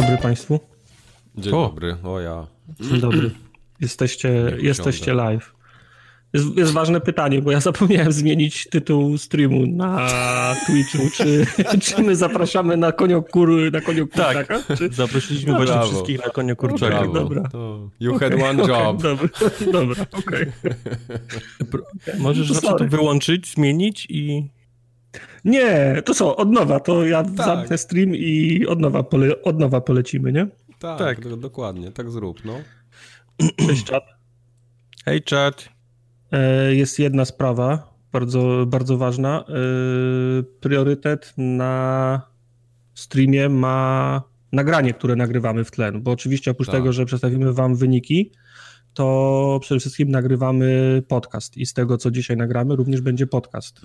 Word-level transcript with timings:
dobry 0.00 0.18
Państwu. 0.18 0.60
Dzień 1.38 1.54
o. 1.54 1.62
dobry, 1.68 1.96
o 2.04 2.20
ja. 2.20 2.46
Dzień 2.80 3.00
dobry. 3.00 3.30
Jesteście, 3.80 4.56
jesteście 4.58 5.14
live. 5.14 5.56
Jest, 6.32 6.56
jest, 6.56 6.72
ważne 6.72 7.00
pytanie, 7.00 7.42
bo 7.42 7.50
ja 7.50 7.60
zapomniałem 7.60 8.12
zmienić 8.12 8.68
tytuł 8.70 9.18
streamu 9.18 9.66
na 9.66 10.08
Twitchu. 10.66 10.98
Czy, 11.14 11.46
czy 11.84 12.02
my 12.02 12.16
zapraszamy 12.16 12.76
na 12.76 12.92
koniokur, 12.92 13.72
na 13.72 13.80
koniokurczaka? 13.80 14.62
Tak, 14.62 14.78
czy... 14.78 14.88
zaprosiliśmy 14.88 15.52
właśnie 15.52 15.74
Brawo. 15.74 15.88
wszystkich 15.88 16.24
na 16.24 16.30
koniokurczaka. 16.30 17.00
Okay, 17.00 17.12
dobra. 17.12 17.42
To 17.48 17.90
you 18.00 18.18
had 18.18 18.32
one 18.42 18.62
job. 18.68 18.98
Okay, 18.98 19.02
dobra, 19.02 19.28
dobra 19.72 20.06
okej. 20.12 20.46
Okay. 20.60 22.18
Możesz 22.18 22.60
to, 22.60 22.74
to 22.74 22.84
wyłączyć, 22.84 23.52
zmienić 23.54 24.06
i... 24.10 24.55
Nie, 25.44 26.02
to 26.04 26.14
co, 26.14 26.36
od 26.36 26.52
nowa, 26.52 26.80
to 26.80 27.06
ja 27.06 27.24
tak. 27.24 27.36
zamknę 27.36 27.78
stream 27.78 28.14
i 28.14 28.66
od 28.66 28.80
nowa, 28.80 29.02
pole, 29.02 29.42
od 29.42 29.58
nowa 29.58 29.80
polecimy, 29.80 30.32
nie? 30.32 30.46
Tak, 30.78 30.98
tak. 30.98 31.36
dokładnie, 31.36 31.92
tak 31.92 32.10
zrób, 32.10 32.44
no. 32.44 32.54
Cześć, 33.66 33.84
czat. 33.84 34.04
Hej, 35.04 35.22
czat. 35.22 35.68
E, 36.32 36.74
jest 36.74 36.98
jedna 36.98 37.24
sprawa, 37.24 37.94
bardzo, 38.12 38.66
bardzo 38.66 38.96
ważna. 38.96 39.44
E, 39.48 39.52
priorytet 40.60 41.34
na 41.36 42.22
streamie 42.94 43.48
ma 43.48 44.22
nagranie, 44.52 44.94
które 44.94 45.16
nagrywamy 45.16 45.64
w 45.64 45.70
tle, 45.70 45.92
bo 45.92 46.10
oczywiście 46.10 46.50
oprócz 46.50 46.66
tak. 46.66 46.76
tego, 46.76 46.92
że 46.92 47.04
przedstawimy 47.04 47.52
wam 47.52 47.76
wyniki, 47.76 48.32
to 48.96 49.58
przede 49.62 49.80
wszystkim 49.80 50.08
nagrywamy 50.08 51.02
podcast 51.08 51.56
i 51.56 51.66
z 51.66 51.72
tego, 51.72 51.98
co 51.98 52.10
dzisiaj 52.10 52.36
nagramy, 52.36 52.76
również 52.76 53.00
będzie 53.00 53.26
podcast. 53.26 53.80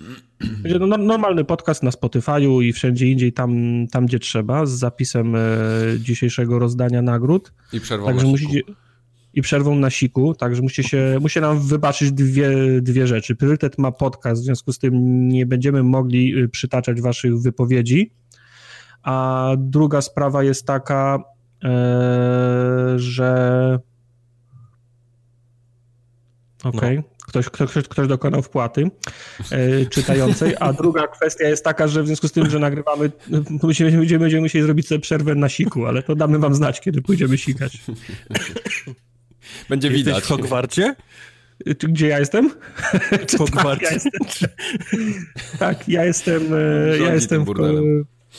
Będzie 0.62 0.78
no, 0.78 0.96
normalny 0.96 1.44
podcast 1.44 1.82
na 1.82 1.90
Spotify'u 1.90 2.62
i 2.62 2.72
wszędzie 2.72 3.10
indziej, 3.10 3.32
tam, 3.32 3.52
tam 3.90 4.06
gdzie 4.06 4.18
trzeba, 4.18 4.66
z 4.66 4.70
zapisem 4.70 5.36
e, 5.36 5.40
dzisiejszego 5.98 6.58
rozdania 6.58 7.02
nagród. 7.02 7.52
I 7.72 7.80
przerwą 7.80 8.06
Także 8.06 8.26
musicie 8.26 8.60
i 9.34 9.42
przerwą 9.42 9.74
na 9.74 9.90
siku, 9.90 10.34
także 10.34 10.62
musicie, 10.62 10.88
się, 10.88 11.18
musicie 11.20 11.40
nam 11.40 11.60
wybaczyć 11.60 12.12
dwie, 12.12 12.50
dwie 12.80 13.06
rzeczy. 13.06 13.36
Priorytet 13.36 13.78
ma 13.78 13.92
podcast, 13.92 14.42
w 14.42 14.44
związku 14.44 14.72
z 14.72 14.78
tym 14.78 15.28
nie 15.28 15.46
będziemy 15.46 15.82
mogli 15.82 16.38
y, 16.38 16.48
przytaczać 16.48 17.00
waszych 17.00 17.38
wypowiedzi, 17.38 18.12
a 19.02 19.48
druga 19.58 20.00
sprawa 20.00 20.42
jest 20.42 20.66
taka, 20.66 21.24
e, 21.64 22.94
że 22.96 23.78
Okej, 26.62 26.78
okay. 26.78 26.96
no. 26.96 27.02
ktoś, 27.26 27.48
ktoś, 27.48 27.88
ktoś 27.88 28.08
dokonał 28.08 28.42
wpłaty 28.42 28.90
e, 29.50 29.86
czytającej, 29.86 30.54
a 30.60 30.72
druga 30.72 31.06
kwestia 31.06 31.48
jest 31.48 31.64
taka, 31.64 31.88
że 31.88 32.02
w 32.02 32.06
związku 32.06 32.28
z 32.28 32.32
tym, 32.32 32.50
że 32.50 32.58
nagrywamy, 32.58 33.10
musimy, 33.62 33.90
będziemy, 33.90 34.18
będziemy 34.18 34.40
musieli 34.42 34.64
zrobić 34.64 34.88
sobie 34.88 35.00
przerwę 35.00 35.34
na 35.34 35.48
siku, 35.48 35.86
ale 35.86 36.02
to 36.02 36.14
damy 36.16 36.38
wam 36.38 36.54
znać, 36.54 36.80
kiedy 36.80 37.02
pójdziemy 37.02 37.38
sikać. 37.38 37.78
Będzie 39.68 39.88
Jesteś 39.88 40.04
widać. 40.04 40.24
w 40.24 40.26
Hogwarcie? 40.26 40.94
Gdzie 41.66 42.08
ja 42.08 42.18
jestem? 42.18 42.50
W 43.28 43.38
Hogwarcie. 43.38 43.88
Tak, 43.88 43.88
ja 43.88 43.94
jestem, 43.94 44.52
tak, 45.58 45.88
ja 45.88 46.04
jestem, 46.04 46.42
e, 46.54 46.98
ja 46.98 47.14
jestem 47.14 47.44
w, 47.44 47.48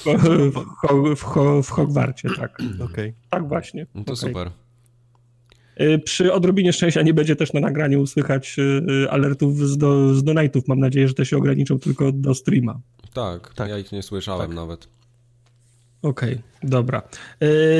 w, 0.05 1.15
w, 1.15 1.63
w 1.63 1.69
Hogwarcie, 1.69 2.29
tak. 2.37 2.57
Okay. 2.79 3.13
Tak 3.29 3.47
właśnie. 3.47 3.87
No 3.95 4.03
to 4.03 4.13
okay. 4.13 4.29
super. 4.29 4.62
E, 5.75 5.97
przy 5.99 6.33
odrobinie 6.33 6.73
szczęścia 6.73 7.01
nie 7.01 7.13
będzie 7.13 7.35
też 7.35 7.53
na 7.53 7.59
nagraniu 7.59 8.07
słychać 8.07 8.55
e, 8.59 9.11
alertów 9.11 9.57
z, 9.57 9.77
do, 9.77 10.13
z 10.13 10.23
donate'ów. 10.23 10.61
Mam 10.67 10.79
nadzieję, 10.79 11.07
że 11.07 11.13
te 11.13 11.25
się 11.25 11.37
ograniczą 11.37 11.79
tylko 11.79 12.11
do 12.11 12.35
streama. 12.35 12.79
Tak, 13.13 13.53
tak. 13.53 13.69
ja 13.69 13.77
ich 13.77 13.91
nie 13.91 14.03
słyszałem 14.03 14.47
tak. 14.47 14.55
nawet. 14.55 14.87
Okej, 16.01 16.33
okay, 16.33 16.69
dobra. 16.69 17.01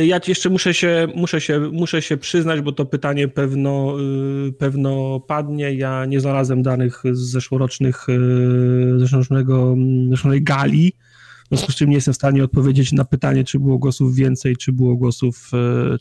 Ja 0.04 0.20
jeszcze 0.28 0.50
muszę 0.50 0.74
się, 0.74 1.08
muszę, 1.16 1.42
się, 1.42 1.60
muszę 1.60 2.02
się 2.02 2.18
przyznać, 2.18 2.62
bo 2.62 2.72
to 2.72 2.86
pytanie 2.86 3.28
pewno, 3.28 3.96
pewno 4.58 5.20
padnie. 5.20 5.74
Ja 5.74 6.06
nie 6.06 6.20
znalazłem 6.20 6.64
danych 6.64 7.04
z 7.12 7.20
zeszłorocznych, 7.20 8.08
zeszłorocznego, 8.98 9.76
zeszłorocznej 10.10 10.44
gali, 10.44 10.94
związku 11.58 11.72
z 11.72 11.76
czym 11.76 11.90
nie 11.90 11.96
jestem 11.96 12.14
w 12.14 12.18
stanie 12.18 12.44
odpowiedzieć 12.44 12.92
na 12.92 13.06
pytanie, 13.06 13.44
czy 13.44 13.60
było 13.60 13.78
głosów 13.78 14.16
więcej, 14.16 14.58
czy 14.58 14.72
było 14.72 14.96
głosów, 14.96 15.52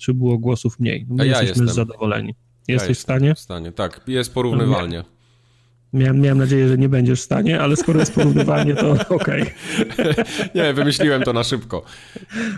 czy 0.01 0.15
było 0.15 0.39
głosów 0.39 0.81
mniej. 0.81 1.07
My 1.11 1.23
A 1.23 1.27
ja 1.27 1.31
jesteśmy 1.31 1.65
jestem. 1.65 1.87
zadowoleni. 1.87 2.35
Jesteś 2.69 2.89
ja 2.89 2.95
w 2.95 2.99
stanie? 2.99 3.35
W 3.35 3.39
stanie, 3.39 3.73
tak. 3.73 4.01
Jest 4.07 4.35
porównywalnie. 4.35 5.05
Miałem, 5.93 6.21
miałem 6.21 6.39
nadzieję, 6.39 6.69
że 6.69 6.79
nie 6.79 6.89
będziesz 6.89 7.21
w 7.21 7.23
stanie, 7.23 7.61
ale 7.61 7.77
skoro 7.77 8.01
jest 8.01 8.15
porównywanie, 8.15 8.75
to 8.75 8.91
okej. 9.17 9.43
Okay. 9.43 10.15
nie, 10.55 10.75
wymyśliłem 10.75 11.23
to 11.23 11.33
na 11.33 11.45
szybko. 11.45 11.85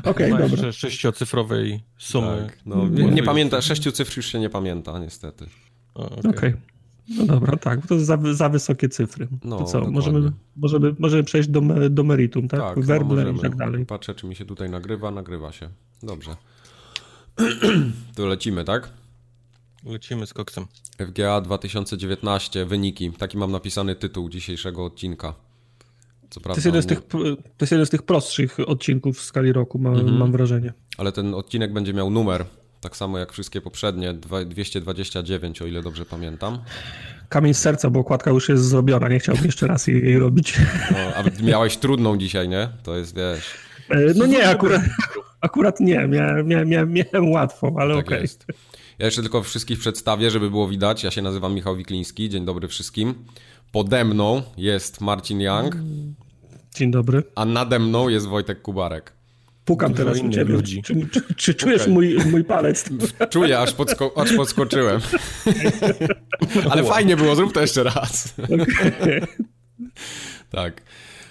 Okej, 0.04 0.32
okay, 0.32 0.48
dobra. 0.48 0.72
sześciocyfrowej 0.72 1.80
sumy. 1.98 2.46
Tak, 2.46 2.58
no, 2.66 2.88
nie, 2.88 3.04
nie 3.04 3.22
pamięta, 3.22 3.62
sześciu 3.62 3.92
cyfr 3.92 4.16
już 4.16 4.26
się 4.26 4.38
nie 4.38 4.50
pamięta, 4.50 4.98
niestety. 4.98 5.46
Okej. 5.94 6.30
Okay. 6.30 6.73
No 7.08 7.26
dobra, 7.26 7.56
tak, 7.56 7.86
to 7.86 8.00
za, 8.00 8.18
za 8.32 8.48
wysokie 8.48 8.88
cyfry. 8.88 9.28
No, 9.44 9.58
to 9.58 9.64
co, 9.64 9.90
możemy, 9.90 10.32
możemy, 10.56 10.94
możemy 10.98 11.24
przejść 11.24 11.48
do, 11.48 11.60
do 11.90 12.04
meritum, 12.04 12.48
tak? 12.48 12.60
tak 12.60 12.84
Werble 12.84 13.24
no, 13.24 13.30
i 13.30 13.40
tak 13.40 13.56
dalej. 13.56 13.86
Patrzę, 13.86 14.14
czy 14.14 14.26
mi 14.26 14.36
się 14.36 14.44
tutaj 14.44 14.70
nagrywa. 14.70 15.10
Nagrywa 15.10 15.52
się. 15.52 15.68
Dobrze. 16.02 16.36
to 18.16 18.26
lecimy, 18.26 18.64
tak? 18.64 18.90
Lecimy 19.84 20.26
z 20.26 20.34
koksem. 20.34 20.66
FGA 20.98 21.40
2019, 21.40 22.66
wyniki. 22.66 23.12
Taki 23.12 23.38
mam 23.38 23.52
napisany 23.52 23.96
tytuł 23.96 24.28
dzisiejszego 24.28 24.84
odcinka. 24.84 25.34
Co 26.30 26.40
prawda, 26.40 26.54
to, 26.54 26.58
jest 26.58 26.66
jeden 26.66 26.82
z 26.82 26.86
tych, 26.86 27.02
to 27.56 27.60
jest 27.60 27.72
jeden 27.72 27.86
z 27.86 27.90
tych 27.90 28.02
prostszych 28.02 28.56
odcinków 28.66 29.18
w 29.18 29.22
skali 29.22 29.52
roku, 29.52 29.78
mam, 29.78 29.94
mhm. 29.94 30.16
mam 30.16 30.32
wrażenie. 30.32 30.72
Ale 30.98 31.12
ten 31.12 31.34
odcinek 31.34 31.72
będzie 31.72 31.94
miał 31.94 32.10
numer, 32.10 32.44
tak 32.84 32.96
samo 32.96 33.18
jak 33.18 33.32
wszystkie 33.32 33.60
poprzednie, 33.60 34.14
229, 34.14 35.62
o 35.62 35.66
ile 35.66 35.82
dobrze 35.82 36.04
pamiętam. 36.06 36.58
Kamień 37.28 37.54
z 37.54 37.58
serca, 37.58 37.90
bo 37.90 38.00
okładka 38.00 38.30
już 38.30 38.48
jest 38.48 38.64
zrobiona, 38.64 39.08
nie 39.08 39.18
chciałbym 39.18 39.44
jeszcze 39.44 39.66
raz 39.66 39.86
jej, 39.86 40.04
jej 40.04 40.18
robić. 40.18 40.60
No, 40.90 40.98
a 40.98 41.42
miałeś 41.42 41.76
trudną 41.76 42.18
dzisiaj, 42.18 42.48
nie? 42.48 42.68
To 42.82 42.96
jest, 42.96 43.16
wiesz... 43.16 43.50
E, 43.90 44.14
no 44.16 44.26
nie, 44.26 44.48
akurat, 44.48 44.82
akurat 45.40 45.80
nie, 45.80 46.08
miałem, 46.08 46.46
miałem, 46.46 46.92
miałem 46.92 47.30
łatwo, 47.32 47.72
ale 47.78 47.96
tak 47.96 48.06
okej. 48.06 48.18
Okay. 48.18 48.56
Ja 48.98 49.06
jeszcze 49.06 49.22
tylko 49.22 49.42
wszystkich 49.42 49.78
przedstawię, 49.78 50.30
żeby 50.30 50.50
było 50.50 50.68
widać. 50.68 51.04
Ja 51.04 51.10
się 51.10 51.22
nazywam 51.22 51.54
Michał 51.54 51.76
Wikliński. 51.76 52.28
Dzień 52.28 52.44
dobry 52.44 52.68
wszystkim. 52.68 53.14
Pode 53.72 54.04
mną 54.04 54.42
jest 54.56 55.00
Marcin 55.00 55.40
Young. 55.40 55.76
Dzień 56.74 56.90
dobry. 56.90 57.22
A 57.34 57.44
nade 57.44 57.78
mną 57.78 58.08
jest 58.08 58.26
Wojtek 58.26 58.62
Kubarek. 58.62 59.12
Pukam 59.64 59.94
teraz 59.94 60.20
u 60.20 60.28
ciebie. 60.28 60.54
Ludzi. 60.54 60.82
Czy, 60.82 60.94
czy, 61.12 61.34
czy 61.36 61.54
czujesz 61.54 61.82
okay. 61.82 61.94
mój, 61.94 62.16
mój 62.30 62.44
palec? 62.44 62.84
Czuję, 63.30 63.58
aż, 63.58 63.72
podsko 63.72 64.12
aż 64.16 64.32
podskoczyłem. 64.32 65.00
Ale 66.70 66.84
fajnie 66.84 67.16
było, 67.16 67.34
zrób 67.34 67.52
to 67.52 67.60
jeszcze 67.60 67.82
raz. 67.82 68.34
Okay. 68.44 69.26
tak. 70.50 70.82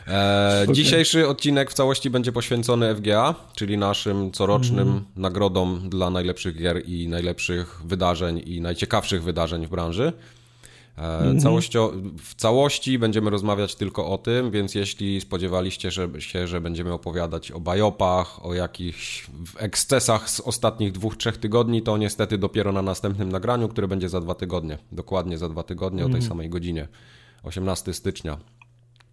E. 0.07 0.65
Dzisiejszy 0.71 1.27
odcinek 1.27 1.71
w 1.71 1.73
całości 1.73 2.09
będzie 2.09 2.31
poświęcony 2.31 2.95
FGA, 2.95 3.35
czyli 3.55 3.77
naszym 3.77 4.31
corocznym 4.31 4.87
mm. 4.87 5.05
nagrodom 5.15 5.89
dla 5.89 6.09
najlepszych 6.09 6.57
gier 6.57 6.81
i 6.85 7.07
najlepszych 7.07 7.81
wydarzeń 7.85 8.41
i 8.45 8.61
najciekawszych 8.61 9.23
wydarzeń 9.23 9.67
w 9.67 9.69
branży. 9.69 10.13
E, 10.97 11.19
mm 11.19 11.39
w 12.17 12.35
całości 12.35 12.99
będziemy 12.99 13.29
rozmawiać 13.29 13.75
tylko 13.75 14.07
o 14.07 14.17
tym, 14.17 14.51
więc 14.51 14.75
jeśli 14.75 15.21
spodziewaliście 15.21 15.89
się, 16.19 16.47
że 16.47 16.61
będziemy 16.61 16.93
opowiadać 16.93 17.51
o 17.51 17.59
bajopach, 17.59 18.45
o 18.45 18.53
jakichś 18.53 19.27
ekscesach 19.57 20.29
z 20.29 20.39
ostatnich 20.39 20.91
dwóch, 20.91 21.17
trzech 21.17 21.37
tygodni, 21.37 21.81
to 21.81 21.97
niestety 21.97 22.37
dopiero 22.37 22.71
na 22.71 22.81
następnym 22.81 23.29
nagraniu, 23.29 23.67
które 23.67 23.87
będzie 23.87 24.09
za 24.09 24.21
dwa 24.21 24.35
tygodnie. 24.35 24.77
Dokładnie 24.91 25.37
za 25.37 25.49
dwa 25.49 25.63
tygodnie 25.63 26.01
o 26.01 26.07
tej 26.07 26.15
mhm. 26.15 26.29
samej 26.29 26.49
godzinie. 26.49 26.87
18 27.43 27.93
stycznia. 27.93 28.37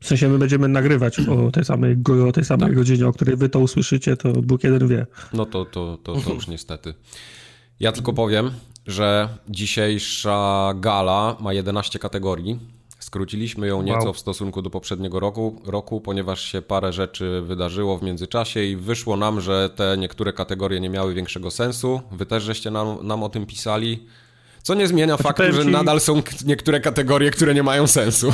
W 0.01 0.07
sensie 0.07 0.29
my 0.29 0.39
będziemy 0.39 0.69
nagrywać 0.69 1.21
o 1.21 1.51
tej 1.51 1.65
samej, 1.65 1.97
o 2.29 2.33
tej 2.33 2.45
samej 2.45 2.69
tak. 2.69 2.77
godzinie, 2.77 3.07
o 3.07 3.13
której 3.13 3.37
wy 3.37 3.49
to 3.49 3.59
usłyszycie, 3.59 4.17
to 4.17 4.33
Bóg 4.33 4.65
jeden 4.65 4.89
wie. 4.89 5.07
No 5.33 5.47
to, 5.47 5.65
to, 5.65 5.99
to, 6.03 6.21
to 6.21 6.35
już 6.35 6.49
niestety. 6.49 6.95
Ja 7.81 7.93
tylko 7.93 8.13
powiem, 8.13 8.51
że 8.87 9.29
dzisiejsza 9.49 10.73
gala 10.77 11.37
ma 11.41 11.53
11 11.53 11.99
kategorii. 11.99 12.59
Skróciliśmy 12.99 13.67
ją 13.67 13.83
nieco 13.83 14.05
wow. 14.05 14.13
w 14.13 14.19
stosunku 14.19 14.63
do 14.63 14.71
poprzedniego 14.71 15.21
roku, 15.21 15.63
roku, 15.65 16.01
ponieważ 16.01 16.45
się 16.45 16.63
parę 16.63 16.93
rzeczy 16.93 17.43
wydarzyło 17.43 17.99
w 17.99 18.03
międzyczasie 18.03 18.63
i 18.63 18.77
wyszło 18.77 19.17
nam, 19.17 19.41
że 19.41 19.71
te 19.77 19.97
niektóre 19.99 20.33
kategorie 20.33 20.81
nie 20.81 20.91
miały 20.91 21.15
większego 21.15 21.51
sensu. 21.51 22.01
Wy 22.13 22.27
też 22.27 22.43
żeście 22.43 22.71
nam, 22.71 23.07
nam 23.07 23.23
o 23.23 23.29
tym 23.29 23.47
pisali. 23.47 24.07
Co 24.63 24.75
nie 24.75 24.89
zmienia 24.89 25.17
znaczy, 25.17 25.23
faktu, 25.23 25.53
że 25.53 25.65
ci... 25.65 25.71
nadal 25.71 26.01
są 26.01 26.23
niektóre 26.47 26.81
kategorie, 26.81 27.31
które 27.31 27.55
nie 27.55 27.63
mają 27.63 27.87
sensu. 27.87 28.33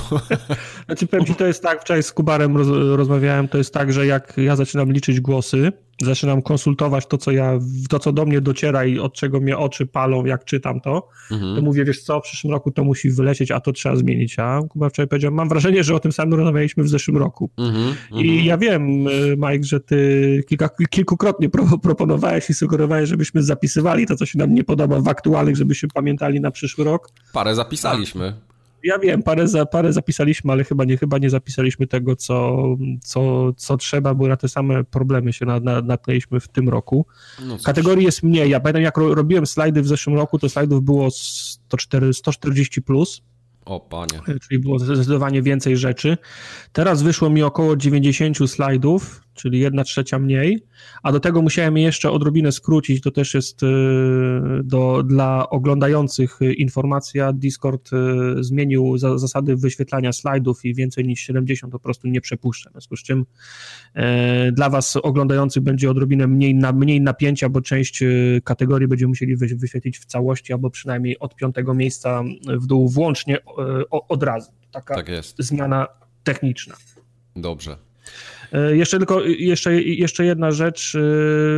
Znaczy 0.87 1.07
powiem 1.07 1.27
ci, 1.27 1.35
to 1.35 1.47
jest 1.47 1.63
tak, 1.63 1.81
wczoraj 1.81 2.03
z 2.03 2.13
Kubarem 2.13 2.57
roz, 2.57 2.69
rozmawiałem, 2.97 3.49
to 3.49 3.59
jest 3.59 3.75
tak, 3.75 3.93
że 3.93 4.07
jak 4.07 4.33
ja 4.37 4.57
zaczynam 4.57 4.93
liczyć 4.93 5.21
głosy, 5.21 5.73
zaczynam 6.03 6.43
konsultować 6.43 7.07
to, 7.07 7.19
co 7.19 7.31
ja, 7.31 7.59
to, 7.89 7.99
co 7.99 8.13
do 8.13 8.25
mnie 8.25 8.41
dociera 8.41 8.85
i 8.85 8.99
od 8.99 9.15
czego 9.15 9.41
mnie 9.41 9.59
oczy 9.59 9.87
palą, 9.87 10.25
jak 10.25 10.45
czytam 10.45 10.81
to, 10.81 11.09
mhm. 11.31 11.57
to 11.57 11.63
mówię, 11.63 11.85
wiesz 11.85 12.03
co, 12.03 12.21
w 12.21 12.23
przyszłym 12.23 12.53
roku 12.53 12.71
to 12.71 12.85
musi 12.85 13.11
wylecieć, 13.11 13.51
a 13.51 13.61
to 13.61 13.73
trzeba 13.73 13.97
zmienić. 13.97 14.39
A 14.39 14.61
Kuba 14.69 14.89
wczoraj 14.89 15.09
powiedział, 15.09 15.33
mam 15.33 15.49
wrażenie, 15.49 15.85
że 15.85 15.95
o 15.95 16.01
tym 16.01 16.13
samym 16.13 16.35
rozmawialiśmy 16.35 16.85
w 16.85 16.89
zeszłym 16.89 17.17
roku. 17.17 17.51
Mhm. 17.59 17.95
I 18.11 18.29
mhm. 18.29 18.47
ja 18.47 18.59
wiem, 18.59 19.09
y, 19.09 19.37
Mike, 19.37 19.65
że 19.65 19.81
ty 19.81 20.43
kilka, 20.49 20.71
kilkukrotnie 20.91 21.49
pro, 21.49 21.65
proponowałeś 21.83 22.51
i 22.51 22.55
sugerowałeś, 22.55 23.09
żebyśmy 23.09 23.43
zapisywali 23.43 24.07
to, 24.07 24.17
co 24.17 24.27
się 24.27 24.39
nam 24.39 24.55
nie 24.55 24.65
podoba 24.65 25.01
w 25.01 25.09
aktualnych, 25.09 25.57
żebyśmy 25.57 25.89
pamiętali 25.95 26.41
na 26.41 26.51
przyszły 26.51 26.85
rok. 26.85 27.09
Parę 27.33 27.55
zapisaliśmy. 27.55 28.35
Ja 28.87 28.99
wiem, 28.99 29.23
parę, 29.23 29.49
za, 29.49 29.67
parę 29.67 29.93
zapisaliśmy, 29.93 30.53
ale 30.53 30.65
chyba 30.65 30.85
nie, 30.85 30.97
chyba 30.97 31.19
nie 31.19 31.31
zapisaliśmy 31.31 31.87
tego, 31.87 32.17
co, 32.17 32.67
co, 33.03 33.53
co 33.56 33.77
trzeba, 33.77 34.15
bo 34.15 34.29
na 34.29 34.37
te 34.37 34.49
same 34.49 34.85
problemy 34.85 35.33
się 35.33 35.47
na, 35.47 35.61
na, 35.61 35.83
natknęliśmy 35.83 36.41
w 36.41 36.49
tym 36.49 36.69
roku. 36.69 37.06
No 37.47 37.56
Kategorii 37.65 38.05
jest 38.05 38.23
mniej. 38.23 38.50
Ja 38.50 38.61
pamiętam, 38.61 38.83
jak 38.83 38.97
ro, 38.97 39.15
robiłem 39.15 39.47
slajdy 39.47 39.83
w 39.83 39.87
zeszłym 39.87 40.17
roku, 40.17 40.38
to 40.38 40.49
slajdów 40.49 40.83
było 40.83 41.11
104, 41.11 42.15
140 42.15 42.83
plus. 42.83 43.23
O 43.65 43.81
panie. 43.81 44.21
Czyli 44.43 44.61
było 44.61 44.79
zdecydowanie 44.79 45.43
więcej 45.43 45.77
rzeczy. 45.77 46.19
Teraz 46.73 47.03
wyszło 47.03 47.31
mi 47.31 47.43
około 47.43 47.77
90 47.77 48.50
slajdów, 48.50 49.25
czyli 49.37 49.59
jedna 49.59 49.85
trzecia 49.85 50.19
mniej, 50.19 50.62
a 51.03 51.12
do 51.12 51.21
tego 51.21 51.43
musiałem 51.43 51.79
jeszcze 51.79 52.11
odrobinę 52.11 52.53
skrócić, 52.53 53.03
to 53.03 53.11
też 53.11 53.35
jest 53.35 53.62
y, 53.62 53.67
do, 54.65 55.03
dla 55.03 55.50
oglądających 55.50 56.38
informacja, 56.56 57.33
Discord 57.33 57.91
y, 57.93 57.97
zmienił 58.44 58.99
za, 58.99 59.19
zasady 59.19 59.56
wyświetlania 59.56 60.12
slajdów 60.12 60.65
i 60.65 60.75
więcej 60.75 61.05
niż 61.05 61.21
70 61.21 61.73
po 61.73 61.79
prostu 61.79 62.09
nie 62.09 62.21
przepuszcza, 62.21 62.71
w 62.71 62.73
związku 62.73 62.97
z 62.97 63.03
czym 63.03 63.27
e, 63.94 64.53
dla 64.53 64.71
was 64.71 64.97
oglądających 64.97 65.62
będzie 65.62 65.91
odrobinę 65.91 66.27
mniej, 66.27 66.55
na, 66.55 66.73
mniej 66.73 67.00
napięcia, 67.00 67.49
bo 67.49 67.61
część 67.61 68.03
y, 68.03 68.41
kategorii 68.44 68.88
będziemy 68.88 69.09
musieli 69.09 69.37
wyświetlić 69.37 69.99
w 69.99 70.05
całości, 70.05 70.53
albo 70.53 70.71
przynajmniej 70.71 71.19
od 71.19 71.37
piątego 71.37 71.75
miejsca 71.75 72.23
w 72.47 72.67
dół 72.67 72.88
włącznie 72.88 73.38
od 73.91 74.23
razu. 74.23 74.53
Taka 74.73 74.94
tak 74.94 75.06
zmiana 75.38 75.87
techniczna. 76.25 76.77
Dobrze. 77.37 77.77
E, 78.53 78.77
jeszcze 78.77 78.99
tylko, 78.99 79.25
jeszcze, 79.25 79.83
jeszcze 79.83 80.25
jedna 80.25 80.51
rzecz 80.51 80.95
e, 80.95 80.99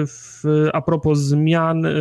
w, 0.06 0.42
a 0.72 0.82
propos 0.82 1.18
zmian. 1.18 1.86
E, 1.86 1.92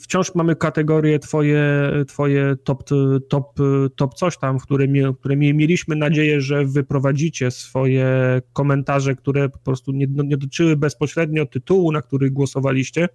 wciąż 0.00 0.34
mamy 0.34 0.56
kategorię 0.56 1.18
twoje, 1.18 1.92
twoje 2.08 2.56
top, 2.64 2.84
top, 3.28 3.58
top 3.96 4.14
coś 4.14 4.38
tam, 4.38 4.60
w 4.60 4.62
którym 4.62 5.38
mieliśmy 5.38 5.96
nadzieję, 5.96 6.40
że 6.40 6.64
wyprowadzicie 6.64 7.50
swoje 7.50 8.40
komentarze, 8.52 9.16
które 9.16 9.48
po 9.48 9.58
prostu 9.58 9.92
nie, 9.92 10.06
nie 10.06 10.36
dotyczyły 10.36 10.76
bezpośrednio 10.76 11.46
tytułu, 11.46 11.92
na 11.92 12.02
który 12.02 12.30
głosowaliście, 12.30 13.08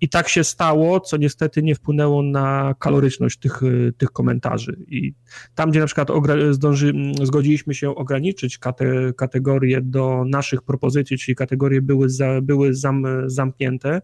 i 0.00 0.08
tak 0.08 0.28
się 0.28 0.44
stało, 0.44 1.00
co 1.00 1.16
niestety 1.16 1.62
nie 1.62 1.74
wpłynęło 1.74 2.22
na 2.22 2.74
kaloryczność 2.78 3.38
tych, 3.38 3.60
tych 3.98 4.10
komentarzy. 4.10 4.76
I 4.88 5.14
tam, 5.54 5.70
gdzie 5.70 5.80
na 5.80 5.86
przykład 5.86 6.08
zdąży, 6.50 6.92
zgodziliśmy 7.22 7.74
się 7.74 7.94
ograniczyć 7.94 8.58
kate, 8.58 9.12
kategorie 9.16 9.80
do 9.82 10.24
naszych 10.26 10.62
propozycji, 10.62 11.18
czyli 11.18 11.34
kategorie 11.36 11.82
były, 11.82 12.08
za, 12.08 12.40
były 12.42 12.74
zam, 12.74 13.06
zamknięte, 13.26 14.02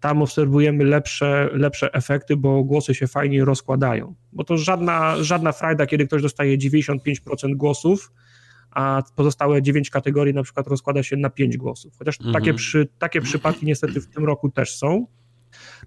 tam 0.00 0.22
obserwujemy 0.22 0.84
lepsze, 0.84 1.50
lepsze 1.52 1.92
efekty, 1.92 2.36
bo 2.36 2.64
głosy 2.64 2.94
się 2.94 3.06
fajnie 3.06 3.44
rozkładają. 3.44 4.14
Bo 4.32 4.44
to 4.44 4.56
żadna, 4.56 5.22
żadna 5.22 5.52
frajda, 5.52 5.86
kiedy 5.86 6.06
ktoś 6.06 6.22
dostaje 6.22 6.58
95% 6.58 7.54
głosów, 7.54 8.12
a 8.70 9.02
pozostałe 9.16 9.62
9 9.62 9.90
kategorii 9.90 10.34
na 10.34 10.42
przykład 10.42 10.66
rozkłada 10.66 11.02
się 11.02 11.16
na 11.16 11.30
5 11.30 11.56
głosów. 11.56 11.96
Chociaż 11.98 12.20
mhm. 12.20 12.34
takie, 12.34 12.54
przy, 12.54 12.88
takie 12.98 13.20
przypadki 13.20 13.66
niestety 13.66 14.00
w 14.00 14.06
tym 14.06 14.24
roku 14.24 14.50
też 14.50 14.76
są. 14.76 15.06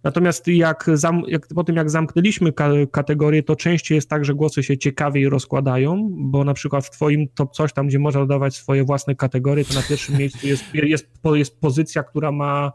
Natomiast 0.04 0.48
jak, 0.48 0.90
zam, 0.94 1.24
jak 1.28 1.48
po 1.48 1.64
tym, 1.64 1.76
jak 1.76 1.90
zamknęliśmy 1.90 2.54
ka 2.54 2.70
kategorię, 2.92 3.44
to 3.44 3.56
częściej 3.56 3.96
jest 3.96 4.10
tak, 4.10 4.26
że 4.26 4.34
głosy 4.34 4.64
się 4.64 4.78
ciekawiej 4.78 5.30
rozkładają, 5.30 6.10
bo 6.12 6.44
na 6.44 6.54
przykład 6.54 6.86
w 6.86 6.90
Twoim 6.90 7.28
top 7.28 7.52
coś 7.52 7.74
tam, 7.74 7.88
gdzie 7.88 8.00
można 8.00 8.22
dodawać 8.22 8.56
swoje 8.56 8.84
własne 8.84 9.16
kategorie, 9.16 9.66
to 9.66 9.74
na 9.74 9.82
pierwszym 9.82 10.18
miejscu 10.18 10.48
jest, 10.48 10.64
jest, 10.74 11.06
jest 11.24 11.60
pozycja, 11.60 12.04
która 12.04 12.32
ma 12.32 12.72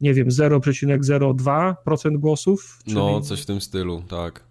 nie 0.00 0.14
wiem, 0.14 0.28
0,02% 0.28 2.16
głosów. 2.16 2.78
Czyli... 2.84 2.96
No, 2.96 3.20
coś 3.20 3.42
w 3.42 3.46
tym 3.46 3.60
stylu, 3.60 4.02
tak. 4.08 4.50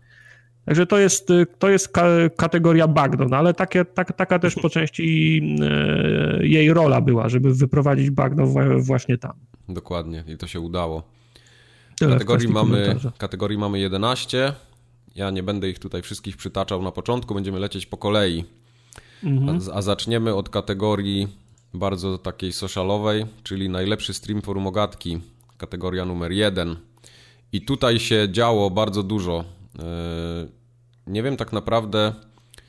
Także 0.66 0.86
to 0.86 0.98
jest, 0.98 1.28
to 1.60 1.70
jest 1.70 1.94
kategoria 2.38 2.88
bagno, 2.88 3.26
no 3.26 3.38
ale 3.38 3.54
takie, 3.54 3.86
tak, 3.86 4.18
taka 4.18 4.40
też 4.40 4.56
po 4.56 4.70
części 4.70 5.42
e, 5.62 6.48
jej 6.48 6.74
rola 6.74 7.02
była, 7.02 7.30
żeby 7.30 7.54
wyprowadzić 7.54 8.10
bagno 8.10 8.48
właśnie 8.78 9.18
tam. 9.18 9.34
Dokładnie 9.70 10.24
i 10.28 10.38
to 10.38 10.48
się 10.48 10.60
udało. 10.60 11.04
Kategorii 12.00 12.48
mamy, 12.48 12.96
kategorii 13.18 13.58
mamy 13.58 13.80
11. 13.80 14.54
Ja 15.16 15.30
nie 15.30 15.44
będę 15.44 15.70
ich 15.70 15.80
tutaj 15.80 16.02
wszystkich 16.02 16.38
przytaczał 16.38 16.82
na 16.82 16.92
początku, 16.92 17.34
będziemy 17.34 17.60
lecieć 17.60 17.86
po 17.86 17.98
kolei. 17.98 18.46
Mhm. 19.24 19.60
A, 19.72 19.74
a, 19.74 19.82
zaczniemy 19.82 20.36
od 20.36 20.50
kategorii 20.50 21.28
bardzo 21.74 22.18
takiej 22.18 22.54
socialowej, 22.54 23.26
czyli 23.44 23.70
najlepszy 23.70 24.14
stream 24.14 24.42
forum 24.42 24.68
ogatki, 24.68 25.20
kategoria 25.58 26.06
numer 26.06 26.32
1. 26.32 26.76
I 27.54 27.62
tutaj 27.62 28.00
się 28.00 28.28
działo 28.32 28.70
bardzo 28.70 29.04
dużo. 29.04 29.44
E, 29.80 29.84
nie 31.08 31.24
wiem 31.24 31.38
tak 31.38 31.54
naprawdę. 31.54 32.14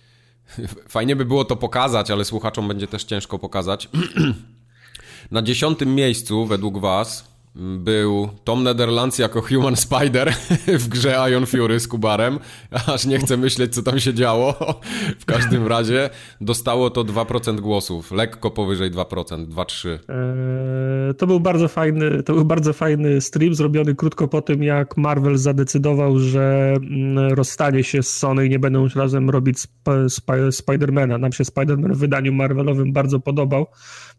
Fajnie 0.88 1.16
by 1.16 1.24
było 1.24 1.44
to 1.44 1.56
pokazać, 1.56 2.10
ale 2.10 2.24
słuchaczom 2.24 2.68
będzie 2.68 2.86
też 2.86 3.04
ciężko 3.04 3.38
pokazać. 3.38 3.88
Na 5.30 5.42
dziesiątym 5.42 5.94
miejscu 5.94 6.46
według 6.46 6.78
Was 6.78 7.29
był 7.54 8.28
Tom 8.44 8.62
Netherlands 8.62 9.18
jako 9.18 9.42
Human 9.42 9.76
Spider 9.76 10.34
w 10.82 10.88
grze 10.88 11.30
Ion 11.30 11.46
Fury 11.46 11.80
z 11.80 11.88
Kubarem, 11.88 12.38
aż 12.86 13.06
nie 13.06 13.18
chcę 13.18 13.36
myśleć, 13.36 13.74
co 13.74 13.82
tam 13.82 14.00
się 14.00 14.14
działo. 14.14 14.54
W 15.20 15.24
każdym 15.24 15.66
razie 15.66 16.10
dostało 16.40 16.90
to 16.90 17.04
2% 17.04 17.60
głosów, 17.60 18.12
lekko 18.12 18.50
powyżej 18.50 18.90
2%, 18.90 19.46
2-3. 19.46 19.88
Eee, 19.88 19.98
to 21.14 21.26
był 21.26 21.40
bardzo 21.40 21.68
fajny, 21.68 22.22
to 22.22 22.34
był 22.34 22.44
bardzo 22.44 22.72
fajny 22.72 23.20
stream, 23.20 23.54
zrobiony 23.54 23.94
krótko 23.94 24.28
po 24.28 24.42
tym, 24.42 24.62
jak 24.62 24.96
Marvel 24.96 25.38
zadecydował, 25.38 26.18
że 26.18 26.74
mm, 26.76 27.32
rozstanie 27.32 27.84
się 27.84 28.02
z 28.02 28.12
Sony 28.12 28.46
i 28.46 28.50
nie 28.50 28.58
będą 28.58 28.82
już 28.82 28.96
razem 28.96 29.30
robić 29.30 29.58
sp 29.66 29.90
sp 30.16 30.28
Spidermana. 30.52 31.18
Nam 31.18 31.32
się 31.32 31.44
Spiderman 31.44 31.92
w 31.92 31.98
wydaniu 31.98 32.32
Marvelowym 32.32 32.92
bardzo 32.92 33.20
podobał, 33.20 33.66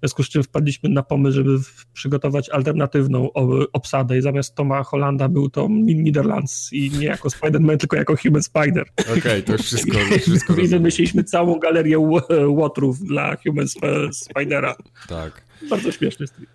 związku 0.01 0.23
z 0.23 0.29
czym 0.29 0.43
wpadliśmy 0.43 0.89
na 0.89 1.03
pomysł, 1.03 1.35
żeby 1.35 1.57
przygotować 1.93 2.49
alternatywną 2.49 3.29
obsadę 3.73 4.17
i 4.17 4.21
zamiast 4.21 4.55
Toma 4.55 4.83
Hollanda 4.83 5.29
był 5.29 5.49
to 5.49 5.67
Niderlands 5.69 6.73
i 6.73 6.91
nie 6.91 7.05
jako 7.05 7.29
Spider-Man, 7.29 7.77
tylko 7.77 7.95
jako 7.95 8.15
Human 8.23 8.43
Spider. 8.43 8.85
Okej, 8.97 9.19
okay, 9.19 9.41
to 9.43 9.51
już 9.51 9.61
wszystko, 9.61 9.97
wszystko 10.21 10.55
I 10.55 10.67
wymyśliliśmy 10.67 11.23
całą 11.23 11.59
galerię 11.59 11.99
łotrów 12.47 12.99
dla 12.99 13.35
Human 13.35 13.67
Spidera. 14.11 14.75
Tak. 15.07 15.41
Bardzo 15.69 15.91
śmieszny 15.91 16.27
stream. 16.27 16.47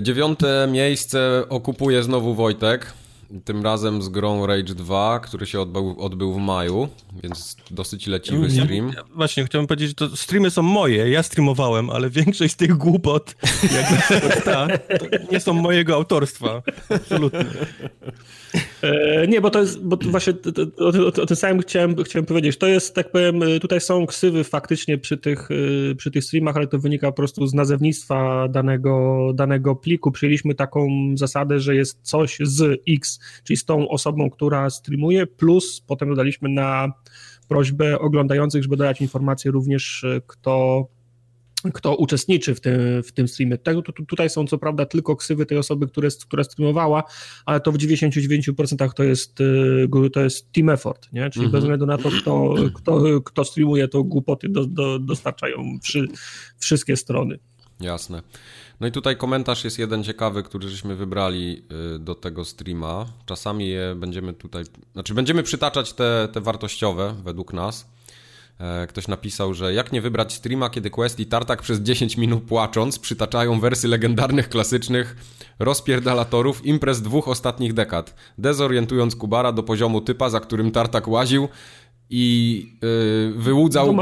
Dziewiąte 0.00 0.68
miejsce 0.72 1.42
okupuje 1.48 2.02
znowu 2.02 2.34
Wojtek. 2.34 2.92
Tym 3.44 3.62
razem 3.62 4.02
z 4.02 4.08
grą 4.08 4.46
Rage 4.46 4.74
2, 4.74 5.20
który 5.20 5.46
się 5.46 5.60
odbył, 5.60 5.96
odbył 5.98 6.34
w 6.34 6.36
maju, 6.36 6.88
więc 7.22 7.56
dosyć 7.70 8.06
leciwy 8.06 8.50
stream. 8.50 8.92
Ja, 8.96 9.02
właśnie, 9.14 9.44
chciałem 9.44 9.66
powiedzieć, 9.66 9.88
że 9.88 9.94
to 9.94 10.16
streamy 10.16 10.50
są 10.50 10.62
moje, 10.62 11.10
ja 11.10 11.22
streamowałem, 11.22 11.90
ale 11.90 12.10
większość 12.10 12.54
z 12.54 12.56
tych 12.56 12.76
głupot, 12.76 13.34
jak 13.74 14.44
ta, 14.44 14.66
nie 15.32 15.40
są 15.40 15.52
mojego 15.52 15.94
autorstwa. 15.94 16.62
Absolutnie. 16.88 17.44
E, 18.82 19.26
nie, 19.26 19.40
bo 19.40 19.50
to 19.50 19.60
jest, 19.60 19.84
bo 19.84 19.96
to 19.96 20.08
właśnie 20.08 20.32
o, 20.78 20.88
o, 20.88 21.06
o, 21.06 21.26
tym 21.26 21.36
samym 21.36 21.60
chciałem, 21.60 22.04
chciałem 22.04 22.26
powiedzieć. 22.26 22.56
To 22.56 22.66
jest, 22.66 22.94
tak 22.94 23.10
powiem, 23.10 23.40
tutaj 23.60 23.80
są 23.80 24.06
ksywy 24.06 24.44
faktycznie 24.44 24.98
przy 24.98 25.16
tych, 25.16 25.48
e, 25.90 25.94
przy 25.94 26.10
tych 26.10 26.24
streamach, 26.24 26.56
ale 26.56 26.66
to 26.66 26.78
wynika 26.78 27.06
po 27.06 27.12
prostu 27.12 27.46
z 27.46 27.54
nazewnictwa 27.54 28.48
danego, 28.48 29.18
danego 29.34 29.76
pliku. 29.76 30.12
Przyjęliśmy 30.12 30.54
taką 30.54 30.88
zasadę, 31.14 31.60
że 31.60 31.74
jest 31.74 31.98
coś 32.02 32.38
z 32.42 32.80
X, 32.88 33.20
czyli 33.44 33.56
z 33.56 33.64
tą 33.64 33.88
osobą, 33.88 34.30
która 34.30 34.70
streamuje, 34.70 35.26
plus 35.26 35.82
potem 35.86 36.08
dodaliśmy 36.08 36.48
na 36.48 36.92
prośbę 37.48 37.98
oglądających, 37.98 38.62
żeby 38.62 38.76
dodać 38.76 39.00
informację 39.00 39.50
również, 39.50 40.04
e, 40.04 40.20
kto 40.26 40.86
kto 41.74 41.96
uczestniczy 41.96 42.54
w 42.54 42.60
tym, 42.60 43.02
w 43.02 43.12
tym 43.12 43.28
streamie. 43.28 43.58
Tego, 43.58 43.82
tu, 43.82 43.92
tutaj 43.92 44.30
są 44.30 44.46
co 44.46 44.58
prawda 44.58 44.86
tylko 44.86 45.16
ksywy 45.16 45.46
tej 45.46 45.58
osoby, 45.58 45.86
które, 45.86 46.08
która 46.26 46.44
streamowała, 46.44 47.04
ale 47.46 47.60
to 47.60 47.72
w 47.72 47.78
99% 47.78 48.92
to 48.92 49.04
jest, 49.04 49.40
y, 49.40 50.10
to 50.12 50.20
jest 50.20 50.52
team 50.52 50.68
effort, 50.68 51.12
nie? 51.12 51.30
czyli 51.30 51.44
mm 51.44 51.50
-hmm. 51.50 51.52
bez 51.52 51.64
względu 51.64 51.86
na 51.86 51.98
to, 51.98 52.10
kto, 52.10 52.54
kto, 52.74 53.20
kto 53.20 53.44
streamuje, 53.44 53.88
to 53.88 54.04
głupoty 54.04 54.48
do, 54.48 54.66
do, 54.66 54.98
dostarczają 54.98 55.78
wszystkie 56.58 56.96
strony. 56.96 57.38
Jasne. 57.80 58.22
No 58.80 58.86
i 58.86 58.92
tutaj 58.92 59.16
komentarz 59.16 59.64
jest 59.64 59.78
jeden 59.78 60.04
ciekawy, 60.04 60.42
który 60.42 60.68
żeśmy 60.68 60.96
wybrali 60.96 61.62
y, 61.96 61.98
do 61.98 62.14
tego 62.14 62.44
streama. 62.44 63.06
Czasami 63.26 63.68
je 63.68 63.94
będziemy 63.96 64.32
tutaj, 64.32 64.64
znaczy 64.92 65.14
będziemy 65.14 65.42
przytaczać 65.42 65.92
te, 65.92 66.28
te 66.32 66.40
wartościowe 66.40 67.14
według 67.24 67.52
nas, 67.52 67.90
ktoś 68.88 69.08
napisał, 69.08 69.54
że 69.54 69.74
jak 69.74 69.92
nie 69.92 70.00
wybrać 70.00 70.32
streama, 70.32 70.70
kiedy 70.70 70.90
Quest 70.90 71.20
i 71.20 71.26
Tartak 71.26 71.62
przez 71.62 71.80
10 71.80 72.16
minut 72.16 72.44
płacząc 72.44 72.98
przytaczają 72.98 73.60
wersy 73.60 73.88
legendarnych, 73.88 74.48
klasycznych 74.48 75.16
rozpierdalatorów 75.58 76.66
imprez 76.66 77.02
dwóch 77.02 77.28
ostatnich 77.28 77.72
dekad, 77.72 78.14
dezorientując 78.38 79.16
Kubara 79.16 79.52
do 79.52 79.62
poziomu 79.62 80.00
typa, 80.00 80.30
za 80.30 80.40
którym 80.40 80.70
Tartak 80.70 81.08
łaził 81.08 81.48
i 82.10 82.64
yy, 82.82 83.42
wyłudzał 83.42 83.96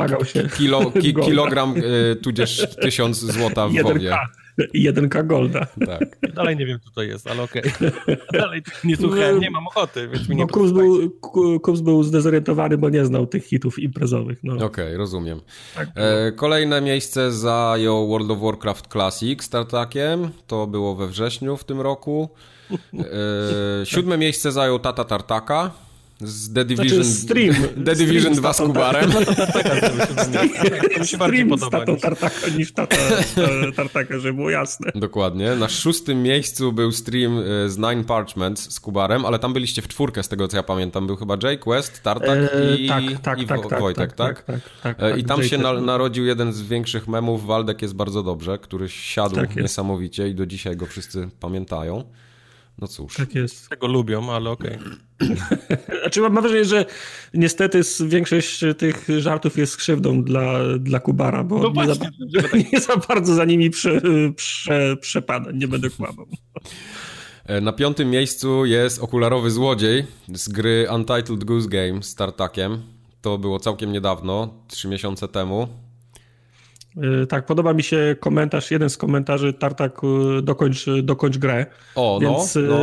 kilo, 0.57 0.91
ki, 0.91 1.15
kilogram, 1.27 1.77
yy, 1.77 2.17
tudzież 2.17 2.77
tysiąc 2.83 3.19
złota 3.19 3.69
w 3.69 3.73
WoWie. 3.83 4.17
1K 4.75 5.27
Golda. 5.27 5.67
Tak. 5.87 6.33
Dalej 6.35 6.57
nie 6.57 6.67
wiem, 6.67 6.81
co 6.85 6.91
to 6.91 7.03
jest, 7.03 7.27
ale 7.27 7.43
okej. 7.43 7.63
Okay. 7.63 8.17
Dalej 8.41 8.63
nie 8.85 8.97
słuchałem, 8.97 9.41
nie 9.41 9.51
mam 9.51 9.67
ochoty, 9.67 10.09
więc 10.09 10.29
mi 10.29 10.37
nie 10.37 10.47
Kubs 10.47 10.73
był, 10.73 11.11
Kubs 11.61 11.81
był 11.81 12.03
zdezorientowany, 12.03 12.79
bo 12.79 12.91
nie 12.91 13.05
znał 13.05 13.27
tych 13.27 13.45
hitów 13.45 13.79
imprezowych. 13.79 14.39
No. 14.43 14.55
Okej, 14.55 14.67
okay, 14.67 14.97
rozumiem. 14.97 15.41
Tak. 15.75 15.89
E, 15.95 16.33
kolejne 16.33 16.81
miejsce 16.81 17.33
zajął 17.33 18.09
World 18.09 18.31
of 18.31 18.41
Warcraft 18.41 18.87
Classic 18.93 19.43
z 19.43 19.49
Tartakiem. 19.49 20.31
To 20.47 20.67
było 20.67 20.95
we 20.95 21.07
wrześniu 21.07 21.57
w 21.57 21.65
tym 21.65 21.81
roku. 21.81 22.29
E, 22.71 23.87
siódme 23.87 24.19
miejsce 24.19 24.53
zajął 24.53 24.79
Tata 24.79 25.05
Tartaka 25.05 25.86
z 26.21 26.53
The 26.53 26.53
znaczy, 26.53 26.65
Division, 26.65 27.05
znaczy 27.05 27.21
stream, 27.21 27.55
The 27.87 27.95
Division 27.95 28.35
2 28.35 28.53
z 28.53 28.57
Kubarem. 28.57 29.11
To 30.95 31.01
mi 31.01 31.07
się 31.07 31.19
bardziej 31.19 31.47
podoba. 31.47 31.85
Niż... 31.85 32.01
Tartaka 32.01 32.49
niż 32.59 32.73
tata, 32.73 32.97
tartaka, 33.77 34.19
żeby 34.19 34.35
było 34.35 34.51
jasne. 34.51 34.93
Dokładnie. 34.95 35.57
Na 35.57 35.69
szóstym 35.69 36.23
miejscu 36.23 36.73
był 36.73 36.93
stream 36.93 37.39
e, 37.39 37.69
z 37.69 37.79
Nine 37.79 38.05
Parchments 38.05 38.71
z 38.71 38.81
Kubarem, 38.81 39.25
ale 39.25 39.39
tam 39.39 39.53
byliście 39.53 39.83
w 39.83 39.89
czwórkę 39.89 40.23
z 40.23 40.29
tego 40.29 40.49
co 40.49 40.57
ja 40.57 40.63
pamiętam. 40.63 41.07
Był 41.07 41.17
chyba 41.17 41.37
Jay, 41.43 41.59
Quest, 41.59 42.03
Tartak 42.03 42.39
e, 42.39 42.77
i, 42.77 42.89
tak, 42.89 43.05
tak, 43.23 43.43
i 43.43 43.47
tak, 43.47 43.69
tak, 43.69 43.81
Wojtek, 43.81 44.13
tak? 44.13 44.43
tak? 44.43 44.63
tak, 44.83 44.99
tak 44.99 45.19
I 45.19 45.25
tam 45.25 45.43
się 45.43 45.59
na, 45.59 45.73
narodził 45.73 46.27
jeden 46.27 46.53
z 46.53 46.63
większych 46.63 47.09
memów. 47.09 47.47
Waldek 47.47 47.83
jest 47.83 47.95
bardzo 47.95 48.23
dobrze, 48.23 48.59
który 48.59 48.89
siadł 48.89 49.37
niesamowicie 49.57 50.29
i 50.29 50.35
do 50.35 50.47
dzisiaj 50.47 50.77
go 50.77 50.87
wszyscy 50.87 51.29
pamiętają. 51.41 52.05
No 52.79 52.87
cóż. 52.87 53.15
Tak 53.15 53.35
jest. 53.35 53.69
Tego 53.69 53.87
lubią, 53.87 54.33
ale 54.33 54.51
okej. 54.51 54.79
Okay. 55.21 55.37
znaczy 56.03 56.21
mam 56.21 56.35
wrażenie, 56.35 56.65
że 56.65 56.87
niestety 57.35 57.81
większość 58.07 58.61
tych 58.79 59.07
żartów 59.19 59.59
jest 59.59 59.77
krzywdą 59.77 60.25
dla, 60.25 60.59
dla 60.79 61.01
Kubara, 61.01 61.45
bo 61.45 61.59
no 61.59 61.83
nie, 61.85 61.95
za, 61.95 62.05
nie, 62.73 62.81
za, 62.81 62.97
bardzo 62.97 63.35
za 63.35 63.45
nimi 63.45 63.71
prze, 63.71 64.01
prze, 64.37 64.97
przepada, 65.01 65.51
nie 65.53 65.69
będę 65.69 65.91
kłamał. 65.91 66.27
E, 67.45 67.61
na 67.61 67.73
piątym 67.73 68.11
miejscu 68.11 68.65
jest 68.65 68.99
okularowy 68.99 69.51
złodziej 69.51 70.07
z 70.35 70.49
gry 70.49 70.87
Untitled 70.95 71.45
Goose 71.45 71.69
Game 71.69 72.03
z 72.03 72.15
Tartakiem. 72.15 72.83
To 73.21 73.39
było 73.39 73.61
całkiem 73.61 73.93
niedawno, 73.93 74.55
trzy 74.69 74.89
miesiące 74.89 75.29
temu. 75.29 75.69
Y, 77.23 77.27
tak, 77.27 77.47
podoba 77.47 77.75
mi 77.75 77.83
się 77.83 78.17
komentarz, 78.21 78.71
jeden 78.71 78.91
z 78.91 78.97
komentarzy 78.97 79.53
Tartak 79.53 80.01
y, 80.39 80.43
dokończ, 80.43 80.87
dokończ 81.03 81.39
grę. 81.39 81.67
O, 81.95 82.19
no, 82.23 82.31
Więc 82.31 82.59
no. 82.69 82.79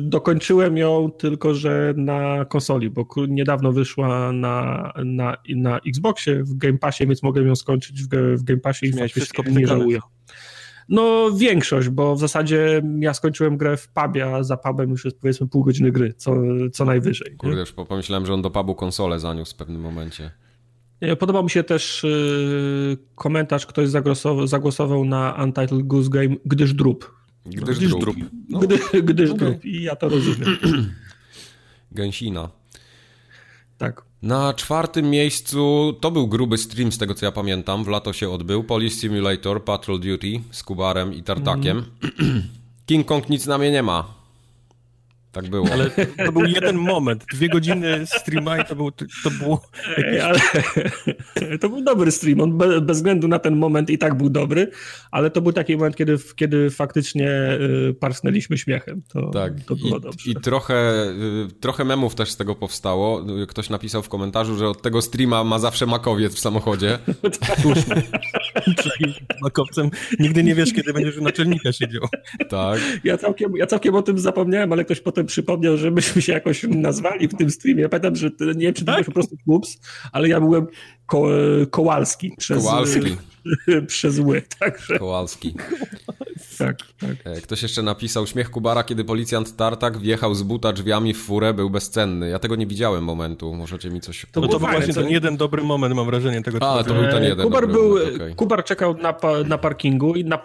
dokończyłem 0.00 0.76
ją 0.76 1.10
tylko, 1.10 1.54
że 1.54 1.94
na 1.96 2.44
konsoli, 2.44 2.90
bo 2.90 3.06
niedawno 3.28 3.72
wyszła 3.72 4.32
na, 4.32 4.92
na, 5.04 5.36
na 5.56 5.80
Xboxie 5.88 6.44
w 6.44 6.54
Game 6.54 6.78
Passie, 6.78 7.06
więc 7.06 7.22
mogę 7.22 7.42
ją 7.42 7.56
skończyć 7.56 8.02
w, 8.02 8.08
w 8.36 8.42
Game 8.42 8.60
Passie 8.60 8.86
i 8.86 9.08
wszystko 9.08 9.42
nie 9.50 9.66
żałuję. 9.66 10.00
No 10.88 11.30
większość, 11.32 11.88
bo 11.88 12.16
w 12.16 12.20
zasadzie 12.20 12.82
ja 12.98 13.14
skończyłem 13.14 13.56
grę 13.56 13.76
w 13.76 13.88
pubie, 13.88 14.34
a 14.34 14.42
za 14.42 14.56
pubem 14.56 14.90
już 14.90 15.04
jest 15.04 15.20
powiedzmy 15.20 15.48
pół 15.48 15.64
godziny 15.64 15.92
gry, 15.92 16.14
co, 16.16 16.34
co 16.72 16.84
najwyżej. 16.84 17.36
Kurde, 17.36 17.60
już 17.60 17.72
pomyślałem, 17.72 18.26
że 18.26 18.34
on 18.34 18.42
do 18.42 18.50
pubu 18.50 18.74
konsolę 18.74 19.20
zaniósł 19.20 19.54
w 19.54 19.56
pewnym 19.56 19.80
momencie. 19.80 20.30
Podobał 21.18 21.44
mi 21.44 21.50
się 21.50 21.64
też 21.64 22.04
y, 22.04 22.98
komentarz, 23.14 23.66
ktoś 23.66 23.88
zagłosował, 23.88 24.46
zagłosował 24.46 25.04
na 25.04 25.36
Untitled 25.42 25.86
Goose 25.86 26.10
Game, 26.10 26.36
gdyż 26.44 26.74
drup. 26.74 27.14
Gdyż, 27.46 27.78
gdyż 27.78 27.94
drup. 27.94 28.16
No. 28.48 28.58
Gdy, 28.58 28.78
gdyż 29.02 29.30
okay. 29.30 29.50
drup 29.50 29.64
i 29.64 29.82
ja 29.82 29.96
to 29.96 30.08
rozumiem. 30.08 30.56
Gęsina. 31.92 32.48
Tak. 33.78 34.02
Na 34.22 34.54
czwartym 34.54 35.10
miejscu 35.10 35.92
to 36.00 36.10
był 36.10 36.28
gruby 36.28 36.58
stream 36.58 36.92
z 36.92 36.98
tego 36.98 37.14
co 37.14 37.26
ja 37.26 37.32
pamiętam, 37.32 37.84
w 37.84 37.88
lato 37.88 38.12
się 38.12 38.30
odbył. 38.30 38.64
Police 38.64 38.96
Simulator, 38.96 39.64
Patrol 39.64 40.00
Duty 40.00 40.40
z 40.50 40.62
Kubarem 40.62 41.14
i 41.14 41.22
Tartakiem. 41.22 41.84
Mm. 42.20 42.42
King 42.86 43.06
Kong 43.06 43.28
nic 43.28 43.46
na 43.46 43.58
mnie 43.58 43.70
nie 43.70 43.82
ma. 43.82 44.23
Tak 45.34 45.48
było. 45.48 45.66
Ale 45.72 45.90
to 46.26 46.32
był 46.32 46.44
jeden 46.44 46.76
moment, 46.76 47.24
dwie 47.32 47.48
godziny 47.48 48.06
streama 48.06 48.58
i 48.58 48.64
to, 48.64 48.76
był, 48.76 48.90
to 49.24 49.30
było... 49.38 49.62
Ale, 50.22 50.40
to 51.58 51.68
był 51.68 51.82
dobry 51.82 52.10
stream, 52.10 52.40
on 52.40 52.58
be, 52.58 52.80
bez 52.80 52.96
względu 52.96 53.28
na 53.28 53.38
ten 53.38 53.56
moment 53.56 53.90
i 53.90 53.98
tak 53.98 54.14
był 54.14 54.30
dobry, 54.30 54.70
ale 55.10 55.30
to 55.30 55.40
był 55.40 55.52
taki 55.52 55.76
moment, 55.76 55.96
kiedy, 55.96 56.16
kiedy 56.36 56.70
faktycznie 56.70 57.30
y, 57.90 57.94
parsnęliśmy 58.00 58.58
śmiechem. 58.58 59.02
To, 59.08 59.30
tak. 59.30 59.52
to 59.66 59.76
było 59.76 59.98
I, 59.98 60.00
dobrze. 60.00 60.30
I 60.30 60.34
trochę, 60.34 61.06
y, 61.48 61.60
trochę 61.60 61.84
memów 61.84 62.14
też 62.14 62.30
z 62.30 62.36
tego 62.36 62.54
powstało. 62.54 63.24
Ktoś 63.48 63.70
napisał 63.70 64.02
w 64.02 64.08
komentarzu, 64.08 64.56
że 64.56 64.68
od 64.68 64.82
tego 64.82 65.02
streama 65.02 65.44
ma 65.44 65.58
zawsze 65.58 65.86
makowiec 65.86 66.34
w 66.34 66.38
samochodzie. 66.38 66.98
Słusznie. 67.62 68.02
Makowcem 69.42 69.90
nigdy 70.18 70.44
nie 70.44 70.54
wiesz, 70.54 70.72
kiedy 70.72 70.92
będziesz 70.92 71.16
u 71.16 71.22
naczelnika 71.22 71.72
siedział. 71.72 72.02
Tak. 72.48 72.80
Ja 73.04 73.18
całkiem, 73.18 73.56
ja 73.56 73.66
całkiem 73.66 73.94
o 73.94 74.02
tym 74.02 74.18
zapomniałem, 74.18 74.72
ale 74.72 74.84
ktoś 74.84 75.00
potem 75.00 75.23
przypomniał, 75.26 75.76
że 75.76 75.90
myśmy 75.90 76.22
się 76.22 76.32
jakoś 76.32 76.62
nazwali 76.68 77.28
w 77.28 77.34
tym 77.34 77.50
streamie. 77.50 77.82
Ja 77.82 77.88
pamiętam, 77.88 78.16
że 78.16 78.30
nie 78.40 78.54
wiem, 78.54 78.74
czy 78.74 78.84
to 78.84 78.92
tak? 78.92 79.04
po 79.04 79.12
prostu 79.12 79.36
Kups, 79.44 79.78
ale 80.12 80.28
ja 80.28 80.40
byłem 80.40 80.66
Ko 81.06 81.26
Kołalski 81.70 82.32
przez, 82.38 82.64
Kołalski. 82.64 83.16
przez 83.86 84.18
ły. 84.18 84.42
Także... 84.58 84.98
Kołalski. 84.98 85.54
Tak, 86.58 86.76
tak. 87.00 87.16
E, 87.24 87.40
ktoś 87.40 87.62
jeszcze 87.62 87.82
napisał, 87.82 88.26
śmiech 88.26 88.50
Kubara, 88.50 88.84
kiedy 88.84 89.04
policjant 89.04 89.56
Tartak 89.56 89.98
wjechał 89.98 90.34
z 90.34 90.42
buta 90.42 90.72
drzwiami 90.72 91.14
w 91.14 91.18
furę, 91.22 91.54
był 91.54 91.70
bezcenny. 91.70 92.28
Ja 92.28 92.38
tego 92.38 92.56
nie 92.56 92.66
widziałem 92.66 93.04
momentu, 93.04 93.54
możecie 93.54 93.90
mi 93.90 94.00
coś... 94.00 94.26
To, 94.32 94.40
no 94.40 94.48
to 94.48 94.58
był 94.58 94.68
właśnie 94.68 94.94
ten 94.94 95.08
jeden 95.08 95.36
dobry 95.36 95.62
moment, 95.62 95.94
mam 95.94 96.06
wrażenie 96.06 96.42
tego. 96.42 96.58
A, 96.62 96.84
to 96.84 96.94
był 96.94 97.02
ten 97.02 97.24
jeden 97.24 97.46
Kubar, 97.46 97.68
był, 97.68 97.88
moment, 97.88 98.14
okay. 98.14 98.34
Kubar 98.34 98.64
czekał 98.64 98.96
na, 98.96 99.14
na 99.46 99.58
parkingu 99.58 100.14
i 100.14 100.24
na, 100.24 100.40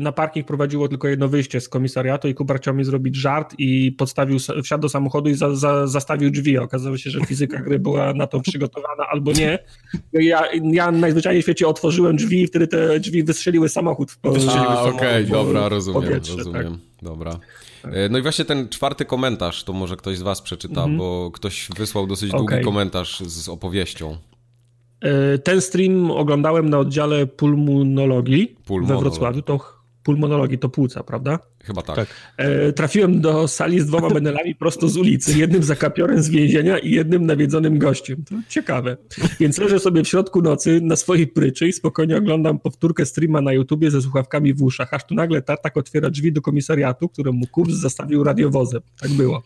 na 0.00 0.12
parking 0.12 0.46
prowadziło 0.46 0.88
tylko 0.88 1.08
jedno 1.08 1.28
wyjście 1.28 1.60
z 1.60 1.68
komisariatu 1.68 2.28
i 2.28 2.34
Kubar 2.34 2.60
chciał 2.60 2.74
mi 2.74 2.84
zrobić 2.84 3.16
żart 3.16 3.54
i 3.58 3.92
podstawił, 3.92 4.38
wsiadł 4.62 4.82
do 4.82 4.88
samochodu 4.88 5.30
i 5.30 5.34
za, 5.34 5.56
za, 5.56 5.86
zastawił 5.86 6.30
drzwi. 6.30 6.58
Okazało 6.58 6.96
się, 6.96 7.10
że 7.10 7.20
fizyka 7.20 7.58
gry 7.58 7.78
była 7.78 8.14
na 8.14 8.26
to 8.26 8.40
przygotowana 8.40 9.06
albo 9.10 9.32
nie. 9.32 9.58
Ja, 10.12 10.44
ja 10.62 10.90
najzwyczajniej 10.90 11.42
w 11.42 11.44
świecie 11.44 11.68
otworzyłem 11.68 12.07
drzwi 12.16 12.42
i 12.42 12.46
wtedy 12.46 12.66
te 12.66 13.00
drzwi 13.00 13.24
wystrzeliły 13.24 13.68
samochód. 13.68 14.10
W, 14.10 14.18
A, 14.48 14.82
okej, 14.82 14.94
okay, 14.94 15.24
dobra, 15.24 15.68
rozumiem, 15.68 16.12
rozumiem. 16.12 16.72
Tak. 16.72 16.80
Dobra. 17.02 17.38
E, 17.84 18.08
no 18.08 18.18
i 18.18 18.22
właśnie 18.22 18.44
ten 18.44 18.68
czwarty 18.68 19.04
komentarz, 19.04 19.64
to 19.64 19.72
może 19.72 19.96
ktoś 19.96 20.18
z 20.18 20.22
was 20.22 20.42
przeczyta, 20.42 20.84
mm 20.84 20.94
-hmm. 20.94 20.98
bo 20.98 21.30
ktoś 21.30 21.68
wysłał 21.76 22.06
dosyć 22.06 22.30
okay. 22.30 22.46
długi 22.46 22.64
komentarz 22.64 23.20
z 23.20 23.48
opowieścią. 23.48 24.16
E, 25.00 25.38
ten 25.38 25.60
stream 25.60 26.10
oglądałem 26.10 26.70
na 26.70 26.78
oddziale 26.78 27.26
pulmonologii, 27.26 28.56
pulmonologii. 28.66 29.04
we 29.04 29.10
Wrocławiu. 29.10 29.42
To 29.42 29.78
pulmonologii 30.02 30.58
to 30.58 30.68
płuca, 30.68 31.02
prawda? 31.02 31.38
Chyba 31.68 31.82
tak. 31.82 31.96
tak. 31.96 32.08
E, 32.36 32.72
trafiłem 32.72 33.20
do 33.20 33.48
sali 33.48 33.80
z 33.80 33.86
dwoma 33.86 34.08
menelami 34.08 34.54
prosto 34.54 34.88
z 34.88 34.96
ulicy. 34.96 35.38
Jednym 35.38 35.62
zakapiorem 35.62 36.22
z 36.22 36.28
więzienia 36.28 36.78
i 36.78 36.90
jednym 36.90 37.26
nawiedzonym 37.26 37.78
gościem. 37.78 38.24
To 38.28 38.34
ciekawe. 38.48 38.96
Więc 39.40 39.58
leżę 39.58 39.78
sobie 39.78 40.04
w 40.04 40.08
środku 40.08 40.42
nocy 40.42 40.80
na 40.80 40.96
swojej 40.96 41.26
pryczy 41.26 41.68
i 41.68 41.72
spokojnie 41.72 42.16
oglądam 42.16 42.58
powtórkę 42.58 43.06
streama 43.06 43.40
na 43.40 43.52
YouTubie 43.52 43.90
ze 43.90 44.02
słuchawkami 44.02 44.54
w 44.54 44.62
uszach, 44.62 44.94
aż 44.94 45.06
tu 45.06 45.14
nagle 45.14 45.42
Tartak 45.42 45.76
otwiera 45.76 46.10
drzwi 46.10 46.32
do 46.32 46.42
komisariatu, 46.42 47.08
któremu 47.08 47.46
kurs 47.46 47.74
zastawił 47.74 48.24
radiowozem. 48.24 48.80
Tak 49.00 49.10
było. 49.10 49.42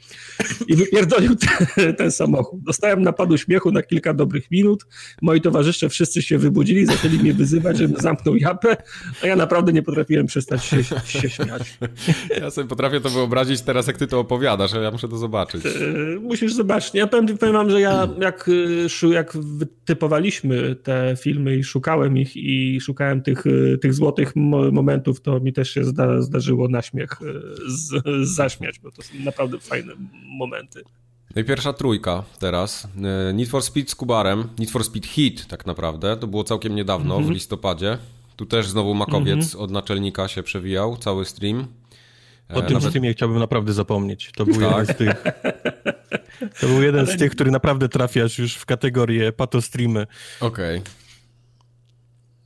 I 0.68 0.76
wypierdolił 0.76 1.36
ten, 1.36 1.94
ten 1.94 2.10
samochód. 2.10 2.62
Dostałem 2.62 3.02
napadu 3.02 3.38
śmiechu 3.38 3.72
na 3.72 3.82
kilka 3.82 4.14
dobrych 4.14 4.50
minut. 4.50 4.86
Moi 5.22 5.40
towarzysze 5.40 5.88
wszyscy 5.88 6.22
się 6.22 6.38
wybudzili, 6.38 6.86
zaczęli 6.86 7.18
mnie 7.18 7.34
wyzywać, 7.34 7.78
żebym 7.78 8.00
zamknął 8.00 8.36
japę, 8.36 8.76
a 9.22 9.26
ja 9.26 9.36
naprawdę 9.36 9.72
nie 9.72 9.82
potrafiłem 9.82 10.26
przestać 10.26 10.64
się, 10.64 10.84
się 11.04 11.30
śmiać. 11.30 11.78
Ja 12.40 12.50
sobie 12.50 12.68
potrafię 12.68 13.00
to 13.00 13.10
wyobrazić 13.10 13.60
teraz, 13.60 13.86
jak 13.86 13.96
ty 13.96 14.06
to 14.06 14.20
opowiadasz, 14.20 14.74
ale 14.74 14.82
ja 14.82 14.90
muszę 14.90 15.08
to 15.08 15.16
zobaczyć. 15.16 15.64
Yy, 15.64 16.18
musisz 16.20 16.54
zobaczyć. 16.54 16.94
Ja 16.94 17.06
powiem, 17.06 17.38
powiem 17.38 17.54
wam, 17.54 17.70
że 17.70 17.80
ja 17.80 18.08
jak, 18.20 18.48
y, 18.48 19.08
jak 19.12 19.36
wytypowaliśmy 19.36 20.76
te 20.76 21.16
filmy 21.20 21.56
i 21.56 21.64
szukałem 21.64 22.18
ich 22.18 22.36
i 22.36 22.80
szukałem 22.80 23.22
tych, 23.22 23.46
y, 23.46 23.78
tych 23.82 23.94
złotych 23.94 24.36
momentów, 24.72 25.20
to 25.20 25.40
mi 25.40 25.52
też 25.52 25.70
się 25.70 25.84
zda, 25.84 26.22
zdarzyło 26.22 26.68
na 26.68 26.82
śmiech 26.82 27.18
z, 27.66 28.04
zaśmiać, 28.28 28.78
bo 28.78 28.90
to 28.90 29.02
są 29.02 29.14
naprawdę 29.24 29.58
fajne 29.58 29.92
momenty. 30.38 30.82
No 31.36 31.42
i 31.42 31.44
pierwsza 31.44 31.72
trójka 31.72 32.24
teraz. 32.38 32.88
Need 33.34 33.48
for 33.48 33.62
Speed 33.62 33.90
z 33.90 33.94
Kubarem, 33.94 34.48
Need 34.58 34.70
for 34.70 34.84
Speed 34.84 35.08
Heat 35.08 35.46
tak 35.46 35.66
naprawdę, 35.66 36.16
to 36.16 36.26
było 36.26 36.44
całkiem 36.44 36.74
niedawno, 36.74 37.14
mm 37.14 37.26
-hmm. 37.26 37.30
w 37.30 37.34
listopadzie. 37.34 37.98
Tu 38.36 38.46
też 38.46 38.68
znowu 38.68 38.94
makowiec 38.94 39.34
mm 39.34 39.46
-hmm. 39.46 39.58
od 39.58 39.70
naczelnika 39.70 40.28
się 40.28 40.42
przewijał, 40.42 40.96
cały 40.96 41.24
stream. 41.24 41.66
O 42.54 42.62
tym 42.62 42.72
Nawet... 42.72 42.88
streamie 42.88 43.12
chciałbym 43.12 43.38
naprawdę 43.38 43.72
zapomnieć. 43.72 44.30
To 44.36 44.44
był 44.44 44.54
tak. 44.54 44.62
jeden 44.62 44.86
z 44.86 44.98
tych. 44.98 45.22
To 46.60 46.66
był 46.66 46.82
jeden 46.82 47.06
z 47.06 47.16
tych, 47.16 47.32
który 47.32 47.50
naprawdę 47.50 47.88
trafiasz 47.88 48.38
już 48.38 48.54
w 48.54 48.66
kategorię 48.66 49.32
patostreamy. 49.32 50.06
Okej. 50.40 50.78
Okay. 50.78 50.92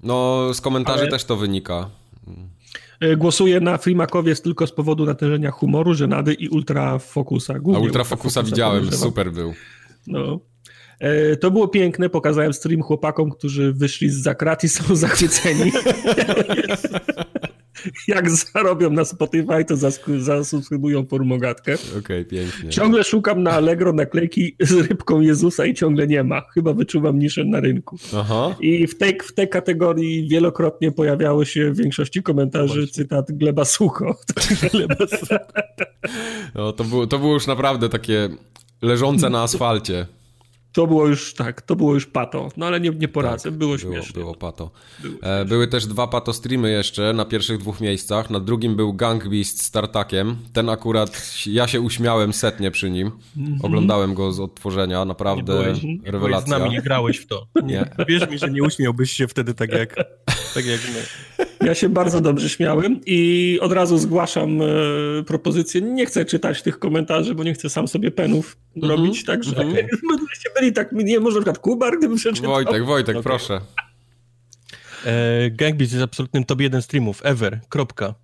No, 0.03 0.49
z 0.55 0.61
komentarzy 0.61 1.01
Ale... 1.01 1.11
też 1.11 1.25
to 1.25 1.37
wynika. 1.37 1.91
E, 3.01 3.17
głosuję 3.17 3.61
na 3.61 3.79
Freemakowiec 3.79 4.43
tylko 4.43 4.67
z 4.67 4.73
powodu 4.73 5.05
natężenia 5.05 5.51
humoru, 5.51 5.95
żenady 5.95 6.35
i 6.35 6.49
ultrafokusa. 6.49 7.55
A 7.75 7.79
ultrafokusa 7.79 8.43
widziałem, 8.43 8.93
super 8.93 9.33
był. 9.33 9.55
No. 10.07 10.41
E, 11.01 11.37
to 11.37 11.51
było 11.51 11.69
piękne, 11.69 12.09
pokazałem 12.09 12.53
stream 12.53 12.83
chłopakom, 12.83 13.31
którzy 13.31 13.73
wyszli 13.73 14.11
z 14.11 14.23
zakrat 14.23 14.65
i 14.65 14.69
są 14.69 14.97
zachwyceni. 14.97 15.73
jak 18.09 18.31
zarobią 18.31 18.91
na 18.91 19.05
Spotify, 19.05 19.65
to 19.69 19.77
zasubskrybują 20.19 21.07
formogatkę. 21.07 21.75
Okej, 21.75 21.99
okay, 21.99 22.25
pięknie. 22.25 22.71
Ciągle 22.71 23.05
szukam 23.05 23.43
na 23.43 23.51
Allegro 23.51 23.93
naklejki 23.93 24.57
z 24.61 24.73
rybką 24.73 25.21
Jezusa 25.21 25.67
i 25.67 25.75
ciągle 25.75 26.07
nie 26.07 26.25
ma. 26.25 26.43
Chyba 26.55 26.73
wyczuwam 26.73 27.19
niszę 27.19 27.45
na 27.45 27.61
rynku. 27.61 27.97
Aha. 28.17 28.55
I 28.61 28.87
w 28.87 28.99
tej, 28.99 29.19
w 29.25 29.35
tej 29.35 29.49
kategorii 29.49 30.29
wielokrotnie 30.29 30.93
pojawiały 30.93 31.47
się 31.47 31.73
w 31.73 31.77
większości 31.77 32.23
komentarzy 32.23 32.81
Właśnie. 32.81 32.93
cytat 32.93 33.33
Gleba 33.33 33.65
Sucho. 33.65 34.17
Gleba 34.73 35.07
Sucho. 35.07 35.37
No, 36.55 36.73
to, 36.73 36.85
było, 36.85 37.07
to 37.07 37.19
było 37.19 37.35
już 37.35 37.47
naprawdę 37.47 37.89
takie 37.89 38.29
leżące 38.83 39.31
na 39.31 39.43
asfalcie. 39.43 40.07
To 40.77 40.87
było 40.87 41.07
już 41.07 41.35
tak, 41.35 41.63
to 41.63 41.77
było 41.77 41.95
już 41.95 42.07
pato, 42.07 42.49
no 42.57 42.67
ale 42.67 42.81
nie, 42.81 42.91
nie 42.91 43.09
poradzę, 43.09 43.51
tak, 43.51 43.59
było 43.59 43.79
śmiesznie. 43.79 44.13
Było, 44.13 44.25
było 44.25 44.35
pato. 44.35 44.71
Było 45.03 45.15
e, 45.23 45.45
Były 45.45 45.69
też 45.69 45.87
dwa 45.87 46.07
pato 46.07 46.33
streamy 46.33 46.71
jeszcze 46.71 47.13
na 47.13 47.25
pierwszych 47.25 47.59
dwóch 47.59 47.81
miejscach. 47.81 48.31
Na 48.31 48.41
drugim 48.41 48.77
był 48.77 48.95
Gang 48.95 49.29
Beast 49.29 49.63
z 49.63 49.71
Tartakiem. 49.71 50.37
Ten 50.53 50.69
akurat, 50.69 51.23
ja 51.47 51.69
się 51.69 51.81
uśmiałem 51.81 52.33
setnie 52.33 52.71
przy 52.71 52.91
nim. 52.91 53.11
Mm 53.37 53.53
-hmm. 53.53 53.59
Oglądałem 53.63 54.15
go 54.15 54.33
z 54.33 54.41
odtworzenia, 54.41 55.05
naprawdę 55.05 55.53
nie 55.53 55.63
byłeś, 55.63 55.79
rewelacja. 56.05 56.21
Byłeś 56.21 56.45
z 56.45 56.49
nami 56.49 56.71
nie 56.71 56.83
grałeś 56.83 57.19
w 57.19 57.27
to. 57.27 57.47
Nie. 57.63 57.91
Wierz 58.09 58.31
mi, 58.31 58.39
że 58.39 58.51
nie 58.51 58.63
uśmiałbyś 58.63 59.13
się 59.13 59.29
wtedy 59.29 59.55
tak 59.55 59.73
jak, 59.73 59.97
tak 60.57 60.67
jak 60.67 60.81
my. 60.95 61.03
Ja 61.67 61.75
się 61.75 61.89
bardzo 61.89 62.21
dobrze 62.21 62.49
śmiałem 62.49 63.01
i 63.07 63.59
od 63.63 63.73
razu 63.73 63.99
zgłaszam 63.99 64.63
e, 64.63 64.67
propozycję. 65.27 65.81
Nie 65.81 66.07
chcę 66.07 66.25
czytać 66.25 66.63
tych 66.63 66.79
komentarzy, 66.79 67.35
bo 67.35 67.45
nie 67.45 67.55
chcę 67.55 67.71
sam 67.71 67.89
sobie 67.89 68.11
penów 68.11 68.57
mm 68.77 68.89
-hmm. 68.89 68.97
robić, 68.97 69.25
także 69.25 69.57
mm 69.63 69.75
-hmm. 69.75 69.89
byli 70.61 70.73
tak, 70.73 70.93
nie 70.93 71.21
może 71.21 71.37
na 71.37 71.41
przykład 71.41 71.59
Kubar, 71.59 71.99
gdyby 71.99 72.17
przeczytał. 72.17 72.51
Wojtek, 72.51 72.85
Wojtek, 72.85 73.17
okay. 73.17 73.23
proszę. 73.23 73.61
E, 75.07 75.75
jest 75.81 75.95
absolutnym 76.03 76.45
top 76.45 76.61
1 76.61 76.83
streamów 76.83 77.21
ever, 77.25 77.61
kropka. 77.69 78.15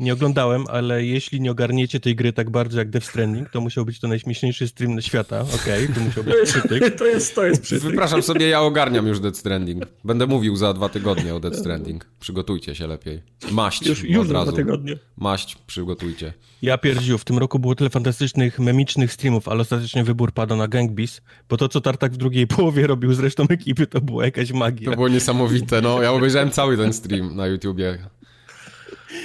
Nie 0.00 0.12
oglądałem, 0.12 0.64
ale 0.68 1.04
jeśli 1.04 1.40
nie 1.40 1.50
ogarniecie 1.50 2.00
tej 2.00 2.16
gry 2.16 2.32
tak 2.32 2.50
bardzo 2.50 2.78
jak 2.78 2.90
Death 2.90 3.06
Stranding, 3.06 3.50
to 3.50 3.60
musiał 3.60 3.84
być 3.84 4.00
to 4.00 4.08
najśmieszniejszy 4.08 4.68
stream 4.68 4.94
na 4.94 5.02
świata. 5.02 5.40
Okej, 5.54 5.84
okay, 5.84 5.94
to 5.94 6.00
musiał 6.00 6.24
być 6.24 6.34
przytyk. 6.44 6.82
To 6.98 7.06
jest, 7.06 7.34
to 7.34 7.44
jest 7.44 7.62
przytyk. 7.62 7.90
Wypraszam 7.90 8.22
sobie, 8.22 8.48
ja 8.48 8.60
ogarniam 8.60 9.06
już 9.06 9.20
Death 9.20 9.38
Stranding. 9.38 9.84
Będę 10.04 10.26
mówił 10.26 10.56
za 10.56 10.74
dwa 10.74 10.88
tygodnie 10.88 11.34
o 11.34 11.40
Death 11.40 11.56
Stranding. 11.56 12.06
Przygotujcie 12.20 12.74
się 12.74 12.86
lepiej. 12.86 13.22
Maść 13.50 13.86
Już, 13.86 14.04
już 14.04 14.28
za 14.28 14.42
dwa 14.42 14.52
tygodnie. 14.52 14.96
Maść 15.16 15.56
przygotujcie. 15.66 16.32
Ja 16.62 16.78
pierdziu, 16.78 17.18
w 17.18 17.24
tym 17.24 17.38
roku 17.38 17.58
było 17.58 17.74
tyle 17.74 17.90
fantastycznych, 17.90 18.58
memicznych 18.58 19.12
streamów, 19.12 19.48
ale 19.48 19.60
ostatecznie 19.60 20.04
wybór 20.04 20.32
pada 20.32 20.56
na 20.56 20.68
Gangbeast, 20.68 21.22
bo 21.48 21.56
to, 21.56 21.68
co 21.68 21.80
Tartak 21.80 22.12
w 22.12 22.16
drugiej 22.16 22.46
połowie 22.46 22.86
robił 22.86 23.14
z 23.14 23.18
resztą 23.18 23.44
ekipy, 23.48 23.86
to 23.86 24.00
była 24.00 24.24
jakaś 24.24 24.52
magia. 24.52 24.90
To 24.90 24.96
było 24.96 25.08
niesamowite, 25.08 25.80
no. 25.80 26.02
Ja 26.02 26.12
obejrzałem 26.12 26.50
cały 26.50 26.76
ten 26.76 26.92
stream 26.92 27.36
na 27.36 27.46
YouTubie. 27.46 27.98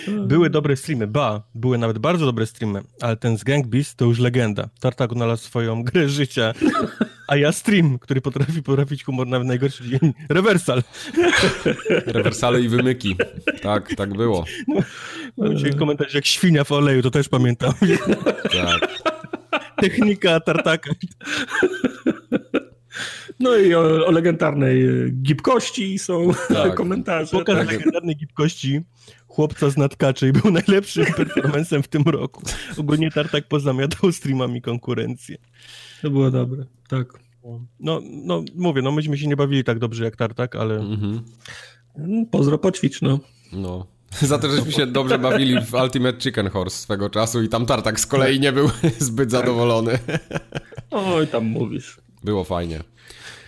Były 0.07 0.49
dobre 0.49 0.75
streamy, 0.75 1.07
ba, 1.07 1.43
były 1.55 1.77
nawet 1.77 1.97
bardzo 1.97 2.25
dobre 2.25 2.45
streamy, 2.45 2.81
ale 3.01 3.17
ten 3.17 3.37
z 3.37 3.43
Gang 3.43 3.67
Beast 3.67 3.97
to 3.97 4.05
już 4.05 4.19
legenda. 4.19 4.69
Tartak 4.79 5.13
znalazł 5.13 5.43
swoją 5.43 5.83
grę 5.83 6.09
życia, 6.09 6.53
a 7.27 7.35
ja 7.35 7.51
stream, 7.51 7.99
który 7.99 8.21
potrafi 8.21 8.63
potrafić 8.63 9.03
humor 9.03 9.27
nawet 9.27 9.47
najgorszy 9.47 9.83
dzień. 9.83 10.13
Reversal. 10.29 10.83
Rewersale 12.05 12.61
i 12.61 12.69
wymyki. 12.69 13.15
Tak, 13.61 13.95
tak 13.95 14.13
było. 14.13 14.45
No, 14.67 14.75
mam 15.37 15.59
się 15.59 15.69
komentarz 15.69 16.13
jak 16.13 16.25
świnia 16.25 16.63
w 16.63 16.71
oleju, 16.71 17.01
to 17.01 17.11
też 17.11 17.29
pamiętam. 17.29 17.73
Tak. 18.43 19.03
Technika 19.81 20.39
tartaka. 20.39 20.91
No 23.39 23.55
i 23.55 23.73
o, 23.75 24.05
o 24.05 24.11
legendarnej 24.11 24.87
gibkości 25.13 25.99
są 25.99 26.29
tak. 26.47 26.75
komentarze. 26.75 27.31
Pokaz 27.31 27.57
tak. 27.57 27.71
legendarnej 27.71 28.15
gibkości 28.15 28.81
chłopca 29.37 29.69
z 29.69 29.77
nadkaczy 29.77 30.27
i 30.27 30.31
był 30.31 30.51
najlepszym 30.51 31.05
performancem 31.17 31.83
w 31.83 31.87
tym 31.87 32.03
roku. 32.03 32.41
Ogólnie 32.77 33.11
Tartak 33.11 33.47
pozamiatał 33.47 34.11
streamami 34.11 34.61
konkurencję. 34.61 35.37
To 36.01 36.09
było 36.09 36.31
dobre, 36.31 36.65
tak. 36.87 37.07
No, 37.79 38.01
no 38.03 38.43
mówię, 38.55 38.81
no 38.81 38.91
myśmy 38.91 39.17
się 39.17 39.27
nie 39.27 39.35
bawili 39.35 39.63
tak 39.63 39.79
dobrze 39.79 40.03
jak 40.03 40.15
Tartak, 40.15 40.55
ale... 40.55 40.75
Mhm. 40.75 41.21
Pozdro 42.31 42.57
poćwicz, 42.57 43.01
no. 43.01 43.19
No. 43.53 43.87
Za 44.31 44.37
to, 44.39 44.49
żeśmy 44.49 44.71
się 44.71 44.87
dobrze 44.87 45.19
bawili 45.19 45.61
w 45.61 45.73
Ultimate 45.73 46.21
Chicken 46.21 46.49
Horse 46.49 46.77
swego 46.77 47.09
czasu 47.09 47.43
i 47.43 47.49
tam 47.49 47.65
Tartak 47.65 47.99
z 47.99 48.05
kolei 48.05 48.39
nie 48.39 48.51
był 48.51 48.69
zbyt 48.99 49.31
zadowolony. 49.31 49.99
Oj, 50.91 51.27
tam 51.27 51.45
mówisz. 51.45 51.97
Było 52.23 52.43
fajnie. 52.43 52.83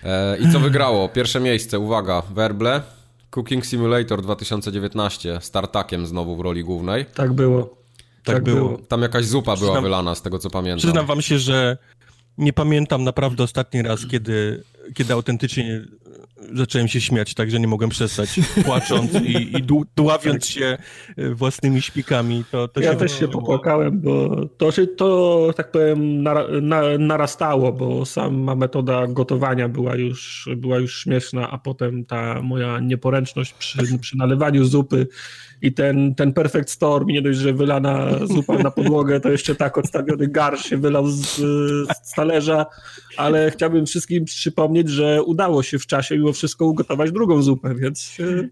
E, 0.04 0.38
I 0.38 0.52
co 0.52 0.60
wygrało? 0.60 1.10
Pierwsze 1.10 1.40
miejsce, 1.40 1.80
uwaga, 1.80 2.22
Werble, 2.22 2.82
Cooking 3.30 3.66
Simulator 3.66 4.22
2019 4.22 5.40
z 5.42 5.52
Tartakiem 5.52 6.08
znowu 6.08 6.36
w 6.36 6.40
roli 6.40 6.64
głównej. 6.64 7.06
Tak 7.06 7.34
było. 7.34 7.64
Tak, 8.24 8.36
tak 8.36 8.44
było. 8.44 8.78
Tam 8.88 9.02
jakaś 9.02 9.26
zupa 9.26 9.54
Przyznam, 9.54 9.74
była 9.74 9.82
wylana, 9.82 10.16
z 10.16 10.22
tego 10.22 10.40
co 10.40 10.50
pamiętam. 10.50 10.78
Przyznam 10.78 11.06
wam 11.06 11.22
się, 11.22 11.40
że 11.40 11.78
nie 12.38 12.54
pamiętam 12.54 13.04
naprawdę 13.04 13.44
ostatni 13.44 13.82
raz, 13.82 14.06
kiedy, 14.08 14.64
kiedy 14.96 15.14
autentycznie 15.14 15.82
zacząłem 16.54 16.88
się 16.88 17.02
śmiać, 17.02 17.34
tak, 17.34 17.52
że 17.52 17.60
nie 17.60 17.68
mogłem 17.68 17.90
przestać, 17.90 18.40
płacząc 18.66 19.14
i, 19.14 19.58
i 19.58 19.64
dławiąc 19.96 20.44
tak. 20.44 20.52
się 20.54 20.78
e, 21.18 21.30
własnymi 21.30 21.82
śpikami. 21.82 22.44
To, 22.52 22.68
to 22.68 22.82
ja 22.82 22.92
się 22.92 22.98
też 22.98 23.20
się 23.20 23.28
popłakałem, 23.28 24.02
bo 24.02 24.46
to 24.46 24.72
się, 24.72 24.88
to 24.88 25.50
tak 25.56 25.72
powiem, 25.72 26.24
narastało, 27.00 27.74
bo 27.74 28.06
sama 28.06 28.56
metoda 28.56 29.08
gotowania 29.08 29.70
była 29.70 29.96
już, 29.96 30.50
była 30.58 30.78
już 30.78 31.00
śmieszna, 31.00 31.52
a 31.52 31.58
potem 31.58 32.06
ta 32.06 32.42
moja 32.42 32.80
nieporęczność 32.80 33.54
przy, 33.54 34.00
przy 34.00 34.18
nalewaniu 34.18 34.66
zupy 34.66 35.08
i 35.62 35.74
ten, 35.74 36.16
ten 36.16 36.34
perfect 36.34 36.70
storm, 36.70 37.08
nie 37.08 37.22
dość, 37.22 37.40
że 37.40 37.54
wylana 37.54 38.08
zupa 38.26 38.58
na 38.58 38.72
podłogę, 38.72 39.20
to 39.20 39.32
jeszcze 39.32 39.56
tak 39.56 39.78
odstawiony 39.78 40.28
garsz 40.28 40.66
się 40.66 40.78
wylał 40.78 41.08
z, 41.08 41.36
z 42.04 42.12
talerza, 42.16 42.66
ale 43.20 43.52
chciałbym 43.52 43.86
wszystkim 43.86 44.26
przypomnieć, 44.26 44.90
że 44.90 45.24
udało 45.24 45.64
się 45.64 45.80
w 45.80 45.88
czasie 45.88 46.18
mimo 46.18 46.34
wszystko 46.34 46.66
ugotować 46.66 47.12
drugą 47.12 47.42
zupę, 47.42 47.76
więc 47.76 48.18
e, 48.20 48.48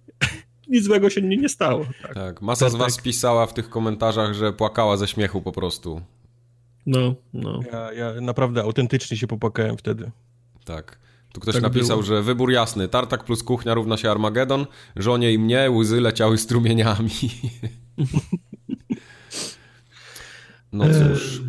nic 0.67 0.83
złego 0.83 1.09
się 1.09 1.21
nie, 1.21 1.37
nie 1.37 1.49
stało. 1.49 1.85
Tak, 2.01 2.13
tak 2.13 2.41
masa 2.41 2.69
z 2.69 2.75
was 2.75 2.95
tak. 2.95 3.03
pisała 3.03 3.45
w 3.45 3.53
tych 3.53 3.69
komentarzach, 3.69 4.33
że 4.33 4.53
płakała 4.53 4.97
ze 4.97 5.07
śmiechu 5.07 5.41
po 5.41 5.51
prostu. 5.51 6.01
No, 6.85 7.15
no. 7.33 7.59
Ja, 7.71 7.93
ja 7.93 8.21
naprawdę 8.21 8.61
autentycznie 8.61 9.17
się 9.17 9.27
popłakałem 9.27 9.77
wtedy. 9.77 10.11
Tak. 10.65 10.99
Tu 11.33 11.41
ktoś 11.41 11.53
tak 11.53 11.63
napisał, 11.63 11.97
było. 11.97 12.03
że 12.03 12.21
wybór 12.21 12.51
jasny. 12.51 12.87
Tartak 12.87 13.23
plus 13.23 13.43
kuchnia 13.43 13.73
równa 13.73 13.97
się 13.97 14.11
Armagedon. 14.11 14.65
Żonie 14.95 15.33
i 15.33 15.39
mnie 15.39 15.71
łzy 15.71 16.01
leciały 16.01 16.37
strumieniami. 16.37 17.09
no 20.73 20.85
cóż. 20.85 21.41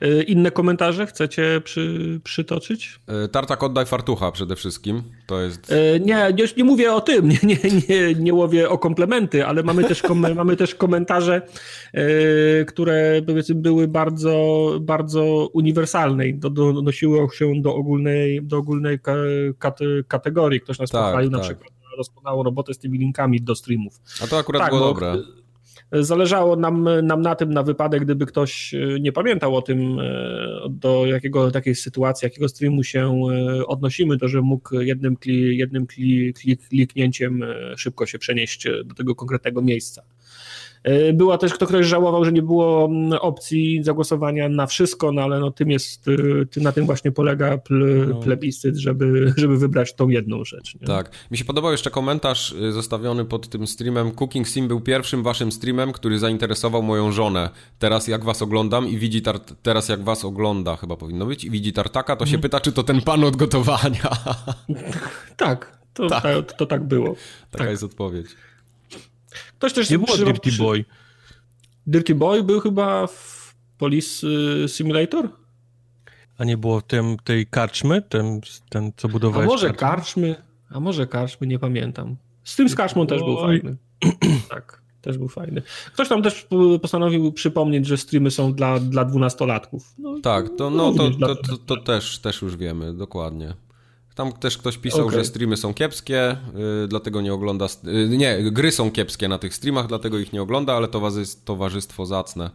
E, 0.00 0.22
inne 0.22 0.50
komentarze 0.50 1.06
chcecie 1.06 1.60
przy, 1.64 2.20
przytoczyć? 2.24 3.00
E, 3.06 3.28
tartak 3.28 3.62
oddaj 3.62 3.86
fartucha 3.86 4.32
przede 4.32 4.56
wszystkim. 4.56 5.02
To 5.26 5.40
jest... 5.40 5.72
E, 5.72 6.00
nie, 6.00 6.34
już 6.38 6.56
nie 6.56 6.64
mówię 6.64 6.92
o 6.92 7.00
tym, 7.00 7.28
nie, 7.28 7.38
nie, 7.42 7.58
nie, 7.88 8.14
nie 8.14 8.34
łowię 8.34 8.68
o 8.68 8.78
komplementy, 8.78 9.46
ale 9.46 9.62
mamy 9.62 9.84
też, 9.84 10.02
kom, 10.02 10.26
mamy 10.34 10.56
też 10.56 10.74
komentarze, 10.74 11.42
które 12.66 13.22
były 13.54 13.88
bardzo, 13.88 14.70
bardzo 14.80 15.48
uniwersalne 15.52 16.28
i 16.28 16.34
do, 16.34 16.50
do, 16.50 16.68
odnosiły 16.68 17.28
się 17.34 17.52
do 17.62 17.74
ogólnej, 17.74 18.42
do 18.42 18.56
ogólnej 18.56 18.98
kategorii. 20.08 20.60
Ktoś 20.60 20.78
nas 20.78 20.90
tak, 20.90 21.04
pochwalił 21.04 21.30
tak. 21.30 21.40
na 21.40 21.44
przykład 21.44 21.78
doskonałą 21.98 22.42
robotę 22.42 22.74
z 22.74 22.78
tymi 22.78 22.98
linkami 22.98 23.40
do 23.40 23.54
streamów. 23.54 24.00
A 24.24 24.26
to 24.26 24.38
akurat 24.38 24.62
tak, 24.62 24.70
było 24.70 24.80
dobre. 24.80 25.16
Zależało 25.92 26.56
nam, 26.56 26.88
nam 27.02 27.22
na 27.22 27.34
tym, 27.34 27.52
na 27.52 27.62
wypadek, 27.62 28.04
gdyby 28.04 28.26
ktoś 28.26 28.74
e, 28.74 29.00
nie 29.00 29.12
pamiętał 29.12 29.56
o 29.56 29.62
tym, 29.62 30.00
e, 30.00 30.60
do 30.70 31.06
jakiego 31.06 31.50
takiej 31.50 31.74
sytuacji, 31.74 32.26
jakiego 32.26 32.48
streamu 32.48 32.82
się 32.82 33.20
e, 33.58 33.66
odnosimy, 33.66 34.18
to 34.18 34.28
że 34.28 34.42
mógł 34.42 34.80
jednym, 34.80 35.16
kli, 35.16 35.58
jednym 35.58 35.86
kli, 35.86 36.34
kliknięciem 36.68 37.44
szybko 37.76 38.06
się 38.06 38.18
przenieść 38.18 38.68
do 38.84 38.94
tego 38.94 39.14
konkretnego 39.14 39.62
miejsca. 39.62 40.02
E, 40.82 41.12
była 41.12 41.38
też, 41.38 41.54
kto 41.54 41.66
ktoś 41.66 41.86
żałował, 41.86 42.24
że 42.24 42.32
nie 42.32 42.42
było 42.42 42.84
mm, 42.84 43.12
opcji 43.12 43.84
zagłosowania 43.84 44.48
na 44.48 44.66
wszystko, 44.66 45.12
no 45.12 45.22
ale 45.22 45.40
no 45.40 45.50
tym 45.50 45.70
jest, 45.70 46.08
e, 46.56 46.60
na 46.60 46.72
tym 46.72 46.86
właśnie 46.86 47.12
polega 47.12 47.58
no. 47.70 48.14
plebiscyt, 48.14 48.76
żeby, 48.76 49.34
żeby 49.36 49.58
wybrać 49.58 49.94
tą 49.94 50.08
jedną 50.08 50.44
rzecz. 50.44 50.74
Nie? 50.80 50.86
Tak. 50.86 51.10
Mi 51.30 51.38
się 51.38 51.44
podobał 51.44 51.72
jeszcze 51.72 51.90
komentarz 51.90 52.54
e, 52.68 52.72
zostawiony 52.72 53.24
pod 53.24 53.48
tym 53.48 53.66
streamem. 53.66 54.10
Cooking 54.10 54.48
Sim 54.48 54.68
był 54.68 54.80
pierwszym 54.80 55.22
waszym 55.22 55.52
streamem, 55.52 55.92
który 55.92 56.18
zainteresował 56.18 56.82
moją 56.82 57.12
żonę. 57.12 57.50
Teraz 57.78 58.08
jak 58.08 58.24
was 58.24 58.42
oglądam 58.42 58.88
i 58.88 58.98
widzi 58.98 59.22
tar- 59.22 59.40
teraz 59.62 59.88
jak 59.88 60.02
was 60.02 60.24
ogląda, 60.24 60.76
chyba 60.76 60.96
powinno 60.96 61.26
być, 61.26 61.44
i 61.44 61.50
widzi 61.50 61.72
tartaka, 61.72 62.16
to 62.16 62.26
się 62.26 62.30
hmm. 62.30 62.42
pyta, 62.42 62.60
czy 62.60 62.72
to 62.72 62.82
ten 62.82 63.00
pan 63.00 63.24
od 63.24 63.36
gotowania. 63.36 64.10
tak, 65.36 65.78
to 65.94 66.08
tak, 66.08 66.22
to, 66.22 66.42
to 66.42 66.66
tak 66.66 66.84
było. 66.84 67.14
Taka 67.50 67.64
tak. 67.64 67.70
jest 67.70 67.82
odpowiedź. 67.82 68.26
Ktoś 69.58 69.72
też 69.72 69.90
nie 69.90 69.98
było 69.98 70.12
przy... 70.14 70.24
Dirty 70.24 70.52
Boy. 70.52 70.84
Dirty 71.86 72.14
Boy 72.14 72.42
był 72.42 72.60
chyba 72.60 73.06
w 73.06 73.54
Police 73.78 74.26
y, 74.64 74.68
Simulator? 74.68 75.28
A 76.38 76.44
nie 76.44 76.56
było 76.56 76.82
tym, 76.82 77.16
tej 77.24 77.46
karczmy, 77.46 78.02
ten, 78.02 78.40
ten 78.68 78.92
co 78.96 79.08
budowałeś? 79.08 79.48
A 79.48 79.52
może 79.52 79.72
karczmy? 79.72 80.36
A 80.70 80.80
może 80.80 81.06
karczmy, 81.06 81.46
nie 81.46 81.58
pamiętam. 81.58 82.16
Z 82.44 82.56
tym 82.56 82.68
z 82.68 82.74
karczmą 82.74 83.06
też 83.06 83.22
był 83.22 83.36
fajny. 83.36 83.76
tak, 84.50 84.82
też 85.00 85.18
był 85.18 85.28
fajny. 85.28 85.62
Ktoś 85.92 86.08
tam 86.08 86.22
też 86.22 86.46
postanowił 86.82 87.32
przypomnieć, 87.32 87.86
że 87.86 87.96
streamy 87.96 88.30
są 88.30 88.52
dla, 88.52 88.80
dla 88.80 89.04
dwunastolatków. 89.04 89.94
No, 89.98 90.20
tak, 90.22 90.46
to, 90.58 90.70
no, 90.70 90.92
to, 90.92 91.10
to, 91.10 91.36
to, 91.36 91.56
to, 91.56 91.76
też, 91.76 92.18
też 92.18 92.42
już 92.42 92.56
wiemy, 92.56 92.94
dokładnie. 92.94 93.54
Tam 94.18 94.32
też 94.32 94.58
ktoś 94.58 94.78
pisał, 94.78 95.06
okay. 95.06 95.18
że 95.18 95.24
streamy 95.24 95.56
są 95.56 95.74
kiepskie, 95.74 96.36
yy, 96.54 96.88
dlatego 96.88 97.20
nie 97.20 97.34
ogląda. 97.34 97.66
Yy, 97.84 98.08
nie, 98.08 98.50
gry 98.50 98.72
są 98.72 98.90
kiepskie 98.90 99.28
na 99.28 99.38
tych 99.38 99.54
streamach, 99.54 99.86
dlatego 99.86 100.18
ich 100.18 100.32
nie 100.32 100.42
ogląda, 100.42 100.74
ale 100.74 100.88
towarzystwo 101.44 102.06
zacne. 102.06 102.50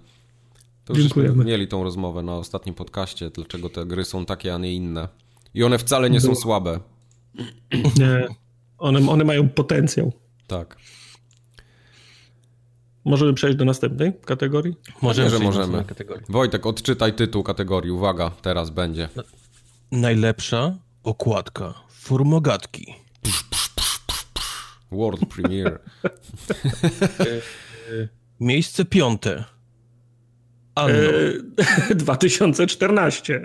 To 0.85 0.93
Dziękujemy. 0.93 1.45
mieli 1.45 1.67
tą 1.67 1.83
rozmowę 1.83 2.23
na 2.23 2.35
ostatnim 2.35 2.75
podcaście, 2.75 3.29
dlaczego 3.29 3.69
te 3.69 3.85
gry 3.85 4.05
są 4.05 4.25
takie, 4.25 4.55
a 4.55 4.57
nie 4.57 4.73
inne. 4.73 5.07
I 5.53 5.63
one 5.63 5.77
wcale 5.77 6.09
nie 6.09 6.21
są 6.21 6.35
słabe. 6.35 6.79
Nie, 7.99 8.27
one, 8.77 9.09
one 9.09 9.23
mają 9.23 9.49
potencjał. 9.49 10.13
Tak. 10.47 10.77
Możemy 13.05 13.33
przejść 13.33 13.57
do 13.57 13.65
następnej 13.65 14.13
kategorii? 14.25 14.75
Możemy, 15.01 15.29
że 15.29 15.39
możemy. 15.39 15.83
Wojtek, 16.29 16.65
odczytaj 16.65 17.13
tytuł 17.13 17.43
kategorii. 17.43 17.91
Uwaga, 17.91 18.31
teraz 18.41 18.69
będzie. 18.69 19.09
Najlepsza 19.91 20.77
Okładka 21.03 21.73
formogatki. 21.89 22.95
World 24.91 25.25
premiere. 25.29 25.79
Miejsce 28.39 28.85
piąte. 28.85 29.43
Anno. 30.75 30.93
E, 31.89 31.95
2014. 31.95 33.41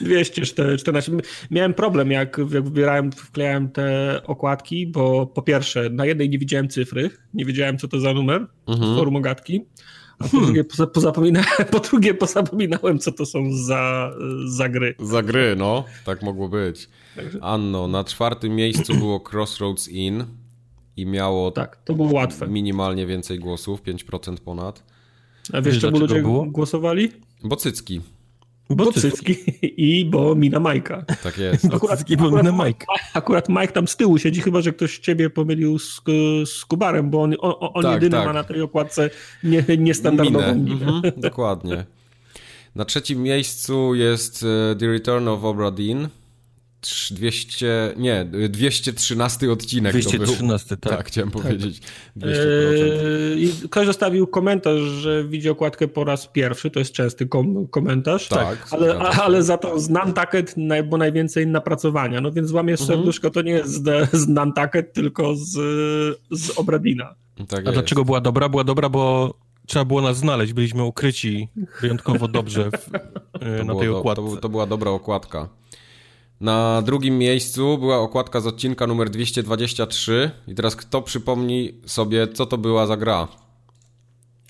214. 0.00 1.12
Miałem 1.50 1.74
problem, 1.74 2.10
jak, 2.10 2.38
jak 2.38 2.64
wybierałem, 2.64 3.12
wklejałem 3.12 3.68
te 3.68 4.20
okładki, 4.26 4.86
bo 4.86 5.26
po 5.26 5.42
pierwsze, 5.42 5.90
na 5.90 6.06
jednej 6.06 6.30
nie 6.30 6.38
widziałem 6.38 6.68
cyfry, 6.68 7.10
nie 7.34 7.44
wiedziałem, 7.44 7.78
co 7.78 7.88
to 7.88 8.00
za 8.00 8.12
numer 8.12 8.46
mhm. 8.66 8.96
formogatki. 8.96 9.64
A 10.18 10.24
po, 10.24 10.30
hmm. 10.30 10.44
drugie, 10.44 10.64
pozapominałem, 10.94 11.48
po 11.72 11.80
drugie 11.80 12.14
pozapominałem, 12.14 12.98
co 12.98 13.12
to 13.12 13.26
są 13.26 13.52
za, 13.52 14.10
za 14.46 14.68
gry. 14.68 14.94
Za 14.98 15.22
gry, 15.22 15.54
no. 15.56 15.84
Tak 16.04 16.22
mogło 16.22 16.48
być. 16.48 16.88
Anno, 17.40 17.88
na 17.88 18.04
czwartym 18.04 18.56
miejscu 18.56 18.94
było 18.94 19.24
Crossroads 19.32 19.88
Inn 19.88 20.24
i 20.96 21.06
miało 21.06 21.50
tak, 21.50 21.76
to 21.84 21.94
było 21.94 22.12
łatwe. 22.12 22.48
minimalnie 22.48 23.06
więcej 23.06 23.38
głosów, 23.38 23.82
5% 23.82 24.36
ponad. 24.36 24.82
A 25.52 25.60
wiesz, 25.60 25.80
czemu 25.80 25.98
ludzie 25.98 26.22
było? 26.22 26.44
głosowali? 26.44 27.12
Bo 27.44 27.56
cycki. 27.56 28.00
Bo 28.70 28.92
cycki 28.92 29.36
i 29.76 30.04
bo 30.04 30.34
mina 30.34 30.60
Majka. 30.60 31.04
Tak 31.22 31.38
jest. 31.38 31.74
Akurat, 31.74 31.98
cycki, 31.98 32.16
bo 32.16 32.30
mina 32.30 32.64
Mike. 32.64 32.86
Akurat 33.14 33.48
Mike 33.48 33.68
tam 33.68 33.88
z 33.88 33.96
tyłu 33.96 34.18
siedzi, 34.18 34.40
chyba 34.40 34.60
że 34.60 34.72
ktoś 34.72 34.98
ciebie 34.98 35.30
pomylił 35.30 35.78
z, 35.78 36.02
z 36.44 36.64
Kubarem, 36.64 37.10
bo 37.10 37.22
on, 37.22 37.34
on, 37.40 37.54
on 37.60 37.82
tak, 37.82 37.94
jedyny 37.94 38.16
tak. 38.16 38.26
ma 38.26 38.32
na 38.32 38.44
tej 38.44 38.60
okładce 38.62 39.10
nie, 39.44 39.64
niestandardową 39.78 40.54
minę. 40.54 40.74
minę. 40.74 40.86
Mhm, 40.86 41.12
dokładnie. 41.16 41.84
Na 42.74 42.84
trzecim 42.84 43.22
miejscu 43.22 43.94
jest 43.94 44.44
e, 44.72 44.76
The 44.76 44.86
Return 44.86 45.28
of 45.28 45.44
Obra 45.44 45.70
Dinn 45.70 46.08
200, 47.10 47.94
nie, 47.96 48.24
213 48.48 49.52
odcinek 49.52 49.92
213, 49.92 50.76
tak. 50.76 50.96
Tak, 50.96 51.06
chciałem 51.06 51.30
tak. 51.30 51.42
powiedzieć. 51.42 51.80
200%. 52.16 52.26
Eee, 52.26 53.68
ktoś 53.70 53.86
zostawił 53.86 54.26
komentarz, 54.26 54.80
że 54.80 55.24
widzi 55.24 55.48
okładkę 55.48 55.88
po 55.88 56.04
raz 56.04 56.26
pierwszy, 56.26 56.70
to 56.70 56.78
jest 56.78 56.92
częsty 56.92 57.26
kom 57.26 57.68
komentarz, 57.68 58.28
tak, 58.28 58.68
ale, 58.70 58.98
ale 58.98 59.42
za 59.42 59.58
to 59.58 59.80
z 59.80 59.88
Nantucket 59.88 60.54
bo 60.88 60.96
najwięcej 60.96 61.46
napracowania, 61.46 62.20
no 62.20 62.32
więc 62.32 62.48
złamie 62.48 62.72
mhm. 62.72 62.88
serduszko, 62.88 63.30
to 63.30 63.42
nie 63.42 63.52
jest 63.52 63.84
z, 63.84 64.10
z 64.12 64.28
Nantucket, 64.28 64.92
tylko 64.92 65.36
z, 65.36 65.50
z 66.30 66.50
Obradina. 66.50 67.14
Tak 67.48 67.58
A 67.58 67.62
jest. 67.62 67.72
dlaczego 67.72 68.04
była 68.04 68.20
dobra? 68.20 68.48
Była 68.48 68.64
dobra, 68.64 68.88
bo 68.88 69.34
trzeba 69.66 69.84
było 69.84 70.00
nas 70.00 70.16
znaleźć, 70.16 70.52
byliśmy 70.52 70.82
ukryci 70.82 71.48
wyjątkowo 71.80 72.28
dobrze 72.28 72.70
w, 72.70 72.90
na 73.64 73.74
tej 73.74 73.88
okładce. 73.88 74.22
To, 74.22 74.36
to 74.36 74.48
była 74.48 74.66
dobra 74.66 74.90
okładka. 74.90 75.48
Na 76.44 76.82
drugim 76.82 77.18
miejscu 77.18 77.78
była 77.78 77.98
okładka 77.98 78.40
z 78.40 78.46
odcinka 78.46 78.86
numer 78.86 79.10
223 79.10 80.30
i 80.48 80.54
teraz 80.54 80.76
kto 80.76 81.02
przypomni 81.02 81.72
sobie, 81.86 82.28
co 82.28 82.46
to 82.46 82.58
była 82.58 82.86
za 82.86 82.96
gra? 82.96 83.28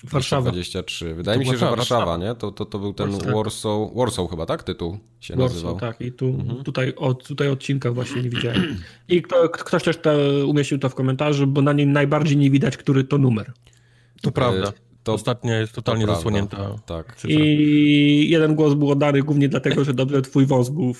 Warszawa. 0.03 0.51
23. 0.51 1.13
Wydaje 1.13 1.37
to 1.37 1.39
mi 1.39 1.45
się, 1.45 1.57
że 1.57 1.65
Warszawa, 1.65 2.05
Warszawa, 2.05 2.17
nie? 2.17 2.35
To, 2.35 2.51
to, 2.51 2.65
to 2.65 2.79
był 2.79 2.93
ten 2.93 3.11
Warsaw, 3.11 3.33
Warsaw, 3.33 3.95
Warsaw 3.95 4.29
chyba, 4.29 4.45
tak? 4.45 4.63
Tytuł 4.63 4.97
się 5.19 5.35
Warsaw, 5.35 5.53
nazywał. 5.53 5.79
tak. 5.79 6.01
I 6.01 6.11
tu, 6.11 6.25
mhm. 6.25 6.63
tutaj, 6.63 6.93
od, 6.95 7.27
tutaj 7.27 7.49
odcinka 7.49 7.91
właśnie 7.91 8.21
nie 8.21 8.29
widziałem. 8.29 8.77
I 9.07 9.21
kto, 9.21 9.49
ktoś 9.49 9.83
też 9.83 9.97
to 9.97 10.11
umieścił 10.47 10.79
to 10.79 10.89
w 10.89 10.95
komentarzu, 10.95 11.47
bo 11.47 11.61
na 11.61 11.73
nim 11.73 11.91
najbardziej 11.91 12.37
nie 12.37 12.51
widać, 12.51 12.77
który 12.77 13.03
to 13.03 13.17
numer. 13.17 13.53
To 14.21 14.31
prawda. 14.31 14.73
To 15.05 15.13
Ostatnia 15.13 15.59
jest 15.59 15.73
totalnie 15.73 16.05
to 16.05 16.15
zasłonięta. 16.15 16.75
Tak. 16.85 17.17
I 17.27 18.27
jeden 18.29 18.55
głos 18.55 18.73
był 18.73 18.91
oddany 18.91 19.21
głównie 19.23 19.49
dlatego, 19.49 19.83
że 19.83 19.93
dobrze 19.93 20.21
twój 20.21 20.45
wąs 20.45 20.69
był 20.69 20.93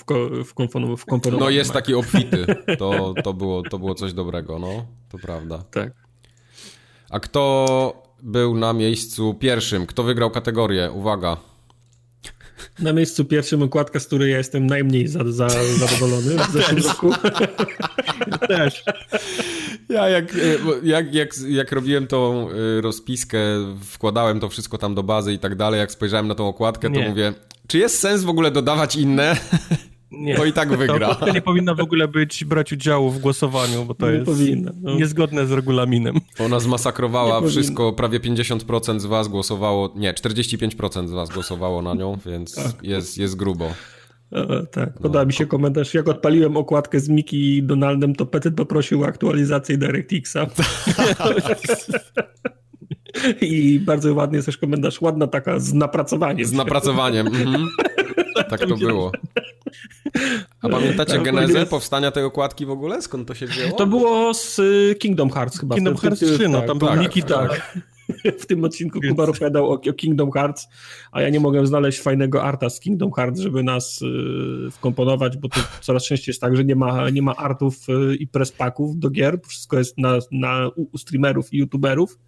wkomponowany. 0.44 1.40
No 1.40 1.50
jest 1.50 1.72
taki 1.72 1.94
obfity. 1.94 2.46
To, 2.78 3.14
to, 3.24 3.34
było, 3.34 3.62
to 3.62 3.78
było 3.78 3.94
coś 3.94 4.12
dobrego, 4.12 4.58
no. 4.58 4.86
To 5.08 5.18
prawda. 5.18 5.64
Tak. 5.70 5.92
A 7.10 7.20
kto 7.20 8.02
był 8.22 8.56
na 8.56 8.72
miejscu 8.72 9.34
pierwszym? 9.34 9.86
Kto 9.86 10.02
wygrał 10.02 10.30
kategorię? 10.30 10.90
Uwaga. 10.92 11.36
Na 12.78 12.92
miejscu 12.92 13.24
pierwszym 13.24 13.62
okładka, 13.62 14.00
z 14.00 14.06
której 14.06 14.30
ja 14.30 14.38
jestem 14.38 14.66
najmniej 14.66 15.08
za, 15.08 15.32
za, 15.32 15.48
zadowolony 15.48 16.36
w 16.48 16.52
zeszłym 16.52 16.82
roku. 16.88 17.10
Też. 18.48 18.84
Ja 19.88 20.08
jak, 20.08 20.34
e, 20.34 20.38
jak, 20.82 21.14
jak, 21.14 21.38
jak 21.48 21.72
robiłem 21.72 22.06
tą 22.06 22.48
e, 22.50 22.80
rozpiskę, 22.80 23.38
wkładałem 23.84 24.40
to 24.40 24.48
wszystko 24.48 24.78
tam 24.78 24.94
do 24.94 25.02
bazy 25.02 25.32
i 25.32 25.38
tak 25.38 25.54
dalej, 25.54 25.80
jak 25.80 25.92
spojrzałem 25.92 26.28
na 26.28 26.34
tą 26.34 26.48
okładkę, 26.48 26.90
to 26.90 27.00
nie. 27.00 27.08
mówię, 27.08 27.34
czy 27.66 27.78
jest 27.78 27.98
sens 27.98 28.24
w 28.24 28.28
ogóle 28.28 28.50
dodawać 28.50 28.96
inne? 28.96 29.36
Nie. 30.10 30.34
Bo 30.34 30.44
i 30.44 30.52
tak 30.52 30.76
wygra. 30.76 31.14
To 31.14 31.32
nie 31.32 31.42
powinna 31.42 31.74
w 31.74 31.80
ogóle 31.80 32.08
być, 32.08 32.44
brać 32.44 32.72
udziału 32.72 33.10
w 33.10 33.18
głosowaniu, 33.18 33.84
bo 33.84 33.94
to 33.94 34.06
nie 34.06 34.12
jest 34.12 34.26
powinna, 34.26 34.72
no. 34.82 34.94
niezgodne 34.94 35.46
z 35.46 35.52
regulaminem. 35.52 36.16
Ona 36.38 36.60
zmasakrowała 36.60 37.40
wszystko, 37.48 37.92
prawie 37.92 38.20
50% 38.20 39.00
z 39.00 39.06
was 39.06 39.28
głosowało, 39.28 39.92
nie, 39.96 40.12
45% 40.12 41.08
z 41.08 41.12
was 41.12 41.30
głosowało 41.30 41.82
na 41.82 41.94
nią, 41.94 42.18
więc 42.26 42.54
tak. 42.54 42.82
jest, 42.82 43.18
jest 43.18 43.36
grubo. 43.36 43.70
E, 44.32 44.66
tak, 44.66 44.94
no. 44.94 45.02
podoba 45.02 45.24
mi 45.24 45.32
się 45.32 45.46
komentarz. 45.46 45.94
Jak 45.94 46.08
odpaliłem 46.08 46.56
okładkę 46.56 47.00
z 47.00 47.08
Miki 47.08 47.56
i 47.56 47.62
Donaldem, 47.62 48.14
to 48.14 48.26
Petit 48.26 48.54
poprosił 48.54 49.02
o 49.02 49.06
aktualizację 49.06 49.78
DirectXa. 49.78 50.46
I 53.40 53.80
bardzo 53.80 54.14
ładny 54.14 54.38
jest 54.38 54.46
też 54.46 54.58
komentarz, 54.58 55.00
ładna 55.00 55.26
taka 55.26 55.58
z 55.58 55.74
napracowaniem. 55.74 56.46
Z 56.46 56.52
napracowaniem, 56.52 57.26
mhm. 57.26 57.68
tak 58.50 58.60
to 58.60 58.76
było. 58.76 59.12
A 60.62 60.68
pamiętacie 60.68 61.12
tak, 61.12 61.22
genezę 61.22 61.66
powstania 61.66 62.10
tej 62.10 62.24
okładki 62.24 62.66
w 62.66 62.70
ogóle? 62.70 63.02
Skąd 63.02 63.28
to 63.28 63.34
się 63.34 63.46
wzięło? 63.46 63.78
To 63.78 63.86
było 63.86 64.34
z 64.34 64.58
y, 64.58 64.96
Kingdom 64.98 65.30
Hearts 65.30 65.60
chyba. 65.60 65.74
Kingdom 65.74 65.96
Hearts 65.96 66.20
3, 66.20 66.48
no, 66.48 66.62
tam 66.62 66.78
tak, 66.78 66.90
był 66.90 67.02
Miki, 67.02 67.22
tak. 67.22 67.50
tak. 67.50 67.78
w 68.40 68.46
tym 68.46 68.64
odcinku 68.64 69.00
Kuba 69.08 69.24
opowiadał 69.24 69.70
o, 69.70 69.80
o, 69.90 69.92
Kingdom 69.92 70.30
Hearts, 70.30 70.68
a 71.12 71.22
ja 71.22 71.28
nie 71.28 71.40
mogłem 71.40 71.66
znaleźć 71.66 72.00
fajnego 72.00 72.42
arta 72.42 72.70
z 72.70 72.80
Kingdom 72.80 73.12
Hearts, 73.12 73.40
żeby 73.40 73.62
nas 73.62 74.02
y, 74.02 74.70
wkomponować, 74.70 75.36
bo 75.36 75.48
to 75.48 75.60
coraz 75.80 76.04
częściej 76.04 76.32
jest 76.32 76.40
tak, 76.40 76.56
że 76.56 76.64
nie 76.64 76.76
ma, 76.76 77.10
nie 77.10 77.22
ma 77.22 77.36
artów 77.36 77.76
y, 77.88 78.16
i 78.16 78.28
prespaków 78.28 78.98
do 78.98 79.10
gier, 79.10 79.40
wszystko 79.48 79.78
jest 79.78 79.98
na, 79.98 80.18
na, 80.32 80.70
u 80.92 80.98
streamerów 80.98 81.52
i 81.52 81.58
youtuberów 81.58 82.18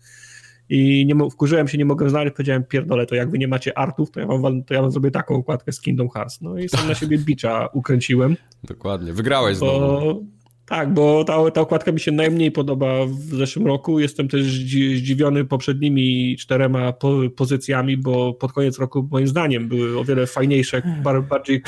i 0.69 1.07
nie, 1.07 1.31
wkurzyłem 1.31 1.69
się, 1.69 1.79
nie 1.79 1.85
mogłem 1.85 2.11
znaleźć, 2.11 2.37
powiedziałem 2.37 2.65
pierdolę, 2.65 3.07
to 3.07 3.15
jak 3.15 3.31
wy 3.31 3.39
nie 3.39 3.49
macie 3.49 3.79
artów, 3.79 4.11
to 4.11 4.21
ja 4.21 4.27
wam, 4.27 4.65
to 4.65 4.75
ja 4.75 4.83
wam 4.83 4.91
zrobię 4.91 5.11
taką 5.11 5.35
układkę 5.35 5.73
z 5.73 5.81
Kingdom 5.81 6.09
Hearts. 6.09 6.41
No 6.41 6.59
i 6.59 6.69
sam 6.69 6.89
na 6.89 6.95
siebie 6.95 7.19
bicza 7.19 7.69
ukręciłem. 7.73 8.37
Dokładnie, 8.65 9.13
wygrałeś 9.13 9.59
bo... 9.59 9.79
znowu. 9.79 10.27
Tak, 10.69 10.95
bo 10.95 11.25
ta, 11.25 11.51
ta 11.51 11.61
okładka 11.61 11.93
mi 11.93 12.01
się 12.01 12.13
najmniej 12.13 12.53
podoba 12.53 13.07
w 13.07 13.37
zeszłym 13.37 13.67
roku. 13.67 14.01
Jestem 14.01 14.29
też 14.29 14.43
zdziwiony 14.43 15.45
poprzednimi 15.45 16.37
czterema 16.39 16.93
po, 16.93 17.15
pozycjami, 17.37 17.97
bo 17.97 18.35
pod 18.35 18.53
koniec 18.53 18.79
roku 18.79 19.09
moim 19.11 19.29
zdaniem 19.29 19.69
były 19.69 19.99
o 19.99 20.05
wiele 20.05 20.27
fajniejsze, 20.27 20.83
bardziej 21.31 21.63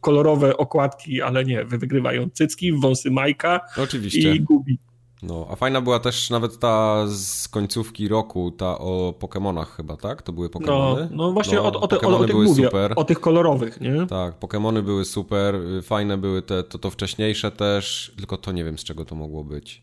kolorowe 0.00 0.56
okładki, 0.56 1.22
ale 1.22 1.44
nie, 1.44 1.64
wygrywają 1.64 2.30
cycki, 2.30 2.72
wąsy 2.72 3.10
Majka 3.10 3.60
Oczywiście. 3.76 4.34
i 4.34 4.40
Gubi. 4.40 4.78
No, 5.22 5.46
a 5.50 5.56
fajna 5.56 5.80
była 5.80 5.98
też 5.98 6.30
nawet 6.30 6.58
ta 6.58 7.04
z 7.08 7.48
końcówki 7.48 8.08
roku, 8.08 8.50
ta 8.50 8.78
o 8.78 9.14
Pokémonach 9.20 9.66
chyba, 9.66 9.96
tak? 9.96 10.22
To 10.22 10.32
były 10.32 10.48
Pokémony? 10.48 11.08
No, 11.10 11.16
no 11.16 11.32
właśnie 11.32 11.56
no, 11.56 11.62
o, 11.64 11.66
o, 11.66 11.88
te, 11.88 12.00
o, 12.00 12.18
o 12.18 12.24
tych 12.24 12.34
mówię, 12.34 12.64
super. 12.64 12.92
o 12.96 13.04
tych 13.04 13.20
kolorowych, 13.20 13.80
nie? 13.80 14.06
Tak, 14.06 14.38
Pokémony 14.40 14.82
były 14.82 15.04
super, 15.04 15.54
fajne 15.82 16.18
były 16.18 16.42
te, 16.42 16.62
to, 16.62 16.78
to 16.78 16.90
wcześniejsze 16.90 17.50
też, 17.50 18.14
tylko 18.16 18.36
to 18.36 18.52
nie 18.52 18.64
wiem 18.64 18.78
z 18.78 18.84
czego 18.84 19.04
to 19.04 19.14
mogło 19.14 19.44
być. 19.44 19.82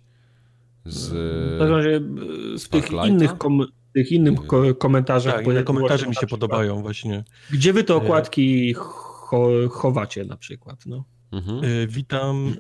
Z... 0.86 1.10
W 2.56 2.60
z 2.60 2.69
tych 2.69 2.91
innych, 2.91 3.38
kom, 3.38 3.65
tych 3.93 4.12
innych 4.12 4.39
komentarzach. 4.78 5.36
Tak, 5.36 5.45
bo 5.45 5.63
komentarze 5.63 6.08
mi 6.08 6.15
się 6.15 6.28
podobają 6.28 6.82
właśnie. 6.82 7.23
Gdzie 7.52 7.73
wy 7.73 7.84
te 7.84 7.95
okładki 7.95 8.75
chowacie 9.69 10.25
na 10.25 10.38
przykład, 10.38 10.86
no? 10.86 11.04
Mhm. 11.31 11.63
Y, 11.63 11.87
witam, 11.87 12.55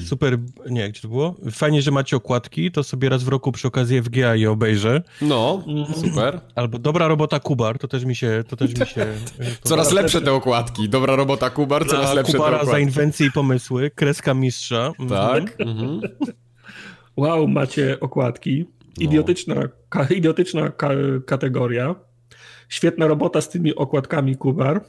y, 0.00 0.02
super, 0.06 0.38
nie, 0.70 0.88
gdzie 0.88 1.00
to 1.02 1.08
było? 1.08 1.34
Fajnie, 1.50 1.82
że 1.82 1.90
macie 1.90 2.16
okładki, 2.16 2.72
to 2.72 2.82
sobie 2.82 3.08
raz 3.08 3.24
w 3.24 3.28
roku 3.28 3.52
przy 3.52 3.68
okazji 3.68 4.02
FGA 4.02 4.34
je 4.34 4.50
obejrzę. 4.50 5.02
No, 5.22 5.64
super. 5.94 6.40
Albo 6.54 6.78
dobra 6.78 7.08
robota 7.08 7.40
Kubar, 7.40 7.78
to 7.78 7.88
też 7.88 8.04
mi 8.04 8.16
się... 8.16 8.44
To 8.48 8.56
też 8.56 8.78
mi 8.80 8.86
się 8.86 9.06
coraz 9.62 9.92
lepsze 9.92 10.20
te 10.20 10.32
okładki. 10.32 10.88
Dobra 10.88 11.16
robota 11.16 11.50
Kubar, 11.50 11.86
coraz 11.86 12.14
lepsze 12.14 12.32
Kubara 12.32 12.50
te 12.50 12.62
okładki. 12.62 12.70
za 12.70 12.78
inwencje 12.78 13.26
i 13.26 13.30
pomysły, 13.32 13.90
kreska 13.94 14.34
mistrza. 14.34 14.92
Mhm. 14.98 15.08
Tak. 15.08 15.60
Mhm. 15.60 16.00
Wow, 17.16 17.48
macie 17.48 18.00
okładki. 18.00 18.64
No. 18.98 19.04
Idiotyczna, 19.04 19.54
no. 19.54 19.62
ka, 19.88 20.04
idiotyczna 20.04 20.70
ka, 20.70 20.88
kategoria. 21.26 21.94
Świetna 22.68 23.06
robota 23.06 23.40
z 23.40 23.48
tymi 23.48 23.74
okładkami 23.74 24.36
Kubar. 24.36 24.84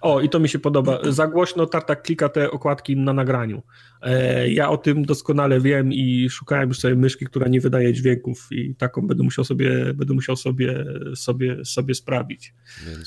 O, 0.00 0.20
i 0.20 0.28
to 0.28 0.40
mi 0.40 0.48
się 0.48 0.58
podoba. 0.58 0.98
Za 1.08 1.26
głośno 1.26 1.66
Tartak 1.66 2.02
klika 2.02 2.28
te 2.28 2.50
okładki 2.50 2.96
na 2.96 3.12
nagraniu. 3.12 3.62
E, 4.02 4.48
ja 4.48 4.70
o 4.70 4.76
tym 4.76 5.04
doskonale 5.04 5.60
wiem 5.60 5.92
i 5.92 6.28
szukałem 6.30 6.68
już 6.68 6.78
sobie 6.78 6.94
myszki, 6.94 7.26
która 7.26 7.48
nie 7.48 7.60
wydaje 7.60 7.92
dźwięków 7.92 8.48
i 8.50 8.74
taką 8.74 9.06
będę 9.06 9.24
musiał 9.24 9.44
sobie, 9.44 9.94
będę 9.94 10.14
musiał 10.14 10.36
sobie, 10.36 10.84
sobie, 11.14 11.64
sobie 11.64 11.94
sprawić. 11.94 12.54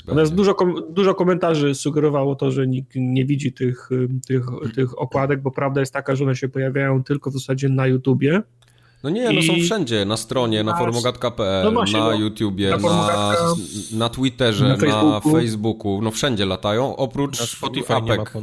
Natomiast 0.07 0.35
dużo, 0.35 0.55
dużo 0.89 1.15
komentarzy 1.15 1.75
sugerowało 1.75 2.35
to, 2.35 2.51
że 2.51 2.67
nikt 2.67 2.91
nie 2.95 3.25
widzi 3.25 3.53
tych, 3.53 3.89
tych, 4.27 4.45
tych 4.75 4.99
okładek, 4.99 5.41
bo 5.41 5.51
prawda 5.51 5.79
jest 5.79 5.93
taka, 5.93 6.15
że 6.15 6.23
one 6.23 6.35
się 6.35 6.49
pojawiają 6.49 7.03
tylko 7.03 7.29
w 7.29 7.33
zasadzie 7.33 7.69
na 7.69 7.87
YouTubie. 7.87 8.41
No 9.03 9.09
nie, 9.09 9.31
no 9.31 9.41
są 9.41 9.53
wszędzie, 9.63 10.05
na 10.05 10.17
stronie, 10.17 10.63
na 10.63 10.77
forumogatka.pl, 10.77 11.73
no 11.73 11.83
na 11.83 11.99
no, 11.99 12.13
YouTubie, 12.13 12.69
na, 12.69 12.77
na, 12.77 13.35
na 13.93 14.09
Twitterze, 14.09 14.67
na 14.67 14.77
Facebooku. 14.77 15.31
na 15.31 15.39
Facebooku, 15.39 16.01
no 16.01 16.11
wszędzie 16.11 16.45
latają, 16.45 16.95
oprócz 16.95 17.37
Spotify 17.37 17.93
apek, 17.93 18.33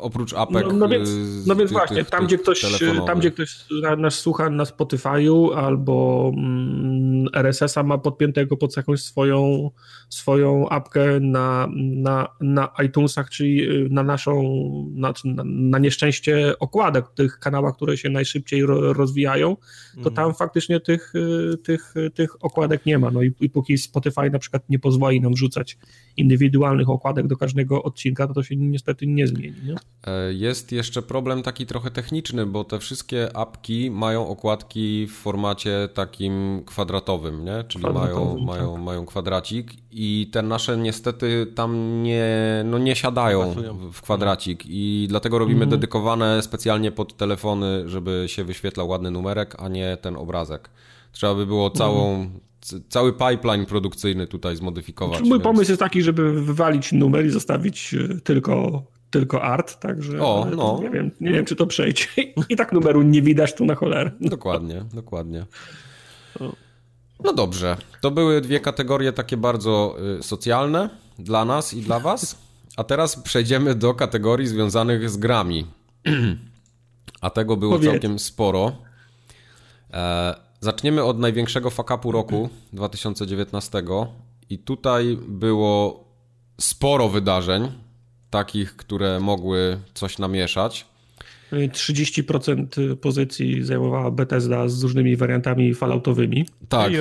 oprócz 0.00 0.32
apek. 0.32 0.66
No, 0.66 0.72
no 0.72 0.88
więc, 0.88 1.10
no 1.46 1.56
więc 1.56 1.70
tych, 1.70 1.78
właśnie, 1.78 1.96
tych, 1.96 2.10
tam, 2.10 2.26
gdzie 2.26 2.38
ktoś, 2.38 2.64
tam 3.06 3.18
gdzie 3.18 3.30
ktoś 3.30 3.64
nas 3.98 4.14
słucha 4.14 4.50
na 4.50 4.64
Spotify'u 4.64 5.54
albo 5.56 6.30
mm, 6.36 7.26
RSS-a 7.34 7.82
ma 7.82 7.98
podpiętego 7.98 8.56
pod 8.56 8.76
jakąś 8.76 9.00
swoją, 9.00 9.70
swoją 10.08 10.68
apkę 10.68 11.20
na, 11.20 11.68
na, 11.76 12.28
na 12.40 12.68
iTunesach, 12.84 13.30
czyli 13.30 13.70
y, 13.70 13.88
na 13.90 14.02
naszą, 14.02 14.42
na, 14.94 15.12
na 15.44 15.78
nieszczęście 15.78 16.58
okładek 16.58 17.08
tych 17.14 17.38
kanałach, 17.38 17.76
które 17.76 17.96
się 17.96 18.08
najszybciej 18.08 18.62
rozwijają, 18.66 19.56
to 20.02 20.10
tam 20.10 20.24
mhm. 20.24 20.34
faktycznie 20.34 20.80
tych, 20.80 21.14
y, 21.14 21.58
tych, 21.58 21.94
tych 22.14 22.44
okładek 22.44 22.86
nie 22.86 22.98
ma. 22.98 23.10
No 23.10 23.22
i, 23.22 23.32
i 23.40 23.50
póki 23.50 23.78
Spotify 23.78 24.30
na 24.30 24.38
przykład 24.38 24.62
nie 24.68 24.78
pozwoli 24.78 25.20
nam 25.20 25.32
wrzucać 25.32 25.78
indywidualnych 26.16 26.90
okładek 26.90 27.26
do 27.26 27.36
każdego 27.36 27.82
odcinka, 27.82 28.26
to 28.26 28.34
to 28.34 28.42
się 28.42 28.56
niestety 28.56 29.06
nie 29.06 29.26
zmieni. 29.26 29.56
Nie? 29.64 29.74
E, 30.06 30.32
jest 30.32 30.72
jeszcze 30.72 31.02
problem 31.02 31.42
taki 31.42 31.66
trochę 31.66 31.90
techniczny, 31.90 32.46
bo 32.46 32.64
te 32.64 32.78
wszystkie 32.78 33.36
apki 33.36 33.90
mają 33.90 34.28
okładki 34.28 35.06
w 35.06 35.12
formacie 35.12 35.88
takim 35.94 36.62
kwadratowym, 36.66 37.44
nie? 37.44 37.64
czyli 37.68 37.84
mają, 37.84 38.36
tak. 38.36 38.44
mają, 38.44 38.76
mają 38.76 39.06
kwadracik 39.06 39.72
i 39.90 40.30
te 40.32 40.42
nasze 40.42 40.76
niestety 40.76 41.46
tam 41.54 42.02
nie, 42.02 42.62
no 42.64 42.78
nie 42.78 42.96
siadają 42.96 43.54
w 43.92 44.02
kwadracik 44.02 44.64
i 44.66 45.06
dlatego 45.08 45.38
robimy 45.38 45.64
mhm. 45.64 45.70
dedykowane 45.70 46.42
specjalnie 46.42 46.92
pod 46.92 47.16
telefony, 47.16 47.88
żeby 47.88 48.24
się 48.26 48.44
wyświetlał 48.44 48.88
ładny 48.88 49.10
numerek, 49.10 49.56
a 49.58 49.68
nie 49.68 49.83
ten 50.00 50.16
obrazek. 50.16 50.70
Trzeba 51.12 51.34
by 51.34 51.46
było 51.46 51.70
całą, 51.70 52.14
mhm. 52.14 52.40
cały 52.88 53.12
pipeline 53.12 53.66
produkcyjny 53.66 54.26
tutaj 54.26 54.56
zmodyfikować. 54.56 55.20
Mój 55.20 55.30
więc... 55.30 55.42
pomysł 55.42 55.70
jest 55.70 55.80
taki, 55.80 56.02
żeby 56.02 56.42
wywalić 56.42 56.92
numer 56.92 57.26
i 57.26 57.30
zostawić 57.30 57.94
e, 57.94 58.20
tylko, 58.20 58.82
tylko 59.10 59.42
art, 59.42 59.80
także 59.80 60.22
o, 60.22 60.46
no. 60.56 60.80
nie, 60.82 60.90
wiem, 60.90 61.10
nie 61.20 61.32
wiem, 61.32 61.44
czy 61.44 61.56
to 61.56 61.66
przejdzie. 61.66 62.06
I 62.48 62.56
tak 62.56 62.72
numeru 62.72 63.02
nie 63.02 63.22
widać 63.22 63.54
tu 63.54 63.64
na 63.64 63.74
cholerę. 63.74 64.10
Dokładnie, 64.20 64.84
dokładnie. 64.94 65.46
No 67.24 67.32
dobrze, 67.32 67.76
to 68.00 68.10
były 68.10 68.40
dwie 68.40 68.60
kategorie 68.60 69.12
takie 69.12 69.36
bardzo 69.36 69.96
y, 70.18 70.22
socjalne 70.22 70.90
dla 71.18 71.44
nas 71.44 71.74
i 71.74 71.82
dla 71.82 72.00
was. 72.00 72.44
A 72.76 72.84
teraz 72.84 73.16
przejdziemy 73.16 73.74
do 73.74 73.94
kategorii 73.94 74.46
związanych 74.46 75.10
z 75.10 75.16
grami. 75.16 75.66
A 77.20 77.30
tego 77.30 77.56
było 77.56 77.72
Powiedz. 77.72 77.90
całkiem 77.90 78.18
sporo. 78.18 78.72
E, 79.94 80.34
zaczniemy 80.60 81.04
od 81.04 81.18
największego 81.18 81.70
fakapu 81.70 82.12
roku 82.12 82.48
2019 82.72 83.82
i 84.50 84.58
tutaj 84.58 85.18
było 85.28 86.04
sporo 86.60 87.08
wydarzeń, 87.08 87.72
takich, 88.30 88.76
które 88.76 89.20
mogły 89.20 89.78
coś 89.94 90.18
namieszać. 90.18 90.86
30% 91.52 92.96
pozycji 92.96 93.64
zajmowała 93.64 94.10
Bethesda 94.10 94.68
z 94.68 94.82
różnymi 94.82 95.16
wariantami 95.16 95.74
falloutowymi. 95.74 96.46
Tak, 96.68 96.92
y, 96.92 96.96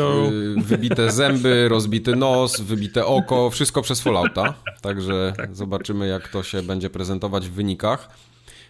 wybite 0.58 1.12
zęby, 1.12 1.70
rozbity 1.70 2.16
nos, 2.16 2.62
wybite 2.62 3.06
oko, 3.06 3.50
wszystko 3.50 3.82
przez 3.82 4.02
Fallouta. 4.02 4.54
Także 4.82 5.34
tak. 5.38 5.56
zobaczymy, 5.56 6.08
jak 6.08 6.28
to 6.28 6.44
się 6.44 6.62
będzie 6.62 6.90
prezentować 6.90 7.48
w 7.48 7.52
wynikach. 7.52 8.10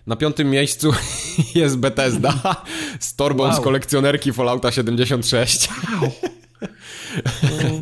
Na 0.08 0.16
piątym 0.16 0.50
miejscu 0.50 0.94
jest 1.56 1.78
Bethesda 1.78 2.64
z 3.00 3.16
torbą 3.16 3.44
wow. 3.44 3.54
z 3.54 3.60
kolekcjonerki 3.60 4.34
Fallouta 4.34 4.72
76. 4.72 5.70
Wow. 6.02 6.12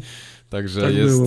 Także 0.50 0.82
tak 0.82 0.96
jest, 0.96 1.22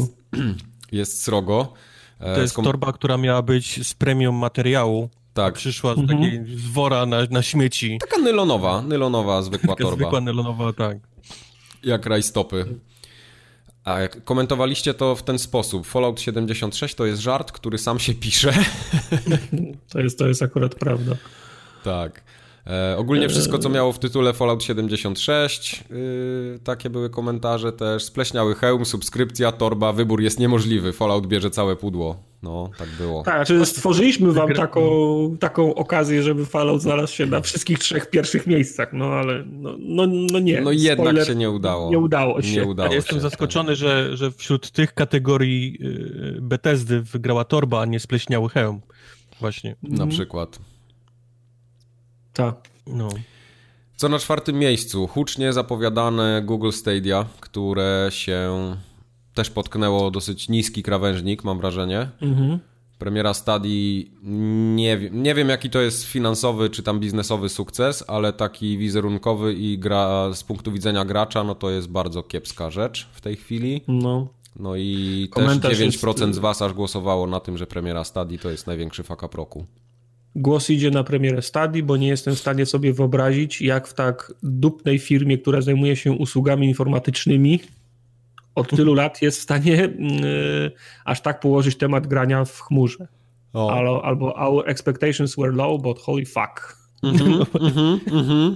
jest 0.92 1.22
srogo. 1.22 1.72
To 2.18 2.40
jest 2.40 2.56
torba, 2.56 2.92
która 2.92 3.16
miała 3.16 3.42
być 3.42 3.86
z 3.86 3.94
premium 3.94 4.34
materiału. 4.34 5.08
Tak. 5.34 5.54
Przyszła 5.54 5.94
z 5.94 5.98
mhm. 5.98 6.18
takiej 6.18 6.58
z 6.58 6.70
wora 6.70 7.06
na, 7.06 7.16
na 7.30 7.42
śmieci. 7.42 7.98
Taka 8.00 8.18
nylonowa, 8.18 8.82
nylonowa 8.82 9.42
zwykła 9.42 9.74
Taka 9.74 9.84
torba. 9.84 9.96
zwykła 9.96 10.20
nylonowa, 10.20 10.72
tak. 10.72 10.98
Jak 11.82 12.06
rajstopy. 12.06 12.66
A 13.84 14.00
jak 14.00 14.24
komentowaliście 14.24 14.94
to 14.94 15.16
w 15.16 15.22
ten 15.22 15.38
sposób. 15.38 15.86
Fallout 15.86 16.20
76 16.20 16.94
to 16.94 17.06
jest 17.06 17.22
żart, 17.22 17.52
który 17.52 17.78
sam 17.78 17.98
się 17.98 18.14
pisze. 18.14 18.52
To 19.88 20.00
jest, 20.00 20.18
to 20.18 20.28
jest 20.28 20.42
akurat 20.42 20.74
prawda. 20.74 21.16
Tak. 21.84 22.22
E, 22.66 22.96
ogólnie 22.96 23.28
wszystko, 23.28 23.58
co 23.58 23.68
miało 23.68 23.92
w 23.92 23.98
tytule 23.98 24.32
Fallout 24.32 24.64
76, 24.64 25.84
yy, 25.90 26.58
takie 26.64 26.90
były 26.90 27.10
komentarze 27.10 27.72
też. 27.72 28.04
Spleśniały 28.04 28.54
hełm, 28.54 28.84
subskrypcja, 28.84 29.52
torba, 29.52 29.92
wybór 29.92 30.20
jest 30.20 30.38
niemożliwy. 30.38 30.92
Fallout 30.92 31.26
bierze 31.26 31.50
całe 31.50 31.76
pudło. 31.76 32.16
No, 32.42 32.70
tak 32.78 32.88
było. 32.98 33.22
Tak, 33.22 33.34
znaczy 33.46 33.66
stworzyliśmy 33.66 34.32
wam 34.32 34.52
taką, 34.52 35.36
taką 35.40 35.74
okazję, 35.74 36.22
żeby 36.22 36.46
Fallout 36.46 36.82
znalazł 36.82 37.12
się 37.12 37.26
na 37.26 37.40
wszystkich 37.40 37.78
trzech 37.78 38.10
pierwszych 38.10 38.46
miejscach, 38.46 38.92
no 38.92 39.04
ale 39.04 39.44
no, 39.46 39.76
no, 39.78 40.06
no 40.06 40.38
nie. 40.38 40.60
No 40.60 40.72
jednak 40.72 41.06
Spoiler, 41.06 41.26
się 41.26 41.34
nie 41.34 41.50
udało. 41.50 41.90
Nie 41.90 41.98
udało 41.98 42.42
się. 42.42 42.52
Nie 42.52 42.64
udało 42.64 42.88
ja 42.88 42.96
jestem 42.96 43.20
zaskoczony, 43.20 43.76
że, 43.76 44.16
że 44.16 44.30
wśród 44.30 44.70
tych 44.70 44.94
kategorii 44.94 45.78
y, 46.36 46.38
Bethesdy 46.40 47.02
wygrała 47.02 47.44
torba, 47.44 47.80
a 47.80 47.84
nie 47.84 48.00
spleśniały 48.00 48.48
hełm. 48.48 48.80
Właśnie. 49.40 49.76
Na 49.82 50.06
przykład. 50.06 50.58
Tak. 52.34 52.54
No. 52.86 53.08
Co 53.96 54.08
na 54.08 54.18
czwartym 54.18 54.58
miejscu? 54.58 55.06
Hucznie 55.06 55.52
zapowiadane 55.52 56.42
Google 56.44 56.70
Stadia, 56.70 57.26
które 57.40 58.08
się 58.10 58.76
też 59.34 59.50
potknęło 59.50 60.10
dosyć 60.10 60.48
niski 60.48 60.82
krawężnik, 60.82 61.44
mam 61.44 61.58
wrażenie. 61.58 62.08
Mhm. 62.22 62.58
Premiera 62.98 63.34
Stadii, 63.34 64.12
nie, 64.74 64.98
wiem, 64.98 65.22
nie 65.22 65.34
wiem 65.34 65.48
jaki 65.48 65.70
to 65.70 65.80
jest 65.80 66.04
finansowy 66.04 66.70
czy 66.70 66.82
tam 66.82 67.00
biznesowy 67.00 67.48
sukces, 67.48 68.04
ale 68.08 68.32
taki 68.32 68.78
wizerunkowy 68.78 69.54
i 69.54 69.78
gra 69.78 70.32
z 70.32 70.44
punktu 70.44 70.72
widzenia 70.72 71.04
gracza, 71.04 71.44
no 71.44 71.54
to 71.54 71.70
jest 71.70 71.88
bardzo 71.88 72.22
kiepska 72.22 72.70
rzecz 72.70 73.08
w 73.12 73.20
tej 73.20 73.36
chwili. 73.36 73.80
No. 73.88 74.28
No 74.56 74.76
i 74.76 75.28
Komentarz 75.30 75.78
też 75.78 76.02
9% 76.02 76.26
jest... 76.26 76.34
z 76.34 76.38
was 76.38 76.62
aż 76.62 76.72
głosowało 76.72 77.26
na 77.26 77.40
tym, 77.40 77.58
że 77.58 77.66
premiera 77.66 78.04
Stadii 78.04 78.38
to 78.38 78.50
jest 78.50 78.66
największy 78.66 79.02
fuck 79.02 79.22
up 79.22 79.36
roku. 79.36 79.66
Głos 80.36 80.70
idzie 80.70 80.90
na 80.90 81.04
premierę 81.04 81.42
Stadii, 81.42 81.82
bo 81.82 81.96
nie 81.96 82.08
jestem 82.08 82.34
w 82.34 82.38
stanie 82.38 82.66
sobie 82.66 82.92
wyobrazić, 82.92 83.62
jak 83.62 83.88
w 83.88 83.94
tak 83.94 84.34
dupnej 84.42 84.98
firmie, 84.98 85.38
która 85.38 85.60
zajmuje 85.60 85.96
się 85.96 86.12
usługami 86.12 86.68
informatycznymi, 86.68 87.60
od 88.54 88.70
tylu 88.70 88.94
lat 89.02 89.22
jest 89.22 89.38
w 89.38 89.42
stanie 89.42 89.72
yy, 89.72 90.72
aż 91.04 91.20
tak 91.20 91.40
położyć 91.40 91.76
temat 91.76 92.06
grania 92.06 92.44
w 92.44 92.60
chmurze. 92.60 93.08
Albo, 93.54 94.04
albo 94.04 94.34
our 94.36 94.68
expectations 94.68 95.36
were 95.36 95.52
low, 95.52 95.82
but 95.82 95.98
holy 95.98 96.26
fuck. 96.26 96.84
-hmm, 97.02 97.46
mm 98.10 98.24
-hmm. 98.24 98.54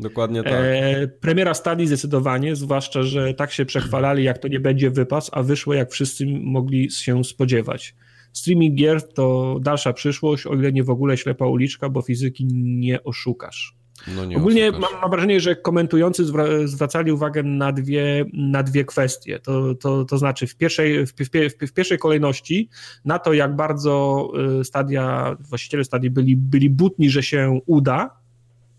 Dokładnie 0.00 0.42
tak. 0.42 0.52
E, 0.52 1.08
premiera 1.08 1.54
Stadii 1.54 1.86
zdecydowanie, 1.86 2.56
zwłaszcza, 2.56 3.02
że 3.02 3.34
tak 3.34 3.52
się 3.52 3.64
przechwalali, 3.64 4.24
jak 4.24 4.38
to 4.38 4.48
nie 4.48 4.60
będzie 4.60 4.90
wypas, 4.90 5.30
a 5.32 5.42
wyszło 5.42 5.74
jak 5.74 5.90
wszyscy 5.90 6.26
mogli 6.26 6.90
się 6.90 7.24
spodziewać. 7.24 7.94
Streaming 8.32 8.74
gier 8.74 9.12
to 9.12 9.56
dalsza 9.60 9.92
przyszłość, 9.92 10.46
o 10.46 10.54
ile 10.54 10.72
nie 10.72 10.84
w 10.84 10.90
ogóle 10.90 11.16
ślepa 11.16 11.46
uliczka, 11.46 11.88
bo 11.88 12.02
fizyki 12.02 12.46
nie 12.54 13.04
oszukasz. 13.04 13.78
No 14.16 14.24
nie 14.24 14.36
Ogólnie 14.36 14.72
mam, 14.72 14.92
mam, 15.02 15.10
wrażenie, 15.10 15.40
że 15.40 15.56
komentujący 15.56 16.24
zwracali 16.64 17.12
uwagę 17.12 17.42
na 17.42 17.72
dwie, 17.72 18.24
na 18.32 18.62
dwie 18.62 18.84
kwestie. 18.84 19.38
To, 19.38 19.74
to, 19.74 20.04
to 20.04 20.18
znaczy, 20.18 20.46
w 20.46 20.56
pierwszej, 20.56 21.06
w, 21.06 21.12
w, 21.12 21.68
w 21.68 21.72
pierwszej 21.72 21.98
kolejności 21.98 22.68
na 23.04 23.18
to, 23.18 23.32
jak 23.32 23.56
bardzo 23.56 24.28
y, 24.60 24.64
stadia, 24.64 25.36
właściciele 25.40 25.84
stadii 25.84 26.10
byli, 26.10 26.36
byli 26.36 26.70
butni, 26.70 27.10
że 27.10 27.22
się 27.22 27.60
uda, 27.66 28.17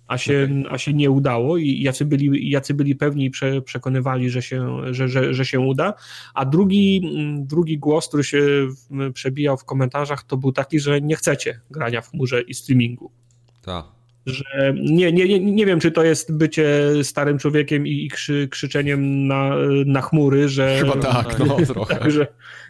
a 0.09 0.17
się, 0.17 0.43
okay. 0.43 0.71
a 0.71 0.77
się 0.77 0.93
nie 0.93 1.11
udało 1.11 1.57
i 1.57 1.81
jacy 1.81 2.05
byli, 2.05 2.49
jacy 2.49 2.73
byli 2.73 2.95
pewni 2.95 3.25
i 3.25 3.29
prze, 3.29 3.61
przekonywali, 3.61 4.29
że 4.29 4.41
się, 4.41 4.81
że, 4.91 5.07
że, 5.07 5.33
że 5.33 5.45
się 5.45 5.59
uda. 5.59 5.93
A 6.33 6.45
drugi, 6.45 7.01
drugi 7.39 7.77
głos, 7.77 8.07
który 8.07 8.23
się 8.23 8.41
przebijał 9.13 9.57
w 9.57 9.65
komentarzach, 9.65 10.23
to 10.23 10.37
był 10.37 10.51
taki, 10.51 10.79
że 10.79 11.01
nie 11.01 11.15
chcecie 11.15 11.59
grania 11.71 12.01
w 12.01 12.09
chmurze 12.09 12.41
i 12.41 12.53
streamingu. 12.53 13.11
Tak 13.61 13.99
że 14.25 14.73
nie, 14.73 15.11
nie, 15.11 15.27
nie, 15.27 15.39
nie 15.39 15.65
wiem, 15.65 15.79
czy 15.79 15.91
to 15.91 16.03
jest 16.03 16.37
bycie 16.37 16.91
starym 17.03 17.37
człowiekiem 17.37 17.87
i, 17.87 18.05
i 18.05 18.09
krzy, 18.09 18.47
krzyczeniem 18.47 19.27
na, 19.27 19.55
na 19.85 20.01
chmury, 20.01 20.49
że... 20.49 20.77
Chyba 20.79 20.97
tak, 20.97 21.39
no 21.39 21.57
trochę. 21.73 21.95
Tak, 21.95 22.11
że, 22.11 22.27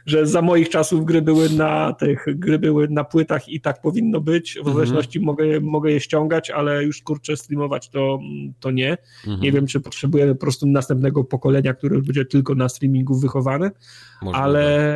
że 0.09 0.27
za 0.27 0.41
moich 0.41 0.69
czasów 0.69 1.05
gry 1.05 1.21
były 1.21 1.49
na 1.49 1.93
tych, 1.93 2.25
gry 2.27 2.59
były 2.59 2.87
na 2.87 3.03
płytach 3.03 3.49
i 3.49 3.61
tak 3.61 3.81
powinno 3.81 4.21
być, 4.21 4.53
w 4.53 4.57
mhm. 4.57 4.75
zależności 4.75 5.19
mogę, 5.19 5.59
mogę 5.59 5.91
je 5.91 5.99
ściągać, 5.99 6.49
ale 6.49 6.83
już 6.83 7.01
kurczę 7.01 7.37
streamować 7.37 7.89
to, 7.89 8.19
to 8.59 8.71
nie. 8.71 8.97
Mhm. 9.27 9.39
Nie 9.41 9.51
wiem, 9.51 9.67
czy 9.67 9.79
potrzebuję 9.79 10.27
po 10.27 10.35
prostu 10.35 10.67
następnego 10.67 11.23
pokolenia, 11.23 11.73
które 11.73 12.01
będzie 12.01 12.25
tylko 12.25 12.55
na 12.55 12.69
streamingu 12.69 13.19
wychowane, 13.19 13.71
ale, 14.33 14.95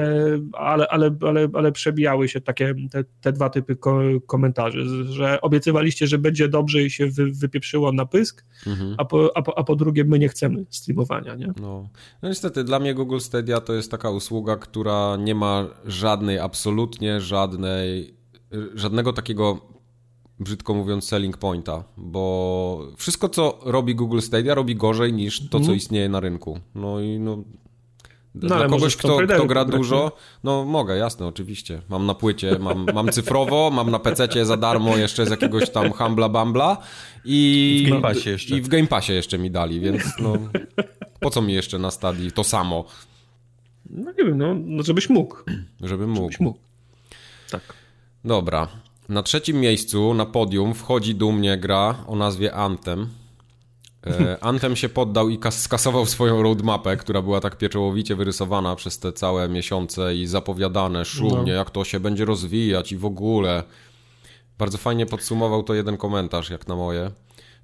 ale, 0.53 0.87
ale, 0.87 1.15
ale, 1.21 1.47
ale 1.53 1.71
przebijały 1.71 2.27
się 2.27 2.41
takie 2.41 2.75
te, 2.91 3.03
te 3.21 3.33
dwa 3.33 3.49
typy 3.49 3.75
ko 3.75 3.99
komentarzy, 4.27 5.05
że 5.05 5.41
obiecywaliście, 5.41 6.07
że 6.07 6.17
będzie 6.17 6.47
dobrze 6.47 6.83
i 6.83 6.89
się 6.89 7.07
wy, 7.07 7.31
wypieprzyło 7.31 7.91
na 7.91 8.05
pysk, 8.05 8.45
mhm. 8.67 8.95
a, 8.97 9.05
po, 9.05 9.37
a, 9.37 9.41
po, 9.41 9.57
a 9.57 9.63
po 9.63 9.75
drugie 9.75 10.03
my 10.03 10.19
nie 10.19 10.29
chcemy 10.29 10.65
streamowania, 10.69 11.35
nie? 11.35 11.47
No. 11.61 11.89
no 12.21 12.29
niestety, 12.29 12.63
dla 12.63 12.79
mnie 12.79 12.93
Google 12.93 13.19
Stadia 13.19 13.61
to 13.61 13.73
jest 13.73 13.91
taka 13.91 14.09
usługa, 14.09 14.55
która 14.55 15.02
nie 15.19 15.35
ma 15.35 15.65
żadnej, 15.85 16.39
absolutnie 16.39 17.21
żadnej, 17.21 18.13
żadnego 18.75 19.13
takiego 19.13 19.59
brzydko 20.39 20.73
mówiąc, 20.73 21.07
selling 21.07 21.37
pointa, 21.37 21.83
bo 21.97 22.87
wszystko, 22.97 23.29
co 23.29 23.59
robi 23.61 23.95
Google 23.95 24.19
Stadia, 24.19 24.55
robi 24.55 24.75
gorzej 24.75 25.13
niż 25.13 25.39
to, 25.39 25.49
co 25.49 25.57
mhm. 25.57 25.77
istnieje 25.77 26.09
na 26.09 26.19
rynku. 26.19 26.59
No 26.75 26.99
i 26.99 27.19
no, 27.19 27.37
no, 28.35 28.47
Dla 28.47 28.67
kogoś, 28.67 28.95
kto, 28.95 29.17
kto 29.27 29.45
gra 29.45 29.65
dużo, 29.65 30.11
no 30.43 30.65
mogę, 30.65 30.97
jasne, 30.97 31.27
oczywiście. 31.27 31.81
Mam 31.89 32.05
na 32.05 32.13
płycie, 32.13 32.59
mam, 32.59 32.85
mam 32.93 33.09
cyfrowo, 33.09 33.71
mam 33.73 33.91
na 33.91 33.99
PC 33.99 34.45
za 34.45 34.57
darmo 34.57 34.97
jeszcze 34.97 35.25
z 35.25 35.29
jakiegoś 35.29 35.69
tam 35.69 35.91
Humbla 35.91 36.29
Bambla 36.29 36.77
i, 37.25 37.83
w 37.85 37.89
Game 37.89 38.01
Passie 38.01 38.29
jeszcze. 38.29 38.57
I 38.57 38.61
w 38.61 38.67
Game 38.67 38.87
Passie 38.87 39.13
jeszcze 39.13 39.37
mi 39.37 39.51
dali, 39.51 39.79
więc 39.79 40.03
no 40.19 40.33
po 41.19 41.29
co 41.29 41.41
mi 41.41 41.53
jeszcze 41.53 41.79
na 41.79 41.91
stadii 41.91 42.31
to 42.31 42.43
samo? 42.43 42.85
No 43.93 44.11
nie 44.11 44.25
wiem, 44.25 44.37
no, 44.37 44.53
no 44.53 44.83
żebyś 44.83 45.09
mógł. 45.09 45.37
Żebym 45.81 46.09
mógł. 46.09 46.21
Żebyś 46.21 46.39
mógł. 46.39 46.59
Tak. 47.51 47.73
Dobra. 48.25 48.67
Na 49.09 49.23
trzecim 49.23 49.59
miejscu 49.59 50.13
na 50.13 50.25
podium 50.25 50.73
wchodzi 50.73 51.15
dumnie 51.15 51.57
gra 51.57 51.95
o 52.07 52.15
nazwie 52.15 52.53
Anthem. 52.53 53.07
E, 54.07 54.37
Anthem 54.43 54.75
się 54.75 54.89
poddał 54.89 55.29
i 55.29 55.39
skasował 55.49 56.05
swoją 56.05 56.43
roadmapę, 56.43 56.97
która 56.97 57.21
była 57.21 57.41
tak 57.41 57.57
pieczołowicie 57.57 58.15
wyrysowana 58.15 58.75
przez 58.75 58.99
te 58.99 59.13
całe 59.13 59.49
miesiące 59.49 60.15
i 60.15 60.27
zapowiadane 60.27 61.05
szumnie, 61.05 61.51
no. 61.51 61.57
jak 61.57 61.69
to 61.69 61.83
się 61.83 61.99
będzie 61.99 62.25
rozwijać 62.25 62.91
i 62.91 62.97
w 62.97 63.05
ogóle. 63.05 63.63
Bardzo 64.57 64.77
fajnie 64.77 65.05
podsumował 65.05 65.63
to 65.63 65.73
jeden 65.73 65.97
komentarz, 65.97 66.49
jak 66.49 66.67
na 66.67 66.75
moje. 66.75 67.11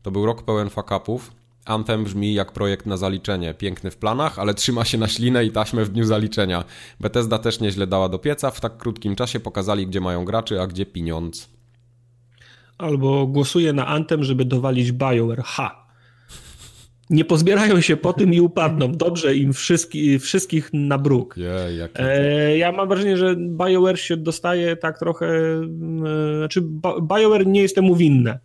To 0.02 0.12
był 0.12 0.26
rok 0.26 0.44
pełen 0.44 0.70
fakapów. 0.70 1.32
Anthem 1.70 2.04
brzmi 2.04 2.34
jak 2.34 2.52
projekt 2.52 2.86
na 2.86 2.98
zaliczenie. 2.98 3.54
Piękny 3.54 3.92
w 3.92 3.98
planach, 3.98 4.40
ale 4.40 4.54
trzyma 4.54 4.86
się 4.86 4.98
na 4.98 5.08
ślinę 5.08 5.46
i 5.46 5.52
taśmę 5.52 5.86
w 5.86 5.90
dniu 5.90 6.04
zaliczenia. 6.04 6.64
Bethesda 7.00 7.40
też 7.40 7.60
nieźle 7.60 7.88
dała 7.88 8.10
do 8.10 8.20
pieca. 8.20 8.52
W 8.52 8.62
tak 8.62 8.78
krótkim 8.78 9.16
czasie 9.16 9.40
pokazali, 9.40 9.88
gdzie 9.88 10.02
mają 10.02 10.26
graczy, 10.26 10.62
a 10.62 10.68
gdzie 10.68 10.86
pieniądz. 10.86 11.50
Albo 12.78 13.28
głosuję 13.28 13.74
na 13.74 13.88
Anthem, 13.88 14.24
żeby 14.24 14.46
dowalić 14.46 14.92
BioWare. 14.92 15.44
Ha! 15.46 15.90
nie 17.10 17.26
pozbierają 17.26 17.82
się 17.82 17.98
po 17.98 18.14
tym 18.14 18.34
i 18.34 18.42
upadną. 18.42 18.92
Dobrze 18.92 19.36
im 19.36 19.54
wszystkich, 19.54 20.22
wszystkich 20.22 20.70
na 20.74 20.98
bruk. 20.98 21.38
Yeah, 21.38 21.90
e, 21.96 22.58
ja 22.58 22.72
mam 22.72 22.90
wrażenie, 22.90 23.18
że 23.18 23.36
BioWare 23.36 23.98
się 23.98 24.18
dostaje 24.18 24.76
tak 24.76 25.00
trochę... 25.00 25.28
E, 25.28 26.38
znaczy 26.38 26.62
BioWare 27.02 27.48
nie 27.48 27.62
jest 27.62 27.76
temu 27.76 27.96
winne. 27.96 28.40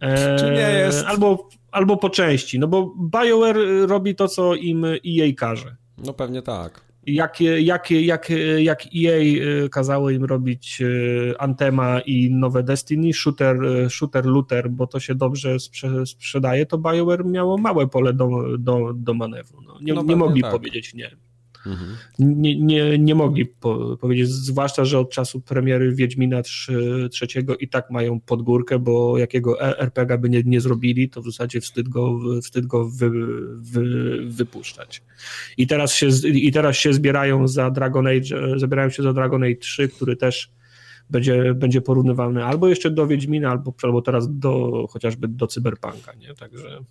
E, 0.00 0.38
Czy 0.38 0.44
nie 0.44 0.70
jest? 0.78 1.04
Albo, 1.06 1.48
albo 1.72 1.96
po 1.96 2.10
części, 2.10 2.58
no 2.58 2.68
bo 2.68 2.94
BioWare 2.96 3.86
robi 3.86 4.14
to, 4.14 4.28
co 4.28 4.54
im 4.54 4.84
EA 4.84 5.32
każe. 5.36 5.76
No 5.98 6.12
pewnie 6.12 6.42
tak 6.42 6.92
jak, 7.06 7.40
jak, 7.40 7.90
jak, 7.90 8.30
jak 8.58 8.86
EA 8.96 9.18
y, 9.64 9.68
kazało 9.68 10.10
im 10.10 10.24
robić 10.24 10.80
y, 10.80 11.34
Antema 11.38 12.00
i 12.00 12.30
nowe 12.30 12.62
Destiny, 12.62 13.12
shooter, 13.12 13.64
y, 13.64 13.90
shooter 13.90 14.26
looter, 14.26 14.70
bo 14.70 14.86
to 14.86 15.00
się 15.00 15.14
dobrze 15.14 15.60
sprze 15.60 16.06
sprzedaje, 16.06 16.66
to 16.66 16.78
BioWare 16.78 17.24
miało 17.24 17.58
małe 17.58 17.88
pole 17.88 18.12
do, 18.12 18.28
do, 18.58 18.92
do 18.94 19.14
manewru. 19.14 19.62
No, 19.62 19.78
nie, 19.80 19.94
no 19.94 20.02
nie 20.02 20.16
mogli 20.16 20.42
tak. 20.42 20.50
powiedzieć 20.50 20.94
nie. 20.94 21.10
Mhm. 21.66 21.96
Nie, 22.18 22.60
nie, 22.60 22.98
nie 22.98 23.14
mogli 23.14 23.46
po, 23.46 23.96
powiedzieć, 23.96 24.28
zwłaszcza, 24.28 24.84
że 24.84 24.98
od 24.98 25.10
czasu 25.10 25.40
premiery 25.40 25.94
Wiedźmina 25.94 26.42
3, 26.42 27.08
trzeciego 27.12 27.56
i 27.56 27.68
tak 27.68 27.90
mają 27.90 28.20
podgórkę, 28.20 28.78
bo 28.78 29.18
jakiego 29.18 29.60
RPG 29.78 30.18
by 30.18 30.28
nie, 30.28 30.42
nie 30.42 30.60
zrobili, 30.60 31.08
to 31.08 31.22
w 31.22 31.24
zasadzie 31.24 31.60
wstyd 31.60 31.88
go, 31.88 32.18
wstyd 32.42 32.66
go 32.66 32.88
wy, 32.88 33.10
wy, 33.56 33.84
wypuszczać. 34.26 35.02
I 35.56 35.66
teraz, 35.66 35.94
się, 35.94 36.08
I 36.24 36.52
teraz 36.52 36.76
się 36.76 36.92
zbierają 36.92 37.48
za 37.48 37.70
Dragon 37.70 38.06
Age, 38.06 38.58
zabierają 38.58 38.90
się 38.90 39.02
za 39.02 39.12
Dragon 39.12 39.42
Age 39.42 39.56
3, 39.56 39.88
który 39.88 40.16
też 40.16 40.50
będzie, 41.10 41.54
będzie 41.54 41.80
porównywalny 41.80 42.44
albo 42.44 42.68
jeszcze 42.68 42.90
do 42.90 43.06
Wiedźmina, 43.06 43.50
albo, 43.50 43.74
albo 43.82 44.02
teraz 44.02 44.38
do 44.38 44.84
chociażby 44.90 45.28
do 45.28 45.46
Cyberpunka, 45.46 46.12
nie? 46.14 46.34
Także 46.34 46.84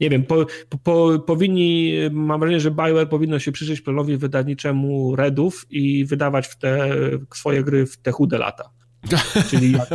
nie 0.00 0.10
wiem, 0.10 0.24
po, 0.24 0.46
po, 0.82 1.18
powinni, 1.26 1.92
mam 2.12 2.40
wrażenie, 2.40 2.60
że 2.60 2.70
BioWare 2.70 3.08
powinno 3.08 3.38
się 3.38 3.52
przyjrzeć 3.52 3.80
planowi 3.80 4.16
wydawniczemu 4.16 5.16
Redów 5.16 5.66
i 5.70 6.04
wydawać 6.04 6.46
w 6.46 6.58
te 6.58 6.90
swoje 7.34 7.64
gry 7.64 7.86
w 7.86 7.96
te 7.96 8.12
chude 8.12 8.38
lata. 8.38 8.70
Czyli 9.50 9.72
jak, 9.72 9.88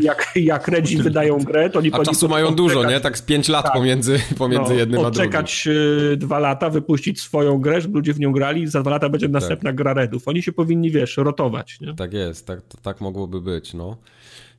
jak, 0.00 0.32
jak 0.36 0.68
Redzi 0.68 0.96
wydają 0.96 1.38
grę, 1.38 1.70
to 1.70 1.78
oni 1.78 1.90
A 1.92 2.04
czasu 2.04 2.28
mają 2.28 2.54
dużo, 2.54 2.84
nie? 2.84 3.00
Tak 3.00 3.18
z 3.18 3.22
5 3.22 3.48
lat 3.48 3.64
tak. 3.64 3.72
pomiędzy, 3.72 4.20
pomiędzy 4.38 4.72
no, 4.72 4.78
jednym 4.78 5.00
a 5.00 5.02
drugim. 5.02 5.20
Odczekać 5.20 5.68
y, 6.12 6.16
dwa 6.16 6.38
lata, 6.38 6.70
wypuścić 6.70 7.20
swoją 7.20 7.58
grę, 7.58 7.80
żeby 7.80 7.94
ludzie 7.94 8.14
w 8.14 8.20
nią 8.20 8.32
grali 8.32 8.66
za 8.66 8.80
dwa 8.82 8.90
lata 8.90 9.08
będzie 9.08 9.26
tak. 9.26 9.32
następna 9.32 9.72
gra 9.72 9.94
Redów. 9.94 10.28
Oni 10.28 10.42
się 10.42 10.52
powinni, 10.52 10.90
wiesz, 10.90 11.16
rotować, 11.16 11.80
nie? 11.80 11.94
Tak 11.94 12.12
jest, 12.12 12.46
tak, 12.46 12.60
tak 12.82 13.00
mogłoby 13.00 13.40
być, 13.40 13.74
no. 13.74 13.96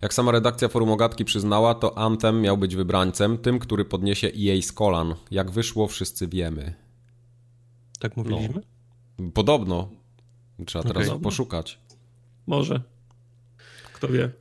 Jak 0.02 0.14
sama 0.14 0.32
redakcja 0.32 0.68
Forum 0.68 0.92
Ogatki 0.92 1.26
przyznała, 1.26 1.76
to 1.76 1.98
Anthem 1.98 2.42
miał 2.42 2.58
być 2.58 2.76
wybrańcem, 2.76 3.38
tym, 3.38 3.60
który 3.60 3.86
podniesie 3.86 4.28
EA 4.28 4.62
z 4.62 4.72
kolan. 4.72 5.16
Jak 5.32 5.52
wyszło, 5.52 5.88
wszyscy 5.88 6.28
wiemy. 6.28 6.74
Tak 8.00 8.18
mówiliśmy? 8.18 8.62
No. 9.20 9.32
Podobno. 9.34 9.90
Trzeba 10.66 10.84
teraz 10.84 11.08
okay. 11.08 11.20
poszukać. 11.20 11.80
Może. 12.48 12.82
Kto 13.94 14.08
wie. 14.08 14.32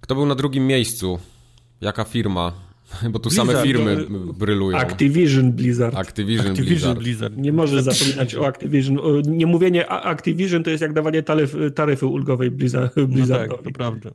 Kto 0.00 0.14
był 0.14 0.26
na 0.26 0.34
drugim 0.34 0.66
miejscu? 0.66 1.18
Jaka 1.80 2.04
firma? 2.04 2.52
Bo 3.10 3.18
tu 3.18 3.28
Blizzard, 3.28 3.50
same 3.50 3.62
firmy 3.62 4.06
brylują. 4.38 4.78
Activision 4.78 5.52
Blizzard. 5.52 5.96
Activision, 5.96 6.46
Activision 6.46 6.66
Blizzard. 6.66 6.98
Blizzard. 6.98 7.36
Nie 7.36 7.52
możesz 7.52 7.82
zapominać 7.82 8.34
o 8.34 8.46
Activision. 8.46 8.98
Nie 9.26 9.46
mówienie 9.46 9.88
Activision 9.88 10.62
to 10.62 10.70
jest 10.70 10.82
jak 10.82 10.92
dawanie 10.92 11.22
taryfy, 11.22 11.70
taryfy 11.70 12.06
ulgowej 12.06 12.50
Blizzard, 12.50 12.94
Blizzardowi. 12.94 13.50
No 13.50 13.56
tak, 13.56 13.64
to 13.64 13.70
prawda. 13.78 14.10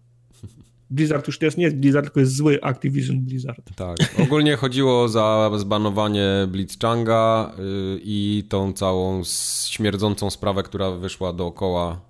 Blizzard 0.89 1.27
już 1.27 1.39
teraz 1.39 1.57
nie 1.57 1.63
jest 1.63 1.75
Blizzard, 1.75 2.05
tylko 2.05 2.19
jest 2.19 2.35
zły 2.35 2.59
Activision 2.61 3.19
Blizzard. 3.19 3.75
Tak. 3.75 3.97
Ogólnie 4.23 4.55
chodziło 4.55 5.09
za 5.09 5.51
zbanowanie 5.57 6.29
Blitzchanga 6.47 7.51
y, 7.59 7.99
i 8.03 8.43
tą 8.49 8.73
całą 8.73 9.21
śmierdzącą 9.67 10.29
sprawę, 10.29 10.63
która 10.63 10.91
wyszła 10.91 11.33
dookoła 11.33 12.07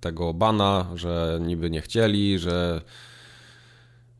tego 0.00 0.34
bana, 0.34 0.86
że 0.94 1.40
niby 1.42 1.70
nie 1.70 1.80
chcieli, 1.80 2.38
że 2.38 2.80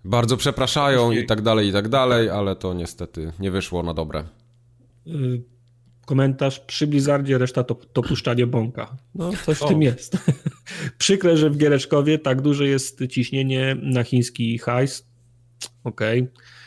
bardzo 0.05 0.37
przepraszają 0.37 1.11
i 1.11 1.27
tak 1.27 1.43
dalej, 1.43 1.69
i 1.69 1.73
tak 1.73 1.89
dalej, 1.89 2.31
ale 2.31 2.57
to 2.57 2.75
niestety 2.75 3.33
nie 3.39 3.51
wyszło 3.51 3.83
na 3.83 3.95
dobre. 3.95 4.25
Y, 5.07 5.43
komentarz 6.07 6.61
przy 6.61 6.87
Blizzardzie, 6.87 7.39
reszta 7.39 7.65
to, 7.65 7.75
to 7.75 8.03
puszczanie 8.03 8.47
bąka. 8.47 8.97
No, 9.15 9.31
coś 9.47 9.59
w 9.59 9.69
tym 9.69 9.83
jest. 9.83 10.17
Przykre, 10.99 11.37
że 11.37 11.51
w 11.51 11.57
Giereczkowie 11.57 12.19
tak 12.19 12.43
duże 12.43 12.67
jest 12.67 13.01
ciśnienie 13.11 13.77
na 13.83 14.05
chiński 14.05 14.59
hajs. 14.59 15.07
Okej. 15.85 16.23
Okay. 16.23 16.58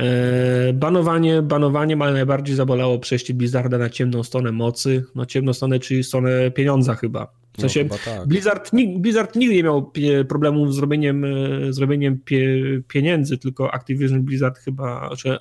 E, 0.00 0.72
banowanie, 0.72 1.42
banowanie, 1.42 1.96
ale 2.00 2.12
najbardziej 2.12 2.56
zabolało 2.56 2.98
przejście 2.98 3.34
Blizzarda 3.34 3.78
na 3.78 3.90
ciemną 3.90 4.22
stronę 4.22 4.52
mocy. 4.52 5.04
No 5.14 5.26
ciemną 5.26 5.52
stronę, 5.52 5.78
czyli 5.78 6.04
stronę 6.04 6.50
pieniądza 6.50 6.94
chyba. 6.94 7.40
W 7.56 7.60
sensie 7.60 7.84
no, 7.84 7.96
tak. 8.04 8.28
Blizzard, 8.28 8.70
Blizzard 8.96 9.36
nigdy 9.36 9.56
nie 9.56 9.62
miał 9.62 9.92
problemów 10.28 10.74
z 10.74 10.78
robieniem, 10.78 11.24
e, 11.24 11.72
zrobieniem 11.72 12.18
pie, 12.18 12.62
pieniędzy, 12.88 13.38
tylko 13.38 13.74
Activision 13.74 14.22
Blizzard 14.22 14.58
chyba, 14.58 15.10
że 15.16 15.38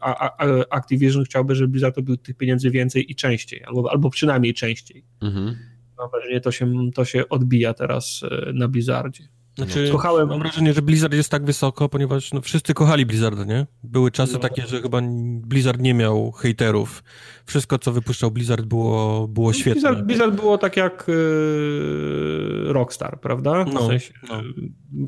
Activision 0.70 1.24
chciałby, 1.24 1.56
żeby 1.56 1.68
Blizzard 1.68 1.98
robił 1.98 2.18
tych 2.18 2.38
pieniędzy 2.38 2.72
więcej 2.72 3.12
i 3.12 3.16
częściej, 3.16 3.64
albo, 3.64 3.92
albo 3.92 4.10
przynajmniej 4.10 4.54
częściej. 4.54 5.04
Mhm. 5.22 5.56
Mam 5.98 6.10
wrażenie, 6.10 6.42
to 6.42 6.52
się, 6.52 6.92
to 6.94 7.06
się 7.06 7.30
odbija 7.30 7.74
teraz 7.74 8.22
e, 8.32 8.54
na 8.54 8.68
Blizzardzie. 8.68 9.24
Znaczy, 9.66 9.86
no. 9.86 9.92
kochałem. 9.92 10.30
Mam 10.30 10.40
wrażenie, 10.40 10.74
że 10.74 10.82
Blizzard 10.82 11.14
jest 11.14 11.30
tak 11.30 11.46
wysoko, 11.46 11.90
ponieważ 11.90 12.34
no, 12.34 12.42
wszyscy 12.42 12.74
kochali 12.74 13.06
Blizzarda, 13.06 13.44
nie? 13.44 13.68
Były 13.84 14.12
czasy 14.12 14.34
no. 14.34 14.40
takie, 14.40 14.68
że 14.68 14.82
chyba 14.82 15.02
Blizzard 15.42 15.82
nie 15.82 15.94
miał 15.94 16.32
hejterów. 16.32 17.04
Wszystko, 17.46 17.80
co 17.80 17.92
wypuszczał 17.92 18.32
Blizzard 18.32 18.66
było, 18.66 19.28
było 19.28 19.54
świetne. 19.54 19.74
Blizzard, 19.74 20.06
Blizzard 20.06 20.36
było 20.36 20.58
tak 20.58 20.78
jak 20.78 21.06
yy, 21.08 22.74
Rockstar, 22.74 23.20
prawda? 23.20 23.66
W 23.66 23.74
no, 23.74 23.88
sensie, 23.88 24.14
no. 24.30 24.44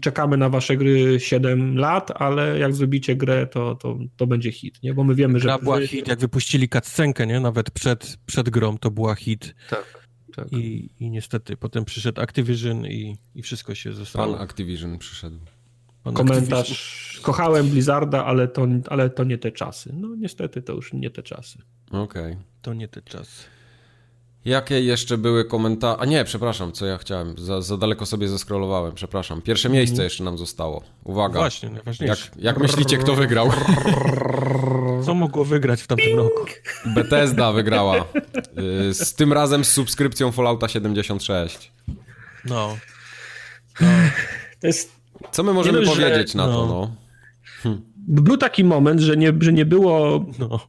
Czekamy 0.02 0.38
na 0.38 0.50
wasze 0.50 0.78
gry 0.78 1.20
7 1.20 1.78
lat, 1.78 2.12
ale 2.16 2.60
jak 2.60 2.74
zrobicie 2.74 3.16
grę, 3.16 3.48
to, 3.48 3.76
to, 3.76 3.98
to 4.18 4.28
będzie 4.28 4.52
hit, 4.52 4.84
nie? 4.84 4.94
Bo 4.94 5.04
my 5.04 5.16
wiemy, 5.16 5.40
Gra 5.40 5.58
że... 5.58 5.64
była 5.64 5.82
hit, 5.88 6.08
jak 6.08 6.20
wypuścili 6.20 6.70
cutscenkę, 6.70 7.28
nie? 7.28 7.40
Nawet 7.40 7.72
przed, 7.72 8.18
przed 8.26 8.50
grą 8.50 8.78
to 8.78 8.92
była 8.92 9.16
hit. 9.16 9.56
Tak. 9.70 10.01
Tak. 10.36 10.54
I, 10.54 10.90
I 11.00 11.10
niestety 11.10 11.58
potem 11.58 11.86
przyszedł 11.86 12.22
Activision 12.22 12.86
i, 12.86 13.18
i 13.36 13.42
wszystko 13.42 13.76
się 13.76 13.94
zostało. 13.94 14.34
Pan 14.34 14.42
Activision 14.42 14.98
przyszedł. 14.98 15.40
Pan 16.04 16.14
Komentarz. 16.14 16.72
Activision. 16.72 17.24
Kochałem 17.24 17.70
Blizzarda, 17.70 18.26
ale 18.26 18.48
to, 18.48 18.68
ale 18.90 19.10
to 19.10 19.24
nie 19.24 19.38
te 19.38 19.52
czasy. 19.52 19.94
No 19.94 20.16
niestety 20.16 20.62
to 20.62 20.74
już 20.74 20.94
nie 20.94 21.10
te 21.10 21.24
czasy. 21.24 21.60
Okej. 21.88 22.32
Okay. 22.32 22.38
To 22.62 22.74
nie 22.74 22.88
te 22.88 23.02
czasy. 23.02 23.44
Jakie 24.46 24.82
jeszcze 24.82 25.18
były 25.18 25.46
komentarze? 25.46 26.02
A 26.02 26.06
nie, 26.06 26.24
przepraszam, 26.24 26.72
co 26.72 26.86
ja 26.86 26.98
chciałem. 26.98 27.36
Za, 27.38 27.62
za 27.62 27.78
daleko 27.78 28.06
sobie 28.06 28.28
zeskrolowałem, 28.28 28.94
przepraszam. 28.94 29.42
Pierwsze 29.42 29.68
mhm. 29.68 29.78
miejsce 29.78 30.04
jeszcze 30.04 30.24
nam 30.24 30.38
zostało. 30.38 30.84
Uwaga. 31.04 31.40
Właśnie, 31.40 31.70
najważniejsze. 31.70 32.30
Jak, 32.36 32.44
jak 32.44 32.60
myślicie, 32.60 32.98
kto 32.98 33.16
wygrał? 33.16 33.52
Co 35.06 35.14
mogło 35.14 35.46
wygrać 35.46 35.82
w 35.82 35.88
tamtym 35.88 36.18
roku? 36.18 36.46
Bethesda 36.86 37.52
wygrała. 37.52 38.06
Y, 38.90 38.94
z 38.94 39.14
tym 39.14 39.34
razem 39.34 39.66
z 39.66 39.72
subskrypcją 39.72 40.32
Fallouta 40.32 40.68
76. 40.68 41.72
No. 42.46 42.78
no. 43.80 43.88
To 44.60 44.68
jest... 44.68 44.92
Co 45.32 45.44
my 45.44 45.54
możemy 45.54 45.86
powiedzieć 45.86 46.32
że... 46.32 46.38
na 46.38 46.46
to, 46.46 46.52
no? 46.52 46.68
no? 46.68 46.96
Hm. 47.62 47.82
Był 47.98 48.38
taki 48.38 48.64
moment, 48.64 49.00
że 49.00 49.18
nie, 49.18 49.34
że 49.42 49.54
nie 49.54 49.66
było... 49.66 50.26
No 50.40 50.60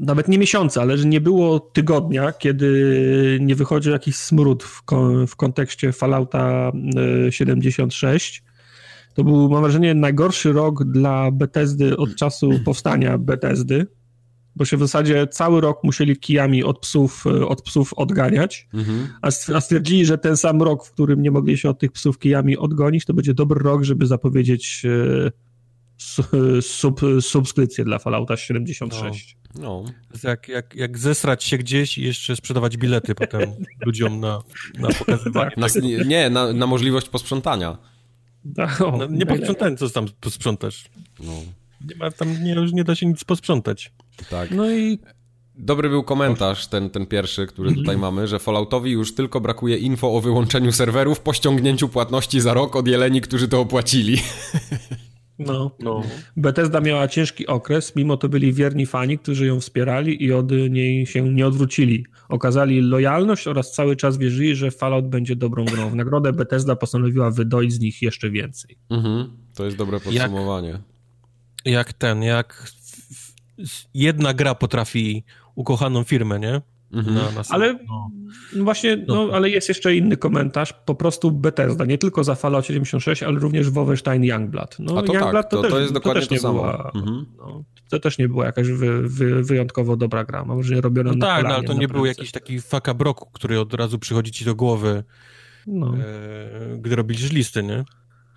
nawet 0.00 0.28
nie 0.28 0.38
miesiąca, 0.38 0.82
ale 0.82 0.98
że 0.98 1.06
nie 1.06 1.20
było 1.20 1.60
tygodnia, 1.60 2.32
kiedy 2.32 3.38
nie 3.40 3.54
wychodził 3.54 3.92
jakiś 3.92 4.16
smród 4.16 4.64
w, 4.64 4.82
kon 4.82 5.26
w 5.26 5.36
kontekście 5.36 5.92
Fallouta 5.92 6.72
76. 7.30 8.42
E, 9.10 9.14
to 9.14 9.24
był, 9.24 9.48
mam 9.48 9.62
wrażenie, 9.62 9.94
najgorszy 9.94 10.52
rok 10.52 10.84
dla 10.84 11.30
Bethesdy 11.30 11.96
od 11.96 12.16
czasu 12.16 12.50
powstania 12.64 13.18
Bethesdy, 13.18 13.86
bo 14.56 14.64
się 14.64 14.76
w 14.76 14.80
zasadzie 14.80 15.26
cały 15.26 15.60
rok 15.60 15.84
musieli 15.84 16.16
kijami 16.16 16.64
od 16.64 16.78
psów, 16.78 17.24
e, 17.26 17.46
od 17.46 17.62
psów 17.62 17.94
odganiać, 17.94 18.68
mhm. 18.74 19.08
a 19.22 19.60
stwierdzili, 19.60 20.06
że 20.06 20.18
ten 20.18 20.36
sam 20.36 20.62
rok, 20.62 20.86
w 20.86 20.92
którym 20.92 21.22
nie 21.22 21.30
mogli 21.30 21.58
się 21.58 21.70
od 21.70 21.78
tych 21.78 21.92
psów 21.92 22.18
kijami 22.18 22.56
odgonić, 22.56 23.04
to 23.04 23.14
będzie 23.14 23.34
dobry 23.34 23.60
rok, 23.62 23.82
żeby 23.82 24.06
zapowiedzieć 24.06 24.82
e, 24.84 25.30
sub, 26.62 27.00
subskrypcję 27.20 27.84
dla 27.84 27.98
Fallouta 27.98 28.36
76. 28.36 29.36
No. 29.54 29.62
no. 29.62 29.84
Jak, 30.30 30.48
jak, 30.48 30.74
jak 30.74 30.98
zesrać 30.98 31.44
się 31.44 31.58
gdzieś 31.58 31.98
i 31.98 32.02
jeszcze 32.02 32.36
sprzedawać 32.36 32.76
bilety 32.76 33.14
potem 33.14 33.50
ludziom 33.86 34.20
na, 34.20 34.42
na 34.78 34.88
pokazywanie. 34.88 35.50
Na, 35.56 35.66
nie, 36.06 36.30
na, 36.30 36.52
na 36.52 36.66
możliwość 36.66 37.08
posprzątania. 37.08 37.78
No, 38.44 38.66
no, 38.98 39.06
nie 39.06 39.26
posprzątałem, 39.26 39.76
co 39.76 39.90
tam 39.90 40.06
posprzątasz. 40.20 40.84
No. 41.20 41.32
Nie 41.88 41.96
ma, 41.96 42.10
tam 42.10 42.44
nie, 42.44 42.52
już 42.54 42.72
nie 42.72 42.84
da 42.84 42.94
się 42.94 43.06
nic 43.06 43.24
posprzątać. 43.24 43.92
Tak. 44.30 44.50
No 44.50 44.70
i 44.70 44.98
Dobry 45.62 45.88
był 45.88 46.02
komentarz, 46.02 46.66
ten, 46.66 46.90
ten 46.90 47.06
pierwszy, 47.06 47.46
który 47.46 47.74
tutaj 47.74 47.96
mamy, 47.96 48.28
że 48.28 48.38
Falloutowi 48.38 48.90
już 48.90 49.14
tylko 49.14 49.40
brakuje 49.40 49.76
info 49.76 50.14
o 50.14 50.20
wyłączeniu 50.20 50.72
serwerów 50.72 51.20
po 51.20 51.32
ściągnięciu 51.32 51.88
płatności 51.88 52.40
za 52.40 52.54
rok 52.54 52.76
od 52.76 52.88
jeleni, 52.88 53.20
którzy 53.20 53.48
to 53.48 53.60
opłacili. 53.60 54.18
No. 55.46 55.70
no. 55.80 56.02
Bethesda 56.36 56.80
miała 56.80 57.08
ciężki 57.08 57.46
okres, 57.46 57.96
mimo 57.96 58.16
to 58.16 58.28
byli 58.28 58.52
wierni 58.52 58.86
fani, 58.86 59.18
którzy 59.18 59.46
ją 59.46 59.60
wspierali 59.60 60.24
i 60.24 60.32
od 60.32 60.50
niej 60.70 61.06
się 61.06 61.22
nie 61.22 61.46
odwrócili. 61.46 62.06
Okazali 62.28 62.80
lojalność 62.80 63.46
oraz 63.46 63.72
cały 63.72 63.96
czas 63.96 64.18
wierzyli, 64.18 64.56
że 64.56 64.70
Fallout 64.70 65.08
będzie 65.08 65.36
dobrą 65.36 65.64
grą. 65.64 65.90
W 65.90 65.94
nagrodę 65.94 66.32
Bethesda 66.32 66.76
postanowiła 66.76 67.30
wydoić 67.30 67.72
z 67.72 67.80
nich 67.80 68.02
jeszcze 68.02 68.30
więcej. 68.30 68.78
Mhm. 68.90 69.30
To 69.54 69.64
jest 69.64 69.76
dobre 69.76 70.00
podsumowanie. 70.00 70.68
Jak, 70.68 70.80
jak 71.64 71.92
ten, 71.92 72.22
jak 72.22 72.72
jedna 73.94 74.34
gra 74.34 74.54
potrafi 74.54 75.24
ukochaną 75.54 76.04
firmę, 76.04 76.40
nie? 76.40 76.60
Mhm. 76.92 77.14
Na, 77.14 77.22
na 77.22 77.42
ale 77.48 77.72
no. 77.72 78.10
no. 78.56 78.64
właśnie, 78.64 78.96
no, 79.08 79.26
no, 79.26 79.32
ale 79.34 79.50
jest 79.50 79.68
jeszcze 79.68 79.96
inny 79.96 80.16
komentarz, 80.16 80.72
po 80.72 80.94
prostu 80.94 81.30
Bethesda, 81.30 81.84
nie 81.84 81.98
tylko 81.98 82.24
za 82.24 82.34
Fallout 82.34 82.66
76, 82.66 83.22
ale 83.22 83.38
również 83.38 83.70
Wolfenstein 83.70 84.24
Youngblood. 84.24 84.76
No, 84.78 84.98
A 84.98 85.02
to 85.02 85.12
Youngblood 85.12 85.44
tak, 85.44 85.50
to, 85.50 85.56
to, 85.56 85.62
też, 85.62 85.70
to 85.70 85.80
jest 85.80 85.92
dokładnie 85.92 86.22
to, 86.22 86.28
też 86.28 86.30
nie 86.30 86.40
to 86.40 86.52
Była, 86.52 86.90
mhm. 86.94 87.26
no, 87.38 87.64
to 87.90 88.00
też 88.00 88.18
nie 88.18 88.28
była 88.28 88.46
jakaś 88.46 88.68
wy, 88.68 89.08
wy, 89.08 89.42
wyjątkowo 89.44 89.96
dobra 89.96 90.24
gra, 90.24 90.44
mam 90.44 90.56
wrażenie 90.56 90.80
robiona 90.80 91.10
no 91.10 91.16
na 91.16 91.26
tak, 91.26 91.44
no, 91.44 91.54
ale 91.54 91.64
to 91.64 91.72
nie 91.72 91.88
był 91.88 92.06
jakiś 92.06 92.30
taki 92.32 92.60
fakabrok, 92.60 93.32
który 93.32 93.60
od 93.60 93.74
razu 93.74 93.98
przychodzi 93.98 94.30
ci 94.32 94.44
do 94.44 94.54
głowy, 94.54 95.04
no. 95.66 95.94
e, 95.96 96.78
gdy 96.78 96.96
robiliś 96.96 97.32
listy, 97.32 97.62
nie? 97.62 97.84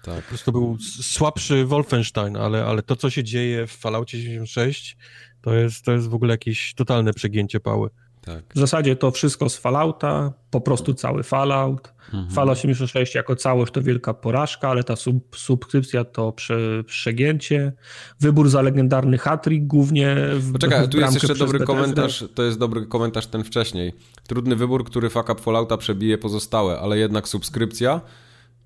Tak. 0.04 0.24
Po 0.24 0.30
prostu 0.30 0.52
był 0.52 0.78
słabszy 1.02 1.66
Wolfenstein, 1.66 2.38
ale, 2.38 2.66
ale 2.66 2.82
to, 2.82 2.96
co 2.96 3.10
się 3.10 3.24
dzieje 3.24 3.68
w 3.68 3.72
Falloutie 3.72 4.18
76, 4.18 4.98
to 5.42 5.54
jest, 5.54 5.86
to 5.86 5.92
jest 5.92 6.10
w 6.10 6.14
ogóle 6.14 6.34
jakieś 6.34 6.74
totalne 6.74 7.14
przegięcie 7.14 7.60
pały. 7.60 7.90
Tak. 8.26 8.44
W 8.56 8.60
zasadzie 8.60 8.96
to 8.96 9.12
wszystko 9.12 9.50
z 9.50 9.58
Fallouta, 9.58 10.34
po 10.52 10.62
prostu 10.62 10.94
cały 10.94 11.24
Fallout. 11.24 11.94
Mhm. 12.06 12.30
Fallout 12.30 12.58
86 12.58 13.16
jako 13.16 13.36
całość 13.36 13.74
to 13.74 13.82
wielka 13.82 14.14
porażka, 14.14 14.70
ale 14.70 14.84
ta 14.84 14.96
sub, 14.96 15.36
subskrypcja 15.36 16.04
to 16.04 16.32
prze, 16.32 16.84
przegięcie. 16.86 17.74
Wybór 18.20 18.50
za 18.50 18.62
legendarny 18.62 19.18
hatrik 19.18 19.68
głównie 19.68 20.16
w 20.34 20.52
Poczekaj, 20.52 20.90
tu 20.90 21.00
jest 21.00 21.14
jeszcze 21.14 21.36
dobry 21.36 21.60
komentarz, 21.60 22.26
to 22.36 22.44
jest 22.44 22.60
dobry 22.60 22.86
komentarz 22.86 23.28
ten 23.28 23.44
wcześniej. 23.44 23.94
Trudny 24.28 24.56
wybór, 24.56 24.86
który 24.86 25.10
fuck 25.10 25.30
up 25.30 25.42
Fallouta 25.42 25.78
przebije 25.78 26.18
pozostałe, 26.18 26.80
ale 26.80 26.98
jednak 26.98 27.28
subskrypcja 27.28 28.02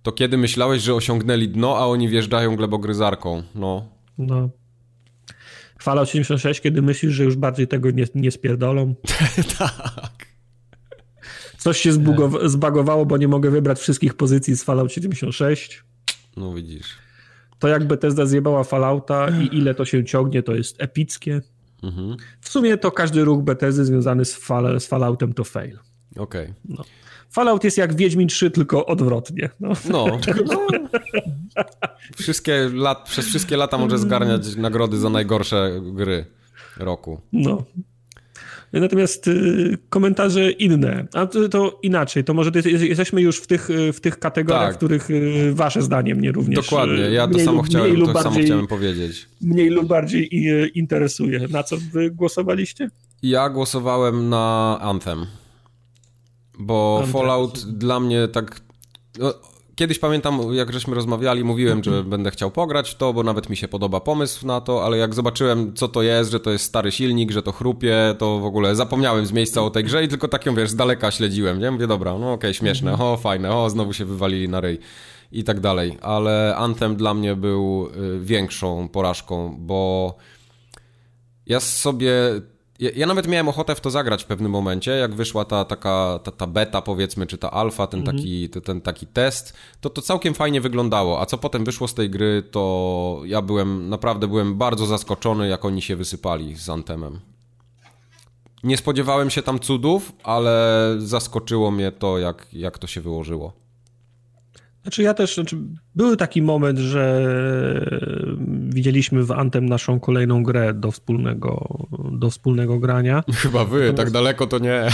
to 0.08 0.12
kiedy 0.12 0.38
myślałeś, 0.38 0.82
że 0.82 0.95
osiągnęli 0.95 1.47
dno, 1.47 1.78
a 1.78 1.86
oni 1.86 2.10
wjeżdżają 2.10 2.55
glebogryzarką. 2.55 3.43
No. 3.55 3.86
No. 4.18 4.49
Fallout 5.80 6.10
76, 6.10 6.62
kiedy 6.62 6.82
myślisz, 6.82 7.14
że 7.14 7.24
już 7.24 7.36
bardziej 7.36 7.68
tego 7.68 7.92
nie, 7.92 8.06
nie 8.16 8.32
spierdolą. 8.32 8.96
tak. 9.60 10.28
Coś 11.58 11.78
się 11.80 11.92
zbugow- 11.92 12.48
zbagowało, 12.50 13.06
bo 13.06 13.18
nie 13.18 13.28
mogę 13.28 13.50
wybrać 13.52 13.80
wszystkich 13.80 14.14
pozycji 14.14 14.56
z 14.56 14.64
Fallout 14.64 14.92
76. 14.92 15.84
No 16.38 16.54
widzisz. 16.54 16.88
To 17.60 17.68
jak 17.68 17.88
Bethesda 17.88 18.26
zjebała 18.26 18.64
Fallouta 18.64 19.28
i 19.30 19.58
ile 19.58 19.76
to 19.76 19.86
się 19.86 20.06
ciągnie, 20.06 20.44
to 20.44 20.56
jest 20.56 20.82
epickie. 20.82 21.42
Mhm. 21.84 22.18
W 22.42 22.50
sumie 22.50 22.78
to 22.78 22.92
każdy 22.92 23.24
ruch 23.24 23.44
Bethesdy 23.44 23.86
związany 23.86 24.26
z, 24.26 24.40
fal- 24.40 24.80
z 24.80 24.88
Falloutem 24.88 25.34
to 25.34 25.44
fail. 25.44 25.80
Okej. 26.18 26.44
Okay. 26.44 26.54
No. 26.66 26.84
Fallout 27.38 27.64
jest 27.64 27.78
jak 27.78 27.96
Wiedźmin 27.96 28.28
3, 28.28 28.52
tylko 28.52 28.86
odwrotnie. 28.86 29.50
No. 29.60 29.74
no. 29.90 30.06
no. 30.46 30.68
Wszystkie 32.18 32.70
lat, 32.74 33.10
przez 33.10 33.26
wszystkie 33.26 33.58
lata 33.58 33.78
może 33.78 33.98
zgarniać 33.98 34.56
nagrody 34.56 34.98
za 34.98 35.10
najgorsze 35.10 35.82
gry 35.82 36.26
roku. 36.78 37.22
No. 37.34 37.64
Natomiast 38.74 39.28
y, 39.28 39.78
komentarze 39.90 40.52
inne, 40.52 41.08
a 41.14 41.26
to, 41.26 41.50
to, 41.50 41.80
inaczej, 41.84 42.24
to 42.24 42.34
może 42.34 42.52
jesteśmy 42.66 43.22
już 43.22 43.38
w 43.38 43.48
tych, 43.48 43.70
w 43.94 44.00
tych 44.00 44.20
kategoriach, 44.20 44.66
tak. 44.66 44.74
w 44.74 44.78
których 44.78 45.10
y, 45.10 45.52
wasze 45.54 45.82
zdanie 45.82 46.16
mnie 46.16 46.32
również 46.32 46.56
Dokładnie, 46.56 47.00
ja 47.00 47.28
to, 47.28 47.40
samo, 47.40 47.58
lub, 47.58 47.66
chciałem, 47.66 48.00
to 48.00 48.06
bardziej, 48.06 48.24
samo 48.24 48.46
chciałem 48.46 48.68
powiedzieć. 48.68 49.28
Mniej 49.42 49.70
lub 49.70 49.88
bardziej 49.88 50.30
interesuje. 50.76 51.48
Na 51.48 51.64
co 51.64 51.78
wy 51.94 52.12
głosowaliście? 52.12 52.90
Ja 53.24 53.50
głosowałem 53.50 54.30
na 54.30 54.78
Anthem 54.82 55.26
bo 56.60 57.03
Fallout 57.12 57.60
dla 57.60 57.99
mnie 57.99 58.28
tak 58.28 58.62
No, 59.20 59.34
kiedyś 59.76 59.99
pamiętam, 59.99 60.53
jak 60.53 60.74
żeśmy 60.74 60.95
rozmawiali, 60.95 61.43
mówiłem, 61.43 61.84
że 61.84 62.03
będę 62.03 62.32
chciał 62.32 62.51
pograć 62.51 62.89
w 62.89 62.95
to, 62.95 63.14
bo 63.14 63.24
nawet 63.24 63.49
mi 63.49 63.58
się 63.58 63.68
podoba 63.68 63.99
pomysł 63.99 64.47
na 64.47 64.62
to, 64.62 64.86
ale 64.86 64.97
jak 64.97 65.14
zobaczyłem, 65.14 65.74
co 65.74 65.88
to 65.88 66.01
jest, 66.01 66.32
że 66.32 66.39
to 66.39 66.51
jest 66.51 66.66
stary 66.66 66.91
silnik, 66.91 67.32
że 67.32 67.43
to 67.43 67.51
chrupie, 67.51 68.16
to 68.18 68.39
w 68.39 68.45
ogóle 68.45 68.76
zapomniałem 68.76 69.26
z 69.26 69.32
miejsca 69.32 69.62
o 69.64 69.70
tej 69.70 69.84
grze 69.84 70.03
i 70.03 70.08
tylko 70.08 70.28
tak 70.28 70.45
ją, 70.45 70.55
wiesz, 70.55 70.70
z 70.70 70.76
daleka 70.76 71.12
śledziłem, 71.12 71.60
nie? 71.60 71.72
Mówię, 71.72 71.88
dobra, 71.88 72.12
no 72.12 72.18
okej, 72.18 72.34
okay, 72.34 72.53
śmieszne, 72.53 72.91
mhm. 72.91 73.10
o, 73.10 73.18
fajne, 73.18 73.55
o, 73.55 73.70
znowu 73.70 73.93
się 73.93 74.05
wywalili 74.05 74.49
na 74.49 74.62
ryj 74.62 74.80
i 75.32 75.43
tak 75.43 75.60
dalej, 75.60 75.97
ale 76.01 76.55
Anthem 76.55 76.95
dla 76.95 77.14
mnie 77.14 77.36
był 77.36 77.89
y, 78.16 78.20
większą 78.20 78.89
porażką, 78.89 79.55
bo 79.60 80.16
ja 81.45 81.60
sobie 81.60 82.12
ja, 82.80 82.90
ja, 82.96 83.08
nawet 83.08 83.28
miałem 83.28 83.50
ochotę 83.50 83.76
w 83.76 83.82
to 83.82 83.92
zagrać 83.92 84.24
w 84.24 84.28
pewnym 84.28 84.52
momencie, 84.52 84.92
jak 84.92 85.16
wyszła 85.16 85.46
ta 85.46 85.66
taka 85.66 86.20
ta, 86.24 86.32
ta 86.32 86.48
beta 86.48 86.82
powiedzmy, 86.82 87.28
czy 87.28 87.38
ta 87.38 87.52
alfa, 87.52 87.88
ten, 87.88 88.00
mhm. 88.00 88.18
taki, 88.18 88.50
ten, 88.50 88.62
ten 88.62 88.82
taki 88.82 89.08
test, 89.08 89.54
to 89.82 89.90
to 89.90 90.02
całkiem 90.02 90.34
fajnie 90.34 90.62
wyglądało, 90.62 91.22
a 91.22 91.26
co 91.26 91.38
potem 91.38 91.66
wyszło 91.66 91.88
z 91.88 91.94
tej 91.94 92.10
gry, 92.10 92.44
to 92.52 93.22
ja 93.26 93.42
byłem, 93.42 93.90
naprawdę 93.90 94.28
byłem 94.28 94.56
bardzo 94.56 94.86
zaskoczony, 94.86 95.48
jak 95.48 95.66
oni 95.66 95.82
się 95.82 95.96
wysypali 95.96 96.56
z 96.56 96.70
Antemem. 96.70 97.20
Nie 98.64 98.78
spodziewałem 98.78 99.30
się 99.30 99.42
tam 99.42 99.60
cudów, 99.60 100.12
ale 100.24 100.96
zaskoczyło 100.98 101.72
mnie 101.72 101.92
to, 101.92 102.18
jak, 102.18 102.48
jak 102.54 102.78
to 102.78 102.88
się 102.88 103.02
wyłożyło. 103.02 103.66
Znaczy 104.88 105.04
ja 105.04 105.14
też, 105.14 105.36
znaczy 105.36 105.58
był 105.96 106.16
taki 106.16 106.42
moment, 106.42 106.80
że 106.80 107.32
widzieliśmy 108.70 109.24
w 109.24 109.32
Antem 109.32 109.70
naszą 109.70 110.00
kolejną 110.00 110.44
grę 110.44 110.74
do 110.74 110.92
wspólnego, 110.92 111.78
do 112.12 112.30
wspólnego 112.30 112.80
grania. 112.80 113.24
Chyba 113.34 113.66
wy, 113.66 113.74
Natomiast... 113.74 113.98
tak 113.98 114.12
daleko 114.12 114.48
to 114.48 114.60
nie. 114.60 114.88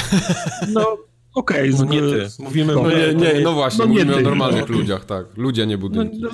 No 0.73 0.97
okej. 1.35 1.73
Okay, 1.73 1.85
no 1.85 1.93
nie 1.93 1.99
ty. 1.99 2.27
Mówimy 2.39 2.75
no, 2.75 2.89
nie, 2.89 3.13
nie, 3.13 3.41
no 3.41 3.53
właśnie, 3.53 3.85
no 3.85 3.91
mówimy 3.91 4.15
o 4.15 4.21
normalnych 4.21 4.69
no. 4.69 4.77
ludziach, 4.77 5.05
tak. 5.05 5.25
Ludzie, 5.37 5.67
nie 5.67 5.77
budynki. 5.77 6.19
No, 6.21 6.29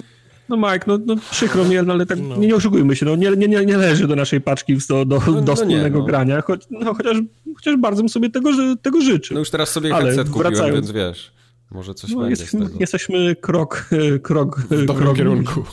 no, 0.50 0.58
no 0.58 0.72
Mike, 0.72 0.86
no, 0.88 0.98
no 1.06 1.16
przykro 1.32 1.66
mi, 1.66 1.76
no, 1.86 1.94
ale 1.94 2.06
tak 2.06 2.20
no. 2.20 2.36
nie, 2.36 2.48
nie 2.48 2.56
oszukujmy 2.56 2.96
się, 2.96 3.06
no 3.06 3.16
nie, 3.16 3.32
nie, 3.32 3.48
nie, 3.48 3.66
nie 3.66 3.78
leży 3.78 4.08
do 4.08 4.16
naszej 4.16 4.42
paczki 4.42 4.78
do, 4.90 5.06
do, 5.06 5.22
no, 5.28 5.42
do 5.42 5.56
wspólnego 5.56 6.00
nie, 6.00 6.06
grania, 6.06 6.42
choć, 6.42 6.62
no, 6.70 6.94
chociaż, 6.94 7.18
chociaż 7.56 7.78
bardzo 7.78 8.02
bym 8.02 8.10
sobie 8.10 8.30
tego, 8.30 8.50
tego 8.82 9.02
życzył. 9.02 9.36
No 9.36 9.40
już 9.40 9.50
teraz 9.50 9.70
sobie 9.70 9.96
ale 9.96 10.06
headset 10.06 10.30
kupiłem, 10.30 10.54
wracając... 10.54 10.76
więc 10.76 10.92
wiesz. 10.92 11.39
Może 11.72 11.94
coś 11.94 12.12
no, 12.12 12.20
będzie 12.20 12.30
jesteśmy, 12.30 12.66
z 12.66 12.68
tego. 12.68 12.80
Jesteśmy 12.80 13.36
krok, 13.36 13.90
krok 14.24 14.60
w 14.60 14.70
dobrym 14.70 15.06
krok, 15.06 15.18
kierunku. 15.18 15.64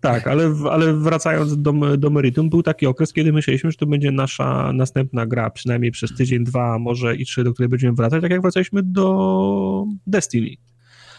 Tak, 0.00 0.26
ale, 0.26 0.54
ale 0.70 0.94
wracając 0.94 1.62
do, 1.62 1.72
do 1.98 2.10
meritum, 2.10 2.50
był 2.50 2.62
taki 2.62 2.86
okres, 2.86 3.12
kiedy 3.12 3.32
myśleliśmy, 3.32 3.70
że 3.70 3.76
to 3.76 3.86
będzie 3.86 4.12
nasza 4.12 4.72
następna 4.72 5.26
gra, 5.26 5.50
przynajmniej 5.50 5.90
przez 5.90 6.14
tydzień, 6.14 6.44
dwa, 6.44 6.78
może 6.78 7.16
i 7.16 7.24
trzy, 7.24 7.44
do 7.44 7.52
której 7.52 7.68
będziemy 7.68 7.94
wracać, 7.94 8.22
tak 8.22 8.30
jak 8.30 8.42
wracaliśmy 8.42 8.82
do 8.82 9.84
Destiny. 10.06 10.56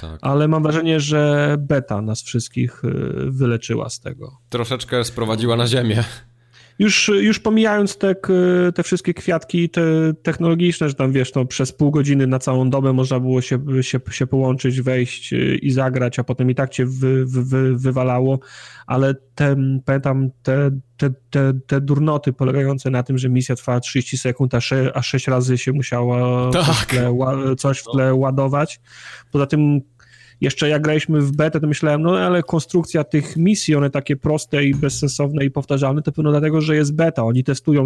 Tak. 0.02 0.20
Ale 0.22 0.48
mam 0.48 0.64
wrażenie, 0.64 1.00
że 1.00 1.56
beta 1.60 2.02
nas 2.02 2.24
wszystkich 2.24 2.84
y, 2.84 2.92
wyleczyła 3.32 3.90
z 3.90 4.00
tego. 4.00 4.38
Troszeczkę 4.50 5.04
sprowadziła 5.04 5.56
na 5.56 5.68
ziemię. 5.68 6.04
Już, 6.80 7.12
już 7.22 7.40
pomijając 7.40 7.98
te, 7.98 8.16
te 8.76 8.84
wszystkie 8.84 9.14
kwiatki 9.14 9.70
te 9.70 9.82
technologiczne, 10.24 10.90
że 10.90 10.96
tam 10.96 11.12
wiesz, 11.12 11.34
no, 11.34 11.46
przez 11.46 11.72
pół 11.72 11.92
godziny 11.92 12.28
na 12.28 12.40
całą 12.40 12.70
dobę 12.70 12.94
można 12.94 13.20
było 13.20 13.42
się, 13.42 13.60
się, 13.82 14.00
się 14.12 14.28
połączyć, 14.28 14.82
wejść 14.82 15.34
i 15.62 15.72
zagrać, 15.72 16.20
a 16.20 16.24
potem 16.24 16.52
i 16.52 16.56
tak 16.56 16.70
cię 16.70 16.86
wy, 16.86 17.26
wy, 17.26 17.44
wy, 17.44 17.78
wywalało, 17.78 18.40
ale 18.88 19.16
te, 19.36 19.56
pamiętam 19.86 20.30
te, 20.44 20.72
te, 20.98 21.10
te, 21.30 21.54
te 21.68 21.82
durnoty 21.82 22.34
polegające 22.34 22.90
na 22.90 23.04
tym, 23.04 23.18
że 23.18 23.30
misja 23.30 23.56
trwała 23.56 23.80
30 23.80 24.18
sekund, 24.18 24.54
a, 24.56 24.62
sze, 24.62 24.92
a 24.96 25.02
6 25.02 25.28
razy 25.28 25.58
się 25.58 25.72
musiała 25.72 26.52
tak. 26.52 26.66
coś, 26.66 26.78
w 26.78 26.86
tle, 26.86 27.12
coś 27.58 27.80
w 27.80 27.84
tle 27.84 28.14
ładować. 28.14 28.80
Poza 29.32 29.46
tym 29.46 29.82
jeszcze 30.42 30.70
jak 30.70 30.82
graliśmy 30.82 31.22
w 31.22 31.32
betę, 31.32 31.60
to 31.60 31.68
myślałem, 31.68 32.02
no 32.02 32.18
ale 32.18 32.44
konstrukcja 32.44 33.04
tych 33.04 33.38
misji, 33.38 33.76
one 33.76 33.90
takie 33.90 34.16
proste 34.16 34.66
i 34.66 34.76
bezsensowne 34.76 35.46
i 35.46 35.52
powtarzalne, 35.52 36.02
to 36.02 36.12
pewno 36.12 36.32
dlatego, 36.32 36.62
że 36.62 36.76
jest 36.76 36.96
beta. 36.96 37.24
Oni 37.24 37.44
testują 37.44 37.86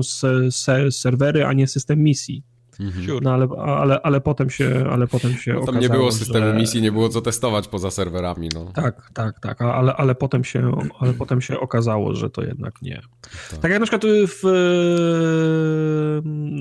serwery, 0.91 1.45
a 1.45 1.53
nie 1.53 1.67
system 1.67 2.03
misji. 2.03 2.43
Mhm. 2.80 3.19
No 3.21 3.34
ale, 3.34 3.47
ale, 3.57 4.01
ale 4.01 4.21
potem 4.21 4.49
się, 4.49 4.86
ale 4.91 5.07
potem 5.07 5.34
się 5.34 5.53
no, 5.53 5.59
Tam 5.59 5.69
okazało, 5.69 5.82
nie 5.82 5.89
było 5.99 6.11
systemu 6.11 6.45
że... 6.45 6.53
misji, 6.53 6.82
nie 6.82 6.91
było 6.91 7.09
co 7.09 7.21
testować 7.21 7.67
poza 7.67 7.91
serwerami. 7.91 8.49
No. 8.53 8.65
Tak, 8.65 9.11
tak, 9.13 9.39
tak, 9.39 9.61
ale, 9.61 9.93
ale, 9.93 10.15
potem 10.15 10.43
się, 10.43 10.71
ale 10.99 11.13
potem 11.13 11.41
się 11.41 11.59
okazało, 11.59 12.15
że 12.15 12.30
to 12.30 12.43
jednak 12.43 12.82
nie. 12.82 13.01
Tak, 13.21 13.59
tak 13.61 13.71
jak 13.71 13.80
na 13.80 13.86
przykład 13.86 14.03
w 14.27 14.41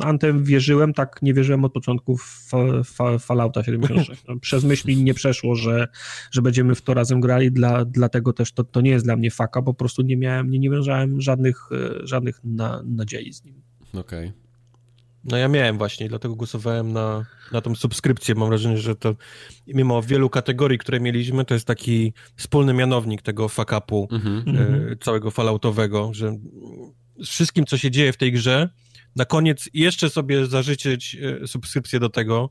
Antem 0.02 0.44
wierzyłem, 0.44 0.94
tak 0.94 1.22
nie 1.22 1.34
wierzyłem 1.34 1.64
od 1.64 1.72
początku 1.72 2.16
w 2.16 2.50
Fallouta 3.18 3.64
76. 3.64 4.24
No, 4.28 4.36
przez 4.40 4.64
myśli 4.64 5.04
nie 5.04 5.14
przeszło, 5.14 5.54
że, 5.54 5.88
że 6.30 6.42
będziemy 6.42 6.74
w 6.74 6.82
to 6.82 6.94
razem 6.94 7.20
grali, 7.20 7.52
dla, 7.52 7.84
dlatego 7.84 8.32
też 8.32 8.52
to, 8.52 8.64
to 8.64 8.80
nie 8.80 8.90
jest 8.90 9.04
dla 9.04 9.16
mnie 9.16 9.30
faka, 9.30 9.62
po 9.62 9.74
prostu 9.74 10.02
nie 10.02 10.16
miałem, 10.16 10.50
nie, 10.50 10.58
nie 10.58 10.70
wiązałem 10.70 11.20
żadnych, 11.20 11.68
żadnych 12.02 12.40
na, 12.44 12.82
nadziei 12.86 13.32
z 13.32 13.44
nim. 13.44 13.62
Okej. 13.94 14.28
Okay. 14.28 14.47
No 15.28 15.36
ja 15.36 15.48
miałem 15.48 15.78
właśnie, 15.78 16.08
dlatego 16.08 16.34
głosowałem 16.34 16.92
na, 16.92 17.26
na 17.52 17.60
tą 17.60 17.74
subskrypcję. 17.74 18.34
Mam 18.34 18.48
wrażenie, 18.48 18.78
że 18.78 18.96
to 18.96 19.14
mimo 19.66 20.02
wielu 20.02 20.30
kategorii, 20.30 20.78
które 20.78 21.00
mieliśmy, 21.00 21.44
to 21.44 21.54
jest 21.54 21.66
taki 21.66 22.12
wspólny 22.36 22.74
mianownik 22.74 23.22
tego 23.22 23.48
fuck-upu 23.48 24.06
mm-hmm. 24.06 24.58
e, 24.92 24.96
całego 24.96 25.30
falloutowego, 25.30 26.10
że 26.14 26.36
z 27.22 27.28
wszystkim, 27.28 27.66
co 27.66 27.78
się 27.78 27.90
dzieje 27.90 28.12
w 28.12 28.16
tej 28.16 28.32
grze, 28.32 28.68
na 29.16 29.24
koniec 29.24 29.68
jeszcze 29.74 30.10
sobie 30.10 30.46
zażyczyć 30.46 31.16
e, 31.42 31.46
subskrypcję 31.46 32.00
do 32.00 32.08
tego, 32.08 32.50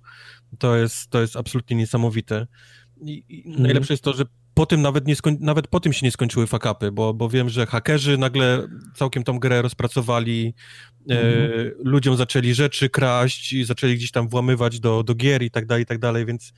to 0.60 0.76
jest, 0.76 1.10
to 1.10 1.22
jest 1.22 1.36
absolutnie 1.36 1.78
niesamowite. 1.78 2.48
I, 3.02 3.24
i 3.30 3.48
mm. 3.48 3.62
najlepsze 3.64 3.94
jest 3.94 4.04
to, 4.04 4.14
że 4.14 4.26
po 4.54 4.66
tym 4.66 4.82
nawet, 4.82 5.08
nie 5.08 5.16
nawet 5.40 5.68
po 5.68 5.80
tym 5.80 5.94
się 5.94 6.06
nie 6.06 6.12
skończyły 6.12 6.48
fakapy, 6.48 6.92
bo, 6.92 7.14
bo 7.14 7.30
wiem, 7.30 7.50
że 7.50 7.66
hakerzy 7.66 8.18
nagle 8.18 8.68
całkiem 8.96 9.24
tą 9.24 9.40
grę 9.40 9.62
rozpracowali, 9.62 10.54
mhm. 11.10 11.72
ludziom 11.84 12.18
zaczęli 12.18 12.54
rzeczy 12.54 12.90
kraść 12.90 13.54
i 13.54 13.64
zaczęli 13.64 13.96
gdzieś 13.96 14.12
tam 14.12 14.30
włamywać 14.30 14.80
do, 14.80 15.04
do 15.04 15.16
gier 15.16 15.44
i 15.44 15.52
tak 15.52 15.66
dalej, 15.66 15.84
i 15.84 15.86
tak 15.86 16.00
dalej, 16.00 16.26
więc 16.26 16.54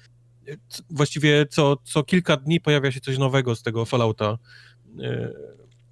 e, 0.47 0.55
właściwie 0.89 1.45
co, 1.45 1.77
co 1.83 2.03
kilka 2.03 2.37
dni 2.37 2.61
pojawia 2.61 2.91
się 2.91 2.99
coś 2.99 3.17
nowego 3.17 3.55
z 3.55 3.63
tego 3.63 3.85
Fallouta, 3.85 4.37
e, 5.03 5.33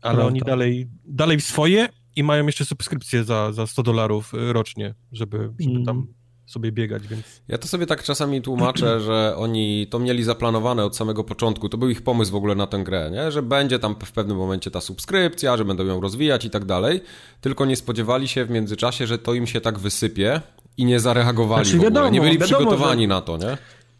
ale 0.02 0.26
oni 0.26 0.40
dalej, 0.40 0.88
dalej 1.06 1.42
swoje 1.42 1.90
i 2.16 2.24
mają 2.24 2.46
jeszcze 2.46 2.66
subskrypcję 2.66 3.24
za, 3.24 3.52
za 3.52 3.68
100 3.68 3.84
dolarów 3.84 4.32
rocznie, 4.34 4.96
żeby, 5.12 5.38
żeby 5.60 5.72
mm. 5.72 5.86
tam 5.86 6.08
sobie 6.48 6.72
biegać, 6.72 7.08
więc... 7.08 7.42
Ja 7.48 7.58
to 7.58 7.68
sobie 7.68 7.86
tak 7.86 8.04
czasami 8.04 8.42
tłumaczę, 8.42 9.00
że 9.08 9.36
oni 9.38 9.88
to 9.90 10.00
mieli 10.00 10.24
zaplanowane 10.24 10.86
od 10.86 10.96
samego 10.96 11.24
początku, 11.24 11.70
to 11.70 11.78
był 11.78 11.90
ich 11.90 12.02
pomysł 12.02 12.32
w 12.32 12.36
ogóle 12.36 12.56
na 12.56 12.68
tę 12.68 12.84
grę, 12.84 13.10
nie? 13.12 13.32
że 13.32 13.42
będzie 13.42 13.80
tam 13.80 13.96
w 14.06 14.12
pewnym 14.12 14.38
momencie 14.38 14.72
ta 14.72 14.82
subskrypcja, 14.82 15.58
że 15.58 15.66
będą 15.66 15.86
ją 15.86 16.02
rozwijać 16.02 16.46
i 16.46 16.50
tak 16.50 16.66
dalej, 16.66 17.02
tylko 17.42 17.66
nie 17.66 17.76
spodziewali 17.76 18.28
się 18.28 18.46
w 18.46 18.50
międzyczasie, 18.50 19.08
że 19.08 19.18
to 19.18 19.34
im 19.34 19.48
się 19.48 19.62
tak 19.62 19.80
wysypie 19.80 20.42
i 20.78 20.86
nie 20.86 21.00
zareagowali 21.00 21.66
znaczy, 21.66 21.84
wiadomo, 21.84 22.10
nie 22.10 22.22
byli 22.22 22.38
wiadomo, 22.38 22.58
przygotowani 22.58 23.04
że... 23.04 23.08
na 23.08 23.22
to, 23.22 23.38
nie? 23.38 23.58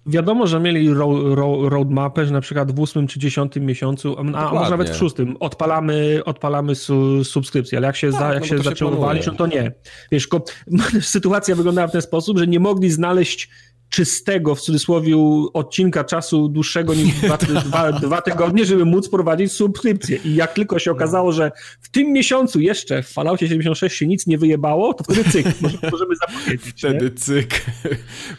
Wiadomo, 0.08 0.48
że 0.48 0.60
mieli 0.60 0.94
ro, 0.94 1.36
ro, 1.36 1.70
roadmapę, 1.70 2.26
że 2.26 2.34
na 2.34 2.42
przykład 2.42 2.72
w 2.72 2.80
ósmym 2.80 3.08
czy 3.08 3.20
dziesiątym 3.20 3.66
miesiącu, 3.66 4.16
a, 4.18 4.48
a 4.50 4.54
może 4.54 4.72
nawet 4.72 4.90
w 4.90 4.96
szóstym, 4.96 5.38
odpalamy, 5.40 6.22
odpalamy 6.26 6.76
su, 6.76 7.24
subskrypcję, 7.24 7.78
ale 7.78 7.88
jak 7.88 7.96
się, 7.96 8.12
tak, 8.12 8.20
za, 8.20 8.34
jak 8.34 8.42
no 8.42 8.48
się 8.48 8.58
zaczęło 8.58 8.92
walić, 8.92 9.26
no 9.26 9.34
to 9.34 9.48
nie. 9.48 9.72
Wiesz, 10.12 10.28
sytuacja 11.02 11.56
wyglądała 11.56 11.88
w 11.88 11.92
ten 11.92 12.02
sposób, 12.02 12.38
że 12.38 12.48
nie 12.48 12.60
mogli 12.60 12.92
znaleźć 12.92 13.50
czystego, 13.90 14.56
w 14.56 14.62
cudzysłowie, 14.62 15.16
odcinka 15.54 16.04
czasu 16.04 16.50
dłuższego 16.50 16.94
niż 16.94 17.16
dwa, 17.22 17.38
dwa, 17.38 17.92
dwa, 17.92 18.22
tygodnie, 18.22 18.66
żeby 18.66 18.86
móc 18.86 19.10
prowadzić 19.10 19.52
subskrypcję. 19.52 20.20
I 20.26 20.36
jak 20.36 20.54
tylko 20.54 20.80
się 20.80 20.92
okazało, 20.92 21.32
że 21.32 21.52
w 21.82 21.90
tym 21.90 22.14
miesiącu 22.14 22.60
jeszcze 22.60 23.04
w 23.04 23.10
Falloutie 23.10 23.48
76 23.48 23.96
się 23.96 24.08
nic 24.08 24.28
nie 24.28 24.38
wyjebało, 24.38 24.94
to 24.94 25.04
wtedy 25.04 25.24
cyk, 25.24 25.48
możemy 25.92 26.16
zapowiedzieć. 26.16 26.74
Wtedy 26.78 27.06
nie? 27.06 27.12
cyk. 27.12 27.66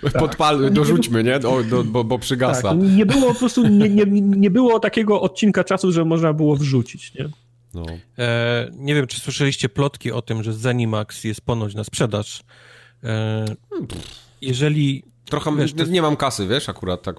Tak. 0.03 0.13
Podpal, 0.13 0.73
dorzućmy, 0.73 1.25
nie? 1.25 1.39
Do, 1.39 1.63
do, 1.63 1.85
bo, 1.85 2.05
bo 2.05 2.19
przygasa. 2.19 2.63
Tak. 2.63 2.79
Nie 2.79 3.07
było 3.07 3.33
po 3.33 3.39
prostu, 3.39 3.69
nie, 3.69 3.89
nie, 3.89 4.05
nie 4.21 4.51
było 4.51 4.81
takiego 4.81 5.21
odcinka 5.21 5.65
czasu, 5.65 5.93
że 5.93 6.05
można 6.05 6.33
było 6.33 6.57
wrzucić, 6.57 7.15
nie? 7.15 7.29
No. 7.75 7.87
E, 8.19 8.71
nie 8.73 8.95
wiem, 8.95 9.07
czy 9.07 9.21
słyszeliście 9.21 9.69
plotki 9.69 10.13
o 10.13 10.23
tym, 10.23 10.43
że 10.43 10.53
Zenimax 10.53 11.25
jest 11.25 11.41
ponoć 11.41 11.75
na 11.75 11.85
sprzedaż. 11.85 12.43
E, 13.05 13.45
jeżeli 14.41 15.05
Trochę 15.31 15.57
wiesz, 15.57 15.75
nie, 15.75 15.85
nie 15.85 16.03
mam 16.03 16.17
kasy, 16.17 16.47
wiesz, 16.47 16.69
akurat 16.69 17.03
tak 17.03 17.17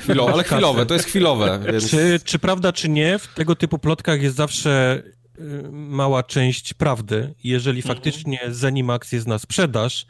chwilowe, 0.00 0.32
ale 0.34 0.44
chwilowe, 0.44 0.86
to 0.86 0.94
jest 0.94 1.06
chwilowe. 1.06 1.60
Więc... 1.72 1.90
Czy, 1.90 2.20
czy 2.24 2.38
prawda, 2.38 2.72
czy 2.72 2.88
nie, 2.88 3.18
w 3.18 3.34
tego 3.34 3.56
typu 3.56 3.78
plotkach 3.78 4.22
jest 4.22 4.36
zawsze 4.36 5.02
y, 5.38 5.42
mała 5.72 6.22
część 6.22 6.74
prawdy. 6.74 7.34
Jeżeli 7.44 7.78
mhm. 7.80 7.96
faktycznie 7.96 8.40
Zenimax 8.48 9.12
jest 9.12 9.26
na 9.26 9.38
sprzedaż, 9.38 10.06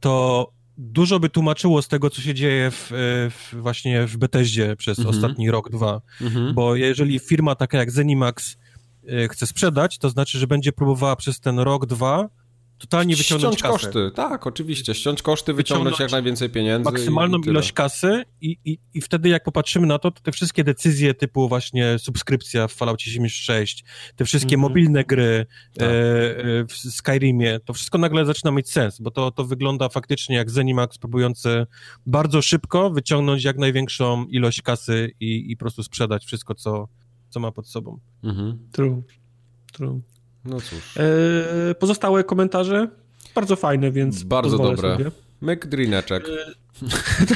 to 0.00 0.48
dużo 0.78 1.20
by 1.20 1.28
tłumaczyło 1.28 1.82
z 1.82 1.88
tego, 1.88 2.10
co 2.10 2.22
się 2.22 2.34
dzieje 2.34 2.70
w, 2.70 2.86
w 3.30 3.56
właśnie 3.60 4.06
w 4.06 4.16
Beteździe 4.16 4.76
przez 4.76 4.98
mhm. 4.98 5.16
ostatni 5.16 5.50
rok, 5.50 5.70
dwa. 5.70 6.00
Mhm. 6.20 6.54
Bo 6.54 6.76
jeżeli 6.76 7.18
firma 7.18 7.54
taka 7.54 7.78
jak 7.78 7.90
Zenimax 7.90 8.56
y, 9.04 9.28
chce 9.28 9.46
sprzedać, 9.46 9.98
to 9.98 10.10
znaczy, 10.10 10.38
że 10.38 10.46
będzie 10.46 10.72
próbowała 10.72 11.16
przez 11.16 11.40
ten 11.40 11.58
rok, 11.58 11.86
dwa 11.86 12.28
totalnie 12.82 13.16
wyciągnąć 13.16 13.58
ściąć 13.58 13.72
kasę. 13.72 13.84
koszty, 13.86 14.10
tak, 14.14 14.46
oczywiście. 14.46 14.94
Ściąć 14.94 15.22
koszty, 15.22 15.52
wyciągnąć, 15.52 15.84
Wyciągnąć 15.84 16.00
jak 16.00 16.12
najwięcej 16.12 16.50
pieniędzy. 16.50 16.84
maksymalną 16.90 17.38
i, 17.38 17.46
i 17.46 17.50
ilość 17.50 17.72
kasy 17.72 18.24
i, 18.40 18.56
i, 18.64 18.78
i 18.94 19.00
wtedy 19.00 19.28
jak 19.28 19.44
popatrzymy 19.44 19.86
na 19.86 19.98
to, 19.98 20.10
to 20.10 20.20
te 20.22 20.32
wszystkie 20.32 20.64
decyzje 20.64 21.14
typu 21.14 21.48
właśnie 21.48 21.98
subskrypcja 21.98 22.68
w 22.68 22.72
Falloutie 22.72 23.10
76, 23.10 23.84
te 24.16 24.24
wszystkie 24.24 24.54
Mhm. 24.54 24.60
mobilne 24.60 25.04
gry 25.04 25.46
Tak. 25.78 25.88
e, 25.88 25.90
e, 25.90 26.64
w 26.68 26.72
Skyrimie, 26.76 27.60
to 27.64 27.72
wszystko 27.72 27.98
nagle 27.98 28.24
zaczyna 28.24 28.50
mieć 28.50 28.70
sens, 28.70 29.00
bo 29.00 29.10
to, 29.10 29.30
to 29.30 29.44
wygląda 29.44 29.88
faktycznie 29.88 30.36
jak 30.36 30.50
Zenimax 30.50 30.98
próbujący 30.98 31.66
bardzo 32.06 32.42
szybko 32.42 32.90
wyciągnąć 32.90 33.44
jak 33.44 33.58
największą 33.58 34.24
ilość 34.26 34.62
kasy 34.62 35.10
i, 35.20 35.50
i 35.52 35.56
po 35.56 35.60
prostu 35.60 35.82
sprzedać 35.82 36.24
wszystko, 36.26 36.54
co, 36.54 36.88
co 37.30 37.40
ma 37.40 37.52
pod 37.52 37.68
sobą. 37.68 37.98
Mhm. 38.24 38.58
True. 38.72 39.02
True. 39.72 40.00
No 40.44 40.60
cóż. 40.60 40.96
E, 40.96 41.74
pozostałe 41.74 42.24
komentarze 42.24 42.88
bardzo 43.34 43.56
fajne, 43.56 43.92
więc 43.92 44.22
Bardzo 44.22 44.58
dobre. 44.58 44.92
Sobie. 44.96 45.10
Myk 45.40 45.66
Drineczek. 45.66 46.24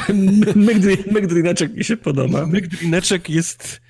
Myk- 0.09 1.07
Myk 1.13 1.27
Drineczek 1.27 1.75
mi 1.75 1.85
się 1.85 1.97
podoba. 1.97 2.47
Myk 2.47 2.67
Drineczek 2.69 3.31
jest... 3.31 3.81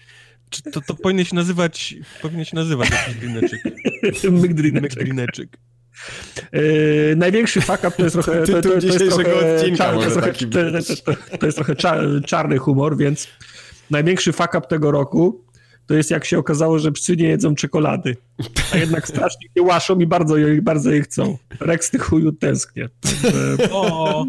Czy 0.50 0.62
to, 0.62 0.80
to 0.80 0.94
powinien 0.94 1.24
się 1.24 1.34
nazywać, 1.36 1.94
powinien 2.22 2.44
się 2.44 2.56
nazywać 2.56 2.90
jakiś 2.90 3.14
Drineczek. 3.20 3.60
Myk 4.04 4.32
Myk 4.32 4.54
Drineczek. 4.54 5.04
Drineczek. 5.04 5.48
E, 6.52 6.60
największy 7.16 7.60
fuck 7.60 7.78
up 7.78 7.90
to 7.90 8.02
jest 8.04 8.12
trochę... 8.14 8.42
To, 8.42 8.52
to, 8.62 8.62
to, 8.62 8.74
jest 8.74 8.98
trochę 8.98 9.56
odcinka 9.56 9.84
czar- 9.84 9.94
to, 9.94 10.02
jest 10.02 11.04
trochę, 11.04 11.20
to, 11.30 11.38
to, 11.38 11.46
jest 11.46 11.56
trochę 11.56 11.74
cza- 11.74 12.24
czarny 12.24 12.58
humor, 12.58 12.96
więc 12.96 13.28
największy 13.90 14.32
fuck 14.32 14.54
up 14.54 14.60
tego 14.68 14.90
roku 14.90 15.44
to 15.86 15.94
jest 15.94 16.10
jak 16.10 16.24
się 16.24 16.38
okazało, 16.38 16.78
że 16.78 16.92
psy 16.92 17.16
nie 17.16 17.28
jedzą 17.28 17.54
czekolady. 17.54 18.16
A 18.72 18.76
jednak 18.76 19.08
strasznie 19.08 19.48
je 19.54 19.62
łaszą 19.62 19.98
i 19.98 20.06
bardzo 20.06 20.36
je, 20.36 20.62
bardzo 20.62 20.90
je 20.90 21.00
chcą. 21.02 21.38
Rex 21.60 21.90
tych 21.90 22.02
chuju 22.02 22.32
tęsknie. 22.32 22.88
Także, 23.00 23.56
O, 23.72 24.26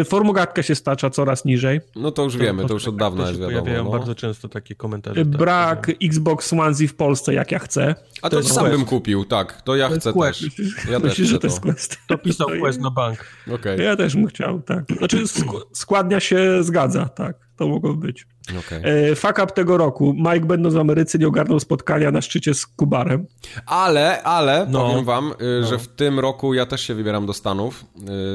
e, 0.00 0.04
formogatka 0.04 0.62
się 0.62 0.74
stacza 0.74 1.10
coraz 1.10 1.44
niżej. 1.44 1.80
No 1.96 2.10
to 2.10 2.24
już 2.24 2.36
wiemy, 2.36 2.66
to 2.66 2.74
już 2.74 2.88
od 2.88 2.96
dawna 2.96 3.22
to 3.22 3.28
jest 3.28 3.40
wiadomo. 3.40 3.60
pojawiają 3.60 3.84
No. 3.84 3.90
bardzo 3.90 4.14
często 4.14 4.48
takie 4.48 4.74
komentarze. 4.74 5.20
tak, 5.20 5.28
Brak 5.28 5.86
tak. 5.86 5.96
Xbox 6.02 6.52
One 6.52 6.74
Z 6.74 6.82
w 6.82 6.94
Polsce, 6.94 7.34
jak 7.34 7.52
ja 7.52 7.58
chcę. 7.58 7.94
A 8.22 8.30
to, 8.30 8.36
jest 8.36 8.48
sam 8.54 8.64
Quest. 8.64 8.76
bym 8.76 8.86
kupił, 8.86 9.24
tak. 9.24 9.62
To 9.62 9.76
ja 9.76 9.88
To 9.88 9.94
chcę 9.96 10.12
Quest. 10.12 10.40
też. 10.40 10.58
Ja 10.90 11.00
też 11.00 11.02
Myślisz, 11.02 11.26
chcę 11.28 11.34
że 11.34 11.38
to 11.38 11.46
jest 11.46 11.56
to. 11.56 11.62
Quest? 11.62 11.98
To 12.06 12.18
pisał 12.18 12.48
To 12.48 12.56
Quest 12.60 12.80
na 12.80 12.90
bank. 12.90 13.26
Okej, 13.54 13.84
Ja 13.84 13.96
też 13.96 14.14
bym 14.14 14.26
chciał, 14.26 14.62
tak. 14.62 14.84
Znaczy 14.98 15.22
sk- 15.24 15.60
składnia 15.72 16.20
się 16.20 16.64
zgadza, 16.64 17.08
tak. 17.08 17.47
To 17.58 17.68
mogło 17.68 17.94
być. 17.94 18.26
okej. 18.58 19.10
E, 19.10 19.14
fuck 19.14 19.38
up 19.38 19.46
tego 19.46 19.76
roku. 19.76 20.14
Mike 20.16 20.40
będąc 20.46 20.74
w 20.74 20.78
Ameryce 20.78 21.18
nie 21.18 21.28
ogarnął 21.28 21.60
spotkania 21.60 22.10
na 22.10 22.20
szczycie 22.20 22.54
z 22.54 22.66
Kubarem. 22.66 23.26
Ale, 23.66 24.22
ale 24.22 24.66
No. 24.70 24.88
powiem 24.88 25.04
wam, 25.04 25.32
y, 25.60 25.64
że 25.64 25.78
w 25.78 25.88
tym 25.88 26.20
roku 26.20 26.54
ja 26.54 26.66
też 26.66 26.80
się 26.80 26.94
wybieram 26.94 27.26
do 27.26 27.32
Stanów. 27.32 27.84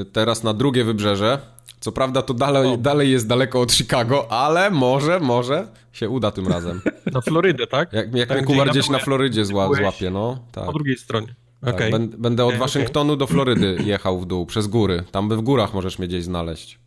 Y, 0.01 0.05
Teraz 0.05 0.43
na 0.43 0.53
drugie 0.53 0.83
wybrzeże. 0.83 1.39
Co 1.79 1.91
prawda 1.91 2.21
to 2.21 2.33
dalej, 2.33 2.77
dalej 2.79 3.11
jest 3.11 3.27
daleko 3.27 3.61
od 3.61 3.71
Chicago, 3.73 4.31
ale 4.31 4.71
może, 4.71 5.19
może 5.19 5.67
się 5.93 6.09
uda 6.09 6.31
tym 6.31 6.47
razem. 6.47 6.81
Na 7.13 7.21
Florydę, 7.21 7.67
tak? 7.67 7.93
Jak, 7.93 8.15
jak 8.15 8.29
Tak, 8.29 8.37
mnie 8.37 8.47
Kubar 8.47 8.69
gdzieś 8.69 8.89
na. 8.89 8.99
Florydzie 8.99 9.45
zła, 9.45 9.69
złapie, 9.75 10.09
no. 10.09 10.39
Tak. 10.51 10.65
Po 10.65 10.73
drugiej 10.73 10.97
stronie. 10.97 11.35
tak. 11.65 11.89
Będę 12.17 12.43
od 12.43 12.49
Okej, 12.49 12.59
Waszyngtonu 12.59 13.15
do 13.15 13.27
Florydy 13.27 13.77
jechał 13.85 14.19
w 14.19 14.25
dół, 14.25 14.45
przez 14.45 14.67
góry. 14.67 15.03
Tam 15.11 15.29
by 15.29 15.37
w 15.37 15.41
górach 15.41 15.73
możesz 15.73 15.99
mnie 15.99 16.07
gdzieś 16.07 16.23
znaleźć. 16.23 16.79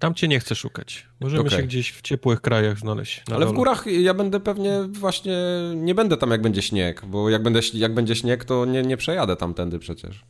Tam 0.00 0.14
cię 0.14 0.28
nie 0.28 0.40
chcę 0.40 0.54
szukać. 0.54 1.06
Możemy 1.20 1.40
Okej. 1.42 1.58
się 1.58 1.62
gdzieś 1.62 1.92
w 1.92 2.02
ciepłych 2.02 2.40
krajach 2.40 2.78
znaleźć. 2.78 3.22
na 3.28 3.36
Ale 3.36 3.44
w 3.44 3.48
dole. 3.48 3.56
górach 3.56 3.86
ja 3.86 4.14
będę 4.14 4.40
pewnie 4.40 4.80
właśnie, 4.88 5.36
nie 5.76 5.94
będę 5.94 6.16
tam 6.16 6.30
jak 6.30 6.42
będzie 6.42 6.62
śnieg, 6.62 7.02
bo 7.06 7.30
jak, 7.30 7.42
będę, 7.42 7.60
jak 7.74 7.94
będzie 7.94 8.16
śnieg, 8.16 8.44
to 8.44 8.64
nie, 8.64 8.82
nie 8.82 8.96
przejadę 8.96 9.36
tamtędy 9.36 9.78
przecież. 9.78 10.24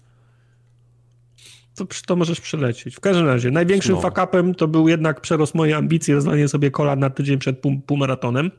To, 1.77 1.87
to 2.07 2.17
możesz 2.17 2.41
przelecieć. 2.41 2.97
W 2.97 3.01
każdym 3.01 3.27
razie, 3.27 3.51
największym 3.51 3.95
No. 3.95 4.01
fuck 4.01 4.19
upem 4.25 4.55
to 4.55 4.69
był 4.69 4.89
jednak 4.89 5.21
przerost 5.21 5.55
mojej 5.55 5.75
ambicji, 5.75 6.15
rozwanie 6.15 6.49
sobie 6.49 6.71
kolan 6.71 6.99
na 6.99 7.11
tydzień 7.11 7.39
przed 7.39 7.59
pół, 7.59 7.81
półmaratonem. 7.81 8.51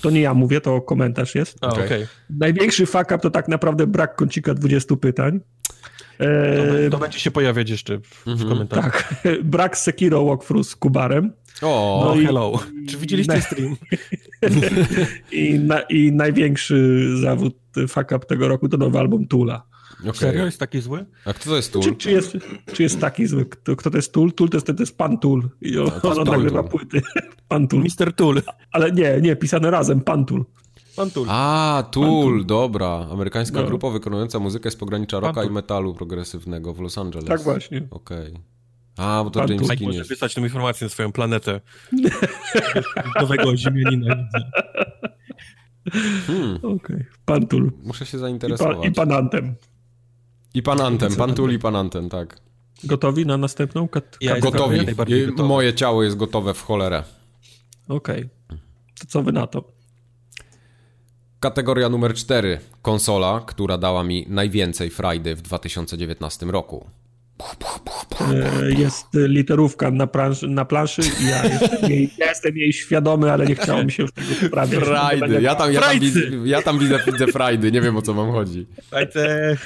To 0.00 0.10
nie 0.10 0.20
ja 0.20 0.34
mówię, 0.34 0.60
to 0.60 0.80
komentarz 0.80 1.34
jest. 1.34 1.58
A. 1.60 1.66
Okej. 1.68 2.06
Największy 2.30 2.86
fuck 2.86 3.04
up 3.04 3.18
to 3.18 3.30
tak 3.30 3.48
naprawdę 3.48 3.86
brak 3.86 4.16
kącika 4.16 4.54
20 4.54 4.96
pytań. 4.96 5.40
To, 6.18 6.72
be- 6.72 6.90
to 6.90 6.98
będzie 6.98 7.18
się 7.20 7.30
pojawiać 7.30 7.70
jeszcze 7.70 7.98
w, 7.98 8.02
w 8.24 8.28
Mhm. 8.28 8.48
komentarzach. 8.48 9.08
tak, 9.22 9.42
brak 9.44 9.78
Sekiro 9.78 10.24
walkthrough 10.24 10.66
z 10.66 10.76
Kubarem. 10.76 11.32
O, 11.62 12.02
No 12.14 12.20
i- 12.20 12.26
hello. 12.26 12.58
Czy 12.88 12.96
widzieliście 12.96 13.32
Ne- 13.32 13.40
stream? 13.40 13.76
I, 15.32 15.58
na, 15.58 15.80
I 15.80 16.12
największy 16.12 17.08
zawód 17.20 17.56
y, 17.76 17.88
fuck 17.88 18.12
up 18.12 18.18
tego 18.18 18.48
roku 18.48 18.68
to 18.68 18.76
nowy 18.76 18.98
album 18.98 19.26
Tula. 19.28 19.62
okej. 20.00 20.14
Serio? 20.14 20.44
Jest 20.44 20.60
taki 20.60 20.80
zły? 20.80 21.06
A 21.24 21.32
kto 21.32 21.50
to 21.50 21.56
jest 21.56 21.72
tu? 21.72 21.80
Czy, 21.80 21.96
czy, 21.96 22.10
jest, 22.10 22.36
czy 22.72 22.82
jest 22.82 23.00
taki 23.00 23.26
zły? 23.26 23.44
Kto, 23.46 23.76
kto 23.76 23.90
to 23.90 23.98
jest 23.98 24.12
Tool? 24.12 24.32
Tool 24.32 24.48
to 24.48 24.56
jest, 24.56 24.66
to 24.66 24.74
jest 24.80 24.98
pan 24.98 25.18
Tool. 25.18 25.42
I 25.60 25.78
on, 25.78 25.90
to 25.90 26.08
jest 26.08 26.20
on 26.20 26.26
nagrywa 26.28 26.62
Tool. 26.62 26.70
płyty. 26.70 27.00
Pan 27.48 27.68
Tool. 27.68 27.82
Mr. 27.82 28.12
Tool. 28.12 28.42
Ale 28.72 28.92
nie, 28.92 29.18
nie, 29.22 29.36
pisane 29.36 29.70
razem, 29.70 30.00
pan 30.00 30.24
Tool. 30.24 30.44
Pan 30.96 31.10
Tool. 31.10 31.26
A, 31.30 31.84
Tool, 31.90 32.46
dobra. 32.46 33.06
Amerykańska 33.12 33.60
No. 33.60 33.66
grupa 33.66 33.90
wykonująca 33.90 34.38
muzykę 34.38 34.70
z 34.70 34.76
pogranicza 34.76 35.20
rocka 35.20 35.44
i 35.44 35.50
metalu 35.50 35.94
progresywnego 35.94 36.74
w 36.74 36.80
Los 36.80 36.98
Angeles. 36.98 37.28
Tak 37.28 37.40
właśnie. 37.42 37.86
Okej. 37.90 38.34
A, 38.96 39.20
bo 39.24 39.30
to 39.30 39.40
Pan 39.40 39.48
James 39.48 39.60
Tool. 39.60 39.70
Mike 39.70 39.76
King 39.76 39.86
może 39.88 39.98
jest. 39.98 40.10
wysłać 40.10 40.34
tę 40.34 40.40
informację 40.40 40.84
na 40.84 40.88
swoją 40.88 41.12
planetę. 41.12 41.60
Nowego 43.20 43.56
ziemianina 43.56 44.16
widzę. 44.16 44.50
Hmm, 46.26 46.58
Okej, 46.62 47.04
pan 47.24 47.46
Tool. 47.46 47.72
muszę 47.84 48.06
się 48.06 48.16
I, 48.16 48.20
zainteresować. 48.20 48.88
I 48.88 48.92
pan 48.92 49.12
Antem. 49.12 49.54
I 50.54 50.62
pan 50.62 50.80
Antem, 50.80 51.16
pan 51.16 51.34
Tool 51.34 51.52
i 51.52 51.58
pan 51.58 51.76
Antem, 51.76 52.08
tak. 52.08 52.40
Gotowi 52.84 53.26
na 53.26 53.36
następną? 53.36 53.88
Kat- 53.88 54.16
Ja 54.20 54.40
Gotowi. 54.40 54.76
najbardziej 54.86 55.22
I 55.22 55.26
gotowy. 55.26 55.48
Moje 55.48 55.74
ciało 55.74 56.02
jest 56.02 56.16
gotowe 56.16 56.54
w 56.54 56.62
cholerę. 56.62 57.02
Okej. 57.88 58.28
To 59.00 59.06
co 59.08 59.22
wy 59.22 59.32
na 59.32 59.46
to? 59.46 59.75
Kategoria 61.40 61.88
numer 61.88 62.14
4. 62.14 62.58
Konsola, 62.82 63.42
która 63.46 63.78
dała 63.78 64.04
mi 64.04 64.26
najwięcej 64.28 64.90
frajdy 64.90 65.34
w 65.34 65.42
2019 65.42 66.46
roku. 66.46 66.86
E, 68.20 68.72
Jest 68.80 69.06
literówka 69.14 69.90
na, 69.90 70.06
planszy, 70.06 70.48
na 70.48 70.64
planszy 70.64 71.02
i 71.02 71.26
ja 71.26 71.44
jestem, 71.60 71.90
jej, 71.90 72.10
ja 72.18 72.26
jestem 72.28 72.56
jej 72.56 72.72
świadomy, 72.72 73.32
ale 73.32 73.46
nie 73.46 73.54
chciało 73.54 73.84
mi 73.84 73.92
się 73.92 74.02
już 74.02 74.12
tego 74.12 74.28
poprawiać. 74.40 74.84
Frajdy. 74.84 75.42
Ja 75.42 75.54
tam, 75.54 75.72
ja 75.72 75.80
tam, 75.80 75.98
widzę, 76.00 76.20
ja 76.44 76.62
tam 76.62 76.78
widzę, 76.78 76.98
widzę 77.06 77.26
frajdy. 77.26 77.72
Nie 77.72 77.80
wiem 77.80 77.96
o 77.96 78.02
co 78.02 78.14
wam 78.14 78.30
chodzi. 78.32 78.66
Fajce. 78.90 79.56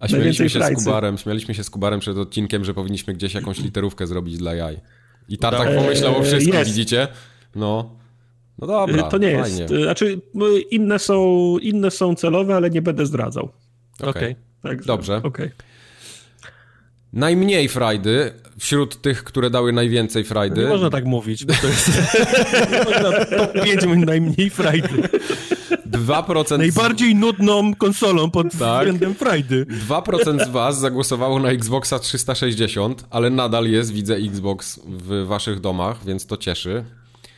A 0.00 0.08
śmialiśmy 0.08 0.44
Najwięcej 0.44 0.70
się 0.70 0.76
z. 0.80 0.84
Kubarem, 0.84 1.18
śmialiśmy 1.18 1.54
się 1.54 1.64
z 1.64 1.70
Kubarem 1.70 2.00
przed 2.00 2.18
odcinkiem, 2.18 2.64
że 2.64 2.74
powinniśmy 2.74 3.14
gdzieś 3.14 3.34
jakąś 3.34 3.58
literówkę 3.58 4.06
zrobić 4.06 4.38
dla 4.38 4.54
jaj. 4.54 4.80
I 5.28 5.38
Tartak 5.38 5.68
Eee, 5.68 5.76
pomyślał 5.78 6.16
o 6.18 6.22
wszystkim, 6.22 6.54
jest. 6.54 6.70
widzicie? 6.70 7.08
No. 7.54 7.96
No 8.58 8.66
dobra, 8.66 9.02
to 9.02 9.18
nie 9.18 9.40
fajnie. 9.42 9.60
jest. 9.62 9.74
Znaczy, 9.82 10.20
m, 10.34 10.40
inne 10.70 10.98
są, 10.98 11.56
inne 11.58 11.90
są 11.90 12.14
celowe, 12.14 12.56
ale 12.56 12.70
nie 12.70 12.82
będę 12.82 13.06
zdradzał. 13.06 13.48
Okej. 14.02 14.36
Także, 14.62 14.86
Dobrze. 14.86 15.20
Okej. 15.24 15.50
Najmniej 17.12 17.68
frajdy 17.68 18.32
wśród 18.58 19.00
tych, 19.02 19.24
które 19.24 19.50
dały 19.50 19.72
najwięcej 19.72 20.24
frajdy. 20.24 20.60
Nie 20.62 20.68
można 20.68 20.90
tak 20.90 21.04
mówić, 21.04 21.44
bo 21.44 21.54
to 21.60 21.66
jest... 21.66 21.88
nie 22.72 22.78
można 22.84 23.24
top 23.24 23.52
5 23.64 23.82
najmniej 24.06 24.50
frajdy. 24.50 24.88
2% 25.90 26.58
Najbardziej 26.58 27.14
nudną 27.14 27.74
konsolą 27.74 28.30
pod 28.30 28.46
Tak. 28.58 28.78
względem 28.78 29.14
frajdy. 29.14 29.66
2% 29.88 30.46
z 30.46 30.48
was 30.50 30.78
zagłosowało 30.78 31.38
na 31.38 31.48
Xboxa 31.50 31.98
360, 31.98 33.04
ale 33.10 33.30
nadal 33.30 33.66
jest, 33.66 33.92
widzę, 33.92 34.14
Xbox 34.14 34.80
w 34.86 35.26
waszych 35.26 35.60
domach, 35.60 36.04
więc 36.04 36.26
to 36.26 36.36
cieszy. 36.36 36.84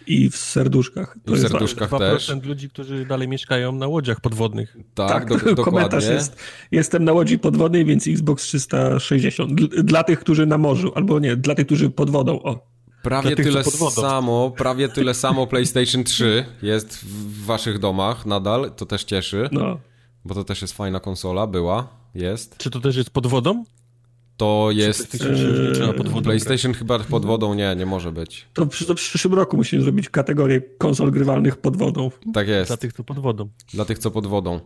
I 0.07 0.31
w 0.31 0.37
serduszkach. 0.37 1.17
To 1.25 1.33
I 1.33 1.35
w 1.35 1.39
jest 1.39 1.51
serduszkach. 1.53 1.89
ważne. 1.91 2.11
też. 2.11 2.29
2% 2.31 2.45
ludzi, 2.47 2.69
którzy 2.71 3.07
dalej 3.07 3.29
mieszkają 3.29 3.73
na 3.73 3.87
łodziach 3.87 4.21
podwodnych. 4.21 4.77
Tak, 4.95 5.29
Tak, 5.29 5.55
do, 5.55 5.65
komentarz 5.65 6.05
jest. 6.09 6.37
Jestem 6.71 7.05
na 7.05 7.13
łodzi 7.13 7.39
podwodnej, 7.39 7.85
więc 7.85 8.07
Xbox 8.09 8.43
360. 8.45 9.53
Dl- 9.61 9.83
Dla 9.83 10.05
tych, 10.05 10.21
którzy 10.21 10.47
na 10.47 10.59
morzu, 10.59 10.93
albo 10.95 11.19
nie, 11.19 11.37
dla 11.37 11.55
tych, 11.55 11.67
którzy 11.67 11.91
pod 11.91 12.11
wodą. 12.11 12.43
O. 12.43 12.77
Prawie 13.03 13.37
tych, 13.37 13.47
tyle 13.47 13.65
samo, 13.91 14.51
prawie 14.51 14.89
tyle 14.89 15.15
samo 15.15 15.47
PlayStation 15.47 16.05
3 16.05 16.45
jest 16.63 16.99
w 17.05 17.45
waszych 17.45 17.79
domach 17.79 18.27
nadal, 18.27 18.73
to 18.77 18.87
też 18.87 19.05
cieszy, 19.05 19.49
No. 19.53 19.81
bo 20.25 20.35
to 20.35 20.45
też 20.45 20.63
jest 20.63 20.75
fajna 20.77 21.01
konsola, 21.01 21.47
była, 21.47 21.89
jest. 22.15 22.59
Czy 22.59 22.71
to 22.71 22.81
też 22.81 22.97
jest 22.97 23.11
pod 23.11 23.27
wodą? 23.27 23.65
To 24.37 24.69
jest... 24.73 25.25
Wodą 25.97 26.23
PlayStation 26.23 26.75
chyba 26.75 26.99
pod 26.99 27.27
wodą 27.27 27.55
nie, 27.55 27.77
nie 27.77 27.87
może 27.87 28.13
być. 28.13 28.47
To, 28.55 28.67
to 28.87 28.95
w 28.95 28.97
przyszłym 28.97 29.35
roku 29.35 29.57
musimy 29.57 29.83
zrobić 29.83 30.09
kategorię 30.09 30.61
konsol 30.79 31.11
grywalnych 31.11 31.57
pod 31.57 31.77
wodą. 31.77 32.11
Tak 32.35 32.49
jest. 32.49 32.71
Dla 32.71 32.77
tych, 32.77 32.93
co 32.93 33.05
pod 33.05 33.19
wodą. 33.19 33.49
Dla 33.75 33.85
tych, 33.85 33.99
co 33.99 34.11
pod 34.11 34.27
wodą. 34.27 34.61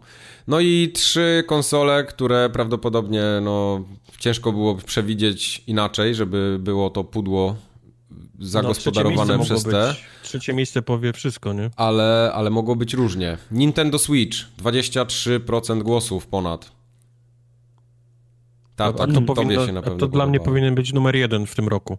No 0.48 0.60
i 0.60 0.90
trzy 0.94 1.44
konsole, 1.46 2.04
które 2.04 2.50
prawdopodobnie 2.52 3.22
no, 3.42 3.84
ciężko 4.18 4.52
było 4.52 4.74
przewidzieć 4.74 5.62
inaczej, 5.66 6.14
żeby 6.14 6.56
było 6.60 6.90
to 6.90 7.04
pudło 7.04 7.56
zagospodarowane 8.38 9.36
No, 9.36 9.44
przez 9.44 9.62
te, 9.64 9.70
być- 9.88 10.04
Trzecie 10.22 10.52
miejsce 10.54 10.82
powie 10.82 11.12
wszystko, 11.12 11.52
nie? 11.52 11.70
ale, 11.76 12.30
ale 12.34 12.50
mogło 12.50 12.76
być 12.76 12.94
różnie. 12.94 13.38
Nintendo 13.50 13.98
Switch, 13.98 14.36
23% 14.62 15.82
głosów 15.82 16.26
ponad. 16.26 16.79
Tak, 18.76 18.96
tak, 18.96 19.12
to, 19.12 19.22
powinno, 19.22 19.66
się 19.66 19.72
na 19.72 19.82
pewno 19.82 19.98
to 19.98 20.08
dla 20.08 20.26
mnie 20.26 20.40
powinien 20.40 20.74
być 20.74 20.92
numer 20.92 21.16
jeden 21.16 21.46
w 21.46 21.54
tym 21.54 21.68
roku. 21.68 21.98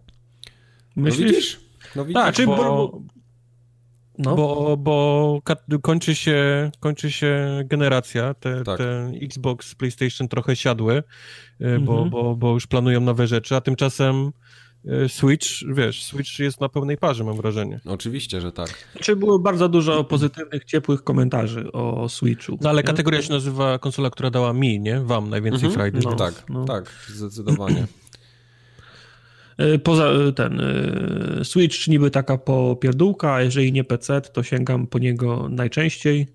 Myślisz? 0.96 1.20
No 1.20 1.26
widzisz? 1.26 1.60
No 1.96 2.04
widzisz, 2.04 2.36
tak, 2.36 2.46
bo, 2.46 3.00
no. 4.18 4.36
bo, 4.36 4.76
bo 4.76 5.40
kończy, 5.82 6.14
się, 6.14 6.70
kończy 6.80 7.12
się 7.12 7.62
generacja, 7.64 8.34
te, 8.34 8.64
tak. 8.64 8.78
te 8.78 9.12
Xbox, 9.22 9.74
PlayStation 9.74 10.28
trochę 10.28 10.56
siadły, 10.56 11.02
mhm. 11.60 11.84
bo, 11.84 12.04
bo, 12.04 12.36
bo 12.36 12.52
już 12.52 12.66
planują 12.66 13.00
nowe 13.00 13.26
rzeczy, 13.26 13.56
a 13.56 13.60
tymczasem 13.60 14.32
Switch, 15.08 15.46
wiesz, 15.74 16.04
Switch 16.04 16.38
jest 16.38 16.60
na 16.60 16.68
pełnej 16.68 16.96
parze, 16.96 17.24
mam 17.24 17.36
wrażenie. 17.36 17.80
Oczywiście, 17.86 18.40
że 18.40 18.52
tak. 18.52 18.88
Znaczy 18.92 19.16
było 19.16 19.38
bardzo 19.38 19.68
dużo 19.68 20.04
pozytywnych, 20.04 20.64
ciepłych 20.64 21.04
komentarzy 21.04 21.72
o 21.72 22.08
Switchu. 22.08 22.58
No 22.60 22.70
ale 22.70 22.78
nie? 22.78 22.86
kategoria 22.86 23.22
się 23.22 23.32
nazywa 23.32 23.78
konsola, 23.78 24.10
która 24.10 24.30
dała 24.30 24.52
mi, 24.52 24.80
nie? 24.80 25.00
Wam 25.00 25.30
najwięcej 25.30 25.66
mhm. 25.66 25.74
frajdy. 25.74 26.00
No, 26.04 26.16
tak, 26.16 26.44
no. 26.48 26.64
tak, 26.64 26.90
zdecydowanie. 27.08 27.86
E, 29.58 29.78
poza 29.78 30.04
e, 30.04 30.32
ten 30.32 30.62
Switch 31.42 31.88
niby 31.88 32.10
taka 32.10 32.38
popierdółka, 32.38 33.34
a 33.34 33.42
jeżeli 33.42 33.72
nie 33.72 33.84
PC, 33.84 34.20
to 34.20 34.42
sięgam 34.42 34.86
po 34.86 34.98
niego 34.98 35.48
najczęściej. 35.48 36.26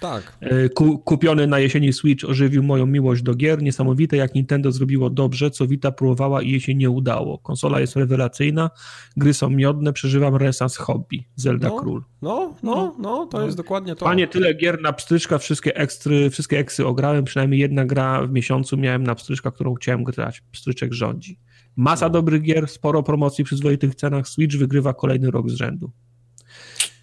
Tak. 0.00 0.38
E, 0.40 0.68
kupiony 1.04 1.46
na 1.46 1.58
jesieni 1.58 1.92
Switch 1.92 2.24
ożywił 2.24 2.62
moją 2.62 2.86
miłość 2.86 3.22
do 3.22 3.34
gier. 3.34 3.62
Niesamowite, 3.62 4.16
jak 4.16 4.34
Nintendo 4.34 4.72
zrobiło 4.72 5.10
dobrze, 5.10 5.50
co 5.50 5.66
Vita 5.66 5.92
próbowała 5.92 6.42
i 6.42 6.50
jej 6.50 6.60
się 6.60 6.74
nie 6.74 6.90
udało. 6.90 7.38
Konsola 7.38 7.80
jest 7.80 7.96
rewelacyjna, 7.96 8.70
gry 9.16 9.34
są 9.34 9.50
miodne, 9.50 9.92
przeżywam 9.92 10.36
renesans 10.36 10.76
hobby. 10.76 11.24
Zelda 11.36 11.68
no, 11.68 11.76
Król. 11.76 12.04
No, 12.22 12.54
no, 12.62 12.94
no, 12.98 13.26
to 13.26 13.38
no. 13.38 13.44
jest 13.44 13.56
dokładnie 13.56 13.96
to. 13.96 14.04
Panie, 14.04 14.28
tyle 14.28 14.54
gier 14.54 14.82
na 14.82 14.92
pstryczka, 14.92 15.38
wszystkie 15.38 15.76
ekstry, 15.76 16.30
wszystkie 16.30 16.58
eksy 16.58 16.86
ograłem, 16.86 17.24
przynajmniej 17.24 17.60
jedna 17.60 17.84
gra 17.84 18.26
w 18.26 18.30
miesiącu 18.30 18.76
miałem 18.76 19.04
na 19.04 19.14
pstryczka, 19.14 19.50
którą 19.50 19.74
chciałem 19.74 20.04
grać. 20.04 20.42
Pstryczek 20.52 20.92
rządzi. 20.92 21.38
Masa 21.76 22.06
no. 22.06 22.10
dobrych 22.10 22.42
gier, 22.42 22.68
sporo 22.68 23.02
promocji 23.02 23.44
przy 23.44 23.54
przyzwoitych 23.54 23.94
cenach. 23.94 24.28
Switch 24.28 24.56
wygrywa 24.56 24.94
kolejny 24.94 25.30
rok 25.30 25.50
z 25.50 25.54
rzędu. 25.54 25.90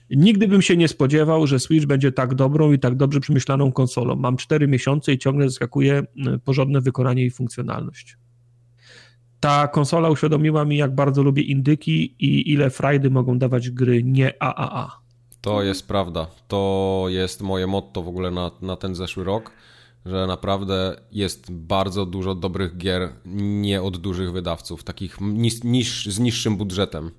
Nigdy 0.09 0.47
bym 0.47 0.61
się 0.61 0.77
nie 0.77 0.87
spodziewał, 0.87 1.47
że 1.47 1.59
Switch 1.59 1.85
będzie 1.85 2.11
tak 2.11 2.35
dobrą 2.35 2.71
i 2.71 2.79
tak 2.79 2.95
dobrze 2.95 3.19
przemyślaną 3.19 3.71
konsolą. 3.71 4.15
Mam 4.15 4.37
4 4.37 4.67
miesiące 4.67 5.13
i 5.13 5.17
ciągle 5.17 5.49
zaskakuje 5.49 6.03
porządne 6.45 6.81
wykonanie 6.81 7.25
i 7.25 7.31
funkcjonalność. 7.31 8.17
Ta 9.39 9.67
konsola 9.67 10.09
uświadomiła 10.09 10.65
mi, 10.65 10.77
jak 10.77 10.95
bardzo 10.95 11.23
lubię 11.23 11.43
indyki 11.43 12.15
i 12.19 12.51
ile 12.51 12.69
frajdy 12.69 13.09
mogą 13.09 13.39
dawać 13.39 13.69
gry 13.69 14.03
nie 14.03 14.43
AAA. 14.43 14.99
To 15.41 15.63
jest 15.63 15.87
prawda. 15.87 16.27
To 16.47 17.05
jest 17.07 17.41
moje 17.41 17.67
motto 17.67 18.01
w 18.01 18.07
ogóle 18.07 18.31
na, 18.31 18.51
na 18.61 18.75
ten 18.75 18.95
zeszły 18.95 19.23
rok, 19.23 19.51
że 20.05 20.27
naprawdę 20.27 20.95
jest 21.11 21.51
bardzo 21.51 22.05
dużo 22.05 22.35
dobrych 22.35 22.77
gier 22.77 23.09
nie 23.25 23.81
od 23.81 23.97
dużych 23.97 24.31
wydawców, 24.31 24.83
takich 24.83 25.17
niż, 25.63 26.05
z 26.05 26.19
niższym 26.19 26.57
budżetem. 26.57 27.11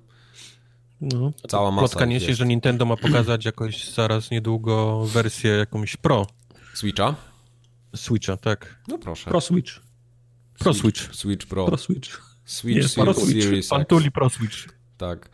No. 1.01 1.31
Cała 1.47 1.71
masa. 1.71 1.79
Plotka 1.87 2.05
niesie, 2.05 2.33
że 2.35 2.45
Nintendo 2.45 2.85
ma 2.85 2.97
pokazać 2.97 3.45
jakoś 3.45 3.89
zaraz 3.93 4.31
niedługo 4.31 5.05
wersję 5.05 5.51
jakąś 5.51 5.97
Pro. 5.97 6.27
Switcha? 6.73 7.15
Switcha, 7.95 8.37
tak. 8.37 8.81
No 8.87 8.97
proszę. 8.97 9.29
Pro 9.29 9.41
Switch. 9.41 9.71
Pro 10.59 10.73
Switch. 10.73 11.15
Switch 11.15 11.45
Pro. 11.47 11.65
Pro 11.65 11.77
Switch. 11.77 12.21
Switch, 12.45 12.89
Switch 12.89 13.15
Series 13.15 13.67
Pantuli 13.67 14.11
Pro 14.11 14.29
Switch. 14.29 14.55
Tak. 14.97 15.29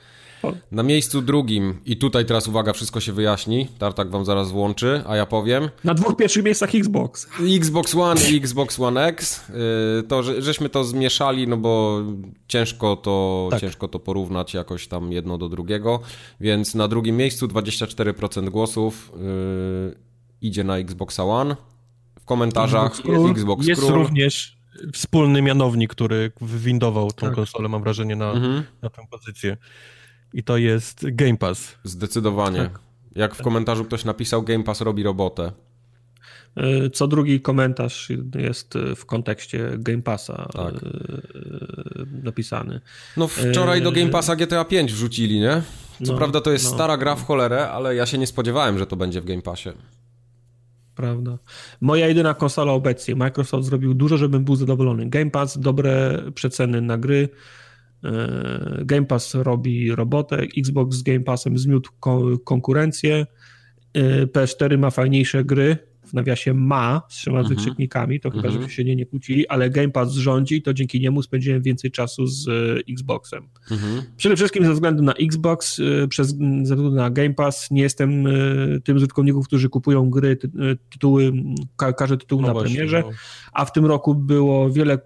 Na 0.72 0.84
miejscu 0.84 1.22
drugim, 1.22 1.80
i 1.86 1.98
tutaj 1.98 2.26
teraz 2.26 2.48
uwaga, 2.48 2.74
wszystko 2.74 3.00
się 3.00 3.14
wyjaśni, 3.14 3.68
Tartak 3.80 4.10
wam 4.10 4.26
zaraz 4.26 4.52
włączy, 4.52 5.04
a 5.08 5.16
ja 5.16 5.26
powiem. 5.26 5.70
Na 5.84 5.93
dwóch 5.93 6.16
pierwszych 6.16 6.43
miejscach 6.43 6.76
Xbox. 6.76 7.28
Xbox 7.56 7.96
One 7.96 8.22
i 8.32 8.38
Xbox 8.38 8.80
One 8.80 9.06
X. 9.06 9.50
Y, 9.50 10.08
to, 10.08 10.24
że, 10.24 10.41
żeśmy 10.41 10.70
to 10.70 10.84
zmieszali, 10.84 11.48
no 11.48 11.58
bo 11.58 12.02
ciężko 12.48 12.96
to, 12.96 13.48
tak. 13.52 13.62
ciężko 13.62 13.88
to 13.88 14.00
porównać 14.00 14.54
jakoś 14.54 14.88
tam 14.88 15.12
jedno 15.12 15.38
do 15.38 15.50
drugiego, 15.50 16.00
więc 16.39 16.76
na 16.76 16.88
drugim 16.88 17.18
miejscu 17.18 17.48
24% 17.48 18.50
głosów 18.50 19.12
yy, 19.18 19.96
idzie 20.41 20.64
na 20.64 20.78
Xboxa 20.78 21.24
One. 21.24 21.56
W 22.20 22.26
komentarzach 22.26 23.00
Xbox, 23.00 23.32
Xbox 23.32 23.68
Jest 23.68 23.82
Król. 23.82 23.93
również 23.93 24.58
wspólny 24.93 25.41
mianownik, 25.41 25.91
który 25.91 26.32
wywindował 26.41 27.12
tą 27.12 27.28
tak. 27.28 27.36
konsolę, 27.36 27.70
mam 27.70 27.84
wrażenie, 27.84 28.16
na, 28.16 28.32
mhm. 28.32 28.64
na 28.82 28.89
tę 28.89 29.02
pozycję 29.12 29.58
i 30.36 30.44
to 30.44 30.58
jest 30.58 31.06
Game 31.12 31.38
Pass. 31.38 31.76
Zdecydowanie. 31.84 32.60
Tak. 32.60 32.80
Jak 33.16 33.36
w 33.36 33.42
komentarzu 33.42 33.86
ktoś 33.86 34.06
napisał, 34.06 34.44
Game 34.44 34.64
Pass 34.64 34.82
robi 34.82 35.04
robotę. 35.04 35.52
E, 36.56 36.90
co 36.90 37.08
drugi 37.08 37.42
komentarz 37.42 38.10
jest 38.36 38.74
w 38.96 39.06
kontekście 39.06 39.70
Game 39.78 40.02
Passa 40.02 40.50
tak. 40.54 40.74
E, 40.74 40.80
napisany. 42.24 42.82
No 43.18 43.28
wczoraj 43.28 43.82
do 43.82 43.92
Game 43.92 44.10
Passa 44.10 44.36
GTA 44.36 44.66
5 44.66 44.94
wrzucili, 44.94 45.40
nie? 45.40 45.62
Co 46.04 46.12
no, 46.12 46.18
prawda 46.18 46.42
to 46.42 46.52
jest 46.52 46.66
no. 46.66 46.72
stara 46.72 46.98
gra 46.98 47.16
w 47.16 47.26
cholerę, 47.26 47.70
ale 47.70 47.96
ja 47.96 48.06
się 48.06 48.18
nie 48.18 48.28
spodziewałem, 48.28 48.80
że 48.80 48.88
to 48.88 48.96
będzie 48.96 49.22
w 49.22 49.26
Game 49.26 49.42
Passie. 49.42 49.70
Prawda. 50.96 51.38
Moja 51.82 52.08
jedyna 52.08 52.34
konsola 52.34 52.72
obecnie. 52.72 53.16
Microsoft 53.16 53.66
zrobił 53.66 53.94
dużo, 53.94 54.18
żebym 54.18 54.44
był 54.44 54.56
zadowolony. 54.56 55.10
Game 55.10 55.32
Pass, 55.32 55.58
dobre 55.60 56.24
przeceny 56.36 56.82
na 56.82 56.98
gry, 56.98 57.30
Game 58.86 59.06
Pass 59.06 59.34
robi 59.34 59.95
robotę, 59.95 60.38
Xbox 60.58 60.97
z 60.97 61.03
Game 61.03 61.20
Passem 61.20 61.58
zmiótł 61.58 61.91
konkurencję, 62.45 63.26
e, 63.93 64.26
PS4 64.26 64.78
ma 64.78 64.89
fajniejsze 64.89 65.43
gry, 65.43 65.78
w 66.06 66.14
nawiasie 66.14 66.53
ma 66.53 67.01
z 67.10 67.16
trzema 67.16 67.39
mhm. 67.39 67.56
wykrzyknikami, 67.56 68.20
to 68.20 68.30
chyba, 68.30 68.43
mhm. 68.43 68.62
żeby 68.62 68.74
się 68.74 68.84
nie, 68.84 68.95
nie 68.95 69.06
kłócili, 69.06 69.47
ale 69.47 69.70
Game 69.70 69.89
Pass 69.89 70.14
rządzi, 70.14 70.62
to 70.62 70.74
dzięki 70.74 70.99
niemu 70.99 71.22
spędziłem 71.22 71.62
więcej 71.62 71.91
czasu 71.91 72.28
z 72.28 72.47
e, 72.47 72.51
Xboxem. 72.89 73.49
Mhm. 73.72 74.01
Przede 74.18 74.36
wszystkim 74.36 74.66
ze 74.66 74.74
względu 74.74 75.03
na 75.03 75.14
Xbox, 75.14 75.80
e, 76.03 76.08
przez, 76.08 76.28
ze 76.64 76.76
względu 76.76 76.91
na 76.91 77.10
Game 77.10 77.34
Pass 77.34 77.72
nie 77.72 77.82
jestem 77.82 78.28
e, 78.28 78.32
tym 78.84 78.99
z 78.99 79.01
użytkowników, 79.01 79.47
którzy 79.47 79.70
kupują 79.70 80.10
gry, 80.10 80.38
tytuły, 80.89 81.34
ka, 81.76 81.93
każdy 81.93 82.18
tytuł 82.18 82.41
no 82.41 82.47
na 82.47 82.53
właśnie, 82.53 82.76
premierze, 82.76 83.03
no. 83.06 83.12
a 83.53 83.66
w 83.66 83.72
tym 83.72 83.86
roku 83.86 84.16
było 84.16 84.72
wiele 84.72 84.97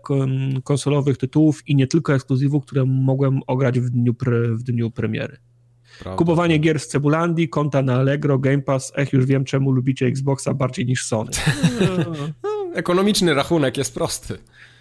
konsolowych 0.64 1.18
tytułów 1.18 1.68
i 1.68 1.76
nie 1.76 1.88
tylko 1.88 2.14
ekskluzywów, 2.14 2.66
które 2.66 2.86
mogłem 2.86 3.40
ograć 3.48 3.80
w 3.80 3.90
dniu, 3.90 4.14
pre, 4.14 4.56
w 4.56 4.64
dniu 4.64 4.92
premiery. 4.92 5.38
Prawda. 6.00 6.18
Kupowanie 6.18 6.58
gier 6.58 6.80
z 6.80 6.88
Cebulandii, 6.88 7.50
konta 7.50 7.82
na 7.82 7.96
Allegro, 7.96 8.40
Game 8.40 8.62
Pass, 8.62 8.92
ech, 8.96 9.14
już 9.14 9.26
wiem 9.26 9.46
czemu 9.46 9.72
lubicie 9.72 10.06
Xboxa 10.06 10.54
bardziej 10.54 10.86
niż 10.86 11.06
Sony. 11.06 11.32
Ekonomiczny 12.74 13.34
rachunek 13.34 13.78
jest 13.78 13.94
prosty. 13.94 14.38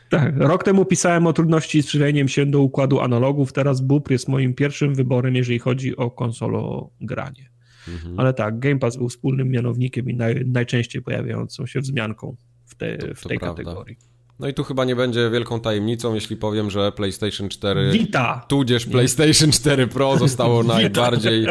Tak, 0.09 0.37
rok 0.37 0.65
temu 0.65 0.85
pisałem 0.85 1.27
o 1.27 1.33
trudności 1.33 1.83
z 1.83 1.87
przyjęciem 1.87 2.29
się 2.29 2.47
do 2.47 2.61
układu 2.61 3.01
analogów, 3.01 3.53
teraz 3.53 3.81
BUP 3.81 4.11
jest 4.11 4.29
moim 4.29 4.55
pierwszym 4.55 4.95
wyborem, 4.95 5.37
jeżeli 5.37 5.59
chodzi 5.59 5.97
o 5.97 6.11
konsologranie. 6.11 7.51
Mhm. 7.89 8.21
Ale 8.21 8.35
tak, 8.35 8.59
Game 8.59 8.79
Pass 8.79 8.97
był 8.97 9.09
wspólnym 9.09 9.49
mianownikiem 9.49 10.11
i 10.11 10.15
naj, 10.15 10.45
najczęściej 10.47 11.03
pojawiającą 11.03 11.67
się 11.67 11.81
wzmianką 11.81 12.37
w, 12.67 12.75
te, 12.75 13.15
w 13.15 13.29
tej 13.29 13.39
kategorii. 13.39 13.97
No 14.39 14.49
i 14.49 14.55
tu 14.55 14.65
chyba 14.65 14.85
nie 14.85 14.97
będzie 14.97 15.31
wielką 15.31 15.61
tajemnicą, 15.61 16.15
jeśli 16.15 16.37
powiem, 16.37 16.71
że 16.71 16.93
PlayStation 16.93 17.49
4 17.49 17.91
Vita. 17.93 18.45
tudzież 18.49 18.87
PlayStation 18.87 19.53
4 19.53 19.87
Pro 19.87 20.17
zostało 20.19 20.63
najbardziej 20.75 21.47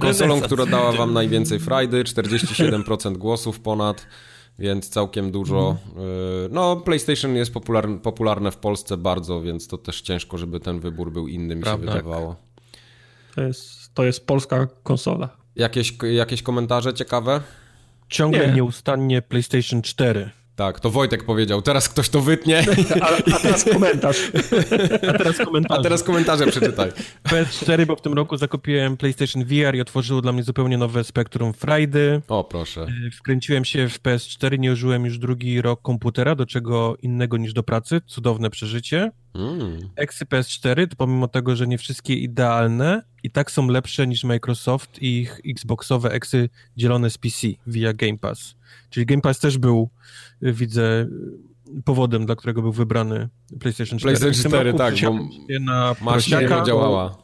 konsolą, 0.00 0.40
która 0.40 0.66
dała 0.66 0.92
wam 0.92 1.12
najwięcej 1.12 1.58
frajdy, 1.58 2.04
47% 2.04 3.16
głosów 3.16 3.60
ponad, 3.60 4.06
więc 4.58 4.88
całkiem 4.88 5.30
dużo. 5.32 5.76
Mhm. 5.86 6.06
Y, 6.06 6.48
no, 6.50 6.76
PlayStation 6.76 7.36
jest 7.36 7.52
popularne, 7.54 7.98
popularne 7.98 8.50
w 8.50 8.56
Polsce 8.56 8.96
bardzo, 8.96 9.40
więc 9.40 9.68
to 9.68 9.78
też 9.78 10.00
ciężko, 10.00 10.38
żeby 10.38 10.60
ten 10.60 10.80
wybór 10.80 11.12
był 11.12 11.28
inny, 11.28 11.56
mi 11.56 11.62
Prawda. 11.62 11.92
się 11.92 11.98
wydawało. 11.98 12.36
To 13.34 13.42
jest, 13.42 13.94
to 13.94 14.04
jest 14.04 14.26
polska 14.26 14.68
konsola. 14.82 15.28
Jakieś, 15.56 15.94
jakieś 16.12 16.42
komentarze 16.42 16.94
ciekawe? 16.94 17.40
Ciągle 18.08 18.48
Nie. 18.48 18.54
nieustannie 18.54 19.22
PlayStation 19.22 19.82
4. 19.82 20.30
Tak, 20.60 20.80
to 20.80 20.90
Wojtek 20.90 21.24
powiedział. 21.24 21.62
Teraz 21.62 21.88
ktoś 21.88 22.08
to 22.08 22.20
wytnie. 22.20 22.64
A, 23.00 23.34
a 23.36 23.38
teraz 23.38 23.64
komentarz. 23.64 24.32
A 25.08 25.18
teraz 25.18 25.36
komentarze. 25.38 25.80
A 25.80 25.82
teraz 25.82 26.02
komentarze 26.02 26.46
przeczytaj. 26.46 26.90
PS4, 27.28 27.86
bo 27.86 27.96
w 27.96 28.02
tym 28.02 28.12
roku 28.12 28.36
zakupiłem 28.36 28.96
PlayStation 28.96 29.44
VR 29.44 29.74
i 29.74 29.80
otworzyło 29.80 30.22
dla 30.22 30.32
mnie 30.32 30.42
zupełnie 30.42 30.78
nowe 30.78 31.04
spektrum 31.04 31.52
frajdy. 31.52 32.22
O, 32.28 32.44
proszę. 32.44 32.86
E, 33.06 33.10
wkręciłem 33.10 33.64
się 33.64 33.88
w 33.88 34.02
PS4, 34.02 34.58
nie 34.58 34.72
użyłem 34.72 35.04
już 35.04 35.18
drugi 35.18 35.62
rok 35.62 35.82
komputera, 35.82 36.34
do 36.34 36.46
czego 36.46 36.96
innego 37.02 37.36
niż 37.36 37.52
do 37.52 37.62
pracy. 37.62 38.00
Cudowne 38.06 38.50
przeżycie. 38.50 39.12
Mm. 39.34 39.90
Eksy 39.96 40.24
PS4, 40.24 40.88
to 40.88 40.96
pomimo 40.96 41.28
tego, 41.28 41.56
że 41.56 41.66
nie 41.66 41.78
wszystkie 41.78 42.14
idealne, 42.14 43.02
i 43.22 43.30
tak 43.30 43.50
są 43.50 43.68
lepsze 43.68 44.06
niż 44.06 44.24
Microsoft 44.24 45.02
i 45.02 45.18
ich 45.18 45.40
Xboxowe 45.50 46.10
eksy 46.10 46.48
dzielone 46.76 47.10
z 47.10 47.18
PC 47.18 47.48
via 47.66 47.92
Game 47.92 48.18
Pass. 48.18 48.54
Czyli 48.90 49.06
Game 49.06 49.22
Pass 49.22 49.38
też 49.38 49.58
był, 49.58 49.90
y, 50.42 50.52
widzę, 50.52 51.06
powodem, 51.84 52.26
dla 52.26 52.36
którego 52.36 52.62
był 52.62 52.72
wybrany 52.72 53.28
PlayStation 53.60 53.98
4. 53.98 54.18
PlayStation 54.18 54.50
4, 54.50 54.74
tak, 54.74 54.94
bo 55.04 55.18
na 55.60 55.94
maszyna 56.00 56.40
nie 56.40 56.66
działała. 56.66 57.18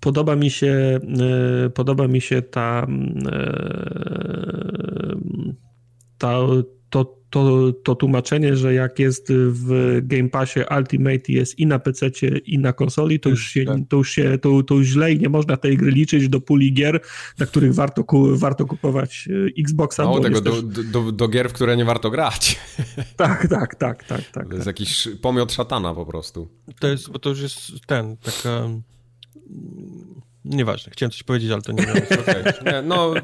Podoba 0.00 0.36
mi 0.36 0.50
się, 0.50 1.00
y, 1.66 1.70
podoba 1.70 2.08
mi 2.08 2.20
się 2.20 2.42
ta, 2.42 2.86
y, 2.86 2.88
ta 6.18 6.38
to 6.90 7.21
to, 7.32 7.72
to 7.72 7.94
tłumaczenie, 7.94 8.56
że 8.56 8.74
jak 8.74 8.98
jest 8.98 9.26
w 9.32 9.98
Game 10.02 10.28
Passie 10.28 10.60
Ultimate 10.78 11.32
jest 11.32 11.58
i 11.58 11.66
na 11.66 11.78
PC 11.78 12.10
i 12.46 12.58
na 12.58 12.72
konsoli, 12.72 13.20
to 13.20 13.28
już, 13.28 13.46
się, 13.46 13.64
tak. 13.64 13.76
to, 13.88 13.96
już 13.96 14.10
się, 14.10 14.38
to, 14.38 14.62
to 14.62 14.74
już 14.74 14.86
źle 14.86 15.12
i 15.12 15.18
nie 15.18 15.28
można 15.28 15.56
tej 15.56 15.76
gry 15.76 15.90
liczyć 15.90 16.28
do 16.28 16.40
puli 16.40 16.72
gier, 16.72 17.00
na 17.38 17.46
których 17.46 17.74
warto, 17.74 18.04
ku, 18.04 18.36
warto 18.38 18.66
kupować 18.66 19.28
e, 19.56 19.60
Xboxa. 19.60 20.04
Mało 20.04 20.20
tego, 20.20 20.40
do, 20.40 20.50
też... 20.50 20.62
do, 20.84 21.12
do, 21.12 21.28
gier, 21.28 21.50
w 21.50 21.52
które 21.52 21.76
nie 21.76 21.84
warto 21.84 22.10
grać. 22.10 22.58
Tak, 23.16 23.48
tak, 23.48 23.74
tak, 23.74 24.04
tak. 24.04 24.30
tak 24.30 24.48
to 24.48 24.54
jest 24.54 24.66
tak. 24.66 24.66
jakiś 24.66 25.08
pomiot 25.22 25.52
szatana 25.52 25.94
po 25.94 26.06
prostu. 26.06 26.48
To 26.80 26.88
jest, 26.88 27.10
bo 27.10 27.18
to 27.18 27.30
już 27.30 27.40
jest 27.40 27.86
ten, 27.86 28.16
taka 28.16 28.68
Nieważne, 30.44 30.92
chciałem 30.92 31.10
coś 31.10 31.22
powiedzieć, 31.22 31.50
ale 31.50 31.62
to 31.62 31.72
nie 31.72 31.86
wiem. 31.86 31.96
Okay. 32.22 32.82
No, 32.82 33.14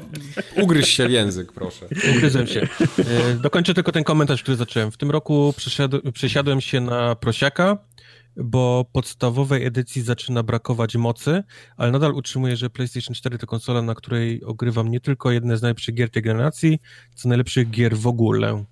ugryź 0.61 0.89
się 0.89 1.07
w 1.07 1.11
język, 1.11 1.51
proszę. 1.51 1.87
Ugryzłem 2.15 2.47
się. 2.47 2.67
E, 2.97 3.33
dokończę 3.33 3.73
tylko 3.73 3.91
ten 3.91 4.03
komentarz, 4.03 4.43
który 4.43 4.57
zacząłem. 4.57 4.91
W 4.91 4.97
tym 4.97 5.11
roku 5.11 5.53
przesiadłem 6.13 6.61
się 6.61 6.81
na 6.81 7.15
prosiaka, 7.15 7.77
bo 8.35 8.85
podstawowej 8.91 9.65
edycji 9.65 10.01
zaczyna 10.01 10.43
brakować 10.43 10.95
mocy, 10.95 11.43
ale 11.77 11.91
nadal 11.91 12.13
utrzymuję, 12.13 12.57
że 12.57 12.69
PlayStation 12.69 13.15
4 13.15 13.37
to 13.37 13.47
konsola, 13.47 13.81
na 13.81 13.95
której 13.95 14.43
ogrywam 14.43 14.91
nie 14.91 14.99
tylko 14.99 15.31
jedne 15.31 15.57
z 15.57 15.61
najlepszych 15.61 15.95
gier 15.95 16.09
tej 16.09 16.23
generacji, 16.23 16.79
co 17.15 17.29
najlepszych 17.29 17.69
gier 17.69 17.97
w 17.97 18.07
ogóle. 18.07 18.63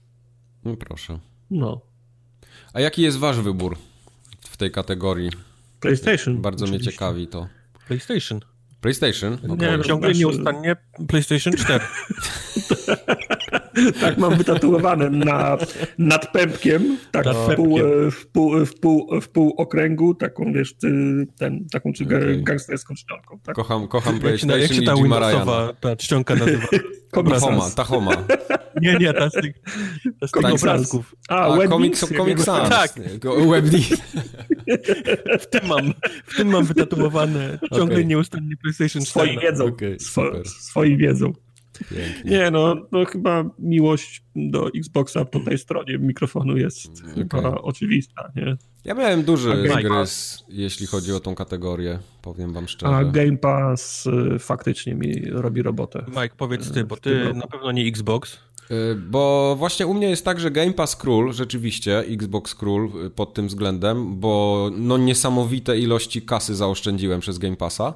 No 0.66 0.76
proszę. 0.76 1.20
No. 1.52 1.82
A 2.74 2.80
jaki 2.82 3.02
jest 3.02 3.18
wasz 3.18 3.42
wybór 3.42 3.78
w 4.42 4.58
tej 4.58 4.72
kategorii? 4.72 5.30
PlayStation. 5.80 6.42
Bardzo 6.42 6.66
oczywiście. 6.66 6.90
mnie 6.90 6.94
ciekawi 6.94 7.28
to. 7.28 7.48
PlayStation. 7.88 8.40
PlayStation? 8.82 9.34
Okay. 9.34 9.78
Nie, 9.78 9.84
ciągle 9.84 10.14
nieustannie 10.14 10.76
PlayStation 11.08 11.54
4. 11.54 11.86
tak 14.02 14.18
mam 14.18 14.36
wytatuowane 14.36 15.10
na, 15.10 15.58
nad 15.98 16.32
pępkiem, 16.32 16.98
tak 17.12 17.26
w, 17.28 17.56
pół, 17.56 17.80
w, 18.12 18.28
pół, 18.28 18.66
w, 18.66 18.80
pół, 18.80 19.22
w 19.22 19.30
pół 19.30 19.54
okręgu, 19.58 20.16
taką 20.16 20.54
wiesz, 20.54 20.74
ten, 21.38 21.66
taką 21.72 21.94
czy 21.94 22.04
okay. 22.04 22.42
gangsterską 22.44 22.96
czcionką. 22.96 23.40
Tak? 23.44 23.56
Kocham, 23.56 23.88
kocham 23.88 24.20
PlayStation 24.20 24.62
jak 24.62 24.74
się 24.74 24.82
ta 24.82 24.94
i 24.94 25.04
Marajana. 25.04 25.74
ta 25.80 25.96
czcionka 25.96 26.36
nazywa? 26.36 26.68
Tahoma, 27.12 27.70
Tahoma. 27.70 28.12
Nie, 28.82 28.98
nie, 28.98 29.14
ta 29.14 29.30
z 29.30 29.34
tych, 29.34 29.56
ta 30.20 30.28
z 30.28 30.32
tych 30.32 30.54
obrazków. 30.54 31.16
A, 31.30 31.54
A 31.54 31.68
Comic, 31.68 32.00
comic 32.18 32.44
Sans. 32.44 32.70
Tak. 32.70 32.94
Webd. 33.50 33.76
w, 35.40 35.48
tym 35.48 35.68
mam, 35.68 35.94
w 36.26 36.36
tym 36.38 36.48
mam 36.48 36.66
wytatuowane 36.66 37.60
ciągle 37.76 37.96
okay. 37.96 38.06
nieustannie 38.06 38.56
PlayStation 38.58 39.06
4. 39.06 39.28
Swoim 39.28 39.40
wiedzą. 39.40 39.66
Okay, 39.66 40.00
Swo, 40.00 40.24
swoim 40.46 40.98
wiedzą. 40.98 41.34
Pięknie. 41.90 42.32
Nie, 42.32 42.52
no, 42.52 42.76
no 42.92 43.06
chyba 43.06 43.50
miłość 43.60 44.24
do 44.36 44.70
Xboxa 44.76 45.26
po 45.26 45.40
tej 45.40 45.58
stronie 45.58 45.98
mikrofonu 45.98 46.58
jest 46.58 46.92
okay. 47.02 47.14
chyba 47.14 47.62
oczywista, 47.62 48.32
nie? 48.36 48.58
Ja 48.86 48.94
miałem 48.94 49.24
duży 49.24 49.64
gryz, 49.84 50.44
jeśli 50.50 50.88
chodzi 50.88 51.14
o 51.14 51.20
tą 51.20 51.36
kategorię, 51.36 52.00
powiem 52.22 52.54
wam 52.54 52.68
szczerze. 52.68 52.96
A 52.96 53.04
Game 53.04 53.38
Pass 53.38 54.06
y, 54.36 54.40
faktycznie 54.40 54.96
mi 54.96 55.26
robi 55.32 55.62
robotę. 55.62 56.06
Mike, 56.08 56.36
powiedz 56.38 56.72
ty, 56.72 56.84
bo 56.84 56.98
ty 56.98 57.34
na 57.34 57.48
pewno 57.48 57.72
nie 57.72 57.88
Xbox. 57.88 58.38
Y, 58.72 58.96
bo 58.96 59.56
właśnie 59.60 59.88
u 59.88 59.94
mnie 59.94 60.10
jest 60.10 60.26
tak, 60.26 60.40
że 60.40 60.52
Game 60.52 60.74
Pass 60.74 60.96
król, 60.96 61.34
rzeczywiście, 61.34 62.00
Xbox 62.00 62.56
król 62.56 62.92
y, 63.06 63.10
pod 63.10 63.34
tym 63.34 63.48
względem, 63.48 64.20
bo 64.20 64.70
no 64.78 64.98
niesamowite 64.98 65.80
ilości 65.80 66.22
kasy 66.22 66.56
zaoszczędziłem 66.56 67.20
przez 67.20 67.38
Game 67.38 67.56
Passa 67.56 67.94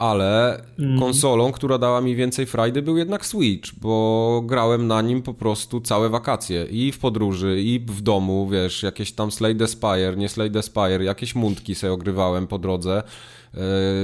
ale 0.00 0.62
mm. 0.78 0.98
konsolą, 0.98 1.52
która 1.52 1.78
dała 1.78 2.00
mi 2.00 2.16
więcej 2.16 2.46
frajdy 2.46 2.82
był 2.82 2.96
jednak 2.96 3.26
Switch, 3.26 3.70
bo 3.80 4.42
grałem 4.46 4.86
na 4.86 5.02
nim 5.02 5.22
po 5.22 5.34
prostu 5.34 5.80
całe 5.80 6.08
wakacje 6.08 6.64
i 6.64 6.92
w 6.92 6.98
podróży, 6.98 7.60
i 7.62 7.80
w 7.80 8.00
domu, 8.00 8.48
wiesz, 8.48 8.82
jakieś 8.82 9.12
tam 9.12 9.30
Slay 9.30 9.56
Spire, 9.66 10.16
nie 10.16 10.28
Slay 10.28 10.50
Spire, 10.62 11.04
jakieś 11.04 11.34
mundki 11.34 11.74
sobie 11.74 11.92
ogrywałem 11.92 12.46
po 12.46 12.58
drodze. 12.58 13.02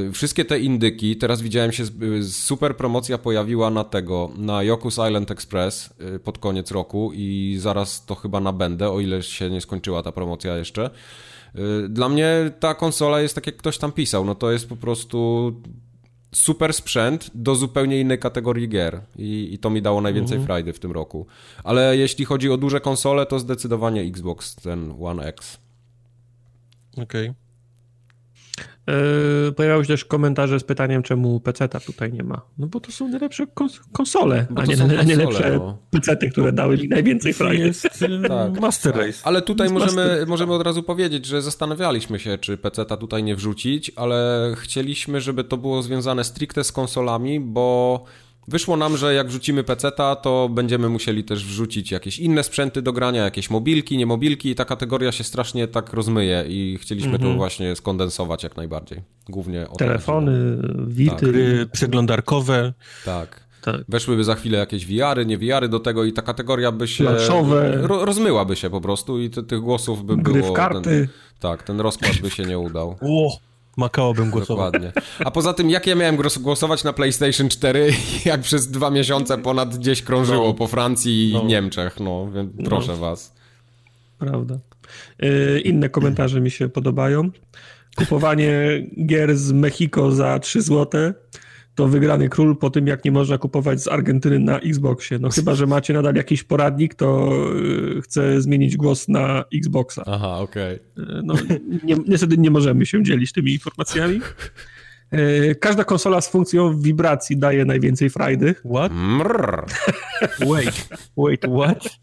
Yy, 0.05 0.13
wszystkie 0.13 0.45
te 0.45 0.59
indyki, 0.59 1.17
teraz 1.17 1.43
widziałem 1.43 1.73
się, 1.73 1.85
super 2.23 2.77
promocja 2.77 3.19
pojawiła 3.19 3.71
na 3.71 3.85
tego, 3.85 4.31
na 4.37 4.59
Yoku's 4.59 5.09
Island 5.09 5.31
Express 5.31 5.95
yy, 6.01 6.19
pod 6.19 6.39
koniec 6.39 6.71
roku 6.71 7.13
i 7.15 7.57
zaraz 7.61 8.07
to 8.07 8.15
chyba 8.15 8.41
nabędę, 8.41 8.91
o 8.91 9.01
ile 9.01 9.23
się 9.23 9.51
nie 9.51 9.61
skończyła 9.61 10.03
ta 10.03 10.13
promocja 10.13 10.57
jeszcze. 10.57 10.91
Yy, 11.55 11.89
dla 11.89 12.09
mnie 12.09 12.51
ta 12.61 12.75
konsola 12.75 13.21
jest 13.21 13.35
tak 13.35 13.47
jak 13.47 13.57
ktoś 13.57 13.79
tam 13.79 13.93
pisał, 13.93 14.25
no 14.25 14.35
to 14.35 14.51
jest 14.53 14.69
po 14.69 14.77
prostu 14.77 15.53
super 16.33 16.75
sprzęt 16.75 17.31
do 17.35 17.55
zupełnie 17.55 18.01
innej 18.01 18.19
kategorii 18.19 18.69
gier 18.69 19.01
i, 19.17 19.49
i 19.53 19.59
to 19.59 19.71
mi 19.71 19.83
dało 19.83 20.01
najwięcej 20.01 20.37
mhm. 20.37 20.47
frajdy 20.47 20.73
w 20.73 20.79
tym 20.79 20.93
roku. 20.93 21.27
Ale 21.65 21.97
jeśli 21.97 22.25
chodzi 22.25 22.51
o 22.51 22.57
duże 22.57 22.81
konsole, 22.81 23.27
to 23.27 23.39
zdecydowanie 23.39 24.03
Xbox, 24.03 24.55
ten 24.55 24.95
One 25.01 25.27
X. 25.27 25.59
Okej. 26.93 27.29
Okay. 27.29 27.46
Yy, 28.87 29.53
pojawiały 29.53 29.85
się 29.85 29.89
też 29.89 30.05
komentarze 30.05 30.61
z 30.61 30.65
pytaniem, 30.65 31.03
czemu 31.03 31.41
PC-ta 31.41 31.81
tutaj 31.81 32.13
nie 32.13 32.23
ma. 32.23 32.41
No 32.59 32.67
bo 32.67 32.81
to 32.81 32.93
są 32.93 33.09
najlepsze 33.09 33.47
kons 33.47 33.81
konsole, 33.93 34.47
a 34.57 34.65
nie, 34.65 34.77
konsole, 34.77 35.05
najlepsze 35.05 35.57
no. 35.57 35.79
PC-ty, 35.91 36.31
które 36.31 36.53
dały 36.53 36.77
mi 36.77 36.89
najwięcej 36.89 37.33
frajdy. 37.33 37.65
Jest 37.67 38.01
yy, 38.01 38.23
tak. 38.29 38.61
Master 38.61 38.97
Race. 38.97 39.19
Ale 39.25 39.43
tutaj 39.43 39.71
możemy, 39.71 40.25
możemy 40.27 40.55
od 40.55 40.63
razu 40.63 40.83
powiedzieć, 40.83 41.27
że 41.27 41.43
zastanawialiśmy 41.43 42.19
się, 42.19 42.39
czy 42.39 42.59
PC-ta 42.59 42.97
tutaj 42.97 43.23
nie 43.23 43.37
wrzucić, 43.37 43.93
ale 43.97 44.53
chcieliśmy, 44.57 45.21
żeby 45.21 45.45
to 45.45 45.57
było 45.57 45.83
związane 45.83 46.25
stricte 46.25 46.65
z 46.65 46.73
konsolami, 46.73 47.41
bo 47.41 48.05
Wyszło 48.49 48.77
nam, 48.77 48.97
że 48.97 49.15
jak 49.15 49.29
wrzucimy 49.29 49.65
peceta, 49.65 50.17
to 50.17 50.49
będziemy 50.49 50.89
musieli 50.89 51.25
też 51.25 51.45
wrzucić 51.45 51.91
jakieś 51.91 52.19
inne 52.19 52.43
sprzęty 52.43 52.83
do 52.83 52.93
grania, 52.93 53.25
jakieś 53.25 53.51
mobilki, 53.51 53.99
nie 53.99 54.07
mobilki 54.07 54.51
i 54.51 54.55
ta 54.55 54.65
kategoria 54.65 55.13
się 55.13 55.25
strasznie 55.25 55.69
tak 55.69 55.93
rozmyje 55.93 56.45
i 56.49 56.79
chcieliśmy 56.81 57.11
-hmm. 57.11 57.19
to 57.19 57.23
mhm. 57.23 57.37
właśnie 57.37 57.77
skondensować 57.77 58.43
jak 58.43 58.57
najbardziej. 58.57 59.03
Głównie 59.29 59.69
o 59.69 59.77
Telefony, 59.77 60.59
wity, 60.87 61.59
tak. 61.65 61.73
przeglądarkowe. 61.73 62.73
Tak. 63.05 63.47
Tak. 63.63 63.81
Weszłyby 63.89 64.25
za 64.25 64.35
chwilę 64.35 64.59
jakieś 64.59 64.87
wiary, 64.87 65.27
nie 65.27 65.39
wiary 65.39 65.69
do 65.69 65.81
tego 65.81 66.05
i 66.05 66.13
ta 66.13 66.23
kategoria 66.23 66.73
by 66.73 66.89
się 66.89 67.05
ro, 67.83 68.05
rozmyłaby 68.05 68.57
się 68.57 68.71
po 68.71 68.81
prostu 68.81 69.21
i 69.21 69.31
te, 69.31 69.43
tych 69.43 69.61
głosów 69.61 70.05
by 70.05 70.17
Gry 70.17 70.35
było. 70.35 70.53
W 70.53 70.57
karty. 70.57 70.83
Ten, 70.83 71.09
tak, 71.41 71.63
ten 71.63 71.81
rozkład 71.81 72.17
by 72.23 72.31
się 72.31 72.45
nie 72.45 72.59
udał. 72.59 72.97
O, 73.01 73.39
Makao 73.77 74.15
bym 74.15 74.31
głosował. 74.31 74.71
Dokładnie. 74.71 74.93
A 75.19 75.31
poza 75.31 75.53
tym, 75.53 75.71
jak 75.71 75.87
ja 75.87 75.95
miałem 75.95 76.17
głosować 76.41 76.85
na 76.85 76.93
PlayStation 76.93 77.49
4, 77.49 77.93
jak 78.25 78.41
przez 78.41 78.71
dwa 78.71 78.91
miesiące 78.91 79.39
ponad 79.39 79.77
gdzieś 79.77 80.03
krążyło 80.03 80.47
no. 80.47 80.55
po 80.55 80.67
Francji 80.67 81.31
i 81.31 81.33
no. 81.33 81.45
Niemczech, 81.45 82.01
no, 82.01 82.31
więc 82.35 82.53
proszę 82.65 82.93
no. 82.93 82.99
was. 82.99 83.35
Prawda. 84.19 84.59
Yy, 85.19 85.61
inne 85.61 85.89
komentarze 85.89 86.41
mi 86.41 86.51
się 86.51 86.69
podobają. 86.69 87.31
Kupowanie 87.97 88.53
gier 89.07 89.37
z 89.37 89.53
Mexico 89.53 90.13
za 90.13 90.39
3 90.39 90.63
złote 90.63 91.15
to 91.77 91.89
wygrany 91.89 92.29
król 92.29 92.57
po 92.57 92.71
tym, 92.71 92.87
jak 92.87 93.05
nie 93.05 93.13
można 93.13 93.39
kupować 93.39 93.83
z 93.83 93.89
Argentyny 93.89 94.39
na 94.39 94.61
Xboxie. 94.61 95.19
No 95.19 95.31
chyba, 95.31 95.55
że 95.55 95.67
macie 95.67 95.95
nadal 95.95 96.15
jakiś 96.15 96.43
poradnik, 96.43 96.95
to 96.95 97.33
y, 97.99 98.03
chcę 98.03 98.41
zmienić 98.41 98.77
głos 98.77 99.09
na 99.09 99.45
Xboxa. 99.55 100.03
Aha, 100.07 100.39
okej. 100.39 100.79
Okay. 100.97 101.23
No 101.25 101.35
ni 101.85 101.95
niestety 102.09 102.39
nie 102.39 102.51
możemy 102.51 102.87
się 102.87 103.03
dzielić 103.03 103.33
tymi 103.33 103.53
informacjami. 103.53 104.21
Y, 105.15 105.57
każda 105.61 105.85
konsola 105.85 106.21
z 106.21 106.29
funkcją 106.29 106.81
wibracji 106.81 107.37
daje 107.37 107.65
najwięcej 107.65 108.11
frajdy. 108.11 108.55
What? 108.55 108.93
wait, 110.51 110.89
wait, 111.17 111.41
what? 111.57 111.99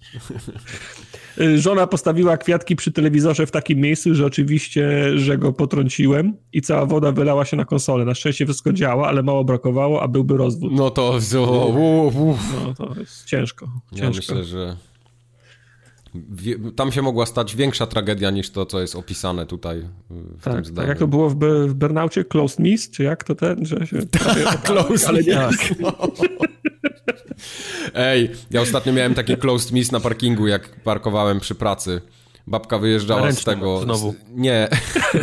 Y, 1.41 1.61
żona 1.61 1.87
postawiła 1.87 2.37
kwiatki 2.37 2.75
przy 2.75 2.91
telewizorze 2.91 3.45
w 3.45 3.51
takim 3.51 3.79
miejscu, 3.79 4.15
że 4.15 4.25
oczywiście, 4.25 5.11
że 5.17 5.37
go 5.37 5.53
potrąciłem 5.53 6.37
i 6.53 6.61
cała 6.61 6.85
woda 6.85 7.11
wylała 7.11 7.45
się 7.45 7.57
na 7.57 7.65
konsolę. 7.65 8.05
Na 8.05 8.15
szczęście 8.15 8.45
wszystko 8.45 8.73
działa, 8.73 9.07
ale 9.07 9.23
mało 9.23 9.43
brakowało, 9.43 10.01
a 10.01 10.07
byłby 10.07 10.37
rozwód. 10.37 10.71
No 10.75 10.89
to... 10.89 11.19
No 12.65 12.73
to 12.73 12.99
jest 12.99 13.25
ciężko. 13.25 13.65
ciężko. 13.91 14.03
Ja 14.03 14.09
myślę, 14.09 14.43
że 14.43 14.77
tam 16.75 16.91
się 16.91 17.01
mogła 17.01 17.25
stać 17.25 17.55
większa 17.55 17.87
tragedia 17.87 18.31
niż 18.31 18.49
to, 18.49 18.65
co 18.65 18.81
jest 18.81 18.95
opisane 18.95 19.45
tutaj 19.45 19.85
w 20.09 20.43
tak, 20.43 20.53
tym 20.53 20.65
zdaniu. 20.65 20.75
Tak, 20.75 20.87
jak 20.87 20.99
to 20.99 21.07
było 21.07 21.29
w, 21.29 21.35
w 21.67 21.73
Burnaucie? 21.73 22.23
Closed 22.23 22.59
Miss? 22.59 22.89
Czy 22.89 23.03
jak 23.03 23.23
to 23.23 23.35
ten, 23.35 23.65
że 23.65 23.87
się... 23.87 23.97
Closed 24.65 25.09
ale 25.09 25.23
nie. 25.23 25.33
Tak. 25.33 25.53
Ej, 27.95 28.31
ja 28.51 28.61
ostatnio 28.61 28.93
miałem 28.93 29.13
taki 29.13 29.37
closed 29.37 29.71
miss 29.71 29.91
na 29.91 29.99
parkingu, 29.99 30.47
jak 30.47 30.81
parkowałem 30.81 31.39
przy 31.39 31.55
pracy. 31.55 32.01
Babka 32.47 32.79
wyjeżdżała 32.79 33.31
z 33.31 33.43
tego... 33.43 33.81
Znowu. 33.81 34.15
Nie. 34.35 34.69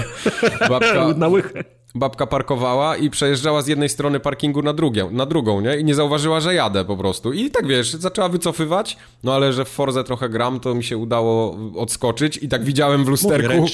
Babka... 0.69 1.09
Na 1.17 1.29
łychę 1.29 1.65
babka 1.95 2.27
parkowała 2.27 2.97
i 2.97 3.11
przejeżdżała 3.11 3.63
z 3.63 3.67
jednej 3.67 3.89
strony 3.89 4.21
parkingu 4.21 4.63
na, 4.63 4.73
drugie, 4.73 5.09
na 5.11 5.27
drugą, 5.27 5.61
nie? 5.61 5.77
I 5.77 5.85
nie 5.85 5.95
zauważyła, 5.95 6.41
że 6.41 6.55
jadę 6.55 6.85
po 6.85 6.97
prostu. 6.97 7.33
I 7.33 7.51
tak 7.51 7.67
wiesz, 7.67 7.93
zaczęła 7.93 8.29
wycofywać, 8.29 8.97
no 9.23 9.35
ale 9.35 9.53
że 9.53 9.65
w 9.65 9.69
Forze 9.69 10.05
trochę 10.05 10.29
gram, 10.29 10.61
to 10.61 10.75
mi 10.75 10.85
się 10.85 10.97
udało 10.97 11.57
odskoczyć 11.77 12.37
i 12.43 12.49
tak 12.49 12.65
widziałem 12.65 13.05
w 13.05 13.09
lusterku. 13.09 13.67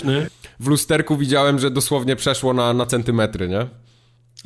W 0.61 0.68
lusterku 0.68 1.16
widziałem, 1.16 1.59
że 1.59 1.70
dosłownie 1.70 2.16
przeszło 2.16 2.52
na, 2.52 2.72
na 2.74 2.86
centymetry, 2.86 3.48
nie? 3.48 3.66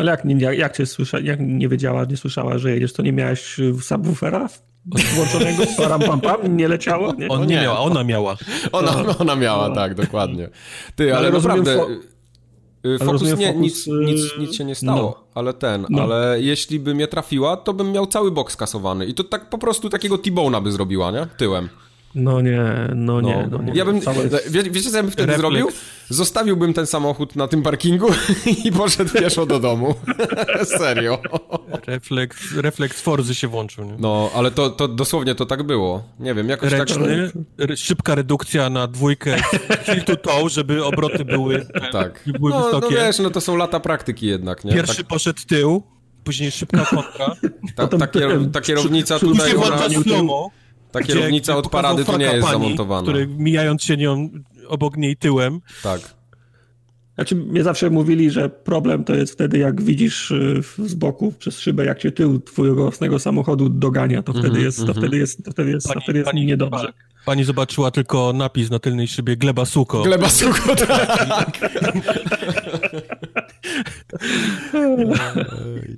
Ale 0.01 0.11
jak, 0.11 0.25
jak, 0.25 0.59
jak 0.59 0.77
cię 0.77 0.87
słysza, 0.87 1.21
jak 1.21 1.41
nie 1.41 1.69
wiedziała, 1.69 2.05
nie 2.05 2.17
słyszała, 2.17 2.59
że 2.59 2.71
jedziesz, 2.71 2.93
to 2.93 3.03
nie 3.03 3.13
miałeś 3.13 3.57
subwoofera 3.83 4.49
włączonego, 4.87 5.63
param 5.77 6.01
pam 6.01 6.21
pam, 6.21 6.57
nie 6.57 6.69
leciało? 6.69 7.15
Nie? 7.15 7.29
On 7.29 7.41
nie, 7.41 7.47
nie 7.47 7.63
miał, 7.63 7.85
ona 7.85 8.05
miała. 8.05 8.37
Ona, 8.73 9.05
ona 9.19 9.37
miała, 9.37 9.69
no. 9.69 9.75
tak, 9.75 9.95
dokładnie. 9.95 10.49
Ty, 10.97 11.17
ale, 11.17 11.29
ale 11.29 11.39
naprawdę... 11.39 11.87
Y, 12.87 12.99
Fokus 12.99 13.23
nie, 13.23 13.47
Focus, 13.47 13.57
nic, 13.57 13.87
nic, 13.87 14.33
y, 14.37 14.41
nic 14.41 14.55
się 14.55 14.65
nie 14.65 14.75
stało, 14.75 15.03
no. 15.03 15.27
ale 15.35 15.55
ten, 15.55 15.87
no. 15.91 16.03
ale 16.03 16.37
jeśli 16.41 16.81
by 16.81 16.95
mnie 16.95 17.09
trafiła, 17.09 17.57
to 17.57 17.73
bym 17.73 17.93
miał 17.93 18.07
cały 18.07 18.31
boks 18.31 18.57
kasowany 18.57 19.07
i 19.07 19.15
to 19.15 19.25
tak 19.25 19.51
po 19.51 19.59
prostu 19.59 19.89
takiego 19.89 20.19
T-Bone'a 20.19 20.63
by 20.63 20.73
zrobiła, 20.73 21.11
nie? 21.11 21.27
Tyłem. 21.37 21.69
No 22.15 22.41
nie, 22.41 22.63
no 22.95 23.21
nie, 23.21 23.49
no, 23.51 23.59
no 23.59 23.63
nie. 23.63 23.73
Ja 23.75 23.85
bym, 23.85 24.01
wie, 24.51 24.63
wiecie 24.63 24.91
co 24.91 24.97
ja 24.97 25.03
bym 25.03 25.13
wtedy 25.13 25.27
Reflex. 25.27 25.41
zrobił? 25.41 25.69
Zostawiłbym 26.09 26.75
ten 26.75 26.87
samochód 26.87 27.37
na 27.37 27.49
tym 27.49 27.63
parkingu 27.63 28.09
i 28.65 28.73
poszedł 28.73 29.11
pieszo 29.13 29.47
do 29.47 29.61
domu. 29.61 29.95
Serio. 30.79 31.19
Refleks, 31.87 32.55
refleks 32.55 33.01
Forzy 33.01 33.35
się 33.35 33.49
włączył. 33.49 33.85
Nie? 33.85 33.95
No, 33.99 34.31
ale 34.35 34.51
to, 34.51 34.71
to 34.71 34.89
dosłownie 34.89 35.35
to 35.35 35.47
tak 35.47 35.63
było. 35.63 36.03
Nie 36.21 36.35
wiem, 36.35 36.49
jakoś 36.49 36.73
Ręczny, 36.73 37.31
tak... 37.59 37.77
Szybka 37.77 38.15
redukcja 38.15 38.71
na 38.71 38.87
dwójkę 38.87 39.37
heel 39.85 40.05
to 40.05 40.17
toe, 40.17 40.49
żeby 40.49 40.85
obroty 40.85 41.25
były, 41.25 41.67
tak. 41.93 42.25
były 42.39 42.51
no, 42.51 42.65
wysokie. 42.65 42.95
No 42.95 43.01
wiesz, 43.01 43.19
no 43.19 43.31
to 43.31 43.41
są 43.41 43.57
lata 43.57 43.81
praktyki 43.81 44.27
jednak, 44.27 44.65
nie? 44.65 44.73
Pierwszy 44.73 44.97
tak... 44.97 45.07
poszedł 45.07 45.41
tył, 45.49 45.83
później 46.25 46.51
szybka 46.51 46.85
kontra. 46.85 47.37
Ta, 47.77 47.89
ta, 47.89 48.07
kier, 48.07 48.51
ta 48.53 48.61
kierownica 48.61 49.19
tutaj... 49.19 49.55
Później 49.55 50.07
ta 50.93 51.03
kierownica 51.03 51.57
od 51.57 51.69
parady 51.69 52.05
tu 52.05 52.19
nie 52.19 52.25
jest 52.25 52.47
pani, 52.47 52.63
zamontowana. 52.63 53.03
Który 53.03 53.27
mijając 53.27 53.83
się 53.83 53.97
nią 53.97 54.31
obok 54.69 54.97
niej 54.97 55.17
tyłem. 55.17 55.61
Tak. 55.83 56.01
Znaczy, 57.15 57.35
mnie 57.35 57.63
zawsze 57.63 57.91
mówili, 57.91 58.31
że 58.31 58.49
problem 58.49 59.05
to 59.05 59.15
jest 59.15 59.33
wtedy, 59.33 59.59
jak 59.59 59.83
widzisz 59.83 60.31
y, 60.31 60.63
z 60.79 60.95
boku 60.95 61.33
przez 61.39 61.61
szybę, 61.61 61.85
jak 61.85 61.99
cię 61.99 62.13
tył 62.13 62.41
twojego 62.41 62.83
własnego 62.83 63.19
samochodu 63.19 63.69
dogania, 63.69 64.23
to 64.23 64.33
wtedy 64.33 64.49
mhm, 64.49 64.65
jest, 64.65 64.79
to 64.79 64.85
mhm. 64.85 64.99
wtedy 64.99 65.19
jest, 65.19 65.45
to 65.45 65.51
wtedy 65.51 65.71
jest, 65.71 65.87
pani, 65.87 65.95
to 65.95 66.01
wtedy 66.01 66.19
jest 66.19 66.31
pani, 66.31 66.47
niedobrze. 66.47 66.93
Pani 67.25 67.45
zobaczyła 67.45 67.91
tylko 67.91 68.33
napis 68.33 68.71
na 68.71 68.79
tylnej 68.79 69.09
szybie 69.09 69.37
Gleba 69.37 69.65
Suko. 69.65 70.03
Gleba 70.03 70.29
Suko, 70.29 70.77
tak. 70.77 71.59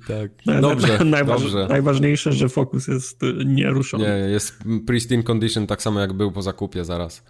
tak. 0.07 0.31
Dobrze, 0.61 1.05
Najważ, 1.05 1.41
dobrze. 1.41 1.67
Najważniejsze, 1.69 2.33
że 2.33 2.49
fokus 2.49 2.87
jest 2.87 3.21
nieruszony. 3.45 4.03
Nie, 4.03 4.31
jest 4.31 4.57
pristine 4.87 5.23
condition 5.23 5.67
tak 5.67 5.81
samo 5.81 5.99
jak 5.99 6.13
był 6.13 6.31
po 6.31 6.41
zakupie 6.41 6.85
zaraz. 6.85 7.23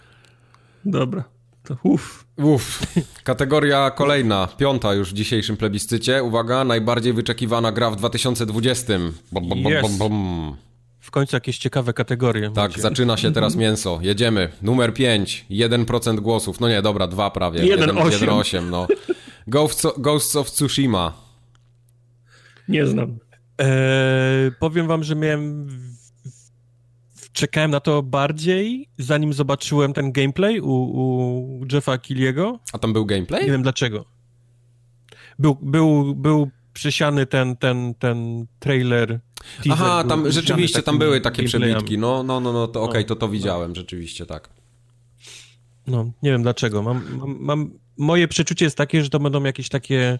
Dobra. 0.86 1.24
To 1.64 1.78
uff. 1.84 2.26
Uff. 2.38 2.82
Kategoria 3.24 3.92
kolejna, 3.92 4.48
piąta 4.58 4.94
już 4.94 5.10
w 5.10 5.14
dzisiejszym 5.14 5.58
plebiscycie. 5.58 6.24
Uwaga, 6.24 6.64
najbardziej 6.64 7.14
wyczekiwana 7.14 7.72
gra 7.72 7.92
w 7.92 7.96
2020. 7.96 8.94
Bom, 9.32 9.50
bom, 9.50 9.64
bom, 9.64 9.74
bom, 9.82 9.98
bom. 9.98 10.56
W 11.00 11.12
końcu 11.12 11.36
jakieś 11.36 11.58
ciekawe 11.58 11.94
kategorie. 11.94 12.52
Tak, 12.52 12.72
macie. 12.72 12.82
zaczyna 12.82 13.18
się 13.18 13.34
teraz 13.34 13.56
mięso. 13.64 14.00
Jedziemy. 14.02 14.50
Numer 14.62 14.94
5, 14.94 15.46
1% 15.52 16.20
głosów. 16.20 16.60
No 16.60 16.70
nie, 16.70 16.82
dobra, 16.82 17.08
dwa 17.08 17.32
prawie. 17.32 17.78
1,8. 17.78 18.70
no. 18.70 18.88
Ghosts, 19.48 20.36
of 20.36 20.52
Tsushima. 20.52 21.14
Nie 22.68 22.88
znam. 22.88 23.18
Eee, 23.58 24.52
powiem 24.60 24.88
wam, 24.88 25.04
że 25.04 25.16
miałem 25.16 25.68
czekałem 27.34 27.72
na 27.72 27.80
to 27.80 28.04
bardziej, 28.04 28.90
zanim 28.98 29.34
zobaczyłem 29.34 29.94
ten 29.94 30.12
gameplay 30.12 30.62
u, 30.62 30.72
u 30.72 31.66
Jeffa 31.72 31.98
Killiego. 31.98 32.60
A 32.74 32.80
tam 32.80 32.94
był 32.94 33.06
gameplay? 33.06 33.46
Nie 33.46 33.52
wiem 33.52 33.64
dlaczego. 33.64 34.06
Był, 35.40 35.58
był, 35.62 36.16
był 36.16 36.50
przesiany 36.74 37.26
ten, 37.26 37.56
ten, 37.56 37.94
ten 37.94 38.46
trailer. 38.60 39.20
Aha, 39.70 40.04
tam 40.04 40.32
rzeczywiście 40.32 40.84
tam 40.84 41.00
były 41.00 41.22
takie 41.22 41.44
przebitki. 41.44 41.98
No, 41.98 42.24
no, 42.24 42.40
no, 42.40 42.54
no 42.54 42.68
to 42.68 42.82
okej, 42.82 42.90
okay, 42.90 43.02
no, 43.02 43.08
to 43.08 43.16
to 43.16 43.30
widziałem, 43.30 43.70
no. 43.70 43.76
rzeczywiście, 43.76 44.26
tak. 44.26 44.50
No, 45.88 46.12
nie 46.24 46.32
wiem 46.32 46.44
dlaczego. 46.44 46.82
Mam, 46.82 47.04
mam, 47.20 47.38
mam, 47.40 47.72
moje 47.98 48.28
przeczucie 48.28 48.66
jest 48.66 48.78
takie, 48.78 49.04
że 49.04 49.10
to 49.10 49.20
będą 49.20 49.44
jakieś 49.44 49.70
takie 49.70 50.20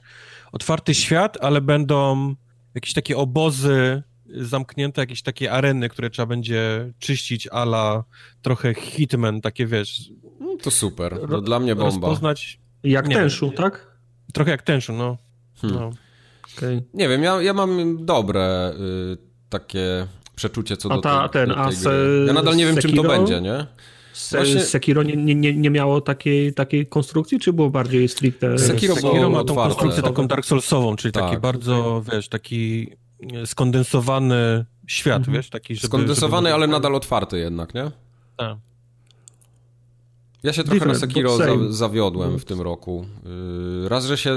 otwarty 0.52 0.96
świat, 0.96 1.38
ale 1.42 1.62
będą 1.62 2.36
jakieś 2.76 2.94
takie 2.94 3.18
obozy 3.18 4.04
zamknięte 4.36 5.02
jakieś 5.02 5.22
takie 5.22 5.52
areny, 5.52 5.90
które 5.90 6.10
trzeba 6.10 6.26
będzie 6.26 6.92
czyścić 7.00 7.48
ala 7.52 8.04
trochę 8.42 8.74
Hitman, 8.74 9.42
takie 9.42 9.66
wiesz... 9.66 10.12
No 10.40 10.58
to 10.62 10.72
super, 10.72 11.20
to 11.30 11.42
dla 11.42 11.60
mnie 11.60 11.76
bomba. 11.76 12.08
Rozpoznać... 12.08 12.60
Jak 12.84 13.08
nie 13.08 13.16
Tenshu, 13.16 13.52
tak? 13.52 13.98
Trochę 14.34 14.52
jak 14.52 14.62
Tenshu, 14.62 14.94
no. 14.94 15.18
Hmm. 15.62 15.80
no. 15.80 15.92
Okay. 16.58 16.84
Nie 16.94 17.10
wiem, 17.10 17.24
ja, 17.24 17.42
ja 17.42 17.54
mam 17.54 18.06
dobre 18.06 18.74
y, 19.14 19.18
takie 19.50 20.08
przeczucie 20.36 20.78
co 20.78 20.90
do, 20.90 21.02
ta, 21.02 21.30
ten, 21.30 21.50
do 21.50 21.56
tej 21.56 21.64
a 21.64 21.70
gry. 21.70 22.26
Ja 22.28 22.34
nadal 22.34 22.56
nie 22.56 22.66
wiem, 22.66 22.76
Sekiro? 22.76 22.94
czym 22.94 23.04
to 23.04 23.10
będzie, 23.10 23.42
nie? 23.42 23.66
Właśnie... 24.32 24.62
Sekiro 24.62 25.04
nie, 25.04 25.36
nie, 25.36 25.54
nie 25.54 25.70
miało 25.70 26.02
takiej, 26.02 26.54
takiej 26.54 26.88
konstrukcji, 26.88 27.40
czy 27.40 27.54
było 27.54 27.70
bardziej 27.70 28.10
stricte? 28.10 28.58
Sekiro, 28.58 28.96
Sekiro 28.96 29.30
ma 29.30 29.44
tą 29.44 29.56
konstrukcję 29.56 30.04
taką 30.04 30.28
Dark 30.28 30.46
Soulsową, 30.46 30.96
czyli 30.96 31.12
tak. 31.12 31.24
taki 31.24 31.42
bardzo, 31.42 32.04
wiesz, 32.12 32.30
taki 32.30 32.92
skondensowany 33.46 34.66
świat, 34.88 35.18
mhm. 35.18 35.38
wiesz, 35.38 35.50
taki, 35.50 35.76
żeby... 35.76 35.88
Skondensowany, 35.88 36.50
żeby... 36.50 36.56
ale 36.56 36.68
nadal 36.68 36.96
otwarty 36.96 37.40
jednak, 37.40 37.74
nie? 37.74 37.92
Tak. 38.38 38.58
Ja 40.44 40.54
się 40.54 40.64
trochę 40.64 40.80
Different, 40.80 41.02
na 41.02 41.08
Sekiro 41.08 41.38
za, 41.38 41.46
zawiodłem 41.70 42.40
w 42.40 42.46
tym 42.46 42.62
roku. 42.62 43.06
Yy, 43.82 43.90
raz, 43.90 44.06
że 44.06 44.18
się... 44.18 44.36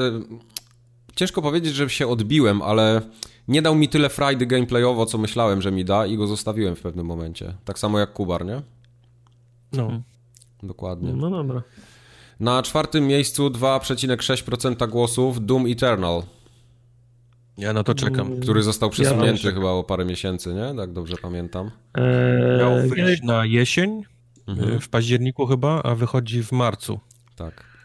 Ciężko 1.17 1.43
powiedzieć, 1.43 1.75
że 1.75 1.91
się 1.91 2.07
odbiłem, 2.09 2.63
ale 2.63 3.03
nie 3.49 3.63
dał 3.63 3.75
mi 3.75 3.89
tyle 3.89 4.09
frajdy 4.09 4.47
gameplayowo, 4.47 5.07
co 5.07 5.19
myślałem, 5.19 5.63
że 5.63 5.73
mi 5.73 5.85
da 5.85 6.07
i 6.07 6.17
go 6.17 6.27
zostawiłem 6.27 6.77
w 6.77 6.81
pewnym 6.81 7.07
momencie. 7.07 7.55
Tak 7.65 7.79
samo 7.79 7.99
jak 7.99 8.13
Kubar, 8.13 8.47
nie? 8.47 8.63
No. 9.73 10.03
Dokładnie. 10.63 11.13
No 11.13 11.31
dobra. 11.31 11.63
Na 12.41 12.63
czwartym 12.63 13.07
miejscu 13.07 13.51
2,6% 13.51 14.89
głosów 14.91 15.47
Doom 15.47 15.67
Eternal. 15.67 16.23
Ja 17.59 17.73
na 17.73 17.85
to 17.85 17.95
czekam. 17.95 18.27
Mm, 18.27 18.41
Który 18.41 18.63
został 18.63 18.91
przesunięty 18.91 19.47
ja 19.47 19.53
chyba 19.53 19.71
o 19.71 19.85
parę 19.85 20.05
miesięcy, 20.05 20.55
nie? 20.55 20.75
Tak 20.77 20.93
dobrze 20.93 21.17
pamiętam. 21.23 21.71
Eee, 21.95 22.59
Miał 22.59 22.89
wyjść 22.89 23.23
na 23.23 23.47
jesień, 23.47 24.03
mhm. 24.47 24.81
w 24.81 24.89
październiku 24.89 25.47
chyba, 25.47 25.83
a 25.83 25.95
wychodzi 25.95 26.43
w 26.43 26.53
marcu. 26.53 27.01
Tak. 27.37 27.76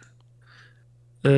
Eee, 1.24 1.32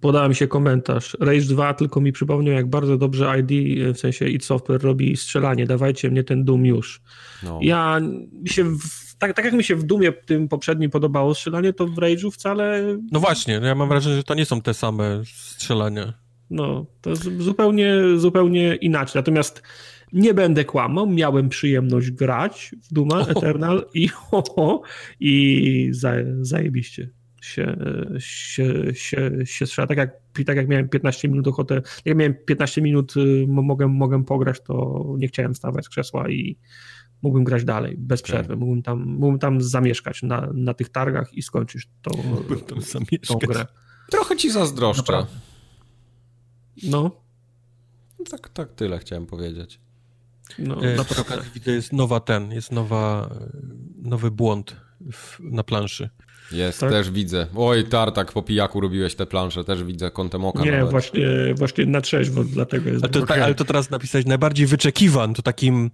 podała 0.00 0.28
mi 0.28 0.34
się 0.34 0.48
komentarz. 0.48 1.16
Rage 1.20 1.40
2 1.40 1.74
tylko 1.74 2.00
mi 2.00 2.12
przypomniał, 2.12 2.54
jak 2.54 2.66
bardzo 2.66 2.96
dobrze 2.96 3.32
ID, 3.40 3.50
w 3.96 3.98
sensie 3.98 4.28
id 4.28 4.44
Software 4.44 4.82
robi 4.82 5.16
strzelanie. 5.16 5.66
Dawajcie 5.66 6.10
mnie 6.10 6.24
ten 6.24 6.44
Doom 6.44 6.66
już. 6.66 7.02
No. 7.42 7.58
Ja 7.62 8.00
się 8.44 8.64
w 8.64 9.10
tak, 9.20 9.36
tak 9.36 9.44
jak 9.44 9.54
mi 9.54 9.64
się 9.64 9.76
w 9.76 9.82
Dumie 9.82 10.12
tym 10.12 10.48
poprzednim 10.48 10.90
podobało 10.90 11.34
strzelanie, 11.34 11.72
to 11.72 11.86
w 11.86 11.96
Rage'u 11.96 12.30
wcale... 12.30 12.82
No 13.12 13.20
właśnie, 13.20 13.60
no 13.60 13.66
ja 13.66 13.74
mam 13.74 13.88
wrażenie, 13.88 14.16
że 14.16 14.24
to 14.24 14.34
nie 14.34 14.44
są 14.44 14.60
te 14.60 14.74
same 14.74 15.22
strzelania. 15.24 16.12
No, 16.50 16.86
to 17.00 17.16
zupełnie, 17.16 17.94
zupełnie 18.16 18.74
inaczej. 18.74 19.12
Natomiast 19.14 19.62
nie 20.12 20.34
będę 20.34 20.64
kłamał, 20.64 21.06
miałem 21.06 21.48
przyjemność 21.48 22.10
grać 22.10 22.74
w 22.82 22.94
Duma 22.94 23.20
Eternal 23.20 23.86
i 23.94 24.08
ho, 24.08 24.42
ho, 24.56 24.82
i 25.20 25.88
zaje, 25.92 26.36
zajebiście 26.40 27.10
się, 27.40 27.76
się, 28.18 28.94
się, 28.94 29.30
się 29.44 29.66
strzela. 29.66 29.86
Tak 29.86 29.98
jak, 29.98 30.10
tak 30.46 30.56
jak 30.56 30.68
miałem 30.68 30.88
15 30.88 31.28
minut 31.28 31.48
ochotę, 31.48 31.82
jak 32.04 32.16
miałem 32.16 32.34
15 32.46 32.82
minut 32.82 33.16
y, 33.16 33.46
mogę, 33.48 33.88
mogę 33.88 34.24
pograć, 34.24 34.60
to 34.60 35.04
nie 35.18 35.28
chciałem 35.28 35.54
stawać 35.54 35.84
z 35.84 35.88
krzesła 35.88 36.28
i 36.28 36.58
mógłbym 37.22 37.44
grać 37.44 37.64
dalej, 37.64 37.96
bez 37.98 38.22
przerwy. 38.22 38.44
Okay. 38.44 38.56
Mógłbym, 38.56 38.82
tam, 38.82 39.04
mógłbym 39.06 39.38
tam 39.38 39.60
zamieszkać 39.60 40.22
na, 40.22 40.50
na 40.54 40.74
tych 40.74 40.88
targach 40.88 41.34
i 41.34 41.42
skończyć 41.42 41.88
tą, 42.02 42.10
tą 43.28 43.38
grę. 43.38 43.66
Trochę 44.10 44.36
ci 44.36 44.50
zazdroszczę. 44.50 45.12
Naprawdę. 45.12 45.40
No. 46.82 47.10
Tak, 48.30 48.48
tak 48.48 48.72
tyle 48.72 48.98
chciałem 48.98 49.26
powiedzieć. 49.26 49.80
No, 50.58 50.82
e, 50.82 50.96
naprawdę 50.96 51.44
widzę, 51.54 51.72
jest 51.72 51.92
nowa 51.92 52.20
ten, 52.20 52.52
jest 52.52 52.72
nowa, 52.72 53.30
nowy 54.02 54.30
błąd 54.30 54.76
w, 55.12 55.40
na 55.40 55.62
planszy. 55.62 56.10
Jest, 56.52 56.80
tak? 56.80 56.90
też 56.90 57.10
widzę. 57.10 57.46
Oj, 57.56 57.84
Tartak, 57.84 58.32
po 58.32 58.42
pijaku 58.42 58.80
robiłeś 58.80 59.14
te 59.14 59.26
plansze, 59.26 59.64
też 59.64 59.84
widzę 59.84 60.10
kątem 60.10 60.44
oka. 60.44 60.64
Nie, 60.64 60.84
właśnie, 60.84 61.26
właśnie 61.54 61.86
na 61.86 62.00
trzeźwo, 62.00 62.44
dlatego 62.44 62.90
jest... 62.90 63.04
Ale 63.04 63.12
to, 63.12 63.26
tak, 63.26 63.40
ale 63.40 63.54
to 63.54 63.64
teraz 63.64 63.90
napisać 63.90 64.26
najbardziej 64.26 64.66
wyczekiwan, 64.66 65.34
to 65.34 65.42
takim... 65.42 65.90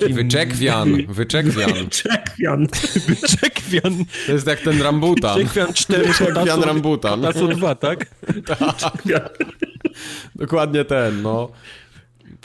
takim... 0.00 0.16
Wyczekwian, 0.16 1.06
wyczekwian. 1.08 1.72
Wyczekwian. 1.84 2.66
Wyczekwian. 3.08 4.04
To 4.26 4.32
jest 4.32 4.46
jak 4.46 4.60
ten 4.60 4.82
rambutan. 4.82 5.38
Wyczekwian 5.38 5.72
4, 5.72 6.06
Wyczekwian 6.08 6.62
rambutan. 6.62 7.22
Tasu 7.22 7.48
2, 7.48 7.74
tak? 7.74 8.06
tak. 8.58 9.38
Dokładnie 10.34 10.84
ten, 10.84 11.22
no. 11.22 11.48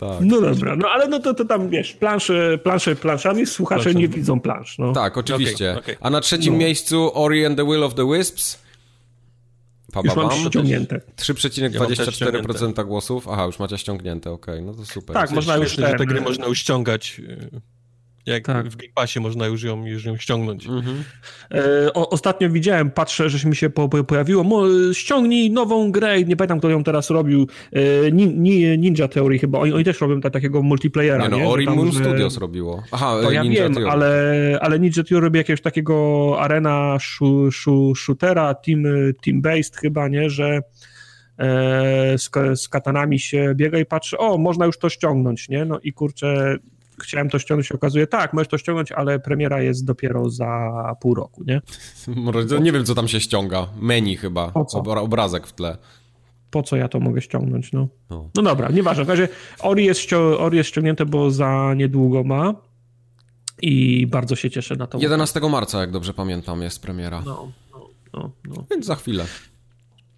Tak. 0.09 0.21
No 0.21 0.41
dobra, 0.41 0.75
no 0.75 0.87
ale 0.89 1.07
no 1.07 1.19
to, 1.19 1.33
to 1.33 1.45
tam 1.45 1.69
wiesz, 1.69 1.93
plansze, 1.93 2.57
plansze 2.57 2.95
planszami, 2.95 3.45
słuchacze 3.45 3.83
Plansze. 3.83 3.99
nie 3.99 4.07
widzą 4.07 4.39
plansz. 4.39 4.77
No. 4.77 4.93
Tak, 4.93 5.17
oczywiście. 5.17 5.71
Okay, 5.71 5.83
okay. 5.83 5.97
A 6.01 6.09
na 6.09 6.21
trzecim 6.21 6.53
no. 6.53 6.59
miejscu 6.59 7.11
Ori 7.13 7.45
and 7.45 7.57
the 7.57 7.65
Will 7.65 7.83
of 7.83 7.93
the 7.93 8.11
Wisps. 8.13 8.63
Już 10.03 10.15
mam 10.15 10.31
ściągnięte. 10.31 11.01
3,24% 11.17 12.73
ja 12.77 12.83
głosów. 12.83 13.27
Aha, 13.27 13.45
już 13.45 13.59
macie 13.59 13.77
ściągnięte, 13.77 14.31
okej, 14.31 14.55
okay. 14.55 14.65
no 14.65 14.73
to 14.73 14.85
super. 14.85 15.13
Tak, 15.13 15.31
można 15.31 15.55
już 15.55 15.75
te, 15.75 15.95
te 15.97 16.05
gry 16.05 16.21
można 16.21 16.45
już 16.45 16.59
ściągać 16.59 17.21
jak 18.25 18.45
tak. 18.45 18.69
w 18.69 18.75
Game 18.75 18.93
Passie 18.95 19.19
można 19.19 19.47
już 19.47 19.63
ją, 19.63 19.85
już 19.85 20.05
ją 20.05 20.17
ściągnąć. 20.17 20.67
Mhm. 20.67 21.03
E, 21.51 21.93
o, 21.93 22.09
ostatnio 22.09 22.49
widziałem, 22.49 22.91
patrzę, 22.91 23.29
że 23.29 23.49
mi 23.49 23.55
się 23.55 23.69
po, 23.69 23.89
po, 23.89 24.03
pojawiło, 24.03 24.43
Mo, 24.43 24.63
ściągnij 24.93 25.51
nową 25.51 25.91
grę, 25.91 26.23
nie 26.23 26.35
pamiętam 26.35 26.59
kto 26.59 26.69
ją 26.69 26.83
teraz 26.83 27.09
robił, 27.09 27.47
e, 27.71 28.11
Ninja 28.77 29.07
Theory 29.07 29.39
chyba, 29.39 29.59
oni, 29.59 29.73
oni 29.73 29.83
też 29.83 30.01
robią 30.01 30.21
ta, 30.21 30.29
takiego 30.29 30.61
multiplayera. 30.61 31.27
Nie 31.27 31.43
no, 31.43 31.51
Ori 31.51 31.65
Moon 31.65 31.91
że... 31.91 31.99
Studios 31.99 32.37
robiło. 32.37 32.83
Aha, 32.91 33.19
to 33.23 33.31
ja 33.31 33.43
Ninja 33.43 33.63
wiem, 33.63 33.73
Theory. 33.73 33.91
Ale, 33.91 34.59
ale 34.61 34.79
Ninja 34.79 35.03
Theory 35.03 35.25
robi 35.25 35.37
jakiegoś 35.37 35.61
takiego 35.61 36.35
arena 36.39 36.97
shu, 36.99 37.51
shu, 37.51 37.95
shootera, 37.95 38.53
team, 38.53 38.83
team-based 39.27 39.75
chyba, 39.75 40.07
nie, 40.07 40.29
że 40.29 40.61
e, 41.37 42.17
z, 42.17 42.29
z 42.55 42.69
katanami 42.69 43.19
się 43.19 43.53
biega 43.55 43.79
i 43.79 43.85
patrzy, 43.85 44.17
o, 44.17 44.37
można 44.37 44.65
już 44.65 44.77
to 44.77 44.89
ściągnąć, 44.89 45.49
nie, 45.49 45.65
no 45.65 45.79
i 45.83 45.93
kurczę, 45.93 46.57
chciałem 47.01 47.29
to 47.29 47.39
ściągnąć, 47.39 47.67
się 47.67 47.75
okazuje, 47.75 48.07
tak, 48.07 48.33
możesz 48.33 48.47
to 48.47 48.57
ściągnąć, 48.57 48.91
ale 48.91 49.19
premiera 49.19 49.61
jest 49.61 49.85
dopiero 49.85 50.29
za 50.29 50.95
pół 50.99 51.13
roku, 51.13 51.43
nie? 51.43 51.61
Nie 52.61 52.71
wiem, 52.71 52.85
co 52.85 52.95
tam 52.95 53.07
się 53.07 53.19
ściąga. 53.19 53.67
Menu 53.81 54.17
chyba, 54.17 54.51
obrazek 55.01 55.47
w 55.47 55.53
tle. 55.53 55.77
Po 56.51 56.63
co 56.63 56.75
ja 56.75 56.87
to 56.87 56.99
mogę 56.99 57.21
ściągnąć, 57.21 57.71
no? 57.71 57.87
No, 58.09 58.29
no 58.35 58.41
dobra, 58.41 58.69
nieważne. 58.69 59.05
W 59.05 59.09
razie 59.09 59.27
Ori 59.59 59.85
jest, 59.85 59.99
ścią 59.99 60.17
Ori 60.17 60.57
jest 60.57 60.69
ściągnięte, 60.69 61.05
bo 61.05 61.31
za 61.31 61.73
niedługo 61.75 62.23
ma 62.23 62.53
i 63.61 64.07
bardzo 64.07 64.35
się 64.35 64.49
cieszę 64.49 64.75
na 64.75 64.87
to. 64.87 64.97
11 64.97 65.39
marca, 65.39 65.79
jak 65.81 65.91
dobrze 65.91 66.13
pamiętam, 66.13 66.61
jest 66.61 66.81
premiera. 66.81 67.21
No, 67.25 67.51
no, 67.71 67.89
no. 68.13 68.31
no. 68.45 68.65
Więc 68.71 68.85
za 68.85 68.95
chwilę. 68.95 69.25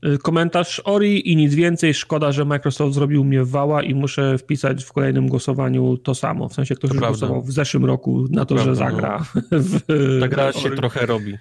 Y, 0.06 0.18
komentarz 0.18 0.82
Ori 0.86 1.32
i 1.32 1.36
nic 1.36 1.56
więcej. 1.56 1.94
Szkoda, 1.94 2.32
że 2.32 2.46
Microsoft 2.46 2.94
zrobił 2.94 3.24
mnie 3.24 3.44
wała 3.44 3.84
i 3.84 3.96
muszę 3.96 4.38
wpisać 4.38 4.84
w 4.84 4.94
kolejnym 4.94 5.28
głosowaniu 5.28 5.98
to 5.98 6.16
samo. 6.16 6.50
W 6.50 6.54
sensie 6.54 6.76
ktoś 6.76 6.92
głosował 6.92 7.42
w 7.42 7.52
zeszłym 7.52 7.86
roku 7.86 8.26
na 8.30 8.46
to, 8.46 8.56
to 8.56 8.64
że 8.64 8.76
zagra. 8.76 9.26
No. 9.36 9.42
W, 9.52 9.80
Ta 10.20 10.28
gra 10.28 10.54
się 10.54 10.72
trochę 10.72 11.06
robi. 11.06 11.38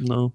No. 0.00 0.30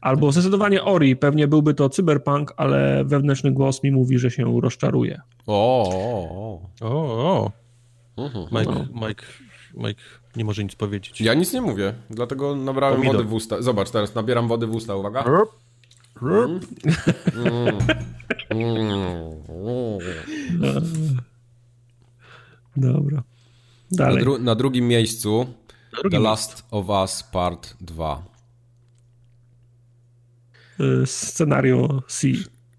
Albo 0.00 0.32
zdecydowanie 0.32 0.84
Ori. 0.84 1.16
Pewnie 1.16 1.48
byłby 1.48 1.74
to 1.74 1.88
cyberpunk, 1.88 2.54
ale 2.56 3.04
wewnętrzny 3.04 3.50
głos 3.50 3.82
mi 3.82 3.90
mówi, 3.90 4.18
że 4.18 4.30
się 4.30 4.60
rozczaruje. 4.60 5.20
O, 5.46 5.88
o, 5.92 6.60
o. 6.80 6.88
o, 6.88 7.42
o. 7.42 7.52
Mhm. 8.16 8.44
Mike, 8.52 8.86
no. 8.94 9.08
Mike, 9.08 9.24
Mike 9.74 10.02
nie 10.36 10.44
może 10.44 10.64
nic 10.64 10.74
powiedzieć. 10.74 11.20
Ja 11.20 11.34
nic 11.34 11.52
nie 11.52 11.60
mówię, 11.60 11.94
dlatego 12.10 12.56
nabrałem 12.56 12.96
Pomidor. 12.96 13.16
wody 13.16 13.28
w 13.28 13.32
usta. 13.32 13.62
Zobacz, 13.62 13.90
teraz 13.90 14.14
nabieram 14.14 14.48
wody 14.48 14.66
w 14.66 14.74
usta, 14.74 14.96
uwaga. 14.96 15.24
Dobra. 22.76 23.22
Dalej. 23.90 24.16
Na, 24.16 24.20
dru 24.20 24.38
na 24.38 24.54
drugim 24.54 24.88
miejscu 24.88 25.46
na 25.92 25.98
drugim 25.98 26.10
The 26.10 26.18
Last 26.18 26.64
of 26.70 26.88
Us 26.88 27.22
Part 27.22 27.76
2. 27.80 28.22
Y, 30.80 31.06
scenario 31.06 32.02
C. 32.08 32.28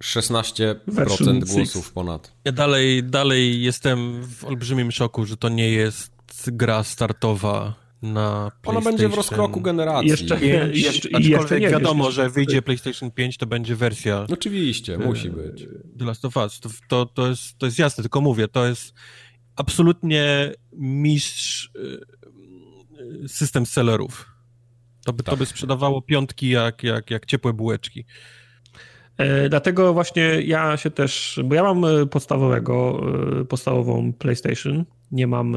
16% 0.03 1.45
głosów 1.45 1.91
ponad. 1.91 2.31
Ja 2.45 2.51
dalej, 2.51 3.03
dalej 3.03 3.61
jestem 3.61 4.23
w 4.23 4.45
olbrzymim 4.45 4.91
szoku, 4.91 5.25
że 5.25 5.37
to 5.37 5.49
nie 5.49 5.69
jest 5.69 6.11
gra 6.47 6.83
startowa 6.83 7.82
na 8.03 8.51
Ona 8.65 8.81
będzie 8.81 9.09
w 9.09 9.13
rozkroku 9.13 9.61
generacji. 9.61 10.09
Jeszcze, 10.09 10.45
je, 10.45 10.69
jeszcze, 10.73 11.09
jeszcze 11.19 11.59
nie 11.59 11.69
wiadomo, 11.69 12.11
że 12.11 12.29
wyjdzie 12.29 12.61
PlayStation 12.61 13.11
5, 13.11 13.37
to 13.37 13.45
będzie 13.45 13.75
wersja. 13.75 14.25
Oczywiście, 14.29 14.97
musi 14.97 15.29
być. 15.29 15.67
The 15.99 16.05
Last 16.05 16.25
of 16.25 16.37
Us. 16.37 16.59
To, 16.59 16.69
to, 16.87 17.05
to, 17.05 17.27
jest, 17.27 17.57
to 17.57 17.65
jest 17.65 17.79
jasne, 17.79 18.03
tylko 18.03 18.21
mówię, 18.21 18.47
to 18.47 18.67
jest 18.67 18.93
absolutnie 19.55 20.51
mistrz 20.73 21.71
y, 23.23 23.27
system 23.27 23.65
sellerów. 23.65 24.29
To 25.05 25.13
by, 25.13 25.23
tak. 25.23 25.33
to 25.33 25.37
by 25.37 25.45
sprzedawało 25.45 26.01
piątki 26.01 26.49
jak, 26.49 26.83
jak, 26.83 27.11
jak 27.11 27.25
ciepłe 27.25 27.53
bułeczki. 27.53 28.05
E, 29.17 29.49
dlatego 29.49 29.93
właśnie 29.93 30.23
ja 30.41 30.77
się 30.77 30.91
też, 30.91 31.39
bo 31.45 31.55
ja 31.55 31.63
mam 31.63 31.85
e, 31.85 32.05
podstawowego, 32.05 33.01
e, 33.41 33.45
podstawową 33.45 34.13
PlayStation, 34.13 34.85
nie 35.13 35.27
mam, 35.27 35.55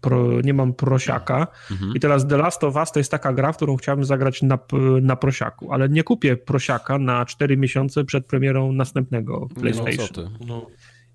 pro, 0.00 0.40
nie 0.40 0.54
mam 0.54 0.74
prosiaka 0.74 1.46
mhm. 1.70 1.92
i 1.94 2.00
teraz 2.00 2.26
The 2.26 2.36
Last 2.36 2.64
of 2.64 2.76
Us 2.76 2.92
to 2.92 3.00
jest 3.00 3.10
taka 3.10 3.32
gra, 3.32 3.52
w 3.52 3.56
którą 3.56 3.76
chciałbym 3.76 4.04
zagrać 4.04 4.42
na, 4.42 4.58
na 5.02 5.16
prosiaku, 5.16 5.72
ale 5.72 5.88
nie 5.88 6.04
kupię 6.04 6.36
prosiaka 6.36 6.98
na 6.98 7.24
4 7.24 7.56
miesiące 7.56 8.04
przed 8.04 8.26
premierą 8.26 8.72
następnego 8.72 9.48
PlayStation. 9.60 10.30
No, 10.40 10.46
no. 10.46 10.66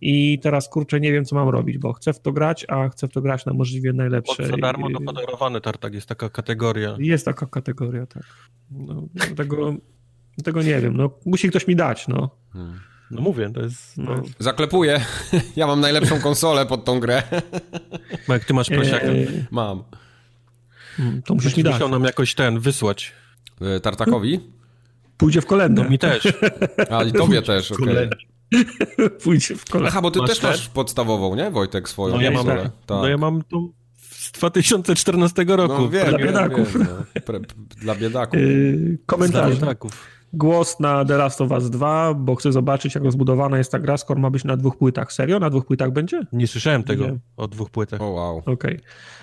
I 0.02 0.40
teraz 0.40 0.70
kurczę, 0.70 1.00
nie 1.00 1.12
wiem 1.12 1.26
co 1.26 1.36
mam 1.36 1.50
robić, 1.50 1.78
bo 1.78 1.94
chcę 1.94 2.14
w 2.14 2.20
to 2.20 2.32
grać, 2.32 2.66
a 2.70 2.90
chcę 2.90 3.08
w 3.08 3.12
to 3.12 3.22
grać 3.22 3.46
na 3.46 3.54
możliwie 3.54 3.94
najlepsze. 3.94 4.44
Od 4.44 4.50
za 4.50 4.58
darmo 4.58 4.90
to 4.90 5.02
podarowany 5.02 5.62
tartak, 5.62 5.94
jest 5.94 6.10
taka 6.10 6.30
kategoria. 6.30 6.96
Jest 7.00 7.26
taka 7.26 7.46
kategoria, 7.46 8.06
tak. 8.06 8.24
No, 8.72 9.08
dlatego 9.14 9.76
tego 10.44 10.62
nie 10.62 10.80
wiem, 10.82 10.98
no 10.98 11.10
musi 11.26 11.50
ktoś 11.50 11.68
mi 11.68 11.76
dać, 11.76 12.08
no. 12.08 12.30
Hmm. 12.54 12.80
No 13.12 13.22
mówię, 13.22 13.50
to 13.54 13.62
jest... 13.62 13.98
No. 13.98 14.22
Zaklepuję. 14.40 15.06
Ja 15.56 15.68
mam 15.68 15.82
najlepszą 15.82 16.20
konsolę 16.20 16.66
pod 16.66 16.86
tą 16.86 17.00
grę. 17.00 17.24
jak 18.28 18.46
ty 18.46 18.54
masz 18.54 18.70
prosiaka? 18.70 19.06
Eee... 19.06 19.46
Mam. 19.52 19.84
Hmm, 20.98 21.22
to 21.22 21.34
musisz 21.34 21.58
mi 21.58 21.64
dać. 21.64 21.80
Nam 21.80 22.04
jakoś 22.04 22.36
ten 22.36 22.60
wysłać. 22.60 23.14
E, 23.62 23.80
tartakowi? 23.80 24.40
Pójdzie 25.18 25.42
w 25.42 25.46
kolędę. 25.46 25.84
No 25.84 25.90
mi 25.90 26.00
też. 26.00 26.28
A 26.90 27.04
i 27.04 27.12
tobie 27.12 27.42
też, 27.42 27.72
okej. 27.72 27.90
Okay. 27.90 29.10
Pójdzie 29.24 29.56
w 29.56 29.66
kolędę. 29.66 29.90
Aha, 29.92 30.02
bo 30.02 30.12
ty 30.12 30.20
masz 30.20 30.30
też 30.30 30.40
ten? 30.40 30.50
masz 30.50 30.70
podstawową, 30.70 31.36
nie 31.36 31.52
Wojtek, 31.52 31.90
swoją 31.90 32.16
no, 32.16 32.22
ja 32.22 32.32
mam, 32.32 32.46
tak. 32.46 32.72
No 32.90 33.08
ja 33.08 33.18
mam 33.18 33.44
tą 33.44 33.72
z 34.02 34.32
2014 34.32 35.46
roku. 35.48 35.82
No, 35.82 35.90
wiem, 35.90 36.10
dla 36.10 36.18
biedaków. 36.18 36.74
Wiem, 36.74 36.88
no. 37.16 37.22
Pre, 37.22 37.40
dla 37.78 37.96
biedaków. 37.96 38.40
Yy, 38.40 38.98
komentarze. 39.06 39.56
Dla 39.56 39.60
biedaków 39.60 40.17
głos 40.34 40.80
na 40.80 41.06
The 41.06 41.18
Last 41.18 41.42
of 41.42 41.52
Us 41.52 41.70
2, 41.70 42.14
bo 42.14 42.36
chcę 42.36 42.52
zobaczyć, 42.52 42.96
jak 42.96 43.04
rozbudowana 43.04 43.58
jest 43.58 43.72
ta 43.72 43.80
gra, 43.80 43.98
skoro 43.98 44.20
ma 44.20 44.30
być 44.30 44.44
na 44.44 44.58
dwóch 44.58 44.78
płytach. 44.78 45.14
Serio? 45.14 45.40
Na 45.40 45.50
dwóch 45.50 45.66
płytach 45.66 45.92
będzie? 45.92 46.22
Nie 46.34 46.48
słyszałem 46.48 46.84
tego 46.84 47.06
Nie. 47.06 47.20
o 47.38 47.48
dwóch 47.48 47.70
płytach. 47.70 48.02
Oh, 48.02 48.10
wow. 48.10 48.38
Okej. 48.38 48.54
Okay. 48.54 48.78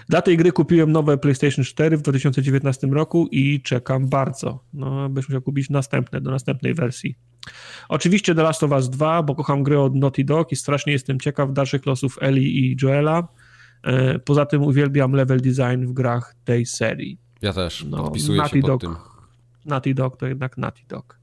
Dla 0.09 0.23
tej 0.23 0.37
gry 0.37 0.53
kupiłem 0.53 0.93
nowe 0.93 1.19
PlayStation 1.19 1.65
4 1.65 1.97
w 1.97 2.03
2019 2.03 2.87
roku 2.87 3.29
i 3.31 3.63
czekam 3.63 4.09
bardzo. 4.09 4.65
No, 4.73 5.09
byś 5.09 5.29
musiał 5.29 5.43
kupić 5.43 5.71
następne, 5.71 6.21
do 6.21 6.31
następnej 6.31 6.75
wersji. 6.75 7.15
Oczywiście 7.89 8.35
The 8.35 8.43
Last 8.43 8.63
of 8.63 8.71
Us 8.71 8.91
2, 8.91 9.23
bo 9.23 9.35
kocham 9.35 9.63
gry 9.63 9.81
od 9.81 9.95
Naughty 9.95 10.25
Dog 10.25 10.53
i 10.53 10.57
strasznie 10.57 10.93
jestem 10.93 11.21
ciekaw 11.21 11.53
dalszych 11.53 11.87
losów 11.87 12.19
Eli 12.21 12.59
i 12.59 12.77
Joela. 12.83 13.29
E, 13.83 14.19
poza 14.19 14.47
tym 14.47 14.63
uwielbiam 14.63 15.13
level 15.13 15.41
design 15.41 15.87
w 15.87 15.93
grach 15.93 16.35
tej 16.45 16.67
serii. 16.67 17.19
Ja 17.43 17.53
też, 17.53 17.85
no, 17.91 18.05
podpisuję 18.05 18.39
Naughty 18.39 18.57
się 18.57 18.63
pod 18.63 18.71
Dog, 18.71 18.81
tym. 18.81 19.14
Naughty 19.65 19.95
Dog 19.95 20.17
to 20.17 20.27
jednak 20.27 20.59
Naughty 20.59 20.83
Dog. 20.89 21.19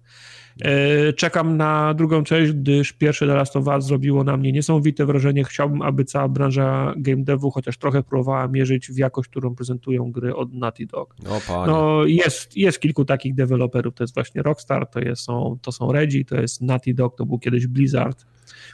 E, 0.62 1.14
czekam 1.14 1.58
na 1.58 1.94
drugą 1.94 2.24
część, 2.24 2.52
gdyż 2.52 2.94
pierwsze 2.94 3.28
The 3.28 3.34
Last 3.34 3.56
of 3.56 3.68
Us 3.68 3.86
zrobiło 3.86 4.24
na 4.24 4.38
mnie 4.38 4.52
niesamowite 4.52 5.06
wrażenie. 5.06 5.44
Chciałbym, 5.44 5.82
aby 5.82 6.06
cała 6.06 6.28
branża 6.28 6.94
game 6.98 7.24
devu 7.24 7.52
chociaż 7.52 7.78
trochę 7.78 8.04
próbowała 8.04 8.48
mierzyć 8.48 8.92
w 8.92 8.98
jakość, 8.98 9.30
którą 9.30 9.56
prezentują 9.56 10.12
gry 10.12 10.36
od 10.36 10.54
Naughty 10.54 10.86
Dog. 10.86 11.16
O, 11.50 11.66
no, 11.66 12.06
jest, 12.06 12.58
jest 12.58 12.80
kilku 12.80 13.06
takich 13.06 13.36
deweloperów, 13.36 13.94
to 13.94 14.04
jest 14.04 14.14
właśnie 14.14 14.42
Rockstar, 14.42 14.88
to, 14.88 15.00
jest, 15.00 15.22
są, 15.22 15.58
to 15.62 15.72
są 15.72 15.92
Reggie, 15.92 16.26
to 16.26 16.36
jest 16.36 16.62
Naughty 16.62 16.94
Dog, 16.94 17.18
to 17.18 17.26
był 17.26 17.40
kiedyś 17.40 17.68
Blizzard, 17.68 18.26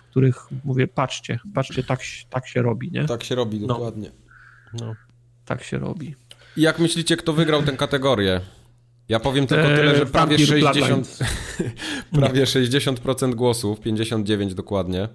których 0.09 0.35
mówię, 0.63 0.87
patrzcie, 0.87 1.39
patrzcie, 1.53 1.83
tak, 1.83 1.99
tak 2.29 2.47
się 2.47 2.61
robi, 2.61 2.91
nie? 2.91 3.05
Tak 3.05 3.23
się 3.23 3.35
robi, 3.35 3.59
no. 3.59 3.67
dokładnie. 3.67 4.11
No. 4.73 4.85
no. 4.85 4.95
Tak 5.45 5.63
się 5.63 5.77
robi. 5.77 6.15
I 6.57 6.61
jak 6.61 6.79
myślicie, 6.79 7.17
kto 7.17 7.33
wygrał 7.33 7.63
tę 7.63 7.71
kategorię? 7.71 8.41
Ja 9.09 9.19
powiem 9.19 9.47
tylko 9.47 9.63
tyle, 9.63 9.95
że 9.95 10.05
prawie 10.05 10.39
60, 10.39 11.19
prawie 12.19 12.43
60% 12.43 13.35
głosów, 13.35 13.79
59 13.79 14.53
dokładnie. 14.53 15.09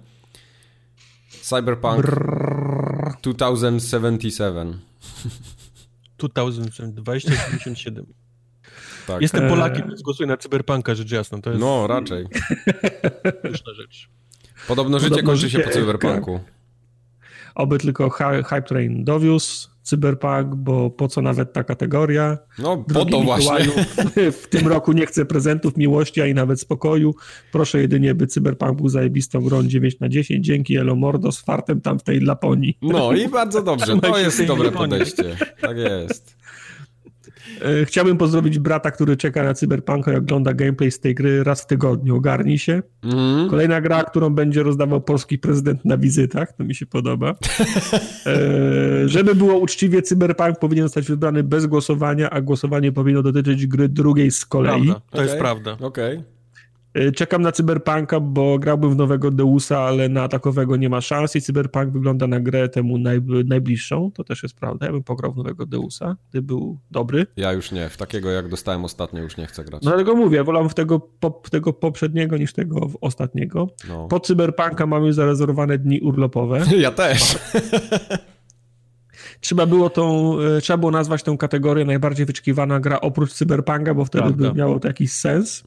Cyberpunk 1.41 2.01
Brrr. 2.01 3.17
2077. 3.23 4.79
2077. 6.17 8.05
Tak. 9.07 9.21
Jestem 9.21 9.49
Polakiem, 9.49 9.87
więc 9.87 10.01
głosuję 10.01 10.27
na 10.27 10.37
Cyberpunka, 10.37 10.95
rzecz 10.95 11.11
jasna. 11.11 11.41
To 11.41 11.49
jest 11.49 11.61
no, 11.61 11.87
raczej. 11.87 12.25
rzecz. 13.77 14.09
Podobno 14.67 14.99
życie 14.99 15.09
Podobno 15.09 15.31
kończy 15.31 15.49
się 15.49 15.59
po 15.59 15.69
Cyberpunku. 15.69 16.39
Oby 17.55 17.79
tylko 17.79 18.09
Hype 18.09 18.61
Train 18.61 19.03
dowiózł 19.03 19.72
cyberpunk, 19.83 20.55
bo 20.55 20.89
po 20.89 21.07
co 21.07 21.21
nawet 21.21 21.53
ta 21.53 21.63
kategoria? 21.63 22.37
No, 22.59 22.77
po 22.77 23.05
to 23.05 23.21
właśnie. 23.21 23.65
W 24.41 24.47
tym 24.47 24.67
roku 24.67 24.93
nie 24.93 25.05
chcę 25.05 25.25
prezentów, 25.25 25.77
miłości, 25.77 26.21
a 26.21 26.27
i 26.27 26.33
nawet 26.33 26.61
spokoju. 26.61 27.15
Proszę 27.51 27.81
jedynie, 27.81 28.15
by 28.15 28.27
cyberpunk 28.27 28.77
był 28.77 28.89
zajebistą 28.89 29.41
grą 29.41 29.63
9 29.63 29.99
na 29.99 30.09
10. 30.09 30.45
Dzięki 30.45 30.77
Elo 30.77 30.95
Mordo 30.95 31.31
z 31.31 31.39
fartem 31.39 31.81
tam 31.81 31.99
w 31.99 32.03
tej 32.03 32.19
Laponii. 32.19 32.77
No 32.81 33.13
i 33.13 33.27
bardzo 33.27 33.63
dobrze, 33.63 33.97
to 34.01 34.19
jest 34.19 34.45
dobre 34.45 34.71
podejście. 34.71 35.37
Tak 35.61 35.77
jest. 35.77 36.42
E, 37.61 37.85
chciałbym 37.85 38.17
pozdrowić 38.17 38.59
brata, 38.59 38.91
który 38.91 39.17
czeka 39.17 39.43
na 39.43 39.53
Cyberpunka 39.53 40.13
i 40.13 40.15
ogląda 40.15 40.53
gameplay 40.53 40.91
z 40.91 40.99
tej 40.99 41.15
gry 41.15 41.43
raz 41.43 41.61
w 41.61 41.65
tygodniu. 41.65 42.15
Ogarnij 42.15 42.57
się. 42.57 42.81
Mm. 43.03 43.49
Kolejna 43.49 43.81
gra, 43.81 44.03
którą 44.03 44.29
będzie 44.29 44.63
rozdawał 44.63 45.01
polski 45.01 45.39
prezydent 45.39 45.85
na 45.85 45.97
wizytach. 45.97 46.53
To 46.53 46.63
mi 46.63 46.75
się 46.75 46.85
podoba. 46.85 47.35
E, 48.25 49.09
żeby 49.09 49.35
było 49.35 49.57
uczciwie, 49.57 50.01
Cyberpunk 50.01 50.59
powinien 50.59 50.85
zostać 50.85 51.07
wybrany 51.07 51.43
bez 51.43 51.65
głosowania, 51.65 52.29
a 52.29 52.41
głosowanie 52.41 52.91
powinno 52.91 53.23
dotyczyć 53.23 53.67
gry 53.67 53.89
drugiej 53.89 54.31
z 54.31 54.45
kolei. 54.45 54.83
Prawda. 54.83 54.93
To 54.93 55.17
okay. 55.17 55.25
jest 55.25 55.37
prawda. 55.37 55.77
Okej. 55.81 56.17
Okay. 56.17 56.33
Y, 56.97 57.11
czekam 57.11 57.41
na 57.41 57.51
Cyberpunka, 57.51 58.19
bo 58.19 58.59
grałbym 58.59 58.91
w 58.91 58.95
nowego 58.95 59.31
Deusa, 59.31 59.79
ale 59.79 60.09
na 60.09 60.27
takowego 60.27 60.75
nie 60.75 60.89
ma 60.89 61.01
szans 61.01 61.35
i 61.35 61.41
Cyberpunk 61.41 61.89
wygląda 61.89 62.27
na 62.27 62.39
grę 62.39 62.69
temu 62.69 62.97
naj, 62.97 63.21
najbliższą. 63.45 64.11
To 64.11 64.23
też 64.23 64.43
jest 64.43 64.55
prawda. 64.55 64.85
Ja 64.85 64.91
bym 64.91 65.03
pograł 65.03 65.33
w 65.33 65.37
nowego 65.37 65.65
Deusa, 65.65 66.15
gdy 66.29 66.41
był 66.41 66.79
dobry. 66.91 67.27
Ja 67.37 67.53
już 67.53 67.71
nie. 67.71 67.89
W 67.89 67.97
takiego 67.97 68.31
jak 68.31 68.49
dostałem 68.49 68.85
ostatnio 68.85 69.21
już 69.21 69.37
nie 69.37 69.45
chcę 69.45 69.63
grać. 69.63 69.83
No 69.83 69.91
dlatego 69.91 70.15
mówię, 70.15 70.43
wolę 70.43 70.69
w 70.69 70.73
tego, 70.73 70.99
po, 70.99 71.29
tego 71.51 71.73
poprzedniego 71.73 72.37
niż 72.37 72.53
tego 72.53 72.89
ostatniego. 73.01 73.67
No. 73.89 74.07
Po 74.07 74.19
Cyberpunka 74.19 74.85
mamy 74.85 75.13
zarezerwowane 75.13 75.77
dni 75.77 76.01
urlopowe. 76.01 76.63
Ja 76.83 76.91
też. 76.91 77.37
trzeba 79.41 79.65
było 79.65 79.89
tą, 79.89 80.37
y, 80.39 80.61
trzeba 80.61 80.77
było 80.77 80.91
nazwać 80.91 81.23
tę 81.23 81.35
kategorię 81.39 81.85
najbardziej 81.85 82.25
wyczekiwana 82.25 82.79
gra 82.79 83.01
oprócz 83.01 83.33
Cyberpunka, 83.33 83.93
bo 83.93 84.05
wtedy 84.05 84.23
Prawda. 84.23 84.51
by 84.51 84.57
miało 84.57 84.79
to 84.79 84.87
jakiś 84.87 85.11
sens 85.11 85.63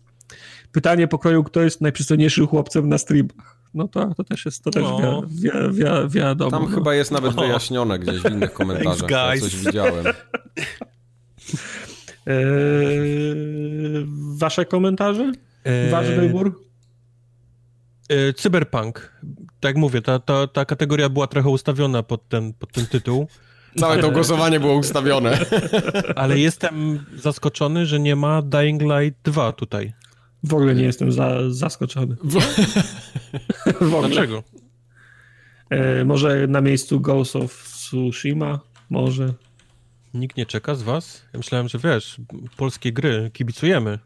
pytanie 0.77 1.09
pokroju, 1.09 1.45
kto 1.45 1.63
jest 1.63 1.81
najprzystojniejszym 1.81 2.47
chłopcem 2.47 2.89
na 2.89 2.99
streamach. 2.99 3.59
No 3.75 3.89
to, 3.89 4.15
to 4.15 4.25
też 4.25 4.45
jest, 4.45 4.65
to 4.65 4.71
też 4.71 4.83
no. 4.83 5.23
wi 5.29 5.41
wi 5.41 5.51
wi 5.73 5.85
wiadomo. 6.09 6.51
Tam 6.51 6.63
no. 6.63 6.69
chyba 6.69 6.95
jest 6.95 7.11
nawet 7.11 7.35
wyjaśnione 7.35 7.99
gdzieś 7.99 8.21
w 8.21 8.31
innych 8.31 8.53
komentarzach, 8.53 9.11
ja 9.11 9.33
coś 9.41 9.57
widziałem. 9.57 10.05
Eee, 12.27 14.07
wasze 14.43 14.65
komentarze? 14.65 15.33
Eee, 15.65 15.91
Wasz 15.91 16.07
wybór? 16.07 16.65
Eee, 18.09 18.35
cyberpunk. 18.35 19.13
Tak 19.61 19.69
jak 19.69 19.77
mówię, 19.77 20.03
ta, 20.03 20.19
ta, 20.19 20.47
ta 20.47 20.65
kategoria 20.65 21.09
była 21.09 21.27
trochę 21.27 21.49
ustawiona 21.49 22.03
pod 22.03 22.29
ten, 22.29 22.53
pod 22.53 22.73
ten 22.73 22.87
tytuł. 22.87 23.27
Całe 23.81 23.99
to 23.99 24.11
głosowanie 24.11 24.61
było 24.61 24.75
ustawione. 24.75 25.39
Ale 26.17 26.39
jestem 26.39 27.05
zaskoczony, 27.15 27.87
że 27.87 28.01
nie 28.01 28.17
ma 28.17 28.43
Dying 28.43 28.83
Light 28.83 29.23
2 29.25 29.53
tutaj. 29.53 29.93
W 30.47 30.55
ogóle 30.55 30.75
nie 30.75 30.83
jestem 30.83 31.13
za, 31.13 31.51
zaskoczony. 31.51 32.17
W... 32.25 32.41
w 33.91 33.95
ogóle. 33.95 34.09
Dlaczego? 34.09 34.43
E, 35.71 36.05
może 36.05 36.47
na 36.47 36.61
miejscu 36.61 37.01
Ghost 37.01 37.37
of 37.37 37.63
Tsushima? 37.63 38.61
Może. 38.91 39.35
Nikt 40.15 40.37
nie 40.37 40.47
czeka 40.47 40.75
z 40.75 40.83
was? 40.83 41.25
Ja 41.33 41.39
myślałem, 41.39 41.69
że 41.69 41.79
wiesz, 41.79 42.17
polskie 42.57 42.93
gry, 42.93 43.31
kibicujemy. 43.33 43.99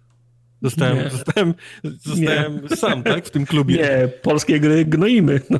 Zostałem, 0.63 1.11
zostałem, 1.11 1.55
zostałem 2.05 2.69
sam, 2.77 3.03
tak, 3.03 3.27
w 3.27 3.31
tym 3.31 3.47
klubie. 3.47 3.77
Nie, 3.77 4.09
polskie 4.09 4.61
gry 4.61 4.85
gnoimy. 4.85 5.41
No, 5.51 5.59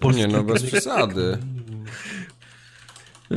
to 0.00 0.10
nie, 0.10 0.26
no 0.26 0.42
bez 0.42 0.62
przesady. 0.70 1.38
E, 3.30 3.36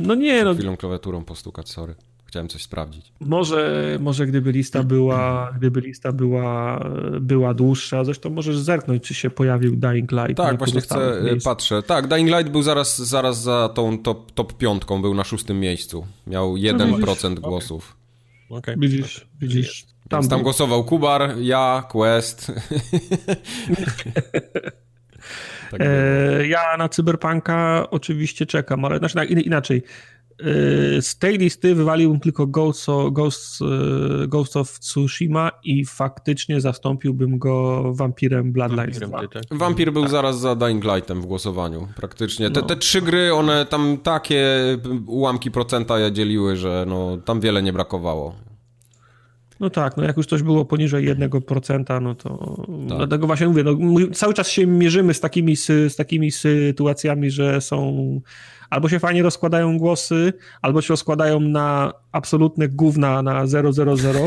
no 0.00 0.14
nie, 0.14 0.44
no. 0.44 0.54
Chwilą 0.54 0.76
klawiaturą 0.76 1.24
postukać, 1.24 1.68
sorry. 1.68 1.94
Chciałem 2.30 2.48
coś 2.48 2.62
sprawdzić. 2.62 3.12
Może, 3.20 3.96
może 4.00 4.26
gdyby 4.26 4.52
lista 4.52 4.82
była, 4.82 5.52
gdyby 5.56 5.80
lista 5.80 6.12
była, 6.12 6.84
była 7.20 7.54
dłuższa, 7.54 8.04
zresztą 8.04 8.30
możesz 8.30 8.58
zerknąć, 8.58 9.02
czy 9.02 9.14
się 9.14 9.30
pojawił 9.30 9.76
Dying 9.76 10.12
Light. 10.12 10.36
Tak, 10.36 10.58
właśnie 10.58 10.80
chcę, 10.80 11.22
miejsc. 11.24 11.44
patrzę. 11.44 11.82
Tak, 11.82 12.08
Dying 12.08 12.30
Light 12.30 12.48
był 12.52 12.62
zaraz, 12.62 12.98
zaraz 12.98 13.42
za 13.42 13.68
tą 13.74 13.98
top, 13.98 14.32
top 14.32 14.52
piątką, 14.52 15.02
był 15.02 15.14
na 15.14 15.24
szóstym 15.24 15.60
miejscu. 15.60 16.06
Miał 16.26 16.54
1% 16.54 17.34
no, 17.34 17.40
głosów. 17.40 17.96
Okay. 18.48 18.58
okay. 18.58 18.76
Widzisz, 18.78 19.26
widzisz. 19.40 19.86
Tam, 20.08 20.28
tam 20.28 20.42
głosował 20.42 20.84
Kubar, 20.84 21.34
ja, 21.40 21.84
Quest. 21.88 22.52
tak 25.70 25.80
e, 25.80 26.46
ja 26.46 26.76
na 26.78 26.88
Cyberpunka 26.88 27.86
oczywiście 27.90 28.46
czekam, 28.46 28.84
ale 28.84 28.98
znaczy 28.98 29.24
inaczej. 29.24 29.82
Y, 30.46 31.02
z 31.02 31.18
tej 31.18 31.38
listy 31.38 31.74
wywaliłbym 31.74 32.20
tylko 32.20 32.46
Ghost 32.46 32.88
of, 32.88 33.12
Ghost, 33.12 33.60
y, 34.24 34.28
Ghost 34.28 34.56
of 34.56 34.78
Tsushima 34.78 35.50
i 35.64 35.84
faktycznie 35.84 36.60
zastąpiłbym 36.60 37.38
go 37.38 37.82
Vampirem 37.94 38.52
Bloodlines 38.52 38.98
Vampirem, 38.98 39.28
2. 39.28 39.40
Tak. 39.40 39.58
Vampir 39.58 39.92
był 39.92 40.02
tak. 40.02 40.10
zaraz 40.10 40.40
za 40.40 40.54
Dying 40.54 40.84
Lightem 40.84 41.22
w 41.22 41.26
głosowaniu, 41.26 41.88
praktycznie. 41.96 42.50
Te, 42.50 42.60
no. 42.60 42.66
te 42.66 42.76
trzy 42.76 43.02
gry, 43.02 43.34
one 43.34 43.66
tam 43.66 43.98
takie 44.02 44.48
ułamki 45.06 45.50
procenta 45.50 45.98
je 45.98 46.12
dzieliły, 46.12 46.56
że 46.56 46.84
no, 46.88 47.16
tam 47.24 47.40
wiele 47.40 47.62
nie 47.62 47.72
brakowało. 47.72 48.34
No 49.60 49.70
tak, 49.70 49.96
no 49.96 50.04
jak 50.04 50.16
już 50.16 50.26
coś 50.26 50.42
było 50.42 50.64
poniżej 50.64 51.08
1%, 51.08 52.02
no 52.02 52.14
to 52.14 52.56
tak. 52.88 52.98
dlatego 52.98 53.26
właśnie 53.26 53.48
mówię, 53.48 53.64
no, 53.64 53.76
cały 54.12 54.34
czas 54.34 54.48
się 54.48 54.66
mierzymy 54.66 55.14
z 55.14 55.20
takimi, 55.20 55.56
z 55.56 55.96
takimi 55.96 56.30
sytuacjami, 56.30 57.30
że 57.30 57.60
są 57.60 58.20
albo 58.70 58.88
się 58.88 58.98
fajnie 58.98 59.22
rozkładają 59.22 59.78
głosy, 59.78 60.32
albo 60.62 60.82
się 60.82 60.88
rozkładają 60.88 61.40
na 61.40 61.92
absolutne 62.12 62.68
gówna 62.68 63.22
na 63.22 63.46
000 63.46 63.70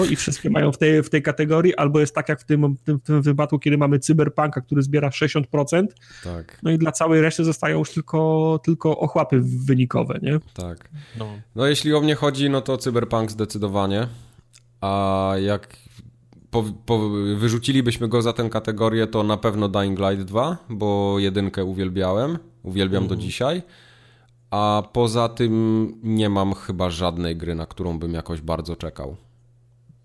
i 0.10 0.15
wszystkie 0.15 0.49
mają 0.49 0.72
w 0.72 0.78
tej, 0.78 1.03
w 1.03 1.10
tej 1.10 1.22
kategorii, 1.22 1.76
albo 1.76 1.99
jest 1.99 2.15
tak 2.15 2.30
jak 2.30 2.41
w 2.41 2.44
tym, 2.44 2.76
w 2.76 2.84
tym, 2.84 2.99
w 2.99 3.03
tym 3.03 3.22
wypadku, 3.22 3.60
kiedy 3.60 3.78
mamy 3.78 3.99
cyberpunka, 3.99 4.61
który 4.61 4.82
zbiera 4.82 5.10
60%, 5.10 5.88
tak. 6.24 6.60
no 6.64 6.72
i 6.72 6.78
dla 6.78 6.91
całej 6.91 7.22
reszty 7.22 7.44
zostają 7.44 7.80
już 7.80 7.91
tylko, 7.91 8.60
tylko 8.64 8.99
ochłapy 8.99 9.41
wynikowe, 9.44 10.20
nie? 10.22 10.40
Tak. 10.53 10.90
No. 11.20 11.28
no 11.56 11.68
jeśli 11.68 11.94
o 11.94 12.02
mnie 12.02 12.15
chodzi, 12.15 12.49
no 12.49 12.61
to 12.61 12.78
cyberpunk 12.78 13.32
zdecydowanie, 13.32 14.07
a 14.82 15.34
jak 15.41 15.78
po, 16.52 16.64
po, 16.86 17.10
wyrzucilibyśmy 17.38 18.07
go 18.07 18.22
za 18.22 18.34
tę 18.34 18.49
kategorię, 18.49 19.07
to 19.07 19.24
na 19.24 19.38
pewno 19.38 19.70
Dying 19.70 19.99
Light 19.99 20.24
2, 20.24 20.57
bo 20.70 21.20
jedynkę 21.20 21.65
uwielbiałem, 21.65 22.38
uwielbiam 22.64 23.07
do 23.07 23.14
mhm. 23.14 23.22
dzisiaj. 23.22 23.61
A 24.53 24.84
poza 24.93 25.30
tym 25.30 25.93
nie 26.03 26.30
mam 26.30 26.53
chyba 26.53 26.89
żadnej 26.89 27.35
gry, 27.35 27.55
na 27.55 27.65
którą 27.65 27.99
bym 27.99 28.13
jakoś 28.13 28.41
bardzo 28.41 28.75
czekał. 28.75 29.15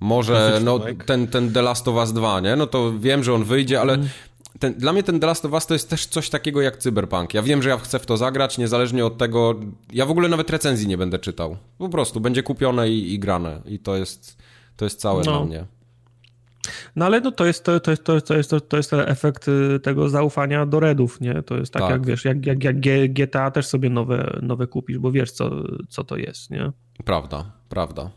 Może 0.00 0.60
no, 0.64 0.80
ten, 1.06 1.26
ten 1.26 1.52
The 1.52 1.62
Last 1.62 1.88
of 1.88 1.96
Us 1.96 2.12
2, 2.12 2.40
nie? 2.40 2.56
No 2.56 2.66
to 2.66 2.98
wiem, 2.98 3.24
że 3.24 3.34
on 3.34 3.44
wyjdzie, 3.44 3.80
ale 3.80 3.92
mhm. 3.92 4.10
ten, 4.58 4.74
dla 4.74 4.92
mnie 4.92 5.02
ten 5.02 5.20
The 5.20 5.26
Last 5.26 5.44
of 5.44 5.52
Us 5.52 5.66
to 5.66 5.74
jest 5.74 5.90
też 5.90 6.06
coś 6.06 6.30
takiego 6.30 6.60
jak 6.60 6.76
Cyberpunk. 6.76 7.34
Ja 7.34 7.42
wiem, 7.42 7.62
że 7.62 7.68
ja 7.68 7.78
chcę 7.78 7.98
w 7.98 8.06
to 8.06 8.16
zagrać, 8.16 8.58
niezależnie 8.58 9.06
od 9.06 9.18
tego. 9.18 9.54
Ja 9.92 10.06
w 10.06 10.10
ogóle 10.10 10.28
nawet 10.28 10.50
recenzji 10.50 10.88
nie 10.88 10.98
będę 10.98 11.18
czytał. 11.18 11.56
Po 11.78 11.88
prostu 11.88 12.20
będzie 12.20 12.42
kupione 12.42 12.90
i, 12.90 13.14
i 13.14 13.18
grane. 13.18 13.60
I 13.66 13.78
to 13.78 13.96
jest, 13.96 14.36
to 14.76 14.84
jest 14.84 15.00
całe 15.00 15.22
no. 15.24 15.32
dla 15.32 15.44
mnie. 15.44 15.64
No 16.96 17.06
ale 17.06 17.20
no, 17.20 17.32
to, 17.32 17.46
jest, 17.46 17.64
to, 17.64 17.80
to, 17.80 17.96
to, 17.96 18.20
to, 18.20 18.36
jest, 18.36 18.50
to, 18.50 18.60
to 18.60 18.76
jest 18.76 18.92
efekt 18.92 19.48
y, 19.48 19.80
tego 19.80 20.08
zaufania 20.08 20.66
do 20.66 20.80
Redów, 20.80 21.20
nie? 21.20 21.42
To 21.42 21.56
jest 21.56 21.72
tak, 21.72 21.82
tak. 21.82 21.90
jak 21.90 22.06
wiesz, 22.06 22.24
jak, 22.24 22.46
jak, 22.46 22.64
jak 22.64 22.80
GTA 23.12 23.50
też 23.50 23.66
sobie 23.66 23.90
nowe, 23.90 24.38
nowe 24.42 24.66
kupisz, 24.66 24.98
bo 24.98 25.12
wiesz 25.12 25.32
co, 25.32 25.50
co 25.88 26.04
to 26.04 26.16
jest, 26.16 26.50
nie? 26.50 26.72
Prawda, 27.04 27.52
prawda. 27.68 28.10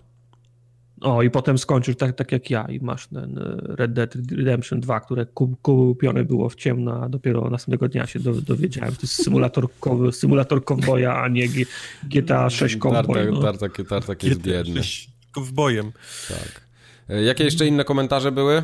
O, 1.02 1.23
i 1.23 1.30
potem 1.30 1.57
skończysz 1.57 1.95
tak, 1.95 2.15
tak 2.15 2.32
jak 2.32 2.49
ja 2.49 2.65
i 2.65 2.80
masz 2.80 3.07
ten 3.07 3.38
y, 3.38 3.76
Red 3.76 3.94
Dead 3.94 4.15
Redemption 4.32 4.80
2, 4.80 4.99
które 4.99 5.26
kupione 5.61 6.26
było 6.26 6.49
w 6.49 6.56
ciemno, 6.56 7.03
a 7.03 7.10
dopiero 7.10 7.49
następnego 7.49 7.88
dnia 7.88 8.07
się 8.07 8.19
dowiedziałem. 8.19 8.95
To 8.95 9.02
jest 9.02 9.23
symulator, 9.23 9.68
symulator 10.11 10.64
kowboja, 10.64 11.22
a 11.22 11.28
nie 11.28 11.48
GTA 12.03 12.49
6 12.49 12.78
cowboy. 12.78 13.03
Tartak, 13.03 13.32
no. 13.32 13.41
tartak, 13.41 13.88
tartak 13.90 14.23
jest 14.23 14.41
biedny. 14.41 14.82
Kowbojem. 15.32 15.91
Tak. 16.28 16.70
E, 17.10 17.23
jakie 17.23 17.44
jeszcze 17.44 17.68
inne 17.68 17.84
komentarze 17.84 18.32
były? 18.32 18.64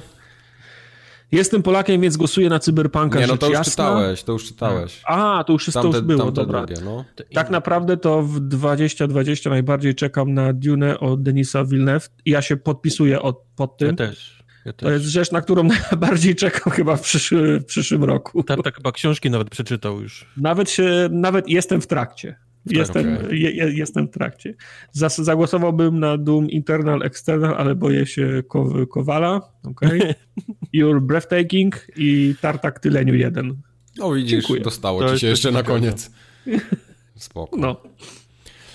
Jestem 1.32 1.64
Polakiem, 1.64 2.02
więc 2.02 2.18
głosuję 2.18 2.50
na 2.50 2.60
Cyberpunka. 2.60 3.20
Nie, 3.20 3.28
no 3.28 3.38
to 3.38 3.46
już 3.46 3.54
jasna. 3.54 3.72
czytałeś, 3.72 4.24
to 4.24 4.32
już 4.32 4.46
czytałeś. 4.46 5.02
A, 5.06 5.44
to 5.48 5.54
już, 5.54 5.66
tamte, 5.66 5.82
to 5.92 5.98
już 5.98 6.06
było, 6.06 6.32
dobra. 6.32 6.66
Drugie, 6.66 6.82
no. 6.86 7.06
Tak 7.34 7.50
naprawdę 7.50 7.98
to 7.98 8.22
w 8.22 8.40
2020 8.40 9.50
najbardziej 9.50 9.96
czekam 9.96 10.34
na 10.34 10.54
Dune 10.54 11.00
od 11.00 11.24
Denisa 11.24 11.66
Villeneuve 11.66 12.10
i 12.26 12.32
ja 12.32 12.42
się 12.42 12.58
podpisuję 12.58 13.22
od, 13.22 13.44
pod 13.56 13.78
tym. 13.78 13.88
Ja 13.88 13.94
też. 13.94 14.38
Ja 14.66 14.74
to 14.74 14.92
jest 14.92 15.06
rzecz, 15.06 15.32
na 15.32 15.42
którą 15.42 15.64
najbardziej 15.92 16.36
czekam 16.36 16.74
chyba 16.74 16.96
w, 16.96 17.02
przyszły, 17.02 17.60
w 17.60 17.66
przyszłym 17.66 18.04
roku. 18.04 18.44
Tak, 18.44 18.64
tak 18.64 18.76
chyba 18.76 18.92
książki 18.92 19.30
nawet 19.30 19.50
przeczytał 19.50 20.02
już. 20.02 20.26
Nawet 20.38 20.70
się, 20.70 21.10
nawet 21.12 21.50
jestem 21.50 21.82
w 21.82 21.88
trakcie. 21.88 22.36
Jestem, 22.72 23.18
okay. 23.18 23.38
je, 23.38 23.72
jestem 23.73 24.07
w 24.07 24.11
trakcie. 24.11 24.56
Zas, 24.91 25.18
zagłosowałbym 25.18 25.99
na 25.99 26.18
Doom 26.18 26.49
Internal, 26.49 27.03
External, 27.03 27.56
ale 27.57 27.76
boję 27.76 28.06
się 28.06 28.44
Kow 28.48 28.68
Kowala. 28.89 29.41
Okay. 29.64 29.99
You're 30.77 31.02
Breathtaking 31.02 31.88
i 31.95 32.35
Tartak 32.41 32.80
Tyleniu 32.80 33.15
1. 33.15 33.56
No 33.98 34.14
widzisz, 34.14 34.31
Dziękuję. 34.31 34.61
dostało 34.61 35.02
to 35.02 35.14
ci 35.14 35.19
się 35.19 35.27
jeszcze 35.27 35.52
na 35.52 35.64
koniec. 35.64 36.11
Spoko. 37.15 37.57
No. 37.57 37.81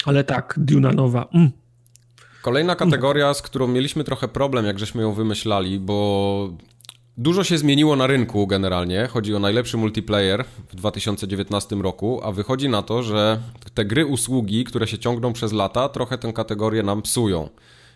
Ale 0.04 0.24
tak, 0.24 0.54
Duna 0.56 0.92
nowa. 0.92 1.28
Mm. 1.34 1.50
Kolejna 2.42 2.76
kategoria, 2.76 3.34
z 3.34 3.42
którą 3.42 3.68
mieliśmy 3.68 4.04
trochę 4.04 4.28
problem, 4.28 4.66
jak 4.66 4.78
żeśmy 4.78 5.02
ją 5.02 5.12
wymyślali, 5.12 5.80
bo 5.80 6.56
Dużo 7.16 7.44
się 7.44 7.58
zmieniło 7.58 7.96
na 7.96 8.06
rynku 8.06 8.46
generalnie. 8.46 9.08
Chodzi 9.10 9.34
o 9.34 9.38
najlepszy 9.38 9.76
multiplayer 9.76 10.44
w 10.68 10.76
2019 10.76 11.76
roku, 11.76 12.20
a 12.24 12.32
wychodzi 12.32 12.68
na 12.68 12.82
to, 12.82 13.02
że 13.02 13.40
te 13.74 13.84
gry 13.84 14.06
usługi, 14.06 14.64
które 14.64 14.86
się 14.86 14.98
ciągną 14.98 15.32
przez 15.32 15.52
lata, 15.52 15.88
trochę 15.88 16.18
tę 16.18 16.32
kategorię 16.32 16.82
nam 16.82 17.02
psują. 17.02 17.48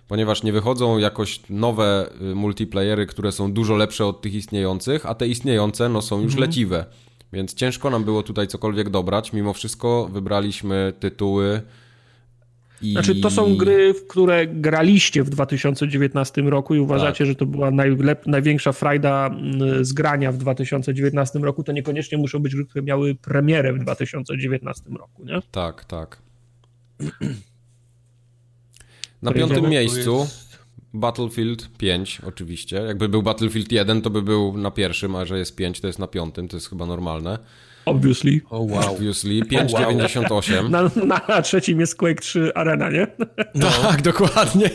Ponieważ 0.09 0.43
nie 0.43 0.53
wychodzą 0.53 0.99
jakoś 0.99 1.41
nowe 1.51 2.11
y, 2.31 2.35
multiplayery, 2.35 3.07
które 3.07 3.33
są 3.33 3.53
dużo 3.53 3.77
lepsze 3.77 4.07
od 4.07 4.21
tych 4.21 4.35
istniejących, 4.35 5.07
a 5.07 5.15
te 5.15 5.29
istniejące 5.29 5.89
no, 5.89 6.03
są 6.03 6.21
już 6.21 6.33
mhm. 6.33 6.51
leciwe. 6.51 6.85
Więc 7.33 7.55
ciężko 7.55 7.91
nam 7.91 8.05
było 8.05 8.23
tutaj 8.23 8.47
cokolwiek 8.47 8.91
dobrać. 8.91 9.33
Mimo 9.33 9.53
wszystko 9.53 10.09
wybraliśmy 10.13 10.93
tytuły 11.01 11.63
i... 12.83 12.93
Znaczy, 12.93 13.21
to 13.21 13.31
są 13.31 13.57
gry, 13.57 13.95
w 13.95 14.07
które 14.07 14.47
graliście 14.47 15.23
w 15.23 15.31
2019 15.31 16.43
roku 16.43 16.75
i 16.75 16.79
uważacie, 16.79 17.19
tak. 17.19 17.27
że 17.27 17.35
to 17.35 17.47
była 17.47 17.71
najlep- 17.71 18.27
największa 18.27 18.73
frajda 18.73 19.27
mm, 19.27 19.85
z 19.85 19.93
grania 19.93 20.33
w 20.33 20.39
2019 20.39 21.39
roku, 21.39 21.63
to 21.63 21.73
niekoniecznie 21.73 22.19
muszą 22.19 22.39
być 22.39 22.55
gry, 22.55 22.65
które 22.67 22.83
miały 22.83 23.15
premierę 23.15 23.73
w 23.73 23.79
2019 23.79 24.85
roku, 24.99 25.25
nie? 25.25 25.41
Tak, 25.51 25.85
tak. 25.85 26.19
Na 29.23 29.33
piątym 29.33 29.71
miejscu 29.71 30.19
jest... 30.19 30.59
Battlefield 30.95 31.69
5 31.79 32.21
oczywiście. 32.27 32.77
Jakby 32.77 33.09
był 33.09 33.23
Battlefield 33.23 33.73
1, 33.73 34.03
to 34.03 34.11
by 34.11 34.23
był 34.23 34.57
na 34.57 34.71
pierwszym, 34.71 35.17
a 35.17 35.25
że 35.25 35.39
jest 35.39 35.57
5, 35.57 35.81
to 35.81 35.87
jest 35.87 35.99
na 35.99 36.07
piątym, 36.07 36.49
to 36.49 36.57
jest 36.57 36.69
chyba 36.69 36.87
normalne. 36.87 37.39
Obviously. 37.87 38.41
Oh, 38.51 38.73
wow. 38.73 38.95
Obviously. 38.95 39.43
5,98. 39.51 40.63
Wow. 40.63 40.69
Na, 40.69 40.83
na, 41.07 41.21
na, 41.29 41.43
trzecim 41.43 41.81
jest 41.81 41.97
Quake 41.97 42.21
3 42.21 42.53
Arena, 42.55 42.91
nie? 42.91 43.07
No. 43.55 43.69
Tak, 43.83 44.03
dokładnie. 44.03 44.71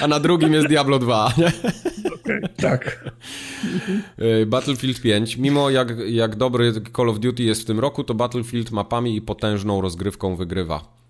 A 0.00 0.08
na 0.08 0.20
drugim 0.20 0.52
jest 0.52 0.66
Diablo 0.68 0.98
2, 0.98 1.32
nie? 1.38 1.52
Okay, 2.14 2.40
tak. 2.56 2.82
Y, 4.42 4.46
Battlefield 4.46 5.00
5. 5.00 5.36
Mimo 5.36 5.70
jak, 5.70 5.88
jak 6.06 6.36
dobry 6.36 6.72
Call 6.96 7.08
of 7.08 7.18
Duty 7.18 7.42
jest 7.42 7.62
w 7.62 7.64
tym 7.64 7.80
roku, 7.80 8.04
to 8.04 8.14
Battlefield 8.14 8.70
mapami 8.70 9.16
i 9.16 9.22
potężną 9.22 9.80
rozgrywką 9.80 10.36
wygrywa. 10.36 11.01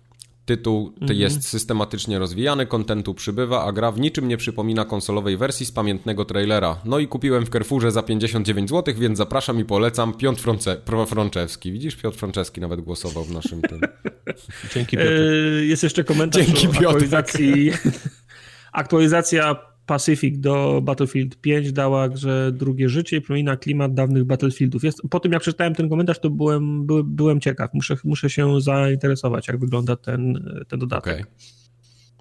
Tytuł 0.45 0.93
mhm. 1.01 1.19
jest 1.19 1.47
systematycznie 1.49 2.19
rozwijany, 2.19 2.65
kontentu 2.65 3.13
przybywa, 3.13 3.65
a 3.65 3.71
gra 3.71 3.91
w 3.91 3.99
niczym 3.99 4.27
nie 4.27 4.37
przypomina 4.37 4.85
konsolowej 4.85 5.37
wersji 5.37 5.65
z 5.65 5.71
pamiętnego 5.71 6.25
trailera. 6.25 6.77
No 6.85 6.99
i 6.99 7.07
kupiłem 7.07 7.45
w 7.45 7.49
Carrefourze 7.49 7.91
za 7.91 8.03
59 8.03 8.69
zł, 8.69 8.95
więc 8.97 9.17
zapraszam 9.17 9.59
i 9.59 9.65
polecam 9.65 10.13
Piotr 10.13 10.41
Fronce 10.41 10.77
Frączewski. 11.07 11.71
Widzisz, 11.71 11.95
Piotr 11.95 12.17
Frączewski 12.17 12.61
nawet 12.61 12.81
głosował 12.81 13.23
w 13.23 13.31
naszym 13.31 13.61
tym. 13.61 13.81
Dzięki 14.73 14.97
Piotr. 14.97 15.11
E, 15.11 15.65
jest 15.65 15.83
jeszcze 15.83 16.03
komentarz 16.03 16.45
Dzięki, 16.45 16.67
o 16.67 16.69
aktualizacji. 16.69 17.71
Aktualizacja 18.73 19.72
Pacific 19.85 20.39
do 20.39 20.81
Battlefield 20.83 21.35
5 21.41 21.71
dała 21.71 22.09
grze 22.09 22.51
drugie 22.51 22.89
życie 22.89 23.17
i 23.17 23.21
przypomina 23.21 23.57
klimat 23.57 23.93
dawnych 23.93 24.23
Battlefieldów. 24.23 24.83
Jest, 24.83 25.01
po 25.09 25.19
tym 25.19 25.31
jak 25.31 25.41
przeczytałem 25.41 25.75
ten 25.75 25.89
komentarz, 25.89 26.19
to 26.19 26.29
byłem, 26.29 26.85
by, 26.85 27.03
byłem 27.03 27.39
ciekaw. 27.39 27.73
Muszę, 27.73 27.97
muszę 28.03 28.29
się 28.29 28.61
zainteresować, 28.61 29.47
jak 29.47 29.59
wygląda 29.59 29.95
ten, 29.95 30.49
ten 30.67 30.79
dodatek. 30.79 31.13
Okay. 31.13 31.25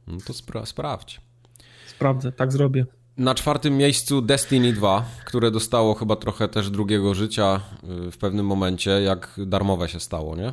No 0.06 0.18
to 0.26 0.32
spra 0.32 0.66
sprawdź. 0.66 1.20
Sprawdzę, 1.86 2.32
tak 2.32 2.52
zrobię. 2.52 2.86
Na 3.16 3.34
czwartym 3.34 3.76
miejscu 3.76 4.22
Destiny 4.22 4.72
2, 4.72 5.04
które 5.24 5.50
dostało 5.50 5.94
chyba 5.94 6.16
trochę 6.16 6.48
też 6.48 6.70
drugiego 6.70 7.14
życia 7.14 7.60
y, 8.06 8.10
w 8.10 8.18
pewnym 8.18 8.46
momencie, 8.46 8.90
jak 8.90 9.40
darmowe 9.46 9.88
się 9.88 10.00
stało, 10.00 10.36
nie? 10.36 10.52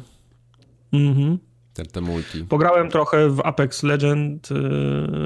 Mhm. 0.93 1.39
Te, 1.73 1.85
te 1.85 2.01
multi. 2.01 2.43
Pograłem 2.43 2.89
trochę 2.89 3.29
w 3.29 3.39
Apex 3.39 3.83
Legend, 3.83 4.51
y, 4.51 4.55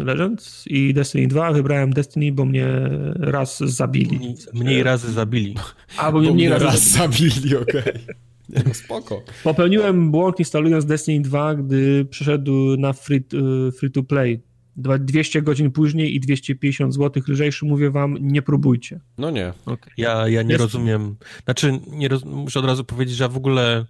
Legends 0.06 0.64
i 0.68 0.94
Destiny 0.94 1.28
2. 1.28 1.52
Wybrałem 1.52 1.94
Destiny, 1.94 2.32
bo 2.32 2.46
mnie 2.46 2.68
raz 3.16 3.60
zabili. 3.60 4.18
Mniej, 4.18 4.36
mniej 4.54 4.84
razy 4.84 5.12
zabili. 5.12 5.56
A, 5.98 6.12
bo 6.12 6.20
mnie 6.20 6.28
bo 6.28 6.34
mniej 6.34 6.50
razy 6.50 6.66
raz 6.66 6.90
zabili, 6.90 7.30
zabili 7.30 7.56
okej. 7.56 7.82
Okay. 7.82 8.64
No 8.66 8.74
spoko. 8.74 9.24
Popełniłem 9.44 10.12
błąd 10.12 10.40
instalując 10.40 10.86
Destiny 10.86 11.24
2, 11.24 11.56
gdy 11.56 12.06
przeszedł 12.06 12.78
na 12.78 12.94
free, 12.94 13.24
y, 13.68 13.72
free 13.72 13.92
to 13.92 14.04
play. 14.04 14.42
200 14.76 15.42
godzin 15.42 15.72
później 15.72 16.16
i 16.16 16.20
250 16.20 16.94
zł 16.94 17.24
lżejszy, 17.28 17.66
mówię 17.66 17.92
wam, 17.92 18.18
nie 18.22 18.42
próbujcie. 18.42 19.00
No 19.18 19.32
nie. 19.32 19.54
Okay. 19.66 19.94
Ja, 19.98 20.28
ja 20.28 20.44
nie 20.44 20.52
Jest... 20.52 20.62
rozumiem. 20.62 21.16
Znaczy, 21.44 21.80
nie 21.88 22.08
roz... 22.08 22.26
muszę 22.26 22.60
od 22.60 22.66
razu 22.66 22.84
powiedzieć, 22.84 23.16
że 23.16 23.30
w 23.30 23.38
ogóle 23.38 23.86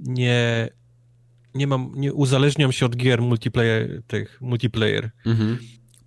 nie 0.00 0.68
nie 1.58 1.66
mam, 1.66 1.92
nie 1.96 2.14
uzależniam 2.14 2.72
się 2.72 2.86
od 2.86 2.96
gier 2.96 3.22
multiplayer, 3.22 4.02
tych 4.06 4.40
multiplayer. 4.40 5.10
Mhm. 5.26 5.58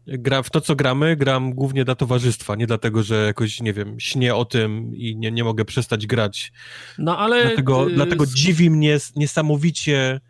Gra, 0.08 0.44
w 0.44 0.50
to, 0.50 0.62
co 0.62 0.76
gramy, 0.76 1.16
gram 1.16 1.54
głównie 1.54 1.86
dla 1.86 1.96
towarzystwa, 1.96 2.56
nie 2.56 2.68
dlatego, 2.68 3.04
że 3.04 3.26
jakoś, 3.26 3.62
nie 3.62 3.74
wiem, 3.74 4.00
śnię 4.00 4.36
o 4.36 4.46
tym 4.46 4.96
i 4.96 5.16
nie, 5.16 5.32
nie 5.32 5.44
mogę 5.44 5.66
przestać 5.66 6.08
grać. 6.08 6.52
No 6.98 7.18
ale... 7.18 7.46
Dlatego, 7.46 7.86
ty... 7.86 7.94
dlatego 7.94 8.26
dziwi 8.26 8.70
mnie 8.70 8.98
niesamowicie 9.16 10.22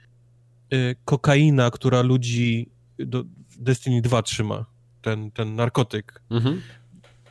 y, 0.74 0.96
kokaina, 1.06 1.72
która 1.72 2.02
ludzi 2.02 2.70
do 3.00 3.24
Destiny 3.60 4.02
2 4.02 4.22
trzyma. 4.22 4.66
Ten, 5.02 5.32
ten 5.32 5.56
narkotyk. 5.56 6.22
Mhm 6.30 6.62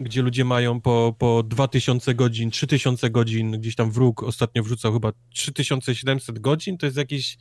gdzie 0.01 0.23
ludzie 0.23 0.45
mają 0.45 0.81
po, 0.81 1.15
po 1.19 1.43
2000 1.43 2.15
godzin, 2.15 2.51
3000 2.51 3.11
godzin, 3.11 3.51
gdzieś 3.51 3.75
tam 3.75 3.91
wróg 3.91 4.23
ostatnio 4.23 4.63
wrzucał 4.63 4.93
chyba 4.93 5.13
3700 5.35 6.39
godzin, 6.39 6.79
to 6.79 6.87
jest 6.87 6.97
jakieś, 6.97 7.37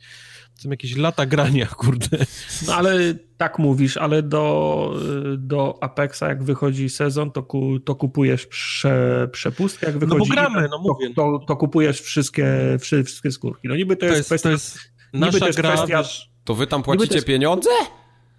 to 0.56 0.62
są 0.62 0.70
jakieś 0.70 0.96
lata 0.96 1.26
grania, 1.26 1.66
kurde. 1.80 2.18
No 2.66 2.74
ale 2.74 3.14
tak 3.36 3.58
mówisz, 3.58 3.96
ale 3.96 4.22
do, 4.22 4.94
do 5.38 5.82
Apexa 5.82 6.22
jak 6.22 6.42
wychodzi 6.42 6.88
sezon, 6.88 7.30
to, 7.32 7.42
ku, 7.42 7.80
to 7.80 7.94
kupujesz 7.94 8.46
prze, 8.46 9.28
przepustkę, 9.32 9.86
jak 9.86 9.98
wychodzi... 9.98 10.18
No 10.18 10.24
bo 10.24 10.32
gramy, 10.32 10.68
no 10.70 10.78
mówię. 10.78 11.14
To, 11.14 11.14
to, 11.14 11.46
to 11.46 11.56
kupujesz 11.56 12.00
wszystkie, 12.00 12.46
wszystkie 12.80 13.30
skórki. 13.30 13.68
No 13.68 13.76
niby 13.76 13.96
to, 13.96 14.06
to 14.06 14.12
jest, 14.12 14.28
kwestia... 14.28 14.48
To 14.48 14.52
jest 14.52 14.78
nasza 15.12 15.38
to 15.38 15.46
jest 15.46 15.58
gra, 15.58 15.72
kwestia... 15.72 16.02
To 16.44 16.54
wy 16.54 16.66
tam 16.66 16.82
płacicie 16.82 17.14
jest... 17.14 17.26
pieniądze? 17.26 17.70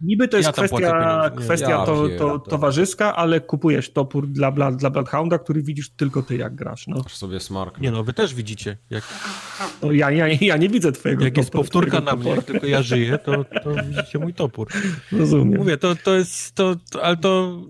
Niby 0.02 0.28
to 0.28 0.38
jest 0.38 0.48
ja 0.48 0.54
kwestia, 0.54 1.32
kwestia 1.36 1.70
ja 1.70 1.86
to, 1.86 2.10
to, 2.18 2.40
towarzyska, 2.40 3.16
ale 3.16 3.42
kupujesz 3.42 3.94
topór 3.94 4.28
dla, 4.28 4.52
dla, 4.52 4.72
dla 4.72 4.90
Bloodhounda, 4.90 5.40
który 5.40 5.64
widzisz 5.64 5.90
tylko 5.90 6.24
ty, 6.24 6.38
jak 6.38 6.56
grasz. 6.56 6.88
No. 6.88 7.04
Aż 7.06 7.18
sobie 7.18 7.40
smark. 7.40 7.82
Nie 7.82 7.92
no, 7.92 8.04
wy 8.04 8.14
też 8.14 8.34
widzicie. 8.34 8.78
Jak... 8.90 9.04
No, 9.82 9.92
ja, 9.92 10.12
ja, 10.12 10.28
ja 10.28 10.58
nie 10.58 10.70
widzę 10.70 10.92
twojego 10.92 11.24
Jak 11.26 11.38
jest 11.38 11.50
powtórka 11.50 12.02
na 12.02 12.16
mnie, 12.16 12.32
jak 12.32 12.44
tylko 12.46 12.68
ja 12.68 12.82
żyję, 12.82 13.18
to, 13.18 13.46
to 13.64 13.74
widzicie 13.84 14.20
mój 14.20 14.34
topór. 14.34 14.68
Rozumiem. 15.12 15.60
Mówię, 15.60 15.78
to, 15.78 15.96
to 15.96 16.16
jest, 16.16 16.56
to, 16.56 16.76
to, 16.92 17.04
ale 17.04 17.18
to 17.18 17.62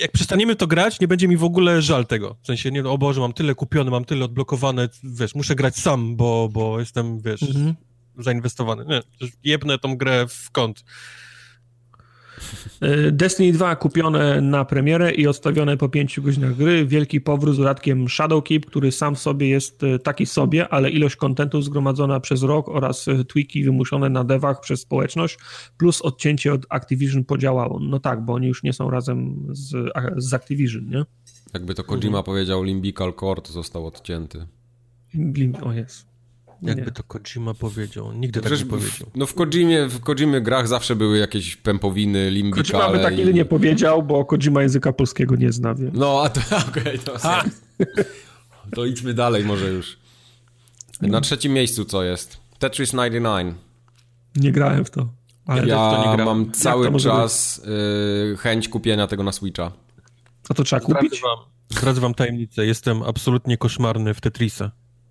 jak 0.00 0.12
przestaniemy 0.12 0.56
to 0.56 0.66
grać, 0.66 1.00
nie 1.00 1.08
będzie 1.08 1.28
mi 1.28 1.36
w 1.36 1.44
ogóle 1.44 1.82
żal 1.82 2.06
tego. 2.06 2.36
W 2.42 2.46
sensie, 2.46 2.70
nie, 2.70 2.84
o 2.84 2.98
Boże, 2.98 3.20
mam 3.20 3.32
tyle 3.32 3.54
kupione, 3.54 3.90
mam 3.90 4.04
tyle 4.04 4.24
odblokowane, 4.24 4.88
wiesz, 5.04 5.34
muszę 5.34 5.54
grać 5.54 5.76
sam, 5.76 6.16
bo, 6.16 6.48
bo 6.52 6.80
jestem, 6.80 7.20
wiesz, 7.20 7.42
mhm. 7.42 7.74
zainwestowany. 8.18 8.84
Nie, 8.84 9.28
jebnę 9.44 9.78
tą 9.78 9.96
grę 9.96 10.26
w 10.28 10.50
kąt. 10.50 10.84
E, 12.80 13.12
Destiny 13.12 13.52
2 13.52 13.76
kupione 13.76 14.40
na 14.40 14.64
premierę 14.64 15.12
i 15.12 15.26
odstawione 15.26 15.76
po 15.76 15.88
5 15.88 16.20
godzinach 16.20 16.56
gry. 16.56 16.86
Wielki 16.86 17.20
powrót 17.20 17.54
z 17.54 17.58
dodatkiem 17.58 18.08
Shadowkeep, 18.08 18.66
który 18.66 18.92
sam 18.92 19.14
w 19.14 19.18
sobie 19.18 19.48
jest 19.48 19.82
e, 19.82 19.98
taki 19.98 20.26
sobie, 20.26 20.68
ale 20.68 20.90
ilość 20.90 21.16
kontentu 21.16 21.62
zgromadzona 21.62 22.20
przez 22.20 22.42
rok 22.42 22.68
oraz 22.68 23.08
e, 23.08 23.24
tweaki 23.24 23.64
wymuszone 23.64 24.08
na 24.10 24.24
devach 24.24 24.60
przez 24.60 24.80
społeczność, 24.80 25.38
plus 25.76 26.02
odcięcie 26.02 26.52
od 26.52 26.66
Activision 26.68 27.24
podziałało. 27.24 27.80
No 27.80 28.00
tak, 28.00 28.24
bo 28.24 28.32
oni 28.32 28.46
już 28.46 28.62
nie 28.62 28.72
są 28.72 28.90
razem 28.90 29.46
z, 29.50 29.92
z 30.16 30.34
Activision, 30.34 30.88
nie? 30.88 31.04
Jakby 31.54 31.74
to 31.74 31.84
Kojima 31.84 32.06
mhm. 32.18 32.24
powiedział, 32.24 32.62
Limbical 32.62 33.14
Core 33.20 33.42
został 33.44 33.86
odcięty. 33.86 34.46
Lim, 35.14 35.54
o 35.62 35.72
jest. 35.72 36.13
Jakby 36.64 36.92
to 36.92 37.02
Kojima 37.02 37.54
powiedział. 37.54 38.12
Nigdy 38.12 38.40
tak 38.40 38.58
nie 38.58 38.66
powiedział. 38.66 39.10
No 39.14 39.26
w 39.26 39.34
Kojimie, 39.34 39.86
w 39.86 40.00
Kojimie 40.00 40.40
grach 40.40 40.68
zawsze 40.68 40.96
były 40.96 41.18
jakieś 41.18 41.56
pępowiny, 41.56 42.30
limbikale. 42.30 42.84
Kojima 42.84 42.98
by 42.98 43.04
tak 43.04 43.18
ile 43.18 43.32
nie 43.32 43.44
powiedział, 43.44 44.02
bo 44.02 44.24
Kojima 44.24 44.62
języka 44.62 44.92
polskiego 44.92 45.36
nie 45.36 45.52
zna, 45.52 45.74
więc. 45.74 45.94
No, 45.94 46.22
a 46.24 46.28
to 46.28 46.40
okej, 46.68 46.82
okay, 46.82 46.98
to, 46.98 47.18
to 48.74 48.84
idźmy 48.84 49.14
dalej 49.14 49.44
może 49.44 49.70
już. 49.70 49.98
Na 51.00 51.20
trzecim 51.20 51.52
miejscu 51.52 51.84
co 51.84 52.02
jest? 52.02 52.36
Tetris 52.58 52.90
99. 52.90 53.56
Nie 54.36 54.52
grałem 54.52 54.84
w 54.84 54.90
to. 54.90 55.08
Ale 55.46 55.66
ja 55.66 55.76
to 55.76 56.16
nie 56.16 56.24
mam 56.24 56.52
cały 56.52 57.00
czas 57.00 57.62
y, 58.32 58.36
chęć 58.36 58.68
kupienia 58.68 59.06
tego 59.06 59.22
na 59.22 59.32
Switcha. 59.32 59.72
A 60.48 60.54
to 60.54 60.64
trzeba 60.64 60.80
kupić? 60.80 61.22
Zdradzę 61.68 62.00
wam 62.00 62.14
tajemnicę. 62.14 62.66
Jestem 62.66 63.02
absolutnie 63.02 63.56
koszmarny 63.56 64.14
w 64.14 64.20
Tetrisa. 64.20 64.70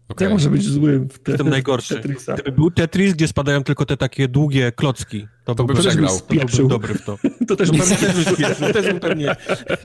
Okay. 0.10 0.26
Jak 0.26 0.34
może 0.34 0.50
być 0.50 0.64
złym 0.64 1.10
w 1.10 1.20
te, 1.20 1.32
Jestem 1.32 1.50
najgorszy. 1.50 1.96
Tetrisa. 1.96 2.34
Gdyby 2.34 2.52
był 2.52 2.72
Tetris, 2.72 3.14
gdzie 3.14 3.28
spadają 3.28 3.64
tylko 3.64 3.86
te 3.86 3.98
takie 3.98 4.28
długie 4.28 4.72
klocki, 4.72 5.28
to, 5.46 5.56
to 5.56 5.64
by 5.64 5.74
przegrał. 5.74 6.20
To 6.20 6.36
byłbym 6.36 6.68
dobry 6.68 6.94
w 6.94 7.06
to. 7.06 7.18
to 7.48 7.56
też 7.56 7.70
pewnie, 7.72 7.98
też, 7.98 8.58
też 8.74 8.86
bym 8.86 9.00
pewnie 9.00 9.36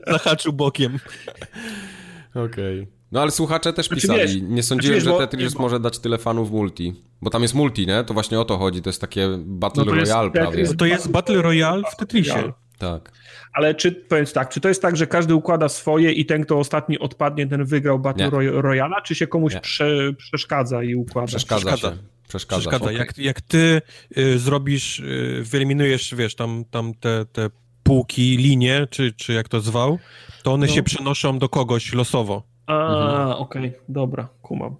zahaczył 0.06 0.52
bokiem. 0.52 0.98
Okej. 2.34 2.80
Okay. 2.80 2.98
No 3.12 3.22
ale 3.22 3.30
słuchacze 3.30 3.72
też 3.72 3.86
znaczy, 3.86 4.00
pisali. 4.00 4.20
Wiesz, 4.20 4.36
nie 4.42 4.62
sądziłem, 4.62 5.00
znaczy, 5.00 5.16
wiesz, 5.16 5.20
że 5.20 5.26
Tetris 5.26 5.54
bo... 5.54 5.62
może 5.62 5.80
dać 5.80 5.98
tyle 5.98 6.18
fanów 6.18 6.50
multi. 6.50 7.02
Bo 7.22 7.30
tam 7.30 7.42
jest 7.42 7.54
multi, 7.54 7.86
nie? 7.86 8.04
To 8.04 8.14
właśnie 8.14 8.40
o 8.40 8.44
to 8.44 8.58
chodzi. 8.58 8.82
To 8.82 8.88
jest 8.88 9.00
takie 9.00 9.28
Battle 9.38 9.84
no 9.84 9.90
to 9.90 9.96
Royale 9.96 10.30
prawie. 10.30 10.64
No 10.64 10.74
to 10.74 10.86
jest 10.86 11.10
Battle 11.10 11.42
Royale 11.42 11.82
w 11.92 11.96
Tetrisie. 11.96 12.52
Tak. 12.78 13.12
Ale 13.52 13.74
czy, 13.74 13.92
powiedz 13.92 14.32
tak, 14.32 14.48
czy 14.48 14.60
to 14.60 14.68
jest 14.68 14.82
tak, 14.82 14.96
że 14.96 15.06
każdy 15.06 15.34
układa 15.34 15.68
swoje 15.68 16.12
i 16.12 16.26
ten, 16.26 16.44
kto 16.44 16.58
ostatni 16.58 16.98
odpadnie, 16.98 17.46
ten 17.46 17.64
wygrał 17.64 17.98
Battle 17.98 18.30
Royale, 18.50 18.96
czy 19.04 19.14
się 19.14 19.26
komuś 19.26 19.56
prze, 19.56 20.12
przeszkadza 20.12 20.82
i 20.82 20.94
układa? 20.94 21.26
Przeszkadza, 21.26 21.66
przeszkadza. 21.66 21.96
się. 21.96 22.02
Przeszkadza. 22.28 22.60
Przeszkadza. 22.60 22.84
Okay. 22.84 22.94
Jak, 22.94 23.18
jak 23.18 23.40
ty 23.40 23.82
y, 24.18 24.38
zrobisz, 24.38 25.00
y, 25.00 25.42
wyeliminujesz, 25.44 26.14
wiesz, 26.14 26.34
tam, 26.34 26.64
tam 26.70 26.94
te, 26.94 27.24
te 27.32 27.50
półki, 27.82 28.36
linie, 28.36 28.86
czy, 28.90 29.12
czy 29.12 29.32
jak 29.32 29.48
to 29.48 29.60
zwał, 29.60 29.98
to 30.42 30.52
one 30.52 30.66
no. 30.66 30.72
się 30.72 30.82
przenoszą 30.82 31.38
do 31.38 31.48
kogoś 31.48 31.92
losowo. 31.92 32.42
A, 32.66 32.72
mhm. 32.72 33.30
okej, 33.30 33.68
okay. 33.68 33.80
dobra, 33.88 34.28
kumam. 34.42 34.76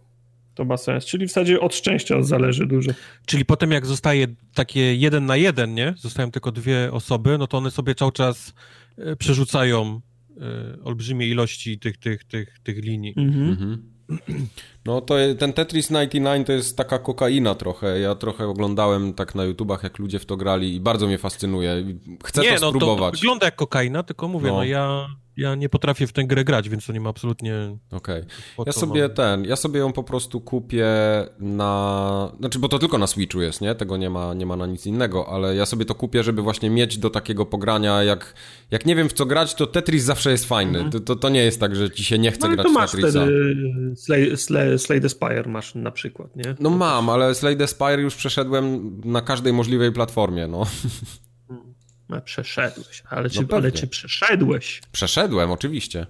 To 0.58 0.64
ma 0.64 0.76
sens. 0.76 1.04
Czyli 1.04 1.26
w 1.26 1.28
zasadzie 1.28 1.60
od 1.60 1.74
szczęścia 1.74 2.22
zależy 2.22 2.66
dużo. 2.66 2.90
Czyli 3.26 3.44
potem 3.44 3.70
jak 3.70 3.86
zostaje 3.86 4.26
takie 4.54 4.94
jeden 4.94 5.26
na 5.26 5.36
jeden, 5.36 5.74
nie? 5.74 5.94
Zostają 5.96 6.30
tylko 6.30 6.52
dwie 6.52 6.92
osoby, 6.92 7.38
no 7.38 7.46
to 7.46 7.58
one 7.58 7.70
sobie 7.70 7.94
cały 7.94 8.12
czas 8.12 8.54
e, 8.96 9.16
przerzucają 9.16 10.00
e, 10.40 10.84
olbrzymie 10.84 11.26
ilości 11.26 11.78
tych, 11.78 11.96
tych, 11.96 12.24
tych, 12.24 12.58
tych 12.62 12.78
linii. 12.84 13.14
Mhm. 13.16 13.48
mhm. 13.48 13.82
No 14.84 15.00
to 15.00 15.14
ten 15.38 15.52
Tetris 15.52 15.88
99 15.88 16.46
to 16.46 16.52
jest 16.52 16.76
taka 16.76 16.98
kokaina 16.98 17.54
trochę. 17.54 18.00
Ja 18.00 18.14
trochę 18.14 18.46
oglądałem 18.46 19.14
tak 19.14 19.34
na 19.34 19.44
YouTubach, 19.44 19.82
jak 19.82 19.98
ludzie 19.98 20.18
w 20.18 20.26
to 20.26 20.36
grali 20.36 20.74
i 20.74 20.80
bardzo 20.80 21.06
mnie 21.06 21.18
fascynuje. 21.18 21.84
Chcę 22.24 22.42
nie, 22.42 22.54
to 22.54 22.60
no, 22.60 22.70
spróbować. 22.70 23.12
To, 23.12 23.16
to 23.16 23.20
wygląda 23.20 23.46
jak 23.46 23.56
kokaina, 23.56 24.02
tylko 24.02 24.28
mówię, 24.28 24.48
no, 24.48 24.56
no 24.56 24.64
ja 24.64 25.08
ja 25.38 25.54
nie 25.54 25.68
potrafię 25.68 26.06
w 26.06 26.12
tę 26.12 26.24
grę 26.24 26.44
grać, 26.44 26.68
więc 26.68 26.86
to 26.86 26.92
nie 26.92 27.00
ma 27.00 27.10
absolutnie. 27.10 27.78
Okej. 27.90 28.24
Okay. 28.56 28.64
Ja 28.66 28.72
sobie 28.72 29.02
mam... 29.02 29.10
ten, 29.10 29.44
ja 29.44 29.56
sobie 29.56 29.80
ją 29.80 29.92
po 29.92 30.02
prostu 30.02 30.40
kupię 30.40 30.86
na. 31.38 32.32
Znaczy, 32.38 32.58
bo 32.58 32.68
to 32.68 32.78
tylko 32.78 32.98
na 32.98 33.06
Switchu 33.06 33.40
jest, 33.40 33.60
nie? 33.60 33.74
Tego 33.74 33.96
nie 33.96 34.10
ma, 34.10 34.34
nie 34.34 34.46
ma 34.46 34.56
na 34.56 34.66
nic 34.66 34.86
innego, 34.86 35.28
ale 35.28 35.54
ja 35.54 35.66
sobie 35.66 35.84
to 35.84 35.94
kupię, 35.94 36.22
żeby 36.22 36.42
właśnie 36.42 36.70
mieć 36.70 36.98
do 36.98 37.10
takiego 37.10 37.46
pogrania. 37.46 38.02
Jak, 38.02 38.34
jak 38.70 38.86
nie 38.86 38.96
wiem 38.96 39.08
w 39.08 39.12
co 39.12 39.26
grać, 39.26 39.54
to 39.54 39.66
Tetris 39.66 40.04
zawsze 40.04 40.30
jest 40.30 40.44
fajny. 40.44 40.78
Mhm. 40.78 40.90
To, 40.90 41.00
to, 41.00 41.16
to, 41.16 41.28
nie 41.28 41.44
jest 41.44 41.60
tak, 41.60 41.76
że 41.76 41.90
ci 41.90 42.04
się 42.04 42.18
nie 42.18 42.30
chce 42.30 42.48
no, 42.48 42.54
grać 42.54 42.66
to 42.66 42.72
masz 42.72 42.90
w 42.90 42.96
Tetrisa. 42.96 43.20
Wtedy 43.20 43.96
Slay, 44.38 44.78
Slay, 44.78 45.00
the 45.00 45.08
Spire 45.08 45.48
masz 45.48 45.74
na 45.74 45.90
przykład, 45.90 46.36
nie? 46.36 46.54
No 46.60 46.70
mam, 46.70 47.10
ale 47.10 47.34
Slay 47.34 47.56
the 47.56 47.66
Spire 47.66 48.02
już 48.02 48.14
przeszedłem 48.14 48.92
na 49.04 49.20
każdej 49.20 49.52
możliwej 49.52 49.92
platformie, 49.92 50.48
no. 50.48 50.66
No, 52.08 52.20
przeszedłeś, 52.20 53.02
ale, 53.10 53.30
czy, 53.30 53.46
no 53.50 53.56
ale 53.56 53.72
czy 53.72 53.86
przeszedłeś? 53.86 54.82
Przeszedłem, 54.92 55.50
oczywiście. 55.50 56.06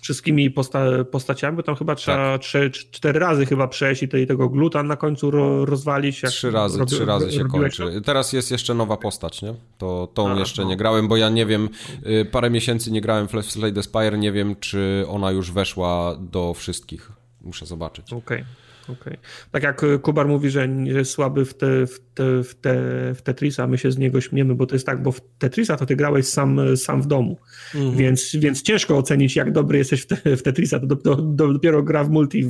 Wszystkimi 0.00 0.50
posta 0.50 0.84
postaciami, 1.10 1.56
bo 1.56 1.62
tam 1.62 1.76
chyba 1.76 1.94
trzeba 1.94 2.32
tak. 2.32 2.40
trzy, 2.40 2.70
cztery 2.70 3.18
razy 3.18 3.46
chyba 3.46 3.68
przejść 3.68 4.02
i 4.02 4.08
tego 4.08 4.48
gluta 4.48 4.82
na 4.82 4.96
końcu 4.96 5.30
ro 5.30 5.64
rozwalić. 5.64 6.22
trzy 6.22 6.50
razy, 6.50 6.78
robi, 6.78 6.90
trzy 6.90 7.04
razy 7.04 7.32
się 7.32 7.44
kończy. 7.44 7.82
To? 7.94 8.00
Teraz 8.00 8.32
jest 8.32 8.50
jeszcze 8.50 8.74
nowa 8.74 8.96
postać, 8.96 9.42
nie? 9.42 9.54
To 9.78 10.08
tą 10.14 10.32
A, 10.32 10.38
jeszcze 10.38 10.62
no. 10.62 10.68
nie 10.68 10.76
grałem, 10.76 11.08
bo 11.08 11.16
ja 11.16 11.28
nie 11.28 11.46
wiem, 11.46 11.68
y, 12.06 12.24
parę 12.24 12.50
miesięcy 12.50 12.90
nie 12.90 13.00
grałem 13.00 13.28
w 13.28 13.44
Slade 13.44 13.82
Spire, 13.82 14.18
nie 14.18 14.32
wiem, 14.32 14.56
czy 14.60 15.04
ona 15.08 15.30
już 15.30 15.52
weszła 15.52 16.16
do 16.20 16.54
wszystkich. 16.54 17.12
Muszę 17.40 17.66
zobaczyć. 17.66 18.12
Okej. 18.12 18.18
Okay. 18.18 18.44
Okay. 18.88 19.18
Tak 19.50 19.62
jak 19.62 19.82
y, 19.82 19.98
Kubar 19.98 20.28
mówi, 20.28 20.50
że 20.50 20.68
jest 20.84 21.10
słaby 21.10 21.44
w, 21.44 21.54
te, 21.54 21.86
w, 21.86 22.00
te, 22.14 22.42
w, 22.42 22.54
te, 22.54 22.74
w 23.14 23.22
Tetrisa, 23.22 23.66
my 23.66 23.78
się 23.78 23.92
z 23.92 23.98
niego 23.98 24.20
śmiemy, 24.20 24.54
bo 24.54 24.66
to 24.66 24.74
jest 24.74 24.86
tak, 24.86 25.02
bo 25.02 25.12
w 25.12 25.20
Tetrisa 25.38 25.76
to 25.76 25.86
ty 25.86 25.96
grałeś 25.96 26.26
sam, 26.26 26.76
sam 26.76 27.02
w 27.02 27.06
domu, 27.06 27.38
mm 27.74 27.90
-hmm. 27.90 27.96
więc, 27.96 28.36
więc 28.36 28.62
ciężko 28.62 28.98
ocenić, 28.98 29.36
jak 29.36 29.52
dobry 29.52 29.78
jesteś 29.78 30.00
w, 30.00 30.06
te, 30.06 30.36
w 30.36 30.42
Tetrisa, 30.42 30.80
to 30.80 30.86
do, 30.86 30.94
do, 30.94 31.16
do, 31.16 31.52
dopiero 31.52 31.82
gra 31.82 32.04
w 32.04 32.10
multi 32.10 32.44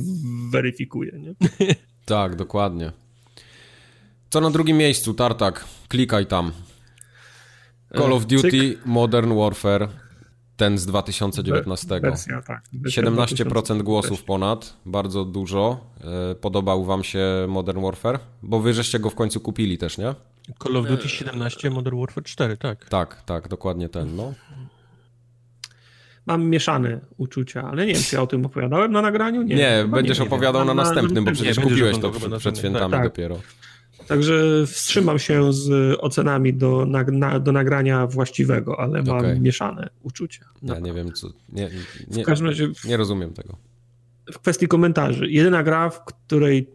weryfikuje. 0.51 1.11
Nie? 1.19 1.35
tak, 2.05 2.35
dokładnie. 2.35 2.91
Co 4.29 4.41
na 4.41 4.49
drugim 4.49 4.77
miejscu, 4.77 5.13
Tartak? 5.13 5.65
Klikaj 5.87 6.25
tam. 6.25 6.51
Call 7.97 8.13
of 8.13 8.25
Duty 8.25 8.51
Cyk. 8.51 8.85
Modern 8.85 9.33
Warfare 9.35 9.87
ten 10.59 10.77
z 10.77 10.85
2019. 10.85 11.99
Wersja, 12.01 12.41
tak. 12.41 12.63
17% 12.85 13.81
głosów 13.81 14.23
ponad, 14.23 14.73
bardzo 14.85 15.25
dużo. 15.25 15.79
E, 16.31 16.35
podobał 16.35 16.85
wam 16.85 17.03
się 17.03 17.45
Modern 17.47 17.81
Warfare? 17.81 18.19
Bo 18.43 18.59
wy 18.59 18.73
żeście 18.73 18.99
go 18.99 19.09
w 19.09 19.15
końcu 19.15 19.39
kupili 19.39 19.77
też, 19.77 19.97
nie? 19.97 20.15
Call 20.63 20.77
of 20.77 20.87
Duty 20.87 21.09
17, 21.09 21.69
Modern 21.69 21.99
Warfare 21.99 22.23
4, 22.23 22.57
tak. 22.57 22.89
Tak, 22.89 23.21
tak, 23.21 23.47
dokładnie 23.47 23.89
ten, 23.89 24.15
no. 24.15 24.33
Mam 26.25 26.45
mieszane 26.45 26.99
uczucia, 27.17 27.63
ale 27.63 27.85
nie 27.85 27.93
wiem, 27.93 28.03
czy 28.03 28.15
ja 28.15 28.21
o 28.21 28.27
tym 28.27 28.45
opowiadałem 28.45 28.91
na 28.91 29.01
nagraniu? 29.01 29.41
Nie, 29.41 29.55
nie 29.55 29.85
będziesz 29.87 30.19
nie, 30.19 30.25
opowiadał 30.25 30.65
na, 30.65 30.73
na, 30.73 30.83
następnym, 30.83 31.25
bo 31.25 31.31
przecież 31.31 31.59
kupiłeś 31.59 31.99
to 31.99 32.11
przed, 32.11 32.37
przed 32.37 32.57
świętami 32.57 32.91
tak, 32.91 33.03
dopiero. 33.03 33.39
Także 34.07 34.65
wstrzymam 34.67 35.19
się 35.19 35.53
z 35.53 35.97
ocenami 35.99 36.53
do, 36.53 36.85
na, 36.85 37.03
na, 37.03 37.39
do 37.39 37.51
nagrania 37.51 38.07
właściwego, 38.07 38.79
ale 38.79 39.03
mam 39.03 39.17
okay. 39.17 39.39
mieszane 39.39 39.89
uczucia. 40.03 40.45
Ja 40.63 40.79
nie 40.79 40.93
wiem, 40.93 41.13
co. 41.13 41.27
Nie, 41.49 41.69
nie, 42.11 42.23
w 42.23 42.25
każdym 42.25 42.47
razie. 42.47 42.67
Nie 42.85 42.97
rozumiem 42.97 43.33
tego. 43.33 43.57
W 44.31 44.39
kwestii 44.39 44.67
komentarzy. 44.67 45.27
Jedyna 45.29 45.63
gra, 45.63 45.89
w 45.89 46.05
której 46.05 46.69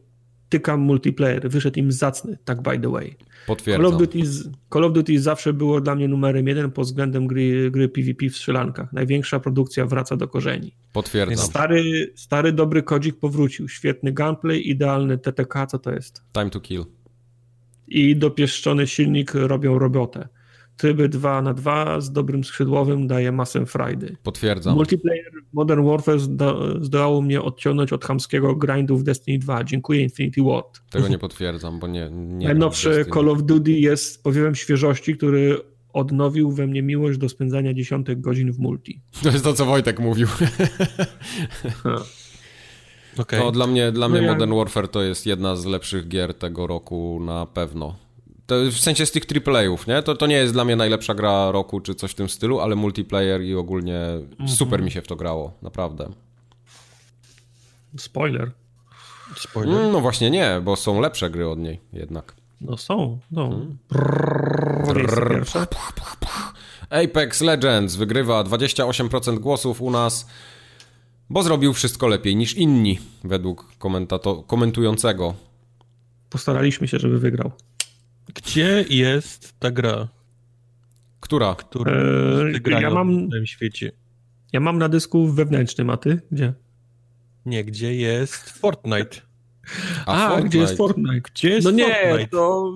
tykam 0.48 0.80
multiplayer, 0.80 1.50
wyszedł 1.50 1.78
im 1.78 1.92
zacny, 1.92 2.38
tak 2.44 2.62
by 2.62 2.78
the 2.78 2.90
way. 2.90 3.16
Potwierdzam. 3.46 3.84
Call 3.84 3.94
of 3.94 4.00
Duty, 4.00 4.20
Call 4.72 4.84
of 4.84 4.92
Duty 4.92 5.20
zawsze 5.20 5.52
było 5.52 5.80
dla 5.80 5.94
mnie 5.94 6.08
numerem 6.08 6.48
jeden 6.48 6.70
pod 6.70 6.86
względem 6.86 7.26
gry, 7.26 7.70
gry 7.70 7.88
PvP 7.88 8.28
w 8.28 8.36
strzelankach. 8.36 8.92
Największa 8.92 9.40
produkcja 9.40 9.86
wraca 9.86 10.16
do 10.16 10.28
korzeni. 10.28 10.74
Potwierdzam. 10.92 11.46
Stary, 11.46 12.12
stary 12.16 12.52
dobry 12.52 12.82
kodzik 12.82 13.16
powrócił. 13.16 13.68
Świetny 13.68 14.12
gunplay, 14.12 14.68
idealny 14.68 15.18
TTK, 15.18 15.66
co 15.66 15.78
to 15.78 15.92
jest? 15.92 16.22
Time 16.32 16.50
to 16.50 16.60
kill 16.60 16.84
i 17.88 18.16
dopieszczony 18.16 18.86
silnik 18.86 19.34
robią 19.34 19.78
robotę. 19.78 20.28
Tryby 20.76 21.08
2 21.08 21.42
na 21.42 21.54
2 21.54 22.00
z 22.00 22.12
dobrym 22.12 22.44
skrzydłowym 22.44 23.06
daje 23.06 23.32
masę 23.32 23.66
frajdy. 23.66 24.16
Potwierdzam. 24.22 24.74
Multiplayer 24.74 25.32
Modern 25.52 25.86
Warfare 25.86 26.20
zdołało 26.80 27.22
mnie 27.22 27.42
odciągnąć 27.42 27.92
od 27.92 28.04
chamskiego 28.04 28.56
grindu 28.56 28.96
w 28.96 29.02
Destiny 29.02 29.38
2. 29.38 29.64
Dziękuję 29.64 30.02
Infinity 30.02 30.42
Ward. 30.42 30.80
Tego 30.90 31.08
nie 31.08 31.18
potwierdzam, 31.18 31.78
bo 31.78 31.86
nie... 31.86 32.10
nie 32.10 32.46
Najnowszy 32.46 33.04
Call 33.14 33.28
of 33.28 33.42
Duty 33.42 33.72
jest 33.72 34.22
powiewem 34.22 34.54
świeżości, 34.54 35.16
który 35.16 35.60
odnowił 35.92 36.52
we 36.52 36.66
mnie 36.66 36.82
miłość 36.82 37.18
do 37.18 37.28
spędzania 37.28 37.74
dziesiątek 37.74 38.20
godzin 38.20 38.52
w 38.52 38.58
multi. 38.58 39.02
To 39.22 39.30
jest 39.30 39.44
to, 39.44 39.52
co 39.52 39.66
Wojtek 39.66 40.00
mówił. 40.00 40.28
Okay. 43.18 43.40
To 43.40 43.52
dla 43.52 43.66
mnie, 43.66 43.92
dla 43.92 44.08
mnie 44.08 44.22
no 44.22 44.32
Modern 44.32 44.54
Warfare 44.54 44.88
to 44.88 45.02
jest 45.02 45.26
jedna 45.26 45.56
z 45.56 45.64
lepszych 45.64 46.08
gier 46.08 46.34
tego 46.34 46.66
roku 46.66 47.20
na 47.20 47.46
pewno. 47.46 47.94
To 48.46 48.54
w 48.70 48.78
sensie 48.78 49.06
z 49.06 49.12
tych 49.12 49.22
AAA-ów, 49.46 49.86
nie? 49.86 50.02
To, 50.02 50.14
to 50.16 50.26
nie 50.26 50.36
jest 50.36 50.52
dla 50.52 50.64
mnie 50.64 50.76
najlepsza 50.76 51.14
gra 51.14 51.50
roku 51.50 51.80
czy 51.80 51.94
coś 51.94 52.10
w 52.10 52.14
tym 52.14 52.28
stylu, 52.28 52.60
ale 52.60 52.76
multiplayer 52.76 53.42
i 53.42 53.54
ogólnie 53.54 54.00
-hmm. 54.38 54.48
super 54.48 54.82
mi 54.82 54.90
się 54.90 55.02
w 55.02 55.06
to 55.06 55.16
grało, 55.16 55.52
naprawdę. 55.62 56.08
Spoiler. 57.98 58.50
Spoiler? 59.36 59.80
Mm, 59.80 59.92
no 59.92 60.00
właśnie 60.00 60.30
nie, 60.30 60.60
bo 60.62 60.76
są 60.76 61.00
lepsze 61.00 61.30
gry 61.30 61.48
od 61.48 61.58
niej 61.58 61.80
jednak. 61.92 62.34
No 62.60 62.76
są, 62.76 63.18
no. 63.30 63.48
Hmm. 63.48 63.78
Apex 66.90 67.40
Legends 67.40 67.96
wygrywa 67.96 68.44
28% 68.44 69.38
głosów 69.38 69.82
u 69.82 69.90
nas. 69.90 70.26
Bo 71.30 71.42
zrobił 71.42 71.72
wszystko 71.72 72.06
lepiej 72.08 72.36
niż 72.36 72.54
inni, 72.54 72.98
według 73.24 73.72
komentującego. 74.46 75.34
Postaraliśmy 76.30 76.88
się, 76.88 76.98
żeby 76.98 77.18
wygrał. 77.18 77.50
Gdzie 78.34 78.84
jest 78.90 79.54
ta 79.58 79.70
gra? 79.70 80.08
Która? 81.20 81.54
Która 81.54 81.92
eee, 81.92 82.82
ja 82.82 82.90
mam, 82.90 83.28
w 83.28 83.30
tym 83.30 83.46
świecie. 83.46 83.92
Ja 84.52 84.60
mam 84.60 84.78
na 84.78 84.88
dysku 84.88 85.28
wewnętrznym, 85.28 85.90
a 85.90 85.96
ty? 85.96 86.20
Gdzie? 86.32 86.52
Nie, 87.46 87.64
gdzie 87.64 87.94
jest 87.94 88.50
Fortnite? 88.50 89.20
A, 90.06 90.12
a 90.26 90.28
Fortnite. 90.28 90.48
gdzie 90.48 90.58
jest 90.58 90.76
Fortnite? 90.76 91.20
Gdzie 91.20 91.48
jest 91.48 91.64
no 91.64 91.70
Fortnite? 91.70 92.18
nie, 92.18 92.28
to 92.28 92.72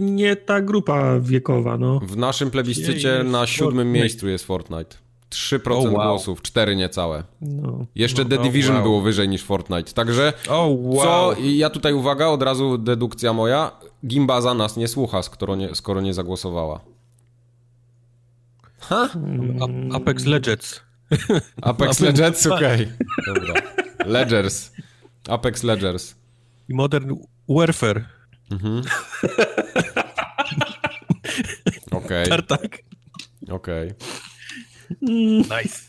nie 0.00 0.36
ta 0.36 0.60
grupa 0.60 1.20
wiekowa, 1.20 1.78
no. 1.78 2.00
W 2.00 2.16
naszym 2.16 2.50
plebiscycie 2.50 3.24
na 3.24 3.46
siódmym 3.46 3.74
Fortnite? 3.76 3.98
miejscu 4.00 4.28
jest 4.28 4.44
Fortnite. 4.44 4.96
3% 5.30 5.72
oh, 5.72 5.82
wow. 5.82 5.92
głosów, 5.92 6.42
4 6.42 6.76
niecałe. 6.76 7.24
No, 7.40 7.86
Jeszcze 7.94 8.24
no, 8.24 8.30
The 8.30 8.38
Division 8.38 8.76
oh, 8.76 8.78
wow. 8.78 8.90
było 8.90 9.00
wyżej 9.00 9.28
niż 9.28 9.42
Fortnite. 9.42 9.92
Także 9.92 10.32
oh, 10.48 10.68
wow. 10.80 11.04
co, 11.04 11.40
ja 11.40 11.70
tutaj 11.70 11.92
uwaga, 11.92 12.26
od 12.26 12.42
razu 12.42 12.78
dedukcja 12.78 13.32
moja, 13.32 13.72
Gimbaza 14.06 14.54
nas 14.54 14.76
nie 14.76 14.88
słucha, 14.88 15.22
skoro 15.22 15.56
nie, 15.56 15.74
skoro 15.74 16.00
nie 16.00 16.14
zagłosowała. 16.14 16.80
Ha? 18.80 19.08
Apex 19.92 20.24
Legends. 20.24 20.80
Apex 21.62 22.00
Legends, 22.00 22.46
okej. 22.46 22.74
Okay. 22.74 22.96
Dobra. 23.34 23.54
Ledgers. 24.06 24.72
Apex 25.28 25.62
Ledgers. 25.62 26.14
I 26.68 26.74
Modern 26.74 27.14
Warfare. 27.48 28.04
Mhm. 28.50 28.82
Okej. 31.90 32.06
Okay. 32.06 32.26
Tartak. 32.26 32.78
Okej. 33.48 33.88
Okay. 33.88 33.94
Nice. 35.00 35.88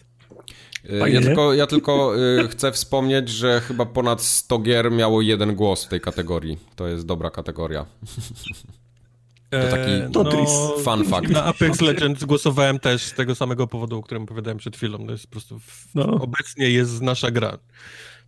Y, 0.89 1.09
ja 1.09 1.21
tylko, 1.21 1.53
ja 1.53 1.67
tylko 1.67 2.13
y, 2.17 2.47
chcę 2.47 2.71
wspomnieć, 2.71 3.30
że 3.30 3.61
chyba 3.61 3.85
ponad 3.85 4.21
100 4.21 4.59
gier 4.59 4.91
miało 4.91 5.21
jeden 5.21 5.55
głos 5.55 5.85
w 5.85 5.88
tej 5.88 6.01
kategorii. 6.01 6.57
To 6.76 6.88
jest 6.88 7.05
dobra 7.05 7.30
kategoria. 7.30 7.85
To 9.49 9.57
taki 9.71 9.91
eee, 9.91 10.09
no, 10.13 10.76
fun 10.84 11.05
fact. 11.05 11.30
Na 11.30 11.43
Apex 11.43 11.81
Legends 11.81 12.23
głosowałem 12.23 12.80
też 12.80 13.03
z 13.03 13.13
tego 13.13 13.35
samego 13.35 13.67
powodu, 13.67 13.97
o 13.97 14.01
którym 14.01 14.23
opowiadałem 14.23 14.57
przed 14.57 14.77
chwilą. 14.77 15.05
To 15.05 15.11
jest 15.11 15.27
po 15.27 15.31
prostu 15.31 15.59
w, 15.59 15.95
no. 15.95 16.05
obecnie 16.05 16.69
jest 16.69 17.01
nasza 17.01 17.31
gra. 17.31 17.57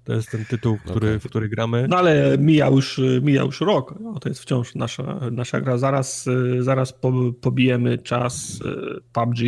To 0.04 0.14
jest 0.14 0.32
ten 0.32 0.46
tytuł, 0.46 0.78
który, 0.78 1.08
okay. 1.08 1.20
w 1.20 1.24
który 1.24 1.50
gramy. 1.50 1.86
No 1.90 1.98
ale 1.98 2.38
mija 2.38 2.68
już, 2.68 3.02
mija 3.22 3.42
już 3.42 3.62
rok. 3.62 3.96
No, 4.00 4.20
to 4.20 4.30
jest 4.30 4.42
wciąż 4.42 4.76
nasza, 4.76 5.20
nasza 5.32 5.62
gra. 5.62 5.78
Zaraz, 5.78 6.30
zaraz 6.60 6.94
pobijemy 7.42 7.98
czas 7.98 8.60
e, 8.66 9.00
PUBG. 9.14 9.40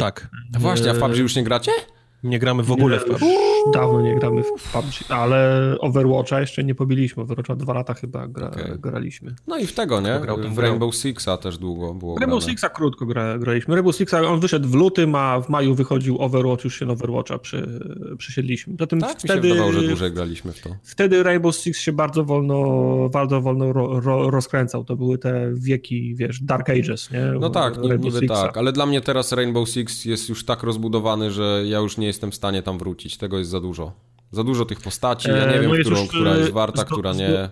Tak. 0.00 0.28
No 0.52 0.60
właśnie, 0.60 0.90
a 0.90 0.94
w 0.94 0.98
PUBG 0.98 1.16
już 1.16 1.36
nie 1.36 1.44
gracie? 1.44 1.72
Nie 2.22 2.38
gramy 2.38 2.62
w 2.62 2.72
ogóle 2.72 2.96
nie, 2.96 3.00
w 3.00 3.04
PUBG. 3.04 3.20
Dawno 3.72 4.00
nie 4.00 4.14
gramy 4.14 4.42
w 4.42 4.72
PUBG, 4.72 4.92
ale 5.08 5.74
Overwatcha 5.80 6.40
jeszcze 6.40 6.64
nie 6.64 6.74
pobiliśmy. 6.74 7.22
Overwatcha 7.22 7.56
dwa 7.56 7.72
lata 7.72 7.94
chyba 7.94 8.28
gra, 8.28 8.46
okay. 8.46 8.78
graliśmy. 8.78 9.34
No 9.46 9.58
i 9.58 9.66
w 9.66 9.72
tego, 9.72 10.00
nie? 10.00 10.20
W 10.50 10.58
Rainbow 10.58 10.94
Sixa 10.94 11.36
też 11.42 11.58
długo 11.58 11.94
było 11.94 12.18
Rainbow 12.18 12.38
grane. 12.40 12.52
Sixa 12.52 12.68
krótko 12.68 13.06
gra, 13.06 13.38
graliśmy. 13.38 13.74
Rainbow 13.74 13.96
Sixa, 13.96 14.14
on 14.14 14.40
wyszedł 14.40 14.68
w 14.68 14.74
lutym, 14.74 15.14
a 15.14 15.40
w 15.40 15.48
maju 15.48 15.74
wychodził 15.74 16.22
Overwatch, 16.22 16.64
już 16.64 16.78
się 16.78 16.86
na 16.86 16.92
Overwatcha 16.92 17.38
przy, 17.38 17.80
przysiedliśmy. 18.18 18.74
Zatem 18.78 19.00
tak, 19.00 19.18
wtedy, 19.18 19.34
mi 19.34 19.42
się 19.42 19.48
wydawało, 19.48 19.72
że 19.72 19.88
dłużej 19.88 20.12
graliśmy 20.12 20.52
w 20.52 20.60
to. 20.60 20.70
Wtedy 20.82 21.22
Rainbow 21.22 21.56
Six 21.56 21.80
się 21.80 21.92
bardzo 21.92 22.24
wolno, 22.24 23.08
bardzo 23.12 23.40
wolno 23.40 23.72
ro, 23.72 24.00
ro, 24.00 24.30
rozkręcał. 24.30 24.84
To 24.84 24.96
były 24.96 25.18
te 25.18 25.50
wieki, 25.54 26.14
wiesz, 26.14 26.42
Dark 26.42 26.70
Ages, 26.70 27.10
nie? 27.10 27.32
No 27.40 27.50
tak, 27.50 27.78
niby 27.98 28.26
tak, 28.26 28.56
ale 28.56 28.72
dla 28.72 28.86
mnie 28.86 29.00
teraz 29.00 29.32
Rainbow 29.32 29.68
Six 29.68 30.04
jest 30.04 30.28
już 30.28 30.44
tak 30.44 30.62
rozbudowany, 30.62 31.30
że 31.30 31.62
ja 31.66 31.78
już 31.78 31.96
nie 31.98 32.09
jestem 32.10 32.30
w 32.30 32.34
stanie 32.34 32.62
tam 32.62 32.78
wrócić. 32.78 33.16
Tego 33.16 33.38
jest 33.38 33.50
za 33.50 33.60
dużo. 33.60 33.92
Za 34.32 34.44
dużo 34.44 34.64
tych 34.64 34.80
postaci, 34.80 35.28
ja 35.28 35.46
nie 35.46 35.54
e, 35.54 35.60
wiem, 35.60 35.70
no 35.70 35.76
którą, 35.80 36.00
już, 36.00 36.08
która 36.08 36.36
jest 36.36 36.52
warta, 36.52 36.84
do, 36.84 36.94
która 36.94 37.12
nie. 37.12 37.48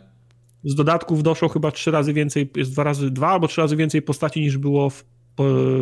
Z 0.64 0.74
dodatków 0.74 1.22
doszło 1.22 1.48
chyba 1.48 1.70
trzy 1.70 1.90
razy 1.90 2.12
więcej, 2.12 2.50
jest 2.56 2.72
dwa 2.72 2.84
razy, 2.84 3.10
dwa 3.10 3.28
albo 3.28 3.48
trzy 3.48 3.60
razy 3.60 3.76
więcej 3.76 4.02
postaci 4.02 4.40
niż 4.40 4.58
było 4.58 4.90
w, 4.90 5.04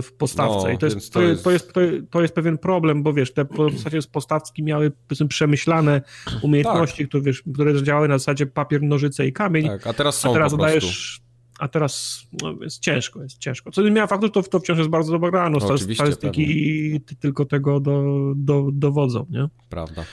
w 0.03 0.13
postawce. 0.19 0.69
No, 0.69 0.75
I 0.75 0.79
to 0.79 0.87
jest, 0.87 1.13
to, 1.13 1.23
jest... 1.23 1.45
To, 1.45 1.51
jest, 1.51 1.73
to, 2.11 2.23
jest, 2.23 2.35
pewien 2.35 2.59
problem, 2.59 3.03
bo 3.03 3.13
wiesz, 3.13 3.33
te 3.33 3.45
postacie 3.75 4.03
z 4.03 4.07
postawki 4.07 4.63
miały 4.63 4.93
przemyślane 5.29 6.03
umiejętności, 6.43 6.99
tak. 6.99 7.09
które, 7.09 7.23
wiesz, 7.23 7.43
które 7.55 7.83
działały 7.83 8.09
na 8.09 8.19
zasadzie 8.19 8.47
papier, 8.47 8.83
nożyce 8.83 9.27
i 9.27 9.33
kamień. 9.33 9.67
Tak, 9.67 9.87
a 9.87 9.93
teraz 9.93 10.19
są 10.19 10.31
a 10.31 10.33
teraz 10.33 10.53
po 10.53 10.59
dajesz, 10.59 11.21
a 11.59 11.69
teraz 11.69 12.23
no, 12.43 12.55
jest 12.61 12.81
ciężko, 12.81 13.23
jest 13.23 13.39
ciężko. 13.39 13.71
Co 13.71 13.83
nie 13.83 13.91
miała 13.91 14.07
faktu, 14.07 14.29
to, 14.29 14.43
to 14.43 14.61
wciąż 14.61 14.79
jest 14.79 14.91
bardzo 14.91 15.13
dobra 15.13 15.31
gra. 15.31 15.51
No, 15.51 15.59
no 15.59 15.79
statystyki 15.79 17.01
tylko 17.21 17.45
tego 17.45 17.81
do, 17.81 18.03
do, 18.37 18.69
dowodzą, 18.73 19.27
nie? 19.31 19.49
Prawda. 19.69 20.05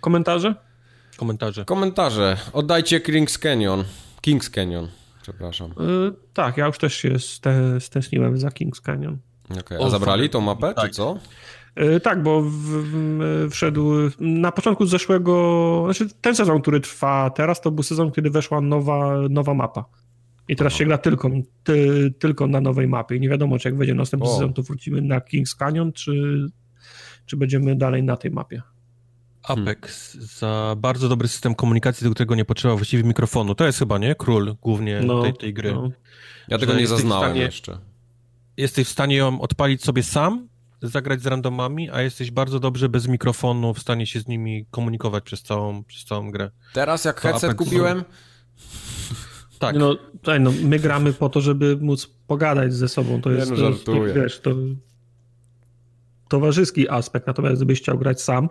Komentarze? 0.00 0.54
Komentarze. 1.16 1.64
Komentarze. 1.64 2.36
Oddajcie 2.52 3.00
Kings 3.00 3.38
Canyon. 3.38 3.84
Kings 4.20 4.50
Canyon, 4.50 4.88
przepraszam. 5.22 5.74
Yy, 5.78 6.14
tak, 6.34 6.56
ja 6.56 6.66
już 6.66 6.78
też 6.78 6.94
się 6.94 7.14
stęskniłem 7.80 8.38
za 8.38 8.50
Kings 8.50 8.80
Canyon. 8.80 9.18
Okay. 9.60 9.84
A 9.84 9.90
zabrali 9.90 10.30
tą 10.30 10.40
mapę, 10.40 10.74
tak. 10.74 10.84
czy 10.84 10.90
co? 10.90 11.18
Yy, 11.76 12.00
tak, 12.00 12.22
bo 12.22 12.42
w, 12.42 12.50
w, 12.50 13.48
wszedł 13.50 13.92
na 14.20 14.52
początku 14.52 14.86
zeszłego, 14.86 15.82
znaczy 15.84 16.14
ten 16.20 16.34
sezon, 16.34 16.62
który 16.62 16.80
trwa 16.80 17.30
teraz, 17.30 17.60
to 17.60 17.70
był 17.70 17.82
sezon, 17.82 18.12
kiedy 18.12 18.30
weszła 18.30 18.60
nowa, 18.60 19.16
nowa 19.30 19.54
mapa. 19.54 19.84
I 20.48 20.56
teraz 20.56 20.72
Aha. 20.72 20.78
się 20.78 20.84
gra 20.84 20.98
tylko, 20.98 21.30
ty, 21.64 22.10
tylko 22.18 22.46
na 22.46 22.60
nowej 22.60 22.88
mapie. 22.88 23.16
I 23.16 23.20
nie 23.20 23.28
wiadomo, 23.28 23.58
czy 23.58 23.68
jak 23.68 23.78
będzie 23.78 23.94
następny 23.94 24.28
o. 24.28 24.32
sezon, 24.32 24.52
to 24.52 24.62
wrócimy 24.62 25.02
na 25.02 25.20
Kings 25.20 25.54
Canyon, 25.54 25.92
czy, 25.92 26.46
czy 27.26 27.36
będziemy 27.36 27.76
dalej 27.76 28.02
na 28.02 28.16
tej 28.16 28.30
mapie. 28.30 28.62
Apex 29.42 30.12
hmm. 30.12 30.28
za 30.28 30.74
bardzo 30.78 31.08
dobry 31.08 31.28
system 31.28 31.54
komunikacji, 31.54 32.04
do 32.04 32.10
którego 32.10 32.34
nie 32.34 32.44
potrzeba 32.44 32.76
właściwie 32.76 33.02
mikrofonu. 33.02 33.54
To 33.54 33.66
jest 33.66 33.78
chyba, 33.78 33.98
nie? 33.98 34.14
Król 34.14 34.56
głównie 34.62 35.00
no, 35.00 35.22
tej, 35.22 35.34
tej 35.34 35.54
gry. 35.54 35.72
No. 35.72 35.90
Ja 36.48 36.58
tego 36.58 36.74
nie 36.74 36.86
zaznałem 36.86 37.30
stanie, 37.30 37.40
jeszcze. 37.40 37.78
Jesteś 38.56 38.88
w 38.88 38.90
stanie 38.90 39.16
ją 39.16 39.40
odpalić 39.40 39.84
sobie 39.84 40.02
sam, 40.02 40.48
zagrać 40.82 41.22
z 41.22 41.26
randomami, 41.26 41.90
a 41.90 42.02
jesteś 42.02 42.30
bardzo 42.30 42.60
dobrze 42.60 42.88
bez 42.88 43.08
mikrofonu 43.08 43.74
w 43.74 43.78
stanie 43.78 44.06
się 44.06 44.20
z 44.20 44.26
nimi 44.26 44.66
komunikować 44.70 45.24
przez 45.24 45.42
całą, 45.42 45.84
przez 45.84 46.04
całą 46.04 46.30
grę. 46.30 46.50
Teraz 46.72 47.04
jak 47.04 47.20
to 47.20 47.28
headset 47.28 47.50
Apex 47.50 47.58
kupiłem... 47.58 48.04
Tak. 49.58 49.76
No, 49.76 49.94
tutaj, 49.94 50.40
no, 50.40 50.52
my 50.62 50.78
gramy 50.78 51.12
po 51.12 51.28
to, 51.28 51.40
żeby 51.40 51.76
móc 51.76 52.06
pogadać 52.26 52.74
ze 52.74 52.88
sobą. 52.88 53.20
To 53.20 53.30
jest, 53.30 53.50
nie, 53.50 53.56
no. 53.56 53.70
To, 53.84 54.04
wiesz, 54.14 54.40
to 54.40 54.54
towarzyski 56.28 56.88
aspekt, 56.88 57.26
natomiast 57.26 57.56
gdybyś 57.56 57.80
chciał 57.80 57.98
grać 57.98 58.22
sam, 58.22 58.48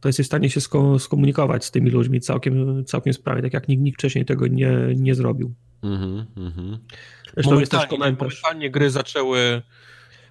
to 0.00 0.08
jesteś 0.08 0.26
w 0.26 0.28
stanie 0.28 0.50
się 0.50 0.60
skomunikować 0.98 1.64
z 1.64 1.70
tymi 1.70 1.90
ludźmi 1.90 2.20
całkiem, 2.20 2.84
całkiem 2.84 3.12
sprawnie, 3.12 3.42
tak 3.42 3.52
jak 3.52 3.68
nikt, 3.68 3.82
nikt 3.82 3.98
wcześniej 3.98 4.24
tego 4.24 4.46
nie, 4.46 4.72
nie 4.96 5.14
zrobił. 5.14 5.54
Mhm, 5.82 6.26
mhm. 6.36 6.78
Zresztą 7.34 7.60
jest 7.60 7.72
też 7.72 7.86
komentarz. 7.86 8.42
Momentalnie 8.42 8.70
gry 8.70 8.90
zaczęły 8.90 9.62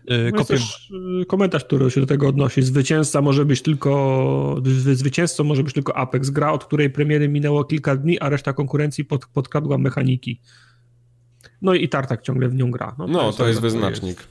Yy, 0.07 0.32
no 0.36 0.45
też 0.45 0.91
y, 1.22 1.26
komentarz, 1.26 1.65
który 1.65 1.91
się 1.91 2.02
do 2.02 2.07
tego 2.07 2.27
odnosi. 2.27 2.64
Zwycięzca 2.64 3.22
może 3.22 3.45
być 3.45 3.61
tylko, 3.61 4.61
zwycięzcą 4.94 5.44
może 5.44 5.64
być 5.64 5.73
tylko 5.73 5.98
Apex, 5.98 6.30
gra, 6.30 6.52
od 6.52 6.65
której 6.65 6.90
premiery 6.90 7.30
minęło 7.30 7.64
kilka 7.64 7.95
dni, 7.95 8.19
a 8.19 8.30
reszta 8.30 8.53
konkurencji 8.53 9.06
pod, 9.06 9.26
podkradła 9.26 9.77
mechaniki. 9.77 10.41
No 11.61 11.73
i 11.73 11.90
Tartak 11.90 12.22
ciągle 12.22 12.49
w 12.49 12.56
nią 12.56 12.72
gra. 12.72 12.95
No, 12.98 13.06
to, 13.06 13.11
no, 13.11 13.26
jest, 13.26 13.38
to 13.38 13.48
jest 13.48 13.61
wyznacznik. 13.61 14.18
Jest. 14.18 14.30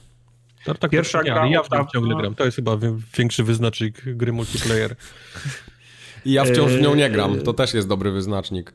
Tartak 0.65 0.91
Pierwsza 0.91 1.23
gra, 1.23 1.47
ja 1.47 1.63
w 1.63 1.69
tym 1.69 1.87
ciągle 1.93 2.15
gram. 2.15 2.35
To 2.35 2.45
jest 2.45 2.55
chyba 2.55 2.77
większy 3.17 3.43
wyznacznik 3.43 4.15
gry 4.15 4.33
multiplayer. 4.33 4.95
I 6.25 6.31
ja 6.31 6.45
wciąż 6.45 6.71
w 6.71 6.81
nią 6.81 6.95
nie 6.95 7.09
gram. 7.09 7.41
To 7.41 7.53
też 7.53 7.73
jest 7.73 7.87
dobry 7.87 8.11
wyznacznik. 8.11 8.73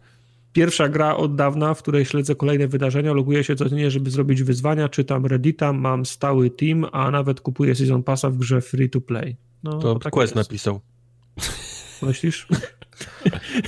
Pierwsza 0.52 0.88
gra 0.88 1.16
od 1.16 1.36
dawna, 1.36 1.74
w 1.74 1.82
której 1.82 2.04
śledzę 2.04 2.34
kolejne 2.34 2.68
wydarzenia, 2.68 3.12
loguję 3.12 3.44
się 3.44 3.56
codziennie, 3.56 3.90
żeby 3.90 4.10
zrobić 4.10 4.42
wyzwania, 4.42 4.88
czytam 4.88 5.26
Reddita, 5.26 5.72
mam 5.72 6.06
stały 6.06 6.50
team, 6.50 6.86
a 6.92 7.10
nawet 7.10 7.40
kupuję 7.40 7.74
Season 7.74 8.02
Passa 8.02 8.30
w 8.30 8.36
grze 8.36 8.60
Free 8.60 8.90
to 8.90 9.00
Play. 9.00 9.36
No, 9.62 9.78
to 9.78 9.98
tak 9.98 10.12
Quest 10.12 10.36
jest. 10.36 10.48
napisał. 10.48 10.80
Myślisz? 12.02 12.46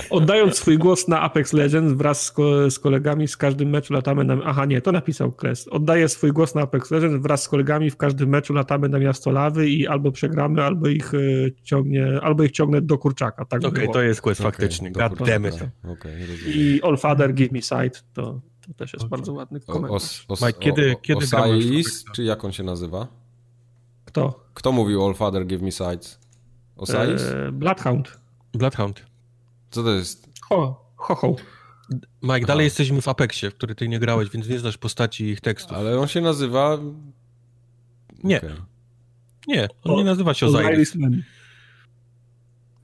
Oddając 0.09 0.55
swój 0.55 0.77
głos 0.77 1.07
na 1.07 1.21
Apex 1.21 1.53
Legends 1.53 1.93
wraz 1.93 2.25
z, 2.25 2.31
ko 2.31 2.71
z, 2.71 2.79
kolegami 2.79 3.27
z 3.27 3.37
każdym 3.37 3.69
meczu 3.69 3.93
latamy 3.93 4.23
na... 4.23 4.37
Aha, 4.45 4.65
nie, 4.65 4.81
to 4.81 4.91
napisał 4.91 5.31
Kres. 5.31 5.67
Oddaję 5.67 6.09
swój 6.09 6.31
głos 6.31 6.55
na 6.55 6.61
Apex 6.61 6.91
Legends 6.91 7.23
wraz 7.23 7.43
z 7.43 7.49
kolegami 7.49 7.91
w 7.91 7.97
każdym 7.97 8.29
meczu 8.29 8.53
latamy 8.53 8.89
na 8.89 8.99
miasto 8.99 9.31
lawy 9.31 9.69
i 9.69 9.87
albo 9.87 10.11
przegramy, 10.11 10.63
albo 10.63 10.87
ich 10.87 11.13
y, 11.13 11.53
ciągnie, 11.63 12.19
albo 12.21 12.43
ich 12.43 12.51
ciągnę 12.51 12.81
do 12.81 12.97
kurczaka. 12.97 13.45
Tak 13.45 13.65
Okej, 13.65 13.83
okay, 13.83 13.93
to 13.93 14.01
jest 14.01 14.21
Quest 14.21 14.41
okay, 14.41 14.51
faktycznie. 14.51 14.91
God 14.91 15.27
damn 15.27 15.47
it. 15.47 15.55
Okay, 15.83 16.17
I 16.45 16.81
All 16.83 16.97
Father 16.97 17.33
Give 17.33 17.51
Me 17.51 17.61
Sight 17.61 18.03
to, 18.13 18.41
to 18.67 18.73
też 18.73 18.93
jest 18.93 19.05
bardzo 19.07 19.33
ładny 19.33 19.59
komentarz. 19.59 20.25
O, 20.27 20.33
o, 20.33 20.47
Mike, 20.47 20.59
kiedy, 20.59 20.95
kiedy 21.01 21.25
Osiris, 21.25 22.05
czy 22.15 22.23
jak 22.23 22.45
on 22.45 22.51
się 22.51 22.63
nazywa? 22.63 23.07
Kto? 24.05 24.45
Kto 24.53 24.71
mówił 24.71 25.05
All 25.05 25.13
Father 25.13 25.45
Give 25.45 25.61
Me 25.61 25.71
Sight? 25.71 26.19
Osiris? 26.75 27.21
E, 27.21 27.51
Bloodhound. 27.51 28.22
Bloodhound. 28.53 29.05
Co 29.71 29.83
to 29.83 29.93
jest? 29.93 30.29
Ho, 30.49 30.85
ho, 30.95 31.15
ho. 31.15 31.35
Mike, 32.21 32.35
Aha. 32.35 32.45
dalej 32.47 32.63
jesteśmy 32.63 33.01
w 33.01 33.07
Apexie, 33.07 33.51
w 33.51 33.55
który 33.55 33.75
ty 33.75 33.87
nie 33.87 33.99
grałeś, 33.99 34.29
więc 34.29 34.47
nie 34.47 34.59
znasz 34.59 34.77
postaci 34.77 35.23
i 35.23 35.29
ich 35.29 35.41
tekstów. 35.41 35.77
Ale 35.77 35.99
on 35.99 36.07
się 36.07 36.21
nazywa... 36.21 36.79
Nie. 38.23 38.37
Okay. 38.37 38.55
Nie, 39.47 39.67
on 39.83 39.91
o, 39.91 39.97
nie 39.97 40.03
nazywa 40.03 40.33
się 40.33 40.45
Osiris. 40.45 40.93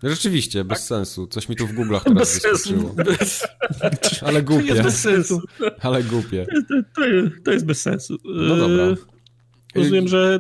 Rzeczywiście, 0.04 0.64
bez 0.64 0.86
sensu. 0.86 1.28
Coś 1.28 1.50
mi 1.50 1.56
tu 1.56 1.68
w 1.68 1.74
Google'ach 1.74 2.04
teraz 2.04 2.14
bez 2.14 2.34
wyskoczyło. 2.34 2.94
Bez... 2.94 3.48
Ale 4.22 4.44
głupie. 4.44 4.68
To 4.68 4.74
jest 4.74 4.84
bez 4.84 5.02
sensu. 5.02 5.42
Ale 5.82 6.04
głupie. 6.04 6.46
To, 6.46 6.76
to, 6.96 7.02
to 7.44 7.52
jest 7.52 7.66
bez 7.66 7.82
sensu. 7.82 8.18
No 8.26 8.56
dobra. 8.56 8.96
Rozumiem, 9.76 10.08
że 10.08 10.40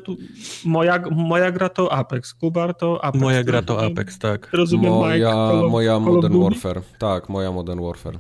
moja, 0.66 1.04
moja 1.12 1.52
gra 1.52 1.70
to 1.70 1.94
Apex, 1.94 2.34
Kubar 2.34 2.76
to 2.76 3.06
Apex. 3.06 3.22
Moja 3.22 3.44
gra 3.44 3.62
to 3.62 3.86
Apex, 3.86 4.20
tak. 4.20 4.50
Rozumiem, 4.54 4.94
moja, 4.94 5.16
Mike, 5.16 5.32
Call, 5.32 5.70
moja 5.70 6.00
Modern 6.00 6.44
Warfare. 6.44 6.82
Tak, 7.00 7.30
moja 7.30 7.52
Modern 7.52 7.82
Warfare. 7.82 8.20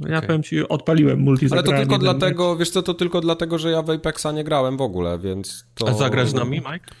No 0.00 0.08
ja 0.08 0.16
okay. 0.16 0.26
powiem 0.26 0.42
ci, 0.42 0.68
odpaliłem 0.68 1.20
multi 1.20 1.46
Ale 1.50 1.62
to 1.62 1.72
tylko 1.72 1.98
dlatego, 1.98 2.56
wiesz 2.56 2.70
co, 2.70 2.82
to 2.82 2.94
tylko 2.94 3.20
dlatego, 3.20 3.58
że 3.58 3.70
ja 3.70 3.82
w 3.82 3.90
Apexa 3.90 4.26
nie 4.34 4.44
grałem 4.44 4.76
w 4.76 4.80
ogóle, 4.80 5.18
więc 5.18 5.66
to... 5.74 5.88
A 5.88 5.94
zagrasz 5.94 6.28
z 6.28 6.34
nami, 6.34 6.56
Mike? 6.56 6.94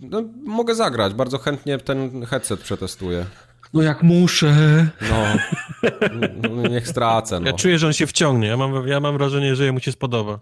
No, 0.00 0.22
mogę 0.44 0.74
zagrać, 0.74 1.14
bardzo 1.14 1.38
chętnie 1.38 1.78
ten 1.78 2.26
headset 2.26 2.60
przetestuję. 2.60 3.26
No 3.74 3.82
jak 3.82 4.02
muszę. 4.02 4.86
No, 5.10 5.24
no 6.50 6.68
niech 6.68 6.88
stracę. 6.88 7.40
No. 7.40 7.46
Ja 7.46 7.52
czuję, 7.52 7.78
że 7.78 7.86
on 7.86 7.92
się 7.92 8.06
wciągnie. 8.06 8.48
Ja 8.48 8.56
mam, 8.56 8.88
ja 8.88 9.00
mam 9.00 9.18
wrażenie, 9.18 9.56
że 9.56 9.64
jemu 9.64 9.80
się 9.80 9.92
spodoba. 9.92 10.38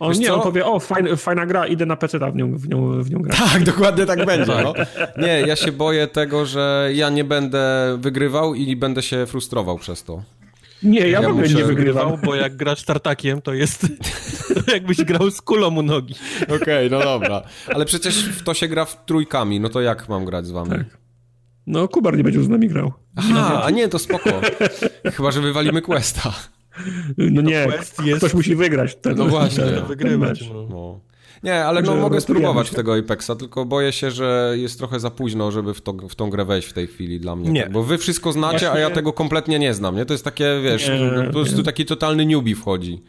On 0.00 0.12
nie, 0.12 0.26
co? 0.26 0.34
on 0.34 0.42
powie, 0.42 0.66
o, 0.66 0.80
fajna, 0.80 1.16
fajna 1.16 1.46
gra, 1.46 1.66
idę 1.66 1.86
na 1.86 1.96
PC, 1.96 2.18
w 2.18 2.36
nią, 2.36 2.56
w 2.56 2.68
nią, 2.68 3.02
w 3.02 3.10
nią 3.10 3.18
grać. 3.18 3.38
Tak, 3.38 3.64
dokładnie 3.64 4.06
tak 4.06 4.26
będzie. 4.26 4.52
No. 4.64 4.74
Nie, 5.18 5.40
ja 5.40 5.56
się 5.56 5.72
boję 5.72 6.06
tego, 6.06 6.46
że 6.46 6.90
ja 6.94 7.10
nie 7.10 7.24
będę 7.24 7.96
wygrywał 7.98 8.54
i 8.54 8.76
będę 8.76 9.02
się 9.02 9.26
frustrował 9.26 9.78
przez 9.78 10.04
to. 10.04 10.22
Nie, 10.82 11.00
ja, 11.00 11.06
ja 11.06 11.22
w 11.22 11.30
ogóle 11.30 11.48
nie 11.48 11.64
wygrywał, 11.64 12.18
bo 12.24 12.34
jak 12.34 12.56
grasz 12.56 12.84
tartakiem, 12.84 13.42
to 13.42 13.54
jest 13.54 13.86
jakbyś 14.74 14.96
grał 14.96 15.30
z 15.30 15.40
kulą 15.42 15.76
u 15.76 15.82
nogi. 15.82 16.14
Okej, 16.42 16.56
okay, 16.56 16.90
no 16.90 17.00
dobra. 17.00 17.42
Ale 17.66 17.84
przecież 17.84 18.28
w 18.28 18.42
to 18.42 18.54
się 18.54 18.68
gra 18.68 18.84
w 18.84 19.04
trójkami, 19.04 19.60
no 19.60 19.68
to 19.68 19.80
jak 19.80 20.08
mam 20.08 20.24
grać 20.24 20.46
z 20.46 20.50
wami? 20.50 20.70
Tak. 20.70 20.98
No, 21.66 21.88
Kubar 21.88 22.16
nie 22.16 22.24
będzie 22.24 22.38
już 22.38 22.46
z 22.46 22.50
nami 22.50 22.68
grał. 22.68 22.92
Aha, 23.16 23.62
a 23.64 23.70
nie, 23.70 23.88
to 23.88 23.98
spoko. 23.98 24.30
Chyba, 25.14 25.30
że 25.30 25.40
wywalimy 25.40 25.82
Questa. 25.82 26.32
No 27.18 27.42
nie, 27.42 27.68
jest... 28.04 28.16
ktoś 28.16 28.34
musi 28.34 28.56
wygrać. 28.56 28.96
Ten, 28.96 29.16
no 29.16 29.26
właśnie, 29.26 29.64
ten, 29.64 29.86
wygrywać. 29.86 30.48
No. 30.48 30.66
no. 30.70 31.00
Nie, 31.42 31.64
ale 31.64 31.82
no, 31.82 31.96
mogę 31.96 32.20
spróbować 32.20 32.68
się. 32.68 32.76
tego 32.76 32.96
Apexa, 32.96 33.30
tylko 33.38 33.64
boję 33.64 33.92
się, 33.92 34.10
że 34.10 34.54
jest 34.56 34.78
trochę 34.78 35.00
za 35.00 35.10
późno, 35.10 35.50
żeby 35.50 35.74
w, 35.74 35.80
to, 35.80 35.92
w 35.92 36.14
tą 36.14 36.30
grę 36.30 36.44
wejść 36.44 36.68
w 36.68 36.72
tej 36.72 36.86
chwili 36.86 37.20
dla 37.20 37.36
mnie. 37.36 37.50
Nie. 37.50 37.62
Tak? 37.62 37.72
Bo 37.72 37.82
wy 37.82 37.98
wszystko 37.98 38.32
znacie, 38.32 38.58
Właśnie... 38.58 38.70
a 38.70 38.78
ja 38.78 38.90
tego 38.90 39.12
kompletnie 39.12 39.58
nie 39.58 39.74
znam, 39.74 39.96
nie? 39.96 40.06
To 40.06 40.14
jest 40.14 40.24
takie, 40.24 40.60
wiesz, 40.64 40.88
nie, 40.88 41.26
po 41.26 41.32
prostu 41.32 41.62
taki 41.62 41.86
totalny 41.86 42.26
newbie 42.26 42.56
wchodzi. 42.56 43.02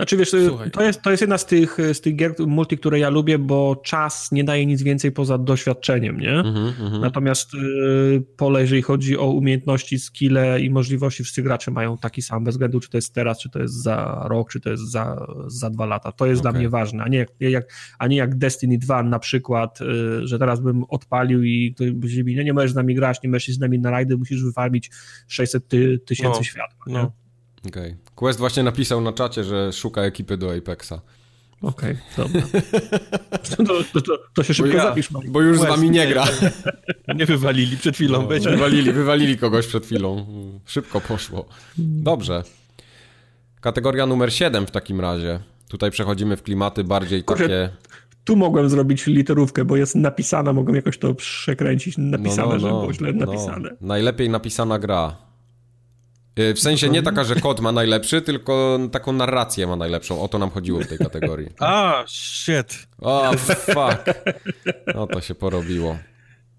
Znaczy 0.00 0.16
wiesz, 0.16 0.30
to 0.72 0.82
jest, 0.82 1.02
to 1.02 1.10
jest 1.10 1.20
jedna 1.20 1.38
z 1.38 1.46
tych, 1.46 1.78
z 1.92 2.00
tych 2.00 2.16
gier 2.16 2.34
multi, 2.46 2.78
które 2.78 2.98
ja 2.98 3.10
lubię, 3.10 3.38
bo 3.38 3.76
czas 3.84 4.32
nie 4.32 4.44
daje 4.44 4.66
nic 4.66 4.82
więcej 4.82 5.12
poza 5.12 5.38
doświadczeniem, 5.38 6.20
nie? 6.20 6.32
Mm 6.32 6.54
-hmm. 6.54 7.00
Natomiast 7.00 7.54
y, 7.54 8.22
pole, 8.36 8.60
jeżeli 8.60 8.82
chodzi 8.82 9.18
o 9.18 9.26
umiejętności, 9.26 9.98
skille 9.98 10.60
i 10.60 10.70
możliwości, 10.70 11.24
wszyscy 11.24 11.42
gracze 11.42 11.70
mają 11.70 11.98
taki 11.98 12.22
sam, 12.22 12.44
bez 12.44 12.54
względu 12.54 12.80
czy 12.80 12.90
to 12.90 12.98
jest 12.98 13.14
teraz, 13.14 13.38
czy 13.38 13.50
to 13.50 13.58
jest 13.58 13.82
za 13.82 14.26
rok, 14.28 14.50
czy 14.50 14.60
to 14.60 14.70
jest 14.70 14.90
za, 14.90 15.26
za 15.46 15.70
dwa 15.70 15.86
lata. 15.86 16.12
To 16.12 16.26
jest 16.26 16.40
okay. 16.40 16.52
dla 16.52 16.60
mnie 16.60 16.68
ważne, 16.68 17.04
a 17.04 17.08
nie, 17.08 17.26
jak, 17.40 17.72
a 17.98 18.06
nie 18.06 18.16
jak 18.16 18.38
Destiny 18.38 18.78
2 18.78 19.02
na 19.02 19.18
przykład, 19.18 19.80
y, 19.80 20.26
że 20.26 20.38
teraz 20.38 20.60
bym 20.60 20.84
odpalił 20.88 21.42
i 21.42 21.74
ktoś 21.74 21.90
by 21.90 22.10
się 22.10 22.24
nie, 22.24 22.44
nie 22.44 22.52
możesz 22.52 22.72
z 22.72 22.74
nami 22.74 22.94
grać, 22.94 23.22
nie 23.22 23.30
możesz 23.30 23.48
z 23.48 23.60
nami 23.60 23.78
na 23.78 23.90
rajdy, 23.90 24.16
musisz 24.16 24.44
wyfarmić 24.44 24.90
600 25.28 25.68
ty, 25.68 25.98
tysięcy 25.98 26.38
no, 26.38 26.44
światła. 26.44 26.84
No. 26.86 27.12
Okej. 27.68 27.92
Okay. 27.92 28.09
Quest 28.20 28.38
właśnie 28.38 28.62
napisał 28.62 29.00
na 29.00 29.12
czacie, 29.12 29.44
że 29.44 29.72
szuka 29.72 30.02
ekipy 30.02 30.36
do 30.36 30.54
Apexa. 30.56 30.92
Okej, 31.62 31.96
okay, 32.12 32.26
dobra. 32.26 32.42
To, 33.56 34.00
to, 34.00 34.18
to, 34.34 34.42
się 34.42 34.54
szybko 34.54 34.72
bo 34.72 34.78
ja, 34.78 34.84
zapisz. 34.84 35.10
Mike. 35.10 35.28
Bo 35.30 35.42
już 35.42 35.58
Quest, 35.58 35.72
z 35.72 35.76
wami 35.76 35.90
nie 35.90 36.06
gra. 36.06 36.24
Nie 37.16 37.26
wywalili 37.26 37.76
przed 37.76 37.94
chwilą. 37.94 38.22
No, 38.22 38.28
wywalili, 38.50 38.92
wywalili 38.92 39.38
kogoś 39.38 39.66
przed 39.66 39.86
chwilą. 39.86 40.26
Szybko 40.66 41.00
poszło. 41.00 41.48
Dobrze. 41.78 42.42
Kategoria 43.60 44.06
numer 44.06 44.32
7 44.32 44.66
w 44.66 44.70
takim 44.70 45.00
razie. 45.00 45.40
Tutaj 45.68 45.90
przechodzimy 45.90 46.36
w 46.36 46.42
klimaty 46.42 46.84
bardziej 46.84 47.24
Kurczę, 47.24 47.42
takie... 47.42 47.70
Tu 48.24 48.36
mogłem 48.36 48.68
zrobić 48.68 49.06
literówkę, 49.06 49.64
bo 49.64 49.76
jest 49.76 49.94
napisana, 49.94 50.52
mogłem 50.52 50.76
jakoś 50.76 50.98
to 50.98 51.14
przekręcić 51.14 51.94
napisane, 51.98 52.48
no, 52.48 52.52
no, 52.52 52.54
no, 52.54 52.58
żeby 52.58 52.72
było 52.72 52.92
źle 52.92 53.12
napisane. 53.12 53.70
Najlepiej 53.80 54.30
napisana 54.30 54.78
gra. 54.78 55.29
Y, 56.38 56.54
w 56.54 56.60
sensie 56.60 56.88
nie 56.88 57.02
taka, 57.02 57.24
że 57.24 57.34
kod 57.34 57.60
ma 57.60 57.72
najlepszy, 57.72 58.22
tylko 58.22 58.78
taką 58.92 59.12
narrację 59.12 59.66
ma 59.66 59.76
najlepszą. 59.76 60.22
O 60.22 60.28
to 60.28 60.38
nam 60.38 60.50
chodziło 60.50 60.80
w 60.80 60.86
tej 60.86 60.98
kategorii. 60.98 61.48
A, 61.60 62.04
shit. 62.08 62.86
O, 62.98 63.32
fuck. 63.36 64.04
No 64.94 65.06
to 65.06 65.20
się 65.20 65.34
porobiło. 65.34 65.96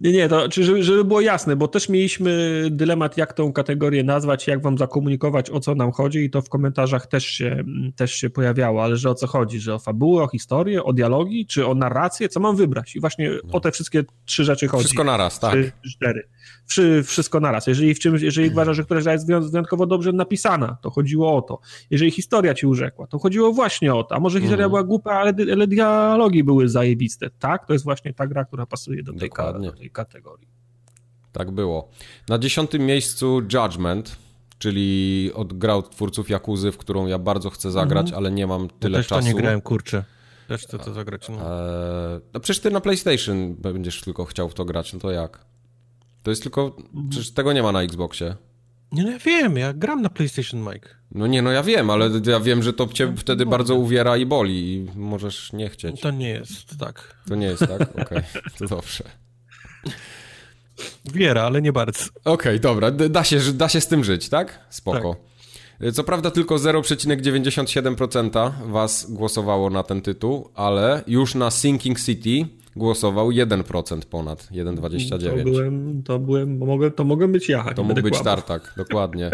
Nie, 0.01 0.11
nie, 0.11 0.29
to 0.29 0.47
żeby, 0.51 0.83
żeby 0.83 1.05
było 1.05 1.21
jasne, 1.21 1.55
bo 1.55 1.67
też 1.67 1.89
mieliśmy 1.89 2.63
dylemat, 2.71 3.17
jak 3.17 3.33
tą 3.33 3.53
kategorię 3.53 4.03
nazwać, 4.03 4.47
jak 4.47 4.61
wam 4.61 4.77
zakomunikować, 4.77 5.49
o 5.49 5.59
co 5.59 5.75
nam 5.75 5.91
chodzi 5.91 6.19
i 6.19 6.29
to 6.29 6.41
w 6.41 6.49
komentarzach 6.49 7.07
też 7.07 7.25
się, 7.25 7.63
też 7.95 8.13
się 8.13 8.29
pojawiało, 8.29 8.83
ale 8.83 8.97
że 8.97 9.09
o 9.09 9.15
co 9.15 9.27
chodzi, 9.27 9.59
że 9.59 9.73
o 9.73 9.79
fabułę, 9.79 10.23
o 10.23 10.27
historię, 10.27 10.83
o 10.83 10.93
dialogi, 10.93 11.45
czy 11.45 11.67
o 11.67 11.75
narrację, 11.75 12.29
co 12.29 12.39
mam 12.39 12.55
wybrać 12.55 12.95
i 12.95 12.99
właśnie 12.99 13.29
no. 13.29 13.53
o 13.53 13.59
te 13.59 13.71
wszystkie 13.71 14.03
trzy 14.25 14.43
rzeczy 14.43 14.67
chodzi. 14.67 14.83
Wszystko 14.83 15.03
naraz, 15.03 15.39
tak. 15.39 15.51
Trzy, 15.51 15.71
cztery 15.91 16.27
wszystko 17.03 17.39
naraz. 17.39 17.67
Jeżeli 17.67 17.93
w 17.93 17.99
czymś, 17.99 18.21
jeżeli 18.21 18.47
mhm. 18.47 18.57
uważasz, 18.57 18.77
że 18.77 18.83
któraś 18.83 19.03
gra 19.03 19.13
jest 19.13 19.27
wyjątkowo 19.27 19.85
dobrze 19.85 20.11
napisana, 20.11 20.77
to 20.81 20.89
chodziło 20.89 21.37
o 21.37 21.41
to. 21.41 21.59
Jeżeli 21.89 22.11
historia 22.11 22.53
ci 22.53 22.67
urzekła, 22.67 23.07
to 23.07 23.19
chodziło 23.19 23.53
właśnie 23.53 23.93
o 23.93 24.03
to. 24.03 24.15
A 24.15 24.19
może 24.19 24.39
historia 24.39 24.65
mhm. 24.65 24.69
była 24.71 24.83
głupia, 24.83 25.11
ale, 25.11 25.33
ale 25.53 25.67
dialogi 25.67 26.43
były 26.43 26.69
zajebiste. 26.69 27.29
Tak, 27.39 27.67
to 27.67 27.73
jest 27.73 27.85
właśnie 27.85 28.13
ta 28.13 28.27
gra, 28.27 28.45
która 28.45 28.65
pasuje 28.65 29.03
do 29.03 29.13
tej, 29.13 29.29
do 29.61 29.71
tej 29.71 29.91
kategorii. 29.91 30.47
Tak 31.31 31.51
było. 31.51 31.89
Na 32.29 32.39
dziesiątym 32.39 32.85
miejscu 32.85 33.41
Judgment, 33.53 34.17
czyli 34.57 35.31
od 35.33 35.53
gra 35.53 35.75
od 35.75 35.89
twórców 35.89 36.29
Jakuzy, 36.29 36.71
w 36.71 36.77
którą 36.77 37.07
ja 37.07 37.19
bardzo 37.19 37.49
chcę 37.49 37.71
zagrać, 37.71 38.05
mhm. 38.05 38.17
ale 38.17 38.31
nie 38.31 38.47
mam 38.47 38.69
tyle 38.79 38.97
ja 38.97 38.99
też 38.99 39.07
czasu. 39.07 39.21
to 39.21 39.27
nie 39.27 39.33
grałem, 39.33 39.61
kurczę. 39.61 40.03
Też 40.47 40.61
chcę 40.61 40.79
to 40.79 40.93
zagrać. 40.93 41.29
No. 41.29 41.35
Eee, 41.35 42.21
no 42.33 42.39
przecież 42.39 42.61
ty 42.61 42.71
na 42.71 42.81
PlayStation 42.81 43.55
będziesz 43.55 44.01
tylko 44.01 44.25
chciał 44.25 44.49
w 44.49 44.53
to 44.53 44.65
grać, 44.65 44.93
no 44.93 44.99
to 44.99 45.11
jak? 45.11 45.50
To 46.23 46.29
jest 46.29 46.43
tylko. 46.43 46.75
Przecież 47.09 47.31
tego 47.31 47.53
nie 47.53 47.63
ma 47.63 47.71
na 47.71 47.81
Xboxie. 47.81 48.35
Nie, 48.91 49.03
no 49.03 49.11
ja 49.11 49.19
wiem, 49.19 49.57
ja 49.57 49.73
gram 49.73 50.01
na 50.01 50.09
PlayStation, 50.09 50.61
Mike. 50.61 50.89
No 51.11 51.27
nie, 51.27 51.41
no 51.41 51.51
ja 51.51 51.63
wiem, 51.63 51.89
ale 51.89 52.09
ja 52.25 52.39
wiem, 52.39 52.63
że 52.63 52.73
to 52.73 52.87
cię 52.87 53.05
no, 53.05 53.17
wtedy 53.17 53.45
no, 53.45 53.51
bardzo 53.51 53.75
uwiera 53.75 54.17
i 54.17 54.25
boli 54.25 54.73
i 54.73 54.87
możesz 54.95 55.53
nie 55.53 55.69
chcieć. 55.69 56.01
To 56.01 56.11
nie 56.11 56.29
jest 56.29 56.77
tak. 56.79 57.15
To 57.27 57.35
nie 57.35 57.47
jest 57.47 57.59
tak? 57.59 57.81
Okej, 57.81 58.03
okay. 58.03 58.23
to 58.59 58.67
dobrze. 58.67 59.03
Wiera, 61.13 61.43
ale 61.43 61.61
nie 61.61 61.73
bardzo. 61.73 62.03
Okej, 62.05 62.33
okay, 62.33 62.59
dobra, 62.59 62.91
da 62.91 63.23
się, 63.23 63.39
da 63.53 63.69
się 63.69 63.81
z 63.81 63.87
tym 63.87 64.03
żyć, 64.03 64.29
tak? 64.29 64.59
Spoko. 64.69 65.15
Tak. 65.15 65.31
Co 65.93 66.03
prawda 66.03 66.31
tylko 66.31 66.55
0,97% 66.55 68.51
was 68.71 69.11
głosowało 69.11 69.69
na 69.69 69.83
ten 69.83 70.01
tytuł, 70.01 70.49
ale 70.55 71.03
już 71.07 71.35
na 71.35 71.51
Sinking 71.51 71.99
City 71.99 72.47
głosował 72.75 73.29
1% 73.29 74.05
ponad, 74.05 74.47
1,29. 74.51 75.43
To 75.43 75.43
byłem, 75.43 76.03
to 76.03 76.19
byłem, 76.19 76.59
bo 76.59 76.65
mogę, 76.65 76.91
to 76.91 77.03
mogę 77.03 77.27
być 77.27 77.49
ja. 77.49 77.63
To 77.63 77.83
mógł 77.83 78.01
być 78.01 78.19
Tartak, 78.19 78.73
dokładnie. 78.77 79.31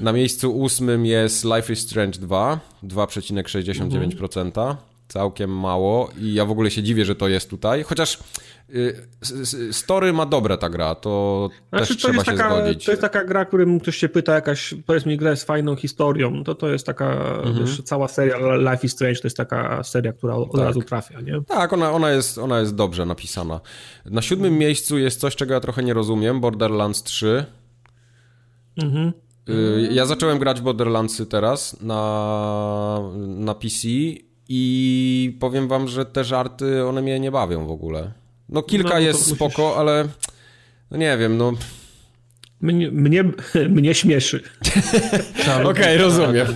Na 0.00 0.12
miejscu 0.12 0.58
ósmym 0.58 1.06
jest 1.06 1.44
Life 1.44 1.72
is 1.72 1.78
Strange 1.78 2.18
2, 2.18 2.60
2,69%. 2.84 4.76
Całkiem 5.08 5.58
mało 5.58 6.10
i 6.20 6.34
ja 6.34 6.44
w 6.44 6.50
ogóle 6.50 6.70
się 6.70 6.82
dziwię, 6.82 7.04
że 7.04 7.14
to 7.14 7.28
jest 7.28 7.50
tutaj, 7.50 7.82
chociaż 7.82 8.18
story 9.72 10.12
ma 10.12 10.26
dobre 10.26 10.58
ta 10.58 10.68
gra, 10.68 10.94
to 10.94 11.50
znaczy, 11.68 11.86
też 11.86 11.96
to 11.96 12.08
trzeba 12.08 12.24
się 12.24 12.32
taka, 12.32 12.56
zgodzić. 12.56 12.84
To 12.84 12.90
jest 12.90 13.02
taka 13.02 13.24
gra, 13.24 13.44
którym 13.44 13.80
ktoś 13.80 13.96
się 13.96 14.08
pyta, 14.08 14.34
jakaś, 14.34 14.74
powiedzmy, 14.86 15.16
gra 15.16 15.30
jest 15.30 15.44
fajną 15.44 15.76
historią, 15.76 16.44
to 16.44 16.54
to 16.54 16.68
jest 16.68 16.86
taka, 16.86 17.12
mhm. 17.12 17.58
wiesz, 17.58 17.82
cała 17.82 18.08
seria 18.08 18.56
Life 18.56 18.86
is 18.86 18.92
Strange 18.92 19.20
to 19.20 19.26
jest 19.26 19.36
taka 19.36 19.82
seria, 19.82 20.12
która 20.12 20.34
od 20.34 20.52
tak. 20.52 20.60
razu 20.60 20.82
trafia, 20.82 21.20
nie? 21.20 21.42
Tak, 21.46 21.72
ona, 21.72 21.92
ona, 21.92 22.10
jest, 22.10 22.38
ona 22.38 22.60
jest 22.60 22.74
dobrze 22.74 23.06
napisana. 23.06 23.60
Na 24.04 24.22
siódmym 24.22 24.58
miejscu 24.58 24.98
jest 24.98 25.20
coś, 25.20 25.36
czego 25.36 25.54
ja 25.54 25.60
trochę 25.60 25.82
nie 25.82 25.94
rozumiem, 25.94 26.40
Borderlands 26.40 27.02
3. 27.02 27.44
Mhm. 28.82 29.12
Y, 29.48 29.88
ja 29.92 30.06
zacząłem 30.06 30.38
grać 30.38 30.60
Borderlandsy 30.60 31.26
teraz 31.26 31.80
na, 31.80 33.00
na 33.16 33.54
PC 33.54 33.88
i 34.48 35.36
powiem 35.40 35.68
wam, 35.68 35.88
że 35.88 36.04
te 36.04 36.24
żarty, 36.24 36.84
one 36.84 37.02
mnie 37.02 37.20
nie 37.20 37.30
bawią 37.30 37.66
w 37.66 37.70
ogóle. 37.70 38.12
No 38.48 38.62
kilka 38.62 38.94
no, 38.94 38.98
jest 38.98 39.26
spoko, 39.26 39.62
musisz... 39.62 39.78
ale 39.78 40.08
no 40.90 40.96
nie 40.96 41.18
wiem, 41.18 41.36
no... 41.36 41.52
Mnie, 42.60 42.90
mnie, 42.90 43.24
mnie 43.76 43.94
śmieszy. 43.94 44.42
Okej, 45.42 45.66
okay, 45.66 45.98
rozumiem. 45.98 46.46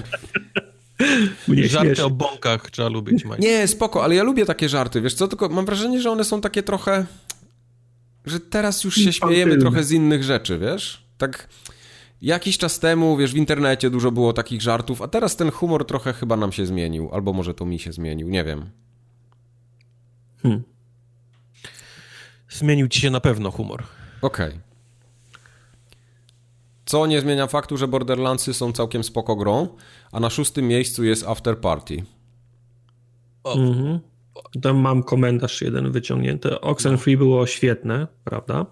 Mnie 1.49 1.69
żarty 1.69 1.87
śmieszy. 1.87 2.05
o 2.05 2.11
bąkach 2.11 2.71
trzeba 2.71 2.89
lubić, 2.89 3.25
Mike. 3.25 3.39
Nie, 3.39 3.69
spoko, 3.69 4.05
ale 4.05 4.15
ja 4.15 4.23
lubię 4.23 4.47
takie 4.47 4.69
żarty, 4.69 5.01
wiesz 5.01 5.15
co, 5.15 5.29
tylko 5.29 5.49
mam 5.49 5.65
wrażenie, 5.65 6.01
że 6.01 6.11
one 6.11 6.25
są 6.25 6.41
takie 6.41 6.63
trochę... 6.63 7.07
Że 8.27 8.41
teraz 8.41 8.85
już 8.85 8.95
się 8.95 9.13
śmiejemy 9.13 9.59
trochę 9.59 9.85
z 9.85 9.91
innych 9.91 10.25
rzeczy, 10.25 10.59
wiesz? 10.59 11.07
Tak 11.19 11.49
Jakiś 12.23 12.59
czas 12.59 12.79
temu, 12.79 13.17
wiesz, 13.17 13.33
w 13.33 13.37
internecie 13.37 13.91
dużo 13.91 14.13
było 14.13 14.33
takich 14.33 14.63
żartów, 14.63 15.03
a 15.03 15.09
teraz 15.09 15.37
ten 15.37 15.51
humor 15.51 15.87
trochę 15.87 16.13
chyba 16.13 16.37
nam 16.37 16.53
się 16.53 16.67
zmienił. 16.67 17.11
Albo 17.13 17.33
może 17.33 17.55
to 17.55 17.67
mi 17.67 17.79
się 17.79 17.93
zmienił, 17.93 18.29
nie 18.29 18.45
wiem. 18.45 18.71
Hmm. 20.43 20.63
Zmienił 22.53 22.89
ci 22.89 23.01
się 23.01 23.11
na 23.11 23.21
pewno 23.21 23.51
humor. 23.51 23.83
Okej. 24.23 24.49
Okay. 24.49 24.61
Co 26.85 27.07
nie 27.07 27.21
zmienia 27.21 27.47
faktu, 27.47 27.77
że 27.77 27.89
Borderlandsy 27.89 28.55
są 28.55 28.73
całkiem 28.73 29.05
spoko 29.05 29.37
grą, 29.37 29.69
a 30.13 30.21
na 30.21 30.31
szóstym 30.31 30.69
miejscu 30.69 31.05
jest 31.05 31.27
After 31.27 31.59
Party. 31.59 32.05
O. 33.45 33.55
Mhm. 33.55 34.01
Tam 34.63 34.77
mam 34.77 35.03
komentarz 35.03 35.63
jeden 35.63 35.93
wyciągnięty. 35.93 36.61
Oxenfree 36.61 37.17
było 37.17 37.47
świetne, 37.47 38.07
prawda? 38.25 38.67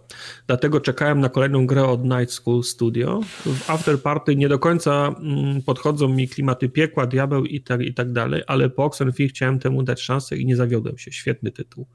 Dlatego 0.47 0.81
czekałem 0.81 1.21
na 1.21 1.29
kolejną 1.29 1.67
grę 1.67 1.85
od 1.85 2.05
Night 2.05 2.33
School 2.33 2.63
Studio. 2.63 3.21
W 3.47 3.71
Afterparty 3.71 4.37
nie 4.37 4.49
do 4.49 4.59
końca 4.59 5.15
mm, 5.19 5.63
podchodzą 5.63 6.09
mi 6.09 6.29
klimaty 6.29 6.69
piekła, 6.69 7.07
diabeł 7.07 7.45
i 7.45 7.61
tak, 7.61 7.81
i 7.81 7.95
tak 7.95 8.13
dalej, 8.13 8.43
ale 8.47 8.71
po 8.71 8.85
Oxenfree 8.85 9.29
chciałem 9.29 9.59
temu 9.59 9.83
dać 9.83 10.01
szansę 10.01 10.37
i 10.37 10.47
nie 10.47 10.57
zawiodłem 10.57 10.99
się. 10.99 11.13
Świetny 11.13 11.51
tytuł. 11.51 11.87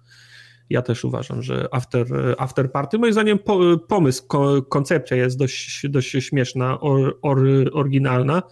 Ja 0.69 0.81
też 0.81 1.05
uważam, 1.05 1.41
że 1.41 1.67
After, 1.71 2.07
after 2.37 2.71
Party, 2.71 2.97
moim 2.97 3.13
zdaniem 3.13 3.39
po, 3.39 3.77
pomysł, 3.77 4.27
ko, 4.27 4.61
koncepcja 4.61 5.17
jest 5.17 5.37
dość, 5.37 5.87
dość 5.89 6.11
śmieszna, 6.11 6.79
or, 6.79 7.19
or, 7.21 7.47
oryginalna, 7.73 8.43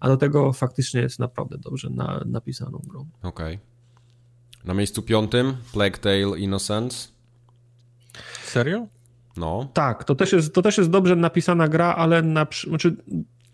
a 0.00 0.08
do 0.08 0.16
tego 0.16 0.52
faktycznie 0.52 1.00
jest 1.00 1.18
naprawdę 1.18 1.58
dobrze 1.58 1.90
na, 1.90 2.24
napisaną 2.26 2.80
grą. 2.86 3.08
Okej. 3.22 3.54
Okay. 3.54 3.70
Na 4.64 4.74
miejscu 4.74 5.02
piątym 5.02 5.56
Plague 5.72 5.98
Tale 5.98 6.38
Innocence. 6.38 7.08
Serio? 8.44 8.86
No. 9.36 9.70
Tak, 9.74 10.04
to 10.04 10.14
też 10.14 10.32
jest, 10.32 10.54
to 10.54 10.62
też 10.62 10.78
jest 10.78 10.90
dobrze 10.90 11.16
napisana 11.16 11.68
gra, 11.68 11.94
ale 11.94 12.22
na, 12.22 12.46
znaczy, 12.68 12.96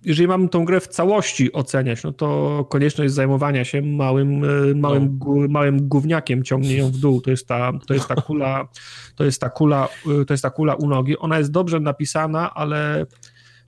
jeżeli 0.07 0.28
mamy 0.28 0.49
tą 0.49 0.65
grę 0.65 0.81
w 0.81 0.89
całości 0.89 1.53
oceniać, 1.53 2.03
no 2.03 2.12
to 2.12 2.65
konieczność 2.70 3.15
zajmowania 3.15 3.65
się 3.65 3.83
małym, 3.83 4.45
e, 4.45 4.74
małym, 4.74 5.19
no. 5.27 5.49
małym 5.49 5.89
gówniakiem 5.89 6.45
ciągnie 6.45 6.77
ją 6.77 6.91
w 6.91 6.97
dół. 6.97 7.20
To 7.20 7.31
jest 7.31 7.49
ta, 7.49 7.73
to 7.87 7.95
jest 7.95 8.09
ta 8.09 8.15
kula, 8.15 8.69
to 9.15 9.24
jest 9.24 9.41
ta 9.41 9.51
kula, 9.51 9.89
e, 10.23 10.24
to 10.24 10.35
jest 10.35 10.43
ta 10.43 10.51
kula 10.51 10.74
u 10.74 10.89
nogi. 10.89 11.19
Ona 11.19 11.39
jest 11.39 11.51
dobrze 11.51 11.81
napisana, 11.81 12.55
ale 12.55 13.07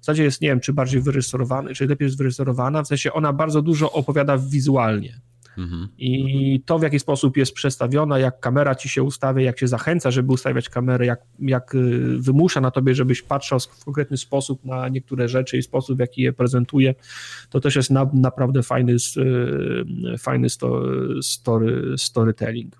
w 0.01 0.05
zasadzie 0.05 0.25
jest, 0.25 0.41
nie 0.41 0.49
wiem, 0.49 0.61
czy 0.61 0.73
bardziej 0.73 1.01
wyreżyserowana, 1.01 1.75
czy 1.75 1.87
lepiej 1.87 2.07
jest 2.07 2.19
wyreżyserowana, 2.19 2.83
w 2.83 2.87
sensie 2.87 3.13
ona 3.13 3.33
bardzo 3.33 3.63
dużo 3.63 3.93
opowiada 3.93 4.39
wizualnie. 4.39 5.21
Mhm. 5.59 5.89
I 5.99 6.63
to, 6.67 6.79
w 6.79 6.83
jaki 6.83 6.99
sposób 6.99 7.37
jest 7.37 7.53
przestawiona, 7.53 8.19
jak 8.19 8.41
kamera 8.41 8.75
ci 8.75 8.89
się 8.89 9.03
ustawia, 9.03 9.43
jak 9.43 9.59
się 9.59 9.69
zachęca, 9.69 10.11
żeby 10.11 10.33
ustawiać 10.33 10.69
kamerę, 10.69 11.07
jak, 11.07 11.21
jak 11.39 11.75
y, 11.75 12.19
wymusza 12.19 12.61
na 12.61 12.71
tobie, 12.71 12.95
żebyś 12.95 13.23
patrzył 13.23 13.59
w 13.61 13.85
konkretny 13.85 14.17
sposób 14.17 14.65
na 14.65 14.89
niektóre 14.89 15.29
rzeczy 15.29 15.59
i 15.59 15.63
sposób, 15.63 15.97
w 15.97 16.01
jaki 16.01 16.23
je 16.23 16.33
prezentuje, 16.33 16.95
to 17.51 17.61
też 17.61 17.77
jest 17.77 17.91
na, 17.91 18.11
naprawdę 18.13 18.63
fajny, 18.63 18.93
y, 18.95 20.19
fajny 20.19 20.49
story, 21.21 21.95
storytelling. 21.97 22.77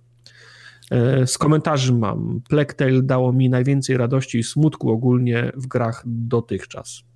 E, 0.91 1.27
z 1.27 1.39
komentarzy 1.39 1.93
mam. 1.93 2.41
Tale 2.77 3.03
dało 3.03 3.33
mi 3.33 3.51
najwięcej 3.51 3.97
radości 3.97 4.39
i 4.39 4.43
smutku 4.43 4.91
ogólnie 4.91 5.53
w 5.57 5.67
grach 5.67 6.03
dotychczas. 6.07 7.08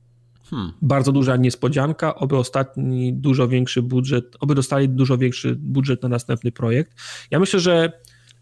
Hmm. 0.52 0.72
Bardzo 0.82 1.12
duża 1.12 1.36
niespodzianka, 1.36 2.14
oby 2.14 2.36
ostatni 2.36 3.12
dużo 3.12 3.48
większy 3.48 3.82
budżet, 3.82 4.36
oby 4.40 4.54
dostali 4.54 4.88
dużo 4.88 5.18
większy 5.18 5.56
budżet 5.56 6.02
na 6.02 6.08
następny 6.08 6.52
projekt. 6.52 7.00
Ja 7.30 7.40
myślę, 7.40 7.60
że 7.60 7.92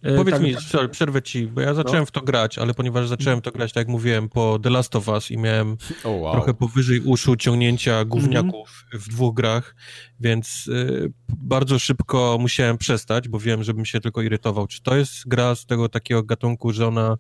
e, 0.03 0.17
Powiedz 0.17 0.35
tak, 0.35 0.43
mi, 0.43 0.55
sorry, 0.55 0.89
przerwę 0.89 1.23
ci, 1.23 1.47
bo 1.47 1.61
ja 1.61 1.75
zacząłem 1.75 2.03
no. 2.03 2.07
w 2.07 2.11
to 2.11 2.21
grać, 2.21 2.59
ale 2.59 2.75
ponieważ 2.75 3.09
zacząłem 3.09 3.41
to 3.41 3.51
grać, 3.51 3.73
tak 3.73 3.81
jak 3.81 3.89
mówiłem, 3.89 4.29
po 4.29 4.59
The 4.63 4.71
Last 4.71 4.97
of 4.97 5.09
Us 5.09 5.31
i 5.31 5.39
miałem 5.39 5.73
oh, 6.05 6.09
wow. 6.09 6.33
trochę 6.33 6.55
powyżej 6.55 7.01
uszu 7.01 7.37
ciągnięcia 7.37 8.05
gówniaków 8.05 8.85
mm 8.93 9.03
-hmm. 9.03 9.05
w 9.05 9.09
dwóch 9.09 9.35
grach, 9.35 9.75
więc 10.21 10.67
y, 10.69 11.13
bardzo 11.29 11.79
szybko 11.79 12.37
musiałem 12.41 12.79
przestać, 12.79 13.29
bo 13.29 13.39
wiem, 13.39 13.65
żebym 13.65 13.85
się 13.85 14.01
tylko 14.01 14.23
irytował. 14.23 14.67
Czy 14.67 14.83
to 14.83 14.97
jest 14.97 15.29
gra 15.29 15.55
z 15.55 15.67
tego 15.67 15.89
takiego 15.89 16.23
gatunku, 16.23 16.73
że 16.73 16.89
ona 16.89 17.17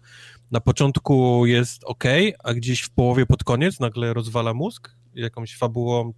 na 0.50 0.60
początku 0.60 1.46
jest 1.46 1.84
ok, 1.84 2.04
a 2.44 2.54
gdzieś 2.54 2.82
w 2.82 2.90
połowie 2.90 3.26
pod 3.26 3.44
koniec 3.44 3.80
nagle 3.80 4.14
rozwala 4.14 4.54
mózg 4.54 4.90
jakąś 5.14 5.56
fabułą, 5.56 6.12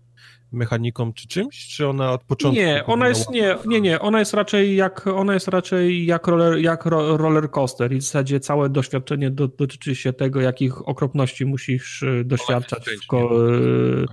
mechaniką 0.53 1.13
czy 1.13 1.29
czymś, 1.29 1.69
czy 1.69 1.89
ona 1.89 2.13
od 2.13 2.25
początku? 2.25 2.61
Nie, 2.61 2.87
ona 2.87 3.09
jest 3.09 3.31
nie, 3.31 3.57
nie, 3.67 3.81
nie, 3.81 4.01
ona 4.01 4.19
jest 4.19 4.35
raczej 4.35 4.77
jak 4.77 5.07
ona 5.07 5.35
jest 5.35 5.49
raczej 5.49 6.07
jak 6.07 6.27
roller, 6.27 6.59
jak 6.59 6.87
roller 6.87 7.51
coaster 7.51 7.93
i 7.93 7.97
w 7.97 8.03
zasadzie 8.03 8.41
całe 8.41 8.69
doświadczenie 8.69 9.31
do, 9.31 9.49
dotyczy 9.49 9.95
się 9.95 10.13
tego, 10.13 10.41
jakich 10.41 10.89
okropności 10.89 11.47
musisz 11.47 12.03
e, 12.03 12.25
doświadczać 12.25 12.85
w 13.05 13.07
ko, 13.07 13.49
e, 13.49 14.07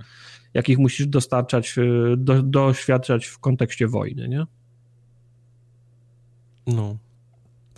jakich 0.54 0.78
musisz 0.78 1.06
dostarczać, 1.06 1.78
e, 1.78 1.82
do, 2.16 2.42
doświadczać 2.42 3.26
w 3.26 3.38
kontekście 3.38 3.88
wojny, 3.88 4.28
nie? 4.28 4.46
No. 6.66 6.96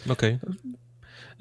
Okej. 0.08 0.38
Okay. 0.42 0.81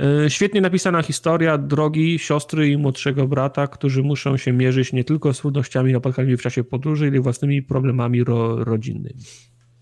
E, 0.01 0.29
świetnie 0.29 0.61
napisana 0.61 1.03
historia 1.03 1.57
drogi 1.57 2.19
siostry 2.19 2.69
i 2.69 2.77
młodszego 2.77 3.27
brata, 3.27 3.67
którzy 3.67 4.03
muszą 4.03 4.37
się 4.37 4.53
mierzyć 4.53 4.93
nie 4.93 5.03
tylko 5.03 5.33
z 5.33 5.39
trudnościami 5.39 5.93
napotkanymi 5.93 6.37
w 6.37 6.41
czasie 6.41 6.63
podróży, 6.63 7.07
ale 7.07 7.17
i 7.17 7.19
własnymi 7.19 7.63
problemami 7.63 8.23
ro 8.23 8.63
rodzinnymi. 8.63 9.23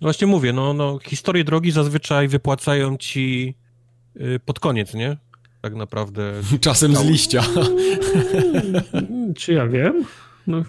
No 0.02 0.06
właśnie 0.06 0.28
mówię, 0.28 0.54
no, 0.54 0.74
no 0.74 1.00
historie 1.04 1.44
drogi 1.44 1.72
zazwyczaj 1.72 2.28
wypłacają 2.28 2.98
ci 2.98 3.56
y, 4.16 4.40
pod 4.46 4.60
koniec, 4.60 4.94
nie? 4.94 5.18
Tak 5.62 5.76
naprawdę. 5.76 6.34
Czasem 6.62 6.96
z 6.96 7.06
liścia. 7.06 7.44
Czy 9.38 9.54
ja 9.54 9.68
wiem? 9.68 10.06
No, 10.48 10.64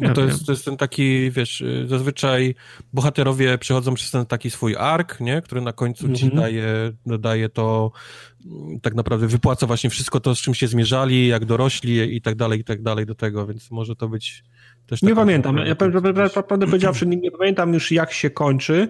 no 0.00 0.14
to, 0.14 0.24
jest, 0.24 0.46
to 0.46 0.52
jest 0.52 0.64
ten 0.64 0.76
taki, 0.76 1.30
wiesz, 1.30 1.60
y, 1.60 1.86
zazwyczaj 1.88 2.54
bohaterowie 2.92 3.58
przechodzą 3.58 3.94
przez 3.94 4.10
ten 4.10 4.26
taki 4.26 4.50
swój 4.50 4.76
ark, 4.76 5.20
nie? 5.20 5.42
który 5.42 5.60
na 5.60 5.72
końcu 5.72 6.12
ci 6.12 6.24
mhm. 6.24 6.42
daje, 6.42 6.92
daje 7.06 7.48
to, 7.48 7.92
mm, 8.46 8.80
tak 8.80 8.94
naprawdę 8.94 9.26
wypłaca 9.26 9.66
właśnie 9.66 9.90
wszystko 9.90 10.20
to, 10.20 10.34
z 10.34 10.38
czym 10.38 10.54
się 10.54 10.66
zmierzali, 10.66 11.26
jak 11.26 11.44
dorośli 11.44 12.16
i 12.16 12.20
tak 12.20 12.34
dalej, 12.34 12.60
i 12.60 12.64
tak 12.64 12.82
dalej 12.82 13.06
do 13.06 13.14
tego, 13.14 13.46
więc 13.46 13.70
może 13.70 13.96
to 13.96 14.08
być 14.08 14.44
też... 14.86 15.02
Nie 15.02 15.14
pamiętam, 15.14 15.56
ja 15.56 15.74
prawdę 15.74 16.66
powiedziawszy, 16.66 17.06
nie, 17.06 17.16
nie 17.16 17.30
pamiętam 17.30 17.74
już 17.74 17.92
jak 17.92 18.12
się 18.12 18.30
kończy, 18.30 18.88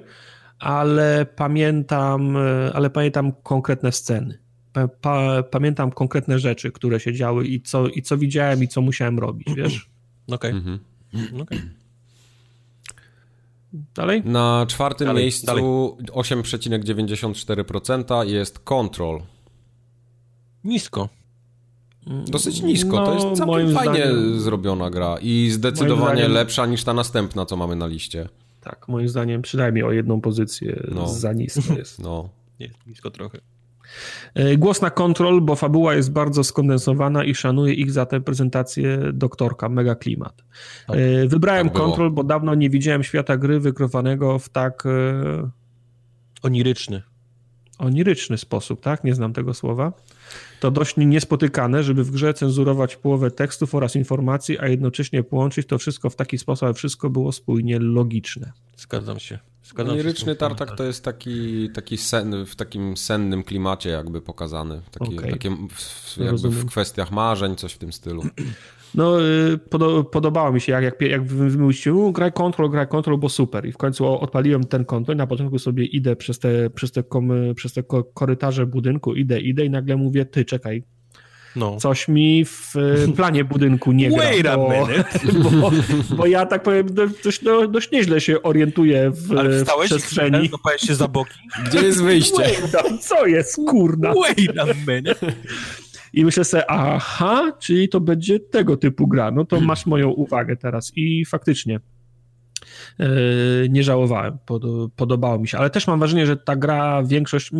ale 0.59 1.27
pamiętam, 1.37 2.37
y, 2.37 2.71
ale 2.75 2.91
pamiętam 2.91 3.33
konkretne 3.43 3.93
sceny. 3.93 4.39
Pa, 4.73 4.89
pa, 4.89 5.43
pamiętam 5.43 5.93
konkretne 5.93 6.39
rzeczy, 6.39 6.73
które 6.73 7.01
się 7.01 7.13
działy 7.13 7.47
i 7.47 7.61
co, 7.61 7.89
i 7.89 8.03
co 8.03 8.19
widziałem 8.19 8.63
i 8.63 8.69
co 8.69 8.81
musiałem 8.81 9.19
robić, 9.19 9.49
wiesz? 9.57 9.91
Okej. 10.27 10.51
Okay. 10.51 10.51
Mhm. 10.51 10.92
Okay. 11.43 11.59
Dalej? 13.95 14.23
Na 14.25 14.67
czwartym 14.69 15.07
dalej, 15.07 15.23
miejscu 15.23 15.51
8,94% 16.13 18.27
jest 18.27 18.59
Control. 18.59 19.23
Nisko. 20.65 21.09
Dosyć 22.07 22.63
nisko. 22.63 22.97
No, 22.97 23.07
to 23.07 23.15
jest 23.15 23.27
całkiem 23.39 23.75
fajnie 23.75 24.07
zdaniem, 24.07 24.41
zrobiona 24.41 24.91
gra 24.91 25.17
i 25.21 25.51
zdecydowanie 25.51 26.17
zdaniem, 26.17 26.33
lepsza 26.33 26.67
niż 26.67 26.85
ta 26.85 26.95
następna, 26.95 27.47
co 27.47 27.57
mamy 27.57 27.77
na 27.77 27.87
liście. 27.87 28.29
Tak, 28.61 28.89
moim 28.89 29.09
zdaniem 29.09 29.43
przynajmniej 29.43 29.85
o 29.85 29.93
jedną 29.93 30.21
pozycję 30.21 30.83
no. 30.95 31.09
za 31.09 31.33
nisko 31.33 31.75
jest. 31.75 31.99
No. 32.03 32.29
Jest 32.59 32.87
nisko 32.87 33.11
trochę. 33.11 33.39
E, 34.35 34.57
głos 34.57 34.83
na 34.83 34.91
kontrol, 34.91 35.41
bo 35.41 35.57
fabuła 35.57 35.95
jest 35.95 36.13
bardzo 36.13 36.45
skondensowana 36.45 37.25
i 37.25 37.35
szanuję 37.35 37.75
ich 37.75 37.91
za 37.91 38.07
tę 38.07 38.21
prezentację 38.21 38.99
doktorka, 39.13 39.69
mega 39.69 39.95
klimat. 39.95 40.45
Tak, 40.87 40.97
e, 40.97 41.29
Wybrałem 41.29 41.69
tak 41.69 41.77
kontrol, 41.77 42.11
bo 42.11 42.25
dawno 42.25 42.55
nie 42.55 42.71
widziałem 42.71 43.03
świata 43.03 43.37
gry 43.37 43.61
wykrowanego 43.61 44.39
w 44.39 44.49
tak... 44.49 44.87
E, 44.87 45.51
oniryczny. 46.43 47.03
Oniryczny 47.79 48.39
sposób, 48.39 48.81
tak? 48.81 49.05
Nie 49.05 49.15
znam 49.15 49.33
tego 49.33 49.55
słowa. 49.55 49.93
To 50.61 50.71
dość 50.71 50.97
niespotykane, 50.97 51.83
żeby 51.83 52.05
w 52.05 52.11
grze 52.11 52.35
cenzurować 52.35 52.97
połowę 52.97 53.31
tekstów 53.31 53.75
oraz 53.75 53.97
informacji, 53.97 54.59
a 54.59 54.69
jednocześnie 54.69 55.23
połączyć 55.23 55.67
to 55.67 55.79
wszystko 55.79 56.11
w 56.11 56.17
taki 56.17 56.39
sposób, 56.39 56.65
aby 56.65 56.75
wszystko 56.75 57.11
było 57.11 57.33
spójnie 57.33 57.79
logiczne. 57.79 58.53
Zgadzam 58.77 59.19
się. 59.19 59.39
Zgadzam 59.65 59.97
Liryczny 59.97 60.37
tartak 60.37 60.77
to 60.77 60.85
jest 60.85 61.05
taki, 61.05 61.71
taki 61.71 61.97
sen, 61.97 62.47
w 62.47 62.57
takim 62.57 62.97
sennym 62.97 63.43
klimacie 63.43 63.91
jakby 63.91 64.21
pokazany. 64.21 64.81
Taki, 64.91 65.19
okay. 65.19 65.31
takie 65.31 65.51
w, 65.71 66.17
jakby 66.17 66.49
w 66.49 66.67
kwestiach 66.67 67.11
marzeń, 67.11 67.57
coś 67.57 67.73
w 67.73 67.79
tym 67.79 67.93
stylu. 67.93 68.23
No, 68.95 69.23
y, 69.23 69.59
podobało 70.13 70.53
mi 70.53 70.61
się, 70.61 70.73
jak, 70.73 70.85
jak, 70.85 71.01
jak 71.01 71.25
wymyślicie, 71.25 72.13
graj 72.13 72.33
kontrol, 72.33 72.71
graj 72.71 72.89
kontrol, 72.89 73.19
bo 73.19 73.29
super. 73.29 73.67
I 73.67 73.73
w 73.73 73.77
końcu 73.77 74.07
odpaliłem 74.07 74.65
ten 74.65 74.85
kontrol. 74.85 75.17
Na 75.17 75.27
początku 75.27 75.59
sobie 75.59 75.85
idę 75.85 76.17
przez 76.17 76.39
te, 76.39 76.71
przez 76.71 76.93
te, 76.93 77.05
przez 77.57 77.73
te 77.73 77.83
korytarze 78.15 78.67
budynku, 78.67 79.15
idę, 79.15 79.41
idę 79.41 79.65
i 79.65 79.71
nagle 79.71 79.97
mówię, 79.97 80.25
ty 80.25 80.45
czekaj, 80.45 80.85
no. 81.57 81.77
Coś 81.77 82.09
mi 82.09 82.45
w 82.45 82.77
e, 82.77 83.13
planie 83.13 83.45
budynku 83.45 83.93
nie 83.93 84.11
gra. 84.11 84.19
Wait 84.19 84.47
a 84.47 84.57
bo, 84.57 84.89
bo, 85.61 85.73
bo, 86.17 86.27
ja 86.27 86.47
tak 86.47 86.63
powiem, 86.63 86.87
dość, 87.25 87.41
dość 87.71 87.91
nieźle 87.91 88.21
się 88.21 88.43
orientuję 88.43 89.11
w, 89.11 89.33
Ale 89.39 89.65
w 89.65 89.69
przestrzeni. 89.85 90.51
Ale 90.65 90.79
się 90.79 90.95
za 90.95 91.09
boki? 91.09 91.39
Gdzie 91.67 91.79
jest 91.83 92.03
wyjście? 92.03 92.43
Wait, 92.43 93.05
co 93.05 93.27
jest, 93.27 93.57
kurna? 93.57 94.13
Wait 94.15 94.59
a 94.59 94.65
minute. 94.65 95.33
I 96.13 96.25
myślę 96.25 96.45
sobie, 96.45 96.71
aha, 96.71 97.53
czyli 97.61 97.89
to 97.89 98.01
będzie 98.01 98.41
tego 98.41 98.77
typu 98.77 99.07
gra. 99.07 99.31
No 99.31 99.45
to 99.45 99.61
masz 99.61 99.87
moją 99.87 100.11
uwagę 100.11 100.57
teraz. 100.57 100.93
I 100.97 101.25
faktycznie 101.25 101.81
nie 103.69 103.83
żałowałem, 103.83 104.39
Pod, 104.47 104.63
podobało 104.97 105.39
mi 105.39 105.49
się, 105.49 105.59
ale 105.59 105.71
też 105.71 105.87
mam 105.87 105.99
wrażenie, 105.99 106.27
że 106.27 106.37
ta 106.37 106.57
gra 106.57 107.03
większość, 107.03 107.51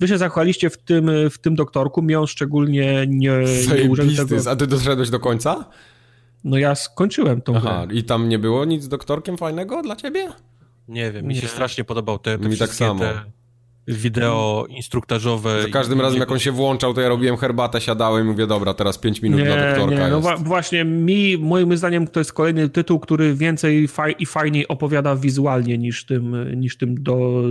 wy 0.00 0.08
się 0.08 0.18
zachwaliście 0.18 0.70
w 0.70 0.78
tym, 0.78 1.10
w 1.30 1.38
tym 1.38 1.54
doktorku, 1.54 2.02
mnie 2.02 2.20
on 2.20 2.26
szczególnie 2.26 3.06
nie, 3.08 3.30
nie 3.76 4.16
tego. 4.16 4.50
A 4.50 4.56
ty 4.56 4.66
doszedłeś 4.66 5.10
do 5.10 5.20
końca? 5.20 5.64
No 6.44 6.58
ja 6.58 6.74
skończyłem 6.74 7.42
tą 7.42 7.56
Aha, 7.56 7.86
grę. 7.86 7.96
i 7.96 8.04
tam 8.04 8.28
nie 8.28 8.38
było 8.38 8.64
nic 8.64 8.82
z 8.82 8.88
doktorkiem 8.88 9.36
fajnego 9.36 9.82
dla 9.82 9.96
ciebie? 9.96 10.28
Nie 10.88 11.12
wiem, 11.12 11.26
mi 11.26 11.36
się 11.36 11.48
strasznie 11.48 11.84
podobał 11.84 12.18
te, 12.18 12.38
te 12.38 12.48
mi 12.48 12.56
tak 12.56 12.74
samo. 12.74 13.00
Te 13.00 13.41
wideo 13.88 14.66
instruktażowe. 14.68 15.62
Za 15.62 15.68
każdym 15.68 16.00
razem, 16.00 16.20
jak 16.20 16.32
on 16.32 16.38
się 16.38 16.52
włączał, 16.52 16.94
to 16.94 17.00
ja 17.00 17.08
robiłem 17.08 17.36
herbatę, 17.36 17.80
siadałem 17.80 18.26
i 18.26 18.30
mówię, 18.30 18.46
dobra, 18.46 18.74
teraz 18.74 18.98
5 18.98 19.22
minut 19.22 19.40
nie, 19.40 19.46
dla 19.46 19.66
doktorka 19.66 20.04
nie, 20.04 20.10
no 20.10 20.20
właśnie 20.38 20.84
mi, 20.84 21.38
moim 21.38 21.76
zdaniem, 21.76 22.08
to 22.08 22.20
jest 22.20 22.32
kolejny 22.32 22.68
tytuł, 22.68 23.00
który 23.00 23.34
więcej 23.34 23.88
faj, 23.88 24.14
i 24.18 24.26
fajniej 24.26 24.68
opowiada 24.68 25.16
wizualnie 25.16 25.78
niż 25.78 26.04
tym, 26.04 26.56
niż 26.60 26.76
tym, 26.76 27.02
do, 27.02 27.42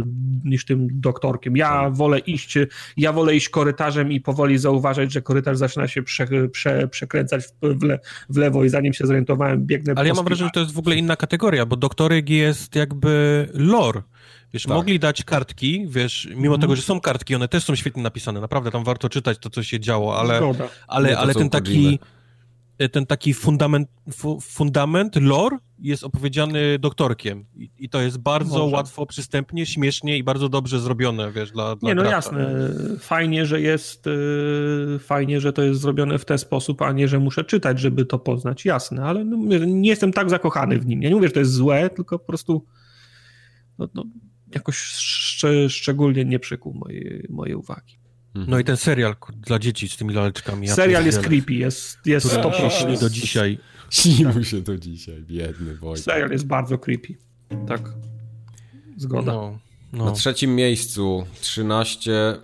niż 0.43 0.65
tym 0.65 0.87
doktorkiem. 0.91 1.57
Ja 1.57 1.69
tak. 1.69 1.93
wolę 1.93 2.19
iść, 2.19 2.57
ja 2.97 3.13
wolę 3.13 3.35
iść 3.35 3.49
korytarzem 3.49 4.11
i 4.11 4.21
powoli 4.21 4.57
zauważać, 4.57 5.11
że 5.11 5.21
korytarz 5.21 5.57
zaczyna 5.57 5.87
się 5.87 6.03
prze, 6.03 6.27
prze, 6.51 6.87
przekręcać 6.87 7.43
w, 7.61 7.83
le, 7.83 7.99
w, 8.29 8.37
lewo 8.37 8.63
i 8.63 8.69
zanim 8.69 8.93
się 8.93 9.07
zorientowałem, 9.07 9.65
biegnę 9.65 9.93
Ale 9.95 10.07
ja 10.07 10.13
mam 10.13 10.25
wrażenie, 10.25 10.47
że 10.47 10.51
to 10.53 10.59
jest 10.59 10.73
w 10.73 10.79
ogóle 10.79 10.95
inna 10.95 11.15
kategoria, 11.15 11.65
bo 11.65 11.75
doktoryk 11.75 12.29
jest 12.29 12.75
jakby 12.75 13.47
lore 13.53 14.01
Wiesz, 14.53 14.63
tak. 14.63 14.73
mogli 14.73 14.99
dać 14.99 15.23
kartki, 15.23 15.85
wiesz, 15.87 16.29
mimo 16.35 16.57
tego, 16.57 16.75
że 16.75 16.81
są 16.81 17.01
kartki, 17.01 17.35
one 17.35 17.47
też 17.47 17.63
są 17.63 17.75
świetnie 17.75 18.03
napisane, 18.03 18.41
naprawdę 18.41 18.71
tam 18.71 18.83
warto 18.83 19.09
czytać 19.09 19.37
to, 19.37 19.49
co 19.49 19.63
się 19.63 19.79
działo, 19.79 20.19
ale, 20.19 20.53
ale, 20.87 21.17
ale 21.17 21.33
ten 21.33 21.49
taki 21.49 21.99
e, 22.77 22.89
ten 22.89 23.05
taki 23.05 23.33
fundament, 23.33 23.89
fu, 24.13 24.39
fundament, 24.41 25.15
lore 25.15 25.57
jest 25.79 26.03
opowiedziany 26.03 26.79
doktorkiem. 26.79 27.45
I, 27.55 27.71
i 27.77 27.89
to 27.89 28.01
jest 28.01 28.17
bardzo 28.17 28.59
Może. 28.59 28.75
łatwo, 28.75 29.05
przystępnie, 29.05 29.65
śmiesznie 29.65 30.17
i 30.17 30.23
bardzo 30.23 30.49
dobrze 30.49 30.79
zrobione, 30.79 31.31
wiesz, 31.31 31.51
dla, 31.51 31.75
dla 31.75 31.89
Nie, 31.89 31.95
no 31.95 32.01
gracza. 32.01 32.15
jasne, 32.15 32.69
fajnie, 32.99 33.45
że 33.45 33.61
jest, 33.61 34.05
yy, 34.05 34.99
fajnie, 34.99 35.41
że 35.41 35.53
to 35.53 35.61
jest 35.61 35.81
zrobione 35.81 36.19
w 36.19 36.25
ten 36.25 36.37
sposób, 36.37 36.81
a 36.81 36.91
nie, 36.91 37.07
że 37.07 37.19
muszę 37.19 37.43
czytać, 37.43 37.79
żeby 37.79 38.05
to 38.05 38.19
poznać, 38.19 38.65
jasne, 38.65 39.03
ale 39.03 39.25
no, 39.25 39.37
nie 39.65 39.89
jestem 39.89 40.13
tak 40.13 40.29
zakochany 40.29 40.79
w 40.79 40.85
nim, 40.85 41.01
ja 41.01 41.09
nie 41.09 41.15
mówię, 41.15 41.27
że 41.27 41.33
to 41.33 41.39
jest 41.39 41.53
złe, 41.53 41.89
tylko 41.89 42.19
po 42.19 42.25
prostu 42.25 42.65
no, 43.77 43.87
no, 43.93 44.03
jakoś 44.55 44.77
szcz 44.77 45.45
szczególnie 45.69 46.25
nie 46.25 46.39
przykuł 46.39 46.73
mojej, 46.73 47.25
mojej 47.29 47.55
uwagi. 47.55 48.01
No 48.35 48.59
i 48.59 48.63
ten 48.63 48.77
serial 48.77 49.15
dla 49.35 49.59
dzieci 49.59 49.89
z 49.89 49.97
tymi 49.97 50.13
laleczkami. 50.13 50.67
Serial 50.67 51.05
jest 51.05 51.19
creepy, 51.19 51.53
jest, 51.53 51.97
jest 52.05 52.27
100% 52.27 52.99
do 52.99 53.09
dzisiaj. 53.09 53.57
Śni 53.89 54.45
się 54.45 54.61
do 54.61 54.77
dzisiaj, 54.77 55.21
biedny 55.21 55.75
Wojtek. 55.75 56.05
Serial 56.05 56.31
jest 56.31 56.45
bardzo 56.45 56.77
creepy. 56.77 57.13
Tak. 57.67 57.81
Zgoda. 58.97 59.33
No, 59.33 59.59
no. 59.93 60.05
Na 60.05 60.11
trzecim 60.11 60.55
miejscu 60.55 61.25
13% 61.41 62.39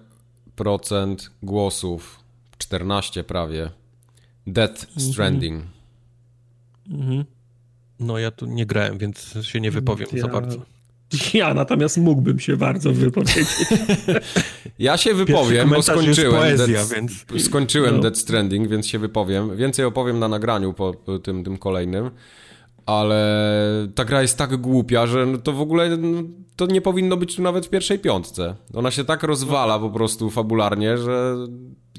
głosów, 1.43 2.19
14 2.57 3.23
prawie. 3.23 3.69
Death 4.47 4.83
mhm. 4.83 5.13
Stranding. 5.13 5.65
Mhm. 6.89 7.25
No 7.99 8.17
ja 8.17 8.31
tu 8.31 8.45
nie 8.45 8.65
grałem, 8.65 8.97
więc 8.97 9.37
się 9.41 9.61
nie 9.61 9.71
wypowiem 9.71 10.07
ja... 10.13 10.21
za 10.21 10.27
bardzo. 10.27 10.65
Ja 11.33 11.53
natomiast 11.53 11.97
mógłbym 11.97 12.39
się 12.39 12.57
bardzo 12.57 12.93
wypowiedzieć. 12.93 13.47
Ja 14.79 14.97
się 14.97 15.13
wypowiem, 15.13 15.69
bo 15.69 15.81
skończyłem, 15.81 16.31
poezja, 16.31 16.67
Dead, 16.67 16.89
więc... 16.89 17.25
skończyłem 17.45 17.95
no. 17.95 18.01
Dead 18.01 18.17
Stranding, 18.17 18.69
więc 18.69 18.87
się 18.87 18.99
wypowiem. 18.99 19.57
Więcej 19.57 19.85
opowiem 19.85 20.19
na 20.19 20.27
nagraniu 20.27 20.73
po, 20.73 20.93
po 20.93 21.19
tym, 21.19 21.43
tym 21.43 21.57
kolejnym. 21.57 22.11
Ale 22.85 23.87
ta 23.95 24.05
gra 24.05 24.21
jest 24.21 24.37
tak 24.37 24.57
głupia, 24.57 25.07
że 25.07 25.37
to 25.43 25.53
w 25.53 25.61
ogóle 25.61 25.97
no, 25.97 26.23
to 26.55 26.65
nie 26.65 26.81
powinno 26.81 27.17
być 27.17 27.35
tu 27.35 27.41
nawet 27.41 27.65
w 27.65 27.69
pierwszej 27.69 27.99
piątce. 27.99 28.55
Ona 28.73 28.91
się 28.91 29.03
tak 29.03 29.23
rozwala 29.23 29.79
po 29.79 29.89
prostu 29.89 30.29
fabularnie, 30.29 30.97
że 30.97 31.35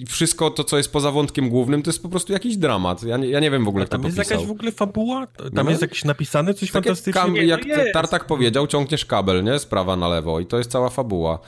wszystko 0.07 0.51
to, 0.51 0.65
co 0.65 0.77
jest 0.77 0.93
poza 0.93 1.11
wątkiem 1.11 1.49
głównym, 1.49 1.83
to 1.83 1.91
jest 1.91 2.03
po 2.03 2.09
prostu 2.09 2.33
jakiś 2.33 2.57
dramat. 2.57 3.03
Ja 3.03 3.17
nie, 3.17 3.29
ja 3.29 3.41
nie 3.41 3.51
wiem 3.51 3.65
w 3.65 3.69
ogóle, 3.69 3.85
kto 3.85 3.97
to 3.97 4.03
Tam 4.03 4.07
jest 4.07 4.31
jakaś 4.31 4.47
w 4.47 4.51
ogóle 4.51 4.73
fabuła? 4.73 5.27
Tam 5.27 5.65
no. 5.65 5.71
jest 5.71 5.83
jakieś 5.83 6.05
napisane 6.05 6.55
coś 6.55 6.71
tak 6.71 6.85
fantastycznego? 6.85 7.37
Jak, 7.37 7.67
jak 7.67 7.93
Tartak 7.93 8.27
powiedział, 8.27 8.67
ciągniesz 8.67 9.05
kabel, 9.05 9.45
nie? 9.45 9.59
Z 9.59 9.67
prawa 9.67 9.97
na 9.97 10.09
lewo 10.09 10.41
i 10.41 10.47
to 10.47 10.59
jest 10.59 10.71
cała 10.71 10.91
fabuła. 10.91 11.39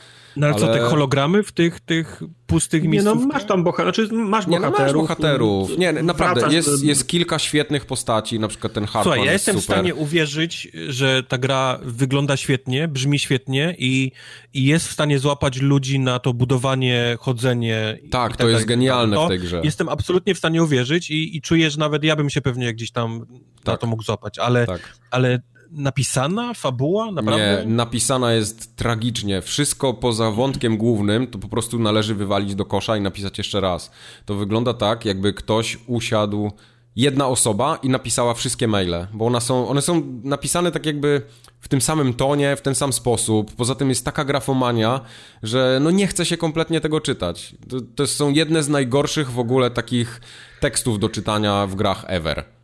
No 0.40 0.46
ale, 0.46 0.54
ale... 0.54 0.66
co, 0.66 0.72
te 0.72 0.80
hologramy 0.80 1.42
w 1.42 1.52
tych, 1.52 1.80
tych 1.80 2.22
pustych 2.46 2.84
miejscach? 2.84 3.14
Nie 3.14 3.20
no, 3.20 3.26
masz 3.26 3.44
tam 3.44 3.64
bohaterów, 3.64 3.94
znaczy 3.94 4.14
masz 4.14 4.46
nie, 4.46 4.60
bohaterów. 4.60 4.94
No, 4.94 5.00
masz 5.02 5.08
bohaterów. 5.08 5.78
Nie, 5.78 5.92
naprawdę, 5.92 6.54
jest, 6.54 6.84
jest 6.84 7.08
kilka 7.08 7.38
świetnych 7.38 7.86
postaci, 7.86 8.38
na 8.38 8.48
przykład 8.48 8.72
ten 8.72 8.84
Hartman 8.84 9.02
Słuchaj, 9.02 9.26
ja 9.26 9.32
jestem 9.32 9.60
super. 9.60 9.62
w 9.62 9.78
stanie 9.78 9.94
uwierzyć, 9.94 10.68
że 10.88 11.22
ta 11.22 11.38
gra 11.38 11.78
wygląda 11.82 12.36
świetnie, 12.36 12.88
brzmi 12.88 13.18
świetnie 13.18 13.74
i, 13.78 14.12
i 14.54 14.64
jest 14.64 14.88
w 14.88 14.92
stanie 14.92 15.18
złapać 15.18 15.60
ludzi 15.60 15.98
na 15.98 16.18
to 16.18 16.34
budowanie, 16.34 17.16
chodzenie. 17.20 17.98
Tak, 18.10 18.32
to 18.32 18.38
tak 18.38 18.48
jest 18.48 18.64
genialne 18.64 19.16
to 19.16 19.26
w 19.26 19.28
tej 19.28 19.38
grze. 19.38 19.60
Jestem 19.64 19.88
absolutnie 19.88 20.34
w 20.34 20.38
stanie 20.38 20.62
uwierzyć 20.62 21.10
i, 21.10 21.36
i 21.36 21.40
czuję, 21.40 21.70
że 21.70 21.78
nawet 21.78 22.04
ja 22.04 22.16
bym 22.16 22.30
się 22.30 22.40
pewnie 22.40 22.74
gdzieś 22.74 22.90
tam 22.90 23.26
tak. 23.56 23.66
na 23.66 23.76
to 23.76 23.86
mógł 23.86 24.02
złapać, 24.02 24.38
ale, 24.38 24.66
tak. 24.66 24.98
ale 25.10 25.40
napisana 25.72 26.54
fabuła? 26.54 27.12
Naprawdę? 27.12 27.62
Nie, 27.66 27.74
napisana 27.74 28.32
jest 28.32 28.76
tragicznie. 28.76 29.42
Wszystko 29.42 29.94
poza 29.94 30.30
wątkiem 30.30 30.76
głównym 30.76 31.26
to 31.26 31.38
po 31.38 31.48
prostu 31.48 31.78
należy 31.78 32.14
wywalić 32.14 32.54
do 32.54 32.64
kosza 32.64 32.96
i 32.96 33.00
napisać 33.00 33.38
jeszcze 33.38 33.60
raz. 33.60 33.90
To 34.24 34.34
wygląda 34.34 34.74
tak, 34.74 35.04
jakby 35.04 35.32
ktoś 35.32 35.78
usiadł 35.86 36.50
jedna 36.96 37.26
osoba 37.26 37.78
i 37.82 37.88
napisała 37.88 38.34
wszystkie 38.34 38.68
maile, 38.68 39.06
bo 39.12 39.26
one 39.26 39.40
są, 39.40 39.68
one 39.68 39.82
są 39.82 40.20
napisane 40.24 40.72
tak 40.72 40.86
jakby 40.86 41.22
w 41.60 41.68
tym 41.68 41.80
samym 41.80 42.14
tonie, 42.14 42.56
w 42.56 42.60
ten 42.60 42.74
sam 42.74 42.92
sposób. 42.92 43.52
Poza 43.56 43.74
tym 43.74 43.88
jest 43.88 44.04
taka 44.04 44.24
grafomania, 44.24 45.00
że 45.42 45.78
no 45.82 45.90
nie 45.90 46.06
chce 46.06 46.26
się 46.26 46.36
kompletnie 46.36 46.80
tego 46.80 47.00
czytać. 47.00 47.54
To, 47.68 47.76
to 47.94 48.06
są 48.06 48.30
jedne 48.30 48.62
z 48.62 48.68
najgorszych 48.68 49.30
w 49.30 49.38
ogóle 49.38 49.70
takich 49.70 50.20
tekstów 50.60 50.98
do 50.98 51.08
czytania 51.08 51.66
w 51.66 51.74
grach 51.74 52.04
ever. 52.06 52.59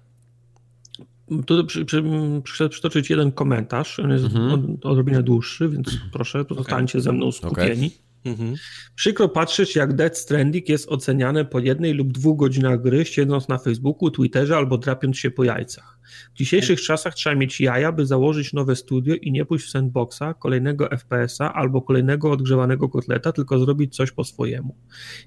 Tu 1.46 1.64
przy, 1.66 1.84
przy, 1.84 2.02
przy, 2.44 2.68
przytoczyć 2.68 3.10
jeden 3.10 3.32
komentarz, 3.32 3.98
on 3.98 4.10
jest 4.10 4.24
mhm. 4.24 4.78
odrobinę 4.82 5.22
dłuższy, 5.22 5.68
więc 5.68 5.98
proszę, 6.12 6.44
pozostańcie 6.44 6.98
okay. 6.98 7.02
ze 7.02 7.12
mną 7.12 7.32
skupieni. 7.32 7.86
Okay. 7.86 8.06
Mhm. 8.26 8.54
Przykro 8.94 9.28
patrzeć, 9.28 9.76
jak 9.76 9.94
Dead 9.94 10.18
Stranding 10.18 10.68
jest 10.68 10.88
oceniane 10.88 11.44
po 11.44 11.58
jednej 11.58 11.92
lub 11.92 12.12
dwóch 12.12 12.38
godzinach 12.38 12.82
gry, 12.82 13.04
siedząc 13.04 13.48
na 13.48 13.58
Facebooku, 13.58 14.10
Twitterze 14.10 14.56
albo 14.56 14.78
drapiąc 14.78 15.18
się 15.18 15.30
po 15.30 15.44
jajcach. 15.44 15.98
W 16.34 16.38
dzisiejszych 16.38 16.80
czasach 16.80 17.14
trzeba 17.14 17.36
mieć 17.36 17.60
jaja, 17.60 17.92
by 17.92 18.06
założyć 18.06 18.52
nowe 18.52 18.76
studio 18.76 19.14
i 19.14 19.32
nie 19.32 19.44
pójść 19.44 19.66
w 19.66 19.70
sandboxa, 19.70 20.34
kolejnego 20.38 20.88
FPS-a 20.98 21.52
albo 21.52 21.82
kolejnego 21.82 22.30
odgrzewanego 22.30 22.88
kotleta, 22.88 23.32
tylko 23.32 23.58
zrobić 23.58 23.96
coś 23.96 24.12
po 24.12 24.24
swojemu. 24.24 24.76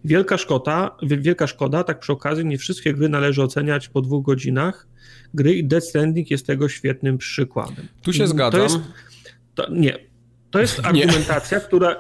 Wielka 0.05 0.38
szkoda, 0.38 0.97
wielka 1.01 1.47
szkoda, 1.47 1.84
tak 1.84 1.99
przy 1.99 2.11
okazji 2.11 2.45
nie 2.45 2.57
wszystkie 2.57 2.93
gry 2.93 3.09
należy 3.09 3.43
oceniać 3.43 3.89
po 3.89 4.01
dwóch 4.01 4.26
godzinach, 4.26 4.88
gry 5.34 5.53
i 5.53 5.64
Death 5.64 5.88
Stranding 5.88 6.31
jest 6.31 6.47
tego 6.47 6.69
świetnym 6.69 7.18
przykładem. 7.18 7.88
Tu 8.01 8.14
się 8.14 8.27
zgadzam. 8.27 8.60
To 8.60 8.64
jest, 8.64 8.80
to, 9.56 9.69
nie, 9.72 9.97
to 10.51 10.60
jest 10.60 10.80
argumentacja, 10.85 11.60
która 11.60 11.95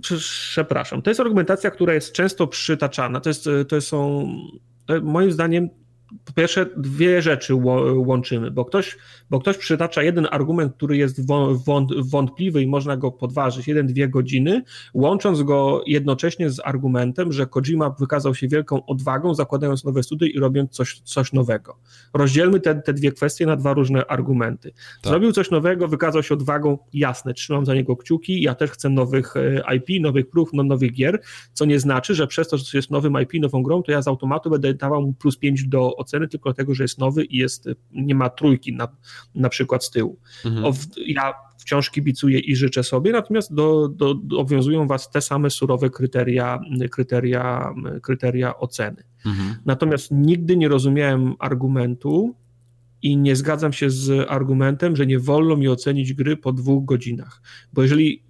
przepraszam, 0.00 1.02
to 1.02 1.10
jest 1.10 1.20
argumentacja, 1.20 1.70
która 1.70 1.94
jest 1.94 2.12
często 2.12 2.46
przytaczana. 2.46 3.20
To, 3.20 3.30
jest, 3.30 3.48
to 3.68 3.80
są, 3.80 4.28
to 4.86 5.00
moim 5.00 5.32
zdaniem, 5.32 5.68
po 6.24 6.32
pierwsze, 6.32 6.66
dwie 6.76 7.22
rzeczy 7.22 7.54
łączymy, 7.94 8.50
bo 8.50 8.64
ktoś, 8.64 8.96
bo 9.30 9.40
ktoś 9.40 9.56
przytacza 9.56 10.02
jeden 10.02 10.26
argument, 10.30 10.74
który 10.74 10.96
jest 10.96 11.20
wątpliwy 12.10 12.62
i 12.62 12.66
można 12.66 12.96
go 12.96 13.12
podważyć, 13.12 13.68
jeden, 13.68 13.86
dwie 13.86 14.08
godziny, 14.08 14.62
łącząc 14.94 15.42
go 15.42 15.82
jednocześnie 15.86 16.50
z 16.50 16.60
argumentem, 16.64 17.32
że 17.32 17.46
Kojima 17.46 17.90
wykazał 17.90 18.34
się 18.34 18.48
wielką 18.48 18.86
odwagą, 18.86 19.34
zakładając 19.34 19.84
nowe 19.84 20.02
studia 20.02 20.28
i 20.28 20.38
robiąc 20.38 20.70
coś, 20.70 21.00
coś 21.04 21.32
nowego. 21.32 21.76
Rozdzielmy 22.14 22.60
te, 22.60 22.74
te 22.74 22.92
dwie 22.92 23.12
kwestie 23.12 23.46
na 23.46 23.56
dwa 23.56 23.72
różne 23.72 24.06
argumenty. 24.06 24.72
Tak. 24.72 25.10
Zrobił 25.10 25.32
coś 25.32 25.50
nowego, 25.50 25.88
wykazał 25.88 26.22
się 26.22 26.34
odwagą, 26.34 26.78
jasne, 26.92 27.34
trzymam 27.34 27.66
za 27.66 27.74
niego 27.74 27.96
kciuki, 27.96 28.42
ja 28.42 28.54
też 28.54 28.70
chcę 28.70 28.88
nowych 28.88 29.34
e, 29.36 29.76
IP, 29.76 30.02
nowych 30.02 30.30
prób, 30.30 30.50
no, 30.52 30.62
nowych 30.62 30.92
gier, 30.92 31.20
co 31.52 31.64
nie 31.64 31.80
znaczy, 31.80 32.14
że 32.14 32.26
przez 32.26 32.48
to, 32.48 32.56
że 32.56 32.78
jest 32.78 32.90
nowym 32.90 33.16
IP, 33.22 33.32
nową 33.42 33.62
grą, 33.62 33.82
to 33.82 33.92
ja 33.92 34.02
z 34.02 34.08
automatu 34.08 34.50
będę 34.50 34.74
dawał 34.74 35.02
mu 35.02 35.12
plus 35.12 35.36
5 35.36 35.64
do 35.64 35.97
oceny, 35.98 36.28
tylko 36.28 36.48
dlatego, 36.48 36.74
że 36.74 36.84
jest 36.84 36.98
nowy 36.98 37.24
i 37.24 37.36
jest, 37.36 37.68
nie 37.92 38.14
ma 38.14 38.30
trójki 38.30 38.72
na, 38.72 38.88
na 39.34 39.48
przykład 39.48 39.84
z 39.84 39.90
tyłu. 39.90 40.18
Mhm. 40.44 40.64
O, 40.64 40.72
ja 41.06 41.34
wciąż 41.58 41.90
kibicuję 41.90 42.38
i 42.38 42.56
życzę 42.56 42.84
sobie, 42.84 43.12
natomiast 43.12 43.54
do, 43.54 43.88
do, 43.88 44.14
do, 44.14 44.38
obowiązują 44.38 44.86
was 44.86 45.10
te 45.10 45.20
same 45.20 45.50
surowe 45.50 45.90
kryteria, 45.90 46.60
kryteria, 46.90 47.74
kryteria 48.02 48.58
oceny. 48.58 49.02
Mhm. 49.26 49.54
Natomiast 49.66 50.10
nigdy 50.10 50.56
nie 50.56 50.68
rozumiałem 50.68 51.34
argumentu, 51.38 52.34
i 53.02 53.16
nie 53.16 53.36
zgadzam 53.36 53.72
się 53.72 53.90
z 53.90 54.26
argumentem, 54.28 54.96
że 54.96 55.06
nie 55.06 55.18
wolno 55.18 55.56
mi 55.56 55.68
ocenić 55.68 56.12
gry 56.12 56.36
po 56.36 56.52
dwóch 56.52 56.84
godzinach. 56.84 57.42
Bo 57.72 57.82
jeżeli 57.82 58.22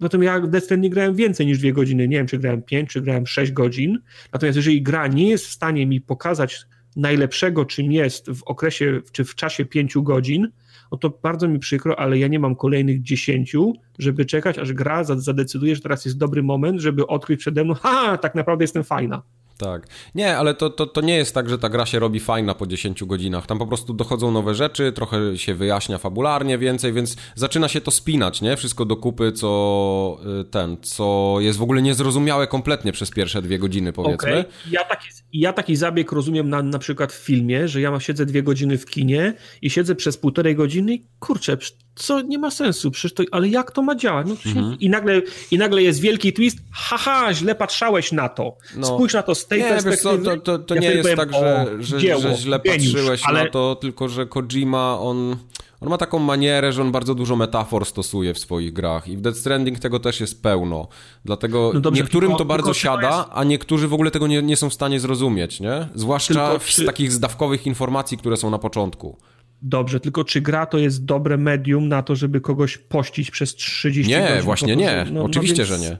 no 0.00 0.08
to 0.08 0.22
ja 0.22 0.42
Stranding 0.60 0.94
grałem 0.94 1.14
więcej 1.14 1.46
niż 1.46 1.58
dwie 1.58 1.72
godziny. 1.72 2.08
Nie 2.08 2.16
wiem, 2.16 2.26
czy 2.26 2.38
grałem 2.38 2.62
pięć, 2.62 2.90
czy 2.90 3.00
grałem 3.00 3.26
sześć 3.26 3.52
godzin. 3.52 3.98
Natomiast 4.32 4.56
jeżeli 4.56 4.82
gra 4.82 5.06
nie 5.06 5.28
jest 5.28 5.46
w 5.46 5.50
stanie 5.50 5.86
mi 5.86 6.00
pokazać 6.00 6.60
najlepszego, 6.98 7.64
czym 7.64 7.92
jest 7.92 8.30
w 8.30 8.42
okresie, 8.42 9.00
czy 9.12 9.24
w 9.24 9.34
czasie 9.34 9.64
pięciu 9.64 10.02
godzin, 10.02 10.48
no 10.92 10.98
to 10.98 11.10
bardzo 11.22 11.48
mi 11.48 11.58
przykro, 11.58 11.98
ale 11.98 12.18
ja 12.18 12.28
nie 12.28 12.38
mam 12.38 12.56
kolejnych 12.56 13.02
dziesięciu, 13.02 13.72
żeby 13.98 14.24
czekać, 14.24 14.58
aż 14.58 14.72
gra 14.72 15.04
zadecyduje, 15.04 15.76
że 15.76 15.82
teraz 15.82 16.04
jest 16.04 16.18
dobry 16.18 16.42
moment, 16.42 16.80
żeby 16.80 17.06
odkryć 17.06 17.40
przede 17.40 17.64
mną, 17.64 17.74
ha, 17.74 18.18
tak 18.18 18.34
naprawdę 18.34 18.64
jestem 18.64 18.84
fajna. 18.84 19.22
Tak. 19.58 19.86
Nie, 20.14 20.36
ale 20.36 20.54
to, 20.54 20.70
to, 20.70 20.86
to 20.86 21.00
nie 21.00 21.16
jest 21.16 21.34
tak, 21.34 21.48
że 21.48 21.58
ta 21.58 21.68
gra 21.68 21.86
się 21.86 21.98
robi 21.98 22.20
fajna 22.20 22.54
po 22.54 22.66
10 22.66 23.04
godzinach. 23.04 23.46
Tam 23.46 23.58
po 23.58 23.66
prostu 23.66 23.94
dochodzą 23.94 24.30
nowe 24.30 24.54
rzeczy, 24.54 24.92
trochę 24.92 25.38
się 25.38 25.54
wyjaśnia 25.54 25.98
fabularnie 25.98 26.58
więcej, 26.58 26.92
więc 26.92 27.16
zaczyna 27.34 27.68
się 27.68 27.80
to 27.80 27.90
spinać, 27.90 28.40
nie? 28.40 28.56
Wszystko 28.56 28.84
do 28.84 28.96
kupy, 28.96 29.32
co 29.32 30.18
y, 30.40 30.44
ten, 30.44 30.76
co 30.82 31.36
jest 31.40 31.58
w 31.58 31.62
ogóle 31.62 31.82
niezrozumiałe 31.82 32.46
kompletnie 32.46 32.92
przez 32.92 33.10
pierwsze 33.10 33.42
dwie 33.42 33.58
godziny, 33.58 33.92
powiedzmy. 33.92 34.30
Okay. 34.30 34.44
Ja, 34.70 34.84
taki, 35.28 35.40
ja 35.40 35.52
taki 35.52 35.76
zabieg 35.76 36.12
rozumiem 36.12 36.48
na, 36.48 36.62
na 36.62 36.78
przykład 36.78 37.12
w 37.12 37.16
filmie, 37.16 37.68
że 37.68 37.80
ja 37.80 38.00
siedzę 38.00 38.26
dwie 38.26 38.42
godziny 38.42 38.78
w 38.78 38.86
kinie 38.86 39.34
i 39.62 39.70
siedzę 39.70 39.94
przez 39.94 40.16
półtorej 40.16 40.56
godziny 40.56 40.94
i 40.94 41.06
kurczę, 41.20 41.58
co 41.94 42.20
nie 42.20 42.38
ma 42.38 42.50
sensu, 42.50 42.90
przecież 42.90 43.14
to, 43.14 43.22
ale 43.30 43.48
jak 43.48 43.70
to 43.70 43.82
ma 43.82 43.94
działać? 43.94 44.26
No, 44.26 44.36
mhm. 44.46 44.76
i, 44.80 44.90
nagle, 44.90 45.22
I 45.50 45.58
nagle 45.58 45.82
jest 45.82 46.00
wielki 46.00 46.32
twist, 46.32 46.58
haha, 46.72 47.34
źle 47.34 47.54
patrzałeś 47.54 48.12
na 48.12 48.28
to. 48.28 48.56
No. 48.76 48.86
Spójrz 48.86 49.14
na 49.14 49.22
to 49.22 49.34
z 49.34 49.46
tej 49.46 49.62
nie, 49.62 49.68
perspektywy. 49.68 50.24
Co, 50.24 50.36
to, 50.36 50.36
to, 50.36 50.58
to 50.58 50.74
ja 50.74 50.80
nie 50.80 50.90
jest 50.90 51.02
powiem, 51.02 51.16
tak, 51.16 51.32
że, 51.32 51.76
że, 51.80 52.20
że 52.20 52.34
źle 52.36 52.60
geniusz, 52.64 52.92
patrzyłeś 52.92 53.22
ale... 53.24 53.44
na 53.44 53.50
to, 53.50 53.76
tylko 53.76 54.08
że 54.08 54.26
Kojima, 54.26 54.98
on 55.00 55.36
On 55.80 55.88
ma 55.88 55.98
taką 55.98 56.18
manierę, 56.18 56.72
że 56.72 56.82
on 56.82 56.92
bardzo 56.92 57.14
dużo 57.14 57.36
metafor 57.36 57.86
stosuje 57.86 58.34
w 58.34 58.38
swoich 58.38 58.72
grach 58.72 59.08
i 59.08 59.16
w 59.16 59.20
Death 59.20 59.38
Stranding 59.38 59.78
tego 59.78 60.00
też 60.00 60.20
jest 60.20 60.42
pełno. 60.42 60.88
Dlatego 61.24 61.70
no 61.74 61.80
dobrze, 61.80 62.02
niektórym 62.02 62.30
tylko, 62.30 62.38
to 62.38 62.44
bardzo 62.44 62.74
siada, 62.74 63.16
jest... 63.16 63.28
a 63.32 63.44
niektórzy 63.44 63.88
w 63.88 63.94
ogóle 63.94 64.10
tego 64.10 64.26
nie, 64.26 64.42
nie 64.42 64.56
są 64.56 64.70
w 64.70 64.74
stanie 64.74 65.00
zrozumieć, 65.00 65.60
nie? 65.60 65.88
Zwłaszcza 65.94 66.58
z 66.58 66.86
takich 66.86 67.12
zdawkowych 67.12 67.66
informacji, 67.66 68.18
które 68.18 68.36
są 68.36 68.50
na 68.50 68.58
początku. 68.58 69.16
Dobrze, 69.62 70.00
tylko 70.00 70.24
czy 70.24 70.40
gra 70.40 70.66
to 70.66 70.78
jest 70.78 71.04
dobre 71.04 71.38
medium 71.38 71.88
na 71.88 72.02
to, 72.02 72.16
żeby 72.16 72.40
kogoś 72.40 72.78
pościć 72.78 73.30
przez 73.30 73.54
30 73.54 74.12
nie, 74.12 74.20
godzin? 74.20 74.36
Nie, 74.36 74.42
właśnie 74.42 74.76
nie. 74.76 75.04
No, 75.06 75.12
no 75.12 75.24
Oczywiście, 75.24 75.62
no 75.62 75.68
więc... 75.68 75.82
że 75.82 75.90
nie. 75.90 75.98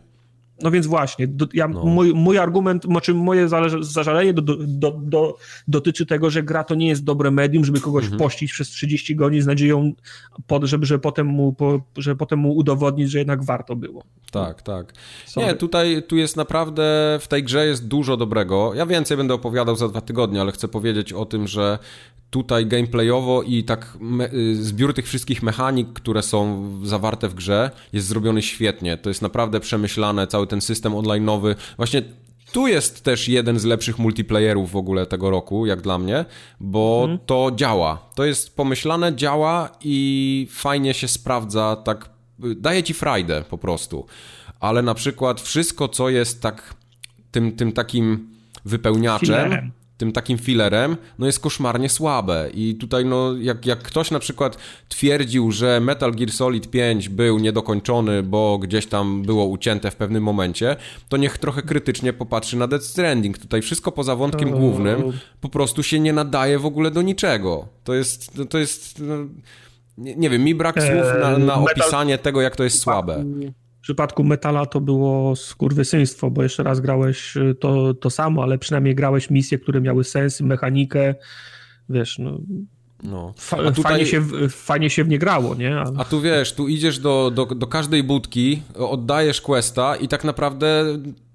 No 0.62 0.70
więc 0.70 0.86
właśnie, 0.86 1.28
do, 1.28 1.46
ja, 1.54 1.68
no. 1.68 1.84
mój, 1.84 2.14
mój 2.14 2.38
argument, 2.38 2.84
znaczy 2.84 3.14
moje 3.14 3.48
zażalenie 3.80 4.32
do, 4.32 4.42
do, 4.66 4.90
do, 4.90 5.36
dotyczy 5.68 6.06
tego, 6.06 6.30
że 6.30 6.42
gra 6.42 6.64
to 6.64 6.74
nie 6.74 6.88
jest 6.88 7.04
dobre 7.04 7.30
medium, 7.30 7.64
żeby 7.64 7.80
kogoś 7.80 8.04
mhm. 8.04 8.18
pościć 8.18 8.52
przez 8.52 8.68
30 8.68 9.16
godzin 9.16 9.42
z 9.42 9.46
nadzieją, 9.46 9.92
pod, 10.46 10.64
żeby, 10.64 10.86
że 10.86 10.98
potem, 10.98 11.26
mu, 11.26 11.52
po, 11.52 11.80
że 11.96 12.16
potem 12.16 12.38
mu 12.38 12.52
udowodnić, 12.52 13.10
że 13.10 13.18
jednak 13.18 13.44
warto 13.44 13.76
było. 13.76 14.04
Tak, 14.30 14.62
tak. 14.62 14.92
Sorry. 15.26 15.46
Nie, 15.46 15.54
tutaj 15.54 16.02
tu 16.08 16.16
jest 16.16 16.36
naprawdę, 16.36 16.82
w 17.20 17.28
tej 17.28 17.44
grze 17.44 17.66
jest 17.66 17.88
dużo 17.88 18.16
dobrego. 18.16 18.74
Ja 18.74 18.86
więcej 18.86 19.16
będę 19.16 19.34
opowiadał 19.34 19.76
za 19.76 19.88
dwa 19.88 20.00
tygodnie, 20.00 20.40
ale 20.40 20.52
chcę 20.52 20.68
powiedzieć 20.68 21.12
o 21.12 21.26
tym, 21.26 21.46
że 21.46 21.78
tutaj 22.30 22.66
gameplayowo 22.66 23.42
i 23.42 23.64
tak 23.64 23.98
y, 24.32 24.64
zbiór 24.64 24.94
tych 24.94 25.06
wszystkich 25.06 25.42
mechanik, 25.42 25.92
które 25.92 26.22
są 26.22 26.70
zawarte 26.84 27.28
w 27.28 27.34
grze 27.34 27.70
jest 27.92 28.06
zrobiony 28.06 28.42
świetnie. 28.42 28.96
To 28.96 29.10
jest 29.10 29.22
naprawdę 29.22 29.60
przemyślane, 29.60 30.26
cały 30.26 30.46
ten 30.48 30.60
system 30.60 30.92
online'owy. 30.92 31.54
Właśnie 31.76 32.02
tu 32.52 32.66
jest 32.66 33.04
też 33.04 33.28
jeden 33.28 33.58
z 33.58 33.64
lepszych 33.64 33.98
multiplayerów 33.98 34.70
w 34.70 34.76
ogóle 34.76 35.06
tego 35.06 35.30
roku, 35.30 35.66
jak 35.66 35.80
dla 35.80 35.98
mnie, 35.98 36.24
bo 36.60 37.00
mhm. 37.02 37.18
to 37.26 37.50
działa. 37.56 38.10
To 38.14 38.24
jest 38.24 38.56
pomyślane, 38.56 39.16
działa 39.16 39.70
i 39.84 40.46
fajnie 40.50 40.94
się 40.94 41.08
sprawdza, 41.08 41.76
tak 41.76 42.10
daje 42.38 42.82
ci 42.82 42.94
frajdę 42.94 43.44
po 43.50 43.58
prostu. 43.58 44.06
Ale 44.60 44.82
na 44.82 44.94
przykład 44.94 45.40
wszystko, 45.40 45.88
co 45.88 46.08
jest 46.08 46.42
tak 46.42 46.74
tym, 47.30 47.52
tym 47.52 47.72
takim 47.72 48.28
wypełniaczem, 48.64 49.72
tym 49.98 50.12
takim 50.12 50.38
filerem, 50.38 50.96
no 51.18 51.26
jest 51.26 51.40
koszmarnie 51.40 51.88
słabe. 51.88 52.50
I 52.54 52.74
tutaj, 52.74 53.04
no, 53.04 53.36
jak, 53.36 53.66
jak 53.66 53.82
ktoś 53.82 54.10
na 54.10 54.18
przykład 54.18 54.58
twierdził, 54.88 55.52
że 55.52 55.80
Metal 55.80 56.12
Gear 56.12 56.32
Solid 56.32 56.70
5 56.70 57.08
był 57.08 57.38
niedokończony, 57.38 58.22
bo 58.22 58.58
gdzieś 58.58 58.86
tam 58.86 59.22
było 59.22 59.44
ucięte 59.44 59.90
w 59.90 59.96
pewnym 59.96 60.22
momencie, 60.22 60.76
to 61.08 61.16
niech 61.16 61.38
trochę 61.38 61.62
krytycznie 61.62 62.12
popatrzy 62.12 62.56
na 62.56 62.66
Death 62.66 62.84
Stranding. 62.84 63.38
Tutaj 63.38 63.62
wszystko 63.62 63.92
poza 63.92 64.16
wątkiem 64.16 64.50
głównym 64.50 65.12
po 65.40 65.48
prostu 65.48 65.82
się 65.82 66.00
nie 66.00 66.12
nadaje 66.12 66.58
w 66.58 66.66
ogóle 66.66 66.90
do 66.90 67.02
niczego. 67.02 67.68
To 67.84 67.94
jest, 67.94 68.38
no, 68.38 68.44
to 68.44 68.58
jest, 68.58 68.98
no, 68.98 69.14
nie, 69.98 70.16
nie, 70.16 70.30
wiem, 70.30 70.44
mi 70.44 70.54
brak 70.54 70.82
słów 70.82 71.20
na, 71.20 71.38
na 71.38 71.54
opisanie 71.54 72.18
tego, 72.18 72.40
jak 72.40 72.56
to 72.56 72.64
jest 72.64 72.78
słabe. 72.78 73.24
W 73.88 73.90
przypadku 73.90 74.24
Metala 74.24 74.66
to 74.66 74.80
było 74.80 75.36
skurwysyństwo, 75.36 76.30
bo 76.30 76.42
jeszcze 76.42 76.62
raz 76.62 76.80
grałeś 76.80 77.36
y, 77.36 77.54
to, 77.54 77.94
to 77.94 78.10
samo, 78.10 78.42
ale 78.42 78.58
przynajmniej 78.58 78.94
grałeś 78.94 79.30
misje, 79.30 79.58
które 79.58 79.80
miały 79.80 80.04
sens, 80.04 80.40
mechanikę, 80.40 81.14
wiesz, 81.88 82.18
no... 82.18 82.38
No. 83.02 83.34
Fa 83.36 83.56
tutaj... 83.56 83.82
fajnie, 83.82 84.06
się, 84.06 84.22
fajnie 84.48 84.90
się 84.90 85.04
w 85.04 85.08
nie 85.08 85.18
grało, 85.18 85.54
nie? 85.54 85.80
A 85.98 86.04
tu 86.04 86.20
wiesz, 86.20 86.52
tu 86.52 86.68
idziesz 86.68 86.98
do, 86.98 87.30
do, 87.30 87.46
do 87.46 87.66
każdej 87.66 88.02
budki, 88.02 88.62
oddajesz 88.74 89.40
questa 89.40 89.96
i 89.96 90.08
tak 90.08 90.24
naprawdę 90.24 90.84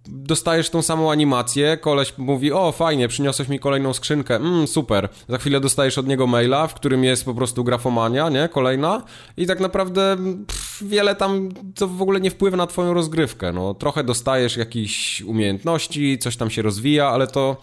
dostajesz 0.07 0.69
tą 0.69 0.81
samą 0.81 1.11
animację, 1.11 1.77
koleś 1.77 2.17
mówi, 2.17 2.51
o 2.51 2.71
fajnie, 2.71 3.07
przyniosłeś 3.07 3.47
mi 3.47 3.59
kolejną 3.59 3.93
skrzynkę, 3.93 4.35
mm, 4.35 4.67
super. 4.67 5.09
Za 5.29 5.37
chwilę 5.37 5.59
dostajesz 5.59 5.97
od 5.97 6.07
niego 6.07 6.27
maila, 6.27 6.67
w 6.67 6.73
którym 6.73 7.03
jest 7.03 7.25
po 7.25 7.33
prostu 7.33 7.63
grafomania, 7.63 8.29
nie, 8.29 8.49
kolejna 8.49 9.03
i 9.37 9.45
tak 9.45 9.59
naprawdę 9.59 10.17
pff, 10.47 10.83
wiele 10.83 11.15
tam, 11.15 11.49
co 11.75 11.87
w 11.87 12.01
ogóle 12.01 12.21
nie 12.21 12.31
wpływa 12.31 12.57
na 12.57 12.67
twoją 12.67 12.93
rozgrywkę, 12.93 13.53
no 13.53 13.73
trochę 13.73 14.03
dostajesz 14.03 14.57
jakichś 14.57 15.21
umiejętności, 15.21 16.17
coś 16.17 16.37
tam 16.37 16.49
się 16.49 16.61
rozwija, 16.61 17.07
ale 17.07 17.27
to 17.27 17.57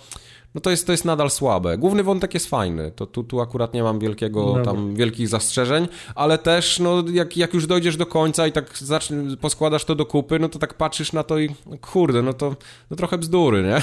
no 0.55 0.61
to 0.61 0.71
jest, 0.71 0.87
to 0.87 0.93
jest 0.93 1.05
nadal 1.05 1.31
słabe. 1.31 1.79
Główny 1.79 2.03
wątek 2.03 2.35
jest 2.35 2.47
fajny, 2.47 2.91
to 2.91 3.07
tu, 3.07 3.25
tu 3.25 3.41
akurat 3.41 3.75
nie 3.75 3.83
mam 3.83 3.99
wielkiego, 3.99 4.63
tam 4.65 4.95
wielkich 4.95 5.29
zastrzeżeń, 5.29 5.89
ale 6.15 6.39
też 6.39 6.79
no, 6.79 7.05
jak, 7.13 7.37
jak 7.37 7.55
już 7.55 7.67
dojdziesz 7.67 7.97
do 7.97 8.07
końca 8.07 8.47
i 8.47 8.53
tak 8.53 8.79
zacznie, 8.79 9.37
poskładasz 9.41 9.85
to 9.85 9.95
do 9.95 10.07
kupy, 10.07 10.39
no 10.39 10.49
to 10.49 10.59
tak 10.59 10.75
patrzysz 10.75 11.13
na 11.13 11.23
to 11.23 11.39
i 11.39 11.55
kurde, 11.81 12.23
no 12.23 12.33
to 12.33 12.57
no 12.91 12.97
trochę 12.97 13.19
bzdury, 13.19 13.63
nie? 13.63 13.83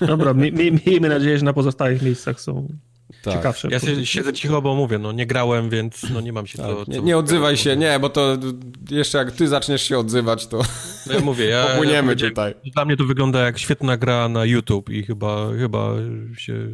Dobra, 0.08 0.34
miejmy 0.86 1.08
nadzieję, 1.08 1.38
że 1.38 1.44
na 1.44 1.52
pozostałych 1.52 2.02
miejscach 2.02 2.40
są 2.40 2.68
tak. 3.24 3.34
ciekawsze. 3.34 3.68
Ja 3.70 3.80
się, 3.80 4.06
siedzę 4.06 4.32
cicho, 4.32 4.62
bo 4.62 4.74
mówię, 4.74 4.98
no 4.98 5.12
nie 5.12 5.26
grałem, 5.26 5.70
więc 5.70 6.02
no 6.10 6.20
nie 6.20 6.32
mam 6.32 6.46
się 6.46 6.58
tak, 6.58 6.66
co... 6.66 6.84
Nie, 6.88 7.00
nie 7.00 7.18
odzywaj 7.18 7.56
się, 7.56 7.76
nie, 7.76 7.98
bo 7.98 8.08
to 8.08 8.36
jeszcze 8.90 9.18
jak 9.18 9.32
ty 9.32 9.48
zaczniesz 9.48 9.82
się 9.82 9.98
odzywać, 9.98 10.46
to 10.46 10.62
no 11.06 11.12
ja 11.12 11.20
mówię, 11.20 11.44
ja, 11.44 11.66
popłyniemy 11.66 12.16
ja 12.18 12.28
tutaj. 12.28 12.54
Dla 12.74 12.84
mnie 12.84 12.96
to 12.96 13.04
wygląda 13.04 13.40
jak 13.40 13.58
świetna 13.58 13.96
gra 13.96 14.28
na 14.28 14.44
YouTube 14.44 14.90
i 14.90 15.02
chyba, 15.02 15.50
chyba 15.58 15.88
się 16.36 16.68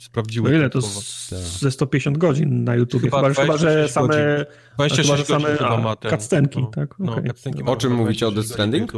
sprawdziło. 0.00 0.48
No 0.48 0.54
ile 0.54 0.70
to 0.70 0.82
z, 0.82 1.30
ze 1.60 1.70
150 1.70 2.18
godzin 2.18 2.64
na 2.64 2.74
YouTube? 2.74 3.02
Chyba, 3.02 3.28
chyba, 3.28 3.42
chyba 3.42 3.56
że 3.56 3.88
same, 3.88 4.46
26 4.74 5.08
chyba, 5.08 5.16
że 5.16 5.24
same 5.24 5.90
a, 5.90 6.10
cutscenki, 6.10 6.60
no, 6.60 6.66
tak? 6.66 6.94
No, 6.98 7.12
okay. 7.12 7.32
O 7.66 7.76
czym 7.76 7.94
mówicie, 7.94 8.28
o 8.28 8.30
Death 8.30 8.48
Stranding? 8.48 8.92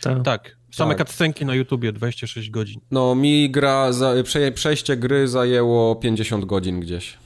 Tak. 0.00 0.22
tak. 0.22 0.56
Same 0.76 0.94
tak. 0.94 1.08
cutscenki 1.08 1.44
na 1.44 1.54
YouTubie, 1.54 1.92
26 1.92 2.50
godzin. 2.50 2.80
No, 2.90 3.14
mi 3.14 3.50
gra, 3.50 3.92
za, 3.92 4.14
prze, 4.24 4.52
przejście 4.52 4.96
gry 4.96 5.28
zajęło 5.28 5.96
50 5.96 6.44
godzin 6.44 6.80
gdzieś. 6.80 7.18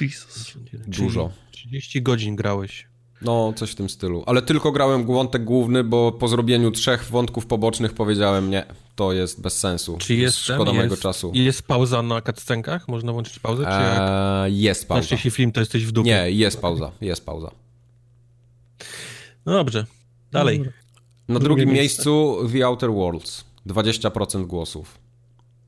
Jesus. 0.00 0.52
Dużo. 0.86 1.30
30 1.50 2.02
godzin 2.02 2.36
grałeś. 2.36 2.86
No, 3.22 3.52
coś 3.56 3.70
w 3.70 3.74
tym 3.74 3.88
stylu. 3.88 4.22
Ale 4.26 4.42
tylko 4.42 4.72
grałem 4.72 5.06
wątek 5.06 5.44
główny, 5.44 5.84
bo 5.84 6.12
po 6.12 6.28
zrobieniu 6.28 6.70
trzech 6.70 7.04
wątków 7.04 7.46
pobocznych 7.46 7.92
powiedziałem, 7.92 8.50
nie, 8.50 8.64
to 8.96 9.12
jest 9.12 9.40
bez 9.40 9.58
sensu. 9.58 9.96
Czy 9.98 10.14
jest 10.14 10.38
Szkoda 10.38 10.72
mojego 10.72 10.96
czasu. 10.96 11.32
Jest 11.34 11.62
pauza 11.62 12.02
na 12.02 12.20
cutscenkach? 12.22 12.88
Można 12.88 13.12
włączyć 13.12 13.38
pauzę? 13.38 13.64
Czy 13.64 13.70
eee, 13.70 14.60
jest 14.60 14.88
pauza. 14.88 15.02
Znaczy, 15.02 15.14
jeśli 15.14 15.30
film, 15.30 15.52
to 15.52 15.60
jesteś 15.60 15.84
w 15.84 15.92
dupie. 15.92 16.10
Nie, 16.10 16.30
jest 16.30 16.60
pauza, 16.60 16.92
jest 17.00 17.26
pauza. 17.26 17.50
No 19.46 19.52
dobrze, 19.52 19.86
dalej. 20.32 20.64
Na 21.28 21.38
drugim 21.38 21.68
miejscu 21.68 22.38
The 22.52 22.66
Outer 22.66 22.92
Worlds. 22.92 23.44
20% 23.66 24.46
głosów. 24.46 24.98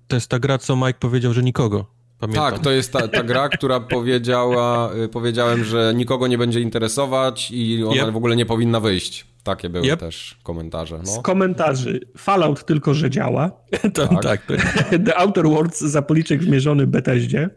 To 0.09 0.17
jest 0.17 0.29
ta 0.29 0.39
gra, 0.39 0.59
co 0.59 0.77
Mike 0.77 0.99
powiedział, 1.01 1.33
że 1.33 1.43
nikogo. 1.43 1.87
Pamiętam. 2.19 2.53
Tak, 2.53 2.61
to 2.63 2.71
jest 2.71 2.93
ta, 2.93 3.09
ta 3.09 3.23
gra, 3.23 3.49
która 3.59 3.81
powiedziała, 3.81 4.95
y, 5.05 5.09
powiedziałem, 5.09 5.65
że 5.65 5.93
nikogo 5.97 6.27
nie 6.27 6.39
będzie 6.39 6.61
interesować 6.61 7.51
i 7.51 7.85
ona 7.85 8.03
yep. 8.03 8.11
w 8.11 8.17
ogóle 8.17 8.37
nie 8.37 8.47
powinna 8.47 8.81
wyjść. 8.81 9.27
Takie 9.43 9.69
były 9.69 9.87
yep. 9.87 10.01
też 10.01 10.39
komentarze. 10.43 10.99
No. 10.99 11.07
Z 11.07 11.23
komentarzy. 11.23 12.01
Fallout 12.17 12.67
tylko, 12.67 12.95
że 12.95 13.11
działa. 13.11 13.51
To, 13.95 14.09
tak. 14.09 14.23
tak 14.23 14.47
to... 14.47 14.55
The 15.07 15.17
Outer 15.17 15.49
Worlds 15.49 15.81
za 15.81 16.03
policzek 16.03 16.43
wmierzony 16.43 16.87
Bethesdzie. 16.87 17.51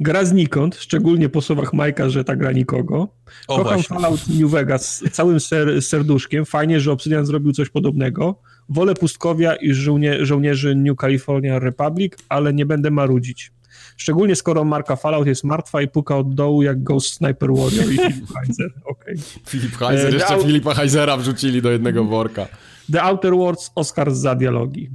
Gra 0.00 0.24
znikąd, 0.24 0.76
szczególnie 0.76 1.28
po 1.28 1.40
słowach 1.42 1.72
Majka, 1.72 2.08
że 2.08 2.24
ta 2.24 2.36
gra 2.36 2.52
nikogo. 2.52 3.08
O, 3.48 3.56
Kocham 3.56 3.64
właśnie. 3.64 3.96
Fallout 3.96 4.28
New 4.28 4.50
Vegas 4.50 5.04
całym 5.12 5.40
ser 5.40 5.82
serduszkiem. 5.82 6.44
Fajnie, 6.44 6.80
że 6.80 6.92
Obsidian 6.92 7.26
zrobił 7.26 7.52
coś 7.52 7.68
podobnego. 7.68 8.40
Wolę 8.68 8.94
pustkowia 8.94 9.54
i 9.54 9.74
żołnie 9.74 10.26
żołnierzy 10.26 10.74
New 10.74 10.96
California 10.96 11.58
Republic, 11.58 12.12
ale 12.28 12.52
nie 12.52 12.66
będę 12.66 12.90
marudzić. 12.90 13.52
Szczególnie 13.96 14.36
skoro 14.36 14.64
marka 14.64 14.96
Fallout 14.96 15.26
jest 15.26 15.44
martwa 15.44 15.82
i 15.82 15.88
puka 15.88 16.16
od 16.16 16.34
dołu 16.34 16.62
jak 16.62 16.82
Ghost 16.82 17.14
Sniper 17.14 17.50
Warrior 17.52 17.92
i 17.92 17.98
Philip 17.98 18.32
Heiser. 18.38 18.70
Okay. 18.84 19.14
Philip 19.46 19.76
Heiser, 19.76 20.14
jeszcze 20.14 20.34
Out... 20.34 20.42
Filipa 20.46 20.74
Heisera 20.74 21.16
wrzucili 21.16 21.62
do 21.62 21.70
jednego 21.70 22.04
worka. 22.04 22.46
The 22.92 23.02
Outer 23.02 23.34
Worlds 23.34 23.70
Oscar 23.74 24.14
za 24.14 24.34
dialogi. 24.34 24.90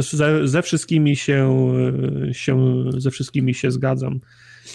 Ze, 0.00 0.48
ze, 0.48 0.62
wszystkimi 0.62 1.16
się, 1.16 1.64
się, 2.32 2.84
ze 2.98 3.10
wszystkimi 3.10 3.54
się 3.54 3.70
zgadzam. 3.70 4.20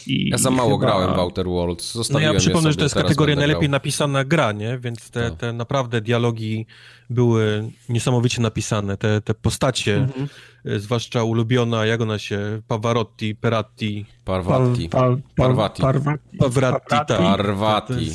I, 0.08 0.30
ja 0.30 0.38
za 0.38 0.52
mało 0.52 0.78
chyba... 0.78 0.92
grałem 0.92 1.16
w 1.16 1.20
Outer 1.20 1.46
Worlds. 1.46 2.10
no 2.10 2.20
ja 2.20 2.34
przypomnę, 2.34 2.72
że 2.72 2.78
to 2.78 2.84
jest 2.84 2.96
kategoria 2.96 3.36
najlepiej 3.36 3.70
grał. 3.70 3.72
napisana 3.72 4.26
gra, 4.26 4.52
nie? 4.52 4.80
Więc 4.80 5.10
te, 5.10 5.32
te 5.32 5.54
naprawdę 5.54 6.02
dialogi 6.02 6.66
były 7.10 7.72
niesamowicie 7.90 8.42
napisane. 8.42 8.98
Te, 8.98 9.22
te 9.22 9.34
postacie, 9.34 9.96
mhm. 9.96 10.28
E, 10.66 10.80
zwłaszcza 10.80 11.24
ulubiona, 11.24 11.86
jak 11.86 12.02
ona 12.02 12.20
się, 12.20 12.62
Pavarotti, 12.68 13.36
Peratti. 13.36 14.06
Parvati. 14.26 14.90
Pa, 14.90 15.00
pa, 15.00 15.18
Parvati. 15.36 15.82
Parvati. 15.82 16.38
Parvati, 16.38 16.86
tak. 16.90 17.08
Parvati. 17.08 18.12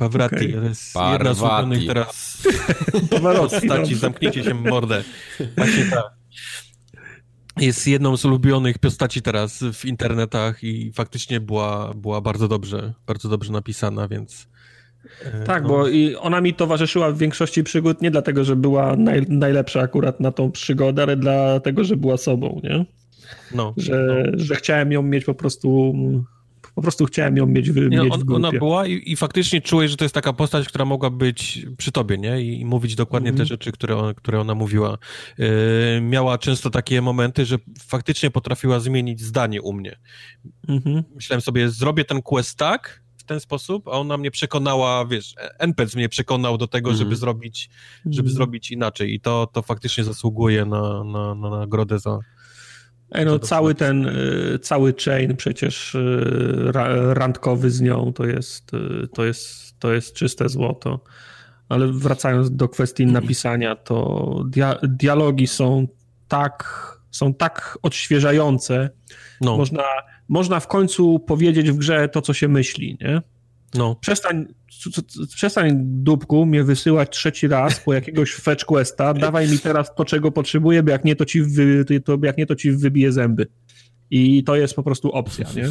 Pawrati, 0.00 0.36
okay. 0.36 0.52
to 0.52 0.68
jest 0.68 0.94
Parvati. 0.94 1.12
jedna 1.12 1.34
z 1.34 1.42
ulubionych 1.42 1.86
teraz 1.86 2.42
postaci, 3.50 3.94
zamknijcie 3.94 4.44
się 4.44 4.54
mordę. 4.54 5.04
Właśnie 5.56 5.84
tak 5.84 6.20
jest 7.60 7.86
jedną 7.86 8.16
z 8.16 8.24
ulubionych 8.24 8.78
postaci 8.78 9.22
teraz 9.22 9.64
w 9.72 9.84
internetach 9.84 10.64
i 10.64 10.92
faktycznie 10.92 11.40
była, 11.40 11.94
była 11.94 12.20
bardzo 12.20 12.48
dobrze, 12.48 12.94
bardzo 13.06 13.28
dobrze 13.28 13.52
napisana, 13.52 14.08
więc... 14.08 14.48
E, 15.24 15.44
tak, 15.44 15.62
no. 15.62 15.68
bo 15.68 15.88
i 15.88 16.14
ona 16.14 16.40
mi 16.40 16.54
towarzyszyła 16.54 17.10
w 17.12 17.18
większości 17.18 17.64
przygód 17.64 18.02
nie 18.02 18.10
dlatego, 18.10 18.44
że 18.44 18.56
była 18.56 18.96
naj, 18.96 19.26
najlepsza 19.28 19.80
akurat 19.80 20.20
na 20.20 20.32
tą 20.32 20.52
przygodę, 20.52 21.02
ale 21.02 21.16
dlatego, 21.16 21.84
że 21.84 21.96
była 21.96 22.16
sobą, 22.16 22.60
nie? 22.64 22.84
no, 23.54 23.74
że, 23.76 24.24
no. 24.32 24.38
że 24.38 24.54
chciałem 24.54 24.92
ją 24.92 25.02
mieć 25.02 25.24
po 25.24 25.34
prostu 25.34 25.94
po 26.74 26.82
prostu 26.82 27.04
chciałem 27.04 27.36
ją 27.36 27.46
mieć, 27.46 27.70
w, 27.70 27.76
nie, 27.76 27.82
mieć 27.82 28.12
on, 28.12 28.24
w 28.24 28.32
Ona 28.32 28.52
była 28.52 28.86
i, 28.86 29.12
i, 29.12 29.16
faktycznie 29.16 29.60
czułeś, 29.60 29.90
że 29.90 29.96
to 29.96 30.04
jest 30.04 30.14
taka 30.14 30.32
postać, 30.32 30.68
która 30.68 30.84
mogła 30.84 31.10
być 31.10 31.66
przy 31.76 31.92
tobie, 31.92 32.18
nie? 32.18 32.42
I, 32.42 32.60
i 32.60 32.64
mówić 32.64 32.94
dokładnie 32.94 33.28
mm 33.28 33.36
-hmm. 33.36 33.42
te 33.42 33.46
rzeczy, 33.46 33.72
które, 33.72 33.96
on, 33.96 34.14
które 34.14 34.40
ona 34.40 34.54
mówiła. 34.54 34.98
Yy, 35.38 35.46
miała 36.00 36.38
często 36.38 36.70
takie 36.70 37.02
momenty, 37.02 37.44
że 37.46 37.56
faktycznie 37.80 38.30
potrafiła 38.30 38.80
zmienić 38.80 39.20
zdanie 39.20 39.62
u 39.62 39.72
mnie. 39.72 39.98
Mm 40.68 40.80
-hmm. 40.80 41.02
Myślałem 41.14 41.40
sobie, 41.40 41.70
zrobię 41.70 42.04
ten 42.04 42.22
quest 42.22 42.58
tak, 42.58 43.02
w 43.16 43.24
ten 43.24 43.40
sposób, 43.40 43.88
a 43.88 43.90
ona 43.90 44.16
mnie 44.16 44.30
przekonała, 44.30 45.06
wiesz, 45.06 45.34
NPC 45.58 45.98
mnie 45.98 46.08
przekonał 46.08 46.58
do 46.58 46.66
tego, 46.66 46.90
mm 46.90 46.96
-hmm. 46.96 46.98
żeby 46.98 47.10
mhm. 47.10 47.20
zrobić, 47.20 47.70
żeby 48.06 48.28
mhm. 48.28 48.34
zrobić 48.34 48.70
inaczej 48.70 49.14
i 49.14 49.20
to, 49.20 49.48
to 49.52 49.62
faktycznie 49.62 50.04
zasługuje 50.04 50.64
na, 50.64 51.04
na, 51.04 51.34
na 51.34 51.50
nagrodę 51.50 51.98
za, 51.98 52.18
no, 53.24 53.38
cały 53.38 53.74
ten, 53.74 54.06
y, 54.06 54.58
cały 54.58 54.94
chain 55.04 55.36
przecież 55.36 55.94
y, 55.94 56.72
randkowy 57.14 57.70
z 57.70 57.80
nią 57.80 58.12
to 58.12 58.26
jest, 58.26 58.74
y, 58.74 59.08
to 59.14 59.24
jest, 59.24 59.78
to 59.78 59.92
jest 59.92 60.14
czyste 60.14 60.48
złoto. 60.48 61.00
Ale 61.68 61.86
wracając 61.92 62.56
do 62.56 62.68
kwestii 62.68 63.06
napisania, 63.06 63.76
to 63.76 64.42
dia 64.48 64.76
dialogi 64.82 65.46
są 65.46 65.86
tak, 66.28 66.84
są 67.10 67.34
tak 67.34 67.78
odświeżające. 67.82 68.90
No. 69.40 69.56
Można, 69.56 69.84
można 70.28 70.60
w 70.60 70.66
końcu 70.66 71.18
powiedzieć 71.18 71.70
w 71.70 71.76
grze 71.76 72.08
to, 72.08 72.22
co 72.22 72.32
się 72.34 72.48
myśli, 72.48 72.98
nie? 73.00 73.22
No. 73.74 73.94
Przestań, 73.94 74.46
przestań, 75.34 75.72
dupku, 75.82 76.46
mnie 76.46 76.64
wysyłać 76.64 77.10
trzeci 77.10 77.48
raz 77.48 77.80
po 77.80 77.94
jakiegoś 77.94 78.34
fetch 78.34 78.64
questa, 78.64 79.14
dawaj 79.14 79.48
mi 79.48 79.58
teraz 79.58 79.94
to, 79.94 80.04
czego 80.04 80.32
potrzebuję, 80.32 80.82
bo 80.82 80.90
jak 80.90 81.04
nie, 81.04 81.16
to 81.16 81.24
ci, 81.24 81.42
wy, 81.42 81.84
to, 82.04 82.18
jak 82.22 82.38
nie, 82.38 82.46
to 82.46 82.56
ci 82.56 82.72
wybije 82.72 83.12
zęby. 83.12 83.46
I 84.10 84.44
to 84.44 84.56
jest 84.56 84.74
po 84.74 84.82
prostu 84.82 85.12
opcja, 85.12 85.46
nie? 85.56 85.64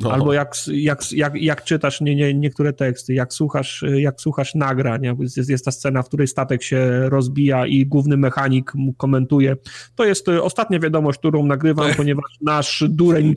No. 0.00 0.12
Albo 0.12 0.32
jak, 0.32 0.54
jak, 0.72 1.12
jak, 1.12 1.42
jak 1.42 1.64
czytasz 1.64 2.00
nie, 2.00 2.16
nie, 2.16 2.34
niektóre 2.34 2.72
teksty, 2.72 3.14
jak 3.14 3.32
słuchasz, 3.32 3.84
jak 3.96 4.20
słuchasz 4.20 4.54
nagrań, 4.54 5.02
jest, 5.36 5.50
jest 5.50 5.64
ta 5.64 5.70
scena, 5.70 6.02
w 6.02 6.08
której 6.08 6.26
statek 6.26 6.62
się 6.62 7.08
rozbija 7.08 7.66
i 7.66 7.86
główny 7.86 8.16
mechanik 8.16 8.72
komentuje. 8.96 9.56
To 9.94 10.04
jest 10.04 10.28
e, 10.28 10.42
ostatnia 10.42 10.78
wiadomość, 10.78 11.18
którą 11.18 11.46
nagrywam, 11.46 11.88
tak. 11.88 11.96
ponieważ 11.96 12.38
nasz 12.40 12.84
dureń 12.88 13.34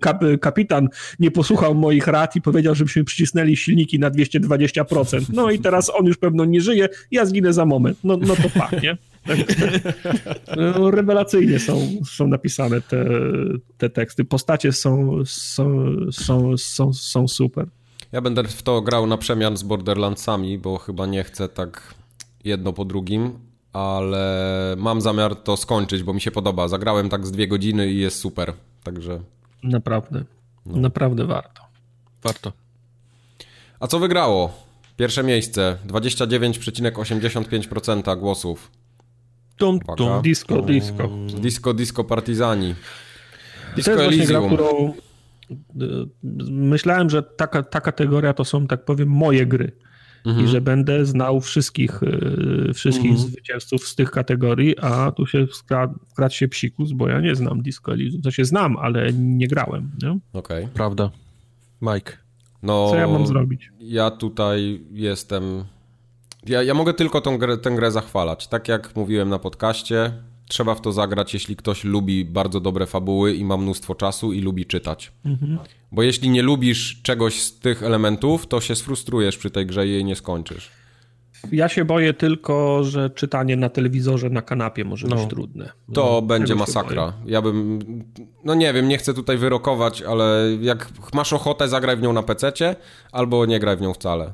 kap, 0.00 0.22
kapitan 0.40 0.88
nie 1.18 1.30
posłuchał 1.30 1.74
moich 1.74 2.06
rad 2.06 2.36
i 2.36 2.40
powiedział, 2.40 2.74
żebyśmy 2.74 3.04
przycisnęli 3.04 3.56
silniki 3.56 3.98
na 3.98 4.10
220%. 4.10 5.20
No 5.32 5.50
i 5.50 5.58
teraz 5.58 5.90
on 5.94 6.06
już 6.06 6.16
pewno 6.16 6.44
nie 6.44 6.60
żyje, 6.60 6.88
ja 7.10 7.26
zginę 7.26 7.52
za 7.52 7.66
moment. 7.66 7.98
No, 8.04 8.16
no 8.16 8.36
to 8.36 8.48
fakt, 8.48 8.82
nie? 8.82 8.96
No, 10.56 10.90
rewelacyjnie 10.90 11.58
są, 11.58 11.88
są 12.10 12.26
napisane 12.26 12.80
te, 12.80 13.04
te 13.78 13.90
teksty. 13.90 14.24
Postacie 14.24 14.72
są, 14.72 15.22
są, 15.26 15.96
są, 16.12 16.56
są, 16.56 16.92
są 16.92 17.28
super. 17.28 17.66
Ja 18.12 18.20
będę 18.20 18.44
w 18.44 18.62
to 18.62 18.82
grał 18.82 19.06
na 19.06 19.16
przemian 19.16 19.56
z 19.56 19.62
Borderlandsami, 19.62 20.58
bo 20.58 20.78
chyba 20.78 21.06
nie 21.06 21.24
chcę 21.24 21.48
tak 21.48 21.94
jedno 22.44 22.72
po 22.72 22.84
drugim, 22.84 23.38
ale 23.72 24.74
mam 24.78 25.00
zamiar 25.00 25.36
to 25.36 25.56
skończyć, 25.56 26.02
bo 26.02 26.14
mi 26.14 26.20
się 26.20 26.30
podoba. 26.30 26.68
Zagrałem 26.68 27.08
tak 27.08 27.26
z 27.26 27.30
dwie 27.30 27.48
godziny 27.48 27.90
i 27.90 27.98
jest 27.98 28.18
super, 28.18 28.52
także... 28.82 29.20
Naprawdę, 29.62 30.24
no. 30.66 30.76
naprawdę 30.76 31.24
warto. 31.24 31.62
Warto. 32.22 32.52
A 33.80 33.86
co 33.86 33.98
wygrało? 33.98 34.52
Pierwsze 34.96 35.24
miejsce, 35.24 35.76
29,85% 35.86 38.18
głosów. 38.18 38.70
Tum, 39.60 39.80
tum, 39.96 40.22
disco, 40.22 40.62
disco. 40.62 41.08
Disco, 41.40 41.74
disco 41.74 42.04
Partizani. 42.04 42.74
Disco 43.76 43.96
to 43.96 44.02
jest 44.02 44.14
Elysium. 44.14 44.48
Gra, 44.48 44.56
którą 44.56 44.94
y, 45.50 46.06
myślałem, 46.50 47.10
że 47.10 47.22
ta, 47.22 47.46
ta 47.46 47.80
kategoria 47.80 48.32
to 48.32 48.44
są, 48.44 48.66
tak 48.66 48.84
powiem, 48.84 49.08
moje 49.08 49.46
gry. 49.46 49.72
Mhm. 50.26 50.46
I 50.46 50.48
że 50.48 50.60
będę 50.60 51.06
znał 51.06 51.40
wszystkich, 51.40 52.02
y, 52.02 52.74
wszystkich 52.74 53.10
mhm. 53.10 53.28
zwycięzców 53.28 53.88
z 53.88 53.94
tych 53.94 54.10
kategorii, 54.10 54.78
a 54.78 55.12
tu 55.12 55.26
się 55.26 55.46
wkradł 56.10 56.34
się 56.34 56.48
psikus, 56.48 56.92
bo 56.92 57.08
ja 57.08 57.20
nie 57.20 57.34
znam 57.34 57.62
Disco 57.62 57.92
Elysium. 57.92 58.22
To 58.22 58.30
się 58.30 58.44
znam, 58.44 58.76
ale 58.76 59.12
nie 59.12 59.48
grałem. 59.48 59.90
Okej. 59.98 60.20
Okay. 60.32 60.68
Prawda. 60.74 61.10
Mike. 61.82 62.12
No, 62.62 62.90
Co 62.90 62.96
ja 62.96 63.08
mam 63.08 63.26
zrobić? 63.26 63.70
Ja 63.80 64.10
tutaj 64.10 64.80
jestem 64.90 65.64
ja, 66.46 66.62
ja 66.62 66.74
mogę 66.74 66.94
tylko 66.94 67.20
tą 67.20 67.38
grę, 67.38 67.58
tę 67.58 67.70
grę 67.70 67.90
zachwalać. 67.90 68.48
Tak 68.48 68.68
jak 68.68 68.96
mówiłem 68.96 69.28
na 69.28 69.38
podcaście, 69.38 70.12
trzeba 70.48 70.74
w 70.74 70.80
to 70.80 70.92
zagrać, 70.92 71.34
jeśli 71.34 71.56
ktoś 71.56 71.84
lubi 71.84 72.24
bardzo 72.24 72.60
dobre 72.60 72.86
fabuły 72.86 73.34
i 73.34 73.44
ma 73.44 73.56
mnóstwo 73.56 73.94
czasu 73.94 74.32
i 74.32 74.40
lubi 74.40 74.66
czytać. 74.66 75.12
Mhm. 75.24 75.58
Bo 75.92 76.02
jeśli 76.02 76.30
nie 76.30 76.42
lubisz 76.42 77.02
czegoś 77.02 77.42
z 77.42 77.58
tych 77.58 77.82
elementów, 77.82 78.46
to 78.46 78.60
się 78.60 78.74
sfrustrujesz 78.74 79.36
przy 79.38 79.50
tej 79.50 79.66
grze 79.66 79.86
i 79.86 79.90
jej 79.90 80.04
nie 80.04 80.16
skończysz. 80.16 80.70
Ja 81.52 81.68
się 81.68 81.84
boję 81.84 82.14
tylko, 82.14 82.84
że 82.84 83.10
czytanie 83.10 83.56
na 83.56 83.68
telewizorze 83.68 84.30
na 84.30 84.42
kanapie 84.42 84.84
może 84.84 85.08
no. 85.08 85.16
być 85.16 85.26
trudne. 85.26 85.70
To 85.94 86.04
no, 86.04 86.22
będzie 86.22 86.54
masakra. 86.54 87.12
Ja 87.26 87.42
bym, 87.42 87.78
no 88.44 88.54
nie 88.54 88.72
wiem, 88.72 88.88
nie 88.88 88.98
chcę 88.98 89.14
tutaj 89.14 89.38
wyrokować, 89.38 90.02
ale 90.02 90.48
jak 90.60 90.88
masz 91.14 91.32
ochotę, 91.32 91.68
zagraj 91.68 91.96
w 91.96 92.02
nią 92.02 92.12
na 92.12 92.22
PC 92.22 92.76
albo 93.12 93.46
nie 93.46 93.60
graj 93.60 93.76
w 93.76 93.80
nią 93.80 93.94
wcale. 93.94 94.32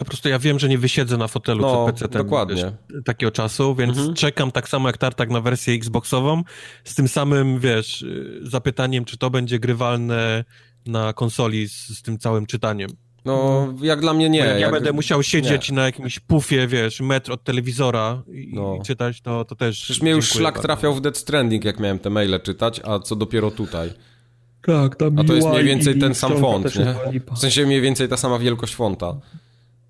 Po 0.00 0.04
prostu 0.04 0.28
ja 0.28 0.38
wiem, 0.38 0.58
że 0.58 0.68
nie 0.68 0.78
wysiedzę 0.78 1.16
na 1.16 1.28
fotelu 1.28 1.62
no, 1.62 1.86
PC 1.86 2.08
dokładnie. 2.08 2.72
Wiesz, 2.90 3.02
takiego 3.04 3.32
czasu, 3.32 3.74
więc 3.74 3.98
mhm. 3.98 4.14
czekam 4.14 4.52
tak 4.52 4.68
samo 4.68 4.88
jak 4.88 4.98
Tartak 4.98 5.30
na 5.30 5.40
wersję 5.40 5.74
Xboxową, 5.74 6.42
z 6.84 6.94
tym 6.94 7.08
samym, 7.08 7.58
wiesz, 7.58 8.04
zapytaniem, 8.42 9.04
czy 9.04 9.18
to 9.18 9.30
będzie 9.30 9.58
grywalne 9.58 10.44
na 10.86 11.12
konsoli 11.12 11.68
z, 11.68 11.98
z 11.98 12.02
tym 12.02 12.18
całym 12.18 12.46
czytaniem. 12.46 12.90
No, 13.24 13.68
jak 13.82 14.00
dla 14.00 14.14
mnie 14.14 14.30
nie. 14.30 14.38
Ja 14.38 14.58
jak... 14.58 14.72
będę 14.72 14.92
musiał 14.92 15.22
siedzieć 15.22 15.70
nie. 15.70 15.76
na 15.76 15.84
jakimś 15.84 16.20
pufie, 16.20 16.66
wiesz, 16.66 17.00
metr 17.00 17.32
od 17.32 17.44
telewizora 17.44 18.22
i, 18.32 18.50
no. 18.54 18.76
i 18.80 18.86
czytać, 18.86 19.20
to, 19.20 19.44
to 19.44 19.56
też. 19.56 19.82
Przecież 19.82 20.02
mnie 20.02 20.10
już 20.10 20.28
szlak 20.28 20.54
bardzo. 20.54 20.66
trafiał 20.66 20.94
w 20.94 21.00
Dead 21.00 21.16
Stranding, 21.16 21.64
jak 21.64 21.80
miałem 21.80 21.98
te 21.98 22.10
maile 22.10 22.40
czytać, 22.42 22.80
a 22.84 22.98
co 22.98 23.16
dopiero 23.16 23.50
tutaj. 23.50 23.90
Tak, 24.62 24.96
tam 24.96 25.18
A 25.18 25.24
to 25.24 25.34
jest 25.34 25.48
mniej 25.48 25.64
więcej 25.64 25.98
ten 25.98 26.14
sam 26.14 26.40
font, 26.40 26.76
nie? 26.78 26.94
W 27.34 27.38
sensie 27.38 27.66
mniej 27.66 27.80
więcej 27.80 28.08
ta 28.08 28.16
sama 28.16 28.38
wielkość 28.38 28.74
fonta. 28.74 29.16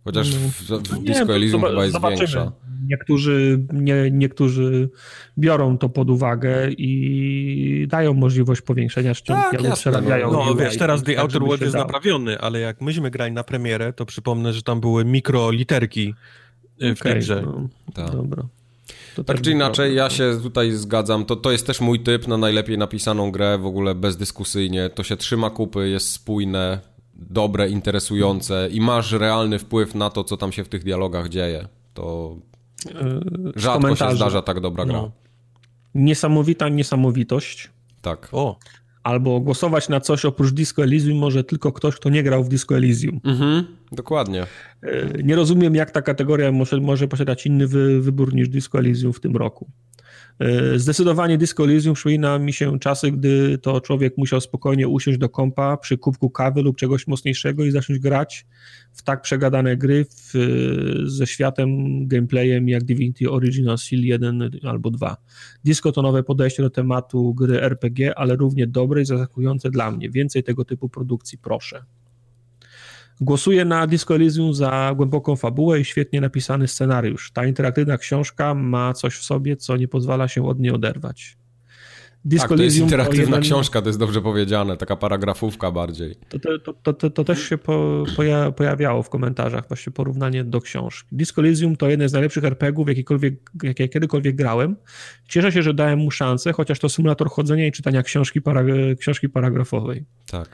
Chociaż 0.04 0.30
w, 0.30 0.62
w 0.62 0.70
no 0.70 0.98
Disco 1.02 1.34
Elysium 1.34 1.62
chyba 1.62 1.82
jest 1.82 1.92
zobaczymy. 1.92 2.18
większa. 2.18 2.52
Niektórzy, 2.88 3.66
nie, 3.72 4.10
niektórzy 4.10 4.90
biorą 5.38 5.78
to 5.78 5.88
pod 5.88 6.10
uwagę 6.10 6.70
i 6.70 7.86
dają 7.88 8.14
możliwość 8.14 8.60
powiększenia 8.60 9.14
ściągi, 9.14 9.42
tak, 9.62 9.74
przerabiają. 9.74 10.32
No, 10.32 10.44
no 10.44 10.54
wiesz, 10.54 10.76
teraz 10.76 11.02
The 11.02 11.14
tak, 11.14 11.22
Outer 11.22 11.42
World 11.42 11.60
jest 11.60 11.74
naprawiony, 11.74 12.38
ale 12.38 12.60
jak 12.60 12.80
myśmy 12.80 13.10
grali 13.10 13.32
na 13.32 13.44
premierę, 13.44 13.92
to 13.92 14.06
przypomnę, 14.06 14.52
że 14.52 14.62
tam 14.62 14.80
były 14.80 15.04
mikroliterki 15.04 16.14
okay, 16.76 16.94
w 16.94 17.00
tej 17.00 17.18
grze. 17.18 17.42
No, 17.42 17.68
tak. 17.94 18.10
Dobra. 18.10 18.42
To 19.16 19.24
tak 19.24 19.40
czy 19.40 19.50
inaczej, 19.50 19.94
ja 19.94 20.10
się 20.10 20.38
tutaj 20.42 20.72
zgadzam. 20.72 21.24
To, 21.24 21.36
to 21.36 21.52
jest 21.52 21.66
też 21.66 21.80
mój 21.80 22.00
typ 22.00 22.28
na 22.28 22.36
najlepiej 22.36 22.78
napisaną 22.78 23.30
grę, 23.30 23.58
w 23.58 23.66
ogóle 23.66 23.94
bezdyskusyjnie. 23.94 24.90
To 24.90 25.02
się 25.02 25.16
trzyma 25.16 25.50
kupy, 25.50 25.88
jest 25.88 26.12
spójne, 26.12 26.80
dobre, 27.20 27.68
interesujące 27.68 28.68
i 28.72 28.80
masz 28.80 29.12
realny 29.12 29.58
wpływ 29.58 29.94
na 29.94 30.10
to, 30.10 30.24
co 30.24 30.36
tam 30.36 30.52
się 30.52 30.64
w 30.64 30.68
tych 30.68 30.84
dialogach 30.84 31.28
dzieje. 31.28 31.68
To 31.94 32.36
yy, 32.84 33.52
rzadko 33.56 33.96
się 33.96 34.16
zdarza 34.16 34.42
tak 34.42 34.60
dobra 34.60 34.84
gra. 34.84 34.96
No. 34.96 35.10
Niesamowita 35.94 36.68
niesamowitość. 36.68 37.70
Tak. 38.02 38.28
O. 38.32 38.58
Albo 39.02 39.40
głosować 39.40 39.88
na 39.88 40.00
coś 40.00 40.24
oprócz 40.24 40.50
Disco 40.50 40.82
Elysium 40.82 41.18
może 41.18 41.44
tylko 41.44 41.72
ktoś, 41.72 41.96
kto 41.96 42.10
nie 42.10 42.22
grał 42.22 42.44
w 42.44 42.48
Disco 42.48 42.76
Elysium. 42.76 43.20
Mhm, 43.24 43.64
dokładnie. 43.92 44.46
Yy, 44.82 45.22
nie 45.24 45.36
rozumiem, 45.36 45.74
jak 45.74 45.90
ta 45.90 46.02
kategoria 46.02 46.52
może, 46.52 46.80
może 46.80 47.08
posiadać 47.08 47.46
inny 47.46 47.66
wy, 47.66 48.00
wybór 48.00 48.34
niż 48.34 48.48
Disco 48.48 48.78
Elysium 48.78 49.12
w 49.12 49.20
tym 49.20 49.36
roku. 49.36 49.70
E, 50.40 50.78
zdecydowanie 50.78 51.38
Disco 51.38 51.64
Elysium 51.64 51.94
przypomina 51.94 52.38
mi 52.38 52.52
się 52.52 52.78
czasy, 52.78 53.12
gdy 53.12 53.58
to 53.58 53.80
człowiek 53.80 54.18
musiał 54.18 54.40
spokojnie 54.40 54.88
usiąść 54.88 55.18
do 55.18 55.28
kompa 55.28 55.76
przy 55.76 55.98
kubku 55.98 56.30
kawy 56.30 56.62
lub 56.62 56.76
czegoś 56.76 57.06
mocniejszego 57.06 57.64
i 57.64 57.70
zacząć 57.70 57.98
grać 57.98 58.46
w 58.92 59.02
tak 59.02 59.22
przegadane 59.22 59.76
gry 59.76 60.04
w, 60.04 60.32
ze 61.04 61.26
światem, 61.26 61.68
gameplayem 62.08 62.68
jak 62.68 62.84
Divinity 62.84 63.30
Original 63.30 63.78
Sin 63.78 64.00
1 64.02 64.50
albo 64.62 64.90
2. 64.90 65.16
Disco 65.64 65.92
to 65.92 66.02
nowe 66.02 66.22
podejście 66.22 66.62
do 66.62 66.70
tematu 66.70 67.34
gry 67.34 67.62
RPG, 67.62 68.18
ale 68.18 68.36
równie 68.36 68.66
dobre 68.66 69.02
i 69.02 69.04
zaskakujące 69.04 69.70
dla 69.70 69.90
mnie. 69.90 70.10
Więcej 70.10 70.42
tego 70.42 70.64
typu 70.64 70.88
produkcji 70.88 71.38
proszę. 71.38 71.82
Głosuję 73.20 73.64
na 73.64 73.86
Disco 73.86 74.14
Elysium 74.14 74.54
za 74.54 74.92
głęboką 74.96 75.36
fabułę 75.36 75.80
i 75.80 75.84
świetnie 75.84 76.20
napisany 76.20 76.68
scenariusz. 76.68 77.30
Ta 77.32 77.46
interaktywna 77.46 77.98
książka 77.98 78.54
ma 78.54 78.92
coś 78.92 79.14
w 79.14 79.24
sobie, 79.24 79.56
co 79.56 79.76
nie 79.76 79.88
pozwala 79.88 80.28
się 80.28 80.48
od 80.48 80.60
niej 80.60 80.72
oderwać. 80.72 81.36
Disco 82.24 82.48
tak, 82.48 82.56
to 82.56 82.62
jest 82.62 82.76
interaktywna 82.76 83.24
jeden... 83.24 83.40
książka, 83.40 83.82
to 83.82 83.88
jest 83.88 83.98
dobrze 83.98 84.22
powiedziane, 84.22 84.76
taka 84.76 84.96
paragrafówka 84.96 85.70
bardziej. 85.70 86.14
To, 86.28 86.72
to, 86.82 86.92
to, 86.92 87.10
to, 87.10 87.24
też 87.24 87.48
się 87.48 87.58
po, 87.58 88.04
pojawiało 88.56 89.02
w 89.02 89.10
komentarzach, 89.10 89.68
właśnie 89.68 89.92
porównanie 89.92 90.44
do 90.44 90.60
książki. 90.60 91.08
Disco 91.12 91.40
Elysium 91.40 91.76
to 91.76 91.88
jeden 91.88 92.08
z 92.08 92.12
najlepszych 92.12 92.44
RPGów, 92.44 92.88
jakie 93.62 93.88
kiedykolwiek 93.88 94.36
grałem. 94.36 94.76
Cieszę 95.28 95.52
się, 95.52 95.62
że 95.62 95.74
dałem 95.74 95.98
mu 95.98 96.10
szansę, 96.10 96.52
chociaż 96.52 96.78
to 96.78 96.88
symulator 96.88 97.30
chodzenia 97.30 97.66
i 97.66 97.72
czytania 97.72 98.02
książki, 98.02 98.42
para, 98.42 98.64
książki 98.98 99.28
paragrafowej. 99.28 100.04
Tak. 100.26 100.48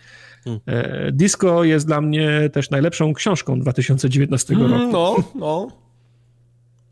Hmm. 0.46 0.60
Disco 1.12 1.64
jest 1.64 1.86
dla 1.86 2.00
mnie 2.00 2.50
też 2.52 2.70
najlepszą 2.70 3.14
książką 3.14 3.60
2019 3.60 4.54
roku. 4.54 4.74
Mm, 4.74 4.92
no, 4.92 5.16
no. 5.34 5.68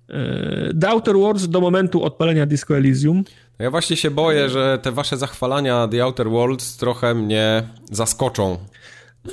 E, 0.09 0.75
The 0.81 0.89
Outer 0.89 1.17
Worlds 1.17 1.49
do 1.49 1.61
momentu 1.61 2.05
odpalenia 2.05 2.47
Disco 2.47 2.77
Elysium. 2.77 3.25
Ja 3.59 3.71
właśnie 3.71 3.97
się 3.97 4.11
boję, 4.11 4.49
że 4.49 4.79
te 4.83 4.93
wasze 4.93 5.17
zachwalania 5.17 5.89
The 5.89 6.05
Outer 6.05 6.31
Worlds 6.31 6.77
trochę 6.77 7.15
mnie 7.15 7.63
zaskoczą. 7.91 8.59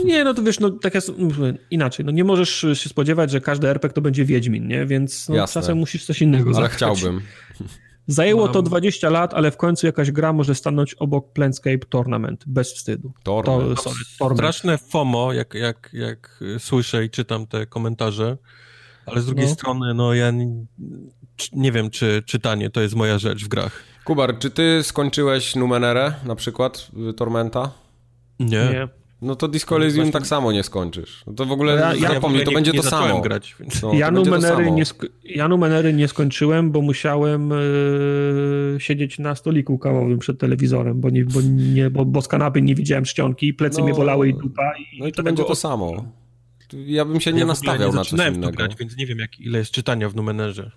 Nie, 0.06 0.24
no 0.24 0.34
to 0.34 0.44
wiesz, 0.44 0.60
no 0.60 0.70
tak 0.70 0.96
jest 0.96 1.12
inaczej. 1.72 2.06
No 2.06 2.12
nie 2.12 2.24
możesz 2.24 2.66
się 2.74 2.90
spodziewać, 2.90 3.32
że 3.32 3.42
każdy 3.42 3.68
RPG 3.68 3.94
to 3.94 4.02
będzie 4.02 4.26
Wiedźmin, 4.26 4.68
nie? 4.68 4.86
Więc 4.86 5.30
no, 5.30 5.48
czasem 5.48 5.78
musisz 5.78 6.06
coś 6.06 6.22
innego 6.22 6.52
Ale 6.58 6.70
chciałbym. 6.70 7.22
Zajęło 8.08 8.44
Mam... 8.44 8.54
to 8.54 8.62
20 8.62 9.10
lat, 9.10 9.34
ale 9.34 9.52
w 9.52 9.58
końcu 9.58 9.86
jakaś 9.86 10.12
gra 10.12 10.34
może 10.34 10.56
stanąć 10.56 10.94
obok 10.94 11.34
Planescape 11.34 11.86
Tournament, 11.90 12.44
bez 12.48 12.74
wstydu. 12.74 13.14
Torment. 13.24 13.76
To, 13.84 13.92
sorry, 14.18 14.36
Straszne 14.36 14.78
FOMO, 14.78 15.34
jak, 15.34 15.54
jak, 15.54 15.90
jak 15.94 16.44
słyszę 16.60 17.06
i 17.06 17.10
czytam 17.10 17.48
te 17.48 17.66
komentarze, 17.66 18.38
ale 19.06 19.22
z 19.22 19.26
drugiej 19.26 19.48
no. 19.48 19.54
strony, 19.54 19.94
no 19.94 20.14
ja 20.14 20.32
nie, 20.32 20.66
nie 21.54 21.72
wiem, 21.72 21.90
czy 21.90 22.24
czytanie 22.26 22.70
to 22.70 22.82
jest 22.82 22.96
moja 22.96 23.20
rzecz 23.20 23.46
w 23.46 23.48
grach. 23.48 23.84
Kubar, 24.04 24.40
czy 24.40 24.50
ty 24.50 24.84
skończyłeś 24.84 25.56
Numenerę, 25.56 26.14
na 26.26 26.36
przykład 26.36 26.92
Tormenta? 27.18 27.72
Nie. 28.40 28.48
nie. 28.48 29.01
No 29.22 29.36
to 29.36 29.48
Disco 29.48 29.76
Elysium 29.76 29.96
właśnie... 29.96 30.12
tak 30.12 30.28
samo 30.28 30.52
nie 30.52 30.64
skończysz. 30.64 31.24
No 31.28 31.34
to 31.34 31.46
w 31.46 31.52
ogóle 31.52 31.76
ja, 31.76 31.94
ja 31.94 32.14
zapomnij, 32.14 32.44
to 32.44 32.52
będzie 32.52 32.74
to 32.74 32.84
samo. 32.84 33.22
Grać, 33.22 33.56
więc... 33.60 33.82
no, 33.82 33.94
ja, 33.94 34.12
Numenery 34.12 34.72
nie 34.72 34.84
ja 35.24 35.48
Numenery 35.48 35.94
nie 35.94 36.08
skończyłem, 36.08 36.72
bo 36.72 36.82
musiałem 36.82 37.50
yy, 37.50 38.80
siedzieć 38.80 39.20
na 39.20 39.36
stoliku 39.36 39.78
kawowym 39.78 40.20
przed 40.20 40.40
telewizorem, 40.40 41.02
bo, 41.02 41.10
nie, 41.10 41.26
bo, 41.26 41.40
nie, 41.42 41.90
bo, 41.90 42.06
bo 42.06 42.22
z 42.22 42.28
kanapy 42.28 42.62
nie 42.62 42.76
widziałem 42.76 43.04
czcionki, 43.04 43.54
plecy 43.54 43.80
no, 43.80 43.86
mnie 43.86 43.94
bolały 43.94 44.30
i 44.30 44.34
dupa. 44.34 44.74
I 44.78 45.00
no 45.00 45.08
i 45.08 45.12
to 45.12 45.24
będzie 45.24 45.44
to 45.44 45.56
samo. 45.56 46.06
Ja 46.74 47.06
bym 47.06 47.22
się 47.22 47.34
nie 47.34 47.40
ja 47.40 47.46
nastawiał 47.46 47.90
nie 47.90 47.96
na 47.96 48.04
coś 48.04 48.20
innego. 48.20 48.52
grać, 48.52 48.76
więc 48.76 48.98
nie 48.98 49.06
wiem, 49.06 49.20
jak, 49.20 49.40
ile 49.40 49.60
jest 49.60 49.72
czytania 49.72 50.10
w 50.10 50.16
Numenerze. 50.16 50.72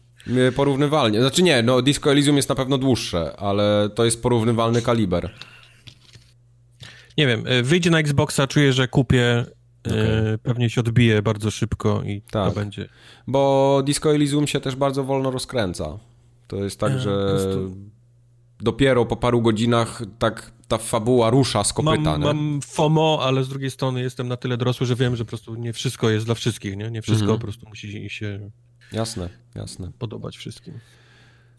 Porównywalnie. 0.56 1.20
Znaczy 1.20 1.42
nie, 1.42 1.62
no 1.62 1.82
Disco 1.82 2.12
Elysium 2.12 2.36
jest 2.36 2.48
na 2.48 2.54
pewno 2.54 2.78
dłuższe, 2.78 3.36
ale 3.36 3.90
to 3.94 4.04
jest 4.04 4.22
porównywalny 4.22 4.82
kaliber. 4.82 5.30
Nie 7.18 7.26
wiem, 7.26 7.46
y, 7.46 7.62
wyjdzie 7.62 7.90
na 7.90 7.98
Xboxa, 7.98 8.46
czuję, 8.46 8.72
że 8.72 8.88
kupię, 8.88 9.46
y, 9.86 9.90
okay. 9.90 10.38
pewnie 10.42 10.70
się 10.70 10.80
odbije 10.80 11.22
bardzo 11.22 11.50
szybko 11.50 12.02
i 12.02 12.22
tak. 12.30 12.48
to 12.48 12.60
będzie. 12.60 12.88
Bo 13.26 13.82
Disco 13.86 14.14
Elysium 14.14 14.46
się 14.46 14.60
też 14.60 14.76
bardzo 14.76 15.04
wolno 15.04 15.30
rozkręca. 15.30 15.98
To 16.48 16.56
jest 16.56 16.80
tak, 16.80 16.92
e, 16.92 17.00
że 17.00 17.38
dopiero 18.60 19.06
po 19.06 19.16
paru 19.16 19.42
godzinach 19.42 20.02
tak 20.18 20.52
ta 20.68 20.78
fabuła 20.78 21.30
rusza 21.30 21.64
z 21.64 21.72
kopyta. 21.72 22.18
Mam, 22.18 22.20
mam 22.20 22.60
FOMO, 22.62 23.18
ale 23.22 23.44
z 23.44 23.48
drugiej 23.48 23.70
strony 23.70 24.02
jestem 24.02 24.28
na 24.28 24.36
tyle 24.36 24.56
dorosły, 24.56 24.86
że 24.86 24.96
wiem, 24.96 25.16
że 25.16 25.24
po 25.24 25.28
prostu 25.28 25.54
nie 25.54 25.72
wszystko 25.72 26.10
jest 26.10 26.26
dla 26.26 26.34
wszystkich, 26.34 26.76
nie? 26.76 26.90
Nie 26.90 27.02
wszystko 27.02 27.24
mhm. 27.24 27.38
po 27.38 27.42
prostu 27.42 27.68
musi 27.68 28.10
się 28.10 28.50
Jasne, 28.92 29.28
jasne. 29.54 29.90
Podobać 29.98 30.36
wszystkim. 30.36 30.78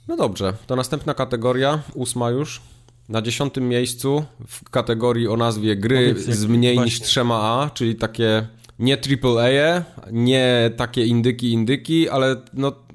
No 0.07 0.17
dobrze, 0.17 0.53
to 0.67 0.75
następna 0.75 1.13
kategoria, 1.13 1.81
ósma 1.93 2.29
już. 2.29 2.61
Na 3.09 3.21
dziesiątym 3.21 3.69
miejscu 3.69 4.25
w 4.47 4.69
kategorii 4.69 5.27
o 5.27 5.37
nazwie 5.37 5.75
gry 5.75 6.15
Powiedz, 6.15 6.37
z 6.37 6.45
mniej 6.45 6.79
niż 6.79 7.01
trzema 7.01 7.35
A, 7.35 7.69
czyli 7.69 7.95
takie 7.95 8.47
nie 8.79 8.97
AAA, 8.97 9.83
nie 10.11 10.71
takie 10.77 11.05
indyki, 11.05 11.51
indyki, 11.51 12.09
ale 12.09 12.35
no 12.53 12.85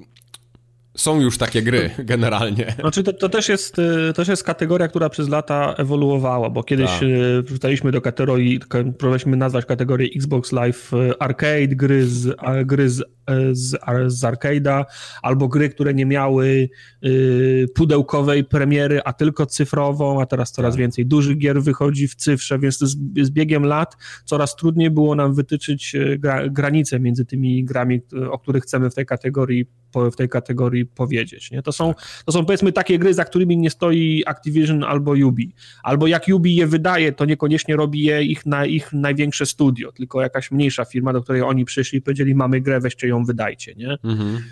są 0.97 1.21
już 1.21 1.39
takie 1.39 1.63
gry 1.63 1.91
generalnie. 1.99 2.75
Znaczy 2.81 3.03
to, 3.03 3.13
to, 3.13 3.29
też, 3.29 3.49
jest, 3.49 3.79
y, 3.79 4.13
też 4.15 4.29
jest 4.29 4.45
kategoria, 4.45 4.89
która 4.89 5.09
przez 5.09 5.29
lata 5.29 5.75
ewoluowała, 5.79 6.51
bo 6.51 6.63
kiedyś 6.63 6.91
tak. 6.91 7.03
Y, 7.03 7.43
wrzucaliśmy 7.43 7.93
do 7.93 8.01
kategorii, 8.01 8.61
próbowaliśmy 8.99 9.37
nazwać 9.37 9.65
kategorię 9.65 10.09
Xbox 10.17 10.53
Live 10.53 10.93
y, 10.95 11.19
Arcade, 11.19 11.69
gry 11.69 12.07
z, 12.07 12.37
gry 12.65 12.91
z 12.91 13.03
z, 13.53 13.79
z 14.07 14.25
arcade'a, 14.25 14.85
albo 15.23 15.49
gry, 15.49 15.69
które 15.69 15.95
nie 15.95 16.07
miały 16.07 16.69
y, 17.05 17.67
pudełkowej 17.75 18.45
premiery, 18.45 19.01
a 19.05 19.13
tylko 19.13 19.47
cyfrową, 19.47 20.21
a 20.21 20.27
teraz 20.27 20.53
coraz 20.53 20.75
tak. 20.75 20.79
więcej 20.79 21.07
dużych 21.07 21.39
gier 21.39 21.63
wychodzi 21.63 22.09
w 22.09 22.15
cyfrze, 22.15 22.59
więc 22.59 22.79
z, 22.79 22.97
z 23.23 23.31
biegiem 23.31 23.67
lat 23.67 23.97
coraz 24.25 24.57
trudniej 24.57 24.91
było 24.91 25.15
nam 25.15 25.35
wytyczyć 25.35 25.95
y, 25.95 26.19
gra, 26.19 26.49
granice 26.49 27.01
między 27.01 27.25
tymi 27.25 27.65
grami, 27.65 28.01
o 28.31 28.39
których 28.39 28.63
chcemy 28.63 28.91
w 28.91 28.95
tej 28.95 29.07
kategorii 29.07 29.67
w 30.13 30.17
tej 30.17 30.29
kategorii 30.29 30.87
powiedzieć. 30.87 31.51
Nie? 31.51 31.63
To, 31.63 31.73
są, 31.73 31.95
tak. 31.95 32.23
to 32.27 32.33
są 32.33 32.45
powiedzmy 32.45 32.73
takie 32.73 32.99
gry, 32.99 33.15
za 33.15 33.25
którymi 33.25 33.57
nie 33.57 33.71
stoi 33.71 34.23
Activision 34.27 34.85
albo 34.85 35.15
Ubi. 35.27 35.55
Albo 35.83 36.07
jak 36.07 36.25
Ubi 36.35 36.57
je 36.57 36.67
wydaje, 36.67 37.13
to 37.13 37.25
niekoniecznie 37.25 37.77
robi 37.77 38.03
je 38.03 38.25
ich, 38.25 38.47
na, 38.47 38.67
ich 38.67 38.93
największe 38.93 39.47
studio, 39.47 39.93
tylko 39.93 40.23
jakaś 40.23 40.51
mniejsza 40.51 40.85
firma, 40.85 41.13
do 41.13 41.23
której 41.23 41.43
oni 41.43 41.65
przyszli 41.65 41.99
i 41.99 42.03
powiedzieli, 42.03 42.35
mamy 42.35 42.61
grę, 42.61 42.81
weźcie 42.81 43.09
ją 43.09 43.20
wydajcie, 43.25 43.75
nie? 43.75 43.99
Mhm. 44.05 44.43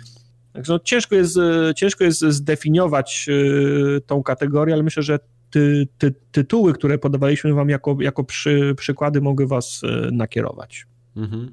Także 0.53 0.73
no, 0.73 0.79
ciężko, 0.79 1.15
jest, 1.15 1.37
ciężko 1.75 2.03
jest 2.03 2.19
zdefiniować 2.19 3.25
y, 3.29 4.01
tą 4.05 4.23
kategorię, 4.23 4.73
ale 4.73 4.83
myślę, 4.83 5.03
że 5.03 5.19
ty, 5.49 5.87
ty, 5.97 6.15
tytuły, 6.31 6.73
które 6.73 6.97
podawaliśmy 6.97 7.53
wam 7.53 7.69
jako, 7.69 7.97
jako 7.99 8.23
przy, 8.23 8.75
przykłady, 8.77 9.21
mogły 9.21 9.47
was 9.47 9.83
y, 9.83 10.11
nakierować. 10.11 10.85
Mhm. 11.15 11.51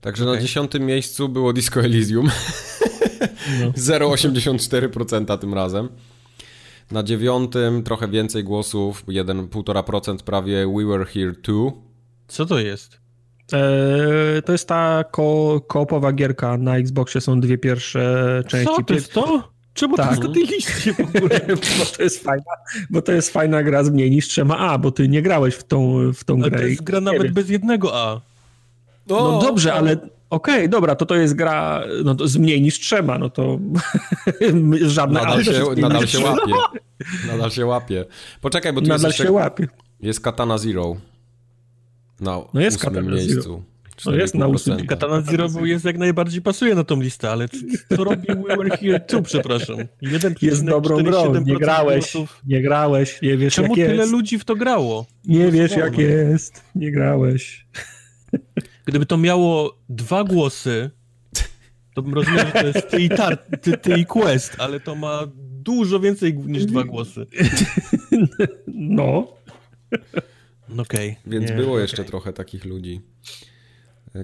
Także 0.00 0.24
okay. 0.24 0.34
na 0.34 0.42
dziesiątym 0.42 0.86
miejscu 0.86 1.28
było 1.28 1.52
Disco 1.52 1.80
Elysium. 1.80 2.30
No. 3.60 3.70
0,84% 3.98 5.38
tym 5.38 5.54
razem. 5.54 5.88
Na 6.90 7.02
dziewiątym 7.02 7.82
trochę 7.82 8.08
więcej 8.08 8.44
głosów, 8.44 9.06
1,5% 9.06 10.16
prawie 10.16 10.66
We 10.76 10.84
Were 10.86 11.04
Here 11.04 11.34
Too. 11.34 11.82
Co 12.28 12.46
to 12.46 12.58
jest? 12.58 13.00
Eee, 13.52 14.42
to 14.42 14.52
jest 14.52 14.68
ta 14.68 15.04
ko 15.10 15.60
koopowa 15.68 16.12
gierka. 16.12 16.58
Na 16.58 16.76
Xboxie 16.76 17.20
są 17.20 17.40
dwie 17.40 17.58
pierwsze 17.58 18.44
części. 18.46 18.74
Co, 18.76 18.82
to 18.82 18.94
jest 18.94 19.12
to? 19.12 19.50
Czemu 19.74 19.96
tak. 19.96 20.06
to 20.06 20.10
jest 20.12 20.22
na 20.22 20.34
tej 20.34 20.46
liście 20.46 20.94
w 20.94 21.00
ogóle? 21.00 21.40
bo, 21.78 21.84
to 21.96 22.02
jest 22.02 22.24
fajna, 22.24 22.52
bo 22.90 23.02
to 23.02 23.12
jest 23.12 23.32
fajna 23.32 23.62
gra 23.62 23.84
z 23.84 23.90
mniej 23.90 24.10
niż 24.10 24.28
trzema 24.28 24.58
A, 24.58 24.78
bo 24.78 24.90
ty 24.90 25.08
nie 25.08 25.22
grałeś 25.22 25.54
w 25.54 25.64
tą, 25.64 25.98
w 26.12 26.24
tą 26.24 26.40
grę. 26.40 26.58
to 26.58 26.66
jest 26.66 26.82
gra 26.82 27.00
nawet 27.00 27.32
bez 27.32 27.48
jednego 27.48 27.96
A. 28.00 28.20
No, 29.06 29.32
no 29.32 29.40
dobrze, 29.40 29.74
ale 29.74 29.92
okej, 29.92 30.08
okay, 30.30 30.68
dobra, 30.68 30.94
to 30.94 31.06
to 31.06 31.14
jest 31.14 31.34
gra 31.34 31.84
no, 32.04 32.16
z 32.24 32.36
mniej 32.36 32.62
niż 32.62 32.80
trzeba, 32.80 33.18
no 33.18 33.30
to 33.30 33.58
żadna 34.86 35.20
nadal 35.20 35.44
się, 35.44 35.52
nadal 35.76 36.06
się 36.06 36.18
łapie. 36.18 36.52
Nadal 37.26 37.50
się 37.50 37.66
łapie. 37.66 38.04
Poczekaj, 38.40 38.72
bo 38.72 38.80
tu 38.80 38.88
nadal 38.88 39.10
jest 39.10 39.18
się 39.18 39.32
łapie. 39.32 39.68
Jest 40.00 40.20
Katana 40.20 40.58
Zero. 40.58 40.96
Na 42.20 42.40
no 42.54 42.60
jest 42.60 42.78
Katana 42.78 43.10
miejscu. 43.10 43.42
Zero. 43.42 43.62
No 44.06 44.14
jest 44.14 44.34
na 44.34 44.46
ósmym. 44.46 44.86
Katana 44.86 45.20
Zero 45.20 45.48
jest 45.64 45.84
jak 45.84 45.98
najbardziej 45.98 46.42
pasuje 46.42 46.74
na 46.74 46.84
tą 46.84 47.00
listę, 47.00 47.30
ale 47.30 47.48
co 47.96 48.04
robi 48.04 48.26
We 48.26 48.56
Were 48.56 48.76
Here 48.76 49.00
2, 49.08 49.22
przepraszam? 49.22 49.76
Jeden 50.02 50.34
jest 50.42 50.64
dobrą 50.64 51.02
grą, 51.02 51.40
nie 51.40 51.56
grałeś, 51.56 52.12
głosów. 52.12 52.40
nie 52.46 52.62
grałeś, 52.62 53.22
nie 53.22 53.36
wiesz 53.36 53.54
Czemu 53.54 53.76
jak 53.76 53.88
tyle 53.88 54.02
jest. 54.02 54.12
ludzi 54.12 54.38
w 54.38 54.44
to 54.44 54.56
grało? 54.56 55.06
Nie 55.24 55.50
wiesz 55.50 55.76
jak 55.76 55.98
jest, 55.98 56.62
nie 56.74 56.92
grałeś. 56.92 57.66
Gdyby 58.84 59.06
to 59.06 59.16
miało 59.16 59.78
dwa 59.88 60.24
głosy, 60.24 60.90
to 61.94 62.02
bym 62.02 62.14
rozumiał, 62.14 62.46
że 62.46 62.52
to 62.52 62.66
jest 62.66 62.88
ty 62.88 63.00
i, 63.02 63.08
tar, 63.08 63.36
ty, 63.36 63.78
ty 63.78 63.98
i 63.98 64.06
Quest, 64.06 64.56
ale 64.58 64.80
to 64.80 64.94
ma 64.94 65.20
dużo 65.62 66.00
więcej 66.00 66.34
niż 66.34 66.66
dwa 66.66 66.84
głosy. 66.84 67.26
No. 68.66 69.28
Okej. 70.78 71.10
Okay. 71.10 71.16
Więc 71.26 71.50
nie, 71.50 71.56
było 71.56 71.70
okay. 71.70 71.82
jeszcze 71.82 72.04
trochę 72.04 72.32
takich 72.32 72.64
ludzi. 72.64 73.00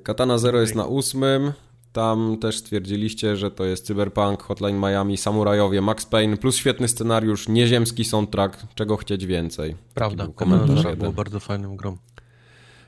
Katana 0.02 0.38
Zero 0.38 0.50
okay. 0.50 0.60
jest 0.60 0.74
na 0.74 0.84
ósmym. 0.84 1.52
Tam 1.92 2.38
też 2.40 2.56
stwierdziliście, 2.56 3.36
że 3.36 3.50
to 3.50 3.64
jest 3.64 3.86
Cyberpunk, 3.86 4.42
Hotline 4.42 4.78
Miami, 4.78 5.16
Samurajowie, 5.16 5.82
Max 5.82 6.06
Payne, 6.06 6.36
plus 6.36 6.56
świetny 6.56 6.88
scenariusz, 6.88 7.48
nieziemski 7.48 8.04
soundtrack, 8.04 8.74
czego 8.74 8.96
chcieć 8.96 9.26
więcej. 9.26 9.76
Prawda, 9.94 10.28
Katana 10.36 10.66
Zero 10.66 10.96
było 10.96 11.12
bardzo 11.12 11.40
fajnym 11.40 11.76
grą. 11.76 11.96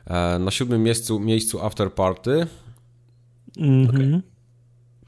E, 0.07 0.39
na 0.39 0.51
siódmym 0.51 0.83
miejscu, 0.83 1.21
miejscu 1.21 1.61
After 1.61 1.93
Party. 1.93 2.47
Mm 3.59 3.87
-hmm. 3.87 4.17
okay. 4.17 4.38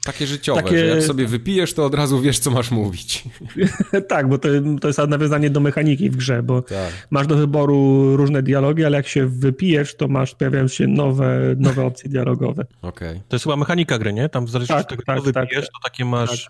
Takie 0.05 0.27
życiowe, 0.27 0.63
Takie... 0.63 0.79
że 0.79 0.85
jak 0.85 1.03
sobie 1.03 1.27
wypijesz, 1.27 1.73
to 1.73 1.85
od 1.85 1.95
razu 1.95 2.21
wiesz, 2.21 2.39
co 2.39 2.51
masz 2.51 2.71
mówić. 2.71 3.23
tak, 4.07 4.29
bo 4.29 4.37
to, 4.37 4.49
to 4.81 4.87
jest 4.87 4.99
nawiązanie 5.07 5.49
do 5.49 5.59
mechaniki 5.59 6.09
w 6.09 6.15
grze, 6.15 6.43
bo 6.43 6.61
tak. 6.61 7.07
masz 7.09 7.27
do 7.27 7.35
wyboru 7.35 8.17
różne 8.17 8.43
dialogi, 8.43 8.85
ale 8.85 8.97
jak 8.97 9.07
się 9.07 9.27
wypijesz, 9.27 9.95
to 9.95 10.07
masz, 10.07 10.35
pojawiają 10.35 10.67
się 10.67 10.87
nowe, 10.87 11.55
nowe 11.57 11.85
opcje 11.85 12.09
dialogowe. 12.09 12.65
Okay. 12.81 13.21
To 13.27 13.35
jest 13.35 13.43
chyba 13.43 13.55
mechanika 13.55 13.99
gry, 13.99 14.13
nie? 14.13 14.29
Tam 14.29 14.45
w 14.45 14.49
zależności 14.49 14.89
tak, 14.89 14.99
od 14.99 15.05
tego, 15.05 15.21
tak, 15.21 15.25
co 15.25 15.31
tak, 15.31 15.43
wypijesz, 15.43 15.65
to 15.65 15.79
takie 15.83 16.05
masz... 16.05 16.49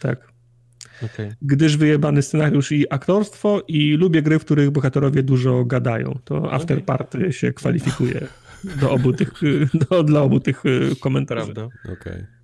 Tak. 0.00 0.18
tak. 0.20 1.12
okay. 1.12 1.36
gdyż 1.42 1.76
wyjebany 1.76 2.22
scenariusz 2.22 2.72
i 2.72 2.92
aktorstwo 2.92 3.62
i 3.68 3.92
lubię 3.92 4.22
gry, 4.22 4.38
w 4.38 4.44
których 4.44 4.70
bohaterowie 4.70 5.22
dużo 5.22 5.64
gadają. 5.64 6.18
To 6.24 6.52
Afterparty 6.52 7.32
się 7.32 7.52
kwalifikuje 7.52 8.26
do 8.64 8.90
obu 8.90 9.12
tych, 9.12 9.32
do, 9.90 10.02
dla 10.02 10.22
obu 10.22 10.40
tych 10.40 10.66
y, 10.66 10.96
komentarzy. 11.00 11.52
Okej. 11.52 11.92
Okay. 11.92 12.37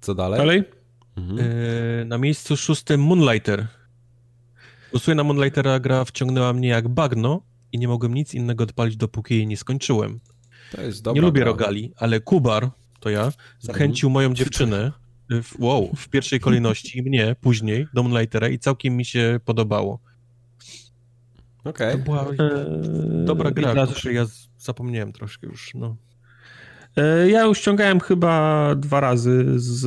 Co 0.00 0.14
dalej? 0.14 0.38
Dalej? 0.38 0.64
Mhm. 1.16 1.38
E, 1.38 2.04
na 2.04 2.18
miejscu 2.18 2.56
szóstym 2.56 3.02
Moonlighter. 3.02 3.66
Głosuję 4.90 5.14
na 5.14 5.24
Moonlightera, 5.24 5.80
gra 5.80 6.04
wciągnęła 6.04 6.52
mnie 6.52 6.68
jak 6.68 6.88
bagno 6.88 7.42
i 7.72 7.78
nie 7.78 7.88
mogłem 7.88 8.14
nic 8.14 8.34
innego 8.34 8.64
odpalić, 8.64 8.96
dopóki 8.96 9.34
jej 9.34 9.46
nie 9.46 9.56
skończyłem. 9.56 10.20
To 10.72 10.82
jest 10.82 11.02
dobra 11.02 11.20
Nie 11.20 11.26
lubię 11.26 11.40
gra. 11.40 11.50
rogali, 11.50 11.92
ale 11.96 12.20
Kubar, 12.20 12.70
to 13.00 13.10
ja, 13.10 13.32
zachęcił 13.60 14.08
mhm. 14.08 14.14
moją 14.14 14.34
dziewczynę, 14.34 14.92
w, 15.30 15.54
wow, 15.58 15.90
w 15.96 16.08
pierwszej 16.08 16.40
kolejności, 16.40 17.02
mnie 17.02 17.36
później, 17.40 17.86
do 17.94 18.02
Moonlightera 18.02 18.48
i 18.48 18.58
całkiem 18.58 18.96
mi 18.96 19.04
się 19.04 19.40
podobało. 19.44 20.00
Okej. 21.64 21.94
Okay. 21.94 21.98
To 21.98 22.04
była 22.04 22.22
eee, 22.22 23.24
dobra 23.24 23.50
gra, 23.50 23.82
o 23.82 23.86
której 23.86 24.16
ja 24.16 24.26
zapomniałem 24.58 25.12
troszkę 25.12 25.46
już, 25.46 25.74
no. 25.74 25.96
E, 26.98 27.30
ja 27.30 27.42
już 27.42 27.58
ściągałem 27.58 28.00
chyba 28.00 28.74
dwa 28.74 29.00
razy 29.00 29.44
z 29.56 29.86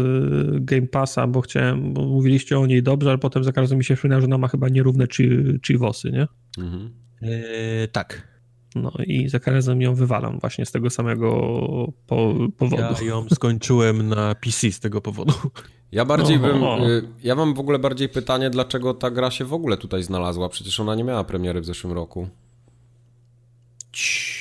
Game 0.65 0.87
Passa, 0.87 1.27
bo 1.27 1.41
chciałem, 1.41 1.93
bo 1.93 2.01
mówiliście 2.01 2.59
o 2.59 2.65
niej 2.65 2.83
dobrze, 2.83 3.09
ale 3.09 3.17
potem 3.17 3.43
za 3.43 3.51
każdym 3.51 3.77
mi 3.77 3.83
się 3.83 3.93
przypomniało, 3.95 4.21
że 4.21 4.27
ona 4.27 4.37
ma 4.37 4.47
chyba 4.47 4.69
nierówne 4.69 5.05
chivosy, 5.67 6.11
nie? 6.11 6.27
Mhm. 6.57 6.93
Eee, 7.21 7.87
tak. 7.91 8.31
No 8.75 8.91
i 9.05 9.29
za 9.29 9.39
każdym 9.39 9.81
ją 9.81 9.95
wywalam 9.95 10.39
właśnie 10.39 10.65
z 10.65 10.71
tego 10.71 10.89
samego 10.89 11.29
po, 12.07 12.33
powodu. 12.57 12.83
Ja 12.83 13.07
ją 13.07 13.29
skończyłem 13.29 14.09
na 14.09 14.35
PC 14.35 14.71
z 14.71 14.79
tego 14.79 15.01
powodu. 15.01 15.33
Ja 15.91 16.05
bardziej 16.05 16.39
no, 16.39 16.47
bym. 16.47 16.89
Y, 16.89 17.03
ja 17.23 17.35
mam 17.35 17.53
w 17.53 17.59
ogóle 17.59 17.79
bardziej 17.79 18.09
pytanie, 18.09 18.49
dlaczego 18.49 18.93
ta 18.93 19.11
gra 19.11 19.31
się 19.31 19.45
w 19.45 19.53
ogóle 19.53 19.77
tutaj 19.77 20.03
znalazła? 20.03 20.49
Przecież 20.49 20.79
ona 20.79 20.95
nie 20.95 21.03
miała 21.03 21.23
premiery 21.23 21.61
w 21.61 21.65
zeszłym 21.65 21.93
roku. 21.93 22.27
Tak? 23.91 24.40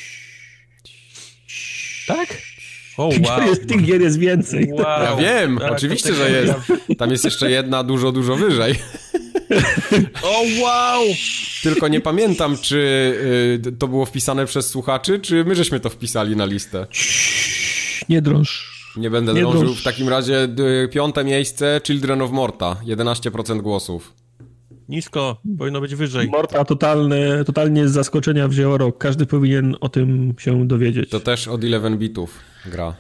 O, 3.01 3.09
wow. 3.09 3.47
Jest, 3.47 3.67
tych 3.69 3.85
gier 3.85 4.01
jest 4.01 4.19
więcej. 4.19 4.73
Wow. 4.73 4.85
Ja 4.85 5.17
wiem, 5.17 5.59
tak, 5.59 5.73
oczywiście, 5.73 6.15
że 6.15 6.31
jest. 6.31 6.53
Tam 6.99 7.11
jest 7.11 7.25
jeszcze 7.25 7.51
jedna 7.51 7.85
dużo, 7.85 8.13
dużo 8.13 8.37
wyżej. 8.37 8.75
O 10.23 10.43
wow! 10.63 11.03
Tylko 11.63 11.89
nie 11.89 12.01
pamiętam, 12.01 12.59
czy 12.59 12.77
y, 13.67 13.73
to 13.79 13.89
było 13.89 14.07
wpisane 14.07 14.47
przez 14.47 14.69
słuchaczy, 14.69 15.19
czy 15.19 15.45
my 15.45 15.55
żeśmy 15.55 15.81
to 15.81 15.91
wpisali 15.91 16.37
na 16.37 16.45
listę. 16.45 16.87
Nie 18.09 18.23
drąż. 18.23 18.81
Nie 18.97 19.11
będę 19.11 19.35
nie 19.35 19.41
drążył. 19.41 19.75
W 19.75 19.83
takim 19.83 20.09
razie 20.09 20.49
y, 20.85 20.89
piąte 20.89 21.25
miejsce 21.25 21.81
Children 21.85 22.23
of 22.23 22.31
Morta. 22.31 22.77
11% 22.87 23.61
głosów. 23.61 24.20
Nisko, 24.91 25.41
powinno 25.59 25.81
być 25.81 25.95
wyżej. 25.95 26.29
Morta 26.29 26.65
totalne, 26.65 27.45
totalnie 27.45 27.89
z 27.89 27.93
zaskoczenia 27.93 28.49
wzięło 28.49 28.79
rok. 28.79 28.99
Każdy 28.99 29.27
powinien 29.27 29.77
o 29.81 29.89
tym 29.89 30.35
się 30.39 30.67
dowiedzieć. 30.67 31.11
To 31.11 31.21
też 31.21 31.49
od 31.49 31.65
11 31.65 31.99
bitów 31.99 32.39
gra. 32.67 32.95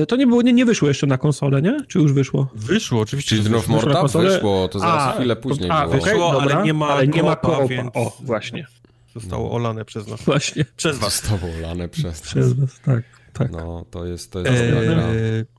E, 0.00 0.06
to 0.06 0.16
nie 0.16 0.26
było, 0.26 0.42
nie, 0.42 0.52
nie 0.52 0.64
wyszło 0.64 0.88
jeszcze 0.88 1.06
na 1.06 1.18
konsolę, 1.18 1.62
nie? 1.62 1.76
Czy 1.88 1.98
już 1.98 2.12
wyszło? 2.12 2.48
Wyszło, 2.54 3.00
oczywiście. 3.00 3.36
Czyli 3.36 3.54
of 3.54 3.68
Morta 3.68 4.02
wyszło, 4.02 4.20
wyszło, 4.20 4.68
to 4.68 4.78
zaraz 4.78 5.02
a, 5.02 5.12
chwilę 5.12 5.36
później 5.36 5.70
a, 5.70 5.86
było. 5.88 6.04
Wyszło, 6.04 6.28
okay, 6.28 6.40
ale 6.40 6.64
nie 6.64 6.74
ma, 6.74 6.88
ale 6.88 7.08
nie 7.08 7.22
ma 7.22 7.36
koopa, 7.36 7.66
więc... 7.66 7.90
O, 7.94 8.16
właśnie. 8.20 8.66
Zostało 9.14 9.52
olane 9.52 9.84
przez 9.84 10.08
nas. 10.08 10.22
Właśnie. 10.22 10.64
Przez 10.76 10.98
was. 10.98 11.20
Zostało 11.20 11.52
olane 11.58 11.88
przez 11.88 12.04
nas. 12.04 12.20
Przez 12.20 12.52
was, 12.52 12.80
tak. 12.80 13.04
tak. 13.32 13.52
No, 13.52 13.84
to 13.90 14.06
jest, 14.06 14.32
to 14.32 14.38
jest 14.38 14.62
e, 14.62 14.86
gra. 14.86 15.08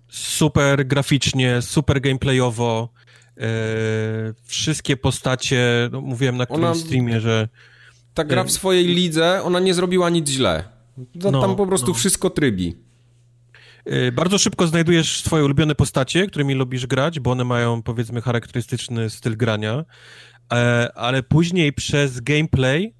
Super 0.09 0.87
graficznie, 0.87 1.61
super 1.61 2.01
gameplayowo. 2.01 2.89
E, 3.39 3.43
wszystkie 4.43 4.97
postacie, 4.97 5.89
no, 5.91 6.01
mówiłem 6.01 6.37
na 6.37 6.45
którymś 6.45 6.65
ona, 6.65 6.75
streamie, 6.75 7.21
że... 7.21 7.49
Ta 8.13 8.23
gra 8.23 8.43
w 8.43 8.47
e, 8.47 8.49
swojej 8.49 8.85
lidze, 8.87 9.43
ona 9.43 9.59
nie 9.59 9.73
zrobiła 9.73 10.09
nic 10.09 10.29
źle. 10.29 10.63
No, 11.15 11.41
tam 11.41 11.55
po 11.55 11.67
prostu 11.67 11.87
no. 11.87 11.93
wszystko 11.93 12.29
trybi. 12.29 12.75
E, 13.85 14.11
bardzo 14.11 14.37
szybko 14.37 14.67
znajdujesz 14.67 15.21
swoje 15.21 15.45
ulubione 15.45 15.75
postacie, 15.75 16.27
którymi 16.27 16.53
lubisz 16.53 16.87
grać, 16.87 17.19
bo 17.19 17.31
one 17.31 17.43
mają 17.43 17.83
powiedzmy 17.83 18.21
charakterystyczny 18.21 19.09
styl 19.09 19.37
grania, 19.37 19.85
ale 20.95 21.23
później 21.23 21.73
przez 21.73 22.19
gameplay 22.19 22.93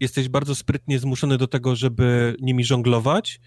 jesteś 0.00 0.28
bardzo 0.28 0.54
sprytnie 0.54 0.98
zmuszony 0.98 1.38
do 1.38 1.46
tego, 1.46 1.76
żeby 1.76 2.36
nimi 2.40 2.64
żonglować 2.64 3.40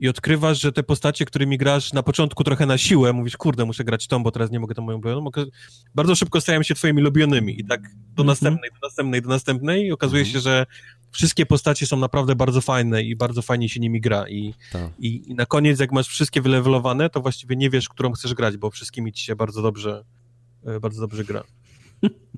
i 0.00 0.08
odkrywasz, 0.08 0.60
że 0.60 0.72
te 0.72 0.82
postacie, 0.82 1.24
którymi 1.24 1.58
grasz 1.58 1.92
na 1.92 2.02
początku 2.02 2.44
trochę 2.44 2.66
na 2.66 2.78
siłę, 2.78 3.12
mówisz, 3.12 3.36
kurde, 3.36 3.64
muszę 3.64 3.84
grać 3.84 4.06
tą, 4.06 4.22
bo 4.22 4.30
teraz 4.30 4.50
nie 4.50 4.60
mogę 4.60 4.74
tą 4.74 4.82
moją 4.82 4.98
ulubioną, 4.98 5.30
bardzo 5.94 6.14
szybko 6.14 6.40
stają 6.40 6.62
się 6.62 6.74
twoimi 6.74 7.02
lubionymi 7.02 7.60
i 7.60 7.64
tak 7.64 7.82
do 7.82 7.88
mm 7.88 7.96
-hmm. 8.16 8.26
następnej, 8.26 8.70
do 8.70 8.86
następnej, 8.86 9.22
do 9.22 9.28
następnej 9.28 9.86
i 9.86 9.92
okazuje 9.92 10.22
mm 10.22 10.30
-hmm. 10.30 10.34
się, 10.34 10.40
że 10.40 10.66
wszystkie 11.10 11.46
postacie 11.46 11.86
są 11.86 11.96
naprawdę 11.96 12.34
bardzo 12.36 12.60
fajne 12.60 13.02
i 13.02 13.16
bardzo 13.16 13.42
fajnie 13.42 13.68
się 13.68 13.80
nimi 13.80 14.00
gra 14.00 14.28
I, 14.28 14.54
tak. 14.72 14.90
i, 14.98 15.30
i, 15.30 15.34
na 15.34 15.46
koniec, 15.46 15.80
jak 15.80 15.92
masz 15.92 16.08
wszystkie 16.08 16.40
wylewelowane, 16.42 17.10
to 17.10 17.20
właściwie 17.20 17.56
nie 17.56 17.70
wiesz, 17.70 17.88
którą 17.88 18.12
chcesz 18.12 18.34
grać, 18.34 18.56
bo 18.56 18.70
wszystkimi 18.70 19.12
ci 19.12 19.24
się 19.24 19.36
bardzo 19.36 19.62
dobrze, 19.62 20.04
e, 20.66 20.80
bardzo 20.80 21.00
dobrze 21.00 21.24
gra. 21.24 21.42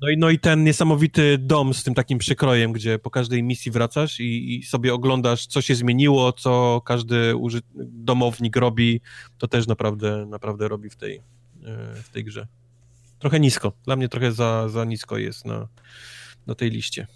No 0.01 0.09
i, 0.09 0.17
no 0.17 0.29
i 0.29 0.39
ten 0.39 0.63
niesamowity 0.63 1.37
dom 1.37 1.73
z 1.73 1.83
tym 1.83 1.93
takim 1.93 2.17
przekrojem, 2.17 2.71
gdzie 2.71 2.99
po 2.99 3.09
każdej 3.09 3.43
misji 3.43 3.71
wracasz 3.71 4.19
i, 4.19 4.55
i 4.55 4.63
sobie 4.63 4.93
oglądasz, 4.93 5.47
co 5.47 5.61
się 5.61 5.75
zmieniło, 5.75 6.33
co 6.33 6.81
każdy 6.85 7.35
uży... 7.35 7.61
domownik 7.75 8.55
robi, 8.55 9.01
to 9.37 9.47
też 9.47 9.67
naprawdę, 9.67 10.25
naprawdę 10.25 10.67
robi 10.67 10.89
w 10.89 10.95
tej, 10.95 11.15
e, 11.15 11.21
w 12.03 12.09
tej 12.09 12.23
grze. 12.23 12.47
Trochę 13.19 13.39
nisko. 13.39 13.73
Dla 13.85 13.95
mnie 13.95 14.09
trochę 14.09 14.31
za, 14.31 14.69
za 14.69 14.85
nisko 14.85 15.17
jest 15.17 15.45
na, 15.45 15.67
na 16.47 16.55
tej 16.55 16.69
liście. 16.69 17.07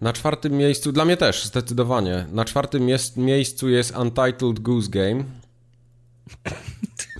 Na 0.00 0.12
czwartym 0.12 0.52
miejscu, 0.52 0.92
dla 0.92 1.04
mnie 1.04 1.16
też, 1.16 1.44
zdecydowanie. 1.44 2.26
Na 2.32 2.44
czwartym 2.44 2.88
jest, 2.88 3.16
miejscu 3.16 3.68
jest 3.68 3.96
Untitled 3.96 4.60
Goose 4.60 4.90
Game. 4.90 5.24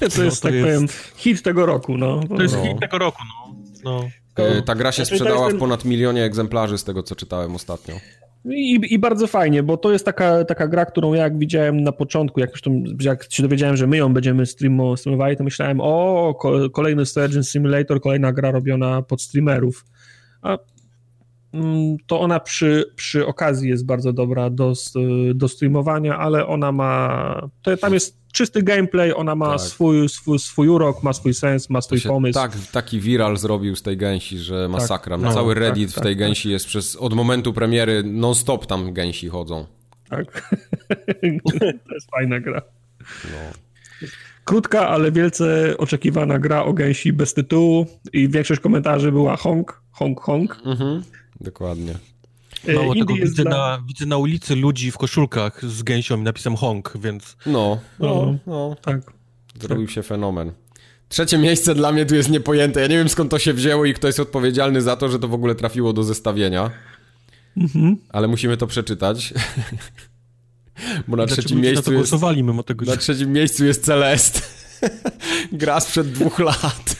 To 0.00 0.04
jest, 0.04 0.18
no, 0.18 0.30
to 0.30 0.40
tak 0.40 0.54
jest... 0.54 0.64
powiem, 0.64 0.88
hit 1.16 1.42
tego 1.42 1.66
roku, 1.66 1.98
no. 1.98 2.20
To 2.28 2.42
jest 2.42 2.56
no. 2.56 2.64
hit 2.64 2.80
tego 2.80 2.98
roku, 2.98 3.22
no. 3.28 3.41
No. 3.84 4.08
E, 4.36 4.62
ta 4.62 4.74
gra 4.74 4.92
się 4.92 5.04
sprzedała 5.04 5.48
w 5.48 5.58
ponad 5.58 5.84
milionie 5.84 6.24
egzemplarzy 6.24 6.78
z 6.78 6.84
tego, 6.84 7.02
co 7.02 7.16
czytałem 7.16 7.54
ostatnio. 7.54 7.94
I, 8.44 8.94
I, 8.94 8.98
bardzo 8.98 9.26
fajnie, 9.26 9.62
bo 9.62 9.76
to 9.76 9.92
jest 9.92 10.04
taka, 10.04 10.44
taka 10.44 10.68
gra, 10.68 10.86
którą 10.86 11.14
ja 11.14 11.22
jak 11.22 11.38
widziałem 11.38 11.80
na 11.80 11.92
początku, 11.92 12.40
jak 12.40 12.50
już 12.50 12.62
tam, 12.62 12.84
jak 13.00 13.32
się 13.32 13.42
dowiedziałem, 13.42 13.76
że 13.76 13.86
my 13.86 13.96
ją 13.96 14.14
będziemy 14.14 14.46
streamo, 14.46 14.96
streamowali, 14.96 15.36
to 15.36 15.44
myślałem, 15.44 15.78
o, 15.80 16.34
kolejny 16.72 17.06
Surgeon 17.06 17.44
Simulator, 17.44 18.00
kolejna 18.00 18.32
gra 18.32 18.50
robiona 18.50 19.02
pod 19.02 19.22
streamerów. 19.22 19.84
A 20.42 20.58
mm, 21.52 21.96
to 22.06 22.20
ona 22.20 22.40
przy, 22.40 22.84
przy 22.96 23.26
okazji 23.26 23.68
jest 23.68 23.86
bardzo 23.86 24.12
dobra 24.12 24.50
do, 24.50 24.72
do 25.34 25.48
streamowania, 25.48 26.18
ale 26.18 26.46
ona 26.46 26.72
ma, 26.72 27.48
to 27.62 27.76
tam 27.76 27.94
jest 27.94 28.21
czysty 28.32 28.62
gameplay, 28.62 29.14
ona 29.14 29.34
ma 29.34 29.50
tak. 29.50 29.60
swój, 29.60 30.08
swój, 30.08 30.38
swój 30.38 30.68
urok, 30.68 31.02
ma 31.02 31.12
swój 31.12 31.34
sens, 31.34 31.70
ma 31.70 31.80
swój 31.80 32.00
pomysł. 32.00 32.38
Tak, 32.38 32.52
taki 32.72 33.00
viral 33.00 33.36
zrobił 33.36 33.76
z 33.76 33.82
tej 33.82 33.96
gęsi, 33.96 34.38
że 34.38 34.62
tak. 34.62 34.70
masakra. 34.70 35.16
Tak, 35.16 35.24
no, 35.24 35.34
Cały 35.34 35.54
tak, 35.54 35.62
Reddit 35.62 35.94
tak, 35.94 36.00
w 36.00 36.02
tej 36.02 36.14
tak. 36.14 36.18
gęsi 36.18 36.50
jest 36.50 36.66
przez, 36.66 36.96
od 36.96 37.14
momentu 37.14 37.52
premiery 37.52 38.02
non-stop 38.04 38.66
tam 38.66 38.92
gęsi 38.92 39.28
chodzą. 39.28 39.66
Tak. 40.08 40.50
to 41.86 41.94
jest 41.94 42.10
fajna 42.10 42.40
gra. 42.40 42.62
No. 43.24 43.38
Krótka, 44.44 44.88
ale 44.88 45.12
wielce 45.12 45.74
oczekiwana 45.78 46.38
gra 46.38 46.64
o 46.64 46.72
gęsi 46.72 47.12
bez 47.12 47.34
tytułu 47.34 47.86
i 48.12 48.28
większość 48.28 48.60
komentarzy 48.60 49.12
była 49.12 49.36
honk, 49.36 49.82
honk, 49.90 50.20
honk. 50.20 50.58
Mhm, 50.64 51.02
dokładnie. 51.40 51.94
Mało 52.68 52.94
tego, 52.94 53.14
widzę, 53.14 53.42
dla... 53.42 53.50
na, 53.50 53.82
widzę 53.86 54.06
na 54.06 54.16
ulicy 54.16 54.56
ludzi 54.56 54.90
w 54.90 54.98
koszulkach 54.98 55.64
z 55.70 55.82
gęsią 55.82 56.20
i 56.20 56.22
napisem 56.22 56.56
Hong, 56.56 56.92
więc... 57.00 57.36
No, 57.46 57.78
no, 57.98 58.08
no, 58.08 58.38
no. 58.46 58.76
tak. 58.82 59.00
Zrobił 59.60 59.86
tak. 59.86 59.94
się 59.94 60.02
fenomen. 60.02 60.52
Trzecie 61.08 61.38
miejsce 61.38 61.74
dla 61.74 61.92
mnie 61.92 62.06
tu 62.06 62.14
jest 62.14 62.30
niepojęte. 62.30 62.80
Ja 62.80 62.86
nie 62.86 62.96
wiem 62.96 63.08
skąd 63.08 63.30
to 63.30 63.38
się 63.38 63.52
wzięło 63.52 63.84
i 63.84 63.94
kto 63.94 64.06
jest 64.06 64.20
odpowiedzialny 64.20 64.82
za 64.82 64.96
to, 64.96 65.08
że 65.08 65.18
to 65.18 65.28
w 65.28 65.34
ogóle 65.34 65.54
trafiło 65.54 65.92
do 65.92 66.02
zestawienia. 66.02 66.70
Mhm. 67.56 67.96
Ale 68.08 68.28
musimy 68.28 68.56
to 68.56 68.66
przeczytać. 68.66 69.34
Bo 71.08 71.16
na 71.16 71.26
trzecim 71.26 71.60
miejscu. 71.60 71.92
Na, 71.92 71.98
jest, 71.98 72.12
mimo 72.36 72.62
tego, 72.62 72.84
na 72.84 72.96
trzecim 72.96 73.32
miejscu 73.32 73.64
jest 73.64 73.84
Celest. 73.84 74.42
Gra 75.52 75.80
sprzed 75.80 76.12
dwóch 76.12 76.38
lat. 76.38 76.96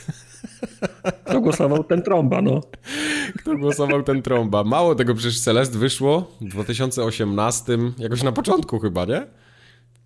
Kto 1.23 1.41
głosował 1.41 1.83
ten 1.83 2.01
trąba, 2.01 2.41
no. 2.41 2.61
Kto 3.37 3.57
głosował 3.57 4.03
ten 4.03 4.21
trąba. 4.21 4.63
Mało 4.63 4.95
tego, 4.95 5.15
przecież 5.15 5.39
Celest 5.39 5.77
wyszło 5.77 6.31
w 6.41 6.49
2018, 6.49 7.77
jakoś 7.99 8.23
na 8.23 8.31
początku 8.31 8.79
chyba, 8.79 9.05
nie? 9.05 9.27